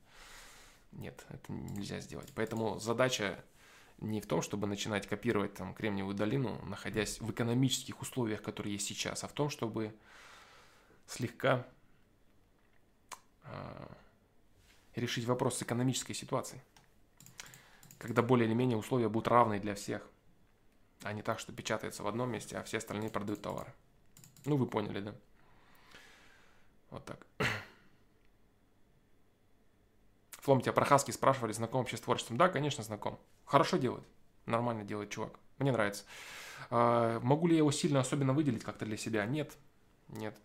Нет, 0.92 1.26
это 1.28 1.52
нельзя 1.52 1.98
сделать. 1.98 2.32
Поэтому 2.34 2.78
задача 2.78 3.44
не 3.98 4.20
в 4.20 4.26
том, 4.26 4.40
чтобы 4.40 4.68
начинать 4.68 5.06
копировать 5.08 5.54
там 5.54 5.74
Кремниевую 5.74 6.14
долину, 6.14 6.64
находясь 6.64 7.20
в 7.20 7.30
экономических 7.30 8.00
условиях, 8.00 8.40
которые 8.40 8.74
есть 8.74 8.86
сейчас, 8.86 9.24
а 9.24 9.28
в 9.28 9.32
том, 9.32 9.50
чтобы 9.50 9.94
слегка 11.08 11.66
э, 13.42 13.86
решить 14.94 15.24
вопрос 15.24 15.58
с 15.58 15.62
экономической 15.62 16.14
ситуацией. 16.14 16.62
Когда 17.98 18.22
более 18.22 18.46
или 18.46 18.54
менее 18.54 18.78
условия 18.78 19.08
будут 19.08 19.26
равны 19.26 19.58
для 19.58 19.74
всех. 19.74 20.08
А 21.02 21.12
не 21.12 21.22
так, 21.22 21.40
что 21.40 21.52
печатается 21.52 22.04
в 22.04 22.06
одном 22.06 22.30
месте, 22.30 22.56
а 22.56 22.62
все 22.62 22.78
остальные 22.78 23.10
продают 23.10 23.42
товары. 23.42 23.72
Ну, 24.44 24.56
вы 24.56 24.66
поняли, 24.66 25.00
да? 25.00 25.14
Вот 26.90 27.04
так. 27.04 27.26
Флом, 30.30 30.60
тебя 30.60 30.72
про 30.72 30.84
Хаски 30.84 31.10
спрашивали, 31.10 31.52
знаком 31.52 31.80
вообще 31.80 31.96
с 31.96 32.00
творчеством? 32.00 32.36
Да, 32.36 32.48
конечно, 32.48 32.84
знаком. 32.84 33.18
Хорошо 33.44 33.76
делает. 33.76 34.04
Нормально 34.46 34.84
делает 34.84 35.10
чувак. 35.10 35.38
Мне 35.58 35.72
нравится. 35.72 36.04
А, 36.70 37.20
могу 37.20 37.46
ли 37.48 37.54
я 37.54 37.58
его 37.58 37.72
сильно 37.72 38.00
особенно 38.00 38.32
выделить 38.32 38.62
как-то 38.64 38.84
для 38.84 38.96
себя? 38.96 39.24
Нет. 39.26 39.56
Нет. 40.08 40.36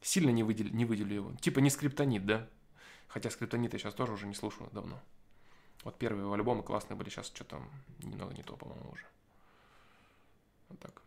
Сильно 0.00 0.30
не, 0.30 0.44
выделю, 0.44 0.72
не 0.72 0.84
выделю 0.84 1.14
его. 1.14 1.32
Типа 1.36 1.58
не 1.58 1.70
скриптонит, 1.70 2.24
да? 2.26 2.46
Хотя 3.08 3.30
скриптонит 3.30 3.72
я 3.72 3.78
сейчас 3.78 3.94
тоже 3.94 4.12
уже 4.12 4.26
не 4.26 4.34
слушаю 4.34 4.68
давно. 4.72 5.00
Вот 5.84 5.96
первые 5.96 6.24
его 6.24 6.34
альбомы 6.34 6.62
классные 6.62 6.96
были, 6.96 7.08
сейчас 7.08 7.26
что-то 7.26 7.60
немного 8.00 8.34
не 8.34 8.42
то, 8.42 8.56
по-моему, 8.56 8.90
уже. 8.90 9.06
Вот 10.68 10.78
так. 10.78 11.02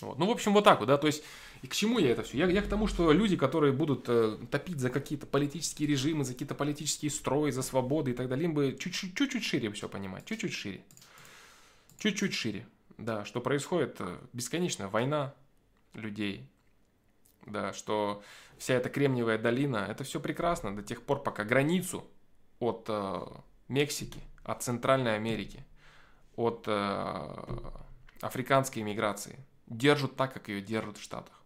Вот. 0.00 0.18
Ну, 0.18 0.26
в 0.26 0.30
общем, 0.30 0.52
вот 0.52 0.62
так 0.62 0.78
вот, 0.78 0.86
да, 0.86 0.96
то 0.96 1.08
есть, 1.08 1.24
и 1.62 1.66
к 1.66 1.74
чему 1.74 1.98
я 1.98 2.10
это 2.10 2.22
все? 2.22 2.38
Я, 2.38 2.46
я 2.46 2.62
к 2.62 2.68
тому, 2.68 2.86
что 2.86 3.10
люди, 3.10 3.36
которые 3.36 3.72
будут 3.72 4.04
э, 4.08 4.38
топить 4.50 4.78
за 4.78 4.90
какие-то 4.90 5.26
политические 5.26 5.88
режимы, 5.88 6.24
за 6.24 6.34
какие-то 6.34 6.54
политические 6.54 7.10
строи, 7.10 7.50
за 7.50 7.62
свободы 7.62 8.12
и 8.12 8.14
так 8.14 8.28
далее, 8.28 8.44
им 8.44 8.54
бы 8.54 8.76
чуть-чуть 8.78 9.42
шире 9.42 9.72
все 9.72 9.88
понимать, 9.88 10.24
чуть-чуть 10.24 10.52
шире. 10.52 10.84
Чуть-чуть 11.98 12.32
шире, 12.32 12.64
да, 12.96 13.24
что 13.24 13.40
происходит 13.40 13.96
э, 13.98 14.18
бесконечная 14.32 14.86
война 14.86 15.34
людей, 15.94 16.48
да, 17.44 17.72
что 17.72 18.22
вся 18.56 18.74
эта 18.74 18.90
Кремниевая 18.90 19.38
долина, 19.38 19.86
это 19.90 20.04
все 20.04 20.20
прекрасно 20.20 20.76
до 20.76 20.82
тех 20.82 21.02
пор, 21.02 21.24
пока 21.24 21.42
границу 21.42 22.04
от 22.60 22.84
э, 22.88 23.20
Мексики, 23.66 24.20
от 24.44 24.62
Центральной 24.62 25.16
Америки, 25.16 25.64
от 26.36 26.64
э, 26.68 27.70
африканской 28.20 28.82
иммиграции 28.82 29.40
держат 29.68 30.16
так, 30.16 30.32
как 30.32 30.48
ее 30.48 30.60
держат 30.60 30.98
в 30.98 31.02
Штатах. 31.02 31.42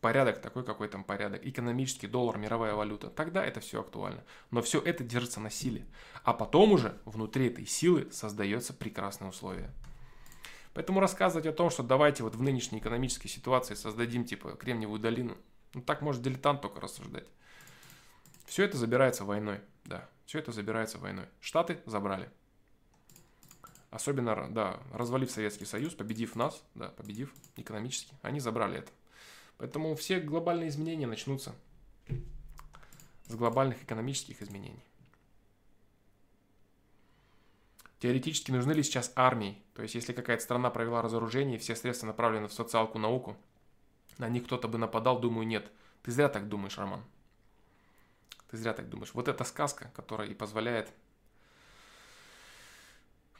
Порядок 0.00 0.40
такой, 0.40 0.64
какой 0.64 0.88
там 0.88 1.04
порядок. 1.04 1.44
Экономический 1.44 2.06
доллар, 2.06 2.38
мировая 2.38 2.74
валюта. 2.74 3.08
Тогда 3.08 3.44
это 3.44 3.60
все 3.60 3.80
актуально. 3.80 4.22
Но 4.50 4.62
все 4.62 4.80
это 4.80 5.02
держится 5.02 5.40
на 5.40 5.50
силе. 5.50 5.84
А 6.22 6.32
потом 6.32 6.72
уже 6.72 6.98
внутри 7.04 7.46
этой 7.48 7.66
силы 7.66 8.08
создается 8.12 8.72
прекрасные 8.72 9.30
условия. 9.30 9.72
Поэтому 10.74 11.00
рассказывать 11.00 11.46
о 11.46 11.52
том, 11.52 11.70
что 11.70 11.82
давайте 11.82 12.22
вот 12.22 12.34
в 12.34 12.42
нынешней 12.42 12.80
экономической 12.80 13.28
ситуации 13.28 13.74
создадим 13.74 14.26
типа 14.26 14.52
Кремниевую 14.52 15.00
долину, 15.00 15.38
ну 15.72 15.80
так 15.80 16.02
может 16.02 16.20
дилетант 16.20 16.60
только 16.60 16.82
рассуждать. 16.82 17.26
Все 18.44 18.62
это 18.62 18.76
забирается 18.76 19.24
войной, 19.24 19.60
да, 19.84 20.06
все 20.26 20.38
это 20.38 20.52
забирается 20.52 20.98
войной. 20.98 21.24
Штаты 21.40 21.78
забрали. 21.86 22.28
Особенно, 23.90 24.48
да, 24.50 24.80
развалив 24.92 25.30
Советский 25.30 25.64
Союз, 25.64 25.94
победив 25.94 26.34
нас, 26.34 26.62
да, 26.74 26.88
победив 26.88 27.32
экономически, 27.56 28.14
они 28.22 28.40
забрали 28.40 28.78
это. 28.78 28.92
Поэтому 29.58 29.94
все 29.94 30.20
глобальные 30.20 30.68
изменения 30.68 31.06
начнутся 31.06 31.54
с 33.26 33.34
глобальных 33.34 33.82
экономических 33.82 34.42
изменений. 34.42 34.84
Теоретически 37.98 38.50
нужны 38.50 38.72
ли 38.72 38.82
сейчас 38.82 39.10
армии? 39.16 39.62
То 39.74 39.82
есть, 39.82 39.94
если 39.94 40.12
какая-то 40.12 40.42
страна 40.42 40.70
провела 40.70 41.00
разоружение, 41.00 41.56
и 41.56 41.60
все 41.60 41.74
средства 41.74 42.06
направлены 42.06 42.48
в 42.48 42.52
социалку, 42.52 42.98
науку, 42.98 43.36
на 44.18 44.28
них 44.28 44.44
кто-то 44.44 44.68
бы 44.68 44.78
нападал, 44.78 45.18
думаю, 45.18 45.46
нет. 45.46 45.70
Ты 46.02 46.10
зря 46.10 46.28
так 46.28 46.48
думаешь, 46.48 46.76
Роман. 46.76 47.02
Ты 48.50 48.58
зря 48.58 48.74
так 48.74 48.88
думаешь. 48.88 49.14
Вот 49.14 49.28
эта 49.28 49.44
сказка, 49.44 49.90
которая 49.94 50.28
и 50.28 50.34
позволяет 50.34 50.92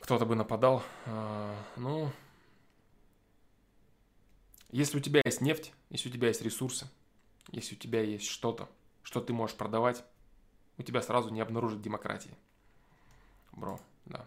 кто-то 0.07 0.25
бы 0.25 0.37
нападал. 0.37 0.85
А, 1.07 1.53
ну, 1.75 2.13
если 4.71 4.99
у 4.99 5.01
тебя 5.01 5.21
есть 5.25 5.41
нефть, 5.41 5.73
если 5.91 6.09
у 6.09 6.13
тебя 6.13 6.29
есть 6.29 6.43
ресурсы, 6.43 6.89
если 7.51 7.75
у 7.75 7.79
тебя 7.79 8.03
есть 8.03 8.29
что-то, 8.29 8.69
что 9.03 9.21
ты 9.21 9.33
можешь 9.33 9.57
продавать, 9.57 10.05
у 10.79 10.85
тебя 10.85 11.03
сразу 11.03 11.31
не 11.31 11.41
обнаружат 11.41 11.83
демократии. 11.83 12.31
Бро, 13.51 13.81
да. 14.05 14.25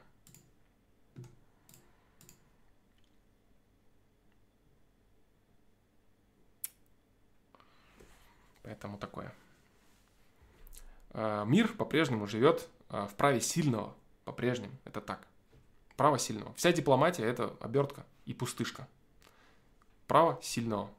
Поэтому 8.63 8.97
такое. 8.97 9.33
А, 11.11 11.45
мир 11.45 11.73
по-прежнему 11.73 12.27
живет 12.27 12.67
а, 12.89 13.07
в 13.07 13.15
праве 13.15 13.39
сильного. 13.39 13.95
По-прежнему. 14.25 14.73
Это 14.83 14.99
так. 14.99 15.28
Право 15.99 16.17
сильного. 16.17 16.53
Вся 16.53 16.71
дипломатия– 16.71 17.23
это 17.25 17.57
обертка 17.59 18.05
и 18.25 18.33
пустышка. 18.33 18.87
Право 20.07 20.39
сильного. 20.41 20.89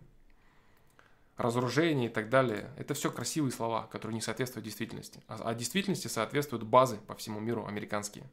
Разоружение 1.39 2.11
и 2.11 2.13
так 2.13 2.29
далее– 2.29 2.71
это 2.77 2.93
все 2.93 3.11
красивые 3.11 3.51
слова, 3.51 3.87
которые 3.87 4.17
не 4.17 4.21
соответствуют 4.21 4.67
действительности. 4.67 5.23
А, 5.27 5.41
а 5.43 5.55
действительности 5.55 6.07
соответствуют 6.07 6.65
базы 6.65 6.99
по 6.99 7.15
всему 7.15 7.41
миру 7.41 7.65
американские. 7.65 8.27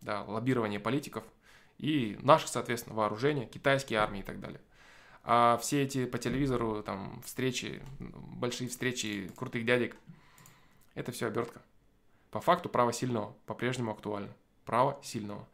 Да, 0.00 0.22
лоббирование 0.22 0.80
политиков 0.80 1.24
и 1.76 2.18
наши, 2.22 2.48
соответственно, 2.48 2.96
вооружения, 2.96 3.44
китайские 3.44 3.98
армии 3.98 4.20
и 4.20 4.24
так 4.24 4.40
далее. 4.40 4.62
А 5.24 5.58
все 5.60 5.82
эти 5.82 6.06
по 6.06 6.16
телевизору 6.16 6.82
там 6.82 7.20
встречи, 7.26 7.82
большие 7.98 8.70
встречи 8.70 9.30
крутых 9.36 9.66
дядек– 9.66 9.94
это 10.94 11.12
все 11.12 11.26
обертка. 11.26 11.60
По 12.30 12.40
факту 12.40 12.70
право 12.70 12.94
сильного 12.94 13.34
по-прежнему 13.44 13.90
актуально. 13.90 14.32
Право 14.64 14.98
сильного. 15.02 15.46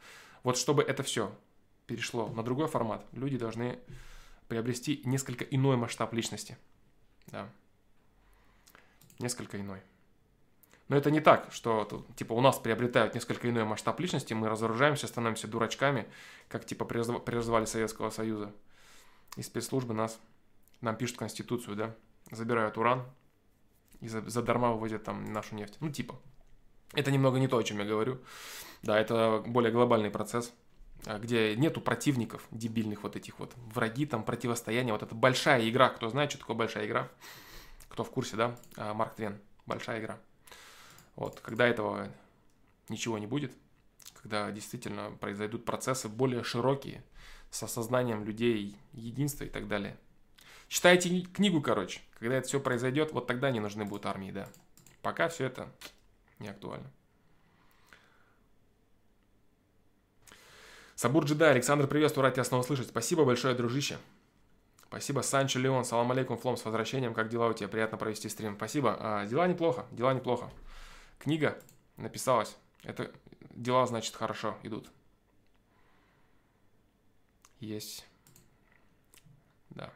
Вот 0.43 0.57
чтобы 0.57 0.83
это 0.83 1.03
все 1.03 1.35
перешло 1.87 2.29
на 2.29 2.43
другой 2.43 2.69
формат, 2.69 3.05
люди 3.13 3.37
должны 3.37 3.79
приобрести 4.49 5.03
несколько 5.05 5.45
иной 5.45 5.77
масштаб 5.77 6.13
личности. 6.13 6.57
Да. 7.27 7.49
Несколько 9.19 9.61
иной. 9.61 9.81
Но 10.89 10.97
это 10.97 11.13
не 11.13 11.21
так, 11.21 11.53
что 11.53 12.05
типа 12.17 12.33
у 12.33 12.41
нас 12.41 12.59
приобретают 12.59 13.15
несколько 13.15 13.49
иной 13.49 13.65
масштаб 13.65 14.01
личности, 14.01 14.35
мы 14.35 14.49
разоружаемся, 14.49 15.07
становимся 15.07 15.47
дурачками, 15.47 16.09
как 16.49 16.65
типа 16.65 16.85
при 16.85 17.33
развале 17.33 17.67
Советского 17.67 18.11
Союза. 18.11 18.53
И 19.37 19.43
спецслужбы 19.43 19.95
нас, 19.95 20.19
нам 20.81 20.97
пишут 20.97 21.19
Конституцию, 21.19 21.77
да, 21.77 21.95
забирают 22.33 22.77
уран 22.77 23.05
и 24.01 24.09
задарма 24.09 24.73
вывозят 24.73 25.05
там 25.05 25.33
нашу 25.33 25.55
нефть. 25.55 25.77
Ну 25.81 25.91
типа. 25.91 26.19
Это 26.93 27.11
немного 27.11 27.39
не 27.39 27.49
то, 27.49 27.57
о 27.57 27.63
чем 27.63 27.79
я 27.79 27.85
говорю. 27.85 28.19
Да, 28.83 28.99
это 28.99 29.43
более 29.47 29.71
глобальный 29.71 30.11
процесс, 30.11 30.53
а, 31.07 31.19
где 31.19 31.55
нету 31.57 31.81
противников 31.81 32.47
дебильных 32.51 33.03
вот 33.03 33.17
этих 33.17 33.39
вот. 33.39 33.53
Враги, 33.57 34.07
там, 34.07 34.25
противостояние. 34.25 34.93
Вот 34.93 35.03
это 35.03 35.15
большая 35.15 35.69
игра. 35.69 35.91
Кто 35.91 36.09
знает, 36.09 36.31
что 36.31 36.41
такое 36.41 36.57
большая 36.57 36.87
игра? 36.87 37.09
Кто 37.89 38.05
в 38.05 38.11
курсе, 38.11 38.37
да? 38.37 38.57
А, 38.77 38.95
Марк 38.95 39.15
Твен. 39.15 39.39
Большая 39.67 40.01
игра. 40.01 40.19
Вот, 41.17 41.41
когда 41.41 41.67
этого 41.67 42.09
ничего 42.89 43.19
не 43.19 43.27
будет, 43.27 43.53
когда 44.23 44.51
действительно 44.51 45.13
произойдут 45.21 45.65
процессы 45.65 46.09
более 46.09 46.43
широкие, 46.43 47.05
с 47.51 47.63
осознанием 47.63 48.25
людей, 48.25 48.77
единства 48.93 49.45
и 49.45 49.49
так 49.49 49.69
далее. 49.69 49.97
Читайте 50.69 51.23
книгу, 51.23 51.61
короче. 51.61 52.01
Когда 52.19 52.37
это 52.37 52.47
все 52.47 52.61
произойдет, 52.61 53.13
вот 53.13 53.27
тогда 53.27 53.51
не 53.51 53.61
нужны 53.61 53.85
будут 53.85 54.07
армии, 54.07 54.31
да. 54.31 54.49
Пока 55.03 55.29
все 55.29 55.47
это 55.47 55.73
не 56.41 56.49
актуально. 56.49 56.91
Сабур 60.97 61.25
Джедай, 61.25 61.53
Александр, 61.53 61.87
приветствую, 61.87 62.25
рад 62.25 62.35
тебя 62.35 62.45
снова 62.45 62.63
слышать. 62.63 62.89
Спасибо 62.89 63.25
большое, 63.25 63.55
дружище. 63.55 63.99
Спасибо, 64.89 65.21
Санчо 65.21 65.61
Леон, 65.61 65.85
салам 65.85 66.11
алейкум, 66.11 66.37
Флом, 66.37 66.57
с 66.57 66.65
возвращением, 66.65 67.15
как 67.15 67.29
дела 67.29 67.47
у 67.47 67.53
тебя, 67.53 67.69
приятно 67.69 67.97
провести 67.97 68.29
стрим. 68.29 68.57
Спасибо, 68.57 68.97
а, 68.99 69.25
дела 69.25 69.47
неплохо, 69.47 69.87
дела 69.93 70.13
неплохо. 70.13 70.51
Книга 71.21 71.57
написалась, 71.97 72.57
это 72.83 73.13
дела, 73.51 73.87
значит, 73.87 74.17
хорошо 74.17 74.59
идут. 74.63 74.91
Есть, 77.61 78.05
да. 79.71 79.93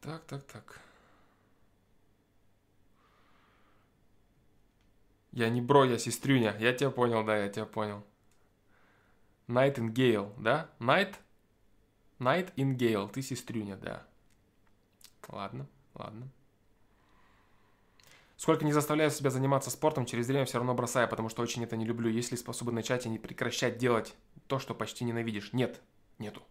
Так, 0.00 0.24
так, 0.24 0.42
так. 0.44 0.80
Я 5.32 5.50
не 5.50 5.60
бро, 5.60 5.84
я 5.84 5.98
сестрюня. 5.98 6.56
Я 6.58 6.72
тебя 6.72 6.90
понял, 6.90 7.24
да, 7.24 7.36
я 7.36 7.48
тебя 7.48 7.66
понял. 7.66 8.02
Nightingale, 9.48 10.32
да? 10.40 10.70
Night? 10.78 11.14
Nightingale, 12.18 13.10
ты 13.10 13.22
сестрюня, 13.22 13.76
да. 13.76 14.06
Ладно, 15.28 15.66
ладно. 15.94 16.28
Сколько 18.36 18.64
не 18.64 18.72
заставляю 18.72 19.10
себя 19.10 19.30
заниматься 19.30 19.70
спортом, 19.70 20.06
через 20.06 20.26
время 20.26 20.44
все 20.44 20.58
равно 20.58 20.74
бросаю, 20.74 21.08
потому 21.08 21.28
что 21.28 21.42
очень 21.42 21.64
это 21.64 21.76
не 21.76 21.84
люблю. 21.84 22.10
Если 22.10 22.36
способен 22.36 22.74
начать 22.74 23.06
и 23.06 23.08
не 23.08 23.18
прекращать 23.18 23.78
делать 23.78 24.14
то, 24.46 24.58
что 24.58 24.74
почти 24.74 25.04
ненавидишь. 25.04 25.52
Нет, 25.52 25.80
нету. 26.18 26.42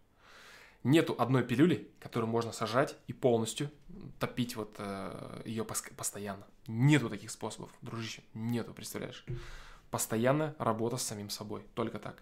Нету 0.85 1.15
одной 1.17 1.43
пилюли, 1.43 1.89
которую 1.99 2.29
можно 2.29 2.51
сажать 2.51 2.95
и 3.07 3.13
полностью 3.13 3.71
топить 4.19 4.55
вот 4.55 4.75
э, 4.77 5.41
ее 5.43 5.63
пос- 5.63 5.91
постоянно. 5.95 6.45
Нету 6.67 7.09
таких 7.09 7.31
способов, 7.31 7.71
дружище. 7.81 8.21
Нету, 8.35 8.71
представляешь? 8.71 9.25
Постоянная 9.89 10.53
работа 10.59 10.97
с 10.97 11.01
самим 11.01 11.31
собой. 11.31 11.65
Только 11.73 11.97
так. 11.97 12.21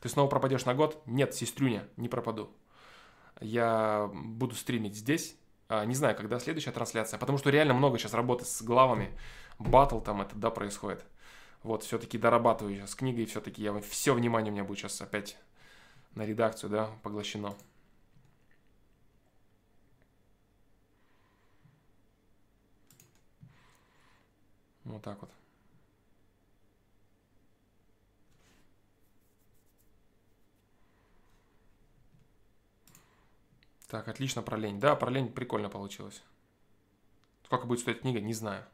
Ты 0.00 0.08
снова 0.08 0.28
пропадешь 0.28 0.66
на 0.66 0.74
год? 0.74 1.02
Нет, 1.04 1.34
сестрюня, 1.34 1.88
не 1.96 2.08
пропаду. 2.08 2.48
Я 3.40 4.08
буду 4.14 4.54
стримить 4.54 4.94
здесь. 4.94 5.34
А, 5.68 5.84
не 5.84 5.96
знаю, 5.96 6.14
когда 6.14 6.38
следующая 6.38 6.70
трансляция, 6.70 7.18
потому 7.18 7.38
что 7.38 7.50
реально 7.50 7.74
много 7.74 7.98
сейчас 7.98 8.14
работы 8.14 8.44
с 8.44 8.62
главами. 8.62 9.18
Батл 9.58 9.98
там 9.98 10.22
это, 10.22 10.36
да, 10.36 10.50
происходит. 10.50 11.04
Вот, 11.64 11.82
все-таки 11.82 12.18
дорабатываю 12.18 12.76
сейчас 12.76 12.92
с 12.92 12.94
книгой, 12.94 13.26
все-таки 13.26 13.62
я 13.62 13.76
все 13.80 14.14
внимание 14.14 14.52
у 14.52 14.54
меня 14.54 14.62
будет 14.62 14.78
сейчас 14.78 15.00
опять 15.00 15.36
на 16.14 16.26
редакцию, 16.26 16.70
да, 16.70 16.90
поглощено. 17.02 17.56
Вот 24.84 25.02
так 25.02 25.20
вот. 25.20 25.30
Так, 33.88 34.08
отлично 34.08 34.42
про 34.42 34.56
лень. 34.56 34.80
Да, 34.80 34.96
про 34.96 35.10
лень 35.10 35.30
прикольно 35.30 35.68
получилось. 35.68 36.22
Сколько 37.44 37.66
будет 37.66 37.80
стоить 37.80 38.00
книга, 38.00 38.20
не 38.20 38.32
знаю. 38.32 38.64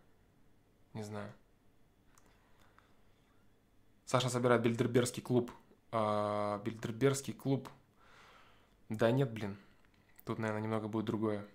Не 0.94 1.02
знаю. 1.02 1.32
Саша 4.05 4.28
собирает 4.28 4.62
Бильдербергский 4.62 5.23
клуб. 5.23 5.51
А, 5.90 6.59
Бильдербергский 6.65 7.32
клуб. 7.32 7.69
Да 8.89 9.10
нет, 9.10 9.32
блин. 9.32 9.56
Тут, 10.24 10.39
наверное, 10.39 10.62
немного 10.62 10.89
будет 10.89 11.06
другое. 11.06 11.47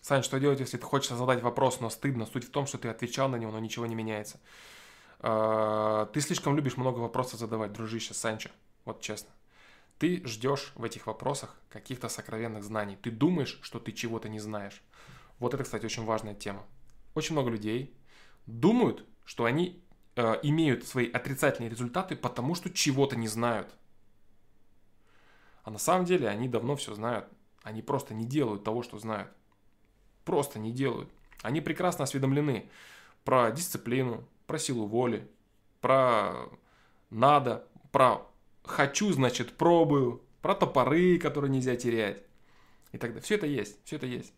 Сань, 0.00 0.22
что 0.22 0.40
делать, 0.40 0.60
если 0.60 0.76
ты 0.76 0.84
хочешь 0.84 1.10
задать 1.10 1.42
вопрос, 1.42 1.80
но 1.80 1.88
стыдно? 1.88 2.26
Суть 2.26 2.44
в 2.44 2.50
том, 2.50 2.66
что 2.66 2.78
ты 2.78 2.88
отвечал 2.88 3.28
на 3.28 3.36
него, 3.36 3.52
но 3.52 3.60
ничего 3.60 3.86
не 3.86 3.94
меняется. 3.94 4.40
А, 5.20 6.06
ты 6.06 6.20
слишком 6.20 6.56
любишь 6.56 6.76
много 6.76 6.98
вопросов 6.98 7.38
задавать, 7.38 7.72
дружище, 7.72 8.12
Санчо. 8.12 8.50
Вот 8.84 9.00
честно. 9.00 9.30
Ты 9.98 10.26
ждешь 10.26 10.72
в 10.74 10.82
этих 10.82 11.06
вопросах 11.06 11.54
каких-то 11.68 12.08
сокровенных 12.08 12.64
знаний. 12.64 12.96
Ты 13.00 13.10
думаешь, 13.10 13.60
что 13.62 13.78
ты 13.78 13.92
чего-то 13.92 14.28
не 14.28 14.40
знаешь. 14.40 14.82
Вот 15.40 15.54
это, 15.54 15.64
кстати, 15.64 15.84
очень 15.84 16.04
важная 16.04 16.34
тема. 16.34 16.64
Очень 17.14 17.32
много 17.32 17.50
людей 17.50 17.92
думают, 18.46 19.04
что 19.24 19.46
они 19.46 19.82
э, 20.14 20.38
имеют 20.42 20.86
свои 20.86 21.10
отрицательные 21.10 21.70
результаты, 21.70 22.14
потому 22.14 22.54
что 22.54 22.70
чего-то 22.70 23.16
не 23.16 23.26
знают. 23.26 23.74
А 25.64 25.70
на 25.70 25.78
самом 25.78 26.04
деле 26.04 26.28
они 26.28 26.48
давно 26.48 26.76
все 26.76 26.94
знают. 26.94 27.26
Они 27.62 27.82
просто 27.82 28.14
не 28.14 28.24
делают 28.24 28.64
того, 28.64 28.82
что 28.82 28.98
знают. 28.98 29.30
Просто 30.24 30.58
не 30.58 30.72
делают. 30.72 31.10
Они 31.42 31.60
прекрасно 31.60 32.04
осведомлены 32.04 32.68
про 33.24 33.50
дисциплину, 33.50 34.24
про 34.46 34.58
силу 34.58 34.86
воли, 34.86 35.28
про 35.80 36.48
надо, 37.08 37.66
про 37.92 38.26
хочу, 38.62 39.12
значит, 39.12 39.56
пробую, 39.56 40.22
про 40.42 40.54
топоры, 40.54 41.18
которые 41.18 41.50
нельзя 41.50 41.76
терять 41.76 42.22
и 42.92 42.98
так 42.98 43.10
далее. 43.10 43.22
Все 43.22 43.36
это 43.36 43.46
есть, 43.46 43.78
все 43.84 43.96
это 43.96 44.06
есть. 44.06 44.32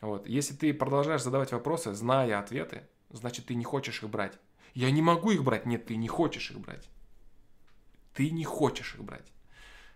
Вот. 0.00 0.28
Если 0.28 0.54
ты 0.54 0.72
продолжаешь 0.72 1.22
задавать 1.22 1.52
вопросы, 1.52 1.92
зная 1.94 2.38
ответы, 2.38 2.86
значит, 3.10 3.46
ты 3.46 3.54
не 3.54 3.64
хочешь 3.64 4.02
их 4.02 4.08
брать. 4.08 4.38
Я 4.74 4.90
не 4.90 5.02
могу 5.02 5.30
их 5.30 5.42
брать. 5.42 5.66
Нет, 5.66 5.86
ты 5.86 5.96
не 5.96 6.08
хочешь 6.08 6.50
их 6.50 6.60
брать. 6.60 6.88
Ты 8.14 8.30
не 8.30 8.44
хочешь 8.44 8.94
их 8.94 9.04
брать. 9.04 9.32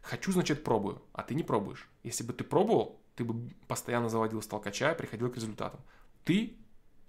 Хочу, 0.03 0.33
значит, 0.33 0.65
пробую, 0.65 1.03
а 1.13 1.23
ты 1.23 1.35
не 1.35 1.45
пробуешь. 1.45 1.89
Если 2.03 2.25
бы 2.25 2.33
ты 2.33 2.43
пробовал, 2.43 3.01
ты 3.15 3.25
бы 3.25 3.51
постоянно 3.69 4.09
заводил 4.09 4.43
с 4.43 4.47
толкача 4.47 4.95
приходил 4.95 5.31
к 5.31 5.37
результатам. 5.37 5.81
Ты 6.25 6.57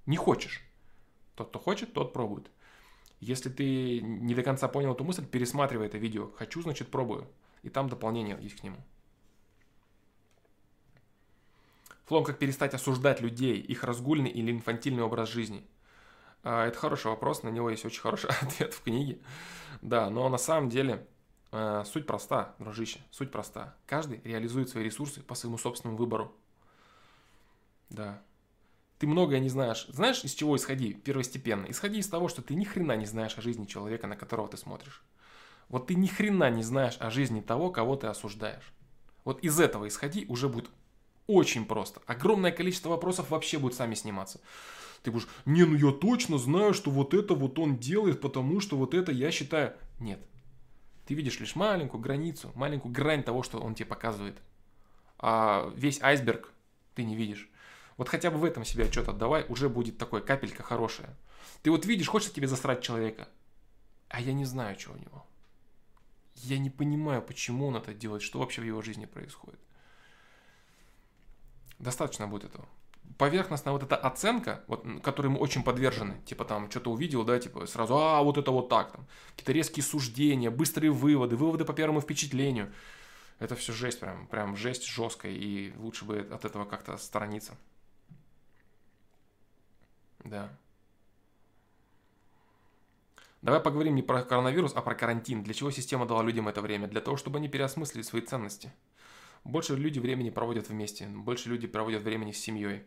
не 0.05 0.17
хочешь. 0.17 0.61
Тот, 1.35 1.49
кто 1.49 1.59
хочет, 1.59 1.93
тот 1.93 2.13
пробует. 2.13 2.51
Если 3.19 3.49
ты 3.49 4.01
не 4.01 4.35
до 4.35 4.43
конца 4.43 4.67
понял 4.67 4.93
эту 4.93 5.03
мысль, 5.03 5.25
пересматривай 5.25 5.87
это 5.87 5.97
видео. 5.97 6.29
Хочу, 6.35 6.61
значит, 6.61 6.89
пробую. 6.89 7.27
И 7.63 7.69
там 7.69 7.89
дополнение 7.89 8.37
есть 8.39 8.59
к 8.59 8.63
нему. 8.63 8.77
Флом, 12.05 12.23
как 12.23 12.37
перестать 12.37 12.73
осуждать 12.73 13.21
людей, 13.21 13.59
их 13.59 13.83
разгульный 13.83 14.29
или 14.29 14.51
инфантильный 14.51 15.03
образ 15.03 15.29
жизни? 15.29 15.65
А, 16.43 16.67
это 16.67 16.77
хороший 16.77 17.07
вопрос, 17.07 17.43
на 17.43 17.49
него 17.49 17.69
есть 17.69 17.85
очень 17.85 18.01
хороший 18.01 18.29
ответ 18.41 18.73
в 18.73 18.83
книге. 18.83 19.19
Да, 19.81 20.09
но 20.09 20.27
на 20.29 20.37
самом 20.37 20.69
деле 20.69 21.07
а, 21.51 21.83
суть 21.85 22.05
проста, 22.05 22.55
дружище, 22.59 22.99
суть 23.11 23.31
проста. 23.31 23.75
Каждый 23.85 24.21
реализует 24.23 24.69
свои 24.69 24.83
ресурсы 24.83 25.21
по 25.21 25.35
своему 25.35 25.57
собственному 25.57 25.97
выбору. 25.97 26.35
Да, 27.89 28.21
ты 28.99 29.07
многое 29.07 29.39
не 29.39 29.49
знаешь. 29.49 29.85
Знаешь, 29.89 30.23
из 30.23 30.33
чего 30.33 30.55
исходи 30.55 30.93
первостепенно? 30.93 31.67
Исходи 31.69 31.99
из 31.99 32.07
того, 32.07 32.27
что 32.27 32.41
ты 32.41 32.55
ни 32.55 32.63
хрена 32.63 32.95
не 32.95 33.05
знаешь 33.05 33.37
о 33.37 33.41
жизни 33.41 33.65
человека, 33.65 34.07
на 34.07 34.15
которого 34.15 34.47
ты 34.47 34.57
смотришь. 34.57 35.03
Вот 35.69 35.87
ты 35.87 35.95
ни 35.95 36.07
хрена 36.07 36.49
не 36.49 36.63
знаешь 36.63 36.97
о 36.99 37.09
жизни 37.09 37.41
того, 37.41 37.69
кого 37.69 37.95
ты 37.95 38.07
осуждаешь. 38.07 38.73
Вот 39.23 39.41
из 39.41 39.59
этого 39.59 39.87
исходи, 39.87 40.25
уже 40.27 40.49
будет 40.49 40.69
очень 41.27 41.65
просто. 41.65 42.01
Огромное 42.05 42.51
количество 42.51 42.89
вопросов 42.89 43.29
вообще 43.29 43.57
будет 43.57 43.75
сами 43.75 43.95
сниматься. 43.95 44.41
Ты 45.03 45.11
будешь, 45.11 45.27
не, 45.45 45.63
ну 45.65 45.75
я 45.75 45.91
точно 45.91 46.37
знаю, 46.37 46.73
что 46.73 46.89
вот 46.89 47.13
это 47.13 47.33
вот 47.33 47.59
он 47.59 47.77
делает, 47.77 48.21
потому 48.21 48.59
что 48.59 48.77
вот 48.77 48.93
это 48.93 49.11
я 49.11 49.31
считаю. 49.31 49.73
Нет. 49.99 50.19
Ты 51.05 51.13
видишь 51.13 51.39
лишь 51.39 51.55
маленькую 51.55 52.01
границу, 52.01 52.51
маленькую 52.55 52.93
грань 52.93 53.23
того, 53.23 53.43
что 53.43 53.59
он 53.59 53.75
тебе 53.75 53.87
показывает. 53.87 54.37
А 55.19 55.71
весь 55.75 56.01
айсберг 56.01 56.51
ты 56.95 57.03
не 57.03 57.15
видишь. 57.15 57.49
Вот 57.97 58.09
хотя 58.09 58.31
бы 58.31 58.37
в 58.37 58.45
этом 58.45 58.65
себе 58.65 58.85
отчет 58.85 59.07
отдавай, 59.07 59.45
уже 59.49 59.69
будет 59.69 59.97
такой 59.97 60.21
капелька 60.21 60.63
хорошая. 60.63 61.15
Ты 61.61 61.71
вот 61.71 61.85
видишь, 61.85 62.07
хочется 62.07 62.33
тебе 62.33 62.47
засрать 62.47 62.81
человека, 62.81 63.27
а 64.09 64.21
я 64.21 64.33
не 64.33 64.45
знаю, 64.45 64.79
что 64.79 64.93
у 64.93 64.97
него. 64.97 65.25
Я 66.35 66.57
не 66.57 66.69
понимаю, 66.69 67.21
почему 67.21 67.67
он 67.67 67.75
это 67.75 67.93
делает, 67.93 68.21
что 68.21 68.39
вообще 68.39 68.61
в 68.61 68.65
его 68.65 68.81
жизни 68.81 69.05
происходит. 69.05 69.59
Достаточно 71.83 72.27
будет 72.27 72.45
этого. 72.45 72.65
Поверхностная 73.17 73.73
вот 73.73 73.83
эта 73.83 73.97
оценка, 73.97 74.63
вот, 74.67 74.85
которой 75.03 75.27
мы 75.27 75.39
очень 75.39 75.63
подвержены, 75.63 76.15
типа 76.25 76.45
там 76.45 76.71
что-то 76.71 76.91
увидел, 76.91 77.25
да, 77.25 77.37
типа 77.37 77.67
сразу, 77.67 77.97
а, 77.97 78.23
вот 78.23 78.37
это 78.37 78.51
вот 78.51 78.69
так, 78.69 78.93
там, 78.93 79.05
какие-то 79.31 79.51
резкие 79.51 79.83
суждения, 79.83 80.49
быстрые 80.49 80.91
выводы, 80.91 81.35
выводы 81.35 81.65
по 81.65 81.73
первому 81.73 81.99
впечатлению. 81.99 82.71
Это 83.39 83.55
все 83.55 83.73
жесть, 83.73 83.99
прям, 83.99 84.27
прям 84.27 84.55
жесть 84.55 84.85
жесткая, 84.87 85.33
и 85.33 85.73
лучше 85.77 86.05
бы 86.05 86.19
от 86.31 86.45
этого 86.45 86.63
как-то 86.63 86.97
сторониться. 86.97 87.57
Да. 90.23 90.49
Давай 93.41 93.59
поговорим 93.59 93.95
не 93.95 94.03
про 94.03 94.23
коронавирус, 94.23 94.71
а 94.73 94.81
про 94.81 94.95
карантин. 94.95 95.43
Для 95.43 95.53
чего 95.53 95.69
система 95.69 96.05
дала 96.05 96.23
людям 96.23 96.47
это 96.47 96.61
время? 96.61 96.87
Для 96.87 97.01
того, 97.01 97.17
чтобы 97.17 97.39
они 97.39 97.49
переосмыслили 97.49 98.03
свои 98.03 98.21
ценности. 98.21 98.71
Больше 99.43 99.75
люди 99.75 99.99
времени 99.99 100.29
проводят 100.29 100.69
вместе, 100.69 101.07
больше 101.07 101.49
люди 101.49 101.67
проводят 101.67 102.03
времени 102.03 102.31
с 102.31 102.39
семьей. 102.39 102.83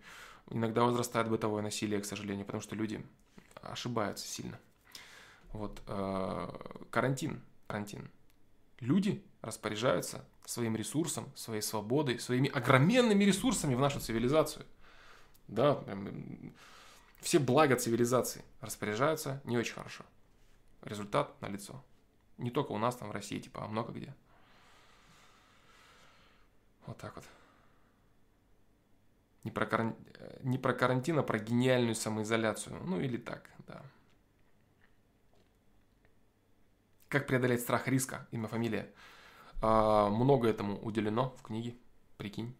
Иногда 0.50 0.84
возрастает 0.84 1.28
бытовое 1.28 1.62
насилие, 1.62 2.00
к 2.00 2.06
сожалению, 2.06 2.46
потому 2.46 2.62
что 2.62 2.74
люди 2.74 3.04
ошибаются 3.62 4.26
сильно. 4.26 4.58
Вот 5.52 5.82
э, 5.86 6.48
карантин, 6.90 7.42
карантин. 7.66 8.10
Люди 8.80 9.24
распоряжаются 9.42 10.24
своим 10.44 10.76
ресурсом, 10.76 11.30
своей 11.34 11.62
свободой, 11.62 12.18
своими 12.18 12.48
огроменными 12.48 13.24
ресурсами 13.24 13.74
в 13.74 13.80
нашу 13.80 14.00
цивилизацию. 14.00 14.64
Да, 15.48 15.82
все 17.20 17.38
блага 17.38 17.76
цивилизации 17.76 18.44
распоряжаются 18.60 19.40
не 19.44 19.56
очень 19.56 19.74
хорошо. 19.74 20.04
Результат 20.82 21.40
на 21.40 21.48
лицо. 21.48 21.82
Не 22.38 22.50
только 22.50 22.72
у 22.72 22.78
нас 22.78 22.96
там 22.96 23.08
в 23.08 23.12
России, 23.12 23.38
типа, 23.38 23.64
а 23.64 23.68
много 23.68 23.92
где. 23.92 24.14
Вот 26.86 26.98
так 26.98 27.16
вот. 27.16 27.24
Не 29.44 29.50
про, 29.50 29.66
каран... 29.66 29.94
не 30.42 30.58
про 30.58 30.72
карантин, 30.72 31.18
а 31.18 31.22
про 31.22 31.38
гениальную 31.38 31.94
самоизоляцию. 31.94 32.82
Ну 32.84 33.00
или 33.00 33.16
так, 33.16 33.50
да. 33.66 33.82
Как 37.08 37.26
преодолеть 37.26 37.60
страх 37.60 37.86
риска, 37.86 38.26
имя, 38.32 38.48
фамилия. 38.48 38.92
А, 39.62 40.08
много 40.10 40.48
этому 40.48 40.78
уделено 40.80 41.30
в 41.38 41.42
книге, 41.42 41.76
прикинь. 42.16 42.56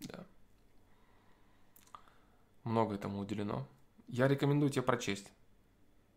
Да. 0.00 0.26
Много 2.64 2.94
этому 2.94 3.18
уделено. 3.18 3.66
Я 4.08 4.28
рекомендую 4.28 4.70
тебе 4.70 4.82
прочесть. 4.82 5.32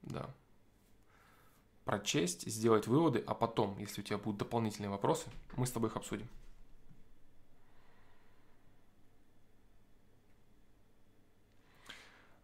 Да. 0.02 0.30
Прочесть, 1.86 2.48
сделать 2.48 2.88
выводы, 2.88 3.24
а 3.26 3.34
потом, 3.34 3.78
если 3.78 4.02
у 4.02 4.03
тебя 4.03 4.18
будут 4.18 4.40
дополнительные 4.40 4.90
вопросы, 4.90 5.30
мы 5.56 5.66
с 5.66 5.72
тобой 5.72 5.90
их 5.90 5.95
обсудим. 5.95 6.28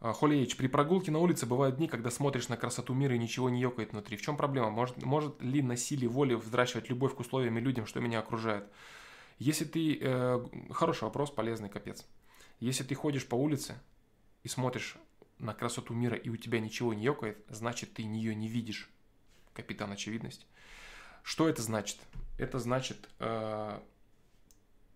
А, 0.01 0.13
Холиевич, 0.13 0.57
при 0.57 0.65
прогулке 0.65 1.11
на 1.11 1.19
улице 1.19 1.45
бывают 1.45 1.77
дни, 1.77 1.87
когда 1.87 2.09
смотришь 2.09 2.49
на 2.49 2.57
красоту 2.57 2.95
мира 2.95 3.15
и 3.15 3.19
ничего 3.19 3.51
не 3.51 3.61
ёкает 3.61 3.91
внутри. 3.91 4.17
В 4.17 4.21
чем 4.21 4.35
проблема? 4.35 4.71
Может, 4.71 5.03
может 5.03 5.39
ли 5.43 5.61
на 5.61 5.77
силе 5.77 6.07
воли 6.07 6.33
взращивать 6.33 6.89
любовь 6.89 7.15
к 7.15 7.19
условиям 7.19 7.57
и 7.59 7.61
людям, 7.61 7.85
что 7.85 7.99
меня 7.99 8.19
окружает? 8.19 8.67
Если 9.37 9.63
ты... 9.63 9.99
Э, 10.01 10.43
хороший 10.71 11.03
вопрос, 11.03 11.29
полезный, 11.29 11.69
капец. 11.69 12.03
Если 12.59 12.83
ты 12.83 12.95
ходишь 12.95 13.27
по 13.27 13.35
улице 13.35 13.79
и 14.41 14.47
смотришь 14.47 14.97
на 15.37 15.53
красоту 15.53 15.93
мира, 15.93 16.15
и 16.15 16.29
у 16.29 16.35
тебя 16.35 16.59
ничего 16.59 16.95
не 16.95 17.03
ёкает, 17.03 17.37
значит, 17.47 17.93
ты 17.93 18.01
ее 18.01 18.33
не 18.33 18.47
видишь. 18.47 18.89
Капитан 19.53 19.91
очевидность. 19.91 20.47
Что 21.21 21.47
это 21.47 21.61
значит? 21.61 21.99
Это 22.39 22.57
значит, 22.57 23.07
э, 23.19 23.79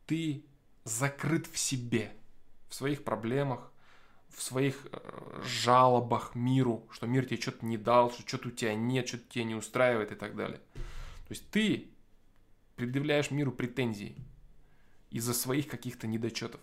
ты 0.08 0.44
закрыт 0.84 1.46
в 1.46 1.60
себе, 1.60 2.12
в 2.70 2.74
своих 2.74 3.04
проблемах, 3.04 3.72
в 4.36 4.42
своих 4.42 4.88
э, 4.92 5.42
жалобах 5.46 6.36
миру, 6.36 6.88
что 6.92 7.08
мир 7.08 7.26
тебе 7.26 7.42
что-то 7.42 7.66
не 7.66 7.78
дал, 7.78 8.12
что 8.12 8.28
что-то 8.28 8.50
у 8.50 8.52
тебя 8.52 8.76
нет, 8.76 9.08
что-то 9.08 9.24
тебя 9.30 9.46
не 9.46 9.56
устраивает 9.56 10.12
и 10.12 10.16
так 10.16 10.36
далее. 10.36 10.60
То 10.74 11.32
есть 11.32 11.50
ты 11.50 11.90
предъявляешь 12.76 13.32
миру 13.32 13.52
претензии 13.52 14.18
из-за 15.10 15.34
своих 15.34 15.68
каких-то 15.68 16.08
недочетов. 16.08 16.60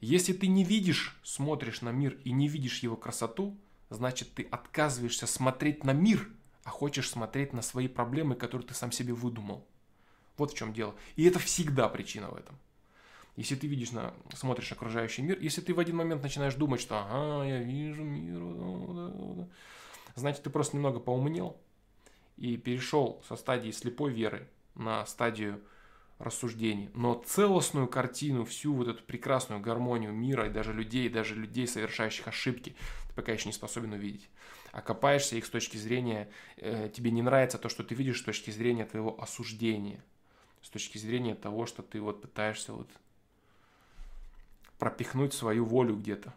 Если 0.00 0.32
ты 0.32 0.48
не 0.48 0.64
видишь, 0.64 1.16
смотришь 1.22 1.80
на 1.82 1.90
мир 1.92 2.18
и 2.24 2.32
не 2.32 2.48
видишь 2.48 2.80
его 2.80 2.96
красоту, 2.96 3.56
значит 3.90 4.34
ты 4.34 4.42
отказываешься 4.42 5.26
смотреть 5.26 5.84
на 5.84 5.92
мир, 5.92 6.28
а 6.64 6.70
хочешь 6.70 7.08
смотреть 7.08 7.52
на 7.52 7.62
свои 7.62 7.86
проблемы, 7.86 8.34
которые 8.34 8.66
ты 8.66 8.74
сам 8.74 8.90
себе 8.90 9.12
выдумал. 9.12 9.66
Вот 10.36 10.52
в 10.52 10.56
чем 10.56 10.72
дело. 10.72 10.96
И 11.16 11.24
это 11.24 11.38
всегда 11.38 11.88
причина 11.88 12.30
в 12.30 12.34
этом. 12.34 12.58
Если 13.36 13.54
ты 13.54 13.66
видишь, 13.66 13.92
на, 13.92 14.14
смотришь 14.34 14.72
окружающий 14.72 15.22
мир, 15.22 15.38
если 15.40 15.60
ты 15.60 15.72
в 15.72 15.78
один 15.78 15.96
момент 15.96 16.22
начинаешь 16.22 16.54
думать, 16.54 16.80
что 16.80 16.98
ага, 16.98 17.44
я 17.44 17.58
вижу 17.58 18.02
мир, 18.02 18.38
да, 18.38 19.08
да, 19.08 19.34
да, 19.34 19.48
значит 20.16 20.42
ты 20.42 20.50
просто 20.50 20.76
немного 20.76 21.00
поумнел 21.00 21.56
и 22.36 22.56
перешел 22.56 23.22
со 23.28 23.36
стадии 23.36 23.70
слепой 23.70 24.12
веры 24.12 24.48
на 24.74 25.04
стадию 25.06 25.60
рассуждений. 26.18 26.90
Но 26.94 27.14
целостную 27.26 27.88
картину, 27.88 28.44
всю 28.44 28.74
вот 28.74 28.88
эту 28.88 29.02
прекрасную 29.02 29.60
гармонию 29.60 30.12
мира 30.12 30.46
и 30.46 30.50
даже 30.50 30.72
людей, 30.72 31.08
даже 31.08 31.34
людей, 31.34 31.66
совершающих 31.66 32.28
ошибки, 32.28 32.76
ты 33.08 33.14
пока 33.14 33.32
еще 33.32 33.46
не 33.46 33.52
способен 33.52 33.92
увидеть. 33.92 34.28
А 34.72 34.80
их 34.82 35.44
с 35.44 35.50
точки 35.50 35.76
зрения, 35.76 36.30
э, 36.56 36.90
тебе 36.94 37.10
не 37.10 37.22
нравится 37.22 37.58
то, 37.58 37.68
что 37.68 37.82
ты 37.82 37.94
видишь 37.94 38.20
с 38.20 38.24
точки 38.24 38.50
зрения 38.50 38.84
твоего 38.84 39.20
осуждения, 39.20 40.04
с 40.62 40.68
точки 40.68 40.98
зрения 40.98 41.34
того, 41.34 41.66
что 41.66 41.82
ты 41.82 42.00
вот 42.00 42.22
пытаешься 42.22 42.72
вот 42.72 42.88
пропихнуть 44.80 45.34
свою 45.34 45.64
волю 45.64 45.96
где-то. 45.96 46.34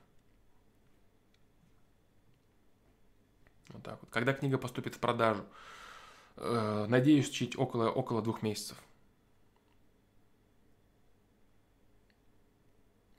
Вот 3.69 3.81
так 3.81 3.97
вот. 4.01 4.09
Когда 4.11 4.33
книга 4.33 4.59
поступит 4.59 4.95
в 4.95 4.99
продажу, 4.99 5.45
э, 6.35 6.85
надеюсь, 6.87 7.29
чуть 7.29 7.57
около, 7.57 7.89
около 7.89 8.21
двух 8.21 8.43
месяцев. 8.43 8.77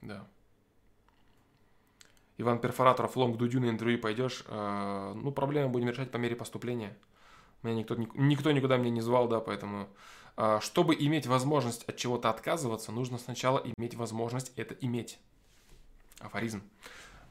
Да. 0.01 0.27
Иван 2.37 2.59
Перфораторов, 2.59 3.17
Лонг 3.17 3.37
Дудю 3.37 3.59
на 3.59 3.69
интервью 3.69 3.99
пойдешь. 3.99 4.43
Э, 4.47 5.13
ну, 5.15 5.31
проблемы 5.31 5.69
будем 5.69 5.89
решать 5.89 6.11
по 6.11 6.17
мере 6.17 6.35
поступления. 6.35 6.95
Меня 7.63 7.75
никто, 7.75 7.95
никто 7.95 8.51
никуда 8.51 8.77
меня 8.77 8.91
не 8.91 9.01
звал, 9.01 9.27
да, 9.27 9.39
поэтому... 9.39 9.89
Э, 10.37 10.59
чтобы 10.61 10.95
иметь 10.95 11.27
возможность 11.27 11.83
от 11.83 11.97
чего-то 11.97 12.29
отказываться, 12.29 12.91
нужно 12.91 13.17
сначала 13.17 13.59
иметь 13.77 13.95
возможность 13.95 14.51
это 14.55 14.73
иметь. 14.75 15.19
Афоризм. 16.19 16.63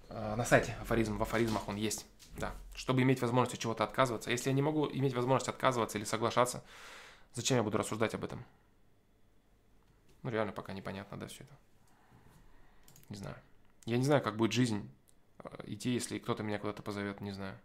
Э, 0.08 0.34
на 0.36 0.44
сайте 0.44 0.76
афоризм, 0.80 1.16
в 1.18 1.22
афоризмах 1.22 1.68
он 1.68 1.76
есть. 1.76 2.06
Да. 2.38 2.54
Чтобы 2.74 3.02
иметь 3.02 3.20
возможность 3.20 3.54
от 3.54 3.60
чего-то 3.60 3.84
отказываться. 3.84 4.30
Если 4.30 4.50
я 4.50 4.54
не 4.54 4.62
могу 4.62 4.88
иметь 4.90 5.14
возможность 5.14 5.48
отказываться 5.48 5.98
или 5.98 6.04
соглашаться, 6.04 6.64
зачем 7.32 7.58
я 7.58 7.62
буду 7.62 7.78
рассуждать 7.78 8.14
об 8.14 8.24
этом? 8.24 8.44
Ну, 10.22 10.30
реально 10.30 10.52
пока 10.52 10.72
непонятно, 10.72 11.18
да, 11.18 11.26
все 11.26 11.44
это. 11.44 11.54
Не 13.10 13.16
знаю. 13.16 13.36
Я 13.84 13.98
не 13.98 14.04
знаю, 14.04 14.22
как 14.22 14.36
будет 14.36 14.52
жизнь 14.52 14.90
э, 15.40 15.48
идти, 15.64 15.90
если 15.90 16.18
кто-то 16.18 16.42
меня 16.42 16.58
куда-то 16.58 16.82
позовет, 16.82 17.20
не 17.20 17.32
знаю. 17.32 17.58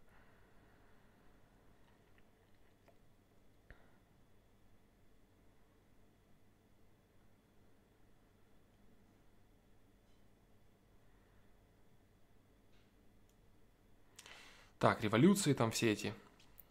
Так, 14.80 15.04
революции 15.04 15.54
там 15.54 15.72
все 15.72 15.92
эти. 15.92 16.14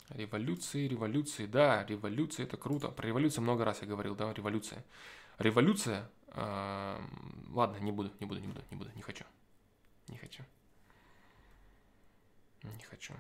Революции, 0.09 0.89
революции, 0.89 1.45
да, 1.45 1.85
революция 1.85 2.47
это 2.47 2.57
круто. 2.57 2.89
Про 2.89 3.07
революцию 3.07 3.43
много 3.43 3.67
раз 3.67 3.83
я 3.83 3.87
говорил, 3.87 4.17
да, 4.17 4.33
революция. 4.33 4.83
Революция, 5.39 6.11
э, 6.29 7.01
ладно, 7.51 7.77
не 7.77 7.93
буду, 7.93 8.11
не 8.19 8.27
буду, 8.27 8.41
не 8.41 8.47
буду, 8.47 8.63
не 8.71 8.77
буду, 8.77 8.91
не 8.97 9.03
хочу. 9.03 9.25
Не 10.09 10.17
хочу. 10.17 10.43
Не 12.63 12.85
хочу. 12.85 13.13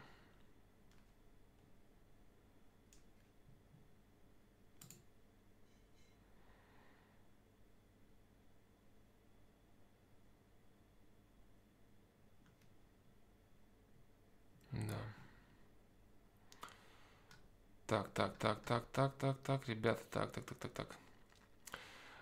Да. 14.72 14.98
Так, 17.86 18.08
так, 18.10 18.36
так, 18.38 18.60
так, 18.60 18.84
так, 18.92 19.14
так, 19.18 19.38
так, 19.38 19.68
ребята, 19.68 20.02
так, 20.10 20.32
так, 20.32 20.44
так, 20.44 20.58
так, 20.58 20.72
так. 20.72 20.96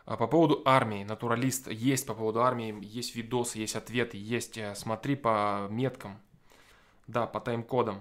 А 0.05 0.17
по 0.17 0.29
поводу 0.29 0.63
армии, 0.65 1.03
натуралист 1.03 1.69
есть 1.69 2.07
по 2.07 2.15
поводу 2.15 2.43
армии, 2.43 2.79
есть 2.85 3.17
видосы, 3.17 3.59
есть 3.59 3.75
ответы, 3.75 4.17
есть, 4.17 4.57
э, 4.57 4.77
смотри 4.77 5.17
по 5.17 5.67
меткам, 5.69 6.21
да, 7.09 7.27
по 7.27 7.41
тайм-кодам. 7.41 8.01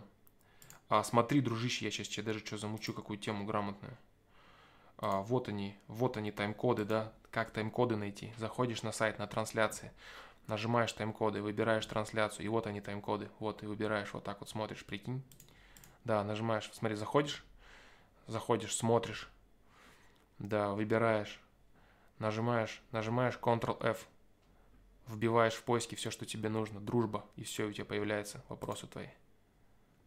А, 0.88 1.04
смотри, 1.04 1.42
дружище, 1.42 1.86
я 1.86 1.92
сейчас 1.92 2.10
тебе 2.10 2.22
даже 2.24 2.40
что 2.46 2.58
замучу, 2.58 2.94
какую 2.94 3.18
тему 3.18 3.44
грамотную. 3.46 3.98
А, 4.98 5.22
вот 5.22 5.50
они, 5.50 5.76
вот 5.88 6.18
они 6.18 6.32
тайм-коды, 6.32 6.86
да, 6.86 7.12
как 7.32 7.50
тайм-коды 7.50 7.96
найти. 7.96 8.32
Заходишь 8.38 8.84
на 8.84 8.92
сайт, 8.92 9.18
на 9.18 9.26
трансляции, 9.26 9.92
нажимаешь 10.48 10.94
тайм-коды, 10.94 11.42
выбираешь 11.42 11.86
трансляцию, 11.86 12.46
и 12.46 12.50
вот 12.50 12.68
они 12.68 12.82
тайм-коды, 12.82 13.30
вот, 13.40 13.64
и 13.64 13.66
выбираешь, 13.66 14.14
вот 14.14 14.24
так 14.24 14.40
вот 14.40 14.50
смотришь, 14.50 14.86
прикинь. 14.86 15.24
Да, 16.04 16.24
нажимаешь, 16.24 16.70
смотри, 16.74 16.96
заходишь, 16.96 17.44
заходишь, 18.28 18.76
смотришь, 18.76 19.30
да, 20.40 20.72
выбираешь, 20.72 21.42
Нажимаешь, 22.20 22.82
нажимаешь 22.92 23.38
Ctrl-F, 23.42 24.08
вбиваешь 25.08 25.54
в 25.54 25.64
поиске 25.64 25.98
все, 25.98 26.12
что 26.12 26.26
тебе 26.26 26.48
нужно, 26.48 26.80
дружба, 26.80 27.26
и 27.36 27.44
все, 27.44 27.66
у 27.66 27.74
тебя 27.74 27.84
появляются 27.84 28.42
вопросы 28.48 28.88
твои. 28.88 29.10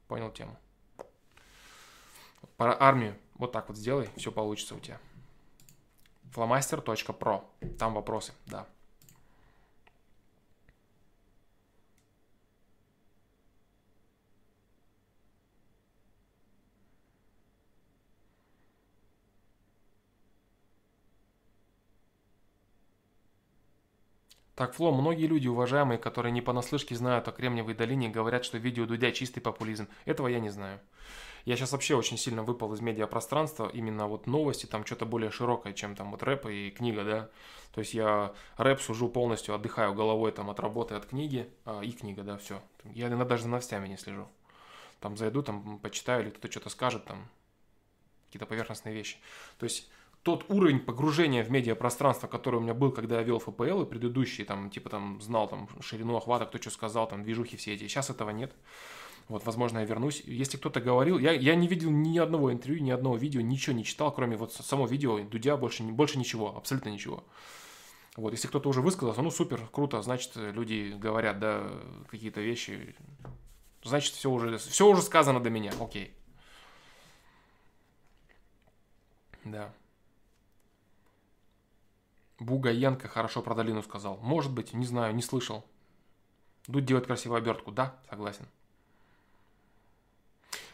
Понял 0.07 0.33
тему? 0.33 0.59
Про 2.57 2.81
армию 2.81 3.19
вот 3.35 3.53
так 3.53 3.69
вот 3.69 3.77
сделай, 3.77 4.09
все 4.17 4.33
получится 4.33 4.75
у 4.75 4.81
тебя. 4.81 4.99
Flamaster.pro, 6.35 7.45
там 7.79 7.95
вопросы, 7.95 8.33
да. 8.47 8.67
Так, 24.59 24.75
Фло, 24.75 24.91
многие 24.91 25.27
люди, 25.27 25.47
уважаемые, 25.47 25.99
которые 25.99 26.33
не 26.33 26.43
понаслышке 26.43 26.97
знают 26.97 27.29
о 27.29 27.31
Кремниевой 27.31 27.75
долине, 27.75 28.09
говорят, 28.09 28.45
что 28.45 28.59
видео 28.59 28.87
Дудя 28.87 29.13
чистый 29.13 29.39
популизм. 29.39 29.87
Этого 30.05 30.27
я 30.27 30.41
не 30.41 30.51
знаю. 30.51 30.81
Я 31.45 31.55
сейчас 31.55 31.71
вообще 31.71 31.95
очень 31.95 32.19
сильно 32.19 32.43
выпал 32.43 32.75
из 32.75 32.81
медиапространства, 32.81 33.71
именно 33.73 34.09
вот 34.09 34.27
новости, 34.27 34.67
там 34.67 34.85
что-то 34.85 35.07
более 35.07 35.31
широкое, 35.31 35.75
чем 35.75 35.95
там 35.95 36.11
вот 36.11 36.25
рэп 36.25 36.47
и 36.47 36.71
книга, 36.71 37.05
да. 37.05 37.31
То 37.73 37.79
есть 37.83 37.95
я 37.95 38.35
рэп 38.57 38.81
сужу 38.81 39.09
полностью, 39.09 39.55
отдыхаю 39.55 39.95
головой 39.95 40.33
там 40.33 40.51
от 40.51 40.59
работы, 40.59 40.97
от 40.97 41.07
книги, 41.07 41.49
а, 41.65 41.81
и 41.81 41.93
книга, 41.93 42.25
да, 42.25 42.37
все. 42.37 42.61
Я 42.83 43.07
иногда 43.07 43.27
даже 43.27 43.45
за 43.45 43.51
новостями 43.51 43.87
не 43.87 43.97
слежу. 43.97 44.27
Там 44.99 45.17
зайду, 45.17 45.45
там 45.45 45.79
почитаю, 45.79 46.25
или 46.25 46.31
кто-то 46.31 46.51
что-то 46.51 46.71
скажет, 46.71 47.05
там 47.05 47.29
какие-то 48.27 48.47
поверхностные 48.47 48.93
вещи. 48.93 49.19
То 49.61 49.65
есть 49.67 49.89
тот 50.23 50.45
уровень 50.49 50.81
погружения 50.81 51.45
в 51.45 51.51
медиапространство, 51.51 52.27
который 52.27 52.57
у 52.57 52.61
меня 52.61 52.75
был, 52.75 52.93
когда 52.93 53.17
я 53.17 53.23
вел 53.23 53.39
ФПЛ, 53.39 53.83
и 53.83 53.87
предыдущие, 53.87 54.47
там, 54.47 54.71
типа, 54.71 54.91
там, 54.91 55.21
знал, 55.21 55.49
там, 55.49 55.69
ширину 55.81 56.17
охвата, 56.17 56.47
кто 56.47 56.59
что 56.59 56.71
сказал, 56.71 57.09
там, 57.09 57.23
движухи 57.23 57.57
все 57.57 57.75
эти. 57.75 57.89
Сейчас 57.89 58.11
этого 58.11 58.31
нет. 58.31 58.53
Вот, 59.29 59.45
возможно, 59.45 59.79
я 59.79 59.85
вернусь. 59.85 60.23
Если 60.25 60.57
кто-то 60.57 60.81
говорил, 60.81 61.19
я, 61.19 61.33
я 61.33 61.55
не 61.55 61.69
видел 61.69 61.91
ни 61.91 62.19
одного 62.19 62.51
интервью, 62.51 62.83
ни 62.83 62.91
одного 62.91 63.17
видео, 63.17 63.43
ничего 63.43 63.77
не 63.77 63.85
читал, 63.85 64.13
кроме 64.13 64.37
вот 64.37 64.53
само 64.53 64.87
видео 64.87 65.21
Дудя, 65.21 65.57
больше, 65.57 65.83
больше 65.83 66.19
ничего, 66.19 66.57
абсолютно 66.57 66.89
ничего. 66.89 67.25
Вот, 68.17 68.33
если 68.33 68.49
кто-то 68.49 68.71
уже 68.71 68.81
высказался, 68.81 69.23
ну 69.23 69.31
супер, 69.31 69.69
круто, 69.71 70.01
значит, 70.03 70.33
люди 70.35 70.97
говорят, 70.99 71.39
да, 71.39 71.71
какие-то 72.11 72.41
вещи, 72.41 72.97
значит, 73.85 74.15
все 74.15 74.31
уже, 74.31 74.57
все 74.57 74.89
уже 74.89 75.03
сказано 75.03 75.41
до 75.41 75.51
меня, 75.51 75.73
окей. 75.79 76.15
Да. 79.45 79.73
Бугаенко 82.39 83.09
хорошо 83.09 83.43
про 83.43 83.55
долину 83.55 83.83
сказал. 83.83 84.19
Может 84.19 84.53
быть, 84.53 84.73
не 84.73 84.87
знаю, 84.87 85.15
не 85.15 85.23
слышал. 85.23 85.65
Дудь 86.67 86.85
делает 86.85 87.07
красивую 87.07 87.39
обертку. 87.39 87.73
Да, 87.73 87.97
согласен. 88.09 88.47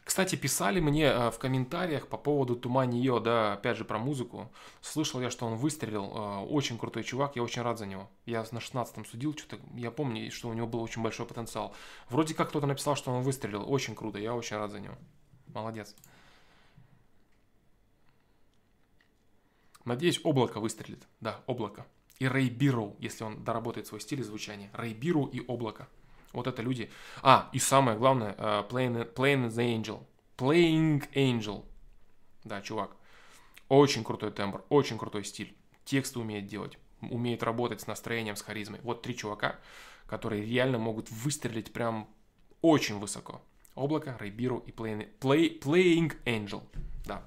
Кстати, 0.04 0.36
писали 0.36 0.80
мне 0.80 1.06
э, 1.06 1.30
в 1.30 1.38
комментариях 1.38 2.08
по 2.08 2.18
поводу 2.18 2.56
Тумани 2.56 3.00
Йо, 3.00 3.20
да, 3.20 3.54
опять 3.54 3.78
же 3.78 3.84
про 3.86 3.98
музыку. 3.98 4.52
Слышал 4.82 5.20
я, 5.20 5.30
что 5.30 5.46
он 5.46 5.56
выстрелил. 5.56 6.12
Э, 6.14 6.38
очень 6.44 6.78
крутой 6.78 7.04
чувак, 7.04 7.36
я 7.36 7.42
очень 7.42 7.62
рад 7.62 7.78
за 7.78 7.86
него. 7.86 8.10
Я 8.26 8.44
на 8.50 8.58
16-м 8.58 9.06
судил, 9.06 9.34
что-то 9.34 9.58
я 9.74 9.90
помню, 9.90 10.30
что 10.30 10.48
у 10.48 10.52
него 10.52 10.66
был 10.66 10.82
очень 10.82 11.02
большой 11.02 11.24
потенциал. 11.24 11.74
Вроде 12.10 12.34
как 12.34 12.50
кто-то 12.50 12.66
написал, 12.66 12.96
что 12.96 13.12
он 13.12 13.22
выстрелил. 13.22 13.64
Очень 13.66 13.94
круто, 13.94 14.18
я 14.18 14.34
очень 14.34 14.58
рад 14.58 14.70
за 14.70 14.80
него. 14.80 14.94
Молодец. 15.46 15.96
Надеюсь, 19.85 20.20
облако 20.24 20.61
выстрелит. 20.61 21.06
Да, 21.20 21.40
облако. 21.47 21.86
И 22.19 22.27
Рэй 22.27 22.48
Биру, 22.48 22.97
если 22.98 23.24
он 23.24 23.44
доработает 23.44 23.86
свой 23.86 24.01
стиль 24.01 24.20
и 24.20 24.23
звучание. 24.23 24.70
Рэй 24.73 24.94
Биру 24.94 25.27
и 25.27 25.40
облако. 25.47 25.89
Вот 26.32 26.47
это 26.47 26.62
люди. 26.62 26.90
А, 27.23 27.48
и 27.52 27.59
самое 27.59 27.97
главное, 27.97 28.35
uh, 28.35 28.69
Playing, 28.69 29.15
Playing 29.15 29.48
the 29.48 29.81
Angel. 29.81 30.02
Playing 30.36 31.09
Angel. 31.15 31.65
Да, 32.44 32.61
чувак. 32.61 32.97
Очень 33.69 34.05
крутой 34.05 34.31
тембр, 34.31 34.65
очень 34.69 34.98
крутой 34.98 35.24
стиль. 35.24 35.56
Тексты 35.85 36.19
умеет 36.19 36.47
делать, 36.47 36.78
умеет 37.01 37.43
работать 37.43 37.81
с 37.81 37.86
настроением, 37.86 38.36
с 38.36 38.43
харизмой. 38.43 38.81
Вот 38.82 39.02
три 39.02 39.16
чувака, 39.16 39.59
которые 40.06 40.44
реально 40.44 40.78
могут 40.78 41.11
выстрелить 41.11 41.73
прям 41.73 42.09
очень 42.62 42.98
высоко. 42.98 43.43
Облако, 43.74 44.16
Рейбиру 44.20 44.59
и 44.59 44.70
Playing, 44.70 45.09
Play, 45.20 45.61
Playing 45.61 46.12
Angel. 46.24 46.62
Да. 47.05 47.23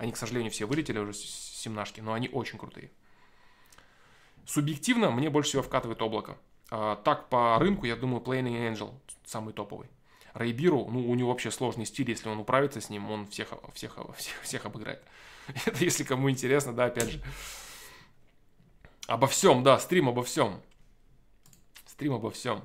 Они, 0.00 0.12
к 0.12 0.16
сожалению, 0.16 0.50
все 0.50 0.64
вылетели 0.64 0.98
уже 0.98 1.12
семнашки, 1.12 2.00
но 2.00 2.14
они 2.14 2.30
очень 2.30 2.58
крутые. 2.58 2.90
Субъективно 4.46 5.10
мне 5.10 5.28
больше 5.28 5.50
всего 5.50 5.62
вкатывает 5.62 6.00
облако. 6.00 6.38
А, 6.70 6.96
так, 6.96 7.28
по 7.28 7.58
рынку, 7.58 7.84
я 7.84 7.96
думаю, 7.96 8.22
Playing 8.22 8.72
Angel 8.72 8.94
самый 9.26 9.52
топовый. 9.52 9.88
Рейбиру, 10.32 10.88
ну, 10.90 11.10
у 11.10 11.14
него 11.14 11.28
вообще 11.28 11.50
сложный 11.50 11.84
стиль, 11.84 12.08
если 12.08 12.30
он 12.30 12.38
управится 12.38 12.80
с 12.80 12.88
ним, 12.88 13.10
он 13.10 13.26
всех, 13.26 13.48
всех, 13.74 13.98
всех, 14.16 14.40
всех 14.40 14.64
обыграет. 14.64 15.02
Это 15.66 15.84
если 15.84 16.02
кому 16.02 16.30
интересно, 16.30 16.72
да, 16.72 16.86
опять 16.86 17.10
же. 17.10 17.22
Обо 19.06 19.26
всем, 19.26 19.62
да, 19.62 19.78
стрим 19.78 20.08
обо 20.08 20.24
всем. 20.24 20.62
Стрим 21.84 22.14
обо 22.14 22.30
всем. 22.30 22.62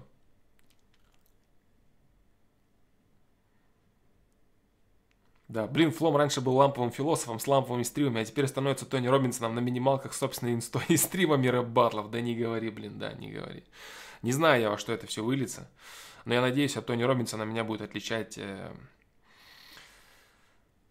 Да, 5.47 5.67
блин, 5.67 5.91
Флом 5.91 6.17
раньше 6.17 6.41
был 6.41 6.55
ламповым 6.55 6.91
философом 6.91 7.39
с 7.39 7.47
ламповыми 7.47 7.83
стримами, 7.83 8.21
а 8.21 8.25
теперь 8.25 8.47
становится 8.47 8.85
Тони 8.85 9.07
Робинсоном 9.07 9.53
на 9.53 9.59
минималках 9.59 10.13
собственной 10.13 10.55
инстой 10.55 10.83
и 10.87 10.97
стримами 10.97 11.47
рэп-батлов. 11.47 12.09
Да 12.09 12.19
не 12.19 12.35
говори, 12.35 12.69
блин, 12.69 12.97
да, 12.97 13.13
не 13.13 13.31
говори. 13.31 13.63
Не 14.23 14.31
знаю 14.31 14.61
я, 14.61 14.69
во 14.71 14.77
что 14.79 14.91
это 14.91 15.05
все 15.05 15.23
выльется, 15.23 15.69
но 16.25 16.33
я 16.33 16.41
надеюсь, 16.41 16.77
от 16.77 16.87
Тони 16.87 17.03
Робинсона 17.03 17.43
меня 17.43 17.63
будет 17.63 17.81
отличать 17.81 18.39
э, 18.39 18.73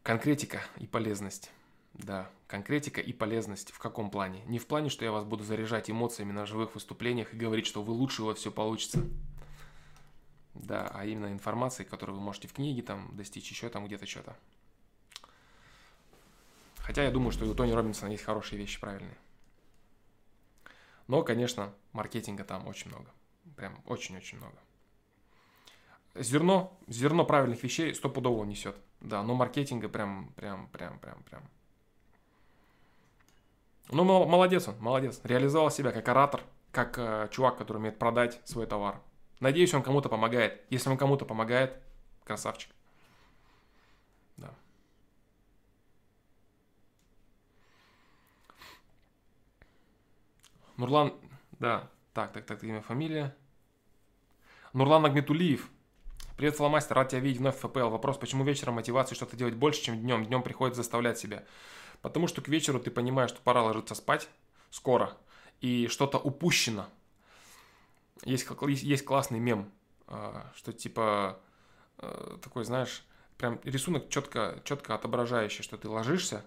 конкретика 0.05 0.63
и 0.79 0.87
полезность. 0.87 1.51
Да, 1.95 2.31
конкретика 2.47 3.01
и 3.01 3.13
полезность 3.13 3.73
в 3.73 3.79
каком 3.79 4.11
плане? 4.11 4.43
Не 4.47 4.61
в 4.61 4.67
плане, 4.67 4.89
что 4.89 5.05
я 5.05 5.11
вас 5.11 5.25
буду 5.25 5.43
заряжать 5.43 5.91
эмоциями 5.91 6.31
на 6.31 6.47
живых 6.47 6.75
выступлениях 6.75 7.35
и 7.35 7.37
говорить, 7.37 7.67
что 7.67 7.83
вы 7.83 7.93
лучше, 7.93 8.23
у 8.23 8.27
вас 8.27 8.39
все 8.39 8.53
получится. 8.53 9.05
Да, 10.55 10.89
а 10.95 11.05
именно 11.05 11.33
информацией, 11.33 11.89
которую 11.89 12.17
вы 12.17 12.23
можете 12.23 12.49
в 12.49 12.53
книге 12.53 12.83
там 12.83 13.11
достичь, 13.17 13.51
еще 13.51 13.69
там 13.69 13.87
где-то 13.87 14.07
что-то. 14.07 14.37
Хотя 16.79 17.03
я 17.03 17.11
думаю, 17.11 17.33
что 17.33 17.45
и 17.45 17.49
у 17.49 17.55
Тони 17.55 17.73
Робинсона 17.73 18.11
есть 18.11 18.25
хорошие 18.25 18.59
вещи 18.59 18.79
правильные. 18.79 19.17
Но, 21.07 21.23
конечно, 21.23 21.73
маркетинга 21.93 22.45
там 22.45 22.67
очень 22.67 22.91
много. 22.91 23.11
Прям 23.57 23.81
очень-очень 23.87 24.39
много. 24.39 24.59
Зерно, 26.15 26.79
зерно 26.87 27.25
правильных 27.25 27.63
вещей 27.63 27.95
стопудово 27.95 28.45
несет. 28.45 28.77
Да, 29.01 29.23
но 29.23 29.35
маркетинга 29.35 29.89
прям, 29.89 30.33
прям, 30.37 30.69
прям, 30.69 30.99
прям, 30.99 31.23
прям. 31.25 31.43
Ну, 33.91 34.05
молодец 34.05 34.69
он, 34.69 34.79
молодец. 34.79 35.21
Реализовал 35.25 35.71
себя 35.71 35.91
как 35.91 36.09
оратор, 36.09 36.43
как 36.71 36.99
э, 36.99 37.29
чувак, 37.31 37.59
который 37.59 37.79
умеет 37.79 37.99
продать 37.99 38.41
свой 38.45 38.67
товар. 38.67 39.01
Надеюсь, 39.41 39.75
он 39.75 39.83
кому-то 39.83 40.09
помогает. 40.09 40.63
Если 40.71 40.89
он 40.89 40.97
кому-то 40.97 41.25
помогает, 41.25 41.81
красавчик. 42.25 42.71
Да. 44.37 44.55
Нурлан, 50.77 51.15
да, 51.59 51.91
так, 52.13 52.33
так, 52.33 52.47
так, 52.47 52.63
имя, 52.65 52.81
фамилия. 52.81 53.35
Нурлан 54.73 55.07
Агметулиев. 55.07 55.71
Привет, 56.37 56.57
Фломастер, 56.57 56.97
рад 56.97 57.11
тебя 57.11 57.21
видеть 57.21 57.39
вновь 57.39 57.57
в 57.57 57.69
ФПЛ. 57.69 57.91
Вопрос, 57.91 58.19
почему 58.19 58.43
вечером 58.43 58.75
мотивации 58.75 59.15
что-то 59.15 59.37
делать 59.37 59.55
больше, 59.55 59.83
чем 59.83 60.01
днем? 60.01 60.25
Днем 60.25 60.43
приходится 60.43 60.83
заставлять 60.83 61.17
себя. 61.17 61.45
Потому 62.03 62.27
что 62.27 62.43
к 62.43 62.49
вечеру 62.49 62.81
ты 62.81 62.91
понимаешь, 62.91 63.31
что 63.31 63.41
пора 63.41 63.63
ложиться 63.63 63.95
спать 63.95 64.29
скоро, 64.71 65.17
и 65.61 65.87
что-то 65.87 66.19
упущено 66.19 66.89
есть, 68.25 68.47
есть 68.83 69.05
классный 69.05 69.39
мем, 69.39 69.71
а, 70.07 70.51
что 70.57 70.73
типа 70.73 71.41
а, 71.99 72.39
такой, 72.43 72.65
знаешь, 72.65 73.05
прям 73.37 73.61
рисунок 73.65 74.09
четко, 74.09 74.61
четко 74.65 74.95
отображающий, 74.95 75.63
что 75.63 75.77
ты 75.77 75.89
ложишься, 75.89 76.45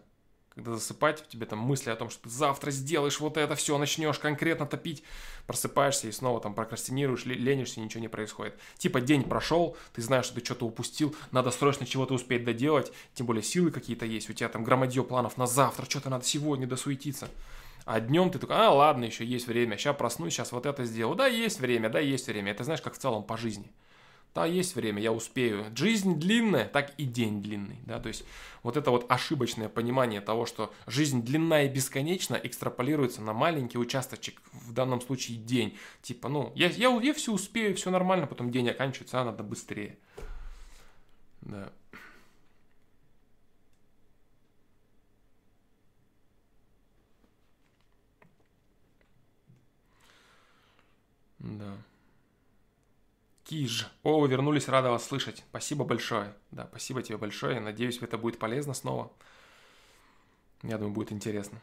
когда 0.58 0.74
засыпать, 0.74 1.22
у 1.22 1.30
тебя 1.30 1.46
там 1.46 1.60
мысли 1.60 1.92
о 1.92 1.96
том, 1.96 2.10
что 2.10 2.24
ты 2.24 2.30
завтра 2.30 2.72
сделаешь 2.72 3.20
вот 3.20 3.38
это 3.38 3.54
все, 3.54 3.78
начнешь 3.78 4.18
конкретно 4.18 4.66
топить, 4.66 5.04
просыпаешься 5.46 6.08
и 6.08 6.12
снова 6.12 6.42
там 6.42 6.56
прокрастинируешь, 6.56 7.26
ленишься, 7.26 7.80
ничего 7.80 8.02
не 8.02 8.08
происходит. 8.08 8.58
Типа 8.80 9.00
день 9.00 9.24
прошел, 9.24 9.78
ты 9.94 10.02
знаешь, 10.02 10.26
что 10.26 10.40
ты 10.40 10.44
что-то 10.44 10.66
упустил, 10.66 11.16
надо 11.32 11.52
срочно 11.52 11.86
чего-то 11.86 12.16
успеть 12.16 12.44
доделать, 12.44 12.92
тем 13.14 13.28
более 13.28 13.44
силы 13.44 13.70
какие-то 13.70 14.08
есть, 14.08 14.32
у 14.32 14.34
тебя 14.34 14.50
там 14.50 14.64
громадье 14.64 15.04
планов 15.04 15.38
на 15.38 15.46
завтра, 15.46 15.86
что-то 15.88 16.10
надо 16.10 16.26
сегодня 16.26 16.66
досуетиться. 16.66 17.30
А 17.88 18.02
днем 18.02 18.30
ты 18.30 18.38
такой, 18.38 18.58
а, 18.58 18.70
ладно, 18.70 19.06
еще 19.06 19.24
есть 19.24 19.48
время, 19.48 19.78
сейчас 19.78 19.96
проснусь, 19.96 20.34
сейчас 20.34 20.52
вот 20.52 20.66
это 20.66 20.84
сделаю. 20.84 21.16
Да, 21.16 21.26
есть 21.28 21.62
время, 21.62 21.90
да, 21.90 22.02
есть 22.02 22.28
время. 22.28 22.52
Это 22.52 22.66
знаешь, 22.66 22.82
как 22.82 22.96
в 22.96 22.98
целом 22.98 23.24
по 23.24 23.38
жизни. 23.38 23.72
Да, 24.36 24.46
есть 24.46 24.76
время, 24.76 25.02
я 25.02 25.14
успею. 25.14 25.66
Жизнь 25.74 26.20
длинная, 26.20 26.66
так 26.66 26.92
и 26.98 27.06
день 27.06 27.42
длинный. 27.42 27.78
Да? 27.86 28.02
То 28.02 28.10
есть 28.10 28.26
вот 28.62 28.76
это 28.76 28.92
вот 28.92 29.10
ошибочное 29.10 29.70
понимание 29.70 30.20
того, 30.20 30.46
что 30.46 30.74
жизнь 30.86 31.24
длинная 31.24 31.68
и 31.68 31.70
бесконечна, 31.70 32.36
экстраполируется 32.36 33.22
на 33.22 33.32
маленький 33.32 33.78
участочек, 33.78 34.42
в 34.52 34.74
данном 34.74 35.00
случае 35.00 35.38
день. 35.38 35.78
Типа, 36.02 36.28
ну, 36.28 36.52
я, 36.56 36.68
я, 36.68 36.90
я 36.90 37.14
все 37.14 37.32
успею, 37.32 37.74
все 37.78 37.90
нормально, 37.90 38.28
потом 38.28 38.52
день 38.52 38.70
оканчивается, 38.70 39.22
а 39.22 39.24
надо 39.24 39.44
быстрее. 39.44 39.98
Да. 41.40 41.72
Да. 51.48 51.78
Киж. 53.46 53.90
О, 54.04 54.20
вы 54.20 54.28
вернулись, 54.28 54.68
рада 54.68 54.92
вас 54.92 55.06
слышать. 55.06 55.44
Спасибо 55.50 55.86
большое. 55.86 56.34
Да, 56.52 56.68
спасибо 56.68 57.02
тебе 57.02 57.18
большое. 57.18 57.62
Надеюсь, 57.62 58.00
это 58.02 58.18
будет 58.18 58.38
полезно 58.38 58.74
снова. 58.74 59.12
Я 60.64 60.78
думаю, 60.78 60.94
будет 60.94 61.14
интересно. 61.14 61.62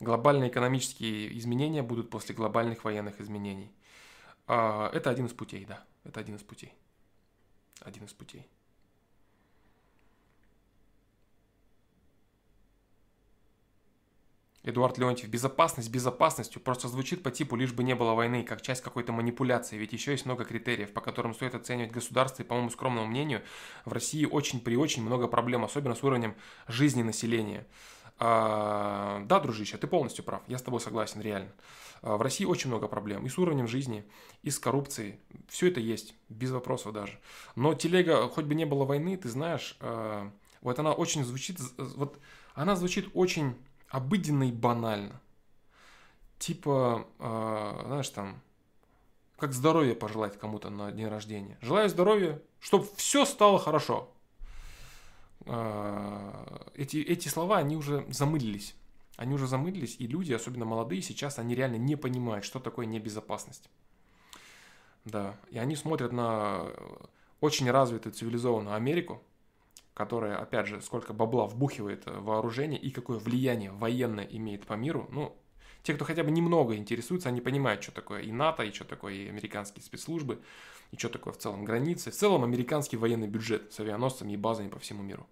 Глобальные 0.00 0.50
экономические 0.50 1.36
изменения 1.38 1.82
будут 1.82 2.10
после 2.10 2.34
глобальных 2.34 2.84
военных 2.84 3.20
изменений. 3.20 3.72
А, 4.46 4.90
это 4.92 5.08
один 5.08 5.26
из 5.26 5.32
путей, 5.32 5.64
да. 5.64 5.82
Это 6.04 6.20
один 6.20 6.36
из 6.36 6.42
путей. 6.42 6.74
Один 7.80 8.04
из 8.04 8.12
путей. 8.12 8.46
Эдуард 14.64 14.98
Леонтьев, 14.98 15.28
безопасность 15.28 15.90
безопасностью 15.90 16.60
просто 16.60 16.88
звучит 16.88 17.22
по 17.22 17.30
типу 17.30 17.54
«лишь 17.54 17.72
бы 17.72 17.84
не 17.84 17.94
было 17.94 18.14
войны», 18.14 18.42
как 18.42 18.60
часть 18.60 18.82
какой-то 18.82 19.12
манипуляции, 19.12 19.76
ведь 19.76 19.92
еще 19.92 20.12
есть 20.12 20.26
много 20.26 20.44
критериев, 20.44 20.92
по 20.92 21.00
которым 21.00 21.32
стоит 21.32 21.54
оценивать 21.54 21.92
государство, 21.92 22.42
и, 22.42 22.46
по 22.46 22.54
моему 22.54 22.70
скромному 22.70 23.06
мнению, 23.06 23.42
в 23.84 23.92
России 23.92 24.24
очень 24.24 24.60
при 24.60 24.76
очень 24.76 25.02
много 25.04 25.28
проблем, 25.28 25.64
особенно 25.64 25.94
с 25.94 26.02
уровнем 26.02 26.34
жизни 26.66 27.02
населения. 27.02 27.66
А, 28.18 29.22
да, 29.26 29.38
дружище, 29.38 29.76
ты 29.76 29.86
полностью 29.86 30.24
прав, 30.24 30.42
я 30.48 30.58
с 30.58 30.62
тобой 30.62 30.80
согласен, 30.80 31.20
реально. 31.20 31.52
А, 32.02 32.16
в 32.16 32.22
России 32.22 32.44
очень 32.44 32.68
много 32.68 32.88
проблем 32.88 33.24
и 33.26 33.28
с 33.28 33.38
уровнем 33.38 33.68
жизни, 33.68 34.04
и 34.42 34.50
с 34.50 34.58
коррупцией. 34.58 35.20
Все 35.48 35.68
это 35.68 35.78
есть, 35.78 36.14
без 36.28 36.50
вопросов 36.50 36.92
даже. 36.92 37.20
Но 37.54 37.74
телега, 37.74 38.28
хоть 38.28 38.44
бы 38.44 38.56
не 38.56 38.64
было 38.64 38.84
войны, 38.84 39.16
ты 39.16 39.28
знаешь, 39.28 39.76
а, 39.80 40.32
вот 40.62 40.78
она 40.80 40.92
очень 40.92 41.24
звучит, 41.24 41.58
вот 41.76 42.18
она 42.54 42.74
звучит 42.74 43.08
очень 43.14 43.54
обыденно 43.88 44.44
и 44.48 44.52
банально. 44.52 45.20
Типа, 46.38 47.06
э, 47.18 47.82
знаешь, 47.86 48.08
там, 48.10 48.40
как 49.38 49.52
здоровье 49.52 49.94
пожелать 49.94 50.38
кому-то 50.38 50.70
на 50.70 50.92
день 50.92 51.08
рождения. 51.08 51.58
Желаю 51.60 51.88
здоровья, 51.88 52.40
чтобы 52.60 52.86
все 52.96 53.24
стало 53.24 53.58
хорошо. 53.58 54.10
Э, 55.46 56.68
эти, 56.74 56.98
эти 56.98 57.28
слова, 57.28 57.58
они 57.58 57.76
уже 57.76 58.04
замылились. 58.08 58.74
Они 59.16 59.34
уже 59.34 59.48
замылились, 59.48 59.96
и 59.98 60.06
люди, 60.06 60.32
особенно 60.32 60.64
молодые, 60.64 61.02
сейчас 61.02 61.40
они 61.40 61.56
реально 61.56 61.74
не 61.74 61.96
понимают, 61.96 62.44
что 62.44 62.60
такое 62.60 62.86
небезопасность. 62.86 63.68
Да, 65.04 65.34
и 65.50 65.58
они 65.58 65.74
смотрят 65.74 66.12
на 66.12 66.66
очень 67.40 67.68
развитую 67.68 68.12
цивилизованную 68.12 68.76
Америку, 68.76 69.20
которая, 69.98 70.36
опять 70.36 70.68
же, 70.68 70.80
сколько 70.80 71.12
бабла 71.12 71.46
вбухивает 71.46 72.06
в 72.06 72.22
вооружение 72.22 72.78
и 72.78 72.92
какое 72.92 73.18
влияние 73.18 73.72
военное 73.72 74.24
имеет 74.26 74.64
по 74.64 74.74
миру, 74.74 75.08
ну, 75.10 75.36
те, 75.82 75.92
кто 75.92 76.04
хотя 76.04 76.22
бы 76.22 76.30
немного 76.30 76.76
интересуется, 76.76 77.30
они 77.30 77.40
понимают, 77.40 77.82
что 77.82 77.90
такое 77.90 78.20
и 78.20 78.30
НАТО, 78.30 78.62
и 78.62 78.72
что 78.72 78.84
такое 78.84 79.14
и 79.14 79.28
американские 79.28 79.82
спецслужбы, 79.82 80.38
и 80.92 80.96
что 80.96 81.08
такое 81.08 81.32
в 81.32 81.38
целом 81.38 81.64
границы, 81.64 82.12
в 82.12 82.14
целом 82.14 82.44
американский 82.44 82.96
военный 82.96 83.26
бюджет 83.26 83.72
с 83.72 83.80
авианосцами 83.80 84.34
и 84.34 84.36
базами 84.36 84.68
по 84.68 84.78
всему 84.78 85.02
миру. 85.02 85.26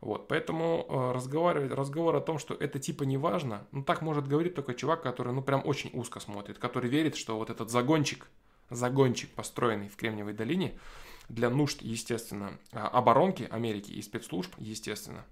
Вот, 0.00 0.28
поэтому 0.28 0.86
э, 0.88 1.12
разговаривать, 1.12 1.72
разговор 1.72 2.14
о 2.14 2.20
том, 2.20 2.38
что 2.38 2.54
это 2.54 2.78
типа 2.78 3.02
не 3.02 3.18
важно, 3.18 3.66
ну 3.72 3.82
так 3.82 4.02
может 4.02 4.28
говорить 4.28 4.54
только 4.54 4.74
чувак, 4.74 5.02
который 5.02 5.32
ну 5.32 5.42
прям 5.42 5.62
очень 5.64 5.90
узко 5.94 6.20
смотрит, 6.20 6.58
который 6.58 6.88
верит, 6.88 7.16
что 7.16 7.36
вот 7.36 7.50
этот 7.50 7.70
загончик, 7.70 8.28
загончик, 8.70 9.30
построенный 9.30 9.88
в 9.88 9.96
Кремниевой 9.96 10.34
долине, 10.34 10.78
для 11.28 11.50
нужд, 11.50 11.82
естественно, 11.82 12.58
а, 12.72 12.88
оборонки 12.88 13.48
Америки 13.50 13.90
и 13.90 14.02
спецслужб, 14.02 14.54
естественно, 14.58 15.24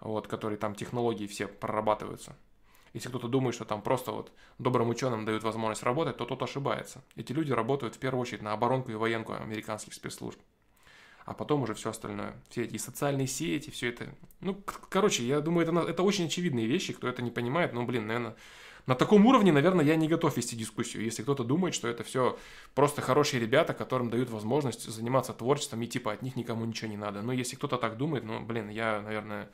вот, 0.00 0.28
которые 0.28 0.58
там 0.58 0.74
технологии 0.74 1.26
все 1.26 1.46
прорабатываются. 1.46 2.36
Если 2.92 3.08
кто-то 3.10 3.28
думает, 3.28 3.54
что 3.54 3.64
там 3.64 3.82
просто 3.82 4.10
вот 4.12 4.32
добрым 4.58 4.88
ученым 4.88 5.26
дают 5.26 5.42
возможность 5.42 5.82
работать, 5.82 6.16
то 6.16 6.24
тот 6.24 6.42
ошибается. 6.42 7.04
Эти 7.14 7.32
люди 7.32 7.52
работают 7.52 7.94
в 7.94 7.98
первую 7.98 8.22
очередь 8.22 8.42
на 8.42 8.52
оборонку 8.52 8.90
и 8.90 8.94
военку 8.94 9.34
американских 9.34 9.92
спецслужб. 9.92 10.40
А 11.26 11.34
потом 11.34 11.62
уже 11.62 11.74
все 11.74 11.90
остальное. 11.90 12.40
Все 12.48 12.62
эти 12.62 12.76
социальные 12.78 13.26
сети, 13.26 13.70
все 13.70 13.88
это. 13.90 14.14
Ну, 14.40 14.62
короче, 14.88 15.26
я 15.26 15.40
думаю, 15.40 15.66
это, 15.66 15.90
это 15.90 16.02
очень 16.04 16.26
очевидные 16.26 16.66
вещи. 16.66 16.92
Кто 16.92 17.08
это 17.08 17.20
не 17.20 17.30
понимает, 17.30 17.72
ну, 17.72 17.84
блин, 17.84 18.06
наверное, 18.06 18.36
на 18.86 18.94
таком 18.94 19.26
уровне, 19.26 19.50
наверное, 19.52 19.84
я 19.84 19.96
не 19.96 20.06
готов 20.06 20.36
вести 20.36 20.54
дискуссию. 20.54 21.02
Если 21.02 21.22
кто-то 21.22 21.42
думает, 21.42 21.74
что 21.74 21.88
это 21.88 22.04
все 22.04 22.38
просто 22.74 23.02
хорошие 23.02 23.40
ребята, 23.40 23.74
которым 23.74 24.10
дают 24.10 24.30
возможность 24.30 24.88
заниматься 24.88 25.32
творчеством, 25.32 25.82
и 25.82 25.86
типа 25.88 26.12
от 26.12 26.22
них 26.22 26.36
никому 26.36 26.64
ничего 26.64 26.88
не 26.88 26.96
надо. 26.96 27.22
Но 27.22 27.32
если 27.32 27.56
кто-то 27.56 27.78
так 27.78 27.96
думает, 27.96 28.24
ну, 28.24 28.40
блин, 28.40 28.68
я, 28.68 29.02
наверное, 29.02 29.50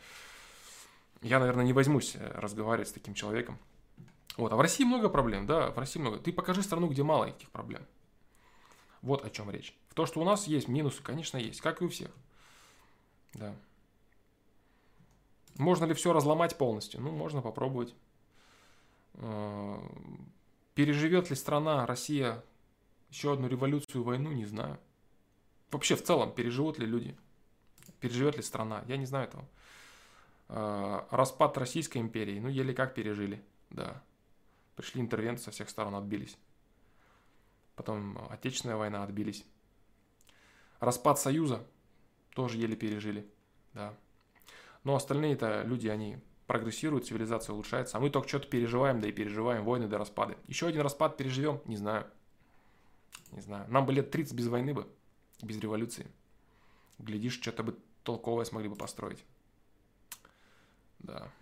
я, 1.22 1.38
наверное, 1.38 1.64
не 1.64 1.72
возьмусь 1.72 2.14
э, 2.14 2.32
разговаривать 2.34 2.88
с 2.88 2.92
таким 2.92 3.14
человеком. 3.14 3.58
Вот, 4.36 4.52
а 4.52 4.56
в 4.56 4.60
России 4.60 4.84
много 4.84 5.08
проблем, 5.08 5.46
да, 5.46 5.70
в 5.70 5.78
России 5.78 6.00
много. 6.00 6.18
Ты 6.18 6.32
покажи 6.32 6.62
страну, 6.62 6.88
где 6.88 7.02
мало 7.02 7.26
этих 7.26 7.50
проблем. 7.50 7.86
Вот 9.00 9.24
о 9.24 9.30
чем 9.30 9.50
речь. 9.50 9.74
В 9.88 9.94
то, 9.94 10.04
что 10.04 10.20
у 10.20 10.24
нас 10.24 10.46
есть 10.46 10.68
минусы, 10.68 11.02
конечно, 11.02 11.38
есть, 11.38 11.60
как 11.60 11.80
и 11.80 11.84
у 11.86 11.88
всех. 11.88 12.10
Да. 13.32 13.54
Можно 15.56 15.86
ли 15.86 15.94
все 15.94 16.12
разломать 16.12 16.56
полностью? 16.58 17.00
Ну, 17.00 17.10
можно 17.10 17.40
попробовать. 17.40 17.94
Э, 19.14 19.78
переживет 20.74 21.30
ли 21.30 21.36
страна, 21.36 21.86
Россия, 21.86 22.42
еще 23.10 23.32
одну 23.32 23.48
революцию, 23.48 24.04
войну, 24.04 24.32
не 24.32 24.46
знаю. 24.46 24.78
Вообще, 25.70 25.96
в 25.96 26.02
целом, 26.02 26.32
переживут 26.32 26.78
ли 26.78 26.86
люди? 26.86 27.16
Переживет 28.00 28.36
ли 28.36 28.42
страна? 28.42 28.84
Я 28.86 28.96
не 28.96 29.06
знаю 29.06 29.28
этого. 29.28 29.48
Э, 30.48 31.02
распад 31.10 31.56
Российской 31.58 31.98
империи, 31.98 32.40
ну, 32.40 32.48
еле 32.48 32.74
как 32.74 32.94
пережили, 32.94 33.42
да. 33.70 34.02
Пришли 34.76 35.00
интервенции 35.00 35.44
со 35.44 35.50
всех 35.50 35.70
сторон, 35.70 35.94
отбились. 35.94 36.36
Потом 37.76 38.18
Отечественная 38.30 38.76
война, 38.76 39.02
отбились. 39.02 39.44
Распад 40.80 41.18
Союза 41.18 41.64
тоже 42.34 42.58
еле 42.58 42.76
пережили, 42.76 43.26
да. 43.72 43.94
Но 44.84 44.96
остальные-то 44.96 45.62
люди, 45.62 45.88
они 45.88 46.18
прогрессирует, 46.52 47.06
цивилизация 47.06 47.54
улучшается, 47.54 47.96
а 47.96 48.00
мы 48.00 48.10
только 48.10 48.28
что-то 48.28 48.46
переживаем, 48.46 49.00
да 49.00 49.08
и 49.08 49.12
переживаем 49.12 49.64
войны 49.64 49.88
до 49.88 49.96
распада. 49.96 50.36
Еще 50.48 50.66
один 50.66 50.82
распад 50.82 51.16
переживем? 51.16 51.62
Не 51.64 51.76
знаю. 51.76 52.06
Не 53.30 53.40
знаю. 53.40 53.64
Нам 53.70 53.86
бы 53.86 53.94
лет 53.94 54.10
30 54.10 54.34
без 54.34 54.48
войны 54.48 54.74
бы, 54.74 54.86
без 55.42 55.58
революции. 55.58 56.06
Глядишь, 56.98 57.40
что-то 57.40 57.62
бы 57.62 57.78
толковое 58.04 58.44
смогли 58.44 58.68
бы 58.68 58.76
построить. 58.76 59.24
Да. 60.98 61.32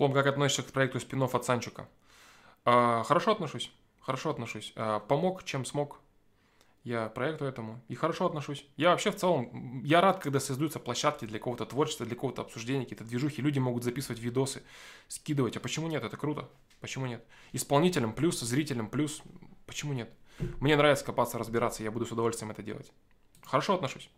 Флом, 0.00 0.14
как 0.14 0.26
относишься 0.26 0.62
к 0.62 0.72
проекту 0.72 0.98
спинов 0.98 1.34
от 1.34 1.44
Санчука? 1.44 1.86
А, 2.64 3.02
хорошо 3.02 3.32
отношусь. 3.32 3.70
Хорошо 4.00 4.30
отношусь. 4.30 4.72
А, 4.74 4.98
помог, 4.98 5.44
чем 5.44 5.66
смог. 5.66 6.00
Я 6.84 7.10
проекту 7.10 7.44
этому. 7.44 7.82
И 7.88 7.94
хорошо 7.94 8.24
отношусь. 8.24 8.64
Я 8.78 8.92
вообще 8.92 9.10
в 9.10 9.16
целом, 9.16 9.82
я 9.84 10.00
рад, 10.00 10.18
когда 10.20 10.40
создаются 10.40 10.80
площадки 10.80 11.26
для 11.26 11.38
какого-то 11.38 11.66
творчества, 11.66 12.06
для 12.06 12.14
какого-то 12.14 12.40
обсуждения, 12.40 12.84
какие-то 12.84 13.04
движухи. 13.04 13.42
Люди 13.42 13.58
могут 13.58 13.84
записывать 13.84 14.22
видосы, 14.22 14.62
скидывать. 15.06 15.58
А 15.58 15.60
почему 15.60 15.86
нет? 15.86 16.02
Это 16.02 16.16
круто. 16.16 16.48
Почему 16.80 17.04
нет? 17.04 17.22
Исполнителям 17.52 18.14
плюс, 18.14 18.40
зрителям 18.40 18.88
плюс. 18.88 19.20
Почему 19.66 19.92
нет? 19.92 20.10
Мне 20.60 20.76
нравится 20.76 21.04
копаться, 21.04 21.36
разбираться. 21.36 21.82
Я 21.82 21.90
буду 21.90 22.06
с 22.06 22.10
удовольствием 22.10 22.50
это 22.50 22.62
делать. 22.62 22.90
Хорошо 23.44 23.74
отношусь 23.74 24.08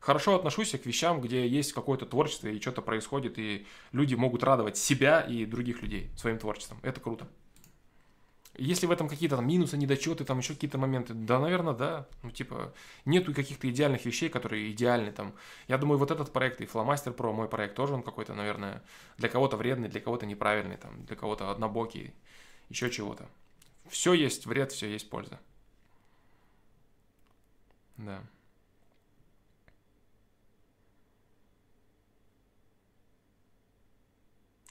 хорошо 0.00 0.34
отношусь 0.34 0.72
к 0.72 0.86
вещам, 0.86 1.20
где 1.20 1.46
есть 1.46 1.72
какое-то 1.72 2.06
творчество 2.06 2.48
и 2.48 2.60
что-то 2.60 2.82
происходит, 2.82 3.38
и 3.38 3.66
люди 3.92 4.14
могут 4.14 4.42
радовать 4.42 4.76
себя 4.76 5.20
и 5.20 5.44
других 5.44 5.82
людей 5.82 6.10
своим 6.16 6.38
творчеством. 6.38 6.78
Это 6.82 7.00
круто. 7.00 7.28
Если 8.56 8.86
в 8.86 8.90
этом 8.90 9.08
какие-то 9.08 9.36
там 9.36 9.46
минусы, 9.46 9.76
недочеты, 9.76 10.24
там 10.24 10.38
еще 10.38 10.54
какие-то 10.54 10.76
моменты, 10.76 11.14
да, 11.14 11.38
наверное, 11.38 11.72
да. 11.72 12.08
Ну, 12.22 12.30
типа, 12.30 12.74
нету 13.04 13.32
каких-то 13.32 13.70
идеальных 13.70 14.04
вещей, 14.04 14.28
которые 14.28 14.72
идеальны 14.72 15.12
там. 15.12 15.34
Я 15.68 15.78
думаю, 15.78 15.98
вот 15.98 16.10
этот 16.10 16.32
проект 16.32 16.60
и 16.60 16.64
Flowmaster 16.64 17.14
Pro, 17.14 17.32
мой 17.32 17.48
проект, 17.48 17.76
тоже 17.76 17.94
он 17.94 18.02
какой-то, 18.02 18.34
наверное, 18.34 18.82
для 19.18 19.28
кого-то 19.28 19.56
вредный, 19.56 19.88
для 19.88 20.00
кого-то 20.00 20.26
неправильный, 20.26 20.76
там, 20.76 21.04
для 21.06 21.16
кого-то 21.16 21.50
однобокий, 21.50 22.12
еще 22.68 22.90
чего-то. 22.90 23.28
Все 23.88 24.12
есть 24.12 24.46
вред, 24.46 24.72
все 24.72 24.90
есть 24.90 25.08
польза. 25.08 25.40
Да. 27.96 28.22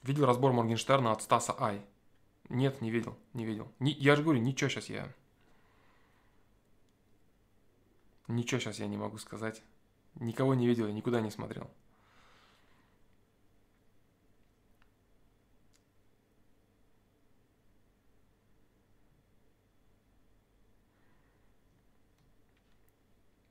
Видел 0.10 0.26
разбор 0.26 0.54
Моргенштерна 0.54 1.12
от 1.12 1.22
Стаса 1.22 1.54
Ай? 1.60 1.86
Нет, 2.50 2.82
не 2.82 2.90
видел, 2.90 3.16
не 3.36 3.46
видел. 3.46 3.72
Ни, 3.78 3.92
я 3.92 4.16
же 4.16 4.24
говорю, 4.24 4.40
ничего 4.40 4.68
сейчас 4.68 4.90
я... 4.90 5.08
Ничего 8.28 8.60
сейчас 8.60 8.80
я 8.80 8.88
не 8.88 8.98
могу 8.98 9.20
сказать. 9.20 9.62
Никого 10.16 10.56
не 10.56 10.66
видел, 10.66 10.88
никуда 10.88 11.22
не 11.22 11.30
смотрел. 11.30 11.70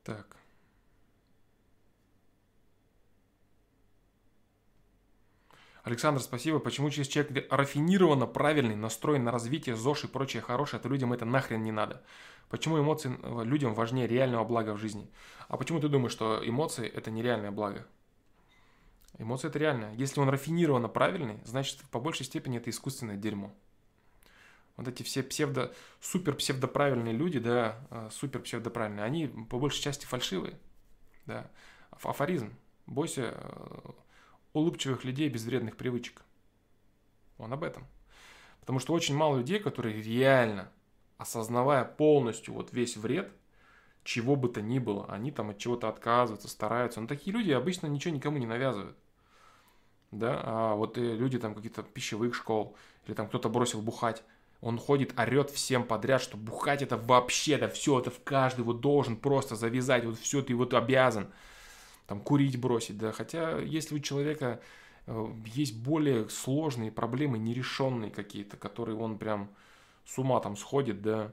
Так. 0.03 0.38
Александр, 5.89 6.21
спасибо. 6.21 6.59
Почему 6.59 6.91
через 6.91 7.09
человек 7.09 7.51
рафинированно 7.51 8.27
правильный, 8.27 8.77
настроен 8.77 9.25
на 9.25 9.33
развитие, 9.33 9.75
ЗОЖ 9.75 10.05
и 10.05 10.07
прочее 10.09 10.43
хорошее, 10.43 10.83
то 10.83 10.89
людям 10.89 11.15
это 11.15 11.25
нахрен 11.25 11.63
не 11.63 11.73
надо? 11.73 12.03
Почему 12.51 12.79
эмоции 12.79 13.19
э, 13.23 13.45
людям 13.45 13.73
важнее 13.73 14.07
реального 14.07 14.45
блага 14.45 14.75
в 14.75 14.79
жизни? 14.79 15.11
А 15.49 15.57
почему 15.57 15.81
ты 15.81 15.89
думаешь, 15.89 16.13
что 16.13 16.43
эмоции 16.47 16.87
это 16.87 17.11
нереальное 17.11 17.51
благо? 17.51 17.87
Эмоции 19.19 19.49
это 19.49 19.59
реально. 19.59 19.95
Если 19.97 20.21
он 20.21 20.29
рафинированно 20.29 20.89
правильный, 20.89 21.41
значит 21.45 21.81
по 21.91 22.01
большей 22.01 22.27
степени 22.27 22.59
это 22.59 22.69
искусственное 22.69 23.17
дерьмо. 23.17 23.51
Вот 24.77 24.89
эти 24.89 25.03
все 25.03 25.23
псевдо, 25.23 25.75
супер 26.01 26.35
псевдоправильные 26.35 27.15
люди, 27.15 27.39
да, 27.39 27.79
э, 27.91 28.11
супер 28.13 28.41
псевдоправильные, 28.41 29.05
они 29.07 29.27
по 29.27 29.59
большей 29.59 29.83
части 29.83 30.05
фальшивые, 30.05 30.59
да. 31.25 31.51
Афоризм. 31.91 32.55
Бойся 32.87 33.35
э, 33.35 33.91
улыбчивых 34.53 35.05
людей 35.05 35.29
без 35.29 35.45
вредных 35.45 35.77
привычек. 35.77 36.23
Он 37.39 37.53
об 37.53 37.65
этом. 37.65 37.87
Потому 38.61 38.79
что 38.79 38.93
очень 38.93 39.15
мало 39.15 39.39
людей, 39.39 39.59
которые 39.59 40.03
реально, 40.03 40.71
осознавая 41.17 41.85
полностью 41.85 42.55
вот 42.55 42.73
весь 42.73 42.97
вред, 42.97 43.33
чего 44.05 44.37
бы 44.37 44.49
то 44.49 44.63
ни 44.63 44.79
было, 44.79 45.07
они 45.09 45.31
там 45.31 45.51
от 45.51 45.59
чего-то 45.59 45.89
отказываются, 45.89 46.49
стараются. 46.49 47.01
Но 47.01 47.07
такие 47.07 47.37
люди 47.37 47.51
обычно 47.51 47.87
ничего 47.87 48.15
никому 48.15 48.39
не 48.39 48.47
навязывают. 48.47 48.97
Да, 50.11 50.41
а 50.43 50.75
вот 50.75 50.97
люди 50.97 51.39
там 51.39 51.55
какие-то 51.55 51.83
пищевых 51.83 52.35
школ, 52.35 52.77
или 53.07 53.15
там 53.15 53.29
кто-то 53.29 53.51
бросил 53.51 53.83
бухать, 53.83 54.23
он 54.61 54.79
ходит, 54.79 55.19
орет 55.19 55.51
всем 55.51 55.85
подряд, 55.85 56.23
что 56.23 56.37
бухать 56.37 56.83
это 56.83 56.97
вообще, 56.97 57.59
да 57.59 57.69
все, 57.69 58.01
это 58.01 58.11
в 58.11 58.23
каждый 58.25 58.63
вот 58.63 58.81
должен 58.81 59.17
просто 59.17 59.55
завязать, 59.55 60.05
вот 60.05 60.19
все, 60.19 60.43
ты 60.43 60.55
вот 60.55 60.75
обязан 60.75 61.31
там 62.09 62.21
курить 62.21 62.59
бросить, 62.59 62.97
да, 62.97 63.13
хотя 63.13 63.59
если 63.59 63.95
у 63.95 63.99
человека 64.01 64.61
э, 65.07 65.33
есть 65.45 65.77
более 65.77 66.31
сложные 66.31 66.91
проблемы, 66.91 67.39
нерешенные 67.39 68.11
какие-то, 68.11 68.57
которые 68.57 68.97
он 68.97 69.19
прям 69.19 69.51
с 70.07 70.17
ума 70.17 70.41
там 70.41 70.57
сходит, 70.57 71.03
да, 71.03 71.31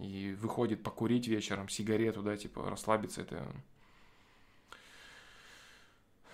и 0.00 0.36
выходит 0.40 0.82
покурить 0.82 1.28
вечером, 1.28 1.68
сигарету, 1.68 2.22
да, 2.22 2.36
типа 2.36 2.68
расслабиться, 2.68 3.22
это... 3.22 3.46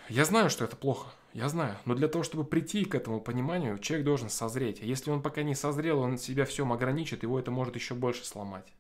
Я 0.09 0.25
знаю, 0.25 0.49
что 0.49 0.65
это 0.65 0.77
плохо, 0.77 1.11
я 1.35 1.51
знаю, 1.51 1.77
но 1.85 1.95
для 1.95 2.09
того, 2.09 2.25
чтобы 2.25 2.45
прийти 2.45 2.87
к 2.87 2.95
этому 2.95 3.21
пониманию, 3.21 3.79
человек 3.79 4.07
должен 4.07 4.31
созреть. 4.31 4.81
А 4.81 4.87
если 4.87 5.11
он 5.11 5.21
пока 5.21 5.43
не 5.43 5.55
созрел, 5.55 5.99
он 5.99 6.17
себя 6.17 6.47
всем 6.47 6.73
ограничит, 6.73 7.23
его 7.23 7.39
это 7.39 7.51
может 7.51 7.75
еще 7.75 7.93
больше 7.93 8.25
сломать. 8.25 8.73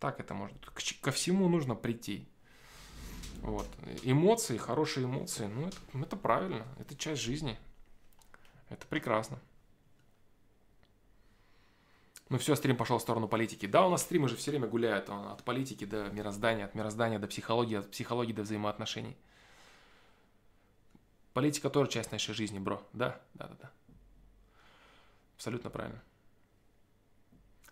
Так 0.00 0.20
это 0.20 0.32
может. 0.32 0.56
Ко 1.02 1.10
всему 1.10 1.50
нужно 1.50 1.74
прийти. 1.74 2.26
Вот. 3.42 3.66
Эмоции, 4.02 4.56
хорошие 4.56 5.06
эмоции, 5.06 5.46
ну 5.46 5.68
это, 5.68 5.76
ну, 5.92 6.04
это 6.04 6.16
правильно, 6.16 6.66
это 6.78 6.96
часть 6.96 7.22
жизни. 7.22 7.58
Это 8.68 8.86
прекрасно. 8.86 9.38
Ну 12.28 12.36
все, 12.36 12.54
стрим 12.54 12.76
пошел 12.76 12.98
в 12.98 13.02
сторону 13.02 13.26
политики. 13.26 13.66
Да, 13.66 13.86
у 13.86 13.90
нас 13.90 14.02
стримы 14.02 14.28
же 14.28 14.36
все 14.36 14.50
время 14.50 14.66
гуляют 14.66 15.08
от 15.08 15.42
политики 15.44 15.86
до 15.86 16.10
мироздания, 16.10 16.66
от 16.66 16.74
мироздания 16.74 17.18
до 17.18 17.26
психологии, 17.26 17.78
от 17.78 17.90
психологии 17.90 18.34
до 18.34 18.42
взаимоотношений. 18.42 19.16
Политика 21.32 21.70
тоже 21.70 21.90
часть 21.90 22.12
нашей 22.12 22.34
жизни, 22.34 22.58
бро. 22.58 22.82
Да, 22.92 23.18
да, 23.34 23.46
да, 23.46 23.56
да. 23.62 23.70
Абсолютно 25.36 25.70
правильно. 25.70 26.02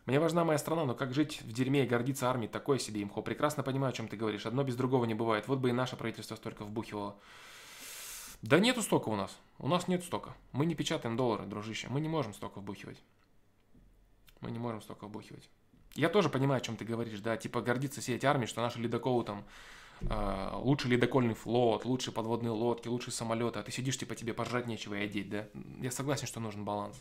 Мне 0.07 0.21
важна 0.21 0.45
моя 0.45 0.59
страна, 0.59 0.85
но 0.85 0.95
как 0.95 1.13
жить 1.13 1.43
в 1.43 1.53
дерьме 1.53 1.85
и 1.85 1.87
гордиться 1.87 2.31
армией, 2.31 2.49
такое 2.49 2.79
себе 2.79 3.03
имхо. 3.03 3.23
Прекрасно 3.23 3.65
понимаю, 3.65 3.91
о 3.91 3.93
чем 3.93 4.07
ты 4.07 4.17
говоришь. 4.17 4.47
Одно 4.47 4.63
без 4.63 4.77
другого 4.77 5.05
не 5.05 5.15
бывает. 5.15 5.49
Вот 5.49 5.59
бы 5.59 5.71
и 5.71 5.73
наше 5.73 5.97
правительство 5.97 6.37
столько 6.37 6.65
вбухивало. 6.65 7.17
Да 8.41 8.61
нету 8.61 8.83
столько 8.83 9.09
у 9.09 9.17
нас. 9.17 9.37
У 9.59 9.67
нас 9.67 9.89
нет 9.89 10.05
столько. 10.05 10.35
Мы 10.53 10.65
не 10.65 10.77
печатаем 10.77 11.17
доллары, 11.17 11.45
дружище. 11.47 11.89
Мы 11.91 12.01
не 12.01 12.09
можем 12.09 12.35
столько 12.35 12.61
вбухивать. 12.61 13.03
Мы 14.41 14.53
не 14.53 14.61
можем 14.61 14.81
столько 14.81 15.07
вбухивать. 15.07 15.49
Я 15.97 16.09
тоже 16.09 16.29
понимаю, 16.29 16.59
о 16.59 16.65
чем 16.65 16.77
ты 16.77 16.85
говоришь, 16.85 17.19
да, 17.21 17.37
типа 17.37 17.61
гордиться 17.61 18.01
сеть 18.01 18.25
армии, 18.25 18.47
что 18.47 18.61
наши 18.61 18.79
ледоколы 18.79 19.25
там 19.25 19.45
э, 20.03 20.51
лучший 20.55 20.91
ледокольный 20.91 21.35
флот, 21.35 21.85
лучшие 21.87 22.13
подводные 22.13 22.51
лодки, 22.51 22.87
лучшие 22.87 23.15
самолеты, 23.15 23.59
а 23.59 23.63
ты 23.63 23.73
сидишь, 23.73 23.99
типа 23.99 24.15
тебе 24.15 24.35
пожрать 24.35 24.67
нечего 24.67 24.95
и 24.95 25.05
одеть, 25.05 25.31
да. 25.31 25.49
Я 25.81 25.91
согласен, 25.91 26.27
что 26.27 26.39
нужен 26.39 26.65
баланс. 26.65 27.01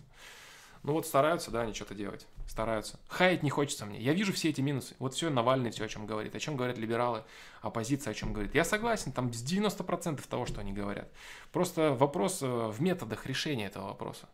Ну 0.86 0.94
вот 0.94 1.07
стараются, 1.07 1.49
да, 1.49 1.62
они 1.62 1.74
что-то 1.74 1.95
делать. 1.95 2.28
Стараются. 2.48 2.99
Хаять 3.07 3.41
не 3.41 3.49
хочется 3.49 3.88
мне. 3.88 3.99
Я 3.99 4.14
вижу 4.14 4.32
все 4.34 4.49
эти 4.49 4.62
минусы. 4.62 4.95
Вот 4.99 5.16
все 5.16 5.32
Навальный 5.32 5.72
все, 5.72 5.86
о 5.86 5.88
чем 5.88 6.06
говорит. 6.06 6.36
О 6.36 6.40
чем 6.40 6.56
говорят 6.56 6.78
либералы, 6.78 7.24
оппозиция, 7.62 8.12
о 8.12 8.14
чем 8.14 8.34
говорит. 8.34 8.53
Я 8.53 8.64
согласен, 8.64 9.12
там 9.12 9.34
с 9.34 9.44
90% 9.44 10.24
того, 10.30 10.45
что 10.45 10.62
они 10.62 10.74
говорят. 10.74 11.12
Просто 11.52 11.95
вопрос 11.95 12.44
э, 12.44 12.45
в 12.45 12.84
методах 12.84 13.26
решения 13.26 13.66
этого 13.66 13.88
вопроса. 13.88 14.30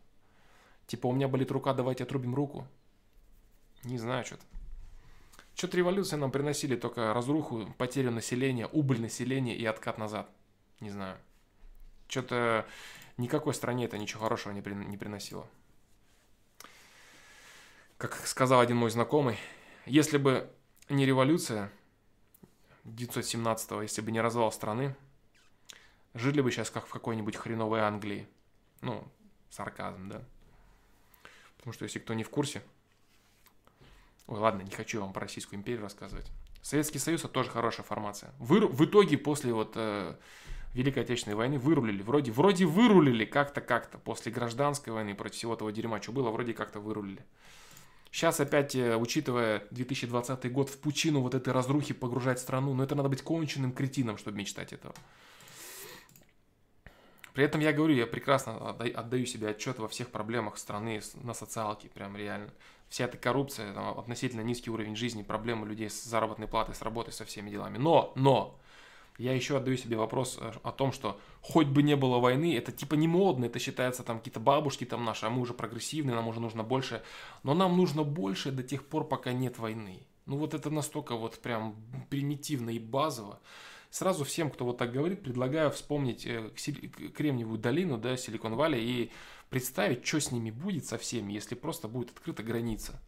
Типа, 0.86 1.06
у 1.06 1.12
меня 1.12 1.26
болит 1.26 1.50
рука, 1.50 1.72
давайте 1.72 2.04
отрубим 2.04 2.34
руку. 2.34 2.66
Не 3.84 3.96
знаю, 3.96 4.22
что-то. 4.26 4.44
Что-то 5.54 5.78
революции 5.78 6.16
нам 6.16 6.30
приносили 6.30 6.76
только 6.76 7.14
разруху, 7.14 7.66
потерю 7.78 8.10
населения, 8.10 8.66
убыль 8.66 9.00
населения 9.00 9.56
и 9.56 9.64
откат 9.64 9.96
назад. 9.96 10.28
Не 10.80 10.90
знаю. 10.90 11.16
Что-то 12.08 12.66
никакой 13.16 13.54
стране 13.54 13.86
это 13.86 13.96
ничего 13.96 14.20
хорошего 14.20 14.52
не, 14.52 14.60
при, 14.60 14.74
не 14.74 14.98
приносило. 14.98 15.46
Как 18.02 18.16
сказал 18.26 18.58
один 18.58 18.78
мой 18.78 18.90
знакомый, 18.90 19.38
если 19.86 20.18
бы 20.18 20.50
не 20.88 21.06
революция 21.06 21.70
1917-го, 22.84 23.80
если 23.80 24.00
бы 24.00 24.10
не 24.10 24.20
развал 24.20 24.50
страны, 24.50 24.96
жили 26.12 26.40
бы 26.40 26.50
сейчас 26.50 26.68
как 26.68 26.88
в 26.88 26.90
какой-нибудь 26.90 27.36
хреновой 27.36 27.82
Англии. 27.82 28.26
Ну, 28.80 29.06
сарказм, 29.50 30.08
да. 30.08 30.20
Потому 31.58 31.74
что 31.74 31.84
если 31.84 32.00
кто 32.00 32.12
не 32.14 32.24
в 32.24 32.30
курсе... 32.30 32.64
Ой, 34.26 34.40
ладно, 34.40 34.62
не 34.62 34.72
хочу 34.72 35.00
вам 35.00 35.12
про 35.12 35.20
Российскую 35.20 35.60
империю 35.60 35.82
рассказывать. 35.82 36.26
Советский 36.60 36.98
Союз 36.98 37.20
это 37.20 37.32
тоже 37.32 37.50
хорошая 37.50 37.86
формация. 37.86 38.32
Вы, 38.40 38.66
в 38.66 38.84
итоге 38.84 39.16
после 39.16 39.52
вот 39.52 39.74
э, 39.76 40.16
Великой 40.74 41.04
Отечественной 41.04 41.36
войны 41.36 41.56
вырулили. 41.56 42.02
Вроде, 42.02 42.32
вроде 42.32 42.64
вырулили 42.66 43.24
как-то, 43.24 43.60
как-то. 43.60 43.98
После 43.98 44.32
гражданской 44.32 44.92
войны 44.92 45.14
против 45.14 45.36
всего 45.36 45.54
этого 45.54 45.70
дерьма, 45.70 46.02
что 46.02 46.10
было, 46.10 46.30
вроде 46.30 46.52
как-то 46.52 46.80
вырулили. 46.80 47.24
Сейчас 48.12 48.40
опять, 48.40 48.74
э, 48.74 48.94
учитывая 48.94 49.66
2020 49.70 50.52
год, 50.52 50.68
в 50.68 50.78
пучину 50.78 51.22
вот 51.22 51.34
этой 51.34 51.54
разрухи 51.54 51.94
погружать 51.94 52.38
страну, 52.38 52.74
но 52.74 52.84
это 52.84 52.94
надо 52.94 53.08
быть 53.08 53.22
конченным 53.22 53.72
кретином, 53.72 54.18
чтобы 54.18 54.36
мечтать 54.36 54.74
этого. 54.74 54.94
При 57.32 57.42
этом 57.42 57.62
я 57.62 57.72
говорю, 57.72 57.94
я 57.94 58.06
прекрасно 58.06 58.68
отдаю 58.68 59.24
себе 59.24 59.48
отчет 59.48 59.78
во 59.78 59.88
всех 59.88 60.10
проблемах 60.10 60.58
страны 60.58 61.00
на 61.22 61.32
социалке, 61.32 61.88
прям 61.88 62.14
реально. 62.14 62.50
Вся 62.90 63.06
эта 63.06 63.16
коррупция, 63.16 63.72
там, 63.72 63.98
относительно 63.98 64.42
низкий 64.42 64.70
уровень 64.70 64.94
жизни, 64.94 65.22
проблемы 65.22 65.66
людей 65.66 65.88
с 65.88 66.04
заработной 66.04 66.46
платой, 66.46 66.74
с 66.74 66.82
работой, 66.82 67.14
со 67.14 67.24
всеми 67.24 67.48
делами. 67.48 67.78
Но, 67.78 68.12
но, 68.14 68.60
я 69.18 69.34
еще 69.34 69.56
отдаю 69.56 69.76
себе 69.76 69.96
вопрос 69.96 70.38
э, 70.40 70.52
о 70.62 70.72
том, 70.72 70.92
что 70.92 71.20
хоть 71.40 71.66
бы 71.66 71.82
не 71.82 71.96
было 71.96 72.18
войны, 72.18 72.56
это 72.56 72.72
типа 72.72 72.94
не 72.94 73.08
модно, 73.08 73.46
это 73.46 73.58
считается 73.58 74.02
там 74.02 74.18
какие-то 74.18 74.40
бабушки 74.40 74.84
там 74.84 75.04
наши, 75.04 75.26
а 75.26 75.30
мы 75.30 75.40
уже 75.42 75.54
прогрессивные, 75.54 76.14
нам 76.14 76.28
уже 76.28 76.40
нужно 76.40 76.62
больше. 76.62 77.02
Но 77.42 77.54
нам 77.54 77.76
нужно 77.76 78.04
больше 78.04 78.50
до 78.50 78.62
тех 78.62 78.86
пор, 78.86 79.06
пока 79.06 79.32
нет 79.32 79.58
войны. 79.58 80.06
Ну 80.26 80.36
вот 80.36 80.54
это 80.54 80.70
настолько 80.70 81.16
вот 81.16 81.38
прям 81.38 81.76
примитивно 82.08 82.70
и 82.70 82.78
базово. 82.78 83.40
Сразу 83.90 84.24
всем, 84.24 84.50
кто 84.50 84.64
вот 84.64 84.78
так 84.78 84.92
говорит, 84.92 85.22
предлагаю 85.22 85.70
вспомнить 85.70 86.26
э, 86.26 86.50
Кремниевую 87.14 87.58
долину, 87.58 87.98
да, 87.98 88.16
Силикон 88.16 88.54
Валли, 88.54 88.78
и 88.80 89.10
представить, 89.50 90.06
что 90.06 90.20
с 90.20 90.32
ними 90.32 90.50
будет 90.50 90.86
со 90.86 90.96
всеми, 90.96 91.34
если 91.34 91.54
просто 91.54 91.88
будет 91.88 92.10
открыта 92.10 92.42
граница 92.42 92.98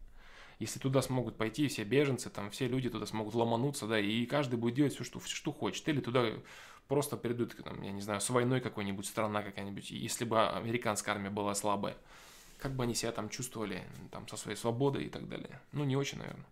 если 0.59 0.79
туда 0.79 1.01
смогут 1.01 1.37
пойти 1.37 1.67
все 1.67 1.83
беженцы, 1.83 2.29
там 2.29 2.49
все 2.51 2.67
люди 2.67 2.89
туда 2.89 3.05
смогут 3.05 3.35
ломануться, 3.35 3.87
да, 3.87 3.99
и 3.99 4.25
каждый 4.25 4.57
будет 4.57 4.75
делать 4.75 4.93
все, 4.93 5.03
что, 5.03 5.19
все, 5.19 5.35
что 5.35 5.51
хочет. 5.51 5.87
Или 5.89 5.99
туда 5.99 6.25
просто 6.87 7.17
придут, 7.17 7.55
там, 7.63 7.81
я 7.81 7.91
не 7.91 8.01
знаю, 8.01 8.21
с 8.21 8.29
войной 8.29 8.61
какой-нибудь 8.61 9.05
страна 9.05 9.41
какая-нибудь, 9.43 9.91
если 9.91 10.25
бы 10.25 10.47
американская 10.47 11.15
армия 11.15 11.29
была 11.29 11.55
слабая. 11.55 11.97
Как 12.57 12.73
бы 12.73 12.83
они 12.83 12.95
себя 12.95 13.11
там 13.11 13.29
чувствовали, 13.29 13.83
там, 14.11 14.27
со 14.27 14.37
своей 14.37 14.57
свободой 14.57 15.05
и 15.05 15.09
так 15.09 15.27
далее. 15.27 15.59
Ну, 15.73 15.83
не 15.83 15.97
очень, 15.97 16.19
наверное. 16.19 16.45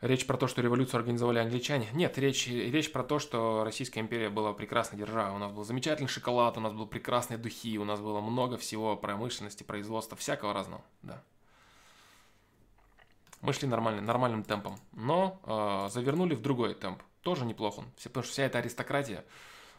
Речь 0.00 0.26
про 0.26 0.36
то, 0.36 0.46
что 0.46 0.62
революцию 0.62 0.98
организовали 0.98 1.40
англичане. 1.40 1.88
Нет, 1.92 2.18
речь, 2.18 2.46
речь 2.46 2.92
про 2.92 3.02
то, 3.02 3.18
что 3.18 3.64
Российская 3.64 3.98
империя 3.98 4.30
была 4.30 4.52
прекрасной 4.52 4.96
державой. 4.96 5.34
У 5.34 5.38
нас 5.38 5.50
был 5.50 5.64
замечательный 5.64 6.06
шоколад, 6.06 6.56
у 6.56 6.60
нас 6.60 6.72
был 6.72 6.86
прекрасные 6.86 7.36
духи, 7.36 7.78
у 7.78 7.84
нас 7.84 8.00
было 8.00 8.20
много 8.20 8.56
всего 8.58 8.96
промышленности, 8.96 9.64
производства, 9.64 10.16
всякого 10.16 10.54
разного. 10.54 10.82
Да. 11.02 11.20
Мы 13.40 13.52
шли 13.52 13.66
нормальным, 13.66 14.04
нормальным 14.04 14.44
темпом, 14.44 14.78
но 14.92 15.40
э, 15.44 15.88
завернули 15.90 16.34
в 16.34 16.42
другой 16.42 16.74
темп. 16.74 17.02
Тоже 17.22 17.44
неплохо, 17.44 17.82
все, 17.96 18.08
потому 18.08 18.22
что 18.22 18.32
вся 18.32 18.44
эта 18.44 18.58
аристократия. 18.58 19.24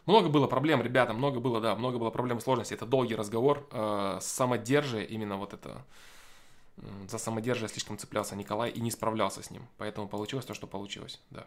Много 0.04 0.28
было 0.28 0.46
проблем, 0.46 0.82
ребята, 0.82 1.14
много 1.14 1.40
было, 1.40 1.60
да, 1.60 1.74
много 1.76 1.98
было 1.98 2.10
проблем 2.10 2.38
и 2.38 2.40
сложностей. 2.40 2.76
Это 2.76 2.84
долгий 2.84 3.14
разговор. 3.14 3.66
Э, 3.70 4.18
самодержие, 4.20 5.06
именно 5.06 5.38
вот 5.38 5.54
это 5.54 5.84
за 7.08 7.18
самодержие 7.18 7.68
слишком 7.68 7.98
цеплялся 7.98 8.36
Николай 8.36 8.70
и 8.70 8.80
не 8.80 8.90
справлялся 8.90 9.42
с 9.42 9.50
ним. 9.50 9.66
Поэтому 9.78 10.08
получилось 10.08 10.46
то, 10.46 10.54
что 10.54 10.66
получилось, 10.66 11.20
да. 11.30 11.46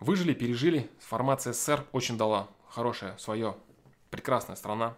Выжили, 0.00 0.34
пережили. 0.34 0.90
Формация 1.00 1.52
СССР 1.52 1.86
очень 1.92 2.18
дала. 2.18 2.48
Хорошая, 2.68 3.16
свое. 3.18 3.56
Прекрасная 4.10 4.56
страна. 4.56 4.94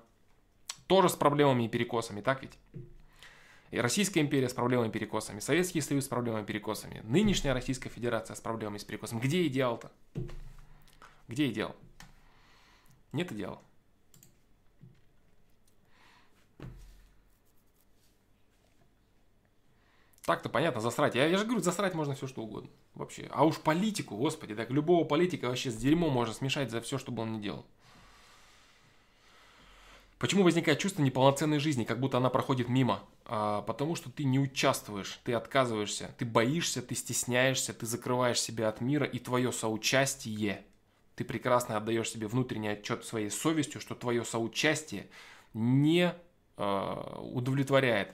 Тоже 0.86 1.08
с 1.08 1.16
проблемами 1.16 1.64
и 1.64 1.68
перекосами, 1.68 2.20
так 2.20 2.42
ведь? 2.42 2.58
И 3.70 3.78
Российская 3.80 4.20
империя 4.20 4.48
с 4.48 4.54
проблемами 4.54 4.88
и 4.88 4.92
перекосами, 4.92 5.40
Советский 5.40 5.80
Союз 5.80 6.04
с 6.04 6.08
проблемами 6.08 6.44
и 6.44 6.46
перекосами, 6.46 7.00
нынешняя 7.04 7.52
Российская 7.52 7.88
Федерация 7.88 8.36
с 8.36 8.40
проблемами 8.40 8.76
и 8.76 8.80
с 8.80 8.84
перекосами. 8.84 9.20
Где 9.20 9.46
идеал-то? 9.48 9.90
Где 11.26 11.50
идеал? 11.50 11.74
Нет 13.12 13.32
идеала. 13.32 13.60
Так-то 20.26 20.48
понятно, 20.48 20.80
засрать. 20.80 21.14
Я, 21.14 21.26
я 21.26 21.38
же 21.38 21.44
говорю, 21.44 21.62
засрать 21.62 21.94
можно 21.94 22.16
все 22.16 22.26
что 22.26 22.42
угодно. 22.42 22.68
Вообще. 22.94 23.28
А 23.30 23.46
уж 23.46 23.58
политику, 23.60 24.16
господи, 24.16 24.56
так 24.56 24.70
любого 24.70 25.04
политика 25.04 25.46
вообще 25.46 25.70
с 25.70 25.76
дерьмом 25.76 26.12
можно 26.12 26.34
смешать 26.34 26.72
за 26.72 26.80
все, 26.80 26.98
что 26.98 27.12
бы 27.12 27.22
он 27.22 27.34
ни 27.34 27.40
делал. 27.40 27.64
Почему 30.18 30.42
возникает 30.42 30.80
чувство 30.80 31.02
неполноценной 31.02 31.60
жизни, 31.60 31.84
как 31.84 32.00
будто 32.00 32.16
она 32.16 32.28
проходит 32.28 32.68
мимо? 32.68 33.04
А, 33.24 33.62
потому 33.62 33.94
что 33.94 34.10
ты 34.10 34.24
не 34.24 34.40
участвуешь, 34.40 35.20
ты 35.22 35.32
отказываешься, 35.32 36.12
ты 36.18 36.24
боишься, 36.24 36.82
ты 36.82 36.96
стесняешься, 36.96 37.72
ты 37.72 37.86
закрываешь 37.86 38.40
себя 38.40 38.68
от 38.68 38.80
мира, 38.80 39.06
и 39.06 39.20
твое 39.20 39.52
соучастие, 39.52 40.64
ты 41.14 41.24
прекрасно 41.24 41.76
отдаешь 41.76 42.10
себе 42.10 42.26
внутренний 42.26 42.68
отчет 42.68 43.04
своей 43.04 43.30
совестью, 43.30 43.80
что 43.80 43.94
твое 43.94 44.24
соучастие 44.24 45.06
не 45.54 46.12
э, 46.56 47.18
удовлетворяет 47.20 48.10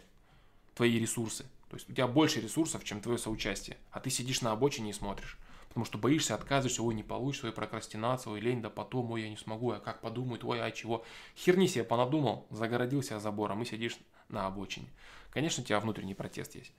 твои 0.74 0.98
ресурсы. 0.98 1.46
То 1.72 1.76
есть 1.76 1.88
у 1.88 1.94
тебя 1.94 2.06
больше 2.06 2.42
ресурсов, 2.42 2.84
чем 2.84 3.00
твое 3.00 3.16
соучастие, 3.16 3.78
а 3.92 3.98
ты 3.98 4.10
сидишь 4.10 4.42
на 4.42 4.52
обочине 4.52 4.90
и 4.90 4.92
смотришь. 4.92 5.38
Потому 5.68 5.86
что 5.86 5.96
боишься, 5.96 6.34
отказываешься, 6.34 6.82
ой, 6.82 6.94
не 6.94 7.02
получится, 7.02 7.46
ой, 7.46 7.52
прокрастинация, 7.54 8.30
ой, 8.30 8.40
лень, 8.40 8.60
да 8.60 8.68
потом, 8.68 9.10
ой, 9.10 9.22
я 9.22 9.30
не 9.30 9.38
смогу, 9.38 9.70
а 9.70 9.80
как 9.80 10.02
подумают, 10.02 10.44
ой, 10.44 10.62
а 10.62 10.70
чего. 10.70 11.02
Херни 11.34 11.66
себе 11.66 11.84
понадумал, 11.84 12.46
загородился 12.50 13.18
забором 13.18 13.62
и 13.62 13.64
сидишь 13.64 13.96
на 14.28 14.46
обочине. 14.46 14.86
Конечно, 15.30 15.62
у 15.62 15.66
тебя 15.66 15.80
внутренний 15.80 16.14
протест 16.14 16.56
есть. 16.56 16.74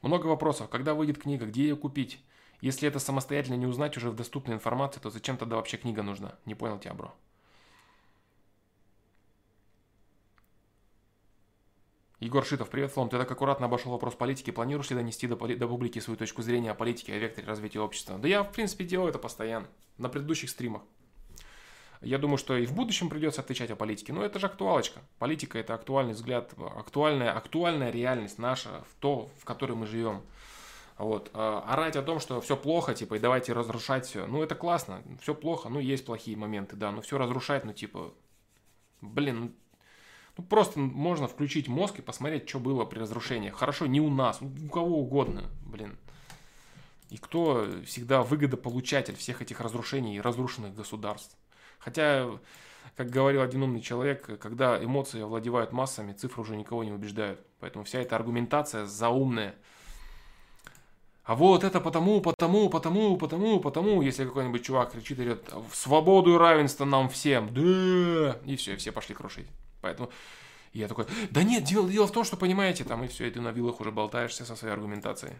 Много 0.00 0.28
вопросов. 0.28 0.70
Когда 0.70 0.94
выйдет 0.94 1.18
книга? 1.18 1.44
Где 1.44 1.64
ее 1.64 1.76
купить? 1.76 2.24
Если 2.62 2.88
это 2.88 3.00
самостоятельно 3.00 3.56
не 3.56 3.66
узнать 3.66 3.98
уже 3.98 4.08
в 4.08 4.16
доступной 4.16 4.56
информации, 4.56 4.98
то 4.98 5.10
зачем 5.10 5.36
тогда 5.36 5.56
вообще 5.56 5.76
книга 5.76 6.02
нужна? 6.02 6.38
Не 6.46 6.54
понял 6.54 6.78
тебя, 6.78 6.94
бро. 6.94 7.14
Егор 12.20 12.44
Шитов, 12.44 12.68
привет, 12.68 12.90
Флом. 12.90 13.08
Ты 13.08 13.16
так 13.16 13.30
аккуратно 13.30 13.66
обошел 13.66 13.92
вопрос 13.92 14.16
политики. 14.16 14.50
Планируешь 14.50 14.90
ли 14.90 14.96
донести 14.96 15.28
до, 15.28 15.36
до 15.36 15.68
публики 15.68 16.00
свою 16.00 16.16
точку 16.16 16.42
зрения 16.42 16.72
о 16.72 16.74
политике, 16.74 17.14
о 17.14 17.18
векторе 17.18 17.46
развития 17.46 17.78
общества? 17.78 18.18
Да 18.18 18.26
я, 18.26 18.42
в 18.42 18.50
принципе, 18.50 18.84
делаю 18.84 19.10
это 19.10 19.20
постоянно. 19.20 19.68
На 19.98 20.08
предыдущих 20.08 20.50
стримах. 20.50 20.82
Я 22.00 22.18
думаю, 22.18 22.36
что 22.36 22.56
и 22.56 22.66
в 22.66 22.74
будущем 22.74 23.08
придется 23.08 23.40
отвечать 23.40 23.70
о 23.70 23.76
политике. 23.76 24.12
Но 24.12 24.24
это 24.24 24.40
же 24.40 24.46
актуалочка. 24.46 25.00
Политика– 25.20 25.58
это 25.60 25.74
актуальный 25.74 26.14
взгляд, 26.14 26.54
актуальная, 26.76 27.32
актуальная 27.32 27.90
реальность 27.90 28.38
наша, 28.38 28.82
в 28.90 29.00
то, 29.00 29.30
в 29.38 29.44
которой 29.44 29.74
мы 29.74 29.86
живем. 29.86 30.22
Вот. 30.96 31.30
А 31.34 31.64
орать 31.68 31.94
о 31.94 32.02
том, 32.02 32.18
что 32.18 32.40
все 32.40 32.56
плохо, 32.56 32.94
типа, 32.94 33.14
и 33.14 33.18
давайте 33.20 33.52
разрушать 33.52 34.06
все. 34.06 34.26
Ну, 34.26 34.42
это 34.42 34.56
классно. 34.56 35.04
Все 35.22 35.36
плохо, 35.36 35.68
ну, 35.68 35.78
есть 35.78 36.04
плохие 36.04 36.36
моменты, 36.36 36.74
да. 36.74 36.90
Но 36.90 37.00
все 37.00 37.16
разрушать, 37.16 37.64
ну, 37.64 37.72
типа, 37.72 38.12
блин, 39.02 39.54
ну, 40.38 40.44
просто 40.44 40.78
можно 40.78 41.26
включить 41.26 41.66
мозг 41.66 41.98
и 41.98 42.02
посмотреть, 42.02 42.48
что 42.48 42.60
было 42.60 42.84
при 42.84 43.00
разрушении. 43.00 43.50
Хорошо, 43.50 43.86
не 43.86 44.00
у 44.00 44.08
нас, 44.08 44.40
у 44.40 44.68
кого 44.68 45.00
угодно, 45.00 45.50
блин. 45.66 45.98
И 47.10 47.16
кто 47.16 47.68
всегда 47.84 48.22
выгодополучатель 48.22 49.16
всех 49.16 49.42
этих 49.42 49.60
разрушений 49.60 50.16
и 50.16 50.20
разрушенных 50.20 50.74
государств. 50.74 51.36
Хотя, 51.80 52.30
как 52.96 53.10
говорил 53.10 53.42
один 53.42 53.64
умный 53.64 53.80
человек, 53.80 54.38
когда 54.38 54.82
эмоции 54.82 55.22
овладевают 55.22 55.72
массами, 55.72 56.12
цифры 56.12 56.42
уже 56.42 56.54
никого 56.54 56.84
не 56.84 56.92
убеждают. 56.92 57.40
Поэтому 57.58 57.84
вся 57.84 57.98
эта 57.98 58.14
аргументация 58.14 58.86
заумная. 58.86 59.56
А 61.28 61.34
вот 61.34 61.62
это 61.62 61.78
потому, 61.78 62.22
потому, 62.22 62.70
потому, 62.70 63.18
потому, 63.18 63.60
потому, 63.60 64.00
если 64.00 64.24
какой-нибудь 64.24 64.64
чувак 64.64 64.92
кричит 64.92 65.18
и 65.18 65.24
говорит, 65.24 65.44
свободу 65.74 66.34
и 66.34 66.38
равенство 66.38 66.86
нам 66.86 67.10
всем, 67.10 67.52
да, 67.52 68.38
и 68.46 68.56
все, 68.56 68.72
и 68.72 68.76
все 68.76 68.92
пошли 68.92 69.14
крушить. 69.14 69.46
Поэтому 69.82 70.10
я 70.72 70.88
такой, 70.88 71.04
да 71.28 71.42
нет, 71.42 71.64
дело, 71.64 71.86
дело 71.86 72.06
в 72.06 72.12
том, 72.12 72.24
что, 72.24 72.38
понимаете, 72.38 72.84
там 72.84 73.04
и 73.04 73.08
все, 73.08 73.26
и 73.26 73.30
ты 73.30 73.42
на 73.42 73.50
вилах 73.50 73.78
уже 73.78 73.92
болтаешься 73.92 74.46
со 74.46 74.56
своей 74.56 74.72
аргументацией. 74.72 75.34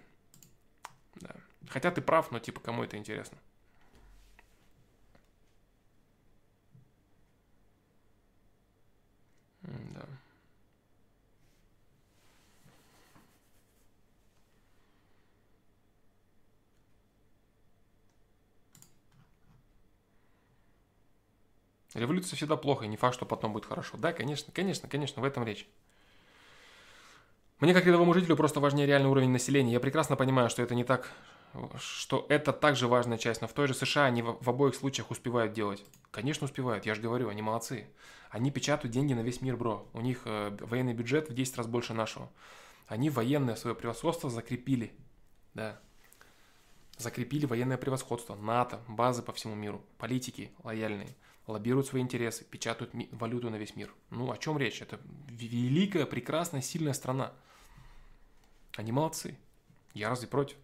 Да. 1.23 1.35
Хотя 1.70 1.90
ты 1.90 2.02
прав, 2.02 2.31
но 2.32 2.39
типа 2.39 2.60
кому 2.60 2.85
это 2.85 2.98
интересно? 2.98 3.39
Революция 21.94 22.36
всегда 22.36 22.56
плохо, 22.56 22.85
и 22.85 22.89
не 22.89 22.97
факт, 22.97 23.15
что 23.15 23.24
потом 23.24 23.52
будет 23.52 23.65
хорошо. 23.65 23.97
Да, 23.97 24.12
конечно, 24.12 24.52
конечно, 24.52 24.89
конечно, 24.89 25.23
в 25.23 25.24
этом 25.24 25.44
речь. 25.44 25.66
Мне 27.60 27.74
как 27.74 27.86
рядовому 27.86 28.15
жителю 28.15 28.36
просто 28.36 28.60
важнее 28.60 28.86
реальный 28.86 29.09
уровень 29.09 29.31
населения. 29.31 29.73
Я 29.73 29.81
прекрасно 29.81 30.15
понимаю, 30.15 30.51
что 30.51 30.62
это 30.62 30.74
не 30.74 30.85
так, 30.85 31.10
что 31.81 32.27
это 32.28 32.52
также 32.52 32.86
важная 32.86 33.19
часть, 33.19 33.40
но 33.40 33.48
в 33.48 33.52
той 33.52 33.66
же 33.66 33.74
США 33.74 34.05
они 34.05 34.23
в, 34.23 34.39
в 34.40 34.48
обоих 34.48 34.74
случаях 34.74 35.10
успевают 35.10 35.55
делать. 35.55 35.82
Конечно, 36.10 36.44
успевают, 36.44 36.86
я 36.86 36.94
же 36.94 37.01
говорю, 37.01 37.31
они 37.31 37.43
молодцы. 37.43 37.89
Они 38.31 38.51
печатают 38.51 38.93
деньги 38.93 39.15
на 39.15 39.20
весь 39.20 39.40
мир, 39.40 39.56
бро. 39.56 39.89
У 39.94 40.02
них 40.02 40.23
э, 40.27 40.56
военный 40.60 40.93
бюджет 40.93 41.31
в 41.31 41.35
10 41.35 41.56
раз 41.56 41.66
больше 41.66 41.94
нашего. 41.94 42.31
Они 42.86 43.09
военное 43.09 43.56
свое 43.56 43.74
превосходство 43.74 44.28
закрепили. 44.28 44.93
Да. 45.55 45.81
Закрепили 46.98 47.47
военное 47.47 47.78
превосходство. 47.78 48.35
НАТО, 48.36 48.81
базы 48.86 49.23
по 49.23 49.32
всему 49.32 49.55
миру, 49.55 49.82
политики 49.97 50.52
лояльные 50.62 51.09
лоббируют 51.48 51.86
свои 51.86 52.02
интересы, 52.02 52.44
печатают 52.44 52.92
валюту 53.10 53.50
на 53.50 53.56
весь 53.56 53.74
мир. 53.74 53.92
Ну, 54.10 54.30
о 54.30 54.36
чем 54.36 54.58
речь? 54.58 54.82
Это 54.82 55.00
великая, 55.28 56.06
прекрасная, 56.06 56.60
сильная 56.60 56.92
страна. 56.92 57.32
Они 58.76 58.92
молодцы. 58.92 59.36
Я 59.94 60.10
разве 60.10 60.28
против? 60.28 60.56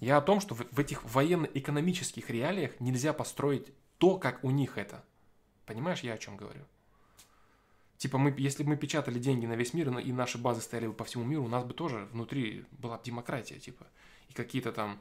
Я 0.00 0.16
о 0.16 0.22
том, 0.22 0.40
что 0.40 0.54
в, 0.54 0.66
в 0.70 0.78
этих 0.78 1.04
военно-экономических 1.04 2.28
реалиях 2.30 2.78
нельзя 2.80 3.12
построить 3.12 3.72
то, 3.98 4.18
как 4.18 4.42
у 4.44 4.50
них 4.50 4.76
это. 4.76 5.04
Понимаешь, 5.66 6.00
я 6.00 6.14
о 6.14 6.18
чем 6.18 6.36
говорю? 6.36 6.64
Типа, 7.96 8.18
мы, 8.18 8.34
если 8.38 8.64
бы 8.64 8.70
мы 8.70 8.76
печатали 8.76 9.18
деньги 9.18 9.46
на 9.46 9.54
весь 9.54 9.72
мир, 9.74 9.96
и 9.98 10.12
наши 10.12 10.38
базы 10.38 10.62
стояли 10.62 10.88
бы 10.88 10.94
по 10.94 11.04
всему 11.04 11.22
миру, 11.22 11.44
у 11.44 11.48
нас 11.48 11.64
бы 11.64 11.74
тоже 11.74 12.08
внутри 12.12 12.64
была 12.72 12.98
демократия, 13.04 13.58
типа. 13.58 13.86
И 14.30 14.32
какие-то 14.32 14.72
там 14.72 15.00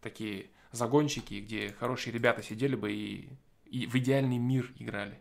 такие 0.00 0.50
загонщики, 0.76 1.40
где 1.40 1.72
хорошие 1.72 2.12
ребята 2.12 2.42
сидели 2.42 2.76
бы 2.76 2.92
и, 2.92 3.28
и 3.64 3.86
в 3.86 3.94
идеальный 3.96 4.38
мир 4.38 4.72
играли. 4.78 5.18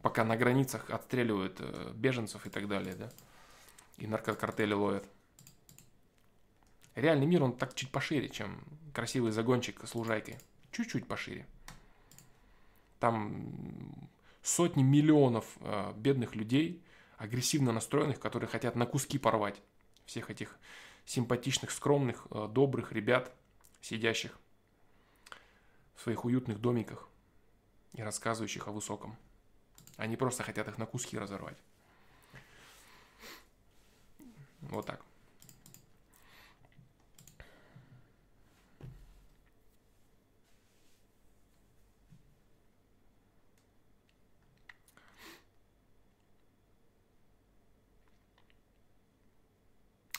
Пока 0.00 0.24
на 0.24 0.36
границах 0.36 0.90
отстреливают 0.90 1.58
э, 1.60 1.92
беженцев 1.94 2.44
и 2.46 2.50
так 2.50 2.66
далее, 2.66 2.96
да. 2.96 3.10
И 3.98 4.06
наркокартели 4.06 4.72
ловят. 4.72 5.06
Реальный 6.96 7.26
мир, 7.26 7.44
он 7.44 7.56
так 7.56 7.74
чуть 7.74 7.90
пошире, 7.90 8.28
чем 8.28 8.60
красивый 8.92 9.30
загончик 9.30 9.86
с 9.86 9.94
лужайкой. 9.94 10.38
Чуть-чуть 10.72 11.06
пошире. 11.06 11.46
Там 12.98 13.94
сотни 14.42 14.82
миллионов 14.82 15.44
э, 15.60 15.92
бедных 15.96 16.34
людей, 16.34 16.82
агрессивно 17.16 17.72
настроенных, 17.72 18.18
которые 18.18 18.48
хотят 18.48 18.74
на 18.74 18.86
куски 18.86 19.18
порвать 19.18 19.62
всех 20.04 20.30
этих 20.30 20.58
симпатичных, 21.04 21.70
скромных, 21.70 22.26
э, 22.30 22.48
добрых 22.50 22.92
ребят, 22.92 23.32
сидящих 23.80 24.38
своих 26.02 26.24
уютных 26.24 26.60
домиках 26.60 27.08
и 27.94 28.02
рассказывающих 28.02 28.66
о 28.68 28.72
высоком. 28.72 29.16
Они 29.96 30.16
просто 30.16 30.42
хотят 30.42 30.68
их 30.68 30.78
на 30.78 30.86
куски 30.86 31.18
разорвать. 31.18 31.58
Вот 34.60 34.86
так. 34.86 35.04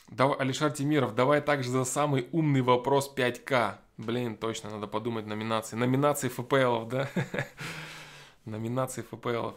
Давай, 0.08 0.38
Алишар 0.38 0.72
Тимиров, 0.72 1.16
давай 1.16 1.42
также 1.42 1.72
за 1.72 1.86
самый 1.86 2.30
умный 2.32 2.62
вопрос 2.62 3.12
5К. 3.16 3.80
Блин, 4.04 4.36
точно, 4.36 4.70
надо 4.70 4.88
подумать 4.88 5.26
номинации. 5.26 5.78
Номинации 5.78 6.28
ФПЛов, 6.28 6.90
да? 6.90 7.10
Номинации 8.46 9.02
ФПЛов. 9.02 9.56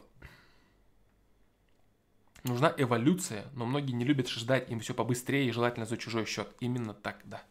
Нужна 2.44 2.72
эволюция, 2.76 3.46
но 3.54 3.66
многие 3.66 3.92
не 3.92 4.04
любят 4.04 4.28
ждать, 4.28 4.70
им 4.70 4.78
все 4.78 4.94
побыстрее 4.94 5.48
и 5.48 5.50
желательно 5.50 5.84
за 5.84 5.96
чужой 5.96 6.26
счет. 6.26 6.48
Именно 6.60 6.94
так, 6.94 7.20
да. 7.24 7.42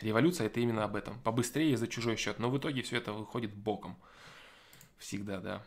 Революция 0.00 0.46
это 0.46 0.60
именно 0.60 0.84
об 0.84 0.94
этом. 0.94 1.18
Побыстрее 1.20 1.76
за 1.76 1.88
чужой 1.88 2.16
счет. 2.16 2.38
Но 2.38 2.48
в 2.48 2.56
итоге 2.56 2.82
все 2.82 2.98
это 2.98 3.12
выходит 3.12 3.52
боком. 3.52 3.96
Всегда, 4.98 5.40
да. 5.40 5.62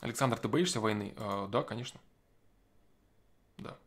Александр, 0.00 0.36
ты 0.36 0.48
боишься 0.48 0.80
войны? 0.80 1.14
Э, 1.16 1.48
да, 1.50 1.62
конечно. 1.62 2.00
Да. 3.56 3.78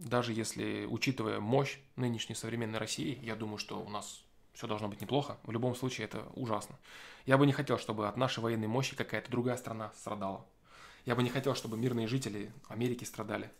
Даже 0.00 0.32
если, 0.32 0.86
учитывая 0.86 1.40
мощь 1.40 1.76
нынешней 1.96 2.34
современной 2.34 2.78
России, 2.78 3.18
я 3.22 3.36
думаю, 3.36 3.58
что 3.58 3.78
у 3.78 3.88
нас 3.90 4.24
все 4.54 4.66
должно 4.66 4.88
быть 4.88 5.02
неплохо. 5.02 5.36
В 5.42 5.50
любом 5.50 5.74
случае, 5.74 6.06
это 6.06 6.26
ужасно. 6.34 6.78
Я 7.26 7.36
бы 7.36 7.44
не 7.44 7.52
хотел, 7.52 7.78
чтобы 7.78 8.08
от 8.08 8.16
нашей 8.16 8.40
военной 8.40 8.66
мощи 8.66 8.96
какая-то 8.96 9.30
другая 9.30 9.58
страна 9.58 9.92
страдала. 9.94 10.46
Я 11.04 11.14
бы 11.16 11.22
не 11.22 11.28
хотел, 11.28 11.54
чтобы 11.54 11.76
мирные 11.76 12.06
жители 12.06 12.50
Америки 12.68 13.04
страдали. 13.04 13.50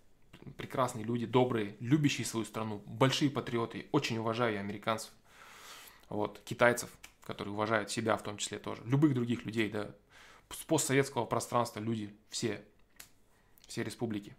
Прекрасные 0.57 1.05
люди, 1.05 1.27
добрые, 1.27 1.77
любящие 1.79 2.27
свою 2.27 2.47
страну, 2.47 2.83
большие 2.87 3.31
патриоты. 3.31 3.89
Очень 3.93 4.17
уважаю 4.17 4.59
американцев. 4.61 5.11
Вот, 6.09 6.41
китайцев, 6.47 6.89
которые 7.23 7.53
уважают 7.53 7.91
себя 7.91 8.17
в 8.17 8.23
том 8.23 8.39
числе 8.39 8.59
тоже. 8.59 8.83
Любых 8.87 9.13
других 9.13 9.45
людей, 9.45 9.69
да. 9.69 9.95
С 10.49 10.65
постсоветского 10.65 11.27
пространства 11.27 11.81
люди, 11.81 12.15
все, 12.31 12.65
все 13.67 13.85
республики. 13.85 14.35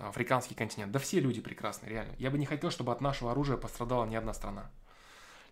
Африканский 0.00 0.54
континент. 0.54 0.90
Да 0.92 0.98
все 0.98 1.20
люди 1.20 1.40
прекрасные, 1.40 1.90
реально. 1.90 2.14
Я 2.18 2.30
бы 2.30 2.38
не 2.38 2.46
хотел, 2.46 2.70
чтобы 2.70 2.92
от 2.92 3.00
нашего 3.00 3.30
оружия 3.32 3.56
пострадала 3.56 4.06
ни 4.06 4.14
одна 4.14 4.32
страна. 4.32 4.70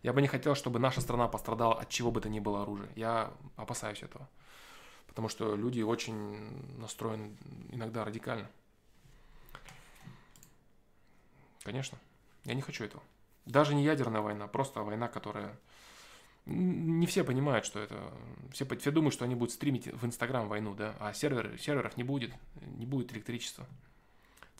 Я 0.02 0.12
бы 0.14 0.22
не 0.22 0.28
хотел, 0.28 0.54
чтобы 0.54 0.78
наша 0.78 1.00
страна 1.00 1.28
пострадала 1.28 1.78
от 1.78 1.90
чего 1.90 2.10
бы 2.10 2.20
то 2.20 2.28
ни 2.30 2.40
было 2.40 2.62
оружия. 2.62 2.88
Я 2.96 3.32
опасаюсь 3.56 4.02
этого. 4.02 4.28
Потому 5.06 5.28
что 5.28 5.56
люди 5.56 5.82
очень 5.82 6.78
настроены 6.78 7.36
иногда 7.70 8.04
радикально. 8.04 8.48
Конечно. 11.62 11.98
Я 12.44 12.54
не 12.54 12.62
хочу 12.62 12.84
этого. 12.84 13.02
Даже 13.44 13.74
не 13.74 13.84
ядерная 13.84 14.22
война, 14.22 14.46
просто 14.46 14.82
война, 14.82 15.08
которая... 15.08 15.58
Не 16.46 17.06
все 17.06 17.22
понимают, 17.22 17.66
что 17.66 17.80
это... 17.80 18.12
Все, 18.52 18.64
все 18.64 18.90
думают, 18.90 19.12
что 19.12 19.26
они 19.26 19.34
будут 19.34 19.52
стримить 19.52 19.86
в 19.86 20.06
Инстаграм 20.06 20.48
войну, 20.48 20.74
да, 20.74 20.94
а 20.98 21.12
сервер, 21.12 21.58
серверов 21.58 21.96
не 21.98 22.04
будет, 22.04 22.32
не 22.78 22.86
будет 22.86 23.12
электричества. 23.12 23.66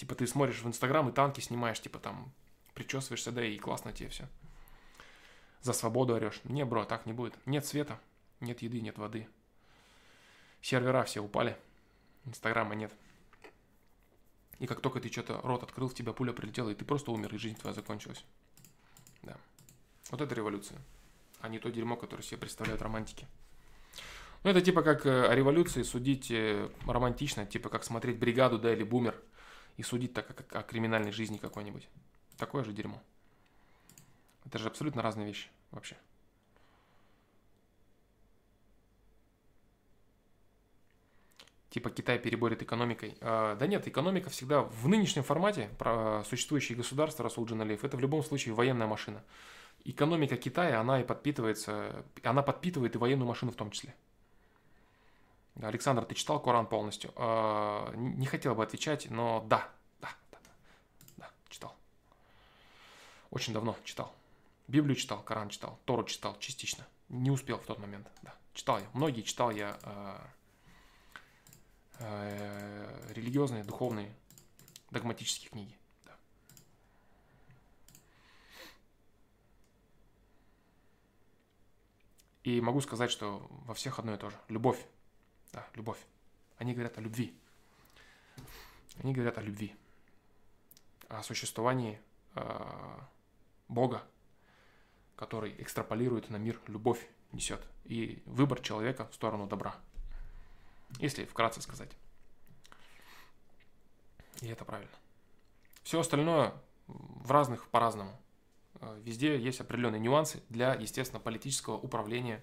Типа 0.01 0.15
ты 0.15 0.27
смотришь 0.27 0.63
в 0.63 0.67
Инстаграм 0.67 1.07
и 1.11 1.13
танки 1.13 1.41
снимаешь, 1.41 1.79
типа 1.79 1.99
там 1.99 2.33
причесываешься, 2.73 3.33
да, 3.33 3.45
и 3.45 3.59
классно 3.59 3.93
тебе 3.93 4.09
все 4.09 4.27
за 5.61 5.75
свободу 5.75 6.15
орешь. 6.15 6.41
Не, 6.45 6.65
бро, 6.65 6.87
так 6.87 7.05
не 7.05 7.13
будет. 7.13 7.35
Нет 7.45 7.67
света, 7.67 8.01
нет 8.41 8.63
еды, 8.63 8.81
нет 8.81 8.97
воды. 8.97 9.29
Сервера 10.63 11.05
все 11.05 11.21
упали, 11.21 11.55
инстаграма 12.25 12.75
нет. 12.75 12.95
И 14.59 14.67
как 14.67 14.81
только 14.81 15.01
ты 15.01 15.13
что-то 15.13 15.39
рот 15.43 15.63
открыл, 15.63 15.91
в 15.91 15.95
тебя 15.95 16.15
пуля 16.15 16.33
прилетела, 16.33 16.71
и 16.71 16.75
ты 16.75 16.87
просто 16.87 17.11
умер, 17.13 17.35
и 17.35 17.39
жизнь 17.39 17.59
твоя 17.59 17.75
закончилась. 17.75 18.25
Да. 19.21 19.37
Вот 20.11 20.23
это 20.23 20.35
революция, 20.35 20.79
а 21.43 21.49
не 21.49 21.59
то 21.59 21.71
дерьмо, 21.71 21.97
которое 21.97 22.23
себе 22.23 22.39
представляют 22.39 22.81
романтики. 22.81 23.27
Ну, 24.45 24.51
это 24.51 24.63
типа 24.63 24.81
как 24.81 25.05
э, 25.05 25.27
о 25.27 25.35
революции 25.35 25.83
судить 25.83 26.31
э, 26.31 26.71
романтично, 26.87 27.45
типа 27.45 27.69
как 27.69 27.85
смотреть 27.85 28.19
«Бригаду», 28.19 28.59
да, 28.59 28.73
или 28.73 28.83
«Бумер», 28.83 29.15
и 29.81 29.83
судить 29.83 30.13
так, 30.13 30.27
как 30.27 30.55
о 30.55 30.63
криминальной 30.63 31.11
жизни 31.11 31.39
какой-нибудь. 31.39 31.89
Такое 32.37 32.65
же 32.65 32.75
дерьмо. 32.75 33.03
Это 34.45 34.59
же 34.59 34.69
абсолютно 34.69 35.01
разные 35.01 35.27
вещи 35.27 35.49
вообще. 35.71 35.97
Типа 41.71 41.89
Китай 41.89 42.19
переборет 42.19 42.61
экономикой. 42.61 43.17
А, 43.23 43.57
да 43.57 43.67
нет, 43.67 43.89
экономика 43.89 44.29
всегда 44.29 44.61
в 44.61 44.87
нынешнем 44.87 45.23
формате, 45.23 45.71
про 45.79 46.25
существующие 46.25 46.77
государства, 46.77 47.23
Расул 47.23 47.47
Джаналиев, 47.47 47.83
это 47.83 47.97
в 47.97 48.01
любом 48.01 48.23
случае 48.23 48.55
военная 48.55 48.87
машина. 48.87 49.25
Экономика 49.85 50.37
Китая, 50.37 50.79
она 50.81 51.01
и 51.01 51.05
подпитывается, 51.05 52.05
она 52.23 52.43
подпитывает 52.43 52.97
и 52.97 52.99
военную 52.99 53.27
машину 53.27 53.51
в 53.53 53.57
том 53.57 53.71
числе. 53.71 53.95
Александр, 55.63 56.05
ты 56.05 56.15
читал 56.15 56.41
Коран 56.41 56.67
полностью? 56.67 57.13
А, 57.17 57.93
не 57.95 58.27
хотел 58.27 58.55
бы 58.55 58.63
отвечать, 58.63 59.11
но 59.11 59.45
да, 59.49 59.69
да, 60.01 60.09
да, 60.31 60.39
да, 61.17 61.31
читал. 61.49 61.77
Очень 63.31 63.53
давно 63.53 63.77
читал. 63.85 64.13
Библию 64.69 64.97
читал, 64.97 65.23
Коран 65.23 65.49
читал, 65.49 65.79
Тору 65.85 66.05
читал 66.05 66.39
частично. 66.39 66.87
Не 67.09 67.31
успел 67.31 67.59
в 67.59 67.65
тот 67.65 67.79
момент, 67.79 68.07
да. 68.23 68.35
Читал 68.55 68.79
я. 68.79 68.87
Многие 68.93 69.23
читал 69.23 69.51
я 69.51 69.79
э, 69.83 70.19
э, 71.99 73.13
религиозные, 73.15 73.65
духовные, 73.65 74.15
догматические 74.91 75.51
книги. 75.51 75.77
Да. 76.05 76.17
И 82.45 82.61
могу 82.61 82.81
сказать, 82.81 83.11
что 83.11 83.47
во 83.67 83.75
всех 83.75 83.99
одно 83.99 84.15
и 84.15 84.17
то 84.17 84.31
же. 84.31 84.37
Любовь. 84.49 84.85
Да, 85.53 85.67
любовь. 85.75 85.99
Они 86.59 86.73
говорят 86.73 86.99
о 86.99 87.01
любви. 87.01 87.35
Они 89.03 89.13
говорят 89.13 89.39
о 89.39 89.43
любви. 89.43 89.75
О 91.09 91.23
существовании 91.23 92.01
э, 92.35 92.99
Бога, 93.69 94.03
который 95.17 95.55
экстраполирует 95.59 96.31
на 96.31 96.37
мир 96.37 96.61
любовь 96.67 97.09
несет 97.33 97.67
и 97.85 98.23
выбор 98.27 98.61
человека 98.61 99.09
в 99.09 99.15
сторону 99.15 99.47
добра. 99.47 99.75
Если 100.99 101.25
вкратце 101.25 101.61
сказать. 101.63 101.91
И 104.41 104.49
это 104.49 104.65
правильно. 104.65 104.93
Все 105.83 106.01
остальное 106.01 106.55
в 106.87 107.31
разных 107.31 107.69
по-разному. 107.69 108.19
Э, 108.81 109.01
везде 109.03 109.39
есть 109.39 109.61
определенные 109.61 110.01
нюансы 110.01 110.43
для, 110.49 110.75
естественно, 110.75 111.21
политического 111.21 111.75
управления 111.77 112.43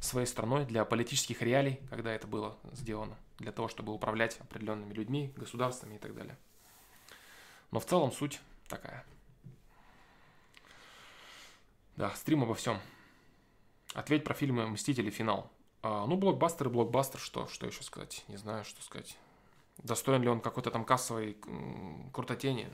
своей 0.00 0.26
страной, 0.26 0.64
для 0.64 0.84
политических 0.84 1.42
реалий, 1.42 1.80
когда 1.90 2.12
это 2.12 2.26
было 2.26 2.56
сделано, 2.72 3.16
для 3.38 3.52
того, 3.52 3.68
чтобы 3.68 3.92
управлять 3.92 4.38
определенными 4.40 4.92
людьми, 4.92 5.32
государствами 5.36 5.96
и 5.96 5.98
так 5.98 6.14
далее. 6.14 6.36
Но 7.70 7.80
в 7.80 7.86
целом 7.86 8.12
суть 8.12 8.40
такая– 8.68 9.04
да, 11.98 12.14
стрим 12.14 12.44
обо 12.44 12.54
всем. 12.54 12.78
Ответь 13.92 14.22
про 14.22 14.32
фильмы 14.32 14.68
«Мстители. 14.68 15.10
Финал». 15.10 15.50
А, 15.82 16.06
ну, 16.06 16.16
блокбастер 16.16 16.68
и 16.68 16.70
блокбастер, 16.70 17.18
что, 17.18 17.48
что 17.48 17.66
еще 17.66 17.82
сказать? 17.82 18.24
Не 18.28 18.36
знаю, 18.36 18.64
что 18.64 18.80
сказать. 18.84 19.18
Достоин 19.78 20.22
ли 20.22 20.28
он 20.28 20.40
какой-то 20.40 20.70
там 20.70 20.84
кассовой 20.84 21.36
крутотени? 22.12 22.70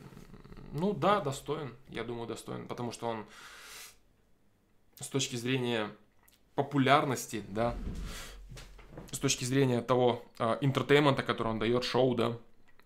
Ну, 0.75 0.93
да, 0.93 1.21
достоин. 1.21 1.75
Я 1.89 2.05
думаю, 2.05 2.27
достоин. 2.27 2.69
Потому 2.69 2.93
что 2.93 3.07
он 3.07 3.25
с 5.01 5.09
точки 5.09 5.37
зрения 5.37 5.91
популярности, 6.55 7.45
да, 7.49 7.75
с 9.11 9.19
точки 9.19 9.45
зрения 9.45 9.81
того 9.81 10.25
э, 10.39 10.59
entertainment 10.61 11.15
а, 11.15 11.23
который 11.23 11.49
он 11.49 11.59
дает, 11.59 11.85
шоу, 11.85 12.15
да, 12.15 12.37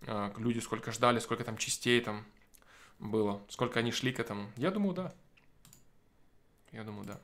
э, 0.01 0.31
люди 0.37 0.59
сколько 0.59 0.91
ждали, 0.91 1.19
сколько 1.19 1.43
там 1.43 1.57
частей 1.57 2.01
там 2.01 2.25
было, 2.99 3.41
сколько 3.49 3.79
они 3.79 3.91
шли 3.91 4.11
к 4.11 4.19
этому. 4.19 4.49
Я 4.57 4.71
думаю, 4.71 4.93
да, 4.93 5.13
я 6.71 6.83
думаю, 6.83 7.05
да. 7.05 7.19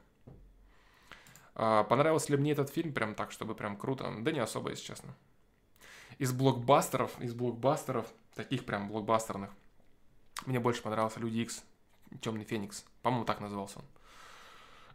А, 1.56 1.84
понравился 1.84 2.32
ли 2.32 2.38
мне 2.38 2.52
этот 2.52 2.70
фильм 2.70 2.94
прям 2.94 3.16
так, 3.16 3.32
чтобы 3.32 3.56
прям 3.56 3.78
круто? 3.78 4.14
Да 4.20 4.32
не 4.32 4.40
особо, 4.40 4.72
если 4.72 4.86
честно. 4.86 5.16
Из 6.18 6.32
блокбастеров, 6.32 7.20
из 7.22 7.34
блокбастеров, 7.34 8.08
таких 8.36 8.66
прям 8.66 8.90
блокбастерных, 8.90 9.52
мне 10.46 10.60
больше 10.60 10.82
понравился 10.82 11.20
Люди 11.20 11.40
Икс, 11.40 11.64
Темный 12.22 12.44
Феникс. 12.44 12.86
По-моему, 13.02 13.26
так 13.26 13.40
назывался 13.40 13.80
он. 13.80 13.86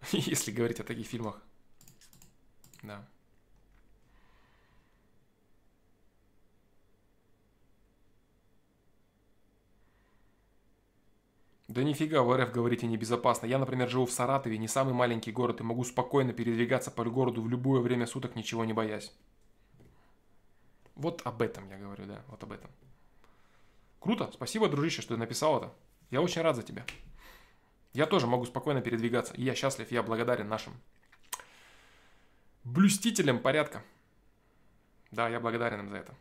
Если 0.13 0.51
говорить 0.51 0.81
о 0.81 0.85
таких 0.85 1.07
фильмах. 1.07 1.43
Да. 2.83 3.07
Да 11.69 11.85
нифига, 11.85 12.23
в 12.25 12.37
РФ 12.37 12.51
говорите 12.51 12.89
небезопасно. 12.89 13.47
Я, 13.47 13.59
например, 13.59 13.89
живу 13.89 14.05
в 14.05 14.11
Саратове, 14.11 14.59
не 14.59 14.67
самый 14.67 14.93
маленький 14.93 15.31
город, 15.31 15.61
и 15.61 15.63
могу 15.63 15.85
спокойно 15.85 16.33
передвигаться 16.33 16.91
по 16.91 17.05
городу 17.05 17.43
в 17.43 17.49
любое 17.49 17.81
время 17.81 18.07
суток, 18.07 18.35
ничего 18.35 18.65
не 18.65 18.73
боясь. 18.73 19.13
Вот 20.97 21.23
об 21.25 21.41
этом 21.43 21.69
я 21.71 21.79
говорю, 21.79 22.07
да, 22.07 22.25
вот 22.27 22.43
об 22.43 22.51
этом. 22.51 22.71
Круто, 24.01 24.31
спасибо, 24.33 24.69
дружище, 24.69 25.01
что 25.01 25.15
ты 25.15 25.21
написал 25.21 25.59
это. 25.59 25.73
Я 26.11 26.23
очень 26.23 26.43
рад 26.43 26.57
за 26.57 26.65
тебя. 26.65 26.85
Я 27.93 28.07
тоже 28.07 28.27
могу 28.27 28.45
спокойно 28.45 28.81
передвигаться, 28.81 29.35
я 29.37 29.55
счастлив, 29.55 29.91
я 29.91 30.03
благодарен 30.03 30.49
нашим 30.49 30.75
блюстителям 32.65 33.41
порядка. 33.41 33.83
Да, 35.11 35.29
я 35.29 35.41
благодарен 35.41 35.81
им 35.81 35.89
за 35.89 35.97
это. 35.97 36.15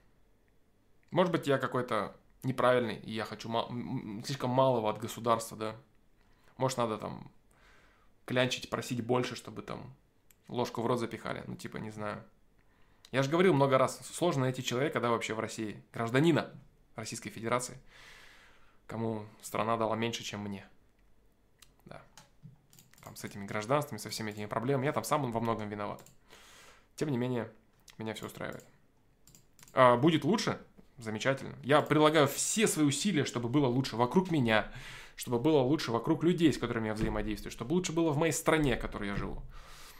Может 1.12 1.32
быть, 1.32 1.48
я 1.48 1.58
какой-то 1.58 2.16
неправильный, 2.44 2.98
и 2.98 3.12
я 3.12 3.26
хочу 3.26 3.50
мал, 3.50 3.72
слишком 4.26 4.50
малого 4.50 4.90
от 4.90 5.00
государства, 5.00 5.58
да. 5.58 5.76
Может, 6.58 6.78
надо 6.78 6.98
там 6.98 7.32
клянчить, 8.26 8.70
просить 8.70 9.06
больше, 9.06 9.36
чтобы 9.36 9.62
там 9.62 9.96
ложку 10.48 10.82
в 10.82 10.88
рот 10.88 11.00
запихали. 11.00 11.44
Ну, 11.48 11.56
типа, 11.56 11.78
не 11.78 11.91
знаю. 11.91 12.24
Я 13.12 13.24
же 13.24 13.30
говорил 13.30 13.54
много 13.54 13.78
раз, 13.78 14.00
сложно 14.08 14.41
найти 14.41 14.64
человека, 14.64 15.00
да, 15.00 15.10
вообще 15.10 15.34
в 15.34 15.40
России, 15.40 15.84
гражданина 15.94 16.54
Российской 16.96 17.30
Федерации, 17.30 17.80
кому 18.86 19.26
страна 19.41 19.78
дала 19.78 19.96
меньше, 19.96 20.24
чем 20.24 20.41
мне. 20.41 20.68
Там 23.04 23.16
с 23.16 23.24
этими 23.24 23.46
гражданствами, 23.46 24.00
со 24.00 24.10
всеми 24.10 24.32
этими 24.32 24.46
проблемами. 24.46 24.86
Я 24.86 24.94
там 24.94 25.04
сам 25.04 25.32
во 25.32 25.40
многом 25.40 25.70
виноват. 25.70 26.02
Тем 26.96 27.10
не 27.10 27.18
менее, 27.18 27.50
меня 27.98 28.14
все 28.14 28.26
устраивает. 28.26 28.66
А, 29.74 29.96
будет 29.96 30.24
лучше? 30.24 30.60
Замечательно. 30.98 31.56
Я 31.64 31.82
прилагаю 31.82 32.28
все 32.28 32.68
свои 32.68 32.86
усилия, 32.86 33.24
чтобы 33.24 33.48
было 33.48 33.68
лучше 33.68 33.96
вокруг 33.96 34.32
меня, 34.32 34.70
чтобы 35.16 35.40
было 35.40 35.60
лучше 35.60 35.92
вокруг 35.92 36.24
людей, 36.24 36.52
с 36.52 36.58
которыми 36.58 36.88
я 36.88 36.94
взаимодействую, 36.94 37.52
чтобы 37.52 37.74
лучше 37.74 37.94
было 37.94 38.12
в 38.12 38.18
моей 38.18 38.34
стране, 38.34 38.76
в 38.76 38.82
которой 38.82 39.10
я 39.10 39.16
живу, 39.16 39.42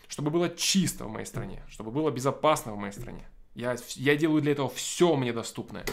чтобы 0.10 0.30
было 0.30 0.50
чисто 0.50 1.06
в 1.06 1.10
моей 1.10 1.26
стране, 1.26 1.64
чтобы 1.70 1.92
было 1.92 2.12
безопасно 2.12 2.74
в 2.74 2.78
моей 2.78 2.94
стране. 2.94 3.26
Я, 3.56 3.78
я 3.96 4.16
делаю 4.18 4.42
для 4.42 4.52
этого 4.52 4.70
все 4.70 5.16
мне 5.16 5.32
доступное. 5.32 5.86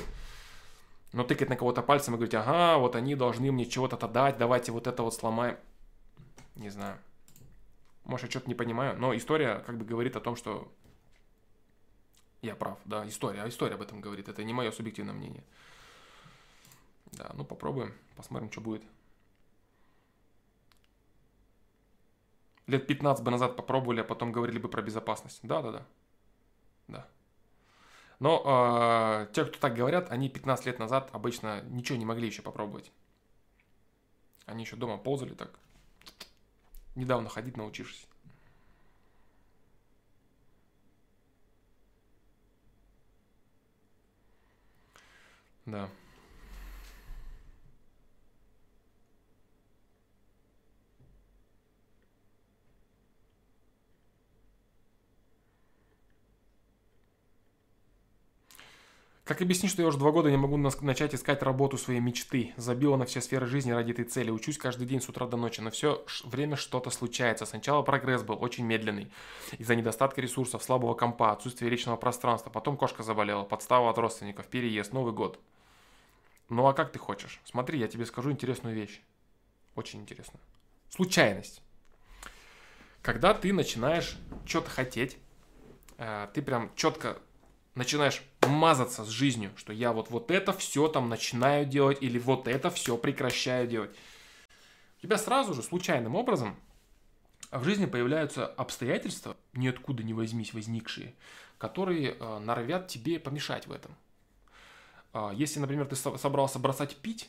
Но 1.13 1.23
тыкать 1.23 1.49
на 1.49 1.57
кого-то 1.57 1.83
пальцем 1.83 2.15
и 2.15 2.17
говорить, 2.17 2.35
ага, 2.35 2.79
вот 2.79 2.97
они 2.97 3.15
должны 3.15 3.51
мне 3.53 3.65
чего-то 3.65 3.97
дать, 4.09 4.39
давайте 4.39 4.73
вот 4.73 4.87
это 4.87 5.03
вот 5.03 5.15
сломаем. 5.15 5.57
Не 6.57 6.71
знаю. 6.71 6.99
Может, 8.05 8.27
я 8.27 8.31
что-то 8.31 8.49
не 8.49 8.55
понимаю, 8.55 8.99
но 8.99 9.15
история 9.17 9.61
как 9.61 9.79
бы 9.79 9.85
говорит 9.85 10.17
о 10.17 10.21
том, 10.21 10.37
что 10.37 10.73
я 12.43 12.55
прав, 12.55 12.79
да, 12.85 13.07
история, 13.09 13.43
а 13.43 13.49
история 13.49 13.75
об 13.75 13.83
этом 13.83 14.01
говорит, 14.01 14.29
это 14.29 14.45
не 14.45 14.53
мое 14.53 14.71
субъективное 14.71 15.15
мнение. 15.15 15.45
Да, 17.13 17.31
ну 17.35 17.45
попробуем, 17.45 17.95
посмотрим, 18.15 18.51
что 18.51 18.61
будет. 18.61 18.83
Лет 22.67 22.87
15 22.87 23.25
бы 23.25 23.31
назад 23.31 23.57
попробовали, 23.57 24.01
а 24.01 24.05
потом 24.05 24.33
говорили 24.33 24.59
бы 24.59 24.69
про 24.69 24.83
безопасность. 24.83 25.41
Да, 25.43 25.63
да, 25.63 25.73
да. 25.73 25.87
Да. 26.89 27.09
Но 28.19 29.27
э, 29.29 29.33
те, 29.33 29.45
кто 29.45 29.59
так 29.59 29.75
говорят, 29.75 30.11
они 30.11 30.29
15 30.29 30.67
лет 30.67 30.79
назад 30.79 31.11
обычно 31.13 31.63
ничего 31.63 31.99
не 31.99 32.05
могли 32.05 32.27
еще 32.27 32.43
попробовать. 32.43 32.91
Они 34.47 34.65
еще 34.65 34.77
дома 34.77 34.97
ползали 34.97 35.35
так. 35.35 35.59
Недавно 36.97 37.29
ходить 37.29 37.59
научившись. 37.59 38.09
Да. 45.67 45.91
Как 59.27 59.43
объяснить, 59.43 59.73
что 59.73 59.83
я 59.83 59.89
уже 59.89 59.99
два 59.99 60.13
года 60.13 60.31
не 60.31 60.37
могу 60.37 60.57
начать 60.57 61.13
искать 61.13 61.43
работу 61.43 61.77
своей 61.79 61.99
мечты? 61.99 62.55
Забила 62.57 62.97
на 62.97 63.07
все 63.07 63.21
сферы 63.21 63.47
жизни 63.47 63.73
ради 63.73 63.91
этой 63.91 64.05
цели. 64.05 64.31
Учусь 64.31 64.57
каждый 64.57 64.87
день 64.87 65.01
с 65.01 65.09
утра 65.09 65.27
до 65.27 65.37
ночи, 65.37 65.61
но 65.61 65.71
все 65.71 66.05
время 66.23 66.55
что-то 66.55 66.91
случается. 66.91 67.45
Сначала 67.45 67.83
прогресс 67.83 68.23
был 68.23 68.41
очень 68.41 68.65
медленный. 68.65 69.11
Из-за 69.59 69.75
недостатка 69.75 70.21
ресурсов, 70.21 70.63
слабого 70.63 70.95
компа, 70.95 71.33
отсутствия 71.33 71.69
личного 71.69 71.97
пространства. 71.97 72.51
Потом 72.51 72.77
кошка 72.77 73.03
заболела, 73.03 73.43
подстава 73.43 73.91
от 73.91 73.99
родственников, 73.99 74.47
переезд, 74.47 74.93
Новый 74.93 75.13
год. 75.13 75.41
Ну 76.49 76.65
а 76.69 76.73
как 76.73 76.93
ты 76.93 77.01
хочешь? 77.01 77.41
Смотри, 77.45 77.81
я 77.81 77.89
тебе 77.89 78.07
скажу 78.07 78.31
интересную 78.31 78.77
вещь. 78.77 79.03
Очень 79.75 80.03
интересную. 80.03 80.41
Случайность. 80.89 81.63
Когда 83.03 83.35
ты 83.35 83.53
начинаешь 83.53 84.19
что-то 84.45 84.71
хотеть, 84.71 85.19
э, 85.99 86.29
ты 86.33 86.43
прям 86.43 86.71
четко 86.77 87.19
начинаешь 87.77 88.23
мазаться 88.41 89.05
с 89.05 89.09
жизнью, 89.09 89.53
что 89.55 89.73
я 89.73 89.93
вот, 89.93 90.11
вот 90.11 90.31
это 90.33 90.53
все 90.53 90.89
там 90.89 91.09
начинаю 91.09 91.65
делать 91.67 91.99
или 92.01 92.19
вот 92.19 92.49
это 92.49 92.71
все 92.71 92.97
прекращаю 92.97 93.69
делать. 93.69 93.91
У 94.99 95.03
тебя 95.03 95.19
сразу 95.19 95.55
же 95.55 95.63
случайным 95.63 96.17
образом 96.17 96.57
в 97.53 97.63
жизни 97.63 97.87
появляются 97.87 98.47
обстоятельства, 98.47 99.37
ниоткуда 99.53 100.03
не 100.03 100.15
возьмись 100.15 100.55
возникшие, 100.55 101.15
которые 101.59 102.17
э, 102.19 102.39
норовят 102.39 102.89
тебе 102.89 103.21
помешать 103.21 103.67
в 103.67 103.73
этом. 103.73 103.95
Э, 105.13 105.31
если, 105.35 105.61
например, 105.61 105.87
ты 105.87 105.97
собрался 105.97 106.59
бросать 106.59 106.97
пить, 106.97 107.29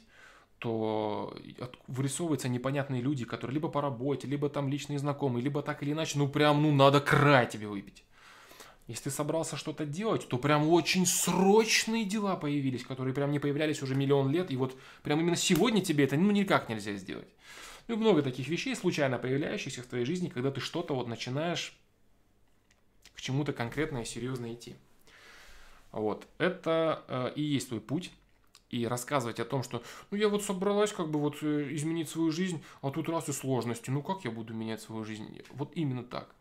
то 0.60 1.38
вырисовываются 1.88 2.50
непонятные 2.50 3.02
люди, 3.02 3.26
которые 3.26 3.56
либо 3.56 3.68
по 3.68 3.82
работе, 3.82 4.28
либо 4.28 4.50
там 4.50 4.70
личные 4.70 4.98
знакомые, 4.98 5.44
либо 5.44 5.62
так 5.62 5.84
или 5.84 5.92
иначе, 5.92 6.18
ну 6.18 6.28
прям, 6.28 6.64
ну 6.64 6.72
надо 6.72 7.00
край 7.00 7.48
тебе 7.48 7.68
выпить. 7.68 8.04
Если 8.88 9.06
ты 9.06 9.12
собрался 9.12 9.58
что-то 9.58 9.86
делать, 9.86 10.28
то 10.28 10.38
прям 10.38 10.70
очень 10.70 11.06
срочные 11.06 12.06
дела 12.06 12.38
появились, 12.38 12.86
которые 12.86 13.14
прям 13.14 13.32
не 13.32 13.40
появлялись 13.40 13.82
уже 13.82 13.96
миллион 13.96 14.32
лет, 14.32 14.50
и 14.50 14.56
вот 14.56 14.78
прям 15.04 15.20
именно 15.20 15.36
сегодня 15.36 15.82
тебе 15.82 16.06
это 16.06 16.16
ну 16.16 16.32
никак 16.32 16.70
нельзя 16.70 16.94
сделать. 16.94 17.28
Ну 17.88 17.96
и 17.96 17.98
много 17.98 18.22
таких 18.22 18.48
вещей, 18.48 18.76
случайно 18.76 19.18
появляющихся 19.18 19.82
в 19.82 19.88
твоей 19.88 20.06
жизни, 20.06 20.30
когда 20.30 20.52
ты 20.52 20.62
что-то 20.62 20.96
вот 20.96 21.08
начинаешь 21.08 21.78
к 23.14 23.22
чему-то 23.22 23.52
конкретно 23.52 24.00
и 24.00 24.06
серьезно 24.06 24.54
идти. 24.54 24.76
Вот, 25.92 26.26
это 26.38 27.04
э, 27.08 27.34
и 27.36 27.42
есть 27.42 27.70
твой 27.70 27.82
путь. 27.82 28.12
И 28.70 28.86
рассказывать 28.86 29.40
о 29.40 29.46
том, 29.46 29.64
что 29.64 29.82
ну 30.12 30.18
я 30.18 30.28
вот 30.28 30.44
собралась 30.44 30.92
как 30.92 31.10
бы 31.10 31.20
вот 31.20 31.38
э, 31.42 31.74
изменить 31.74 32.10
свою 32.10 32.32
жизнь, 32.32 32.62
а 32.82 32.92
тут 32.92 33.08
раз 33.08 33.30
и 33.30 33.34
сложности, 33.34 33.90
ну 33.90 34.02
как 34.02 34.26
я 34.26 34.32
буду 34.32 34.54
менять 34.54 34.82
свою 34.82 35.06
жизнь? 35.06 35.42
Вот 35.52 35.72
именно 35.76 36.04
так. 36.04 36.36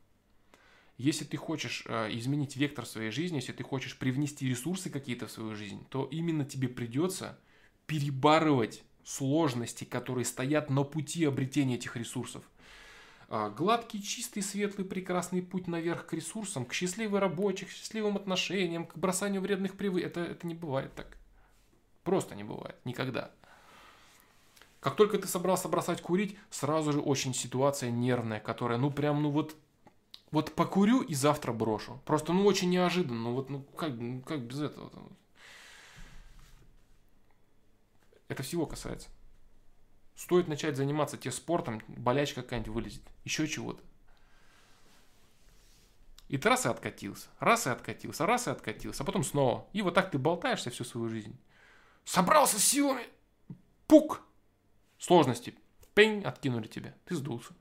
Если 0.99 1.25
ты 1.25 1.37
хочешь 1.37 1.85
э, 1.87 2.09
изменить 2.13 2.57
вектор 2.57 2.87
своей 2.87 3.11
жизни, 3.11 3.37
если 3.37 3.53
ты 3.53 3.63
хочешь 3.63 3.99
привнести 3.99 4.49
ресурсы 4.49 4.89
какие-то 4.89 5.27
в 5.27 5.31
свою 5.31 5.55
жизнь, 5.55 5.87
то 5.91 6.09
именно 6.11 6.45
тебе 6.45 6.69
придется 6.69 7.39
перебарывать 7.87 8.83
сложности, 9.05 9.85
которые 9.85 10.25
стоят 10.25 10.71
на 10.71 10.85
пути 10.85 11.25
обретения 11.25 11.75
этих 11.75 11.97
ресурсов. 11.97 12.43
А, 13.29 13.51
гладкий, 13.51 14.03
чистый, 14.03 14.41
светлый, 14.41 14.87
прекрасный 14.87 15.43
путь 15.43 15.67
наверх 15.67 16.07
к 16.07 16.13
ресурсам, 16.15 16.65
к 16.65 16.73
счастливой 16.73 17.21
работе, 17.21 17.67
к 17.67 17.71
счастливым 17.71 18.17
отношениям, 18.17 18.87
к 18.87 18.97
бросанию 18.97 19.43
вредных 19.43 19.77
привычек. 19.77 20.09
Это, 20.09 20.21
это 20.21 20.47
не 20.47 20.55
бывает 20.55 20.95
так. 20.95 21.19
Просто 22.05 22.35
не 22.35 22.45
бывает. 22.45 22.77
Никогда. 22.85 23.33
Как 24.81 24.95
только 24.95 25.19
ты 25.19 25.27
собрался 25.27 25.69
бросать 25.69 26.01
курить, 26.01 26.39
сразу 26.51 26.93
же 26.93 27.01
очень 27.01 27.35
ситуация 27.35 27.91
нервная, 27.91 28.39
которая, 28.39 28.79
ну 28.79 28.91
прям, 28.91 29.23
ну 29.23 29.31
вот 29.31 29.57
вот 30.31 30.55
покурю 30.55 31.03
и 31.03 31.15
завтра 31.15 31.53
брошу. 31.53 32.01
Просто, 32.05 32.33
ну, 32.33 32.45
очень 32.45 32.71
неожиданно. 32.71 33.21
Ну, 33.21 33.35
вот, 33.35 33.51
ну, 33.51 33.63
как, 33.77 33.95
ну, 33.95 34.21
как 34.23 34.41
без 34.41 34.61
этого? 34.61 34.91
Это 38.29 38.43
всего 38.43 38.67
касается. 38.67 39.09
Стоит 40.17 40.49
начать 40.49 40.77
заниматься 40.77 41.17
те 41.17 41.31
спортом, 41.31 41.83
болячка 41.89 42.43
какая-нибудь 42.43 42.73
вылезет. 42.73 43.03
Еще 43.25 43.47
чего-то. 43.47 43.83
И 46.29 46.39
ты 46.39 46.49
раз 46.49 46.67
и 46.67 46.69
откатился, 46.69 47.29
раз 47.39 47.67
и 47.69 47.71
откатился, 47.71 48.27
раз 48.27 48.49
и 48.49 48.51
откатился, 48.51 49.05
а 49.05 49.07
потом 49.07 49.23
снова. 49.23 49.69
И 49.73 49.83
вот 49.83 49.95
так 49.95 50.11
ты 50.11 50.19
болтаешься 50.19 50.71
всю 50.71 50.83
свою 50.85 51.09
жизнь. 51.09 51.39
Собрался 52.05 52.59
с 52.59 52.65
силами, 52.65 53.07
пук, 53.87 54.23
сложности, 54.99 55.55
пень, 55.95 56.25
откинули 56.25 56.67
тебя, 56.67 56.95
ты 57.05 57.15
сдулся. 57.15 57.55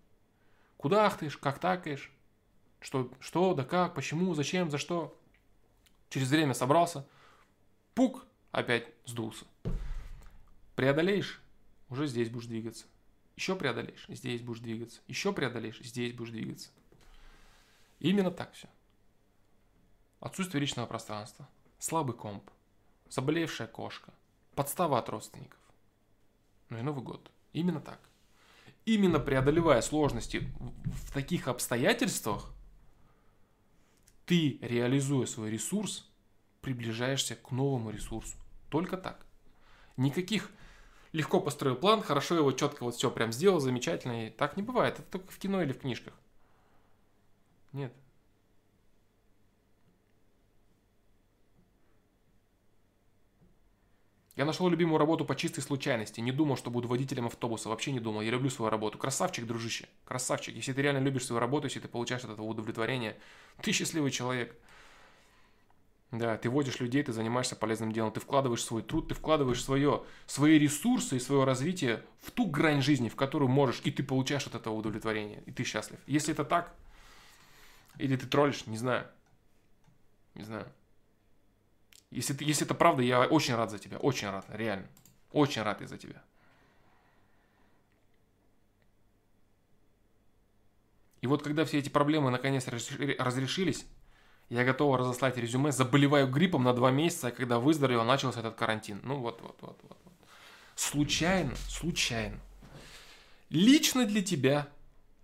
Куда 0.77 1.05
ахтаешь, 1.05 1.37
как 1.37 1.59
такаешь, 1.59 2.14
что, 2.85 3.11
что, 3.19 3.55
да 3.55 3.63
как, 3.63 3.95
почему, 3.95 4.35
зачем, 4.35 4.69
за 4.69 4.77
что. 4.77 5.19
Через 6.09 6.29
время 6.29 6.53
собрался, 6.53 7.07
пук, 7.95 8.27
опять 8.51 8.87
сдулся. 9.05 9.45
Преодолеешь, 10.75 11.41
уже 11.89 12.05
здесь 12.05 12.29
будешь 12.29 12.45
двигаться. 12.45 12.85
Еще 13.35 13.55
преодолеешь, 13.55 14.05
здесь 14.07 14.41
будешь 14.43 14.59
двигаться. 14.59 15.01
Еще 15.07 15.33
преодолеешь, 15.33 15.79
здесь 15.79 16.13
будешь 16.13 16.29
двигаться. 16.29 16.69
именно 17.99 18.29
так 18.29 18.53
все. 18.53 18.69
Отсутствие 20.19 20.61
личного 20.61 20.85
пространства, 20.85 21.49
слабый 21.79 22.15
комп, 22.15 22.51
заболевшая 23.09 23.67
кошка, 23.67 24.13
подстава 24.53 24.99
от 24.99 25.09
родственников. 25.09 25.59
Ну 26.69 26.77
и 26.77 26.83
Новый 26.83 27.03
год. 27.03 27.31
Именно 27.51 27.81
так. 27.81 27.99
Именно 28.85 29.19
преодолевая 29.19 29.81
сложности 29.81 30.47
в 30.59 31.11
таких 31.11 31.47
обстоятельствах, 31.47 32.54
ты, 34.25 34.59
реализуя 34.61 35.25
свой 35.25 35.51
ресурс, 35.51 36.09
приближаешься 36.61 37.35
к 37.35 37.51
новому 37.51 37.91
ресурсу. 37.91 38.35
Только 38.69 38.97
так. 38.97 39.25
Никаких 39.97 40.51
легко 41.11 41.39
построил 41.39 41.75
план, 41.75 42.01
хорошо 42.01 42.35
его 42.35 42.51
четко 42.51 42.83
вот 42.83 42.95
все 42.95 43.09
прям 43.09 43.31
сделал, 43.31 43.59
замечательно. 43.59 44.27
И 44.27 44.29
так 44.29 44.57
не 44.57 44.63
бывает. 44.63 44.99
Это 44.99 45.09
только 45.09 45.31
в 45.31 45.37
кино 45.37 45.61
или 45.61 45.71
в 45.71 45.79
книжках. 45.79 46.13
Нет. 47.71 47.93
Я 54.35 54.43
нашел 54.43 54.67
любимую 54.67 54.97
работу 54.97 55.23
по 55.23 55.35
чистой 55.35 55.61
случайности. 55.61 56.19
Не 56.19 56.33
думал, 56.33 56.57
что 56.57 56.69
буду 56.69 56.89
водителем 56.89 57.27
автобуса. 57.27 57.69
Вообще 57.69 57.93
не 57.93 58.01
думал. 58.01 58.21
Я 58.21 58.31
люблю 58.31 58.49
свою 58.49 58.69
работу. 58.69 58.97
Красавчик, 58.97 59.45
дружище. 59.45 59.87
Красавчик. 60.03 60.53
Если 60.55 60.73
ты 60.73 60.81
реально 60.81 60.99
любишь 60.99 61.25
свою 61.25 61.39
работу, 61.39 61.67
если 61.67 61.79
ты 61.79 61.87
получаешь 61.87 62.23
от 62.25 62.31
этого 62.31 62.45
удовлетворение, 62.45 63.17
ты 63.61 63.71
счастливый 63.71 64.11
человек. 64.11 64.55
Да, 66.11 66.37
ты 66.37 66.49
водишь 66.49 66.79
людей, 66.79 67.01
ты 67.01 67.11
занимаешься 67.13 67.55
полезным 67.55 67.91
делом, 67.91 68.11
ты 68.11 68.19
вкладываешь 68.19 68.63
свой 68.63 68.83
труд, 68.83 69.07
ты 69.07 69.15
вкладываешь 69.15 69.63
свое, 69.63 70.03
свои 70.27 70.57
ресурсы 70.59 71.17
и 71.17 71.19
свое 71.19 71.43
развитие 71.43 72.03
в 72.21 72.31
ту 72.31 72.45
грань 72.45 72.81
жизни, 72.81 73.09
в 73.09 73.15
которую 73.15 73.49
можешь, 73.49 73.81
и 73.83 73.91
ты 73.91 74.03
получаешь 74.03 74.45
от 74.47 74.55
этого 74.55 74.75
удовлетворение, 74.75 75.41
и 75.45 75.51
ты 75.51 75.63
счастлив. 75.63 75.99
Если 76.07 76.33
это 76.33 76.45
так, 76.45 76.73
или 77.97 78.15
ты 78.15 78.27
троллишь, 78.27 78.65
не 78.67 78.77
знаю. 78.77 79.07
Не 80.35 80.43
знаю. 80.43 80.67
Если, 82.11 82.33
ты, 82.33 82.45
если 82.45 82.65
это 82.65 82.75
правда, 82.75 83.03
я 83.03 83.21
очень 83.21 83.55
рад 83.55 83.71
за 83.71 83.79
тебя, 83.79 83.97
очень 83.97 84.29
рад, 84.29 84.45
реально. 84.49 84.87
Очень 85.31 85.63
рад 85.63 85.81
из-за 85.81 85.97
тебя. 85.97 86.21
И 91.21 91.27
вот 91.27 91.41
когда 91.41 91.65
все 91.65 91.79
эти 91.79 91.89
проблемы 91.89 92.29
наконец 92.29 92.67
разрешились, 92.67 93.85
я 94.49 94.63
готов 94.63 94.95
разослать 94.95 95.37
резюме, 95.37 95.71
заболеваю 95.71 96.27
гриппом 96.27 96.63
на 96.63 96.73
два 96.73 96.91
месяца, 96.91 97.27
а 97.27 97.31
когда 97.31 97.59
выздоровел, 97.59 98.03
начался 98.03 98.41
этот 98.41 98.55
карантин. 98.55 99.01
Ну 99.03 99.19
вот, 99.19 99.41
вот, 99.41 99.57
вот, 99.61 99.79
вот. 99.81 99.97
вот. 100.03 100.13
Случайно, 100.75 101.55
случайно. 101.67 102.39
Лично 103.49 104.05
для 104.05 104.21
тебя 104.21 104.67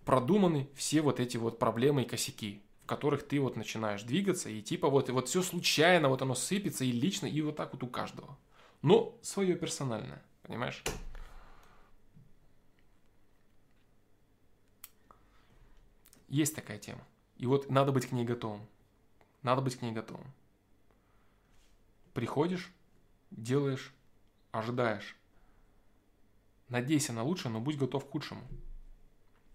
продуманы 0.04 0.68
все 0.74 1.02
вот 1.02 1.20
эти 1.20 1.36
вот 1.36 1.58
проблемы 1.58 2.02
и 2.02 2.04
косяки, 2.04 2.62
которых 2.92 3.26
ты 3.26 3.40
вот 3.40 3.56
начинаешь 3.56 4.02
двигаться, 4.02 4.50
и 4.50 4.60
типа 4.60 4.90
вот, 4.90 5.08
вот 5.08 5.26
все 5.26 5.40
случайно, 5.40 6.10
вот 6.10 6.20
оно 6.20 6.34
сыпется 6.34 6.84
и 6.84 6.92
лично, 6.92 7.24
и 7.24 7.40
вот 7.40 7.56
так 7.56 7.72
вот 7.72 7.82
у 7.82 7.86
каждого. 7.86 8.36
Но 8.82 9.18
свое 9.22 9.54
персональное, 9.54 10.22
понимаешь? 10.42 10.84
Есть 16.28 16.54
такая 16.54 16.78
тема. 16.78 17.00
И 17.38 17.46
вот 17.46 17.70
надо 17.70 17.92
быть 17.92 18.06
к 18.06 18.12
ней 18.12 18.26
готовым. 18.26 18.60
Надо 19.42 19.62
быть 19.62 19.76
к 19.76 19.80
ней 19.82 19.92
готовым. 19.92 20.30
Приходишь, 22.12 22.70
делаешь, 23.30 23.94
ожидаешь. 24.50 25.16
Надейся 26.68 27.14
на 27.14 27.22
лучшее, 27.22 27.52
но 27.52 27.60
будь 27.60 27.78
готов 27.78 28.06
к 28.06 28.10
худшему. 28.10 28.42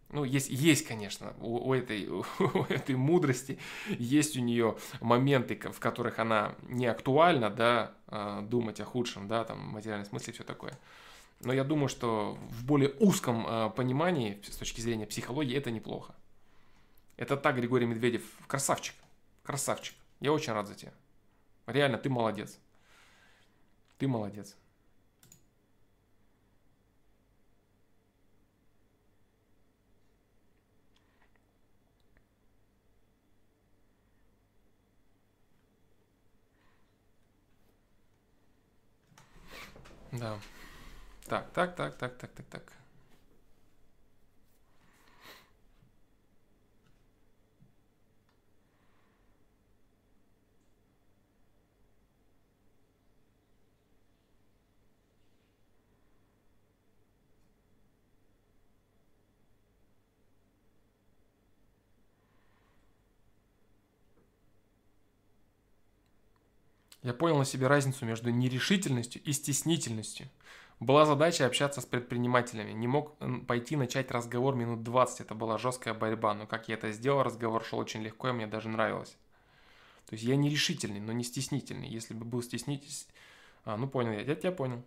Ну, 0.10 0.24
есть, 0.24 0.50
есть 0.50 0.88
конечно, 0.88 1.34
у, 1.42 1.70
у, 1.70 1.74
этой, 1.74 2.08
у 2.40 2.64
этой 2.70 2.96
мудрости 2.96 3.60
есть 3.90 4.38
у 4.38 4.42
нее 4.42 4.78
моменты, 5.02 5.60
в 5.60 5.80
которых 5.80 6.20
она 6.20 6.56
не 6.70 6.86
актуальна, 6.86 7.50
да, 7.50 7.94
а, 8.08 8.42
думать 8.42 8.80
о 8.80 8.86
худшем, 8.86 9.28
да, 9.28 9.44
там, 9.44 9.60
материальном 9.60 10.06
смысле 10.06 10.34
все 10.34 10.44
такое. 10.44 10.80
Но 11.42 11.54
я 11.54 11.64
думаю, 11.64 11.90
что 11.90 12.38
в 12.50 12.66
более 12.66 12.92
узком 13.00 13.46
а, 13.48 13.70
понимании, 13.70 14.42
с 14.50 14.56
точки 14.56 14.80
зрения 14.80 15.06
психологии, 15.06 15.58
это 15.58 15.72
неплохо. 15.72 16.16
Это 17.18 17.36
так, 17.36 17.58
Григорий 17.58 17.86
Медведев, 17.86 18.24
красавчик. 18.48 18.96
Красавчик. 19.44 19.96
Я 20.22 20.32
очень 20.32 20.54
рад 20.54 20.68
за 20.68 20.76
тебя. 20.76 20.94
Реально, 21.66 21.98
ты 21.98 22.10
молодец. 22.10 22.58
Ты 23.98 24.08
молодец. 24.08 24.56
Да. 40.20 40.40
Так, 41.28 41.52
так, 41.54 41.76
так, 41.76 41.98
так, 41.98 42.18
так, 42.18 42.32
так, 42.32 42.46
так. 42.50 42.77
Я 67.08 67.14
понял 67.14 67.38
на 67.38 67.46
себе 67.46 67.68
разницу 67.68 68.06
между 68.06 68.32
нерешительностью 68.32 69.24
и 69.24 69.32
стеснительностью. 69.32 70.28
Была 70.82 71.06
задача 71.06 71.46
общаться 71.46 71.80
с 71.80 71.86
предпринимателями. 71.86 72.74
Не 72.74 72.88
мог 72.88 73.16
пойти 73.48 73.78
начать 73.78 74.12
разговор 74.12 74.56
минут 74.56 74.84
20. 74.84 75.22
Это 75.22 75.34
была 75.34 75.58
жесткая 75.58 75.94
борьба. 75.94 76.34
Но 76.34 76.46
как 76.48 76.68
я 76.68 76.76
это 76.76 76.92
сделал, 76.92 77.24
разговор 77.24 77.64
шел 77.64 77.80
очень 77.80 78.04
легко, 78.04 78.28
и 78.28 78.32
мне 78.34 78.46
даже 78.46 78.68
нравилось. 78.68 79.16
То 80.08 80.16
есть 80.16 80.26
я 80.26 80.36
нерешительный, 80.36 81.00
но 81.00 81.14
не 81.14 81.24
стеснительный. 81.24 81.88
Если 81.88 82.14
бы 82.14 82.26
был 82.26 82.44
стеснительный... 82.44 82.92
А, 83.64 83.78
ну 83.78 83.88
понял 83.88 84.12
я. 84.12 84.20
Я 84.20 84.36
тебя 84.36 84.52
понял. 84.52 84.84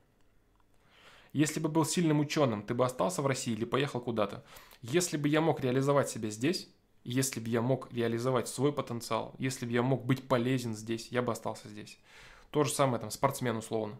Если 1.32 1.58
бы 1.58 1.70
был 1.70 1.86
сильным 1.86 2.20
ученым, 2.20 2.62
ты 2.62 2.74
бы 2.74 2.84
остался 2.84 3.22
в 3.22 3.26
России 3.26 3.54
или 3.54 3.64
поехал 3.64 4.02
куда-то? 4.02 4.44
Если 4.82 5.16
бы 5.16 5.26
я 5.26 5.40
мог 5.40 5.60
реализовать 5.60 6.10
себя 6.10 6.28
здесь, 6.28 6.68
если 7.04 7.40
бы 7.40 7.48
я 7.48 7.62
мог 7.62 7.92
реализовать 7.92 8.48
свой 8.48 8.72
потенциал, 8.72 9.34
если 9.38 9.66
бы 9.66 9.72
я 9.72 9.82
мог 9.82 10.04
быть 10.04 10.26
полезен 10.26 10.74
здесь, 10.74 11.08
я 11.08 11.22
бы 11.22 11.32
остался 11.32 11.68
здесь. 11.68 11.98
То 12.50 12.64
же 12.64 12.72
самое 12.72 13.00
там 13.00 13.10
спортсмен 13.10 13.56
условно. 13.56 13.98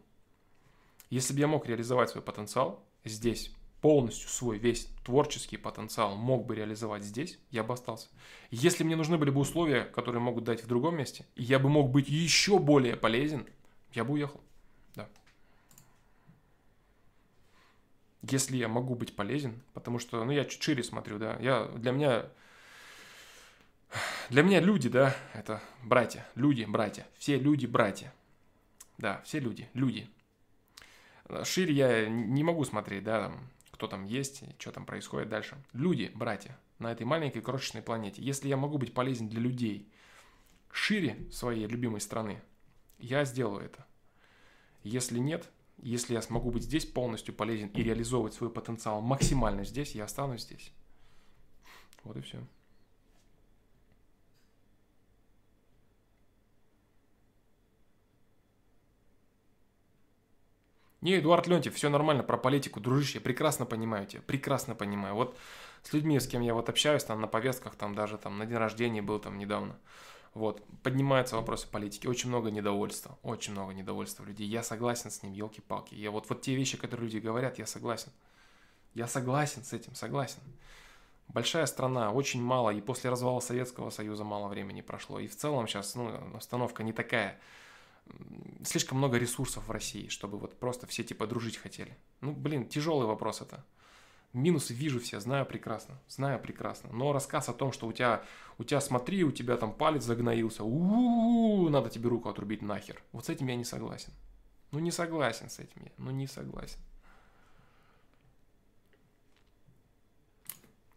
Если 1.09 1.33
бы 1.33 1.41
я 1.41 1.47
мог 1.47 1.67
реализовать 1.67 2.11
свой 2.11 2.23
потенциал 2.23 2.85
здесь, 3.05 3.53
полностью 3.81 4.29
свой 4.29 4.59
весь 4.59 4.89
творческий 5.05 5.57
потенциал 5.57 6.15
мог 6.15 6.47
бы 6.47 6.55
реализовать 6.55 7.03
здесь, 7.03 7.39
я 7.51 7.65
бы 7.65 7.75
остался. 7.75 8.09
Если 8.51 8.85
мне 8.85 8.97
нужны 8.97 9.17
были 9.17 9.31
бы 9.31 9.41
условия, 9.41 9.85
которые 9.85 10.21
могут 10.21 10.45
дать 10.45 10.63
в 10.63 10.67
другом 10.67 10.97
месте, 10.97 11.27
и 11.35 11.43
я 11.43 11.59
бы 11.59 11.69
мог 11.69 11.91
быть 11.91 12.09
еще 12.09 12.59
более 12.59 12.97
полезен, 12.97 13.47
я 13.93 14.05
бы 14.05 14.15
уехал. 14.15 14.41
Да. 14.95 15.09
Если 18.23 18.57
я 18.57 18.69
могу 18.69 18.95
быть 18.95 19.17
полезен, 19.17 19.63
потому 19.73 19.99
что, 19.99 20.23
ну, 20.25 20.31
я 20.31 20.45
чуть 20.45 20.63
шире 20.63 20.85
смотрю, 20.85 21.19
да, 21.19 21.39
я, 21.41 21.65
для 21.69 21.93
меня 21.93 22.27
для 24.29 24.43
меня 24.43 24.61
люди, 24.61 24.89
да, 24.89 25.15
это 25.35 25.61
братья, 25.83 26.27
люди, 26.35 26.65
братья, 26.65 27.07
все 27.19 27.39
люди, 27.39 27.67
братья. 27.67 28.13
Да, 28.99 29.23
все 29.23 29.41
люди, 29.41 29.69
люди. 29.73 30.09
Шире 31.45 31.75
я 31.75 32.09
не 32.09 32.45
могу 32.45 32.65
смотреть, 32.65 33.05
да, 33.05 33.29
там, 33.29 33.49
кто 33.71 33.87
там 33.87 34.05
есть, 34.05 34.43
что 34.59 34.73
там 34.73 34.85
происходит 34.85 35.29
дальше. 35.29 35.57
Люди, 35.73 36.11
братья, 36.15 36.59
на 36.79 36.93
этой 36.93 37.07
маленькой 37.07 37.41
крошечной 37.41 37.83
планете. 37.83 38.23
Если 38.23 38.49
я 38.49 38.57
могу 38.57 38.79
быть 38.79 38.93
полезен 38.93 39.29
для 39.29 39.41
людей 39.41 39.91
шире 40.73 41.17
своей 41.33 41.67
любимой 41.67 42.01
страны, 42.01 42.41
я 42.99 43.25
сделаю 43.25 43.65
это. 43.65 43.87
Если 44.83 45.19
нет, 45.19 45.49
если 45.79 46.15
я 46.15 46.23
смогу 46.23 46.51
быть 46.51 46.65
здесь 46.65 46.85
полностью 46.85 47.35
полезен 47.35 47.69
и 47.69 47.83
реализовывать 47.83 48.35
свой 48.35 48.51
потенциал 48.51 49.01
максимально 49.01 49.65
здесь, 49.65 49.95
я 49.95 50.05
останусь 50.05 50.43
здесь. 50.43 50.73
Вот 52.05 52.17
и 52.17 52.21
все. 52.21 52.45
Не, 61.01 61.19
Эдуард 61.19 61.47
Леонтьев, 61.47 61.75
все 61.75 61.89
нормально, 61.89 62.23
про 62.23 62.37
политику, 62.37 62.79
дружище, 62.79 63.21
прекрасно 63.21 63.65
понимаю 63.65 64.07
тебя, 64.07 64.23
прекрасно 64.23 64.75
понимаю. 64.75 65.15
Вот 65.15 65.37
с 65.83 65.93
людьми, 65.95 66.21
с 66.21 66.27
кем 66.27 66.43
я 66.43 66.53
вот 66.53 66.69
общаюсь, 66.69 67.05
там 67.05 67.21
на 67.21 67.27
повестках, 67.27 67.75
там 67.75 67.95
даже 67.95 68.19
там 68.19 68.37
на 68.37 68.45
день 68.45 68.59
рождения 68.59 69.01
был 69.01 69.19
там 69.19 69.39
недавно, 69.39 69.79
вот, 70.35 70.63
поднимаются 70.83 71.37
вопросы 71.37 71.67
политики, 71.69 72.07
очень 72.07 72.29
много 72.29 72.51
недовольства, 72.51 73.19
очень 73.23 73.53
много 73.53 73.73
недовольства 73.73 74.25
людей. 74.25 74.47
Я 74.47 74.63
согласен 74.63 75.11
с 75.11 75.23
ним, 75.23 75.33
елки-палки. 75.33 75.95
Я 75.95 76.11
вот, 76.11 76.29
вот 76.29 76.43
те 76.43 76.55
вещи, 76.55 76.77
которые 76.77 77.07
люди 77.07 77.19
говорят, 77.19 77.59
я 77.59 77.67
согласен. 77.67 78.13
Я 78.95 79.07
согласен 79.07 79.65
с 79.65 79.73
этим, 79.73 79.95
согласен. 79.95 80.41
Большая 81.29 81.67
страна, 81.67 82.13
очень 82.13 82.43
мало, 82.43 82.71
и 82.71 82.81
после 82.81 83.09
развала 83.09 83.41
Советского 83.41 83.91
Союза 83.91 84.25
мало 84.25 84.49
времени 84.49 84.83
прошло. 84.83 85.19
И 85.19 85.29
в 85.29 85.37
целом 85.37 85.67
сейчас 85.67 85.95
ну, 85.95 86.13
обстановка 86.35 86.83
не 86.83 86.93
такая 86.93 87.39
слишком 88.65 88.99
много 88.99 89.19
ресурсов 89.19 89.69
в 89.69 89.71
России, 89.71 90.09
чтобы 90.09 90.39
вот 90.39 90.59
просто 90.59 90.87
все 90.87 91.03
типа 91.03 91.27
дружить 91.27 91.57
хотели. 91.57 91.97
Ну, 92.21 92.33
блин, 92.33 92.69
тяжелый 92.69 93.07
вопрос 93.07 93.41
это. 93.41 93.65
Минусы 94.33 94.73
вижу 94.75 95.01
все, 95.01 95.19
знаю 95.19 95.45
прекрасно, 95.45 95.99
знаю 96.09 96.41
прекрасно. 96.41 96.91
Но 96.93 97.13
рассказ 97.13 97.49
о 97.49 97.53
том, 97.53 97.73
что 97.73 97.89
у 97.89 97.93
тебя, 97.93 98.23
у 98.59 98.65
тебя 98.65 98.81
смотри, 98.81 99.25
у 99.25 99.33
тебя 99.33 99.57
там 99.57 99.73
палец 99.73 100.05
загноился, 100.05 100.63
у-у-у, 100.63 101.69
надо 101.69 101.91
тебе 101.91 102.09
руку 102.09 102.29
отрубить 102.29 102.63
нахер. 102.63 103.03
Вот 103.11 103.27
с 103.27 103.29
этим 103.29 103.49
я 103.49 103.57
не 103.57 103.65
согласен. 103.65 104.13
Ну 104.71 104.79
не 104.79 104.93
согласен 104.93 105.51
с 105.51 105.59
этим 105.59 105.83
я, 105.83 105.91
ну 105.99 106.13
не 106.13 106.29
согласен. 106.29 106.79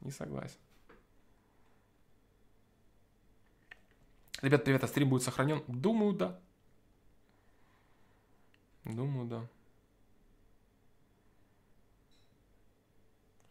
Не 0.01 0.11
согласен. 0.11 0.57
Ребят, 4.43 4.65
привет, 4.65 4.83
а 4.83 4.87
стрим 4.87 5.09
будет 5.09 5.23
сохранен? 5.23 5.63
Думаю, 5.67 6.13
да. 6.13 6.39
Думаю, 8.85 9.27
да. 9.27 9.47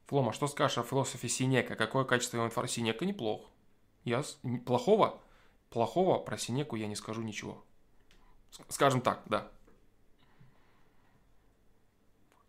Флома, 0.07 0.33
что 0.33 0.47
скажешь 0.47 0.79
о 0.79 0.83
философе 0.83 1.29
Синека? 1.29 1.75
Какое 1.75 2.05
качество 2.05 2.37
его 2.37 2.47
информации? 2.47 2.81
Синека 2.81 3.07
неплох. 3.07 3.49
Я... 4.05 4.23
Плохого? 4.67 5.21
Плохого 5.71 6.19
про 6.19 6.37
Синеку 6.37 6.77
я 6.77 6.87
не 6.87 6.97
скажу 6.97 7.23
ничего. 7.23 7.65
Скажем 8.69 9.01
так, 9.01 9.23
да. 9.27 9.51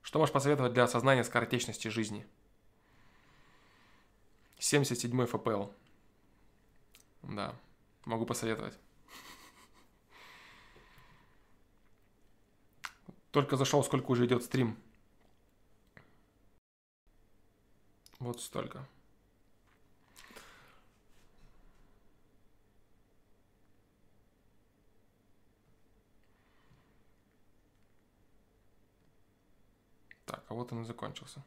Что 0.02 0.20
можешь 0.20 0.34
посоветовать 0.34 0.74
для 0.74 0.84
осознания 0.84 1.24
скоротечности 1.24 1.88
жизни? 1.88 2.28
77 4.60 5.26
ФПЛ. 5.26 5.68
Да, 7.24 7.56
могу 8.03 8.26
посоветовать. 8.26 8.78
Только 13.34 13.58
зашел, 13.58 13.84
сколько 13.84 14.12
уже 14.12 14.28
идет 14.28 14.44
стрим. 14.44 14.78
Вот 18.20 18.40
столько. 18.40 18.88
Так, 30.28 30.44
а 30.48 30.53
вот 30.53 30.72
он 30.72 30.84
и 30.84 30.86
закончился. 30.86 31.42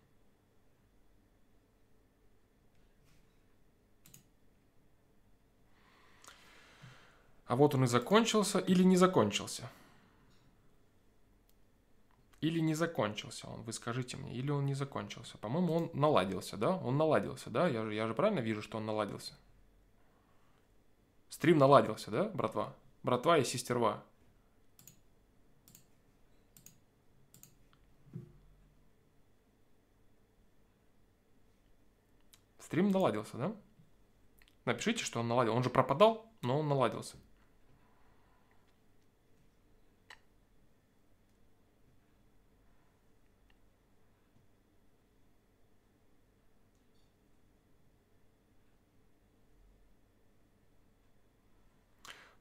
А 7.46 7.54
вот 7.54 7.76
он 7.76 7.84
и 7.84 7.86
закончился 7.86 8.58
или 8.58 8.82
не 8.82 8.96
закончился. 8.96 9.70
Или 12.40 12.60
не 12.60 12.74
закончился 12.74 13.48
он, 13.48 13.62
вы 13.62 13.72
скажите 13.72 14.16
мне, 14.16 14.34
или 14.34 14.50
он 14.50 14.66
не 14.66 14.74
закончился. 14.74 15.38
По-моему, 15.38 15.74
он 15.74 15.90
наладился, 15.94 16.56
да? 16.56 16.76
Он 16.76 16.96
наладился, 16.96 17.48
да? 17.48 17.66
Я 17.66 17.84
же, 17.84 17.94
я 17.94 18.06
же 18.06 18.14
правильно 18.14 18.40
вижу, 18.40 18.60
что 18.60 18.76
он 18.76 18.84
наладился? 18.84 19.34
Стрим 21.30 21.58
наладился, 21.58 22.10
да, 22.10 22.24
братва? 22.28 22.74
Братва 23.02 23.38
и 23.38 23.44
сестерва. 23.44 24.04
Стрим 32.58 32.90
наладился, 32.90 33.36
да? 33.38 33.56
Напишите, 34.64 35.04
что 35.04 35.20
он 35.20 35.28
наладился. 35.28 35.56
Он 35.56 35.62
же 35.62 35.70
пропадал, 35.70 36.30
но 36.42 36.58
он 36.58 36.68
наладился. 36.68 37.16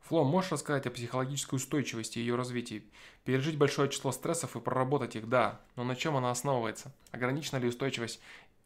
Фло, 0.06 0.24
можешь 0.24 0.52
рассказать 0.52 0.86
о 0.86 0.92
психологической 0.92 1.58
устойчивости 1.58 2.20
и 2.20 2.22
ее 2.22 2.36
развитии? 2.36 2.84
Пережить 3.24 3.58
большое 3.58 3.90
число 3.90 4.12
стрессов 4.12 4.56
и 4.56 4.60
проработать 4.60 5.16
их, 5.16 5.28
да. 5.28 5.60
Но 5.76 5.84
на 5.84 5.96
чем 5.96 6.16
она 6.16 6.30
основывается? 6.30 6.92
Ограничена 7.10 7.58
ли 7.58 7.68
устойчивость 7.68 8.22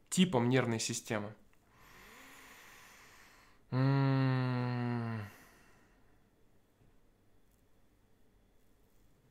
типом 0.10 0.50
нервной 0.50 0.82
системы? 0.82 1.34
М-м-м. 3.72 5.22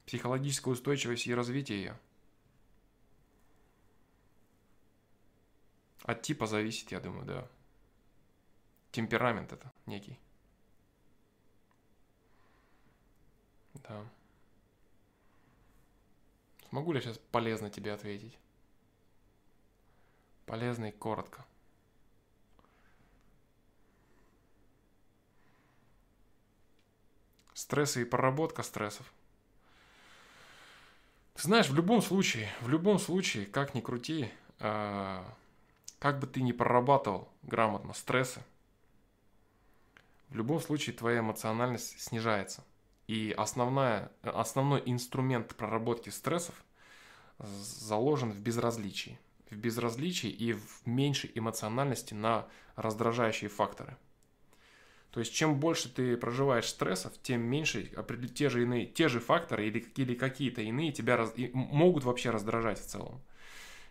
Психологическая 0.06 0.72
устойчивость 0.72 1.26
и 1.26 1.34
развитие 1.34 1.78
ее. 1.78 1.98
От 6.04 6.22
типа 6.22 6.46
зависит, 6.46 6.90
я 6.90 7.00
думаю, 7.00 7.26
да. 7.26 7.46
Темперамент 8.92 9.52
это 9.52 9.70
некий. 9.84 10.18
Да. 13.74 14.04
Смогу 16.68 16.92
ли 16.92 16.98
я 16.98 17.02
сейчас 17.02 17.18
полезно 17.30 17.70
тебе 17.70 17.92
ответить? 17.92 18.36
Полезно 20.46 20.86
и 20.86 20.92
коротко. 20.92 21.44
Стрессы 27.54 28.02
и 28.02 28.04
проработка 28.04 28.62
стрессов. 28.62 29.12
Ты 31.34 31.42
знаешь, 31.42 31.68
в 31.68 31.74
любом 31.74 32.02
случае, 32.02 32.48
в 32.60 32.68
любом 32.68 32.98
случае, 32.98 33.46
как 33.46 33.74
ни 33.74 33.80
крути, 33.80 34.30
э, 34.58 35.24
как 35.98 36.18
бы 36.18 36.26
ты 36.26 36.42
ни 36.42 36.52
прорабатывал 36.52 37.28
грамотно 37.42 37.94
стрессы, 37.94 38.42
в 40.30 40.36
любом 40.36 40.60
случае 40.60 40.96
твоя 40.96 41.20
эмоциональность 41.20 42.00
снижается. 42.00 42.64
И 43.08 43.34
основная, 43.36 44.12
основной 44.22 44.82
инструмент 44.84 45.56
проработки 45.56 46.10
стрессов 46.10 46.54
заложен 47.38 48.30
в 48.30 48.40
безразличии. 48.40 49.18
В 49.50 49.56
безразличии 49.56 50.28
и 50.28 50.52
в 50.52 50.86
меньшей 50.86 51.32
эмоциональности 51.34 52.12
на 52.12 52.46
раздражающие 52.76 53.48
факторы. 53.48 53.96
То 55.10 55.20
есть, 55.20 55.32
чем 55.32 55.58
больше 55.58 55.88
ты 55.88 56.18
проживаешь 56.18 56.68
стрессов, 56.68 57.14
тем 57.22 57.40
меньше 57.40 57.90
те 58.34 58.50
же, 58.50 58.62
иные, 58.62 58.84
те 58.84 59.08
же 59.08 59.20
факторы 59.20 59.66
или, 59.66 59.80
или 59.96 60.14
какие-то 60.14 60.60
иные 60.60 60.92
тебя 60.92 61.16
раз, 61.16 61.32
могут 61.54 62.04
вообще 62.04 62.28
раздражать 62.28 62.78
в 62.78 62.86
целом. 62.86 63.22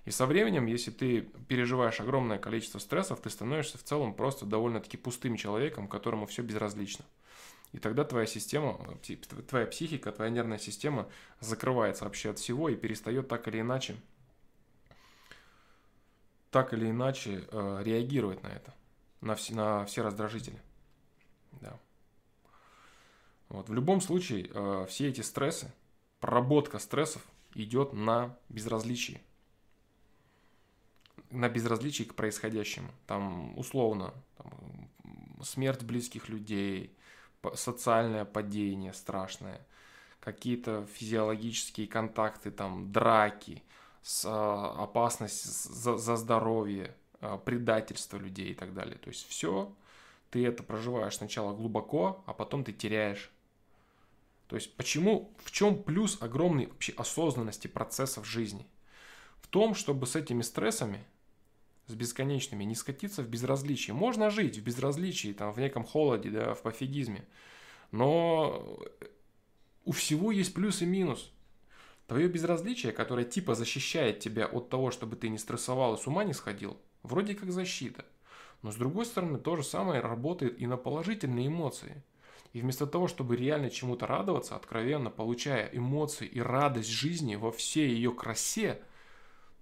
И 0.06 0.12
со 0.12 0.28
временем, 0.28 0.68
если 0.68 0.92
ты 0.92 1.22
переживаешь 1.48 2.00
огромное 2.00 2.38
количество 2.38 2.78
стрессов, 2.78 3.20
ты 3.20 3.32
становишься 3.32 3.80
в 3.80 3.84
целом 3.84 4.14
просто 4.14 4.46
довольно-таки 4.46 4.96
пустым 4.96 5.38
человеком, 5.38 5.88
которому 5.88 6.28
все 6.28 6.44
безразлично. 6.44 7.04
И 7.74 7.80
тогда 7.80 8.04
твоя 8.04 8.26
система, 8.26 8.98
твоя 9.48 9.68
психика, 9.68 10.12
твоя 10.12 10.32
нервная 10.32 10.58
система 10.58 11.10
закрывается 11.40 12.06
вообще 12.06 12.32
от 12.32 12.40
всего 12.40 12.70
и 12.70 12.76
перестает 12.76 13.28
так 13.28 13.48
или 13.48 13.60
иначе, 13.60 13.98
так 16.50 16.74
или 16.74 16.90
иначе 16.90 17.46
э, 17.52 17.82
реагировать 17.84 18.42
на 18.44 18.48
это, 18.48 18.74
на 19.22 19.36
все, 19.36 19.54
на 19.54 19.86
все 19.86 20.02
раздражители. 20.02 20.60
Да. 21.62 21.78
Вот. 23.50 23.70
В 23.70 23.74
любом 23.74 24.02
случае, 24.02 24.50
э, 24.54 24.86
все 24.90 25.10
эти 25.10 25.22
стрессы, 25.22 25.72
проработка 26.20 26.80
стрессов 26.80 27.22
идет 27.54 27.94
на 27.94 28.38
безразличии. 28.50 29.22
На 31.32 31.50
безразличии 31.50 32.04
к 32.04 32.16
происходящему. 32.16 32.90
Там 33.06 33.58
условно 33.58 34.14
там, 34.38 34.90
смерть 35.44 35.84
близких 35.84 36.30
людей, 36.30 36.97
социальное 37.56 38.26
падение 38.26 38.94
страшное, 38.94 39.66
какие-то 40.20 40.86
физиологические 40.94 41.88
контакты, 41.88 42.52
там, 42.52 42.92
драки, 42.92 43.64
с, 44.02 44.26
а, 44.26 44.84
опасность 44.84 45.44
за, 45.44 45.98
за 45.98 46.16
здоровье, 46.16 46.96
а, 47.20 47.38
предательство 47.38 48.18
людей 48.18 48.52
и 48.52 48.54
так 48.54 48.74
далее. 48.74 48.98
То 48.98 49.10
есть 49.10 49.28
все, 49.28 49.74
ты 50.30 50.46
это 50.46 50.64
проживаешь 50.64 51.18
сначала 51.18 51.54
глубоко, 51.54 52.24
а 52.26 52.34
потом 52.34 52.64
ты 52.64 52.74
теряешь. 52.74 53.32
То 54.48 54.56
есть 54.56 54.76
почему, 54.76 55.34
в 55.44 55.52
чем 55.52 55.82
плюс 55.84 56.22
огромной 56.22 56.68
вообще 56.68 56.94
осознанности 56.94 57.68
процессов 57.68 58.26
жизни? 58.26 58.66
В 59.42 59.48
том, 59.48 59.76
чтобы 59.76 60.08
с 60.08 60.16
этими 60.16 60.42
стрессами 60.42 61.06
с 61.88 61.94
бесконечными, 61.94 62.64
не 62.64 62.76
скатиться 62.76 63.24
в 63.24 63.30
безразличие. 63.30 63.94
Можно 63.94 64.30
жить 64.30 64.58
в 64.58 64.64
безразличии, 64.64 65.34
там, 65.34 65.52
в 65.52 65.60
неком 65.60 65.84
холоде, 65.84 66.30
да, 66.30 66.54
в 66.54 66.62
пофигизме, 66.62 67.26
но 67.92 68.80
у 69.86 69.92
всего 69.94 70.32
есть 70.32 70.54
плюс 70.54 70.82
и 70.82 70.86
минус. 70.86 71.32
Твое 72.08 72.28
безразличие, 72.28 72.92
которое 72.92 73.26
типа 73.26 73.56
защищает 73.56 74.20
тебя 74.20 74.46
от 74.46 74.70
того, 74.70 74.92
чтобы 74.92 75.16
ты 75.16 75.30
не 75.30 75.38
стрессовал 75.38 75.96
и 75.96 75.98
с 75.98 76.08
ума 76.08 76.24
не 76.24 76.34
сходил, 76.34 76.78
вроде 77.04 77.36
как 77.36 77.52
защита. 77.52 78.06
Но 78.62 78.72
с 78.72 78.76
другой 78.76 79.06
стороны, 79.06 79.40
то 79.40 79.56
же 79.56 79.64
самое 79.64 80.02
работает 80.02 80.60
и 80.60 80.68
на 80.68 80.78
положительные 80.78 81.48
эмоции. 81.48 82.04
И 82.54 82.62
вместо 82.62 82.88
того, 82.88 83.08
чтобы 83.08 83.36
реально 83.36 83.70
чему-то 83.70 84.08
радоваться, 84.08 84.56
откровенно 84.56 85.10
получая 85.10 85.70
эмоции 85.74 86.26
и 86.26 86.40
радость 86.40 86.90
жизни 86.90 87.36
во 87.36 87.52
всей 87.52 87.90
ее 87.90 88.14
красе, 88.14 88.82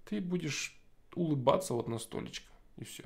ты 0.08 0.20
будешь 0.20 0.80
улыбаться 1.16 1.74
вот 1.74 1.88
на 1.88 1.98
столечко, 1.98 2.52
и 2.76 2.84
все. 2.84 3.04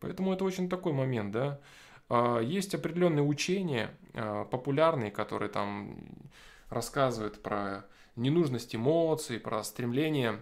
Поэтому 0.00 0.32
это 0.32 0.44
очень 0.44 0.68
такой 0.68 0.92
момент, 0.92 1.32
да. 1.32 1.60
А, 2.08 2.40
есть 2.40 2.74
определенные 2.74 3.22
учения, 3.22 3.96
а, 4.14 4.44
популярные, 4.44 5.10
которые 5.10 5.48
там 5.48 5.96
рассказывают 6.68 7.42
про 7.42 7.86
ненужность 8.16 8.74
эмоций, 8.74 9.38
про 9.38 9.62
стремление 9.62 10.40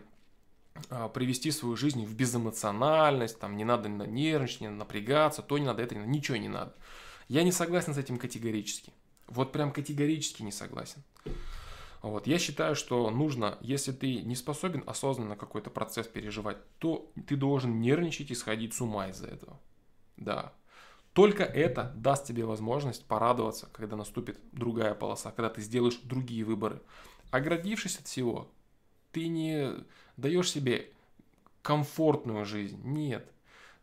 а, 0.91 1.09
привести 1.09 1.51
свою 1.51 1.77
жизнь 1.77 2.05
в 2.05 2.17
безэмоциональность, 2.17 3.39
там 3.39 3.57
не 3.57 3.65
надо 3.65 3.89
нервничать, 3.89 4.61
не 4.63 4.69
надо 4.69 4.79
напрягаться, 4.81 5.43
то 5.43 5.59
не 5.59 5.67
надо, 5.67 5.83
это 5.83 5.95
не 5.95 6.01
надо, 6.01 6.13
ничего 6.13 6.37
не 6.37 6.49
надо. 6.49 6.75
Я 7.29 7.43
не 7.43 7.53
согласен 7.53 7.95
с 7.95 7.99
этим 7.99 8.19
категорически. 8.19 8.93
Вот 9.27 9.53
прям 9.53 9.73
категорически 9.73 10.43
не 10.43 10.53
согласен. 10.53 11.03
Вот. 12.05 12.27
Я 12.27 12.39
считаю, 12.39 12.77
что 12.77 13.09
нужно, 13.09 13.57
если 13.63 13.91
ты 13.91 14.21
не 14.21 14.35
способен 14.35 14.85
осознанно 14.87 15.37
какой-то 15.37 15.71
процесс 15.71 16.07
переживать, 16.07 16.59
то 16.79 17.11
ты 17.27 17.35
должен 17.35 17.81
нервничать 17.81 18.31
и 18.31 18.35
сходить 18.35 18.75
с 18.75 18.83
ума 18.83 19.09
из-за 19.09 19.29
этого. 19.29 19.59
Да. 20.19 20.53
Только 21.15 21.45
это 21.45 21.95
даст 21.97 22.27
тебе 22.27 22.45
возможность 22.45 23.07
порадоваться, 23.07 23.71
когда 23.73 23.97
наступит 23.97 24.39
другая 24.53 24.95
полоса, 24.95 25.31
когда 25.31 25.49
ты 25.49 25.63
сделаешь 25.63 25.99
другие 26.03 26.45
выборы. 26.45 26.83
Оградившись 27.31 27.99
от 27.99 28.07
всего, 28.07 28.51
ты 29.11 29.29
не 29.29 29.73
даешь 30.19 30.51
себе 30.51 30.93
комфортную 31.63 32.45
жизнь. 32.45 32.83
Нет. 32.85 33.33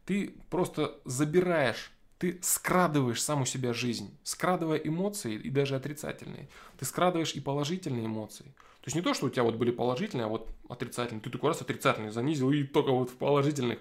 Ты 0.05 0.35
просто 0.51 0.95
забираешь 1.05 1.91
ты 2.21 2.37
скрадываешь 2.43 3.19
сам 3.19 3.41
у 3.41 3.45
себя 3.45 3.73
жизнь, 3.73 4.15
скрадывая 4.21 4.77
эмоции 4.77 5.33
и 5.33 5.49
даже 5.49 5.75
отрицательные. 5.75 6.49
Ты 6.77 6.85
скрадываешь 6.85 7.33
и 7.33 7.39
положительные 7.39 8.05
эмоции. 8.05 8.43
То 8.43 8.85
есть 8.85 8.95
не 8.95 9.01
то, 9.01 9.15
что 9.15 9.25
у 9.25 9.29
тебя 9.31 9.41
вот 9.41 9.55
были 9.55 9.71
положительные, 9.71 10.25
а 10.25 10.27
вот 10.27 10.47
отрицательные. 10.69 11.23
Ты 11.23 11.31
такой 11.31 11.49
раз 11.49 11.63
отрицательный 11.63 12.11
занизил 12.11 12.51
и 12.51 12.63
только 12.63 12.91
вот 12.91 13.09
в 13.09 13.15
положительных. 13.15 13.79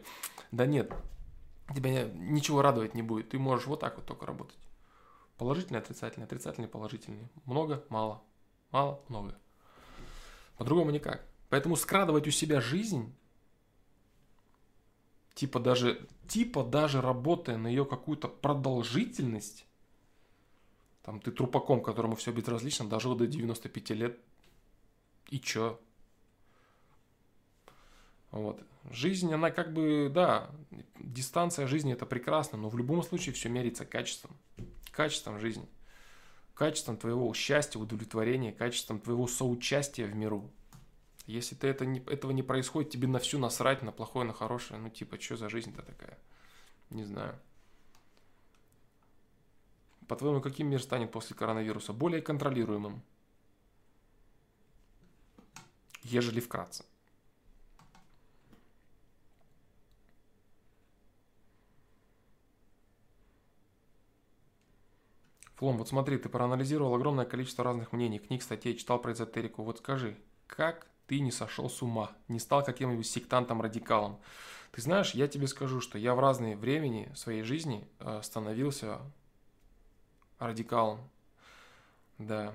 Да 0.53 0.65
нет, 0.65 0.91
тебя 1.75 2.05
ничего 2.15 2.63
радовать 2.63 2.95
не 2.95 3.03
будет. 3.03 3.29
Ты 3.29 3.39
можешь 3.39 3.67
вот 3.67 3.81
так 3.81 3.97
вот 3.97 4.07
только 4.07 4.25
работать. 4.25 4.57
Положительные, 5.37 5.81
отрицательные, 5.81 6.25
отрицательные, 6.25 6.69
положительные. 6.71 7.29
Много, 7.45 7.85
мало. 7.91 8.23
Мало, 8.71 9.03
много. 9.09 9.39
По-другому 10.57 10.93
никак. 10.93 11.27
Поэтому 11.51 11.77
скрадывать 11.77 12.27
у 12.27 12.31
себя 12.31 12.63
жизнь 12.63 13.15
типа 15.35 15.61
даже, 15.61 16.07
типа 16.29 16.65
даже 16.65 17.01
работая 17.01 17.57
на 17.57 17.69
ее 17.69 17.85
какую-то 17.85 18.29
продолжительность, 18.29 19.67
там 21.03 21.21
ты 21.21 21.31
трупаком, 21.31 21.83
которому 21.83 22.17
все 22.17 22.33
безразлично, 22.33 22.89
дожил 22.89 23.15
до 23.15 23.27
95 23.27 23.91
лет, 23.91 24.19
и 25.29 25.41
чё? 25.41 25.81
Вот. 28.31 28.63
Жизнь, 28.91 29.33
она 29.33 29.51
как 29.51 29.73
бы, 29.73 30.11
да, 30.13 30.51
дистанция 30.99 31.67
жизни 31.67 31.93
это 31.93 32.07
прекрасно, 32.07 32.59
но 32.59 32.69
в 32.69 32.77
любом 32.79 33.03
случае 33.03 33.35
все 33.35 33.49
мерится 33.49 33.85
качеством. 33.85 34.37
Качеством 34.93 35.39
жизни. 35.39 35.69
Качеством 36.55 36.97
твоего 36.97 37.33
счастья, 37.35 37.79
удовлетворения, 37.79 38.53
качеством 38.53 39.01
твоего 39.01 39.27
соучастия 39.27 40.07
в 40.07 40.15
миру. 40.15 40.51
Если 41.31 41.55
ты 41.55 41.69
это 41.69 41.87
не, 41.87 42.01
этого 42.01 42.33
не 42.33 42.43
происходит, 42.43 42.91
тебе 42.91 43.07
на 43.07 43.21
всю 43.21 43.39
насрать, 43.39 43.83
на 43.83 43.93
плохое, 43.93 44.27
на 44.27 44.33
хорошее. 44.33 44.81
Ну, 44.81 44.91
типа, 44.91 45.21
что 45.21 45.37
за 45.37 45.49
жизнь-то 45.49 45.83
такая? 45.83 46.19
Не 46.91 47.05
знаю. 47.05 47.39
По-твоему, 50.09 50.41
каким 50.41 50.69
мир 50.69 50.83
станет 50.83 51.13
после 51.13 51.37
коронавируса? 51.37 51.93
Более 51.93 52.21
контролируемым. 52.21 53.01
Ежели 56.03 56.41
вкратце. 56.41 56.85
Флом, 65.55 65.79
вот 65.79 65.89
смотри, 65.89 66.19
ты 66.19 66.29
проанализировал 66.29 66.95
огромное 66.95 67.27
количество 67.27 67.63
разных 67.63 67.93
мнений, 67.93 68.19
книг, 68.19 68.43
статей, 68.43 68.77
читал 68.77 69.01
про 69.01 69.13
эзотерику. 69.13 69.63
Вот 69.63 69.79
скажи, 69.79 70.19
как 70.49 70.90
ты 71.11 71.19
не 71.19 71.33
сошел 71.33 71.69
с 71.69 71.83
ума, 71.83 72.13
не 72.29 72.39
стал 72.39 72.65
каким-нибудь 72.65 73.05
сектантом-радикалом. 73.05 74.21
Ты 74.71 74.81
знаешь, 74.81 75.11
я 75.13 75.27
тебе 75.27 75.49
скажу, 75.49 75.81
что 75.81 75.99
я 75.99 76.15
в 76.15 76.21
разные 76.21 76.57
времени 76.57 77.11
своей 77.17 77.43
жизни 77.43 77.85
э, 77.99 78.21
становился 78.23 79.01
радикалом. 80.39 81.01
Да. 82.19 82.55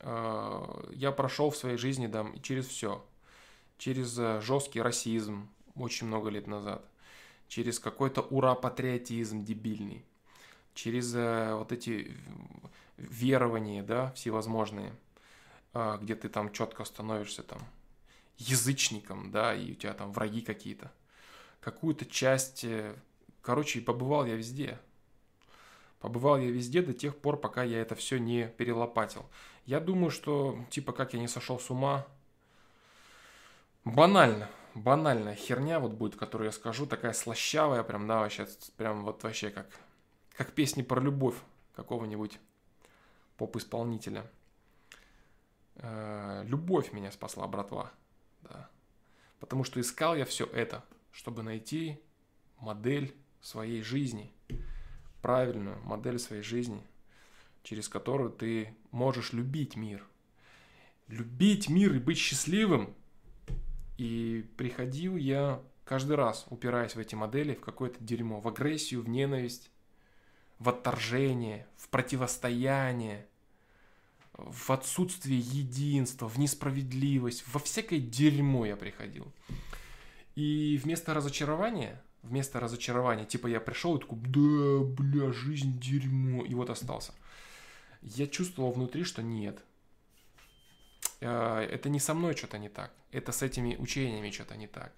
Э, 0.00 0.84
я 0.92 1.12
прошел 1.12 1.48
в 1.48 1.56
своей 1.56 1.78
жизни 1.78 2.08
да, 2.08 2.26
через 2.42 2.66
все. 2.66 3.02
Через 3.78 4.18
э, 4.18 4.42
жесткий 4.42 4.82
расизм 4.82 5.48
очень 5.76 6.08
много 6.08 6.28
лет 6.28 6.46
назад. 6.46 6.84
Через 7.48 7.78
какой-то 7.78 8.20
ура-патриотизм 8.20 9.46
дебильный. 9.46 10.04
Через 10.74 11.14
вот 11.14 11.72
эти 11.72 12.14
верования, 12.98 13.82
да, 13.82 14.12
всевозможные– 14.12 14.92
где 16.00 16.14
ты 16.14 16.28
там 16.28 16.52
четко 16.52 16.84
становишься 16.84 17.42
там 17.42 17.60
язычником, 18.38 19.30
да, 19.30 19.54
и 19.54 19.72
у 19.72 19.74
тебя 19.74 19.94
там 19.94 20.12
враги 20.12 20.40
какие-то. 20.40 20.92
Какую-то 21.60 22.04
часть, 22.06 22.64
э, 22.64 22.94
короче, 23.42 23.80
побывал 23.80 24.24
я 24.26 24.36
везде. 24.36 24.78
Побывал 26.00 26.38
я 26.38 26.50
везде 26.50 26.82
до 26.82 26.92
тех 26.92 27.16
пор, 27.16 27.38
пока 27.38 27.62
я 27.62 27.80
это 27.80 27.94
все 27.94 28.18
не 28.18 28.48
перелопатил. 28.48 29.26
Я 29.64 29.80
думаю, 29.80 30.10
что, 30.10 30.58
типа, 30.70 30.92
как 30.92 31.14
я 31.14 31.20
не 31.20 31.28
сошел 31.28 31.58
с 31.58 31.70
ума, 31.70 32.06
банально, 33.84 34.48
банальная 34.74 35.34
херня 35.34 35.80
вот 35.80 35.92
будет, 35.92 36.16
которую 36.16 36.46
я 36.46 36.52
скажу, 36.52 36.86
такая 36.86 37.12
слащавая, 37.12 37.82
прям, 37.82 38.06
да, 38.06 38.20
вообще, 38.20 38.46
прям 38.76 39.04
вот 39.04 39.22
вообще 39.22 39.50
как, 39.50 39.66
как 40.36 40.52
песни 40.52 40.82
про 40.82 41.00
любовь 41.00 41.36
какого-нибудь 41.74 42.38
поп-исполнителя– 43.36 44.30
любовь 45.82 46.92
меня 46.92 47.10
спасла, 47.10 47.46
братва. 47.46 47.92
Да. 48.42 48.68
Потому 49.40 49.64
что 49.64 49.80
искал 49.80 50.16
я 50.16 50.24
все 50.24 50.46
это, 50.46 50.84
чтобы 51.12 51.42
найти 51.42 52.00
модель 52.58 53.14
своей 53.40 53.82
жизни, 53.82 54.32
правильную 55.22 55.78
модель 55.84 56.18
своей 56.18 56.42
жизни, 56.42 56.82
через 57.62 57.88
которую 57.88 58.30
ты 58.30 58.74
можешь 58.90 59.32
любить 59.32 59.76
мир. 59.76 60.04
Любить 61.08 61.68
мир 61.68 61.94
и 61.94 61.98
быть 61.98 62.18
счастливым. 62.18 62.94
И 63.98 64.48
приходил 64.56 65.16
я 65.16 65.62
каждый 65.84 66.16
раз, 66.16 66.46
упираясь 66.50 66.96
в 66.96 66.98
эти 66.98 67.14
модели, 67.14 67.54
в 67.54 67.60
какое-то 67.60 68.02
дерьмо, 68.02 68.40
в 68.40 68.48
агрессию, 68.48 69.02
в 69.02 69.08
ненависть, 69.08 69.70
в 70.58 70.68
отторжение, 70.68 71.66
в 71.76 71.88
противостояние– 71.88 73.26
в 74.36 74.70
отсутствие 74.70 75.38
единства, 75.38 76.28
в 76.28 76.38
несправедливость, 76.38 77.44
во 77.52 77.58
всякое 77.58 77.98
дерьмо 77.98 78.66
я 78.66 78.76
приходил. 78.76 79.32
И 80.34 80.78
вместо 80.82 81.14
разочарования, 81.14 82.02
вместо 82.22 82.60
разочарования, 82.60 83.24
типа 83.24 83.46
я 83.46 83.60
пришел 83.60 83.96
и 83.96 84.00
такой, 84.00 84.18
да, 84.18 84.84
бля, 84.84 85.32
жизнь 85.32 85.80
дерьмо, 85.80 86.44
и 86.44 86.54
вот 86.54 86.68
остался. 86.68 87.14
Я 88.02 88.26
чувствовал 88.26 88.72
внутри, 88.72 89.04
что 89.04 89.22
нет. 89.22 89.64
Э, 91.20 91.60
это 91.60 91.88
не 91.88 91.98
со 91.98 92.12
мной 92.12 92.36
что-то 92.36 92.58
не 92.58 92.68
так, 92.68 92.92
это 93.12 93.32
с 93.32 93.42
этими 93.42 93.76
учениями 93.76 94.30
что-то 94.30 94.56
не 94.56 94.66
так. 94.66 94.92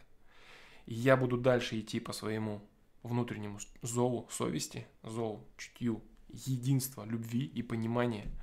И 0.86 0.94
я 0.94 1.17
буду 1.17 1.36
дальше 1.36 1.78
идти 1.78 2.00
по 2.00 2.12
своему 2.12 2.60
внутреннему 3.05 3.60
зову 3.83 4.26
совести, 4.33 4.89
зову, 5.05 5.47
чутью, 5.57 6.02
единства, 6.28 7.05
любви 7.05 7.44
и 7.44 7.62
понимания– 7.62 8.26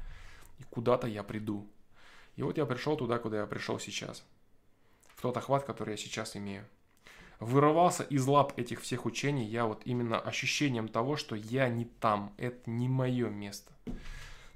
и 0.59 0.64
куда-то 0.64 1.08
я 1.08 1.24
приду. 1.24 1.67
И 2.35 2.43
вот 2.43 2.58
я 2.58 2.66
пришел 2.66 2.98
туда, 2.98 3.17
куда 3.17 3.40
я 3.40 3.45
пришел 3.45 3.80
сейчас. 3.80 4.24
В 5.16 5.22
тот 5.22 5.38
охват, 5.38 5.64
который 5.64 5.92
я 5.92 5.98
сейчас 5.98 6.35
имею. 6.35 6.66
Вырывался 7.40 8.03
из 8.03 8.25
лап 8.27 8.58
этих 8.58 8.82
всех 8.82 9.06
учений 9.06 9.45
я 9.45 9.66
вот 9.66 9.82
именно 9.85 10.19
ощущением 10.19 10.88
того, 10.88 11.17
что 11.17 11.35
я 11.35 11.67
не 11.67 11.85
там, 11.85 12.34
это 12.38 12.69
не 12.69 12.88
мое 12.88 13.30
место. 13.30 13.72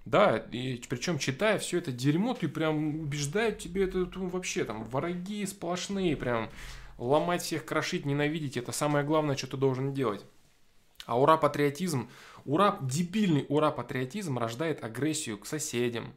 Да, 0.06 0.38
и 0.38 0.82
причем 0.90 1.20
читая 1.20 1.60
все 1.60 1.78
это 1.78 1.92
дерьмо, 1.92 2.34
ты 2.34 2.48
прям 2.48 3.02
убеждают 3.02 3.60
тебе 3.60 3.84
это 3.84 4.10
ну, 4.16 4.28
вообще 4.28 4.64
там 4.64 4.84
враги 4.86 5.46
сплошные, 5.46 6.16
прям 6.16 6.50
ломать 6.98 7.42
всех, 7.42 7.66
крошить, 7.66 8.06
ненавидеть, 8.06 8.58
это 8.58 8.72
самое 8.72 9.06
главное, 9.06 9.36
что 9.36 9.48
ты 9.48 9.58
должен 9.58 9.94
делать. 9.94 10.26
А 11.06 11.20
ура 11.20 11.38
патриотизм 11.38 12.10
Ура, 12.50 12.80
дебильный 12.82 13.46
ура-патриотизм 13.48 14.40
рождает 14.40 14.84
агрессию 14.84 15.38
к 15.38 15.46
соседям. 15.46 16.16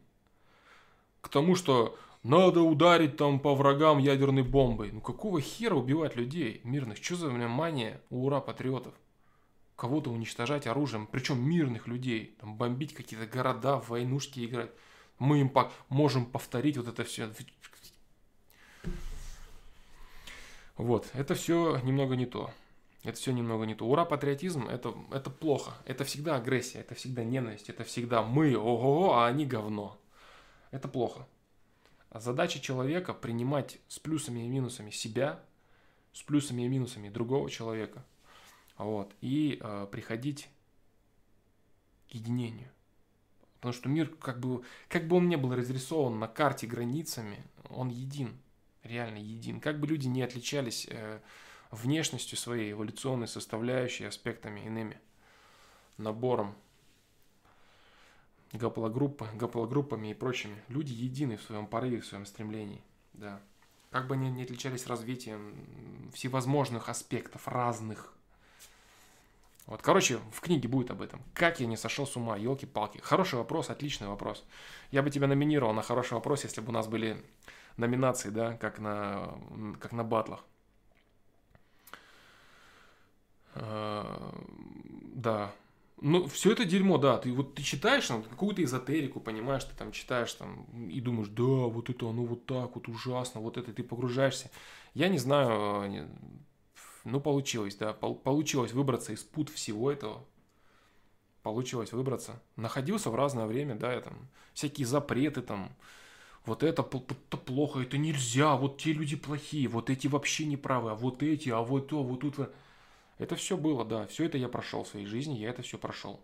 К 1.20 1.28
тому, 1.28 1.54
что 1.54 1.98
надо 2.22 2.62
ударить 2.62 3.18
там 3.18 3.38
по 3.38 3.54
врагам 3.54 3.98
ядерной 3.98 4.42
бомбой. 4.42 4.92
Ну 4.92 5.02
какого 5.02 5.42
хера 5.42 5.74
убивать 5.74 6.16
людей 6.16 6.62
мирных? 6.64 7.04
Что 7.04 7.16
за 7.16 7.30
мания 7.30 8.00
у 8.08 8.24
ура-патриотов? 8.24 8.94
Кого-то 9.76 10.10
уничтожать 10.10 10.66
оружием, 10.66 11.06
причем 11.06 11.38
мирных 11.38 11.86
людей. 11.86 12.34
Там 12.40 12.56
бомбить 12.56 12.94
какие-то 12.94 13.26
города, 13.26 13.78
в 13.78 13.90
войнушки 13.90 14.46
играть. 14.46 14.70
Мы 15.18 15.42
им 15.42 15.50
по 15.50 15.70
можем 15.90 16.24
повторить 16.24 16.78
вот 16.78 16.88
это 16.88 17.04
все. 17.04 17.30
Вот, 20.78 21.10
это 21.12 21.34
все 21.34 21.78
немного 21.84 22.16
не 22.16 22.24
то. 22.24 22.50
Это 23.02 23.18
все 23.18 23.32
немного 23.32 23.64
не 23.64 23.74
то. 23.74 23.86
Ура, 23.86 24.04
патриотизм 24.04 24.68
это, 24.68 24.94
это 25.10 25.28
плохо. 25.28 25.74
Это 25.86 26.04
всегда 26.04 26.36
агрессия, 26.36 26.80
это 26.80 26.94
всегда 26.94 27.24
ненависть, 27.24 27.68
это 27.68 27.82
всегда 27.84 28.22
мы, 28.22 28.56
ого, 28.56 29.14
а 29.14 29.26
они 29.26 29.44
говно. 29.44 29.98
Это 30.70 30.88
плохо. 30.88 31.26
А 32.10 32.20
задача 32.20 32.60
человека 32.60 33.12
принимать 33.12 33.78
с 33.88 33.98
плюсами 33.98 34.40
и 34.40 34.48
минусами 34.48 34.90
себя, 34.90 35.40
с 36.12 36.22
плюсами 36.22 36.62
и 36.62 36.68
минусами 36.68 37.08
другого 37.08 37.50
человека. 37.50 38.04
Вот, 38.78 39.14
и 39.20 39.58
э, 39.60 39.86
приходить 39.90 40.48
к 42.10 42.14
единению. 42.14 42.68
Потому 43.54 43.72
что 43.72 43.88
мир, 43.88 44.08
как 44.20 44.40
бы, 44.40 44.62
как 44.88 45.06
бы 45.06 45.16
он 45.16 45.28
не 45.28 45.36
был 45.36 45.54
разрисован 45.54 46.18
на 46.18 46.26
карте 46.28 46.66
границами, 46.66 47.44
он 47.70 47.90
един, 47.90 48.36
реально 48.82 49.18
един. 49.18 49.60
Как 49.60 49.78
бы 49.78 49.86
люди 49.86 50.08
не 50.08 50.22
отличались 50.22 50.86
э, 50.90 51.20
внешностью 51.72 52.38
своей, 52.38 52.72
эволюционной 52.72 53.26
составляющей, 53.26 54.04
аспектами 54.04 54.60
иными, 54.60 55.00
набором 55.96 56.54
гаплогруппы, 58.52 59.26
гаплогруппами 59.34 60.08
и 60.08 60.14
прочими. 60.14 60.62
Люди 60.68 60.92
едины 60.92 61.36
в 61.38 61.42
своем 61.42 61.66
порыве, 61.66 62.00
в 62.00 62.06
своем 62.06 62.26
стремлении. 62.26 62.82
Да. 63.14 63.40
Как 63.90 64.06
бы 64.06 64.14
они 64.14 64.30
не 64.30 64.42
отличались 64.44 64.86
развитием 64.86 66.10
всевозможных 66.14 66.88
аспектов, 66.88 67.48
разных. 67.48 68.12
Вот, 69.66 69.80
короче, 69.80 70.18
в 70.32 70.40
книге 70.40 70.68
будет 70.68 70.90
об 70.90 71.02
этом. 71.02 71.22
Как 71.34 71.60
я 71.60 71.66
не 71.66 71.76
сошел 71.76 72.06
с 72.06 72.16
ума, 72.16 72.36
елки-палки. 72.36 72.98
Хороший 72.98 73.36
вопрос, 73.36 73.70
отличный 73.70 74.08
вопрос. 74.08 74.44
Я 74.90 75.02
бы 75.02 75.10
тебя 75.10 75.26
номинировал 75.26 75.72
на 75.72 75.82
хороший 75.82 76.14
вопрос, 76.14 76.44
если 76.44 76.60
бы 76.60 76.68
у 76.68 76.72
нас 76.72 76.88
были 76.88 77.24
номинации, 77.76 78.28
да, 78.30 78.56
как 78.56 78.78
на, 78.78 79.38
как 79.80 79.92
на 79.92 80.04
батлах. 80.04 80.44
А, 83.41 83.41
да, 83.54 85.52
ну, 86.00 86.26
все 86.26 86.52
это 86.52 86.64
дерьмо, 86.64 86.98
да. 86.98 87.18
Ты 87.18 87.32
вот 87.32 87.54
ты 87.54 87.62
читаешь 87.62 88.06
там 88.06 88.24
какую-то 88.24 88.62
эзотерику, 88.64 89.20
понимаешь, 89.20 89.64
ты 89.64 89.76
там 89.76 89.92
читаешь 89.92 90.32
там 90.34 90.64
и 90.88 91.00
думаешь, 91.00 91.28
да, 91.28 91.42
вот 91.44 91.90
это 91.90 92.08
оно 92.08 92.24
вот 92.24 92.46
так 92.46 92.74
вот 92.74 92.88
ужасно, 92.88 93.40
вот 93.40 93.56
это 93.56 93.72
ты 93.72 93.84
погружаешься. 93.84 94.50
Я 94.94 95.08
не 95.08 95.18
знаю, 95.18 96.08
ну 97.04 97.20
получилось, 97.20 97.76
да, 97.76 97.92
получилось 97.92 98.72
выбраться 98.72 99.12
из 99.12 99.22
пут 99.22 99.48
всего 99.48 99.92
этого. 99.92 100.24
Получилось 101.42 101.92
выбраться. 101.92 102.40
Находился 102.56 103.10
в 103.10 103.14
разное 103.14 103.46
время, 103.46 103.74
да, 103.74 103.92
я 103.92 104.00
там 104.00 104.28
всякие 104.54 104.86
запреты 104.86 105.42
там, 105.42 105.72
вот 106.46 106.62
это, 106.62 106.82
это 106.82 107.36
плохо, 107.36 107.80
это 107.80 107.98
нельзя, 107.98 108.56
вот 108.56 108.80
те 108.80 108.92
люди 108.92 109.16
плохие, 109.16 109.68
вот 109.68 109.90
эти 109.90 110.08
вообще 110.08 110.46
неправы, 110.46 110.90
а 110.90 110.94
вот 110.94 111.22
эти, 111.22 111.48
а 111.48 111.60
вот 111.60 111.88
то, 111.88 112.02
вот 112.02 112.20
тут. 112.20 112.50
Это 113.22 113.36
все 113.36 113.56
было, 113.56 113.84
да, 113.84 114.06
все 114.08 114.24
это 114.24 114.36
я 114.36 114.48
прошел 114.48 114.82
в 114.82 114.88
своей 114.88 115.06
жизни, 115.06 115.38
я 115.38 115.50
это 115.50 115.62
все 115.62 115.78
прошел. 115.78 116.20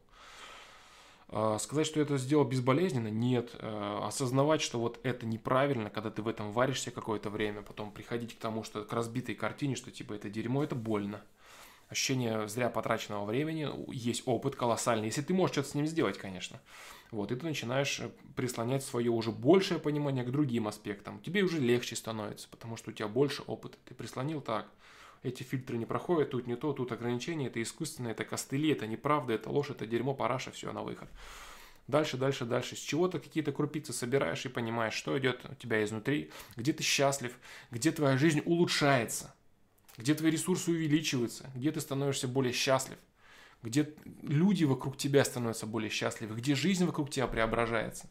А, 1.29 1.59
сказать, 1.59 1.87
что 1.87 2.01
это 2.01 2.19
сделал 2.19 2.45
безболезненно, 2.45 3.09
нет. 3.09 3.51
А, 3.61 4.07
осознавать, 4.09 4.63
что 4.63 4.81
вот 4.81 4.99
это 5.05 5.25
неправильно, 5.25 5.91
когда 5.91 6.11
ты 6.11 6.23
в 6.23 6.29
этом 6.29 6.51
варишься 6.51 6.91
какое-то 6.91 7.31
время, 7.31 7.63
потом 7.63 7.93
приходить 7.93 8.35
к 8.35 8.39
тому, 8.39 8.65
что 8.65 8.83
к 8.83 8.93
разбитой 8.93 9.35
картине, 9.35 9.77
что 9.77 9.91
типа 9.91 10.15
это 10.15 10.29
дерьмо, 10.29 10.65
это 10.65 10.75
больно. 10.75 11.23
Ощущение 11.89 12.49
зря 12.49 12.69
потраченного 12.69 13.25
времени, 13.25 13.71
есть 13.95 14.23
опыт 14.27 14.57
колоссальный, 14.57 15.07
если 15.07 15.23
ты 15.23 15.33
можешь 15.33 15.55
что-то 15.55 15.71
с 15.71 15.75
ним 15.75 15.87
сделать, 15.87 16.19
конечно. 16.19 16.61
Вот, 17.11 17.33
и 17.33 17.37
ты 17.37 17.47
начинаешь 17.47 18.01
э, 18.01 18.11
прислонять 18.37 18.85
свое 18.85 19.11
уже 19.11 19.31
большее 19.31 19.81
понимание 19.81 20.25
к 20.25 20.31
другим 20.31 20.69
аспектам. 20.69 21.21
Тебе 21.21 21.43
уже 21.43 21.59
легче 21.59 21.97
становится, 21.97 22.49
потому 22.51 22.77
что 22.77 22.91
у 22.91 22.93
тебя 22.93 23.09
больше 23.09 23.43
опыта. 23.47 23.79
Ты 23.87 23.95
прислонил 23.95 24.43
так, 24.43 24.69
эти 25.23 25.43
фильтры 25.43 25.77
не 25.79 25.87
проходят, 25.87 26.31
тут 26.31 26.47
не 26.47 26.57
то, 26.57 26.73
тут 26.73 26.93
ограничения, 26.93 27.47
это 27.47 27.63
искусственно, 27.63 28.09
это 28.09 28.25
костыли, 28.25 28.71
это 28.71 28.87
неправда, 28.87 29.33
это 29.33 29.51
ложь, 29.51 29.71
это 29.71 29.87
дерьмо, 29.87 30.15
параша, 30.15 30.51
все 30.51 30.73
на 30.73 30.83
выход. 30.83 31.09
Дальше, 31.89 32.19
дальше, 32.19 32.45
дальше. 32.45 32.77
С 32.77 32.81
чего-то 32.81 33.19
какие-то 33.19 33.51
крупицы 33.51 33.93
собираешь 33.95 34.45
и 34.45 34.51
понимаешь, 34.51 34.93
что 34.93 35.19
идет 35.19 35.41
у 35.51 35.55
тебя 35.55 35.83
изнутри, 35.83 36.31
где 36.57 36.73
ты 36.73 36.83
счастлив, 36.83 37.33
где 37.71 37.91
твоя 37.93 38.19
жизнь 38.19 38.43
улучшается, 38.45 39.35
где 39.97 40.15
твои 40.15 40.31
ресурсы 40.31 40.71
увеличиваются, 40.71 41.51
где 41.55 41.73
ты 41.73 41.81
становишься 41.81 42.29
более 42.29 42.53
счастлив, 42.53 42.99
где 43.63 43.95
люди 44.23 44.65
вокруг 44.65 44.99
тебя 44.99 45.25
становятся 45.25 45.67
более 45.67 45.91
счастливы, 45.91 46.37
где 46.37 46.55
жизнь 46.55 46.85
вокруг 46.85 47.11
тебя 47.11 47.27
преображается. 47.27 48.09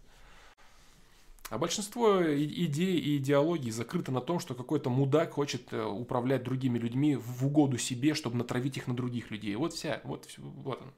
А 1.50 1.58
большинство 1.58 2.22
идей 2.22 3.00
и 3.00 3.18
идеологий 3.18 3.72
закрыто 3.72 4.12
на 4.12 4.20
том, 4.20 4.40
что 4.40 4.54
какой-то 4.54 4.90
мудак 4.90 5.34
хочет 5.34 5.72
э, 5.72 5.82
управлять 5.82 6.44
другими 6.44 6.78
людьми 6.78 7.16
в 7.16 7.46
угоду 7.46 7.78
себе, 7.78 8.16
чтобы 8.16 8.36
натравить 8.36 8.76
их 8.76 8.88
на 8.88 8.94
других 8.94 9.32
людей. 9.32 9.56
Вот 9.56 9.74
вся, 9.74 10.02
вот, 10.04 10.28
вот 10.38 10.82
он. 10.82 10.94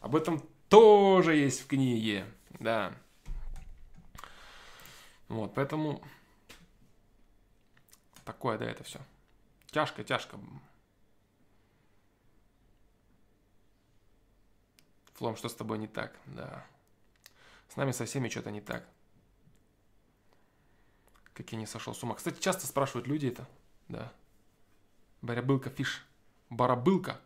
Об 0.00 0.16
этом 0.16 0.42
тоже 0.68 1.36
есть 1.36 1.60
в 1.60 1.68
книге, 1.68 2.26
да. 2.58 2.92
Вот, 5.28 5.54
поэтому 5.54 6.02
такое, 8.24 8.58
да, 8.58 8.64
это 8.64 8.82
все. 8.82 8.98
Тяжко, 9.70 10.02
тяжко. 10.02 10.40
Флом, 15.14 15.36
что 15.36 15.48
с 15.48 15.54
тобой 15.54 15.78
не 15.78 15.86
так? 15.86 16.18
Да. 16.26 16.66
С 17.68 17.76
нами 17.76 17.92
со 17.92 18.06
всеми 18.06 18.28
что-то 18.28 18.50
не 18.50 18.60
так 18.60 18.84
как 21.34 21.50
я 21.52 21.58
не 21.58 21.66
сошел 21.66 21.94
с 21.94 22.02
ума. 22.02 22.14
Кстати, 22.14 22.40
часто 22.40 22.66
спрашивают 22.66 23.06
люди 23.06 23.26
это, 23.26 23.46
да. 23.88 24.12
Барабылка 25.20 25.68
фиш. 25.68 26.06
Барабылка. 26.48 27.20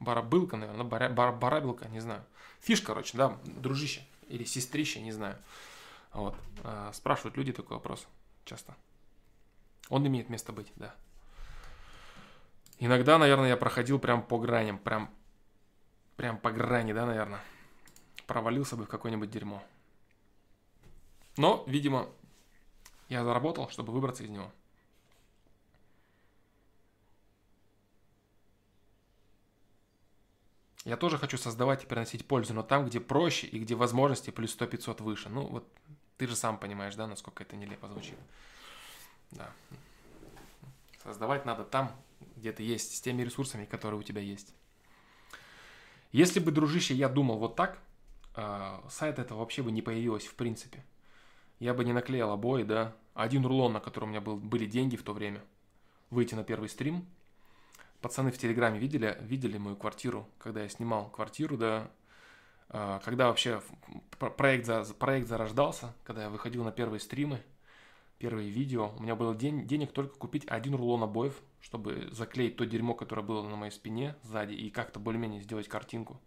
Барабылка, 0.00 0.56
наверное, 0.56 0.84
баря, 0.84 1.08
бар, 1.08 1.34
барабылка, 1.34 1.88
не 1.88 2.00
знаю. 2.00 2.24
Фиш, 2.60 2.82
короче, 2.82 3.16
да, 3.16 3.38
дружище 3.44 4.06
или 4.28 4.44
сестрище, 4.44 5.00
не 5.00 5.12
знаю. 5.12 5.38
Вот. 6.12 6.36
А, 6.62 6.92
спрашивают 6.92 7.36
люди 7.36 7.52
такой 7.52 7.76
вопрос 7.76 8.06
часто. 8.44 8.74
Он 9.88 10.06
имеет 10.06 10.28
место 10.28 10.52
быть, 10.52 10.72
да. 10.76 10.94
Иногда, 12.78 13.18
наверное, 13.18 13.48
я 13.48 13.56
проходил 13.56 13.98
прям 13.98 14.22
по 14.22 14.38
граням, 14.38 14.78
прям, 14.78 15.10
прям 16.16 16.38
по 16.38 16.50
грани, 16.50 16.92
да, 16.92 17.06
наверное. 17.06 17.40
Провалился 18.26 18.76
бы 18.76 18.84
в 18.84 18.88
какое-нибудь 18.88 19.30
дерьмо. 19.30 19.62
Но, 21.36 21.64
видимо, 21.66 22.08
я 23.08 23.24
заработал, 23.24 23.68
чтобы 23.68 23.92
выбраться 23.92 24.24
из 24.24 24.30
него. 24.30 24.50
Я 30.84 30.98
тоже 30.98 31.16
хочу 31.16 31.38
создавать 31.38 31.84
и 31.84 31.86
приносить 31.86 32.26
пользу, 32.26 32.52
но 32.52 32.62
там, 32.62 32.84
где 32.86 33.00
проще 33.00 33.46
и 33.46 33.58
где 33.58 33.74
возможности 33.74 34.30
плюс 34.30 34.54
100-500 34.56 35.02
выше. 35.02 35.28
Ну, 35.30 35.46
вот 35.46 35.66
ты 36.18 36.26
же 36.26 36.36
сам 36.36 36.58
понимаешь, 36.58 36.94
да, 36.94 37.06
насколько 37.06 37.42
это 37.42 37.56
нелепо 37.56 37.88
звучит. 37.88 38.18
Да. 39.30 39.50
Создавать 41.02 41.46
надо 41.46 41.64
там, 41.64 41.90
где 42.36 42.52
ты 42.52 42.62
есть, 42.62 42.96
с 42.96 43.00
теми 43.00 43.22
ресурсами, 43.22 43.64
которые 43.64 43.98
у 43.98 44.02
тебя 44.02 44.20
есть. 44.20 44.54
Если 46.12 46.38
бы, 46.38 46.52
дружище, 46.52 46.94
я 46.94 47.08
думал 47.08 47.38
вот 47.38 47.56
так, 47.56 47.78
э, 48.36 48.80
сайт 48.90 49.18
этого 49.18 49.38
вообще 49.38 49.62
бы 49.62 49.72
не 49.72 49.80
появилось 49.80 50.26
в 50.26 50.34
принципе 50.34 50.84
я 51.58 51.74
бы 51.74 51.84
не 51.84 51.92
наклеил 51.92 52.30
обои, 52.30 52.62
да. 52.62 52.94
Один 53.14 53.46
рулон, 53.46 53.72
на 53.72 53.80
котором 53.80 54.08
у 54.08 54.10
меня 54.10 54.20
был, 54.20 54.36
были 54.36 54.66
деньги 54.66 54.96
в 54.96 55.02
то 55.02 55.12
время. 55.12 55.40
Выйти 56.10 56.34
на 56.34 56.44
первый 56.44 56.68
стрим. 56.68 57.06
Пацаны 58.00 58.30
в 58.30 58.38
Телеграме 58.38 58.78
видели, 58.78 59.16
видели 59.22 59.56
мою 59.56 59.76
квартиру, 59.76 60.28
когда 60.38 60.62
я 60.62 60.68
снимал 60.68 61.08
квартиру, 61.10 61.56
да. 61.56 61.90
А, 62.68 63.00
когда 63.00 63.28
вообще 63.28 63.62
проект, 64.18 64.66
за, 64.66 64.84
проект 64.94 65.28
зарождался, 65.28 65.94
когда 66.04 66.24
я 66.24 66.30
выходил 66.30 66.64
на 66.64 66.72
первые 66.72 67.00
стримы, 67.00 67.40
первые 68.18 68.50
видео, 68.50 68.92
у 68.98 69.02
меня 69.02 69.14
было 69.14 69.34
день, 69.34 69.66
денег 69.66 69.92
только 69.92 70.16
купить 70.16 70.44
один 70.48 70.74
рулон 70.74 71.02
обоев, 71.02 71.40
чтобы 71.60 72.08
заклеить 72.10 72.56
то 72.56 72.66
дерьмо, 72.66 72.94
которое 72.94 73.22
было 73.22 73.48
на 73.48 73.56
моей 73.56 73.72
спине 73.72 74.16
сзади, 74.22 74.54
и 74.54 74.70
как-то 74.70 74.98
более-менее 74.98 75.40
сделать 75.40 75.68
картинку. 75.68 76.20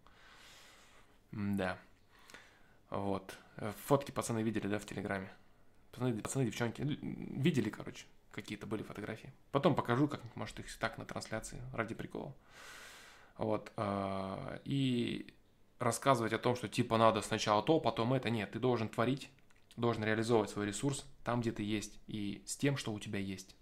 Да. 1.31 1.77
Вот. 2.90 3.38
Э, 3.57 3.74
фотки 3.85 4.11
пацаны 4.11 4.41
видели, 4.43 4.67
да, 4.67 4.80
в 4.80 4.85
Телеграме. 4.85 5.30
Пацаны, 5.91 6.22
пацаны, 6.22 6.45
девчонки. 6.45 6.82
Видели, 6.82 7.69
короче, 7.69 8.06
какие-то 8.32 8.66
были 8.66 8.83
фотографии. 8.83 9.32
Потом 9.51 9.75
покажу, 9.75 10.07
как 10.07 10.22
может, 10.35 10.59
их 10.59 10.75
так 10.77 10.98
на 10.98 11.06
трансляции, 11.06 11.61
ради 11.74 11.95
прикола. 11.95 12.33
Вот. 13.38 13.72
А, 13.75 14.59
и 14.64 15.33
рассказывать 15.80 16.33
о 16.33 16.40
том, 16.40 16.56
что 16.56 16.67
типа 16.67 16.98
надо 16.98 17.22
сначала 17.22 17.61
то, 17.61 17.80
потом 17.80 18.14
это. 18.14 18.30
Нет, 18.30 18.51
ты 18.51 18.59
должен 18.59 18.90
творить, 18.90 19.30
должен 19.75 20.03
реализовывать 20.03 20.49
свой 20.49 20.66
ресурс 20.66 21.06
там, 21.24 21.41
где 21.41 21.51
ты 21.51 21.64
есть, 21.64 21.99
и 22.07 22.41
с 22.45 22.56
тем, 22.57 22.77
что 22.77 22.93
у 22.93 22.99
тебя 22.99 23.19
есть. 23.19 23.56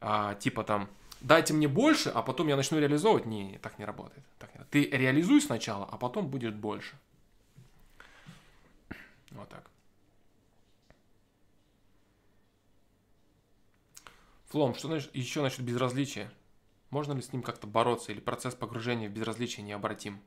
А, 0.00 0.34
типа 0.34 0.64
там, 0.64 0.88
дайте 1.20 1.54
мне 1.54 1.68
больше, 1.68 2.10
а 2.10 2.22
потом 2.22 2.48
я 2.48 2.56
начну 2.56 2.78
реализовывать. 2.78 3.26
Не, 3.26 3.44
не 3.44 3.58
так 3.58 3.78
не 3.78 3.84
работает. 3.84 4.24
Так 4.38 4.54
не... 4.54 4.64
Ты 4.64 4.84
реализуй 4.90 5.40
сначала, 5.40 5.86
а 5.86 5.96
потом 5.96 6.28
будет 6.28 6.56
больше. 6.56 6.96
Вот 9.32 9.48
так. 9.48 9.70
Флом, 14.46 14.74
что 14.74 14.94
еще 14.94 15.42
насчет 15.42 15.62
безразличия? 15.62 16.30
Можно 16.90 17.14
ли 17.14 17.22
с 17.22 17.32
ним 17.32 17.42
как-то 17.42 17.66
бороться 17.66 18.12
или 18.12 18.20
процесс 18.20 18.54
погружения 18.54 19.08
в 19.08 19.12
безразличие 19.12 19.64
необратим? 19.64 20.20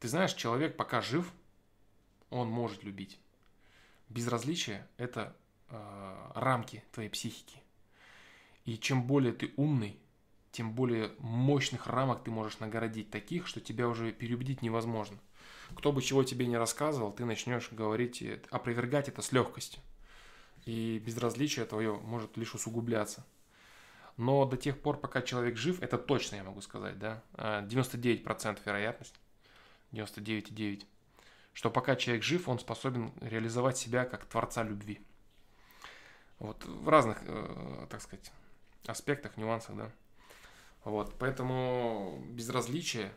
Ты 0.00 0.08
знаешь, 0.08 0.34
человек 0.34 0.76
пока 0.76 1.00
жив, 1.00 1.32
он 2.30 2.48
может 2.48 2.82
любить. 2.82 3.20
Безразличие– 4.08 4.88
это 4.96 5.36
э, 5.68 6.32
рамки 6.34 6.82
твоей 6.90 7.08
психики. 7.08 7.62
И 8.64 8.76
чем 8.78 9.06
более 9.06 9.32
ты 9.32 9.54
умный, 9.56 10.01
тем 10.52 10.72
более 10.72 11.12
мощных 11.18 11.86
рамок 11.86 12.22
ты 12.22 12.30
можешь 12.30 12.60
нагородить 12.60 13.10
таких, 13.10 13.46
что 13.46 13.60
тебя 13.60 13.88
уже 13.88 14.12
переубедить 14.12 14.62
невозможно. 14.62 15.18
Кто 15.74 15.92
бы 15.92 16.02
чего 16.02 16.22
тебе 16.22 16.46
не 16.46 16.58
рассказывал, 16.58 17.12
ты 17.12 17.24
начнешь 17.24 17.72
говорить 17.72 18.22
опровергать 18.50 19.08
это 19.08 19.22
с 19.22 19.32
легкостью. 19.32 19.80
И 20.66 21.02
безразличие 21.04 21.64
твое 21.64 21.94
может 21.94 22.36
лишь 22.36 22.54
усугубляться. 22.54 23.24
Но 24.16 24.44
до 24.44 24.58
тех 24.58 24.78
пор, 24.78 25.00
пока 25.00 25.22
человек 25.22 25.56
жив, 25.56 25.82
это 25.82 25.96
точно 25.96 26.36
я 26.36 26.44
могу 26.44 26.60
сказать, 26.60 26.98
да, 26.98 27.22
99% 27.32 28.26
а, 28.26 28.66
вероятность, 28.66 29.14
99,9, 29.92 30.84
что 31.54 31.70
пока 31.70 31.96
человек 31.96 32.22
жив, 32.22 32.46
он 32.46 32.58
способен 32.58 33.12
реализовать 33.22 33.78
себя 33.78 34.04
как 34.04 34.26
творца 34.26 34.62
любви. 34.62 35.00
Вот 36.38 36.62
в 36.66 36.88
разных, 36.88 37.18
э, 37.22 37.86
так 37.88 38.02
сказать, 38.02 38.30
аспектах, 38.86 39.36
нюансах, 39.36 39.76
да. 39.76 39.90
Вот, 40.84 41.14
поэтому 41.18 42.22
безразличие 42.30 43.12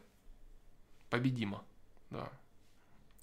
победимо, 1.09 1.63
да. 2.09 2.29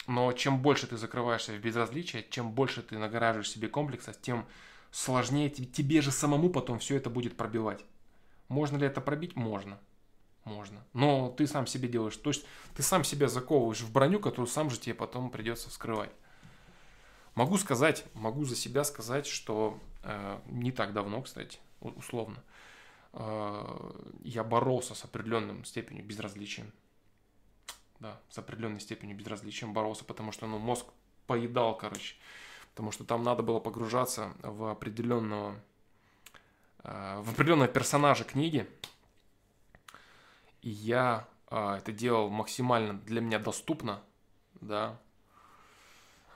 Но 0.07 0.33
чем 0.33 0.61
больше 0.61 0.87
ты 0.87 0.97
закрываешься 0.97 1.53
в 1.53 1.61
безразличие, 1.61 2.27
чем 2.29 2.51
больше 2.51 2.83
ты 2.83 2.99
нагораживаешь 2.99 3.51
себе 3.51 3.69
комплекса, 3.69 4.12
тем 4.12 4.47
сложнее 4.91 5.49
тебе 5.49 6.01
же 6.01 6.11
самому 6.11 6.51
потом 6.51 6.81
все 6.81 6.97
это 6.97 7.09
будет 7.09 7.37
пробивать. 7.37 7.85
Можно 8.49 8.79
ли 8.79 8.87
это 8.87 9.01
пробить? 9.01 9.37
Можно. 9.37 9.79
Можно. 10.45 10.85
Но 10.93 11.31
ты 11.31 11.47
сам 11.47 11.69
себе 11.69 11.89
делаешь. 11.89 12.17
То 12.17 12.31
есть 12.31 12.45
ты 12.75 12.83
сам 12.83 13.05
себя 13.05 13.29
заковываешь 13.29 13.81
в 13.81 13.93
броню, 13.93 14.19
которую 14.19 14.49
сам 14.49 14.71
же 14.71 14.79
тебе 14.79 14.95
потом 14.95 15.31
придется 15.31 15.71
вскрывать. 15.71 16.11
Могу 17.37 17.57
сказать, 17.59 18.05
могу 18.15 18.45
за 18.45 18.57
себя 18.57 18.85
сказать, 18.85 19.27
что 19.27 19.81
э, 20.03 20.41
не 20.47 20.73
так 20.73 20.93
давно, 20.93 21.23
кстати, 21.23 21.59
условно, 21.81 22.43
я 23.15 24.44
боролся 24.44 24.94
с 24.94 25.05
определенным 25.05 25.65
степенью 25.65 26.05
безразличия. 26.05 26.65
Да, 28.00 28.18
с 28.31 28.39
определенной 28.39 28.81
степенью 28.81 29.16
безразличием 29.16 29.73
боролся, 29.73 30.05
потому 30.05 30.32
что, 30.32 30.47
ну, 30.47 30.58
мозг 30.58 30.86
поедал, 31.26 31.76
короче, 31.76 32.16
потому 32.70 32.91
что 32.91 33.05
там 33.05 33.23
надо 33.23 33.42
было 33.42 33.60
погружаться 33.60 34.32
в 34.42 34.70
определенного, 34.70 35.55
э, 36.82 37.20
в 37.23 37.31
определенного 37.31 37.68
персонажа 37.68 38.24
книги, 38.24 38.68
и 40.62 40.70
я 40.70 41.28
э, 41.50 41.76
это 41.78 41.92
делал 41.92 42.28
максимально 42.28 42.94
для 42.94 43.20
меня 43.20 43.39
доступно, 43.39 44.02
да, 44.60 44.99
э, 44.99 45.11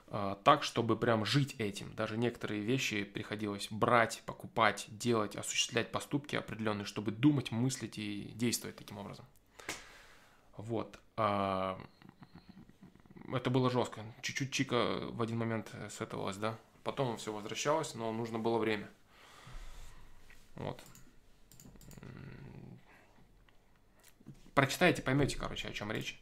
так, 0.09 0.63
чтобы 0.63 0.95
прям 0.95 1.25
жить 1.25 1.55
этим. 1.57 1.93
Даже 1.93 2.17
некоторые 2.17 2.61
вещи 2.61 3.03
приходилось 3.03 3.67
брать, 3.69 4.23
покупать, 4.25 4.85
делать, 4.89 5.35
осуществлять 5.35 5.91
поступки 5.91 6.35
определенные, 6.35 6.85
чтобы 6.85 7.11
думать, 7.11 7.51
мыслить 7.51 7.97
и 7.97 8.31
действовать 8.35 8.77
таким 8.77 8.97
образом. 8.97 9.25
Вот. 10.55 10.97
А, 11.17 11.79
это 13.33 13.49
было 13.49 13.69
жестко. 13.69 14.01
Чуть-чуть 14.21 14.51
Чика 14.51 14.99
в 15.11 15.21
один 15.21 15.37
момент 15.37 15.71
сетовалась, 15.89 16.37
да. 16.37 16.57
Потом 16.83 17.17
все 17.17 17.33
возвращалось, 17.33 17.93
но 17.93 18.13
нужно 18.13 18.39
было 18.39 18.57
время. 18.57 18.89
Вот. 20.55 20.81
Прочитайте, 24.55 25.01
поймете, 25.01 25.37
короче, 25.37 25.67
о 25.67 25.73
чем 25.73 25.91
речь. 25.91 26.19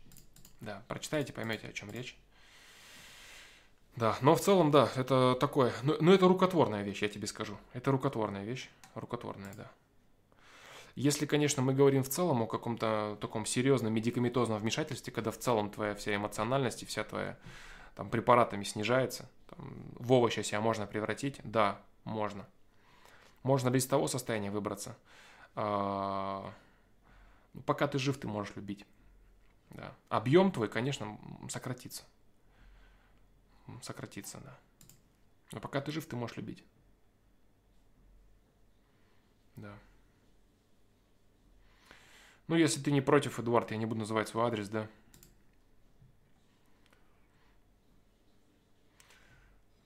Да, 0.59 0.83
прочитайте, 0.87 1.31
поймете, 1.31 1.67
о 1.67 1.73
чем 1.73 1.91
речь. 1.91 2.17
Да, 3.95 4.17
но 4.21 4.35
в 4.35 4.41
целом, 4.41 4.71
да, 4.71 4.89
это 4.95 5.35
такое. 5.39 5.73
Ну, 5.83 5.95
ну, 6.01 6.11
это 6.11 6.27
рукотворная 6.27 6.83
вещь, 6.83 7.01
я 7.01 7.07
тебе 7.07 7.27
скажу. 7.27 7.57
Это 7.73 7.91
рукотворная 7.91 8.43
вещь. 8.43 8.69
Рукотворная, 8.93 9.53
да. 9.55 9.71
Если, 10.95 11.25
конечно, 11.25 11.61
мы 11.61 11.73
говорим 11.73 12.03
в 12.03 12.09
целом 12.09 12.41
о 12.41 12.47
каком-то 12.47 13.17
таком 13.19 13.45
серьезном 13.45 13.93
медикаментозном 13.93 14.59
вмешательстве, 14.59 15.11
когда 15.11 15.31
в 15.31 15.37
целом 15.37 15.69
твоя 15.69 15.93
вся 15.95 16.15
эмоциональность 16.15 16.83
и 16.83 16.85
вся 16.85 17.03
твоя 17.03 17.37
там 17.95 18.09
препаратами 18.09 18.63
снижается, 18.63 19.29
там, 19.49 19.73
в 19.93 20.11
овощи 20.13 20.41
себя 20.41 20.61
можно 20.61 20.87
превратить, 20.87 21.39
да, 21.43 21.79
можно. 22.03 22.45
Можно 23.43 23.75
из 23.75 23.85
того 23.85 24.07
состояния 24.07 24.51
выбраться? 24.51 24.97
А, 25.55 26.49
ну, 27.53 27.61
пока 27.61 27.87
ты 27.87 27.99
жив, 27.99 28.17
ты 28.17 28.27
можешь 28.27 28.55
любить. 28.55 28.85
Да. 29.71 29.93
Объем 30.09 30.51
твой, 30.51 30.67
конечно, 30.67 31.17
сократится. 31.49 32.03
Сократится, 33.81 34.39
да. 34.43 34.57
Но 35.51 35.59
пока 35.59 35.81
ты 35.81 35.91
жив, 35.91 36.05
ты 36.05 36.15
можешь 36.15 36.37
любить. 36.37 36.63
Да. 39.55 39.73
Ну, 42.47 42.55
если 42.55 42.79
ты 42.81 42.91
не 42.91 43.01
против, 43.01 43.39
Эдуард, 43.39 43.71
я 43.71 43.77
не 43.77 43.85
буду 43.85 44.01
называть 44.01 44.27
свой 44.27 44.45
адрес, 44.45 44.69
да? 44.69 44.87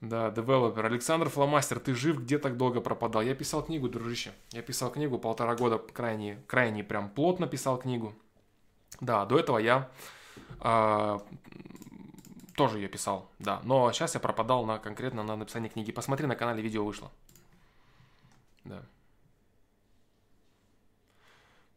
Да, 0.01 0.31
девелопер. 0.31 0.85
Александр 0.85 1.29
Фломастер, 1.29 1.79
ты 1.79 1.93
жив? 1.93 2.19
Где 2.21 2.37
так 2.37 2.55
долго 2.55 2.79
пропадал? 2.79 3.21
Я 3.21 3.35
писал 3.35 3.65
книгу, 3.65 3.89
дружище. 3.89 4.33
Я 4.51 4.61
писал 4.61 4.91
книгу 4.91 5.19
полтора 5.19 5.55
года, 5.55 5.77
крайне, 5.77 6.41
крайне 6.47 6.83
прям 6.83 7.09
плотно 7.09 7.47
писал 7.47 7.77
книгу. 7.77 8.13
Да, 9.01 9.25
до 9.25 9.37
этого 9.37 9.57
я 9.57 9.91
а, 10.59 11.21
тоже 12.59 12.79
ее 12.79 12.89
писал, 12.89 13.31
да. 13.39 13.61
Но 13.63 13.89
сейчас 13.93 14.15
я 14.15 14.19
пропадал 14.19 14.65
на 14.65 14.79
конкретно 14.79 15.23
на 15.23 15.37
написание 15.37 15.69
книги. 15.69 15.93
Посмотри, 15.93 16.27
на 16.27 16.35
канале 16.35 16.61
видео 16.61 16.83
вышло. 16.83 17.09
Да. 18.65 18.83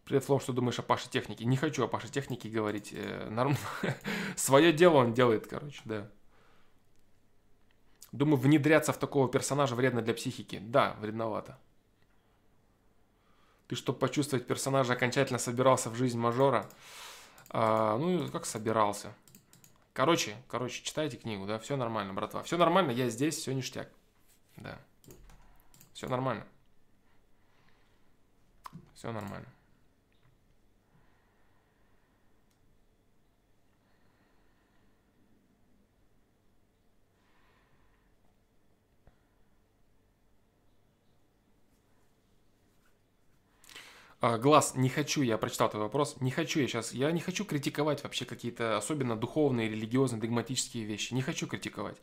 Привет, 0.05 0.25
Флом, 0.25 0.41
что 0.41 0.53
думаешь 0.53 0.81
о 0.81 0.83
Паше 0.83 1.09
Технике? 1.09 1.45
Не 1.45 1.57
хочу 1.57 1.85
о 1.85 1.87
Паше 1.87 2.09
Технике 2.09 2.49
говорить. 2.49 2.93
Э, 2.93 3.29
норм... 3.31 3.57
Свое 4.37 4.73
дело 4.73 4.97
он 4.97 5.15
делает, 5.15 5.47
короче, 5.47 5.83
да. 5.85 6.11
Думаю, 8.11 8.39
внедряться 8.39 8.93
в 8.93 8.99
такого 8.99 9.29
персонажа 9.29 9.77
вредно 9.77 10.03
для 10.03 10.15
психики. 10.15 10.59
Да, 10.61 10.97
вредновато. 10.99 11.61
Ты, 13.69 13.77
чтобы 13.77 14.01
почувствовать 14.01 14.49
персонажа, 14.49 14.95
окончательно 14.95 15.39
собирался 15.39 15.91
в 15.91 15.95
жизнь 15.95 16.19
мажора. 16.19 16.69
А, 17.51 17.97
ну, 17.99 18.29
как 18.31 18.47
собирался. 18.47 19.15
Короче, 19.93 20.37
короче, 20.49 20.83
читайте 20.83 21.19
книгу, 21.19 21.47
да, 21.47 21.59
все 21.59 21.77
нормально, 21.77 22.15
братва. 22.15 22.43
Все 22.43 22.57
нормально, 22.57 22.93
я 22.93 23.09
здесь, 23.11 23.37
все 23.37 23.53
ништяк. 23.53 23.89
Да. 24.57 24.79
Все 25.93 26.09
нормально. 26.09 26.47
Все 28.95 29.13
нормально. 29.13 29.47
Глаз, 44.23 44.75
не 44.77 44.89
хочу, 44.89 45.23
я 45.23 45.37
прочитал 45.37 45.69
твой 45.69 45.83
вопрос, 45.83 46.17
не 46.21 46.31
хочу 46.31 46.61
я 46.61 46.69
сейчас, 46.69 46.93
я 46.93 47.11
не 47.11 47.21
хочу 47.21 47.45
критиковать 47.45 48.05
вообще 48.05 48.25
какие-то 48.25 48.77
особенно 48.77 49.17
духовные, 49.17 49.69
религиозные, 49.69 50.21
догматические 50.21 50.85
вещи, 50.85 51.13
не 51.13 51.23
хочу 51.23 51.47
критиковать. 51.49 51.97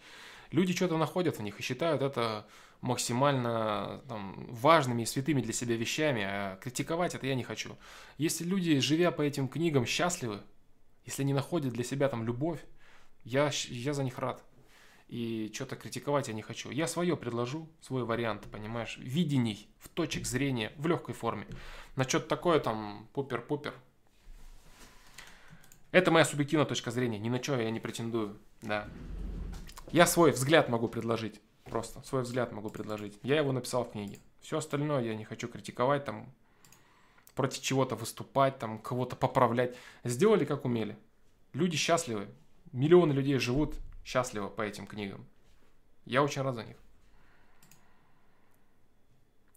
Люди 0.52 0.74
что-то 0.74 0.98
находят 0.98 1.38
в 1.38 1.42
них 1.42 1.60
и 1.60 1.64
считают 1.64 2.02
это 2.02 2.46
максимально 2.82 4.02
там, 4.08 4.48
важными 4.50 5.04
и 5.04 5.06
святыми 5.06 5.42
для 5.42 5.54
себя 5.54 5.76
вещами, 5.76 6.24
а 6.24 6.58
критиковать 6.58 7.16
это 7.16 7.26
я 7.26 7.36
не 7.36 7.44
хочу. 7.44 7.78
Если 8.18 8.44
люди, 8.44 8.80
живя 8.80 9.12
по 9.12 9.22
этим 9.22 9.48
книгам, 9.48 9.86
счастливы, 9.86 10.42
если 11.06 11.24
они 11.24 11.34
находят 11.34 11.74
для 11.74 11.84
себя 11.84 12.10
там 12.10 12.26
любовь, 12.26 12.60
я, 13.24 13.52
я 13.70 13.94
за 13.94 14.04
них 14.04 14.18
рад 14.20 14.44
и 15.10 15.52
что-то 15.54 15.76
критиковать 15.76 16.28
я 16.28 16.36
не 16.36 16.44
хочу. 16.44 16.70
Я 16.70 16.88
свое 16.88 17.18
предложу, 17.18 17.68
свой 17.82 18.04
вариант, 18.04 18.44
понимаешь, 18.52 18.98
видений, 19.00 19.68
в 19.80 19.90
точек 19.90 20.26
зрения, 20.26 20.72
в 20.78 20.86
легкой 20.86 21.16
форме. 21.16 21.48
На 21.96 22.04
что-то 22.08 22.28
такое 22.28 22.60
там 22.60 23.08
пупер-пупер. 23.14 23.74
Это 25.92 26.12
моя 26.12 26.26
субъективная 26.26 26.68
точка 26.68 26.92
зрения, 26.92 27.18
ни 27.18 27.30
на 27.30 27.42
что 27.42 27.60
я 27.60 27.72
не 27.72 27.80
претендую, 27.80 28.38
да. 28.62 28.88
Я 29.92 30.06
свой 30.06 30.32
взгляд 30.32 30.70
могу 30.70 30.88
предложить, 30.88 31.42
просто 31.64 32.04
свой 32.04 32.22
взгляд 32.22 32.52
могу 32.52 32.70
предложить. 32.70 33.18
Я 33.24 33.38
его 33.38 33.52
написал 33.52 33.86
в 33.86 33.92
книге. 33.92 34.20
Все 34.42 34.60
остальное 34.60 35.04
я 35.04 35.16
не 35.16 35.26
хочу 35.26 35.48
критиковать, 35.48 36.06
там, 36.06 36.32
против 37.34 37.62
чего-то 37.62 37.96
выступать, 37.96 38.60
там, 38.60 38.78
кого-то 38.78 39.16
поправлять. 39.16 39.76
Сделали, 40.04 40.46
как 40.46 40.66
умели. 40.66 40.96
Люди 41.54 41.78
счастливы. 41.78 42.28
Миллионы 42.72 43.12
людей 43.12 43.40
живут 43.40 43.76
счастливо 44.04 44.50
по 44.50 44.62
этим 44.62 44.88
книгам. 44.88 45.26
Я 46.06 46.24
очень 46.24 46.42
рад 46.42 46.56
за 46.56 46.64
них. 46.64 46.78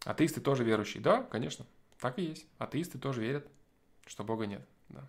Атеисты 0.04 0.40
тоже 0.40 0.64
верующие. 0.64 1.02
Да, 1.02 1.22
конечно, 1.22 1.64
так 1.98 2.18
и 2.18 2.22
есть. 2.22 2.46
Атеисты 2.58 2.98
тоже 2.98 3.20
верят, 3.20 3.46
что 4.06 4.24
Бога 4.24 4.46
нет. 4.46 4.66
Да. 4.88 5.08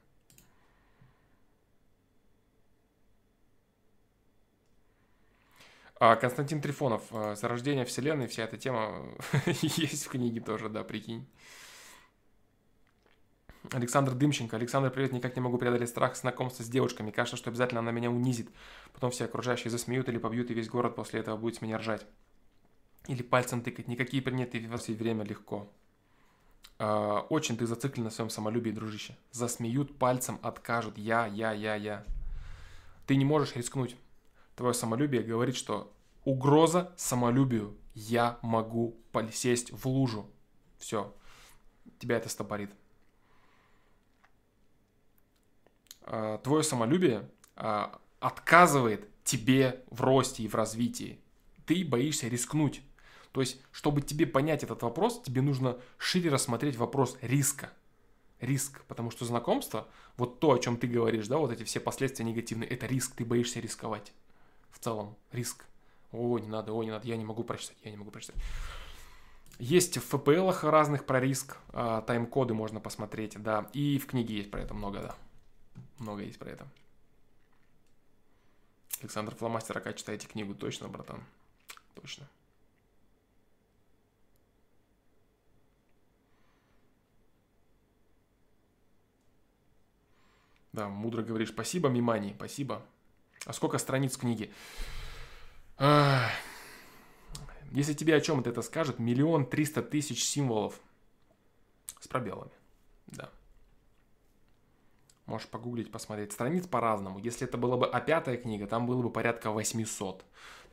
А 5.99 6.15
Константин 6.17 6.61
Трифонов, 6.61 7.03
э, 7.11 7.35
«Зарождение 7.35 7.85
Вселенной», 7.85 8.27
вся 8.27 8.43
эта 8.43 8.57
тема 8.57 9.07
есть 9.61 10.05
в 10.05 10.09
книге 10.09 10.41
тоже, 10.41 10.67
да, 10.67 10.83
прикинь. 10.83 11.25
Александр 13.71 14.13
Дымченко. 14.13 14.57
Александр, 14.57 14.91
привет, 14.91 15.13
никак 15.13 15.35
не 15.35 15.41
могу 15.41 15.57
преодолеть 15.57 15.89
страх 15.89 16.15
знакомства 16.15 16.63
с 16.63 16.67
девушками. 16.67 17.11
Кажется, 17.11 17.37
что 17.37 17.49
обязательно 17.49 17.79
она 17.79 17.91
меня 17.91 18.11
унизит. 18.11 18.49
Потом 18.93 19.11
все 19.11 19.25
окружающие 19.25 19.71
засмеют 19.71 20.09
или 20.09 20.17
побьют, 20.17 20.51
и 20.51 20.53
весь 20.53 20.69
город 20.69 20.95
после 20.95 21.21
этого 21.21 21.37
будет 21.37 21.55
с 21.55 21.61
меня 21.61 21.77
ржать. 21.77 22.05
Или 23.07 23.21
пальцем 23.21 23.61
тыкать. 23.61 23.87
Никакие 23.87 24.21
приняты 24.21 24.67
во 24.67 24.77
все 24.77 24.93
время 24.93 25.23
легко. 25.23 25.71
Э, 26.79 27.21
очень 27.29 27.57
ты 27.57 27.65
зациклен 27.65 28.03
на 28.03 28.09
своем 28.09 28.29
самолюбии, 28.29 28.71
дружище. 28.71 29.17
Засмеют, 29.31 29.97
пальцем 29.97 30.39
откажут. 30.41 30.97
Я, 30.97 31.25
я, 31.27 31.53
я, 31.53 31.75
я. 31.75 32.05
Ты 33.07 33.15
не 33.15 33.25
можешь 33.25 33.55
рискнуть. 33.55 33.95
Твое 34.55 34.73
самолюбие 34.73 35.23
говорит, 35.23 35.55
что 35.55 35.93
угроза 36.25 36.93
самолюбию. 36.97 37.77
Я 37.93 38.39
могу 38.41 38.97
сесть 39.31 39.71
в 39.71 39.85
лужу. 39.87 40.29
Все. 40.77 41.13
Тебя 41.99 42.17
это 42.17 42.27
стопорит. 42.29 42.71
Э, 42.71 42.75
твое 46.43 46.63
самолюбие 46.63 47.29
э, 47.55 47.87
отказывает 48.19 49.07
тебе 49.23 49.83
в 49.89 50.01
росте 50.01 50.43
и 50.43 50.47
в 50.47 50.55
развитии. 50.55 51.19
Ты 51.65 51.85
боишься 51.85 52.27
рискнуть. 52.27 52.81
То 53.31 53.41
есть, 53.41 53.61
чтобы 53.71 54.01
тебе 54.01 54.27
понять 54.27 54.63
этот 54.63 54.83
вопрос, 54.83 55.21
тебе 55.23 55.41
нужно 55.41 55.77
шире 55.97 56.29
рассмотреть 56.29 56.75
вопрос 56.75 57.17
риска. 57.21 57.71
Риск, 58.39 58.83
потому 58.87 59.09
что 59.09 59.25
знакомство, 59.25 59.87
вот 60.17 60.39
то, 60.39 60.51
о 60.51 60.59
чем 60.59 60.77
ты 60.77 60.85
говоришь, 60.85 61.27
да, 61.27 61.37
вот 61.37 61.51
эти 61.51 61.63
все 61.63 61.79
последствия 61.79 62.25
негативные, 62.25 62.69
это 62.69 62.85
риск, 62.85 63.15
ты 63.15 63.23
боишься 63.23 63.59
рисковать. 63.59 64.11
В 64.69 64.79
целом, 64.79 65.15
риск. 65.31 65.65
О, 66.11 66.37
не 66.37 66.47
надо, 66.47 66.73
о, 66.73 66.83
не 66.83 66.91
надо, 66.91 67.07
я 67.07 67.15
не 67.15 67.25
могу 67.25 67.43
прочитать, 67.43 67.77
я 67.83 67.91
не 67.91 67.97
могу 67.97 68.11
прочитать. 68.11 68.35
Есть 69.59 69.97
в 69.97 70.01
ФПЛах 70.01 70.63
разных 70.63 71.05
про 71.05 71.19
риск, 71.19 71.57
а, 71.69 72.01
тайм-коды 72.01 72.53
можно 72.53 72.79
посмотреть, 72.79 73.41
да, 73.41 73.69
и 73.73 73.97
в 73.97 74.07
книге 74.07 74.35
есть 74.35 74.51
про 74.51 74.61
это 74.61 74.73
много, 74.73 74.99
да. 74.99 75.15
Много 75.99 76.23
есть 76.23 76.39
про 76.39 76.49
это. 76.49 76.67
Александр 79.01 79.35
Фломастер, 79.35 79.77
ака 79.77 79.93
читаете 79.93 80.27
книгу, 80.27 80.53
точно, 80.55 80.87
братан? 80.87 81.23
Точно. 81.95 82.27
Да, 90.71 90.89
мудро 90.89 91.21
говоришь. 91.21 91.49
Спасибо, 91.49 91.89
Мимани, 91.89 92.33
спасибо. 92.35 92.83
А 93.45 93.53
сколько 93.53 93.77
страниц 93.77 94.17
книги? 94.17 94.51
Если 97.71 97.93
тебе 97.93 98.15
о 98.15 98.21
чем 98.21 98.39
это 98.39 98.61
скажет, 98.61 98.99
миллион 98.99 99.45
триста 99.45 99.83
тысяч 99.83 100.23
символов 100.23 100.79
с 101.99 102.07
пробелами. 102.07 102.51
Да. 103.07 103.29
Можешь 105.33 105.47
погуглить, 105.47 105.91
посмотреть. 105.91 106.31
Страниц 106.31 106.67
по-разному. 106.67 107.17
Если 107.17 107.47
это 107.47 107.57
была 107.57 107.75
бы 107.75 107.87
а 107.87 107.99
пятая 108.01 108.37
книга, 108.37 108.67
там 108.67 108.85
было 108.85 109.01
бы 109.01 109.09
порядка 109.09 109.49
800. 109.49 110.23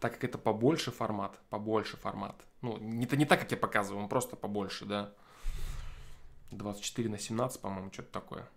Так 0.01 0.13
как 0.13 0.25
это 0.25 0.37
побольше 0.37 0.91
формат, 0.91 1.41
побольше 1.49 1.97
формат. 1.97 2.37
Ну, 2.61 2.77
не, 2.77 3.09
не 3.11 3.25
так, 3.25 3.41
как 3.41 3.51
я 3.51 3.57
показываю, 3.57 4.03
он 4.03 4.11
просто 4.11 4.37
побольше, 4.37 4.85
да. 4.85 5.15
24 6.51 7.09
на 7.09 7.19
17, 7.19 7.59
по-моему, 7.63 7.91
что-то 7.91 8.13
такое. 8.13 8.51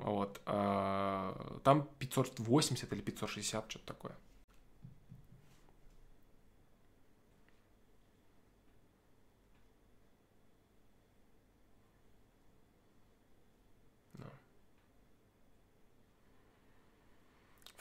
Вот. 0.00 0.40
А, 0.46 1.60
там 1.62 1.88
580 2.00 2.92
или 2.92 3.00
560, 3.00 3.70
что-то 3.70 3.86
такое. 3.86 4.16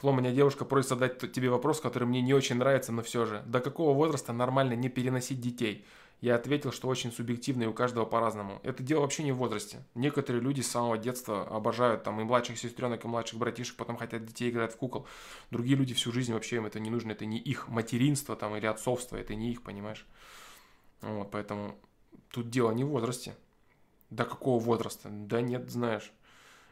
Фло, 0.04 0.12
меня 0.12 0.34
девушка 0.34 0.66
просит 0.66 0.90
задать 0.90 1.32
тебе 1.32 1.50
вопрос, 1.50 1.80
который 1.80 2.04
мне 2.04 2.22
не 2.22 2.34
очень 2.34 2.58
нравится, 2.58 2.92
но 2.92 3.02
все 3.04 3.26
же. 3.26 3.42
До 3.46 3.62
какого 3.62 3.96
возраста 3.96 4.34
нормально 4.34 4.74
не 4.74 4.90
переносить 4.90 5.40
детей? 5.40 5.86
Я 6.20 6.36
ответил, 6.36 6.74
что 6.74 6.90
очень 6.90 7.10
субъективно 7.10 7.64
и 7.64 7.68
у 7.68 7.74
каждого 7.74 8.04
по-разному. 8.04 8.60
Это 8.64 8.84
дело 8.84 9.04
вообще 9.04 9.24
не 9.24 9.32
в 9.32 9.38
возрасте. 9.38 9.82
Некоторые 9.96 10.42
люди 10.42 10.60
с 10.60 10.70
самого 10.70 10.98
детства 10.98 11.48
обожают 11.48 12.04
там 12.04 12.20
и 12.20 12.26
младших 12.26 12.58
сестренок, 12.58 13.06
и 13.06 13.08
младших 13.08 13.40
братишек, 13.40 13.78
потом 13.78 13.96
хотят 13.96 14.26
детей 14.26 14.50
играть 14.50 14.74
в 14.74 14.76
кукол. 14.76 15.08
Другие 15.52 15.78
люди 15.78 15.94
всю 15.94 16.12
жизнь 16.12 16.34
вообще 16.34 16.58
им 16.58 16.66
это 16.66 16.82
не 16.82 16.90
нужно, 16.90 17.14
это 17.14 17.26
не 17.26 17.38
их 17.38 17.70
материнство 17.70 18.36
там 18.36 18.58
или 18.58 18.66
отцовство, 18.66 19.16
это 19.16 19.36
не 19.36 19.52
их, 19.54 19.62
понимаешь? 19.62 20.06
Вот, 21.00 21.32
поэтому 21.32 21.78
тут 22.30 22.50
дело 22.50 22.72
не 22.72 22.84
в 22.84 22.90
возрасте. 22.90 23.38
До 24.10 24.26
какого 24.26 24.60
возраста? 24.62 25.08
Да 25.10 25.40
нет, 25.40 25.72
знаешь. 25.72 26.12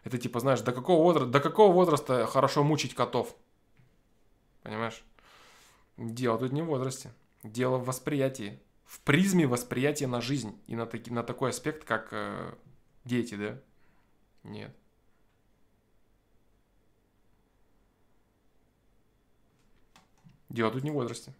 Это 0.03 0.17
типа, 0.17 0.39
знаешь, 0.39 0.61
до 0.61 0.71
какого 0.71 1.03
возраста, 1.03 1.29
до 1.29 1.39
какого 1.39 1.73
возраста 1.73 2.25
хорошо 2.25 2.63
мучить 2.63 2.95
котов? 2.95 3.35
Понимаешь? 4.63 5.03
Дело 5.97 6.37
тут 6.39 6.51
не 6.51 6.61
в 6.61 6.67
возрасте. 6.67 7.13
Дело 7.43 7.77
в 7.77 7.85
восприятии 7.85 8.59
в 8.91 8.99
призме 8.99 9.47
восприятия 9.47 10.05
на 10.05 10.19
жизнь 10.19 10.61
и 10.67 10.75
на, 10.75 10.85
таки, 10.85 11.11
на 11.11 11.23
такой 11.23 11.51
аспект, 11.51 11.85
как 11.85 12.09
э, 12.11 12.53
дети, 13.05 13.35
да? 13.35 13.57
Нет. 14.43 14.75
Дело 20.49 20.71
тут 20.71 20.83
не 20.83 20.91
в 20.91 20.95
возрасте. 20.95 21.33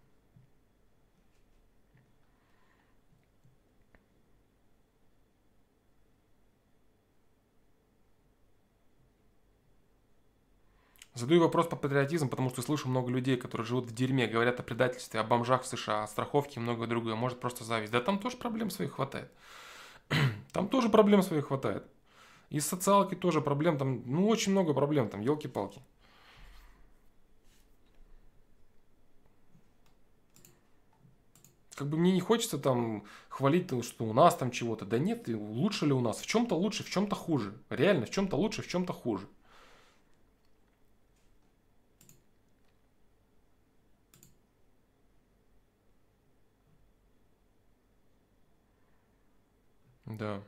Задаю 11.14 11.42
вопрос 11.42 11.68
по 11.68 11.76
патриотизму, 11.76 12.30
потому 12.30 12.50
что 12.50 12.62
слышу 12.62 12.88
много 12.88 13.12
людей, 13.12 13.36
которые 13.36 13.68
живут 13.68 13.86
в 13.86 13.94
дерьме, 13.94 14.28
говорят 14.28 14.62
о 14.62 14.64
предательстве, 14.64 15.20
о 15.20 15.24
бомжах 15.24 15.64
в 15.64 15.68
США, 15.68 16.04
о 16.04 16.08
страховке 16.08 16.60
и 16.60 16.64
многое 16.64 16.88
другое. 16.88 17.16
Может, 17.16 17.42
просто 17.42 17.66
зависть. 17.66 17.92
Да 17.92 18.00
там 18.00 18.18
тоже 18.18 18.38
проблем 18.38 18.70
своих 18.70 18.94
хватает. 18.94 19.30
Там 20.54 20.68
тоже 20.68 20.90
проблем 20.90 21.22
своих 21.22 21.48
хватает. 21.48 21.86
И 22.50 22.60
с 22.60 22.68
социалкой 22.68 23.18
тоже 23.18 23.42
проблем. 23.42 23.78
Там, 23.78 24.04
ну, 24.06 24.28
очень 24.28 24.52
много 24.52 24.74
проблем 24.74 25.08
там, 25.08 25.22
елки-палки. 25.22 25.82
Как 31.76 31.88
бы 31.88 31.98
мне 31.98 32.12
не 32.12 32.20
хочется 32.20 32.58
там 32.58 33.06
хвалить, 33.30 33.68
что 33.86 34.04
у 34.04 34.14
нас 34.14 34.36
там 34.36 34.52
чего-то. 34.52 34.86
Да 34.86 35.00
нет, 35.00 35.28
лучше 35.28 35.86
ли 35.86 35.94
у 35.94 36.02
нас? 36.02 36.20
В 36.20 36.28
чем-то 36.28 36.56
лучше, 36.56 36.84
в 36.84 36.90
чем-то 36.90 37.16
хуже. 37.16 37.54
Реально, 37.70 38.06
в 38.06 38.10
чем-то 38.12 38.36
лучше, 38.36 38.62
в 38.62 38.68
чем-то 38.68 38.92
хуже. 38.92 39.28
Да. 50.18 50.42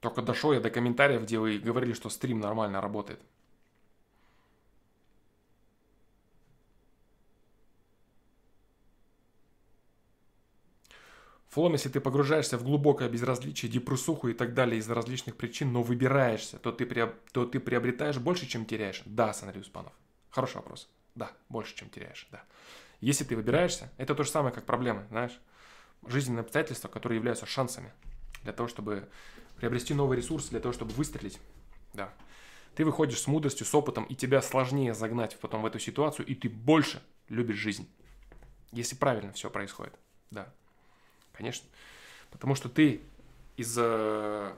Только 0.00 0.20
дошел 0.20 0.52
я 0.52 0.60
до 0.60 0.70
комментариев, 0.70 1.22
где 1.22 1.38
вы 1.38 1.58
говорили, 1.58 1.92
что 1.92 2.10
стрим 2.10 2.40
нормально 2.40 2.80
работает. 2.80 3.20
Флом, 11.50 11.74
если 11.74 11.90
ты 11.90 12.00
погружаешься 12.00 12.56
в 12.56 12.64
глубокое 12.64 13.10
безразличие, 13.10 13.70
депрессуху 13.70 14.28
и 14.28 14.32
так 14.32 14.54
далее 14.54 14.78
из-за 14.78 14.94
различных 14.94 15.36
причин, 15.36 15.70
но 15.70 15.82
выбираешься, 15.82 16.58
то 16.58 16.72
ты, 16.72 16.86
приоб... 16.86 17.14
то 17.30 17.44
ты 17.44 17.60
приобретаешь 17.60 18.18
больше, 18.18 18.46
чем 18.46 18.64
теряешь. 18.64 19.02
Да, 19.04 19.34
Санари 19.34 19.60
Успанов. 19.60 19.92
Хороший 20.30 20.56
вопрос. 20.56 20.88
Да, 21.14 21.30
больше, 21.50 21.76
чем 21.76 21.90
теряешь, 21.90 22.26
да. 22.32 22.42
Если 23.02 23.24
ты 23.24 23.34
выбираешься, 23.34 23.90
это 23.98 24.14
то 24.14 24.22
же 24.22 24.30
самое, 24.30 24.54
как 24.54 24.64
проблемы, 24.64 25.04
знаешь. 25.10 25.38
Жизненные 26.06 26.42
обстоятельства, 26.42 26.86
которые 26.86 27.18
являются 27.18 27.46
шансами 27.46 27.92
для 28.44 28.52
того, 28.52 28.68
чтобы 28.68 29.08
приобрести 29.56 29.92
новый 29.92 30.16
ресурс, 30.16 30.48
для 30.48 30.60
того, 30.60 30.72
чтобы 30.72 30.92
выстрелить. 30.92 31.40
Да. 31.94 32.14
Ты 32.76 32.84
выходишь 32.84 33.20
с 33.20 33.26
мудростью, 33.26 33.66
с 33.66 33.74
опытом, 33.74 34.04
и 34.04 34.14
тебя 34.14 34.40
сложнее 34.40 34.94
загнать 34.94 35.36
потом 35.40 35.62
в 35.62 35.66
эту 35.66 35.80
ситуацию, 35.80 36.26
и 36.26 36.36
ты 36.36 36.48
больше 36.48 37.02
любишь 37.28 37.56
жизнь. 37.56 37.90
Если 38.70 38.94
правильно 38.94 39.32
все 39.32 39.50
происходит. 39.50 39.94
Да. 40.30 40.52
Конечно. 41.32 41.68
Потому 42.30 42.54
что 42.54 42.68
ты 42.68 43.02
из-за 43.56 44.56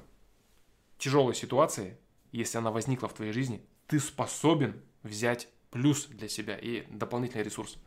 тяжелой 0.99 1.35
ситуации, 1.35 1.97
если 2.31 2.59
она 2.59 2.71
возникла 2.71 3.09
в 3.09 3.15
твоей 3.15 3.33
жизни, 3.33 3.65
ты 3.87 3.99
способен 3.99 4.83
взять 5.03 5.49
плюс 5.71 6.07
для 6.07 6.29
себя 6.29 6.59
и 6.59 6.85
дополнительный 6.91 7.43
ресурс. 7.43 7.79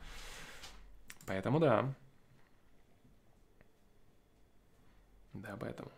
Поэтому 1.27 1.59
да. 1.59 1.93
Да, 5.33 5.55
поэтому. 5.59 5.91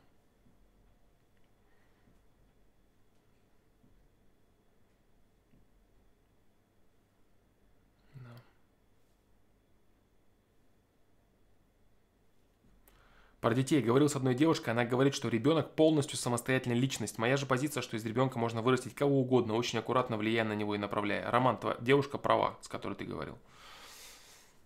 Про 13.40 13.54
детей 13.54 13.82
говорил 13.82 14.10
с 14.10 14.18
одной 14.18 14.36
девушкой, 14.36 14.72
она 14.72 14.84
говорит, 14.84 15.16
что 15.16 15.30
ребенок 15.30 15.74
полностью 15.76 16.18
самостоятельная 16.18 16.76
личность. 16.76 17.18
Моя 17.18 17.38
же 17.38 17.46
позиция, 17.46 17.82
что 17.82 17.96
из 17.96 18.04
ребенка 18.04 18.38
можно 18.38 18.62
вырастить 18.62 18.96
кого 18.96 19.22
угодно, 19.22 19.54
очень 19.54 19.80
аккуратно 19.80 20.18
влияя 20.18 20.44
на 20.44 20.54
него 20.54 20.76
и 20.76 20.78
направляя. 20.78 21.32
Роман, 21.32 21.58
твоя 21.58 21.78
девушка 21.80 22.18
права, 22.18 22.58
с 22.62 22.68
которой 22.68 22.96
ты 22.96 23.06
говорил. 23.06 23.38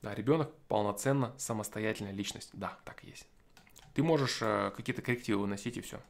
Да, 0.04 0.14
ребенок 0.14 0.54
полноценно 0.68 1.34
самостоятельная 1.38 2.12
личность. 2.12 2.50
Да, 2.52 2.78
так 2.84 3.06
есть. 3.06 3.26
Ты 3.94 4.04
можешь 4.04 4.40
э, 4.42 4.72
какие-то 4.76 5.02
коррективы 5.02 5.44
выносить 5.44 5.78
и 5.78 5.82
все. 5.82 6.02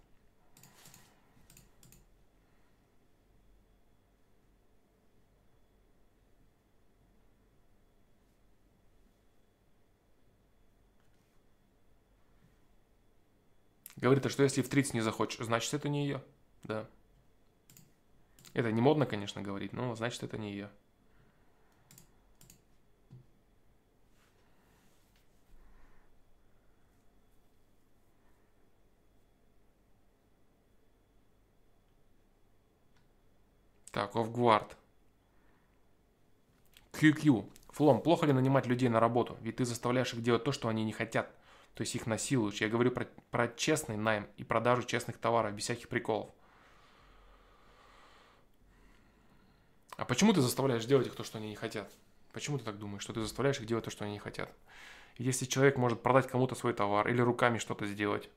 Говорит, 13.96 14.26
а 14.26 14.30
что 14.30 14.42
если 14.42 14.64
в 14.64 14.70
30 14.70 14.96
не 14.96 15.02
захочешь, 15.02 15.46
значит 15.46 15.72
это 15.76 15.88
не 15.88 16.02
ее. 16.02 16.24
Да. 16.64 16.90
Это 18.54 18.72
не 18.72 18.82
модно, 18.82 19.06
конечно, 19.06 19.44
говорить, 19.44 19.72
но 19.72 19.94
значит 19.96 20.24
это 20.24 20.40
не 20.40 20.52
ее. 20.52 20.72
Так, 33.94 34.18
офгвард. 34.18 34.76
QQ. 36.92 37.50
Флом, 37.70 38.02
плохо 38.02 38.26
ли 38.26 38.34
нанимать 38.34 38.66
людей 38.66 38.90
на 38.90 39.00
работу? 39.00 39.38
Ведь 39.40 39.56
ты 39.56 39.66
заставляешь 39.66 40.14
их 40.14 40.22
делать 40.22 40.44
то, 40.44 40.52
что 40.52 40.68
они 40.68 40.84
не 40.84 40.92
хотят 40.92 41.34
то 41.74 41.82
есть 41.82 41.96
их 41.96 42.06
насилуешь. 42.06 42.62
Я 42.62 42.70
говорю 42.70 42.92
про, 42.92 43.08
про 43.32 43.48
честный 43.48 43.98
найм 43.98 44.28
и 44.38 44.44
продажу 44.44 44.84
честных 44.84 45.18
товаров, 45.18 45.54
без 45.54 45.64
всяких 45.64 45.88
приколов. 45.88 46.30
А 49.96 50.06
почему 50.06 50.34
ты 50.34 50.42
заставляешь 50.42 50.86
делать 50.86 51.08
их 51.08 51.16
то, 51.16 51.24
что 51.24 51.38
они 51.38 51.50
не 51.50 51.56
хотят? 51.56 51.92
Почему 52.32 52.58
ты 52.58 52.66
так 52.66 52.80
думаешь, 52.80 53.04
что 53.04 53.14
ты 53.14 53.22
заставляешь 53.22 53.60
их 53.60 53.66
делать 53.66 53.86
то, 53.86 53.92
что 53.92 54.06
они 54.06 54.14
не 54.14 54.20
хотят? 54.20 54.52
Если 55.18 55.46
человек 55.46 55.78
может 55.78 56.02
продать 56.02 56.28
кому-то 56.28 56.56
свой 56.56 56.74
товар 56.74 57.08
или 57.08 57.22
руками 57.22 57.60
что-то 57.60 57.86
сделать, 57.86 58.30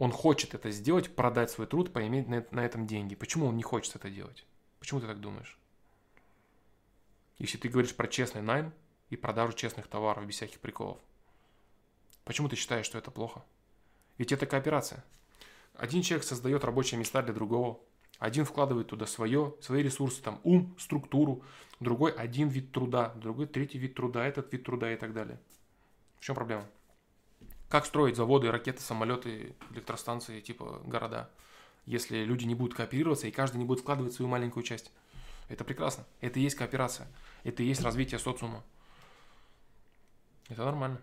он 0.00 0.12
хочет 0.12 0.54
это 0.54 0.70
сделать, 0.70 1.14
продать 1.14 1.50
свой 1.50 1.66
труд, 1.66 1.92
поиметь 1.92 2.26
на, 2.26 2.64
этом 2.64 2.86
деньги. 2.86 3.14
Почему 3.14 3.44
он 3.44 3.56
не 3.58 3.62
хочет 3.62 3.94
это 3.96 4.08
делать? 4.08 4.46
Почему 4.78 4.98
ты 4.98 5.06
так 5.06 5.20
думаешь? 5.20 5.58
Если 7.38 7.58
ты 7.58 7.68
говоришь 7.68 7.94
про 7.94 8.08
честный 8.08 8.40
найм 8.40 8.72
и 9.10 9.16
продажу 9.16 9.52
честных 9.52 9.88
товаров 9.88 10.26
без 10.26 10.36
всяких 10.36 10.58
приколов. 10.58 10.96
Почему 12.24 12.48
ты 12.48 12.56
считаешь, 12.56 12.86
что 12.86 12.96
это 12.96 13.10
плохо? 13.10 13.44
Ведь 14.16 14.32
это 14.32 14.46
кооперация. 14.46 15.04
Один 15.74 16.00
человек 16.00 16.24
создает 16.24 16.64
рабочие 16.64 16.98
места 16.98 17.20
для 17.20 17.34
другого. 17.34 17.78
Один 18.18 18.46
вкладывает 18.46 18.86
туда 18.86 19.04
свое, 19.04 19.54
свои 19.60 19.82
ресурсы, 19.82 20.22
там 20.22 20.40
ум, 20.44 20.74
структуру. 20.78 21.42
Другой 21.78 22.12
один 22.12 22.48
вид 22.48 22.72
труда, 22.72 23.12
другой 23.16 23.48
третий 23.48 23.76
вид 23.76 23.96
труда, 23.96 24.26
этот 24.26 24.50
вид 24.50 24.64
труда 24.64 24.94
и 24.94 24.96
так 24.96 25.12
далее. 25.12 25.38
В 26.20 26.24
чем 26.24 26.36
проблема? 26.36 26.66
Как 27.70 27.86
строить 27.86 28.16
заводы, 28.16 28.50
ракеты, 28.50 28.82
самолеты, 28.82 29.54
электростанции, 29.70 30.40
типа 30.40 30.82
города, 30.84 31.30
если 31.86 32.24
люди 32.24 32.44
не 32.44 32.56
будут 32.56 32.76
кооперироваться 32.76 33.28
и 33.28 33.30
каждый 33.30 33.58
не 33.58 33.64
будет 33.64 33.78
вкладывать 33.78 34.12
свою 34.12 34.28
маленькую 34.28 34.64
часть? 34.64 34.90
Это 35.48 35.62
прекрасно. 35.62 36.04
Это 36.20 36.40
и 36.40 36.42
есть 36.42 36.56
кооперация. 36.56 37.06
Это 37.44 37.62
и 37.62 37.66
есть 37.66 37.82
развитие 37.82 38.18
социума. 38.18 38.64
Это 40.48 40.64
нормально. 40.64 41.00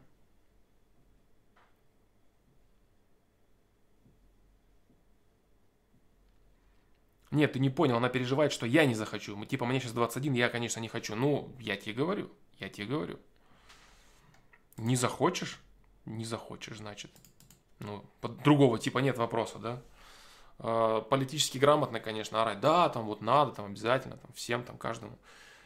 Нет, 7.31 7.53
ты 7.53 7.59
не 7.59 7.69
понял, 7.69 7.95
она 7.95 8.09
переживает, 8.09 8.51
что 8.51 8.65
я 8.65 8.85
не 8.85 8.93
захочу. 8.93 9.37
Мы, 9.37 9.45
типа, 9.45 9.65
мне 9.65 9.79
сейчас 9.79 9.93
21, 9.93 10.33
я, 10.33 10.49
конечно, 10.49 10.81
не 10.81 10.89
хочу. 10.89 11.15
Ну, 11.15 11.49
я 11.59 11.77
тебе 11.77 11.93
говорю, 11.93 12.29
я 12.59 12.67
тебе 12.67 12.87
говорю. 12.87 13.19
Не 14.75 14.97
захочешь? 14.97 15.61
Не 16.07 16.25
захочешь, 16.25 16.77
значит. 16.77 17.11
Ну, 17.79 18.03
другого 18.43 18.79
типа 18.79 18.99
нет 18.99 19.17
вопроса, 19.17 19.59
да? 19.59 19.81
А, 20.59 21.01
политически 21.01 21.57
грамотно, 21.57 21.99
конечно, 21.99 22.41
орать, 22.41 22.59
да, 22.59 22.89
там 22.89 23.05
вот 23.05 23.21
надо, 23.21 23.51
там 23.51 23.65
обязательно, 23.65 24.17
там 24.17 24.31
всем, 24.33 24.63
там 24.63 24.77
каждому. 24.77 25.19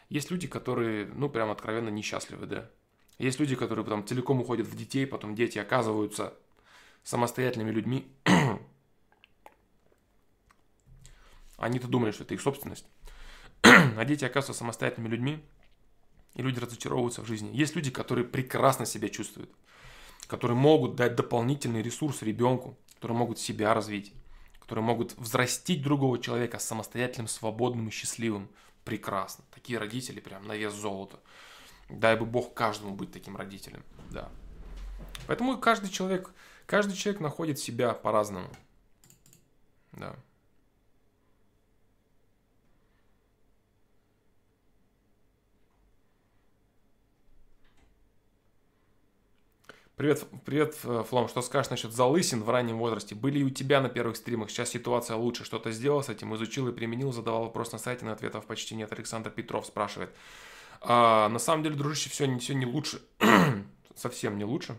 Есть 0.10 0.30
люди, 0.32 0.48
которые, 0.48 1.06
ну, 1.06 1.30
прям 1.30 1.52
откровенно 1.52 1.90
несчастливы, 1.90 2.46
да. 2.46 2.70
Есть 3.18 3.40
люди, 3.40 3.56
которые 3.56 3.86
потом 3.86 4.06
целиком 4.06 4.42
уходят 4.42 4.68
в 4.68 4.76
детей, 4.76 5.08
потом 5.08 5.36
дети 5.36 5.60
оказываются 5.60 6.34
самостоятельными 7.04 7.72
людьми, 7.72 8.12
Они-то 11.62 11.88
думали, 11.88 12.12
что 12.12 12.24
это 12.24 12.34
их 12.34 12.42
собственность. 12.42 12.88
а 13.62 14.04
дети 14.04 14.26
оказываются 14.26 14.60
самостоятельными 14.60 15.12
людьми, 15.12 15.46
и 16.34 16.42
люди 16.42 16.60
разочаровываются 16.60 17.22
в 17.22 17.28
жизни. 17.28 17.56
Есть 17.56 17.76
люди, 17.76 17.92
которые 17.92 18.26
прекрасно 18.26 18.88
себя 18.88 19.10
чувствуют, 19.10 19.52
которые 20.32 20.56
могут 20.56 20.96
дать 20.96 21.18
дополнительный 21.18 21.82
ресурс 21.82 22.22
ребенку, 22.22 22.78
которые 22.96 23.18
могут 23.18 23.38
себя 23.38 23.74
развить, 23.74 24.14
которые 24.62 24.82
могут 24.82 25.18
взрастить 25.18 25.84
другого 25.84 26.20
человека 26.20 26.58
самостоятельным, 26.58 27.28
свободным 27.28 27.90
и 27.90 27.92
счастливым. 27.92 28.50
Прекрасно. 28.86 29.44
Такие 29.54 29.78
родители 29.78 30.22
прям 30.22 30.48
на 30.48 30.56
вес 30.56 30.72
золота. 30.72 31.20
Дай 31.90 32.16
бы 32.16 32.26
Бог 32.26 32.54
каждому 32.54 32.96
быть 32.96 33.12
таким 33.12 33.36
родителем. 33.36 33.84
Да. 34.10 34.30
Поэтому 35.28 35.58
каждый 35.58 35.90
человек, 35.90 36.32
каждый 36.66 36.96
человек 36.96 37.20
находит 37.20 37.60
себя 37.60 37.92
по-разному. 37.92 38.48
Да. 39.92 40.16
Привет, 50.02 50.26
привет, 50.46 50.76
э, 50.84 51.04
Флом, 51.10 51.28
что 51.28 51.44
скажешь 51.44 51.70
насчет 51.70 51.92
залысин 51.92 52.42
в 52.42 52.50
раннем 52.50 52.80
возрасте? 52.80 53.14
Были 53.14 53.38
и 53.38 53.44
у 53.44 53.52
тебя 53.52 53.82
на 53.82 53.88
первых 53.88 54.18
стримах, 54.18 54.50
сейчас 54.50 54.70
ситуация 54.70 55.16
лучше, 55.16 55.46
что-то 55.46 55.70
сделал 55.70 56.02
с 56.02 56.10
этим, 56.10 56.34
изучил 56.34 56.68
и 56.68 56.72
применил, 56.72 57.12
задавал 57.12 57.44
вопрос 57.44 57.72
на 57.72 57.78
сайте, 57.78 58.04
на 58.06 58.14
ответов 58.14 58.48
почти 58.48 58.74
нет. 58.74 58.92
Александр 58.92 59.30
Петров 59.30 59.64
спрашивает. 59.64 60.10
А, 60.82 61.30
на 61.30 61.38
самом 61.38 61.62
деле, 61.62 61.76
дружище, 61.76 62.10
все, 62.10 62.26
не 62.26 62.40
все 62.40 62.56
не 62.56 62.66
лучше, 62.66 63.00
совсем 63.96 64.40
не 64.40 64.44
лучше. 64.44 64.76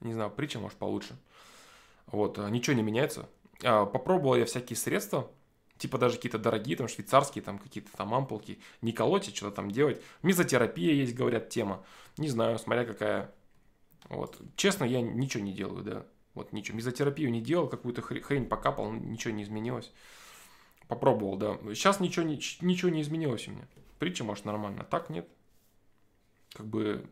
Не 0.00 0.14
знаю, 0.14 0.30
притча, 0.30 0.58
может, 0.58 0.78
получше. 0.78 1.14
Вот, 2.06 2.38
а, 2.38 2.48
ничего 2.48 2.76
не 2.76 2.82
меняется. 2.82 3.28
А, 3.62 3.84
попробовал 3.84 4.36
я 4.36 4.46
всякие 4.46 4.78
средства, 4.78 5.30
типа 5.76 5.98
даже 5.98 6.16
какие-то 6.16 6.38
дорогие, 6.38 6.78
там, 6.78 6.88
швейцарские, 6.88 7.44
там, 7.44 7.58
какие-то 7.58 7.94
там 7.94 8.14
ампулки, 8.14 8.58
не 8.80 8.92
колоть 8.92 9.28
и 9.28 9.34
что-то 9.34 9.56
там 9.56 9.70
делать. 9.70 10.00
Мезотерапия 10.22 10.94
есть, 10.94 11.14
говорят, 11.14 11.50
тема. 11.50 11.84
Не 12.16 12.30
знаю, 12.30 12.58
смотря 12.58 12.86
какая 12.86 13.34
вот. 14.08 14.40
Честно, 14.56 14.84
я 14.84 15.00
ничего 15.00 15.42
не 15.42 15.52
делаю, 15.52 15.84
да. 15.84 16.06
Вот 16.34 16.52
ничего. 16.52 16.76
Мезотерапию 16.76 17.30
не 17.30 17.40
делал, 17.40 17.68
какую-то 17.68 18.02
хрень 18.02 18.46
покапал, 18.46 18.92
ничего 18.92 19.34
не 19.34 19.42
изменилось. 19.42 19.92
Попробовал, 20.86 21.36
да. 21.36 21.58
Сейчас 21.74 22.00
ничего 22.00 22.24
не, 22.24 22.40
ничего 22.60 22.90
не 22.90 23.02
изменилось 23.02 23.48
у 23.48 23.52
меня. 23.52 23.66
Притча, 23.98 24.24
может, 24.24 24.44
нормально. 24.44 24.84
Так 24.84 25.10
нет. 25.10 25.28
Как 26.52 26.66
бы 26.66 27.04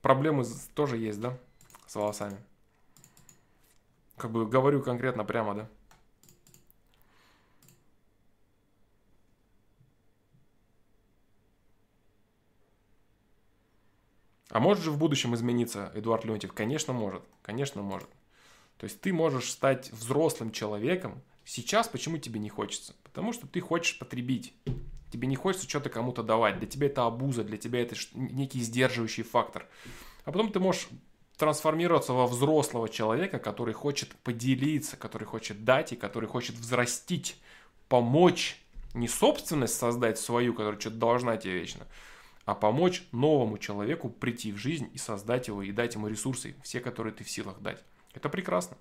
проблемы 0.00 0.44
тоже 0.74 0.96
есть, 0.96 1.20
да, 1.20 1.38
с 1.86 1.94
волосами. 1.94 2.38
Как 4.16 4.30
бы 4.30 4.46
говорю 4.46 4.82
конкретно 4.82 5.24
прямо, 5.24 5.54
да. 5.54 5.68
А 14.52 14.60
может 14.60 14.84
же 14.84 14.90
в 14.90 14.98
будущем 14.98 15.34
измениться 15.34 15.90
Эдуард 15.94 16.26
Леонтьев? 16.26 16.52
Конечно, 16.52 16.92
может. 16.92 17.22
Конечно, 17.40 17.80
может. 17.80 18.08
То 18.76 18.84
есть 18.84 19.00
ты 19.00 19.10
можешь 19.10 19.50
стать 19.50 19.90
взрослым 19.90 20.52
человеком. 20.52 21.22
Сейчас 21.46 21.88
почему 21.88 22.18
тебе 22.18 22.38
не 22.38 22.50
хочется? 22.50 22.94
Потому 23.02 23.32
что 23.32 23.46
ты 23.46 23.60
хочешь 23.60 23.98
потребить. 23.98 24.52
Тебе 25.10 25.26
не 25.26 25.36
хочется 25.36 25.66
что-то 25.66 25.88
кому-то 25.88 26.22
давать. 26.22 26.58
Для 26.58 26.68
тебя 26.68 26.88
это 26.88 27.06
абуза, 27.06 27.44
для 27.44 27.56
тебя 27.56 27.80
это 27.80 27.96
некий 28.12 28.60
сдерживающий 28.60 29.22
фактор. 29.22 29.66
А 30.26 30.32
потом 30.32 30.52
ты 30.52 30.60
можешь 30.60 30.86
трансформироваться 31.38 32.12
во 32.12 32.26
взрослого 32.26 32.90
человека, 32.90 33.38
который 33.38 33.72
хочет 33.72 34.10
поделиться, 34.22 34.98
который 34.98 35.24
хочет 35.24 35.64
дать 35.64 35.94
и 35.94 35.96
который 35.96 36.28
хочет 36.28 36.56
взрастить, 36.56 37.40
помочь, 37.88 38.60
не 38.92 39.08
собственность 39.08 39.78
создать 39.78 40.18
свою, 40.18 40.52
которая 40.52 40.78
что-то 40.78 40.96
должна 40.96 41.38
тебе 41.38 41.54
вечно, 41.54 41.86
а 42.44 42.54
помочь 42.54 43.04
новому 43.12 43.58
человеку 43.58 44.08
прийти 44.08 44.52
в 44.52 44.56
жизнь 44.56 44.90
и 44.92 44.98
создать 44.98 45.48
его, 45.48 45.62
и 45.62 45.72
дать 45.72 45.94
ему 45.94 46.08
ресурсы, 46.08 46.54
все, 46.62 46.80
которые 46.80 47.12
ты 47.12 47.24
в 47.24 47.30
силах 47.30 47.60
дать. 47.60 47.82
Это 48.14 48.28
прекрасно. 48.28 48.76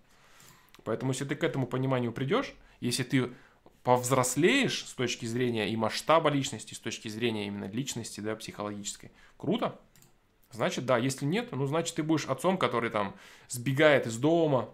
Поэтому, 0.84 1.12
если 1.12 1.26
ты 1.26 1.36
к 1.36 1.44
этому 1.44 1.68
пониманию 1.68 2.12
придешь, 2.12 2.54
если 2.80 3.04
ты 3.04 3.32
повзрослеешь 3.84 4.86
с 4.86 4.94
точки 4.94 5.26
зрения 5.26 5.70
и 5.70 5.76
масштаба 5.76 6.30
личности, 6.30 6.74
с 6.74 6.80
точки 6.80 7.08
зрения 7.08 7.48
именно 7.48 7.66
личности, 7.66 8.20
да, 8.20 8.36
психологической, 8.36 9.12
круто. 9.38 9.80
Значит, 10.52 10.86
да, 10.86 10.98
если 10.98 11.26
нет, 11.26 11.50
ну, 11.52 11.66
значит, 11.66 11.96
ты 11.96 12.04
будешь 12.04 12.26
отцом, 12.26 12.58
который 12.58 12.90
там 12.90 13.16
сбегает 13.48 14.06
из 14.06 14.18
дома, 14.18 14.70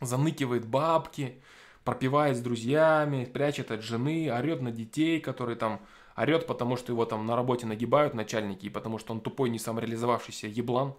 заныкивает 0.00 0.66
бабки, 0.66 1.40
пропивает 1.84 2.36
с 2.36 2.40
друзьями, 2.40 3.24
прячет 3.24 3.70
от 3.70 3.82
жены, 3.82 4.30
орет 4.30 4.60
на 4.60 4.72
детей, 4.72 5.20
которые 5.20 5.56
там 5.56 5.80
орет, 6.16 6.46
потому 6.46 6.76
что 6.76 6.92
его 6.92 7.04
там 7.04 7.26
на 7.26 7.36
работе 7.36 7.66
нагибают 7.66 8.14
начальники, 8.14 8.66
и 8.66 8.70
потому 8.70 8.98
что 8.98 9.12
он 9.12 9.20
тупой, 9.20 9.50
не 9.50 9.58
самореализовавшийся 9.58 10.46
еблан, 10.46 10.94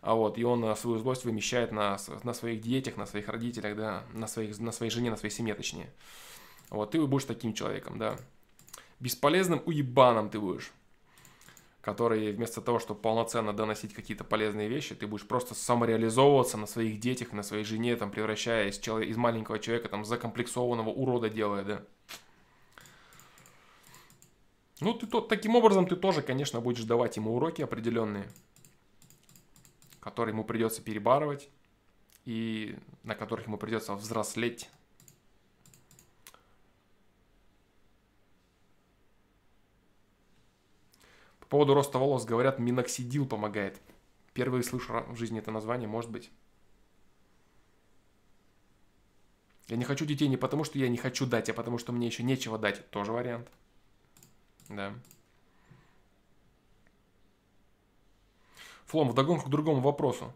а 0.00 0.14
вот, 0.14 0.38
и 0.38 0.44
он 0.44 0.64
э, 0.64 0.76
свою 0.76 0.98
злость 0.98 1.24
вымещает 1.24 1.72
на, 1.72 1.98
на 2.22 2.34
своих 2.34 2.60
детях, 2.60 2.96
на 2.96 3.06
своих 3.06 3.28
родителях, 3.28 3.76
да, 3.76 4.04
на, 4.12 4.28
своих, 4.28 4.58
на 4.58 4.70
своей 4.70 4.90
жене, 4.90 5.10
на 5.10 5.16
своей 5.16 5.34
семье, 5.34 5.54
точнее. 5.54 5.92
Вот, 6.70 6.92
ты 6.92 7.04
будешь 7.04 7.24
таким 7.24 7.52
человеком, 7.52 7.98
да. 7.98 8.16
Бесполезным 9.00 9.62
уебаном 9.64 10.30
ты 10.30 10.38
будешь 10.38 10.72
который 11.80 12.32
вместо 12.32 12.60
того, 12.60 12.78
чтобы 12.78 13.00
полноценно 13.00 13.54
доносить 13.54 13.94
какие-то 13.94 14.22
полезные 14.22 14.68
вещи, 14.68 14.94
ты 14.94 15.06
будешь 15.06 15.26
просто 15.26 15.54
самореализовываться 15.54 16.58
на 16.58 16.66
своих 16.66 17.00
детях, 17.00 17.32
на 17.32 17.42
своей 17.42 17.64
жене, 17.64 17.96
там, 17.96 18.10
превращая 18.10 18.68
из, 18.68 18.78
человека, 18.78 19.10
из 19.10 19.16
маленького 19.16 19.58
человека, 19.58 19.88
там, 19.88 20.04
закомплексованного 20.04 20.90
урода 20.90 21.30
делая, 21.30 21.64
да. 21.64 21.82
Ну, 24.80 24.94
ты 24.94 25.06
то, 25.08 25.20
таким 25.20 25.56
образом 25.56 25.86
ты 25.88 25.96
тоже, 25.96 26.22
конечно, 26.22 26.60
будешь 26.60 26.84
давать 26.84 27.16
ему 27.16 27.34
уроки 27.34 27.62
определенные, 27.62 28.28
которые 29.98 30.32
ему 30.32 30.44
придется 30.44 30.82
перебарывать, 30.82 31.48
и 32.24 32.78
на 33.02 33.16
которых 33.16 33.46
ему 33.46 33.58
придется 33.58 33.94
взрослеть. 33.94 34.70
По 41.40 41.46
поводу 41.46 41.74
роста 41.74 41.98
волос 41.98 42.24
говорят, 42.24 42.58
миноксидил 42.58 43.26
помогает. 43.26 43.80
Первый 44.32 44.62
слышу 44.62 44.92
в 45.08 45.16
жизни 45.16 45.40
это 45.40 45.50
название, 45.50 45.88
может 45.88 46.10
быть. 46.10 46.30
Я 49.66 49.76
не 49.76 49.84
хочу 49.84 50.06
детей 50.06 50.28
не 50.28 50.36
потому, 50.36 50.62
что 50.62 50.78
я 50.78 50.88
не 50.88 50.98
хочу 50.98 51.26
дать, 51.26 51.50
а 51.50 51.54
потому, 51.54 51.78
что 51.78 51.92
мне 51.92 52.06
еще 52.06 52.22
нечего 52.22 52.58
дать. 52.58 52.88
Тоже 52.90 53.12
вариант. 53.12 53.50
Да. 54.68 54.92
Флом, 58.86 59.10
вдогонку 59.10 59.46
к 59.46 59.50
другому 59.50 59.80
вопросу. 59.80 60.32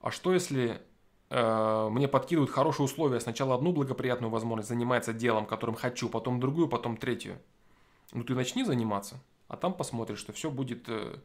А 0.00 0.10
что 0.10 0.32
если 0.32 0.82
э, 1.30 1.88
мне 1.90 2.08
подкидывают 2.08 2.50
хорошие 2.50 2.84
условия, 2.84 3.20
сначала 3.20 3.54
одну 3.54 3.72
благоприятную 3.72 4.30
возможность 4.30 4.68
заниматься 4.68 5.12
делом, 5.12 5.46
которым 5.46 5.76
хочу, 5.76 6.08
потом 6.08 6.40
другую, 6.40 6.68
потом 6.68 6.96
третью? 6.96 7.38
Ну 8.12 8.24
ты 8.24 8.34
начни 8.34 8.64
заниматься, 8.64 9.20
а 9.48 9.56
там 9.56 9.74
посмотришь, 9.74 10.18
что 10.18 10.32
все 10.32 10.50
будет... 10.50 10.88
Э, 10.88 11.16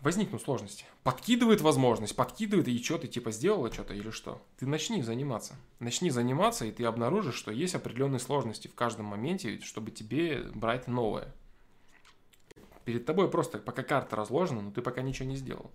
возникнут 0.00 0.42
сложности. 0.42 0.84
Подкидывает 1.02 1.60
возможность, 1.60 2.16
подкидывает, 2.16 2.68
и 2.68 2.82
что 2.82 2.98
ты 2.98 3.08
типа 3.08 3.30
сделала 3.30 3.72
что-то 3.72 3.94
или 3.94 4.10
что? 4.10 4.42
Ты 4.58 4.66
начни 4.66 5.02
заниматься. 5.02 5.56
Начни 5.78 6.10
заниматься, 6.10 6.64
и 6.64 6.72
ты 6.72 6.84
обнаружишь, 6.84 7.34
что 7.34 7.50
есть 7.50 7.74
определенные 7.74 8.20
сложности 8.20 8.68
в 8.68 8.74
каждом 8.74 9.06
моменте, 9.06 9.60
чтобы 9.60 9.90
тебе 9.90 10.42
брать 10.54 10.88
новое. 10.88 11.34
Перед 12.84 13.04
тобой 13.04 13.30
просто 13.30 13.58
пока 13.58 13.82
карта 13.82 14.16
разложена, 14.16 14.62
но 14.62 14.70
ты 14.70 14.82
пока 14.82 15.02
ничего 15.02 15.28
не 15.28 15.36
сделал. 15.36 15.70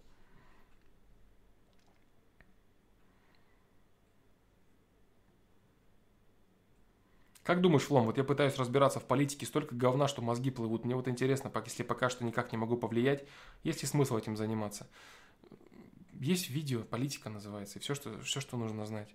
Как 7.43 7.61
думаешь, 7.61 7.83
Флом, 7.83 8.05
вот 8.05 8.17
я 8.17 8.23
пытаюсь 8.23 8.55
разбираться 8.57 8.99
в 8.99 9.05
политике, 9.05 9.45
столько 9.45 9.73
говна, 9.73 10.07
что 10.07 10.21
мозги 10.21 10.51
плывут. 10.51 10.85
Мне 10.85 10.95
вот 10.95 11.07
интересно, 11.07 11.51
если 11.65 11.83
пока 11.83 12.09
что 12.09 12.23
никак 12.23 12.51
не 12.51 12.57
могу 12.57 12.77
повлиять, 12.77 13.25
есть 13.63 13.81
ли 13.81 13.87
смысл 13.87 14.17
этим 14.17 14.37
заниматься? 14.37 14.87
Есть 16.13 16.49
видео, 16.49 16.83
политика 16.83 17.29
называется, 17.29 17.79
и 17.79 17.81
все, 17.81 17.95
что, 17.95 18.19
все, 18.21 18.41
что 18.41 18.57
нужно 18.57 18.85
знать. 18.85 19.09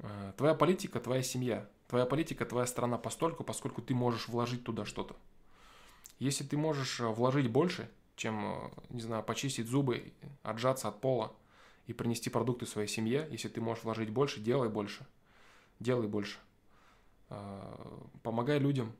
А, 0.00 0.32
твоя 0.32 0.54
политика, 0.54 0.98
твоя 0.98 1.22
семья. 1.22 1.68
Твоя 1.86 2.06
политика, 2.06 2.44
твоя 2.44 2.66
страна 2.66 2.98
постольку, 2.98 3.44
поскольку 3.44 3.80
ты 3.80 3.94
можешь 3.94 4.26
вложить 4.26 4.64
туда 4.64 4.84
что-то. 4.84 5.14
Если 6.18 6.42
ты 6.42 6.56
можешь 6.56 6.98
э, 6.98 7.06
вложить 7.06 7.48
больше, 7.48 7.88
чем, 8.16 8.44
э, 8.44 8.70
не 8.90 9.02
знаю, 9.02 9.22
почистить 9.22 9.68
зубы, 9.68 10.12
отжаться 10.42 10.88
от 10.88 11.00
пола 11.00 11.32
и 11.86 11.92
принести 11.92 12.30
продукты 12.30 12.66
своей 12.66 12.88
семье, 12.88 13.28
если 13.30 13.48
ты 13.48 13.60
можешь 13.60 13.84
вложить 13.84 14.10
больше, 14.10 14.40
делай 14.40 14.68
больше. 14.68 15.06
Делай 15.78 16.08
больше. 16.08 16.38
А, 17.28 18.06
помогай 18.22 18.58
людям. 18.58 18.92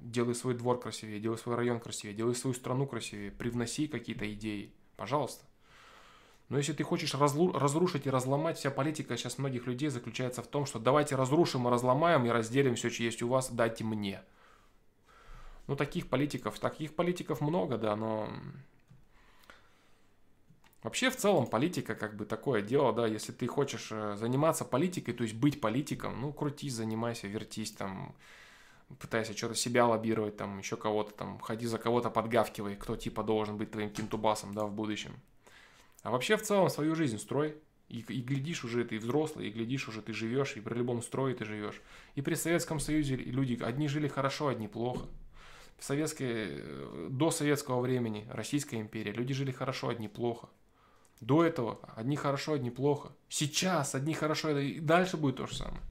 Делай 0.00 0.34
свой 0.34 0.54
двор 0.54 0.80
красивее, 0.80 1.20
делай 1.20 1.38
свой 1.38 1.54
район 1.54 1.78
красивее, 1.78 2.16
делай 2.16 2.34
свою 2.34 2.54
страну 2.54 2.86
красивее, 2.86 3.30
привноси 3.30 3.86
какие-то 3.86 4.32
идеи. 4.32 4.72
Пожалуйста. 4.96 5.44
Но 6.48 6.58
если 6.58 6.72
ты 6.72 6.82
хочешь 6.82 7.14
разлу- 7.14 7.56
разрушить 7.56 8.06
и 8.06 8.10
разломать, 8.10 8.58
вся 8.58 8.70
политика 8.70 9.16
сейчас 9.16 9.38
многих 9.38 9.66
людей 9.66 9.88
заключается 9.88 10.42
в 10.42 10.46
том, 10.48 10.66
что 10.66 10.78
давайте 10.78 11.14
разрушим 11.16 11.66
и 11.66 11.70
разломаем 11.70 12.26
и 12.26 12.30
разделим 12.30 12.74
все, 12.74 12.90
что 12.90 13.02
есть 13.04 13.22
у 13.22 13.28
вас, 13.28 13.50
дайте 13.50 13.84
мне. 13.84 14.20
Ну, 15.66 15.76
таких 15.76 16.08
политиков, 16.08 16.58
таких 16.58 16.94
политиков 16.94 17.40
много, 17.40 17.78
да, 17.78 17.96
но... 17.96 18.28
Вообще, 20.82 21.10
в 21.10 21.16
целом, 21.16 21.46
политика 21.46 21.94
как 21.94 22.16
бы 22.16 22.24
такое 22.24 22.60
дело, 22.60 22.92
да, 22.92 23.06
если 23.06 23.30
ты 23.30 23.46
хочешь 23.46 23.88
э, 23.92 24.16
заниматься 24.16 24.64
политикой, 24.64 25.12
то 25.12 25.22
есть 25.22 25.36
быть 25.36 25.60
политиком, 25.60 26.20
ну, 26.20 26.32
крутись, 26.32 26.72
занимайся, 26.72 27.28
вертись 27.28 27.70
там, 27.70 28.14
пытайся 28.98 29.36
что-то 29.36 29.54
себя 29.54 29.86
лоббировать, 29.86 30.36
там, 30.36 30.58
еще 30.58 30.76
кого-то 30.76 31.12
там, 31.12 31.38
ходи 31.38 31.66
за 31.66 31.78
кого-то, 31.78 32.10
подгавкивай, 32.10 32.74
кто 32.74 32.96
типа 32.96 33.22
должен 33.22 33.58
быть 33.58 33.70
твоим 33.70 33.90
кинтубасом, 33.90 34.54
да, 34.54 34.64
в 34.64 34.72
будущем. 34.72 35.14
А 36.02 36.10
вообще, 36.10 36.36
в 36.36 36.42
целом, 36.42 36.68
свою 36.68 36.96
жизнь 36.96 37.18
строй, 37.18 37.56
и, 37.88 38.00
и 38.00 38.20
глядишь 38.20 38.64
уже 38.64 38.84
ты 38.84 38.98
взрослый, 38.98 39.48
и 39.48 39.52
глядишь 39.52 39.86
уже 39.86 40.02
ты 40.02 40.12
живешь, 40.12 40.56
и 40.56 40.60
при 40.60 40.74
любом 40.74 41.00
строе 41.02 41.34
ты 41.34 41.44
живешь. 41.44 41.80
И 42.16 42.22
при 42.22 42.34
Советском 42.34 42.80
Союзе 42.80 43.14
люди, 43.14 43.62
одни 43.62 43.86
жили 43.86 44.08
хорошо, 44.08 44.48
одни 44.48 44.66
плохо 44.66 45.06
в 45.82 45.84
советское, 45.84 46.46
э, 46.48 47.08
до 47.10 47.32
советского 47.32 47.80
времени, 47.80 48.24
Российская 48.30 48.80
империя, 48.80 49.10
люди 49.10 49.34
жили 49.34 49.50
хорошо, 49.50 49.88
одни 49.88 50.06
плохо. 50.06 50.48
До 51.20 51.44
этого 51.44 51.78
одни 51.94 52.16
хорошо, 52.16 52.54
одни 52.54 52.70
плохо. 52.70 53.12
Сейчас 53.28 53.94
одни 53.94 54.14
хорошо, 54.14 54.58
и 54.58 54.80
дальше 54.80 55.16
будет 55.16 55.36
то 55.36 55.46
же 55.46 55.56
самое. 55.56 55.82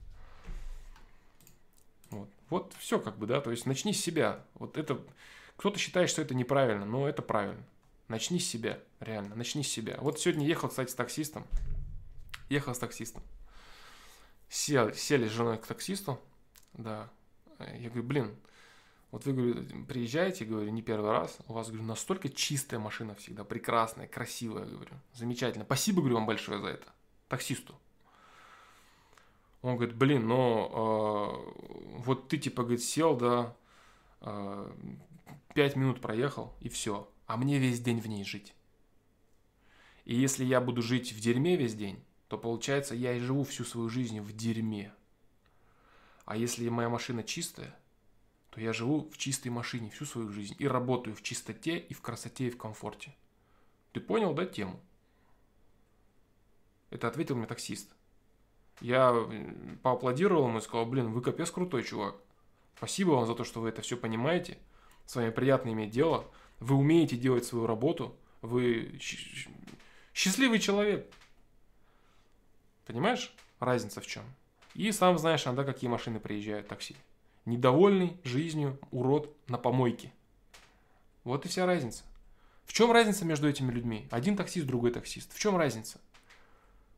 Вот, 2.10 2.28
вот 2.50 2.74
все 2.78 2.98
как 3.00 3.16
бы, 3.18 3.26
да, 3.26 3.40
то 3.40 3.50
есть 3.50 3.64
начни 3.66 3.92
с 3.92 4.00
себя. 4.00 4.44
Вот 4.54 4.76
это, 4.76 5.00
кто-то 5.56 5.78
считает, 5.78 6.10
что 6.10 6.20
это 6.20 6.34
неправильно, 6.34 6.84
но 6.84 7.08
это 7.08 7.22
правильно. 7.22 7.64
Начни 8.08 8.38
с 8.38 8.46
себя, 8.46 8.78
реально, 9.00 9.34
начни 9.34 9.62
с 9.62 9.68
себя. 9.68 9.96
Вот 10.00 10.20
сегодня 10.20 10.46
ехал, 10.46 10.68
кстати, 10.68 10.90
с 10.90 10.94
таксистом. 10.94 11.46
Ехал 12.50 12.74
с 12.74 12.78
таксистом. 12.78 13.22
Сел, 14.50 14.92
сели 14.92 15.28
с 15.28 15.32
женой 15.32 15.56
к 15.56 15.66
таксисту, 15.66 16.20
да. 16.74 17.08
Я 17.58 17.88
говорю, 17.88 18.02
блин, 18.02 18.36
вот 19.12 19.26
вы, 19.26 19.34
говорю, 19.34 19.84
приезжаете, 19.86 20.46
говорю, 20.46 20.70
не 20.70 20.80
первый 20.80 21.10
раз, 21.10 21.36
у 21.46 21.52
вас, 21.52 21.68
говорю, 21.68 21.84
настолько 21.84 22.30
чистая 22.30 22.80
машина 22.80 23.14
всегда, 23.14 23.44
прекрасная, 23.44 24.08
красивая, 24.08 24.64
говорю, 24.64 24.94
замечательно. 25.12 25.66
Спасибо, 25.66 26.00
говорю, 26.00 26.16
вам 26.16 26.26
большое 26.26 26.58
за 26.58 26.68
это, 26.68 26.86
таксисту. 27.28 27.78
Он 29.60 29.76
говорит, 29.76 29.94
блин, 29.94 30.26
ну, 30.26 30.66
э, 30.72 31.98
вот 31.98 32.28
ты, 32.28 32.38
типа, 32.38 32.62
говорит, 32.62 32.82
сел, 32.82 33.14
да, 33.14 33.54
э, 34.22 34.72
минут 35.54 36.00
проехал, 36.00 36.54
и 36.60 36.70
все, 36.70 37.06
а 37.26 37.36
мне 37.36 37.58
весь 37.58 37.80
день 37.80 38.00
в 38.00 38.06
ней 38.06 38.24
жить. 38.24 38.54
И 40.06 40.14
если 40.14 40.42
я 40.42 40.62
буду 40.62 40.80
жить 40.80 41.12
в 41.12 41.20
дерьме 41.20 41.56
весь 41.56 41.74
день, 41.74 42.02
то 42.28 42.38
получается, 42.38 42.94
я 42.94 43.12
и 43.12 43.20
живу 43.20 43.44
всю 43.44 43.64
свою 43.64 43.90
жизнь 43.90 44.20
в 44.20 44.32
дерьме. 44.34 44.90
А 46.24 46.34
если 46.34 46.66
моя 46.70 46.88
машина 46.88 47.22
чистая, 47.22 47.76
то 48.52 48.60
я 48.60 48.74
живу 48.74 49.08
в 49.10 49.16
чистой 49.16 49.48
машине 49.48 49.88
всю 49.88 50.04
свою 50.04 50.28
жизнь 50.28 50.54
и 50.58 50.68
работаю 50.68 51.16
в 51.16 51.22
чистоте 51.22 51.78
и 51.78 51.94
в 51.94 52.02
красоте 52.02 52.48
и 52.48 52.50
в 52.50 52.58
комфорте. 52.58 53.14
Ты 53.92 54.00
понял, 54.00 54.34
да, 54.34 54.44
тему? 54.44 54.78
Это 56.90 57.08
ответил 57.08 57.34
мне 57.34 57.46
таксист. 57.46 57.90
Я 58.82 59.16
поаплодировал 59.82 60.48
ему 60.48 60.58
и 60.58 60.60
сказал, 60.60 60.84
блин, 60.84 61.12
вы 61.12 61.22
капец 61.22 61.50
крутой 61.50 61.82
чувак. 61.82 62.16
Спасибо 62.76 63.12
вам 63.12 63.26
за 63.26 63.34
то, 63.34 63.44
что 63.44 63.62
вы 63.62 63.70
это 63.70 63.80
все 63.80 63.96
понимаете. 63.96 64.58
С 65.06 65.16
вами 65.16 65.30
приятно 65.30 65.70
иметь 65.70 65.90
дело. 65.90 66.30
Вы 66.60 66.76
умеете 66.76 67.16
делать 67.16 67.46
свою 67.46 67.66
работу. 67.66 68.14
Вы 68.42 68.98
счастливый 70.12 70.58
человек. 70.58 71.10
Понимаешь, 72.86 73.34
разница 73.60 74.02
в 74.02 74.06
чем? 74.06 74.24
И 74.74 74.92
сам 74.92 75.16
знаешь, 75.16 75.46
иногда 75.46 75.64
какие 75.64 75.88
машины 75.88 76.20
приезжают 76.20 76.68
такси 76.68 76.96
недовольный 77.44 78.16
жизнью 78.24 78.78
урод 78.90 79.34
на 79.48 79.58
помойке. 79.58 80.12
Вот 81.24 81.44
и 81.44 81.48
вся 81.48 81.66
разница. 81.66 82.04
В 82.64 82.72
чем 82.72 82.92
разница 82.92 83.24
между 83.24 83.48
этими 83.48 83.70
людьми? 83.70 84.06
Один 84.10 84.36
таксист, 84.36 84.66
другой 84.66 84.92
таксист. 84.92 85.32
В 85.34 85.38
чем 85.38 85.56
разница? 85.56 86.00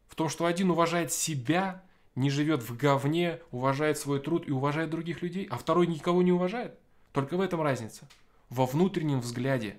В 0.07 0.15
том, 0.15 0.29
что 0.29 0.47
один 0.47 0.71
уважает 0.71 1.13
себя, 1.13 1.83
не 2.15 2.31
живет 2.31 2.63
в 2.63 2.77
говне, 2.77 3.41
уважает 3.51 3.99
свой 3.99 4.21
труд 4.21 4.47
и 4.47 4.53
уважает 4.53 4.91
других 4.91 5.23
людей, 5.23 5.47
а 5.51 5.59
второй 5.59 5.87
никого 5.87 6.23
не 6.23 6.33
уважает. 6.33 6.79
Только 7.13 7.37
в 7.37 7.41
этом 7.41 7.63
разница. 7.63 8.09
во 8.51 8.67
внутреннем 8.67 9.21
взгляде. 9.21 9.77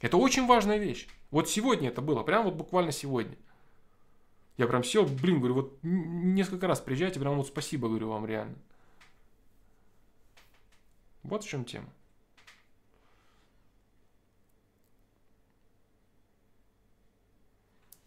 Это 0.00 0.16
очень 0.16 0.46
важная 0.46 0.78
вещь. 0.78 1.06
Вот 1.30 1.48
сегодня 1.48 1.88
это 1.88 2.02
было, 2.02 2.22
прям 2.22 2.44
вот 2.44 2.54
буквально 2.54 2.92
сегодня. 2.92 3.36
Я 4.56 4.66
прям 4.66 4.82
сел, 4.82 5.04
блин, 5.04 5.38
говорю, 5.38 5.54
вот 5.54 5.78
несколько 5.82 6.66
раз 6.66 6.80
приезжайте, 6.80 7.20
прям 7.20 7.36
вот 7.36 7.46
спасибо, 7.46 7.88
говорю 7.88 8.08
вам 8.08 8.26
реально. 8.26 8.56
Вот 11.26 11.44
в 11.44 11.48
чем 11.48 11.64
тема. 11.64 11.92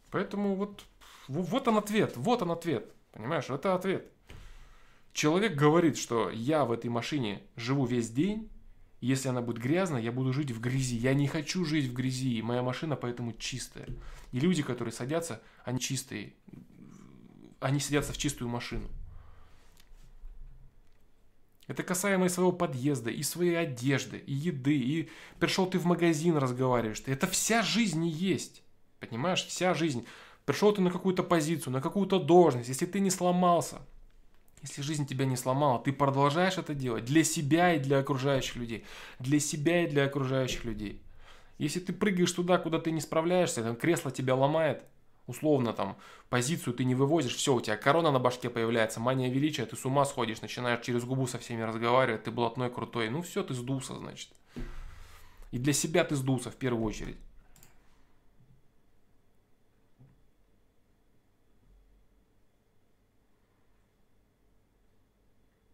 Поэтому 0.09 0.55
вот, 0.55 0.85
вот 1.27 1.67
он 1.67 1.77
ответ, 1.77 2.17
вот 2.17 2.41
он 2.41 2.51
ответ. 2.51 2.91
Понимаешь, 3.11 3.49
это 3.49 3.75
ответ. 3.75 4.11
Человек 5.13 5.55
говорит, 5.55 5.97
что 5.97 6.29
я 6.29 6.65
в 6.65 6.71
этой 6.71 6.89
машине 6.89 7.43
живу 7.55 7.85
весь 7.85 8.09
день, 8.09 8.49
если 9.01 9.29
она 9.29 9.41
будет 9.41 9.61
грязная, 9.61 10.01
я 10.01 10.11
буду 10.11 10.33
жить 10.33 10.51
в 10.51 10.59
грязи. 10.59 10.95
Я 10.95 11.13
не 11.13 11.27
хочу 11.27 11.65
жить 11.65 11.85
в 11.85 11.93
грязи, 11.93 12.37
и 12.37 12.41
моя 12.41 12.61
машина 12.61 12.95
поэтому 12.95 13.33
чистая. 13.33 13.87
И 14.31 14.39
люди, 14.39 14.63
которые 14.63 14.93
садятся, 14.93 15.41
они 15.63 15.79
чистые. 15.79 16.33
Они 17.59 17.79
садятся 17.79 18.13
в 18.13 18.17
чистую 18.17 18.49
машину. 18.49 18.87
Это 21.69 21.83
касаемо 21.83 22.25
и 22.25 22.29
своего 22.29 22.51
подъезда, 22.51 23.11
и 23.11 23.21
своей 23.21 23.55
одежды, 23.55 24.17
и 24.17 24.33
еды, 24.33 24.75
и 24.75 25.09
пришел 25.39 25.67
ты 25.67 25.77
в 25.77 25.85
магазин, 25.85 26.35
разговариваешь. 26.35 27.03
Это 27.05 27.27
вся 27.27 27.61
жизнь 27.61 28.03
и 28.03 28.09
есть. 28.09 28.63
Понимаешь, 28.99 29.45
вся 29.45 29.75
жизнь. 29.75 30.03
Пришел 30.45 30.73
ты 30.73 30.81
на 30.81 30.89
какую-то 30.89 31.21
позицию, 31.21 31.73
на 31.73 31.79
какую-то 31.79 32.17
должность, 32.19 32.69
если 32.69 32.87
ты 32.87 32.99
не 32.99 33.11
сломался, 33.11 33.81
если 34.63 34.81
жизнь 34.81 35.05
тебя 35.05 35.25
не 35.25 35.37
сломала, 35.37 35.77
ты 35.77 35.93
продолжаешь 35.93 36.57
это 36.57 36.73
делать 36.73 37.05
для 37.05 37.23
себя 37.23 37.75
и 37.75 37.79
для 37.79 37.99
окружающих 37.99 38.55
людей. 38.55 38.83
Для 39.19 39.39
себя 39.39 39.83
и 39.83 39.87
для 39.87 40.05
окружающих 40.05 40.65
людей. 40.65 41.03
Если 41.59 41.79
ты 41.79 41.93
прыгаешь 41.93 42.31
туда, 42.31 42.57
куда 42.57 42.79
ты 42.79 42.89
не 42.89 42.99
справляешься, 42.99 43.61
там 43.61 43.75
кресло 43.75 44.09
тебя 44.09 44.33
ломает, 44.33 44.85
условно 45.29 45.73
там 45.73 45.95
позицию 46.29 46.73
ты 46.73 46.83
не 46.83 46.95
вывозишь, 46.95 47.35
все, 47.35 47.53
у 47.53 47.61
тебя 47.61 47.77
корона 47.77 48.11
на 48.11 48.19
башке 48.19 48.49
появляется, 48.49 48.99
мания 48.99 49.29
величия, 49.29 49.65
ты 49.67 49.75
с 49.75 49.85
ума 49.85 50.03
сходишь, 50.03 50.41
начинаешь 50.41 50.83
через 50.83 51.03
губу 51.05 51.27
со 51.27 51.37
всеми 51.37 51.61
разговаривать, 51.61 52.23
ты 52.23 52.31
блатной, 52.31 52.71
крутой, 52.71 53.09
ну 53.09 53.21
все, 53.21 53.43
ты 53.43 53.53
сдулся, 53.53 53.95
значит. 53.95 54.29
И 55.51 55.59
для 55.59 55.73
себя 55.73 56.03
ты 56.03 56.15
сдулся 56.15 56.49
в 56.49 56.55
первую 56.55 56.83
очередь. 56.83 57.17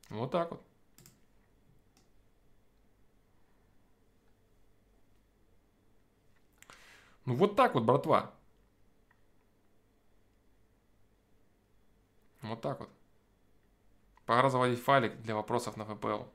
Вот 0.09 0.31
так 0.31 0.51
вот. 0.51 0.61
Ну 7.25 7.35
вот 7.35 7.55
так 7.55 7.73
вот, 7.73 7.83
братва. 7.83 8.34
Вот 12.47 12.61
так 12.61 12.79
вот. 12.79 12.89
Пора 14.25 14.49
заводить 14.49 14.81
файлик 14.81 15.21
для 15.21 15.35
вопросов 15.35 15.77
на 15.77 15.83
FPL. 15.83 16.27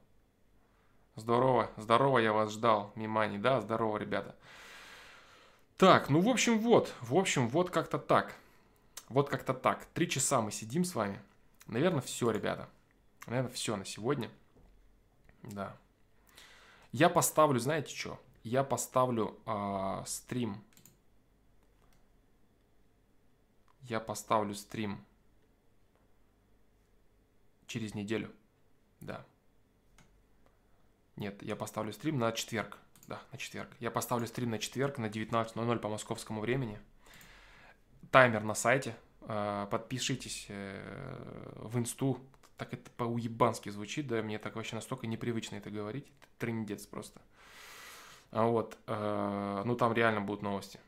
Здорово, 1.16 1.70
здорово, 1.76 2.18
я 2.18 2.32
вас 2.32 2.52
ждал, 2.52 2.92
Мимани, 2.94 3.36
да, 3.36 3.60
здорово, 3.60 3.98
ребята. 3.98 4.36
Так, 5.76 6.08
ну 6.08 6.20
в 6.20 6.28
общем 6.28 6.58
вот, 6.60 6.94
в 7.00 7.14
общем 7.16 7.48
вот 7.48 7.70
как-то 7.70 7.98
так. 7.98 8.36
Вот 9.08 9.28
как-то 9.28 9.54
так. 9.54 9.86
Три 9.86 10.08
часа 10.08 10.40
мы 10.40 10.52
сидим 10.52 10.84
с 10.84 10.94
вами. 10.94 11.20
Наверное, 11.66 12.00
все, 12.00 12.30
ребята. 12.30 12.68
Наверное, 13.26 13.50
все 13.50 13.76
на 13.76 13.84
сегодня. 13.84 14.30
Да. 15.42 15.76
Я 16.92 17.08
поставлю, 17.08 17.58
знаете 17.58 17.94
что? 17.94 18.20
Я 18.44 18.62
поставлю 18.62 19.36
э, 19.46 20.02
стрим. 20.06 20.62
Я 23.82 23.98
поставлю 23.98 24.54
стрим 24.54 25.04
через 27.70 27.94
неделю. 27.94 28.30
Да. 29.00 29.24
Нет, 31.16 31.42
я 31.42 31.54
поставлю 31.54 31.92
стрим 31.92 32.18
на 32.18 32.32
четверг. 32.32 32.78
Да, 33.06 33.22
на 33.32 33.38
четверг. 33.38 33.70
Я 33.78 33.90
поставлю 33.90 34.26
стрим 34.26 34.50
на 34.50 34.58
четверг 34.58 34.98
на 34.98 35.06
19.00 35.06 35.78
по 35.78 35.88
московскому 35.88 36.40
времени. 36.40 36.80
Таймер 38.10 38.42
на 38.42 38.54
сайте. 38.54 38.96
А, 39.22 39.66
подпишитесь 39.66 40.46
э, 40.48 41.52
в 41.56 41.78
инсту 41.78 42.20
так 42.56 42.74
это 42.74 42.90
по-уебански 42.98 43.70
звучит, 43.70 44.06
да, 44.06 44.20
мне 44.20 44.38
так 44.38 44.54
вообще 44.54 44.76
настолько 44.76 45.06
непривычно 45.06 45.56
это 45.56 45.70
говорить, 45.70 46.04
это 46.04 46.28
трындец 46.38 46.86
просто. 46.86 47.22
А 48.32 48.44
вот, 48.44 48.76
э, 48.86 49.62
ну 49.64 49.74
там 49.76 49.94
реально 49.94 50.20
будут 50.20 50.42
новости. 50.42 50.78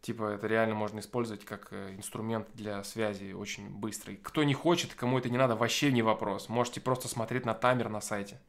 Типа 0.00 0.30
это 0.30 0.46
реально 0.46 0.74
можно 0.74 1.00
использовать 1.00 1.44
как 1.44 1.68
э, 1.72 1.94
инструмент 1.96 2.48
для 2.54 2.84
связи 2.84 3.32
очень 3.32 3.68
быстрый. 3.68 4.16
Кто 4.16 4.44
не 4.44 4.54
хочет, 4.54 4.94
кому 4.94 5.18
это 5.18 5.28
не 5.28 5.38
надо, 5.38 5.56
вообще 5.56 5.90
не 5.92 6.02
вопрос. 6.02 6.48
Можете 6.48 6.80
просто 6.80 7.08
смотреть 7.08 7.44
на 7.44 7.54
таймер 7.54 7.88
на 7.88 8.00
сайте. 8.00 8.40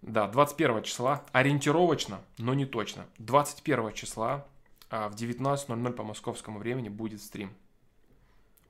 Да, 0.00 0.28
21 0.28 0.84
числа, 0.84 1.24
ориентировочно, 1.32 2.20
но 2.38 2.54
не 2.54 2.66
точно. 2.66 3.06
21 3.18 3.92
числа 3.94 4.46
а 4.90 5.08
в 5.08 5.14
19.00 5.14 5.92
по 5.92 6.02
московскому 6.02 6.58
времени 6.58 6.88
будет 6.88 7.22
стрим. 7.22 7.54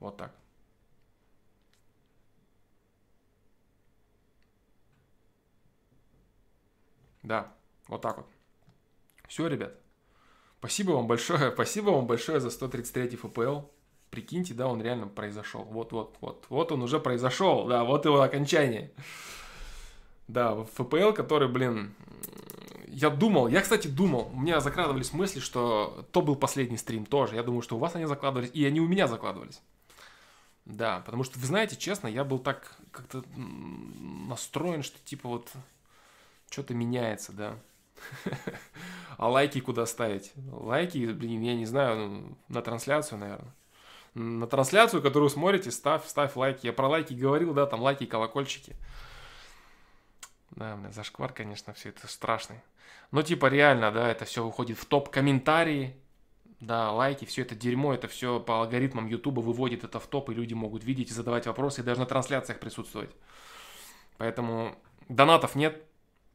Вот 0.00 0.16
так. 0.16 0.32
Да, 7.22 7.52
вот 7.88 8.00
так 8.00 8.16
вот. 8.16 8.26
Все, 9.28 9.46
ребят. 9.46 9.74
Спасибо 10.58 10.92
вам 10.92 11.06
большое, 11.06 11.50
спасибо 11.54 11.90
вам 11.90 12.06
большое 12.06 12.40
за 12.40 12.50
133 12.50 13.16
ФПЛ. 13.16 13.60
Прикиньте, 14.10 14.54
да, 14.54 14.68
он 14.68 14.80
реально 14.80 15.06
произошел. 15.06 15.64
Вот, 15.64 15.92
вот, 15.92 16.16
вот, 16.20 16.46
вот 16.48 16.72
он 16.72 16.82
уже 16.82 16.98
произошел, 16.98 17.66
да, 17.66 17.84
вот 17.84 18.06
его 18.06 18.22
окончание. 18.22 18.90
Да, 20.28 20.64
ФПЛ, 20.64 21.12
который, 21.12 21.48
блин, 21.48 21.94
я 22.86 23.10
думал, 23.10 23.48
я, 23.48 23.60
кстати, 23.60 23.86
думал, 23.86 24.30
у 24.32 24.40
меня 24.40 24.60
закладывались 24.60 25.12
мысли, 25.12 25.40
что 25.40 26.06
то 26.12 26.22
был 26.22 26.36
последний 26.36 26.78
стрим 26.78 27.06
тоже. 27.06 27.36
Я 27.36 27.42
думаю, 27.42 27.62
что 27.62 27.76
у 27.76 27.78
вас 27.78 27.94
они 27.94 28.06
закладывались, 28.06 28.50
и 28.52 28.64
они 28.64 28.80
у 28.80 28.88
меня 28.88 29.06
закладывались. 29.06 29.60
Да, 30.64 31.00
потому 31.06 31.24
что, 31.24 31.38
вы 31.38 31.46
знаете, 31.46 31.76
честно, 31.76 32.08
я 32.08 32.24
был 32.24 32.38
так 32.38 32.76
как-то 32.90 33.22
настроен, 33.36 34.82
что 34.82 34.98
типа 35.04 35.28
вот 35.28 35.50
что-то 36.50 36.74
меняется, 36.74 37.32
да. 37.32 37.58
А 39.18 39.28
лайки 39.28 39.60
куда 39.60 39.84
ставить? 39.84 40.32
Лайки, 40.52 41.06
блин, 41.06 41.42
я 41.42 41.56
не 41.56 41.66
знаю, 41.66 42.08
ну, 42.08 42.38
на 42.46 42.62
трансляцию, 42.62 43.18
наверное. 43.18 43.52
На 44.14 44.46
трансляцию, 44.46 45.02
которую 45.02 45.28
смотрите, 45.28 45.72
ставь, 45.72 46.06
ставь 46.06 46.36
лайки. 46.36 46.66
Я 46.66 46.72
про 46.72 46.86
лайки 46.86 47.14
говорил, 47.14 47.52
да, 47.52 47.66
там 47.66 47.80
лайки, 47.80 48.06
колокольчики. 48.06 48.76
Да, 50.52 50.76
блин, 50.76 50.92
зашквар, 50.92 51.32
конечно, 51.32 51.74
все 51.74 51.88
это 51.88 52.06
страшный. 52.06 52.60
Но 53.10 53.22
типа 53.22 53.46
реально, 53.46 53.90
да, 53.90 54.08
это 54.08 54.24
все 54.24 54.44
уходит 54.44 54.78
в 54.78 54.84
топ 54.84 55.08
комментарии, 55.08 55.96
да, 56.60 56.92
лайки, 56.92 57.24
все 57.24 57.42
это 57.42 57.54
дерьмо, 57.54 57.94
это 57.94 58.08
все 58.08 58.40
по 58.40 58.60
алгоритмам 58.60 59.06
Ютуба 59.06 59.40
выводит 59.40 59.84
это 59.84 60.00
в 60.00 60.06
топ, 60.06 60.30
и 60.30 60.34
люди 60.34 60.54
могут 60.54 60.84
видеть 60.84 61.10
и 61.10 61.14
задавать 61.14 61.46
вопросы, 61.46 61.80
и 61.80 61.84
даже 61.84 62.00
на 62.00 62.06
трансляциях 62.06 62.60
присутствовать. 62.60 63.10
Поэтому 64.16 64.76
донатов 65.08 65.54
нет, 65.54 65.82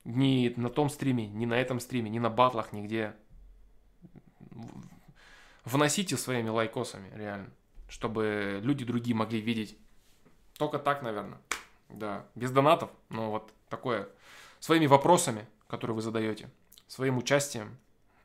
ни 0.06 0.54
на 0.58 0.70
том 0.70 0.90
стриме, 0.90 1.28
ни 1.28 1.46
на 1.46 1.54
этом 1.54 1.80
стриме, 1.80 2.10
ни 2.10 2.20
на 2.20 2.30
батлах, 2.30 2.74
нигде. 2.74 3.14
Вносите 5.66 6.18
своими 6.18 6.50
лайкосами, 6.50 7.10
реально. 7.16 7.50
Чтобы 7.88 8.60
люди 8.64 8.86
другие 8.86 9.16
могли 9.16 9.40
видеть. 9.40 9.78
Только 10.58 10.80
так, 10.80 11.04
наверное. 11.04 11.40
Да, 11.90 12.26
без 12.36 12.52
донатов, 12.52 12.90
но 13.10 13.32
вот 13.32 13.54
такое. 13.70 14.10
Своими 14.60 14.88
вопросами, 14.88 15.46
которые 15.68 15.96
вы 15.96 16.02
задаете. 16.02 16.50
Своим 16.88 17.18
участием. 17.18 17.78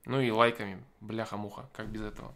Ну 0.04 0.20
и 0.20 0.30
лайками. 0.30 0.82
Бляха-муха, 1.00 1.68
как 1.72 1.88
без 1.88 2.02
этого. 2.02 2.32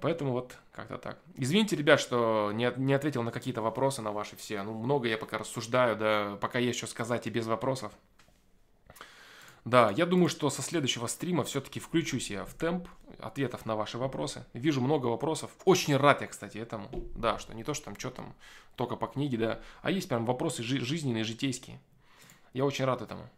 Поэтому 0.00 0.32
вот 0.32 0.56
как-то 0.72 0.98
так. 0.98 1.18
Извините, 1.34 1.76
ребят, 1.76 1.98
что 1.98 2.50
не, 2.52 2.70
не 2.76 2.92
ответил 2.92 3.22
на 3.22 3.30
какие-то 3.30 3.62
вопросы 3.62 4.02
на 4.02 4.12
ваши 4.12 4.36
все. 4.36 4.62
Ну, 4.62 4.74
много 4.74 5.08
я 5.08 5.16
пока 5.16 5.38
рассуждаю, 5.38 5.96
да, 5.96 6.36
пока 6.40 6.58
есть 6.58 6.78
что 6.78 6.86
сказать 6.86 7.26
и 7.26 7.30
без 7.30 7.46
вопросов. 7.46 7.92
Да, 9.64 9.90
я 9.90 10.06
думаю, 10.06 10.28
что 10.28 10.50
со 10.50 10.60
следующего 10.60 11.06
стрима 11.06 11.44
все-таки 11.44 11.78
включусь 11.78 12.30
я 12.30 12.44
в 12.44 12.52
темп 12.54 12.88
ответов 13.20 13.64
на 13.64 13.76
ваши 13.76 13.96
вопросы. 13.96 14.44
Вижу 14.54 14.80
много 14.80 15.06
вопросов. 15.06 15.50
Очень 15.64 15.96
рад 15.96 16.20
я, 16.20 16.26
кстати, 16.26 16.58
этому. 16.58 16.90
Да, 17.14 17.38
что 17.38 17.54
не 17.54 17.62
то, 17.62 17.72
что 17.72 17.86
там, 17.86 17.96
что 17.96 18.10
там, 18.10 18.34
только 18.74 18.96
по 18.96 19.06
книге, 19.06 19.38
да. 19.38 19.60
А 19.80 19.90
есть 19.90 20.08
прям 20.08 20.26
вопросы 20.26 20.62
жи- 20.64 20.80
жизненные, 20.80 21.22
житейские. 21.22 21.80
Я 22.52 22.64
очень 22.64 22.84
рад 22.84 23.02
этому. 23.02 23.30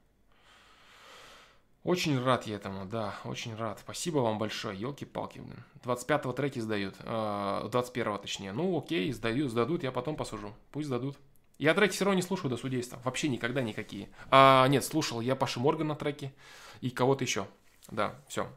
Очень 1.85 2.19
рад 2.25 2.47
я 2.47 2.57
этому, 2.57 2.87
да, 2.87 3.15
очень 3.25 3.55
рад. 3.57 3.79
Спасибо 3.79 4.19
вам 4.19 4.39
большое, 4.39 4.79
елки-палки, 4.79 5.39
блин. 5.39 5.63
25-го 5.85 6.33
треки 6.33 6.59
сдают, 6.59 6.95
21-го 6.99 8.15
а, 8.15 8.19
точнее. 8.19 8.53
Ну, 8.53 8.79
окей, 8.79 9.13
сдают, 9.13 9.51
сдадут, 9.51 9.83
я 9.83 9.93
потом 9.93 10.17
посужу. 10.17 10.55
Пусть 10.73 10.87
сдадут. 10.87 11.19
Я 11.59 11.75
треки 11.75 11.93
все 11.93 12.07
равно 12.07 12.17
не 12.17 12.23
слушаю 12.23 12.49
до 12.49 12.57
судейства. 12.57 12.99
Вообще 13.05 13.29
никогда 13.29 13.61
никакие. 13.61 14.09
А, 14.31 14.67
нет, 14.69 14.83
слушал 14.83 15.21
я 15.21 15.37
Паши 15.37 15.61
Моргана 15.61 15.95
треки 15.95 16.33
и 16.81 16.89
кого-то 16.89 17.23
еще. 17.23 17.47
Да, 17.91 18.15
все. 18.29 18.49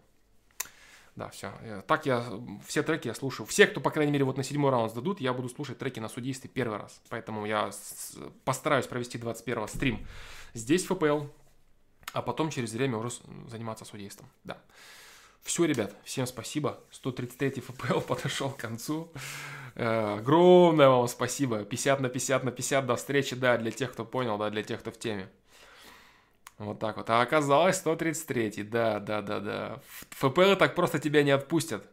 Да, 1.18 1.30
все. 1.30 1.52
Э, 1.62 1.82
так 1.86 2.06
я 2.06 2.24
все 2.66 2.82
треки 2.82 3.08
я 3.08 3.14
слушаю. 3.14 3.46
Все, 3.46 3.68
кто, 3.68 3.82
по 3.82 3.92
крайней 3.92 4.12
мере, 4.14 4.24
вот 4.24 4.38
на 4.38 4.44
седьмой 4.44 4.72
раунд 4.72 4.92
сдадут, 4.92 5.20
я 5.20 5.34
буду 5.34 5.50
слушать 5.50 5.80
треки 5.80 6.00
на 6.00 6.08
судействе 6.08 6.50
первый 6.50 6.78
раз. 6.78 7.02
Поэтому 7.10 7.46
я 7.46 7.72
постараюсь 8.46 8.88
провести 8.88 9.18
21-го 9.18 9.68
стрим 9.68 10.08
здесь, 10.54 10.86
в 10.86 10.96
ФПЛ, 10.96 11.26
а 12.14 12.22
потом 12.22 12.50
через 12.50 12.74
время 12.74 12.98
уже 12.98 13.10
заниматься 13.48 13.86
судейством. 13.86 14.28
Да. 14.44 14.58
Все, 15.44 15.66
ребят, 15.66 15.96
всем 16.04 16.28
спасибо. 16.28 16.80
133 16.92 17.62
ФПЛ 17.62 18.02
подошел 18.02 18.50
к 18.50 18.58
концу. 18.58 19.12
Э, 19.76 20.18
огромное 20.20 20.90
вам 20.90 21.08
спасибо. 21.08 21.64
50 21.64 22.02
на 22.02 22.10
50 22.10 22.44
на 22.44 22.52
50 22.52 22.86
до 22.86 22.96
встречи, 22.96 23.36
да, 23.36 23.58
для 23.58 23.72
тех, 23.72 23.94
кто 23.94 24.04
понял, 24.04 24.38
да, 24.38 24.50
для 24.50 24.64
тех, 24.64 24.82
кто 24.82 24.92
в 24.92 25.00
теме. 25.00 25.30
Вот 26.58 26.80
так 26.80 26.98
вот. 26.98 27.10
А 27.10 27.22
оказалось 27.22 27.78
133. 27.78 28.64
Да, 28.64 29.00
да, 29.00 29.22
да, 29.22 29.40
да. 29.40 29.80
ФПЛ 30.10 30.56
так 30.56 30.76
просто 30.76 31.00
тебя 31.00 31.24
не 31.24 31.32
отпустят. 31.32 31.88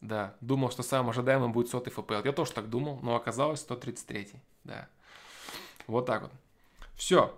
Да, 0.00 0.34
думал, 0.40 0.70
что 0.70 0.82
самым 0.82 1.10
ожидаемым 1.10 1.52
будет 1.52 1.68
сотый 1.68 1.92
ФПЛ. 1.92 2.24
Я 2.24 2.32
тоже 2.32 2.52
так 2.52 2.68
думал, 2.68 2.98
но 3.02 3.16
оказалось 3.16 3.60
133. 3.60 4.32
Да. 4.64 4.88
Вот 5.86 6.06
так 6.06 6.22
вот. 6.22 6.32
Все. 6.94 7.36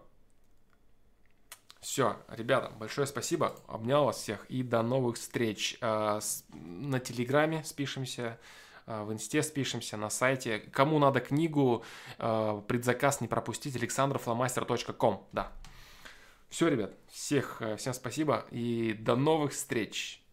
Все, 1.85 2.17
ребята, 2.29 2.73
большое 2.79 3.07
спасибо. 3.07 3.57
Обнял 3.67 4.07
вас 4.07 4.17
всех 4.17 4.47
и 4.47 4.63
до 4.63 4.81
новых 4.81 5.17
встреч. 5.17 5.77
А, 5.83 6.19
на 6.55 6.99
Телеграме 6.99 7.63
спишемся, 7.63 8.41
а, 8.87 9.05
в 9.05 9.13
Инсте 9.13 9.43
спишемся, 9.43 9.99
на 9.99 10.09
сайте. 10.09 10.61
Кому 10.61 10.99
надо 10.99 11.21
книгу, 11.21 11.85
а, 12.17 12.63
предзаказ 12.63 13.21
не 13.21 13.29
пропустить, 13.29 13.77
alexandroflamaster.com. 13.77 15.27
Да. 15.33 15.53
Все, 16.49 16.69
ребят, 16.69 16.95
всех, 17.11 17.61
э, 17.61 17.77
всем 17.77 17.93
спасибо 17.93 18.47
и 18.51 18.95
до 18.99 19.15
новых 19.15 19.53
встреч. 19.53 20.24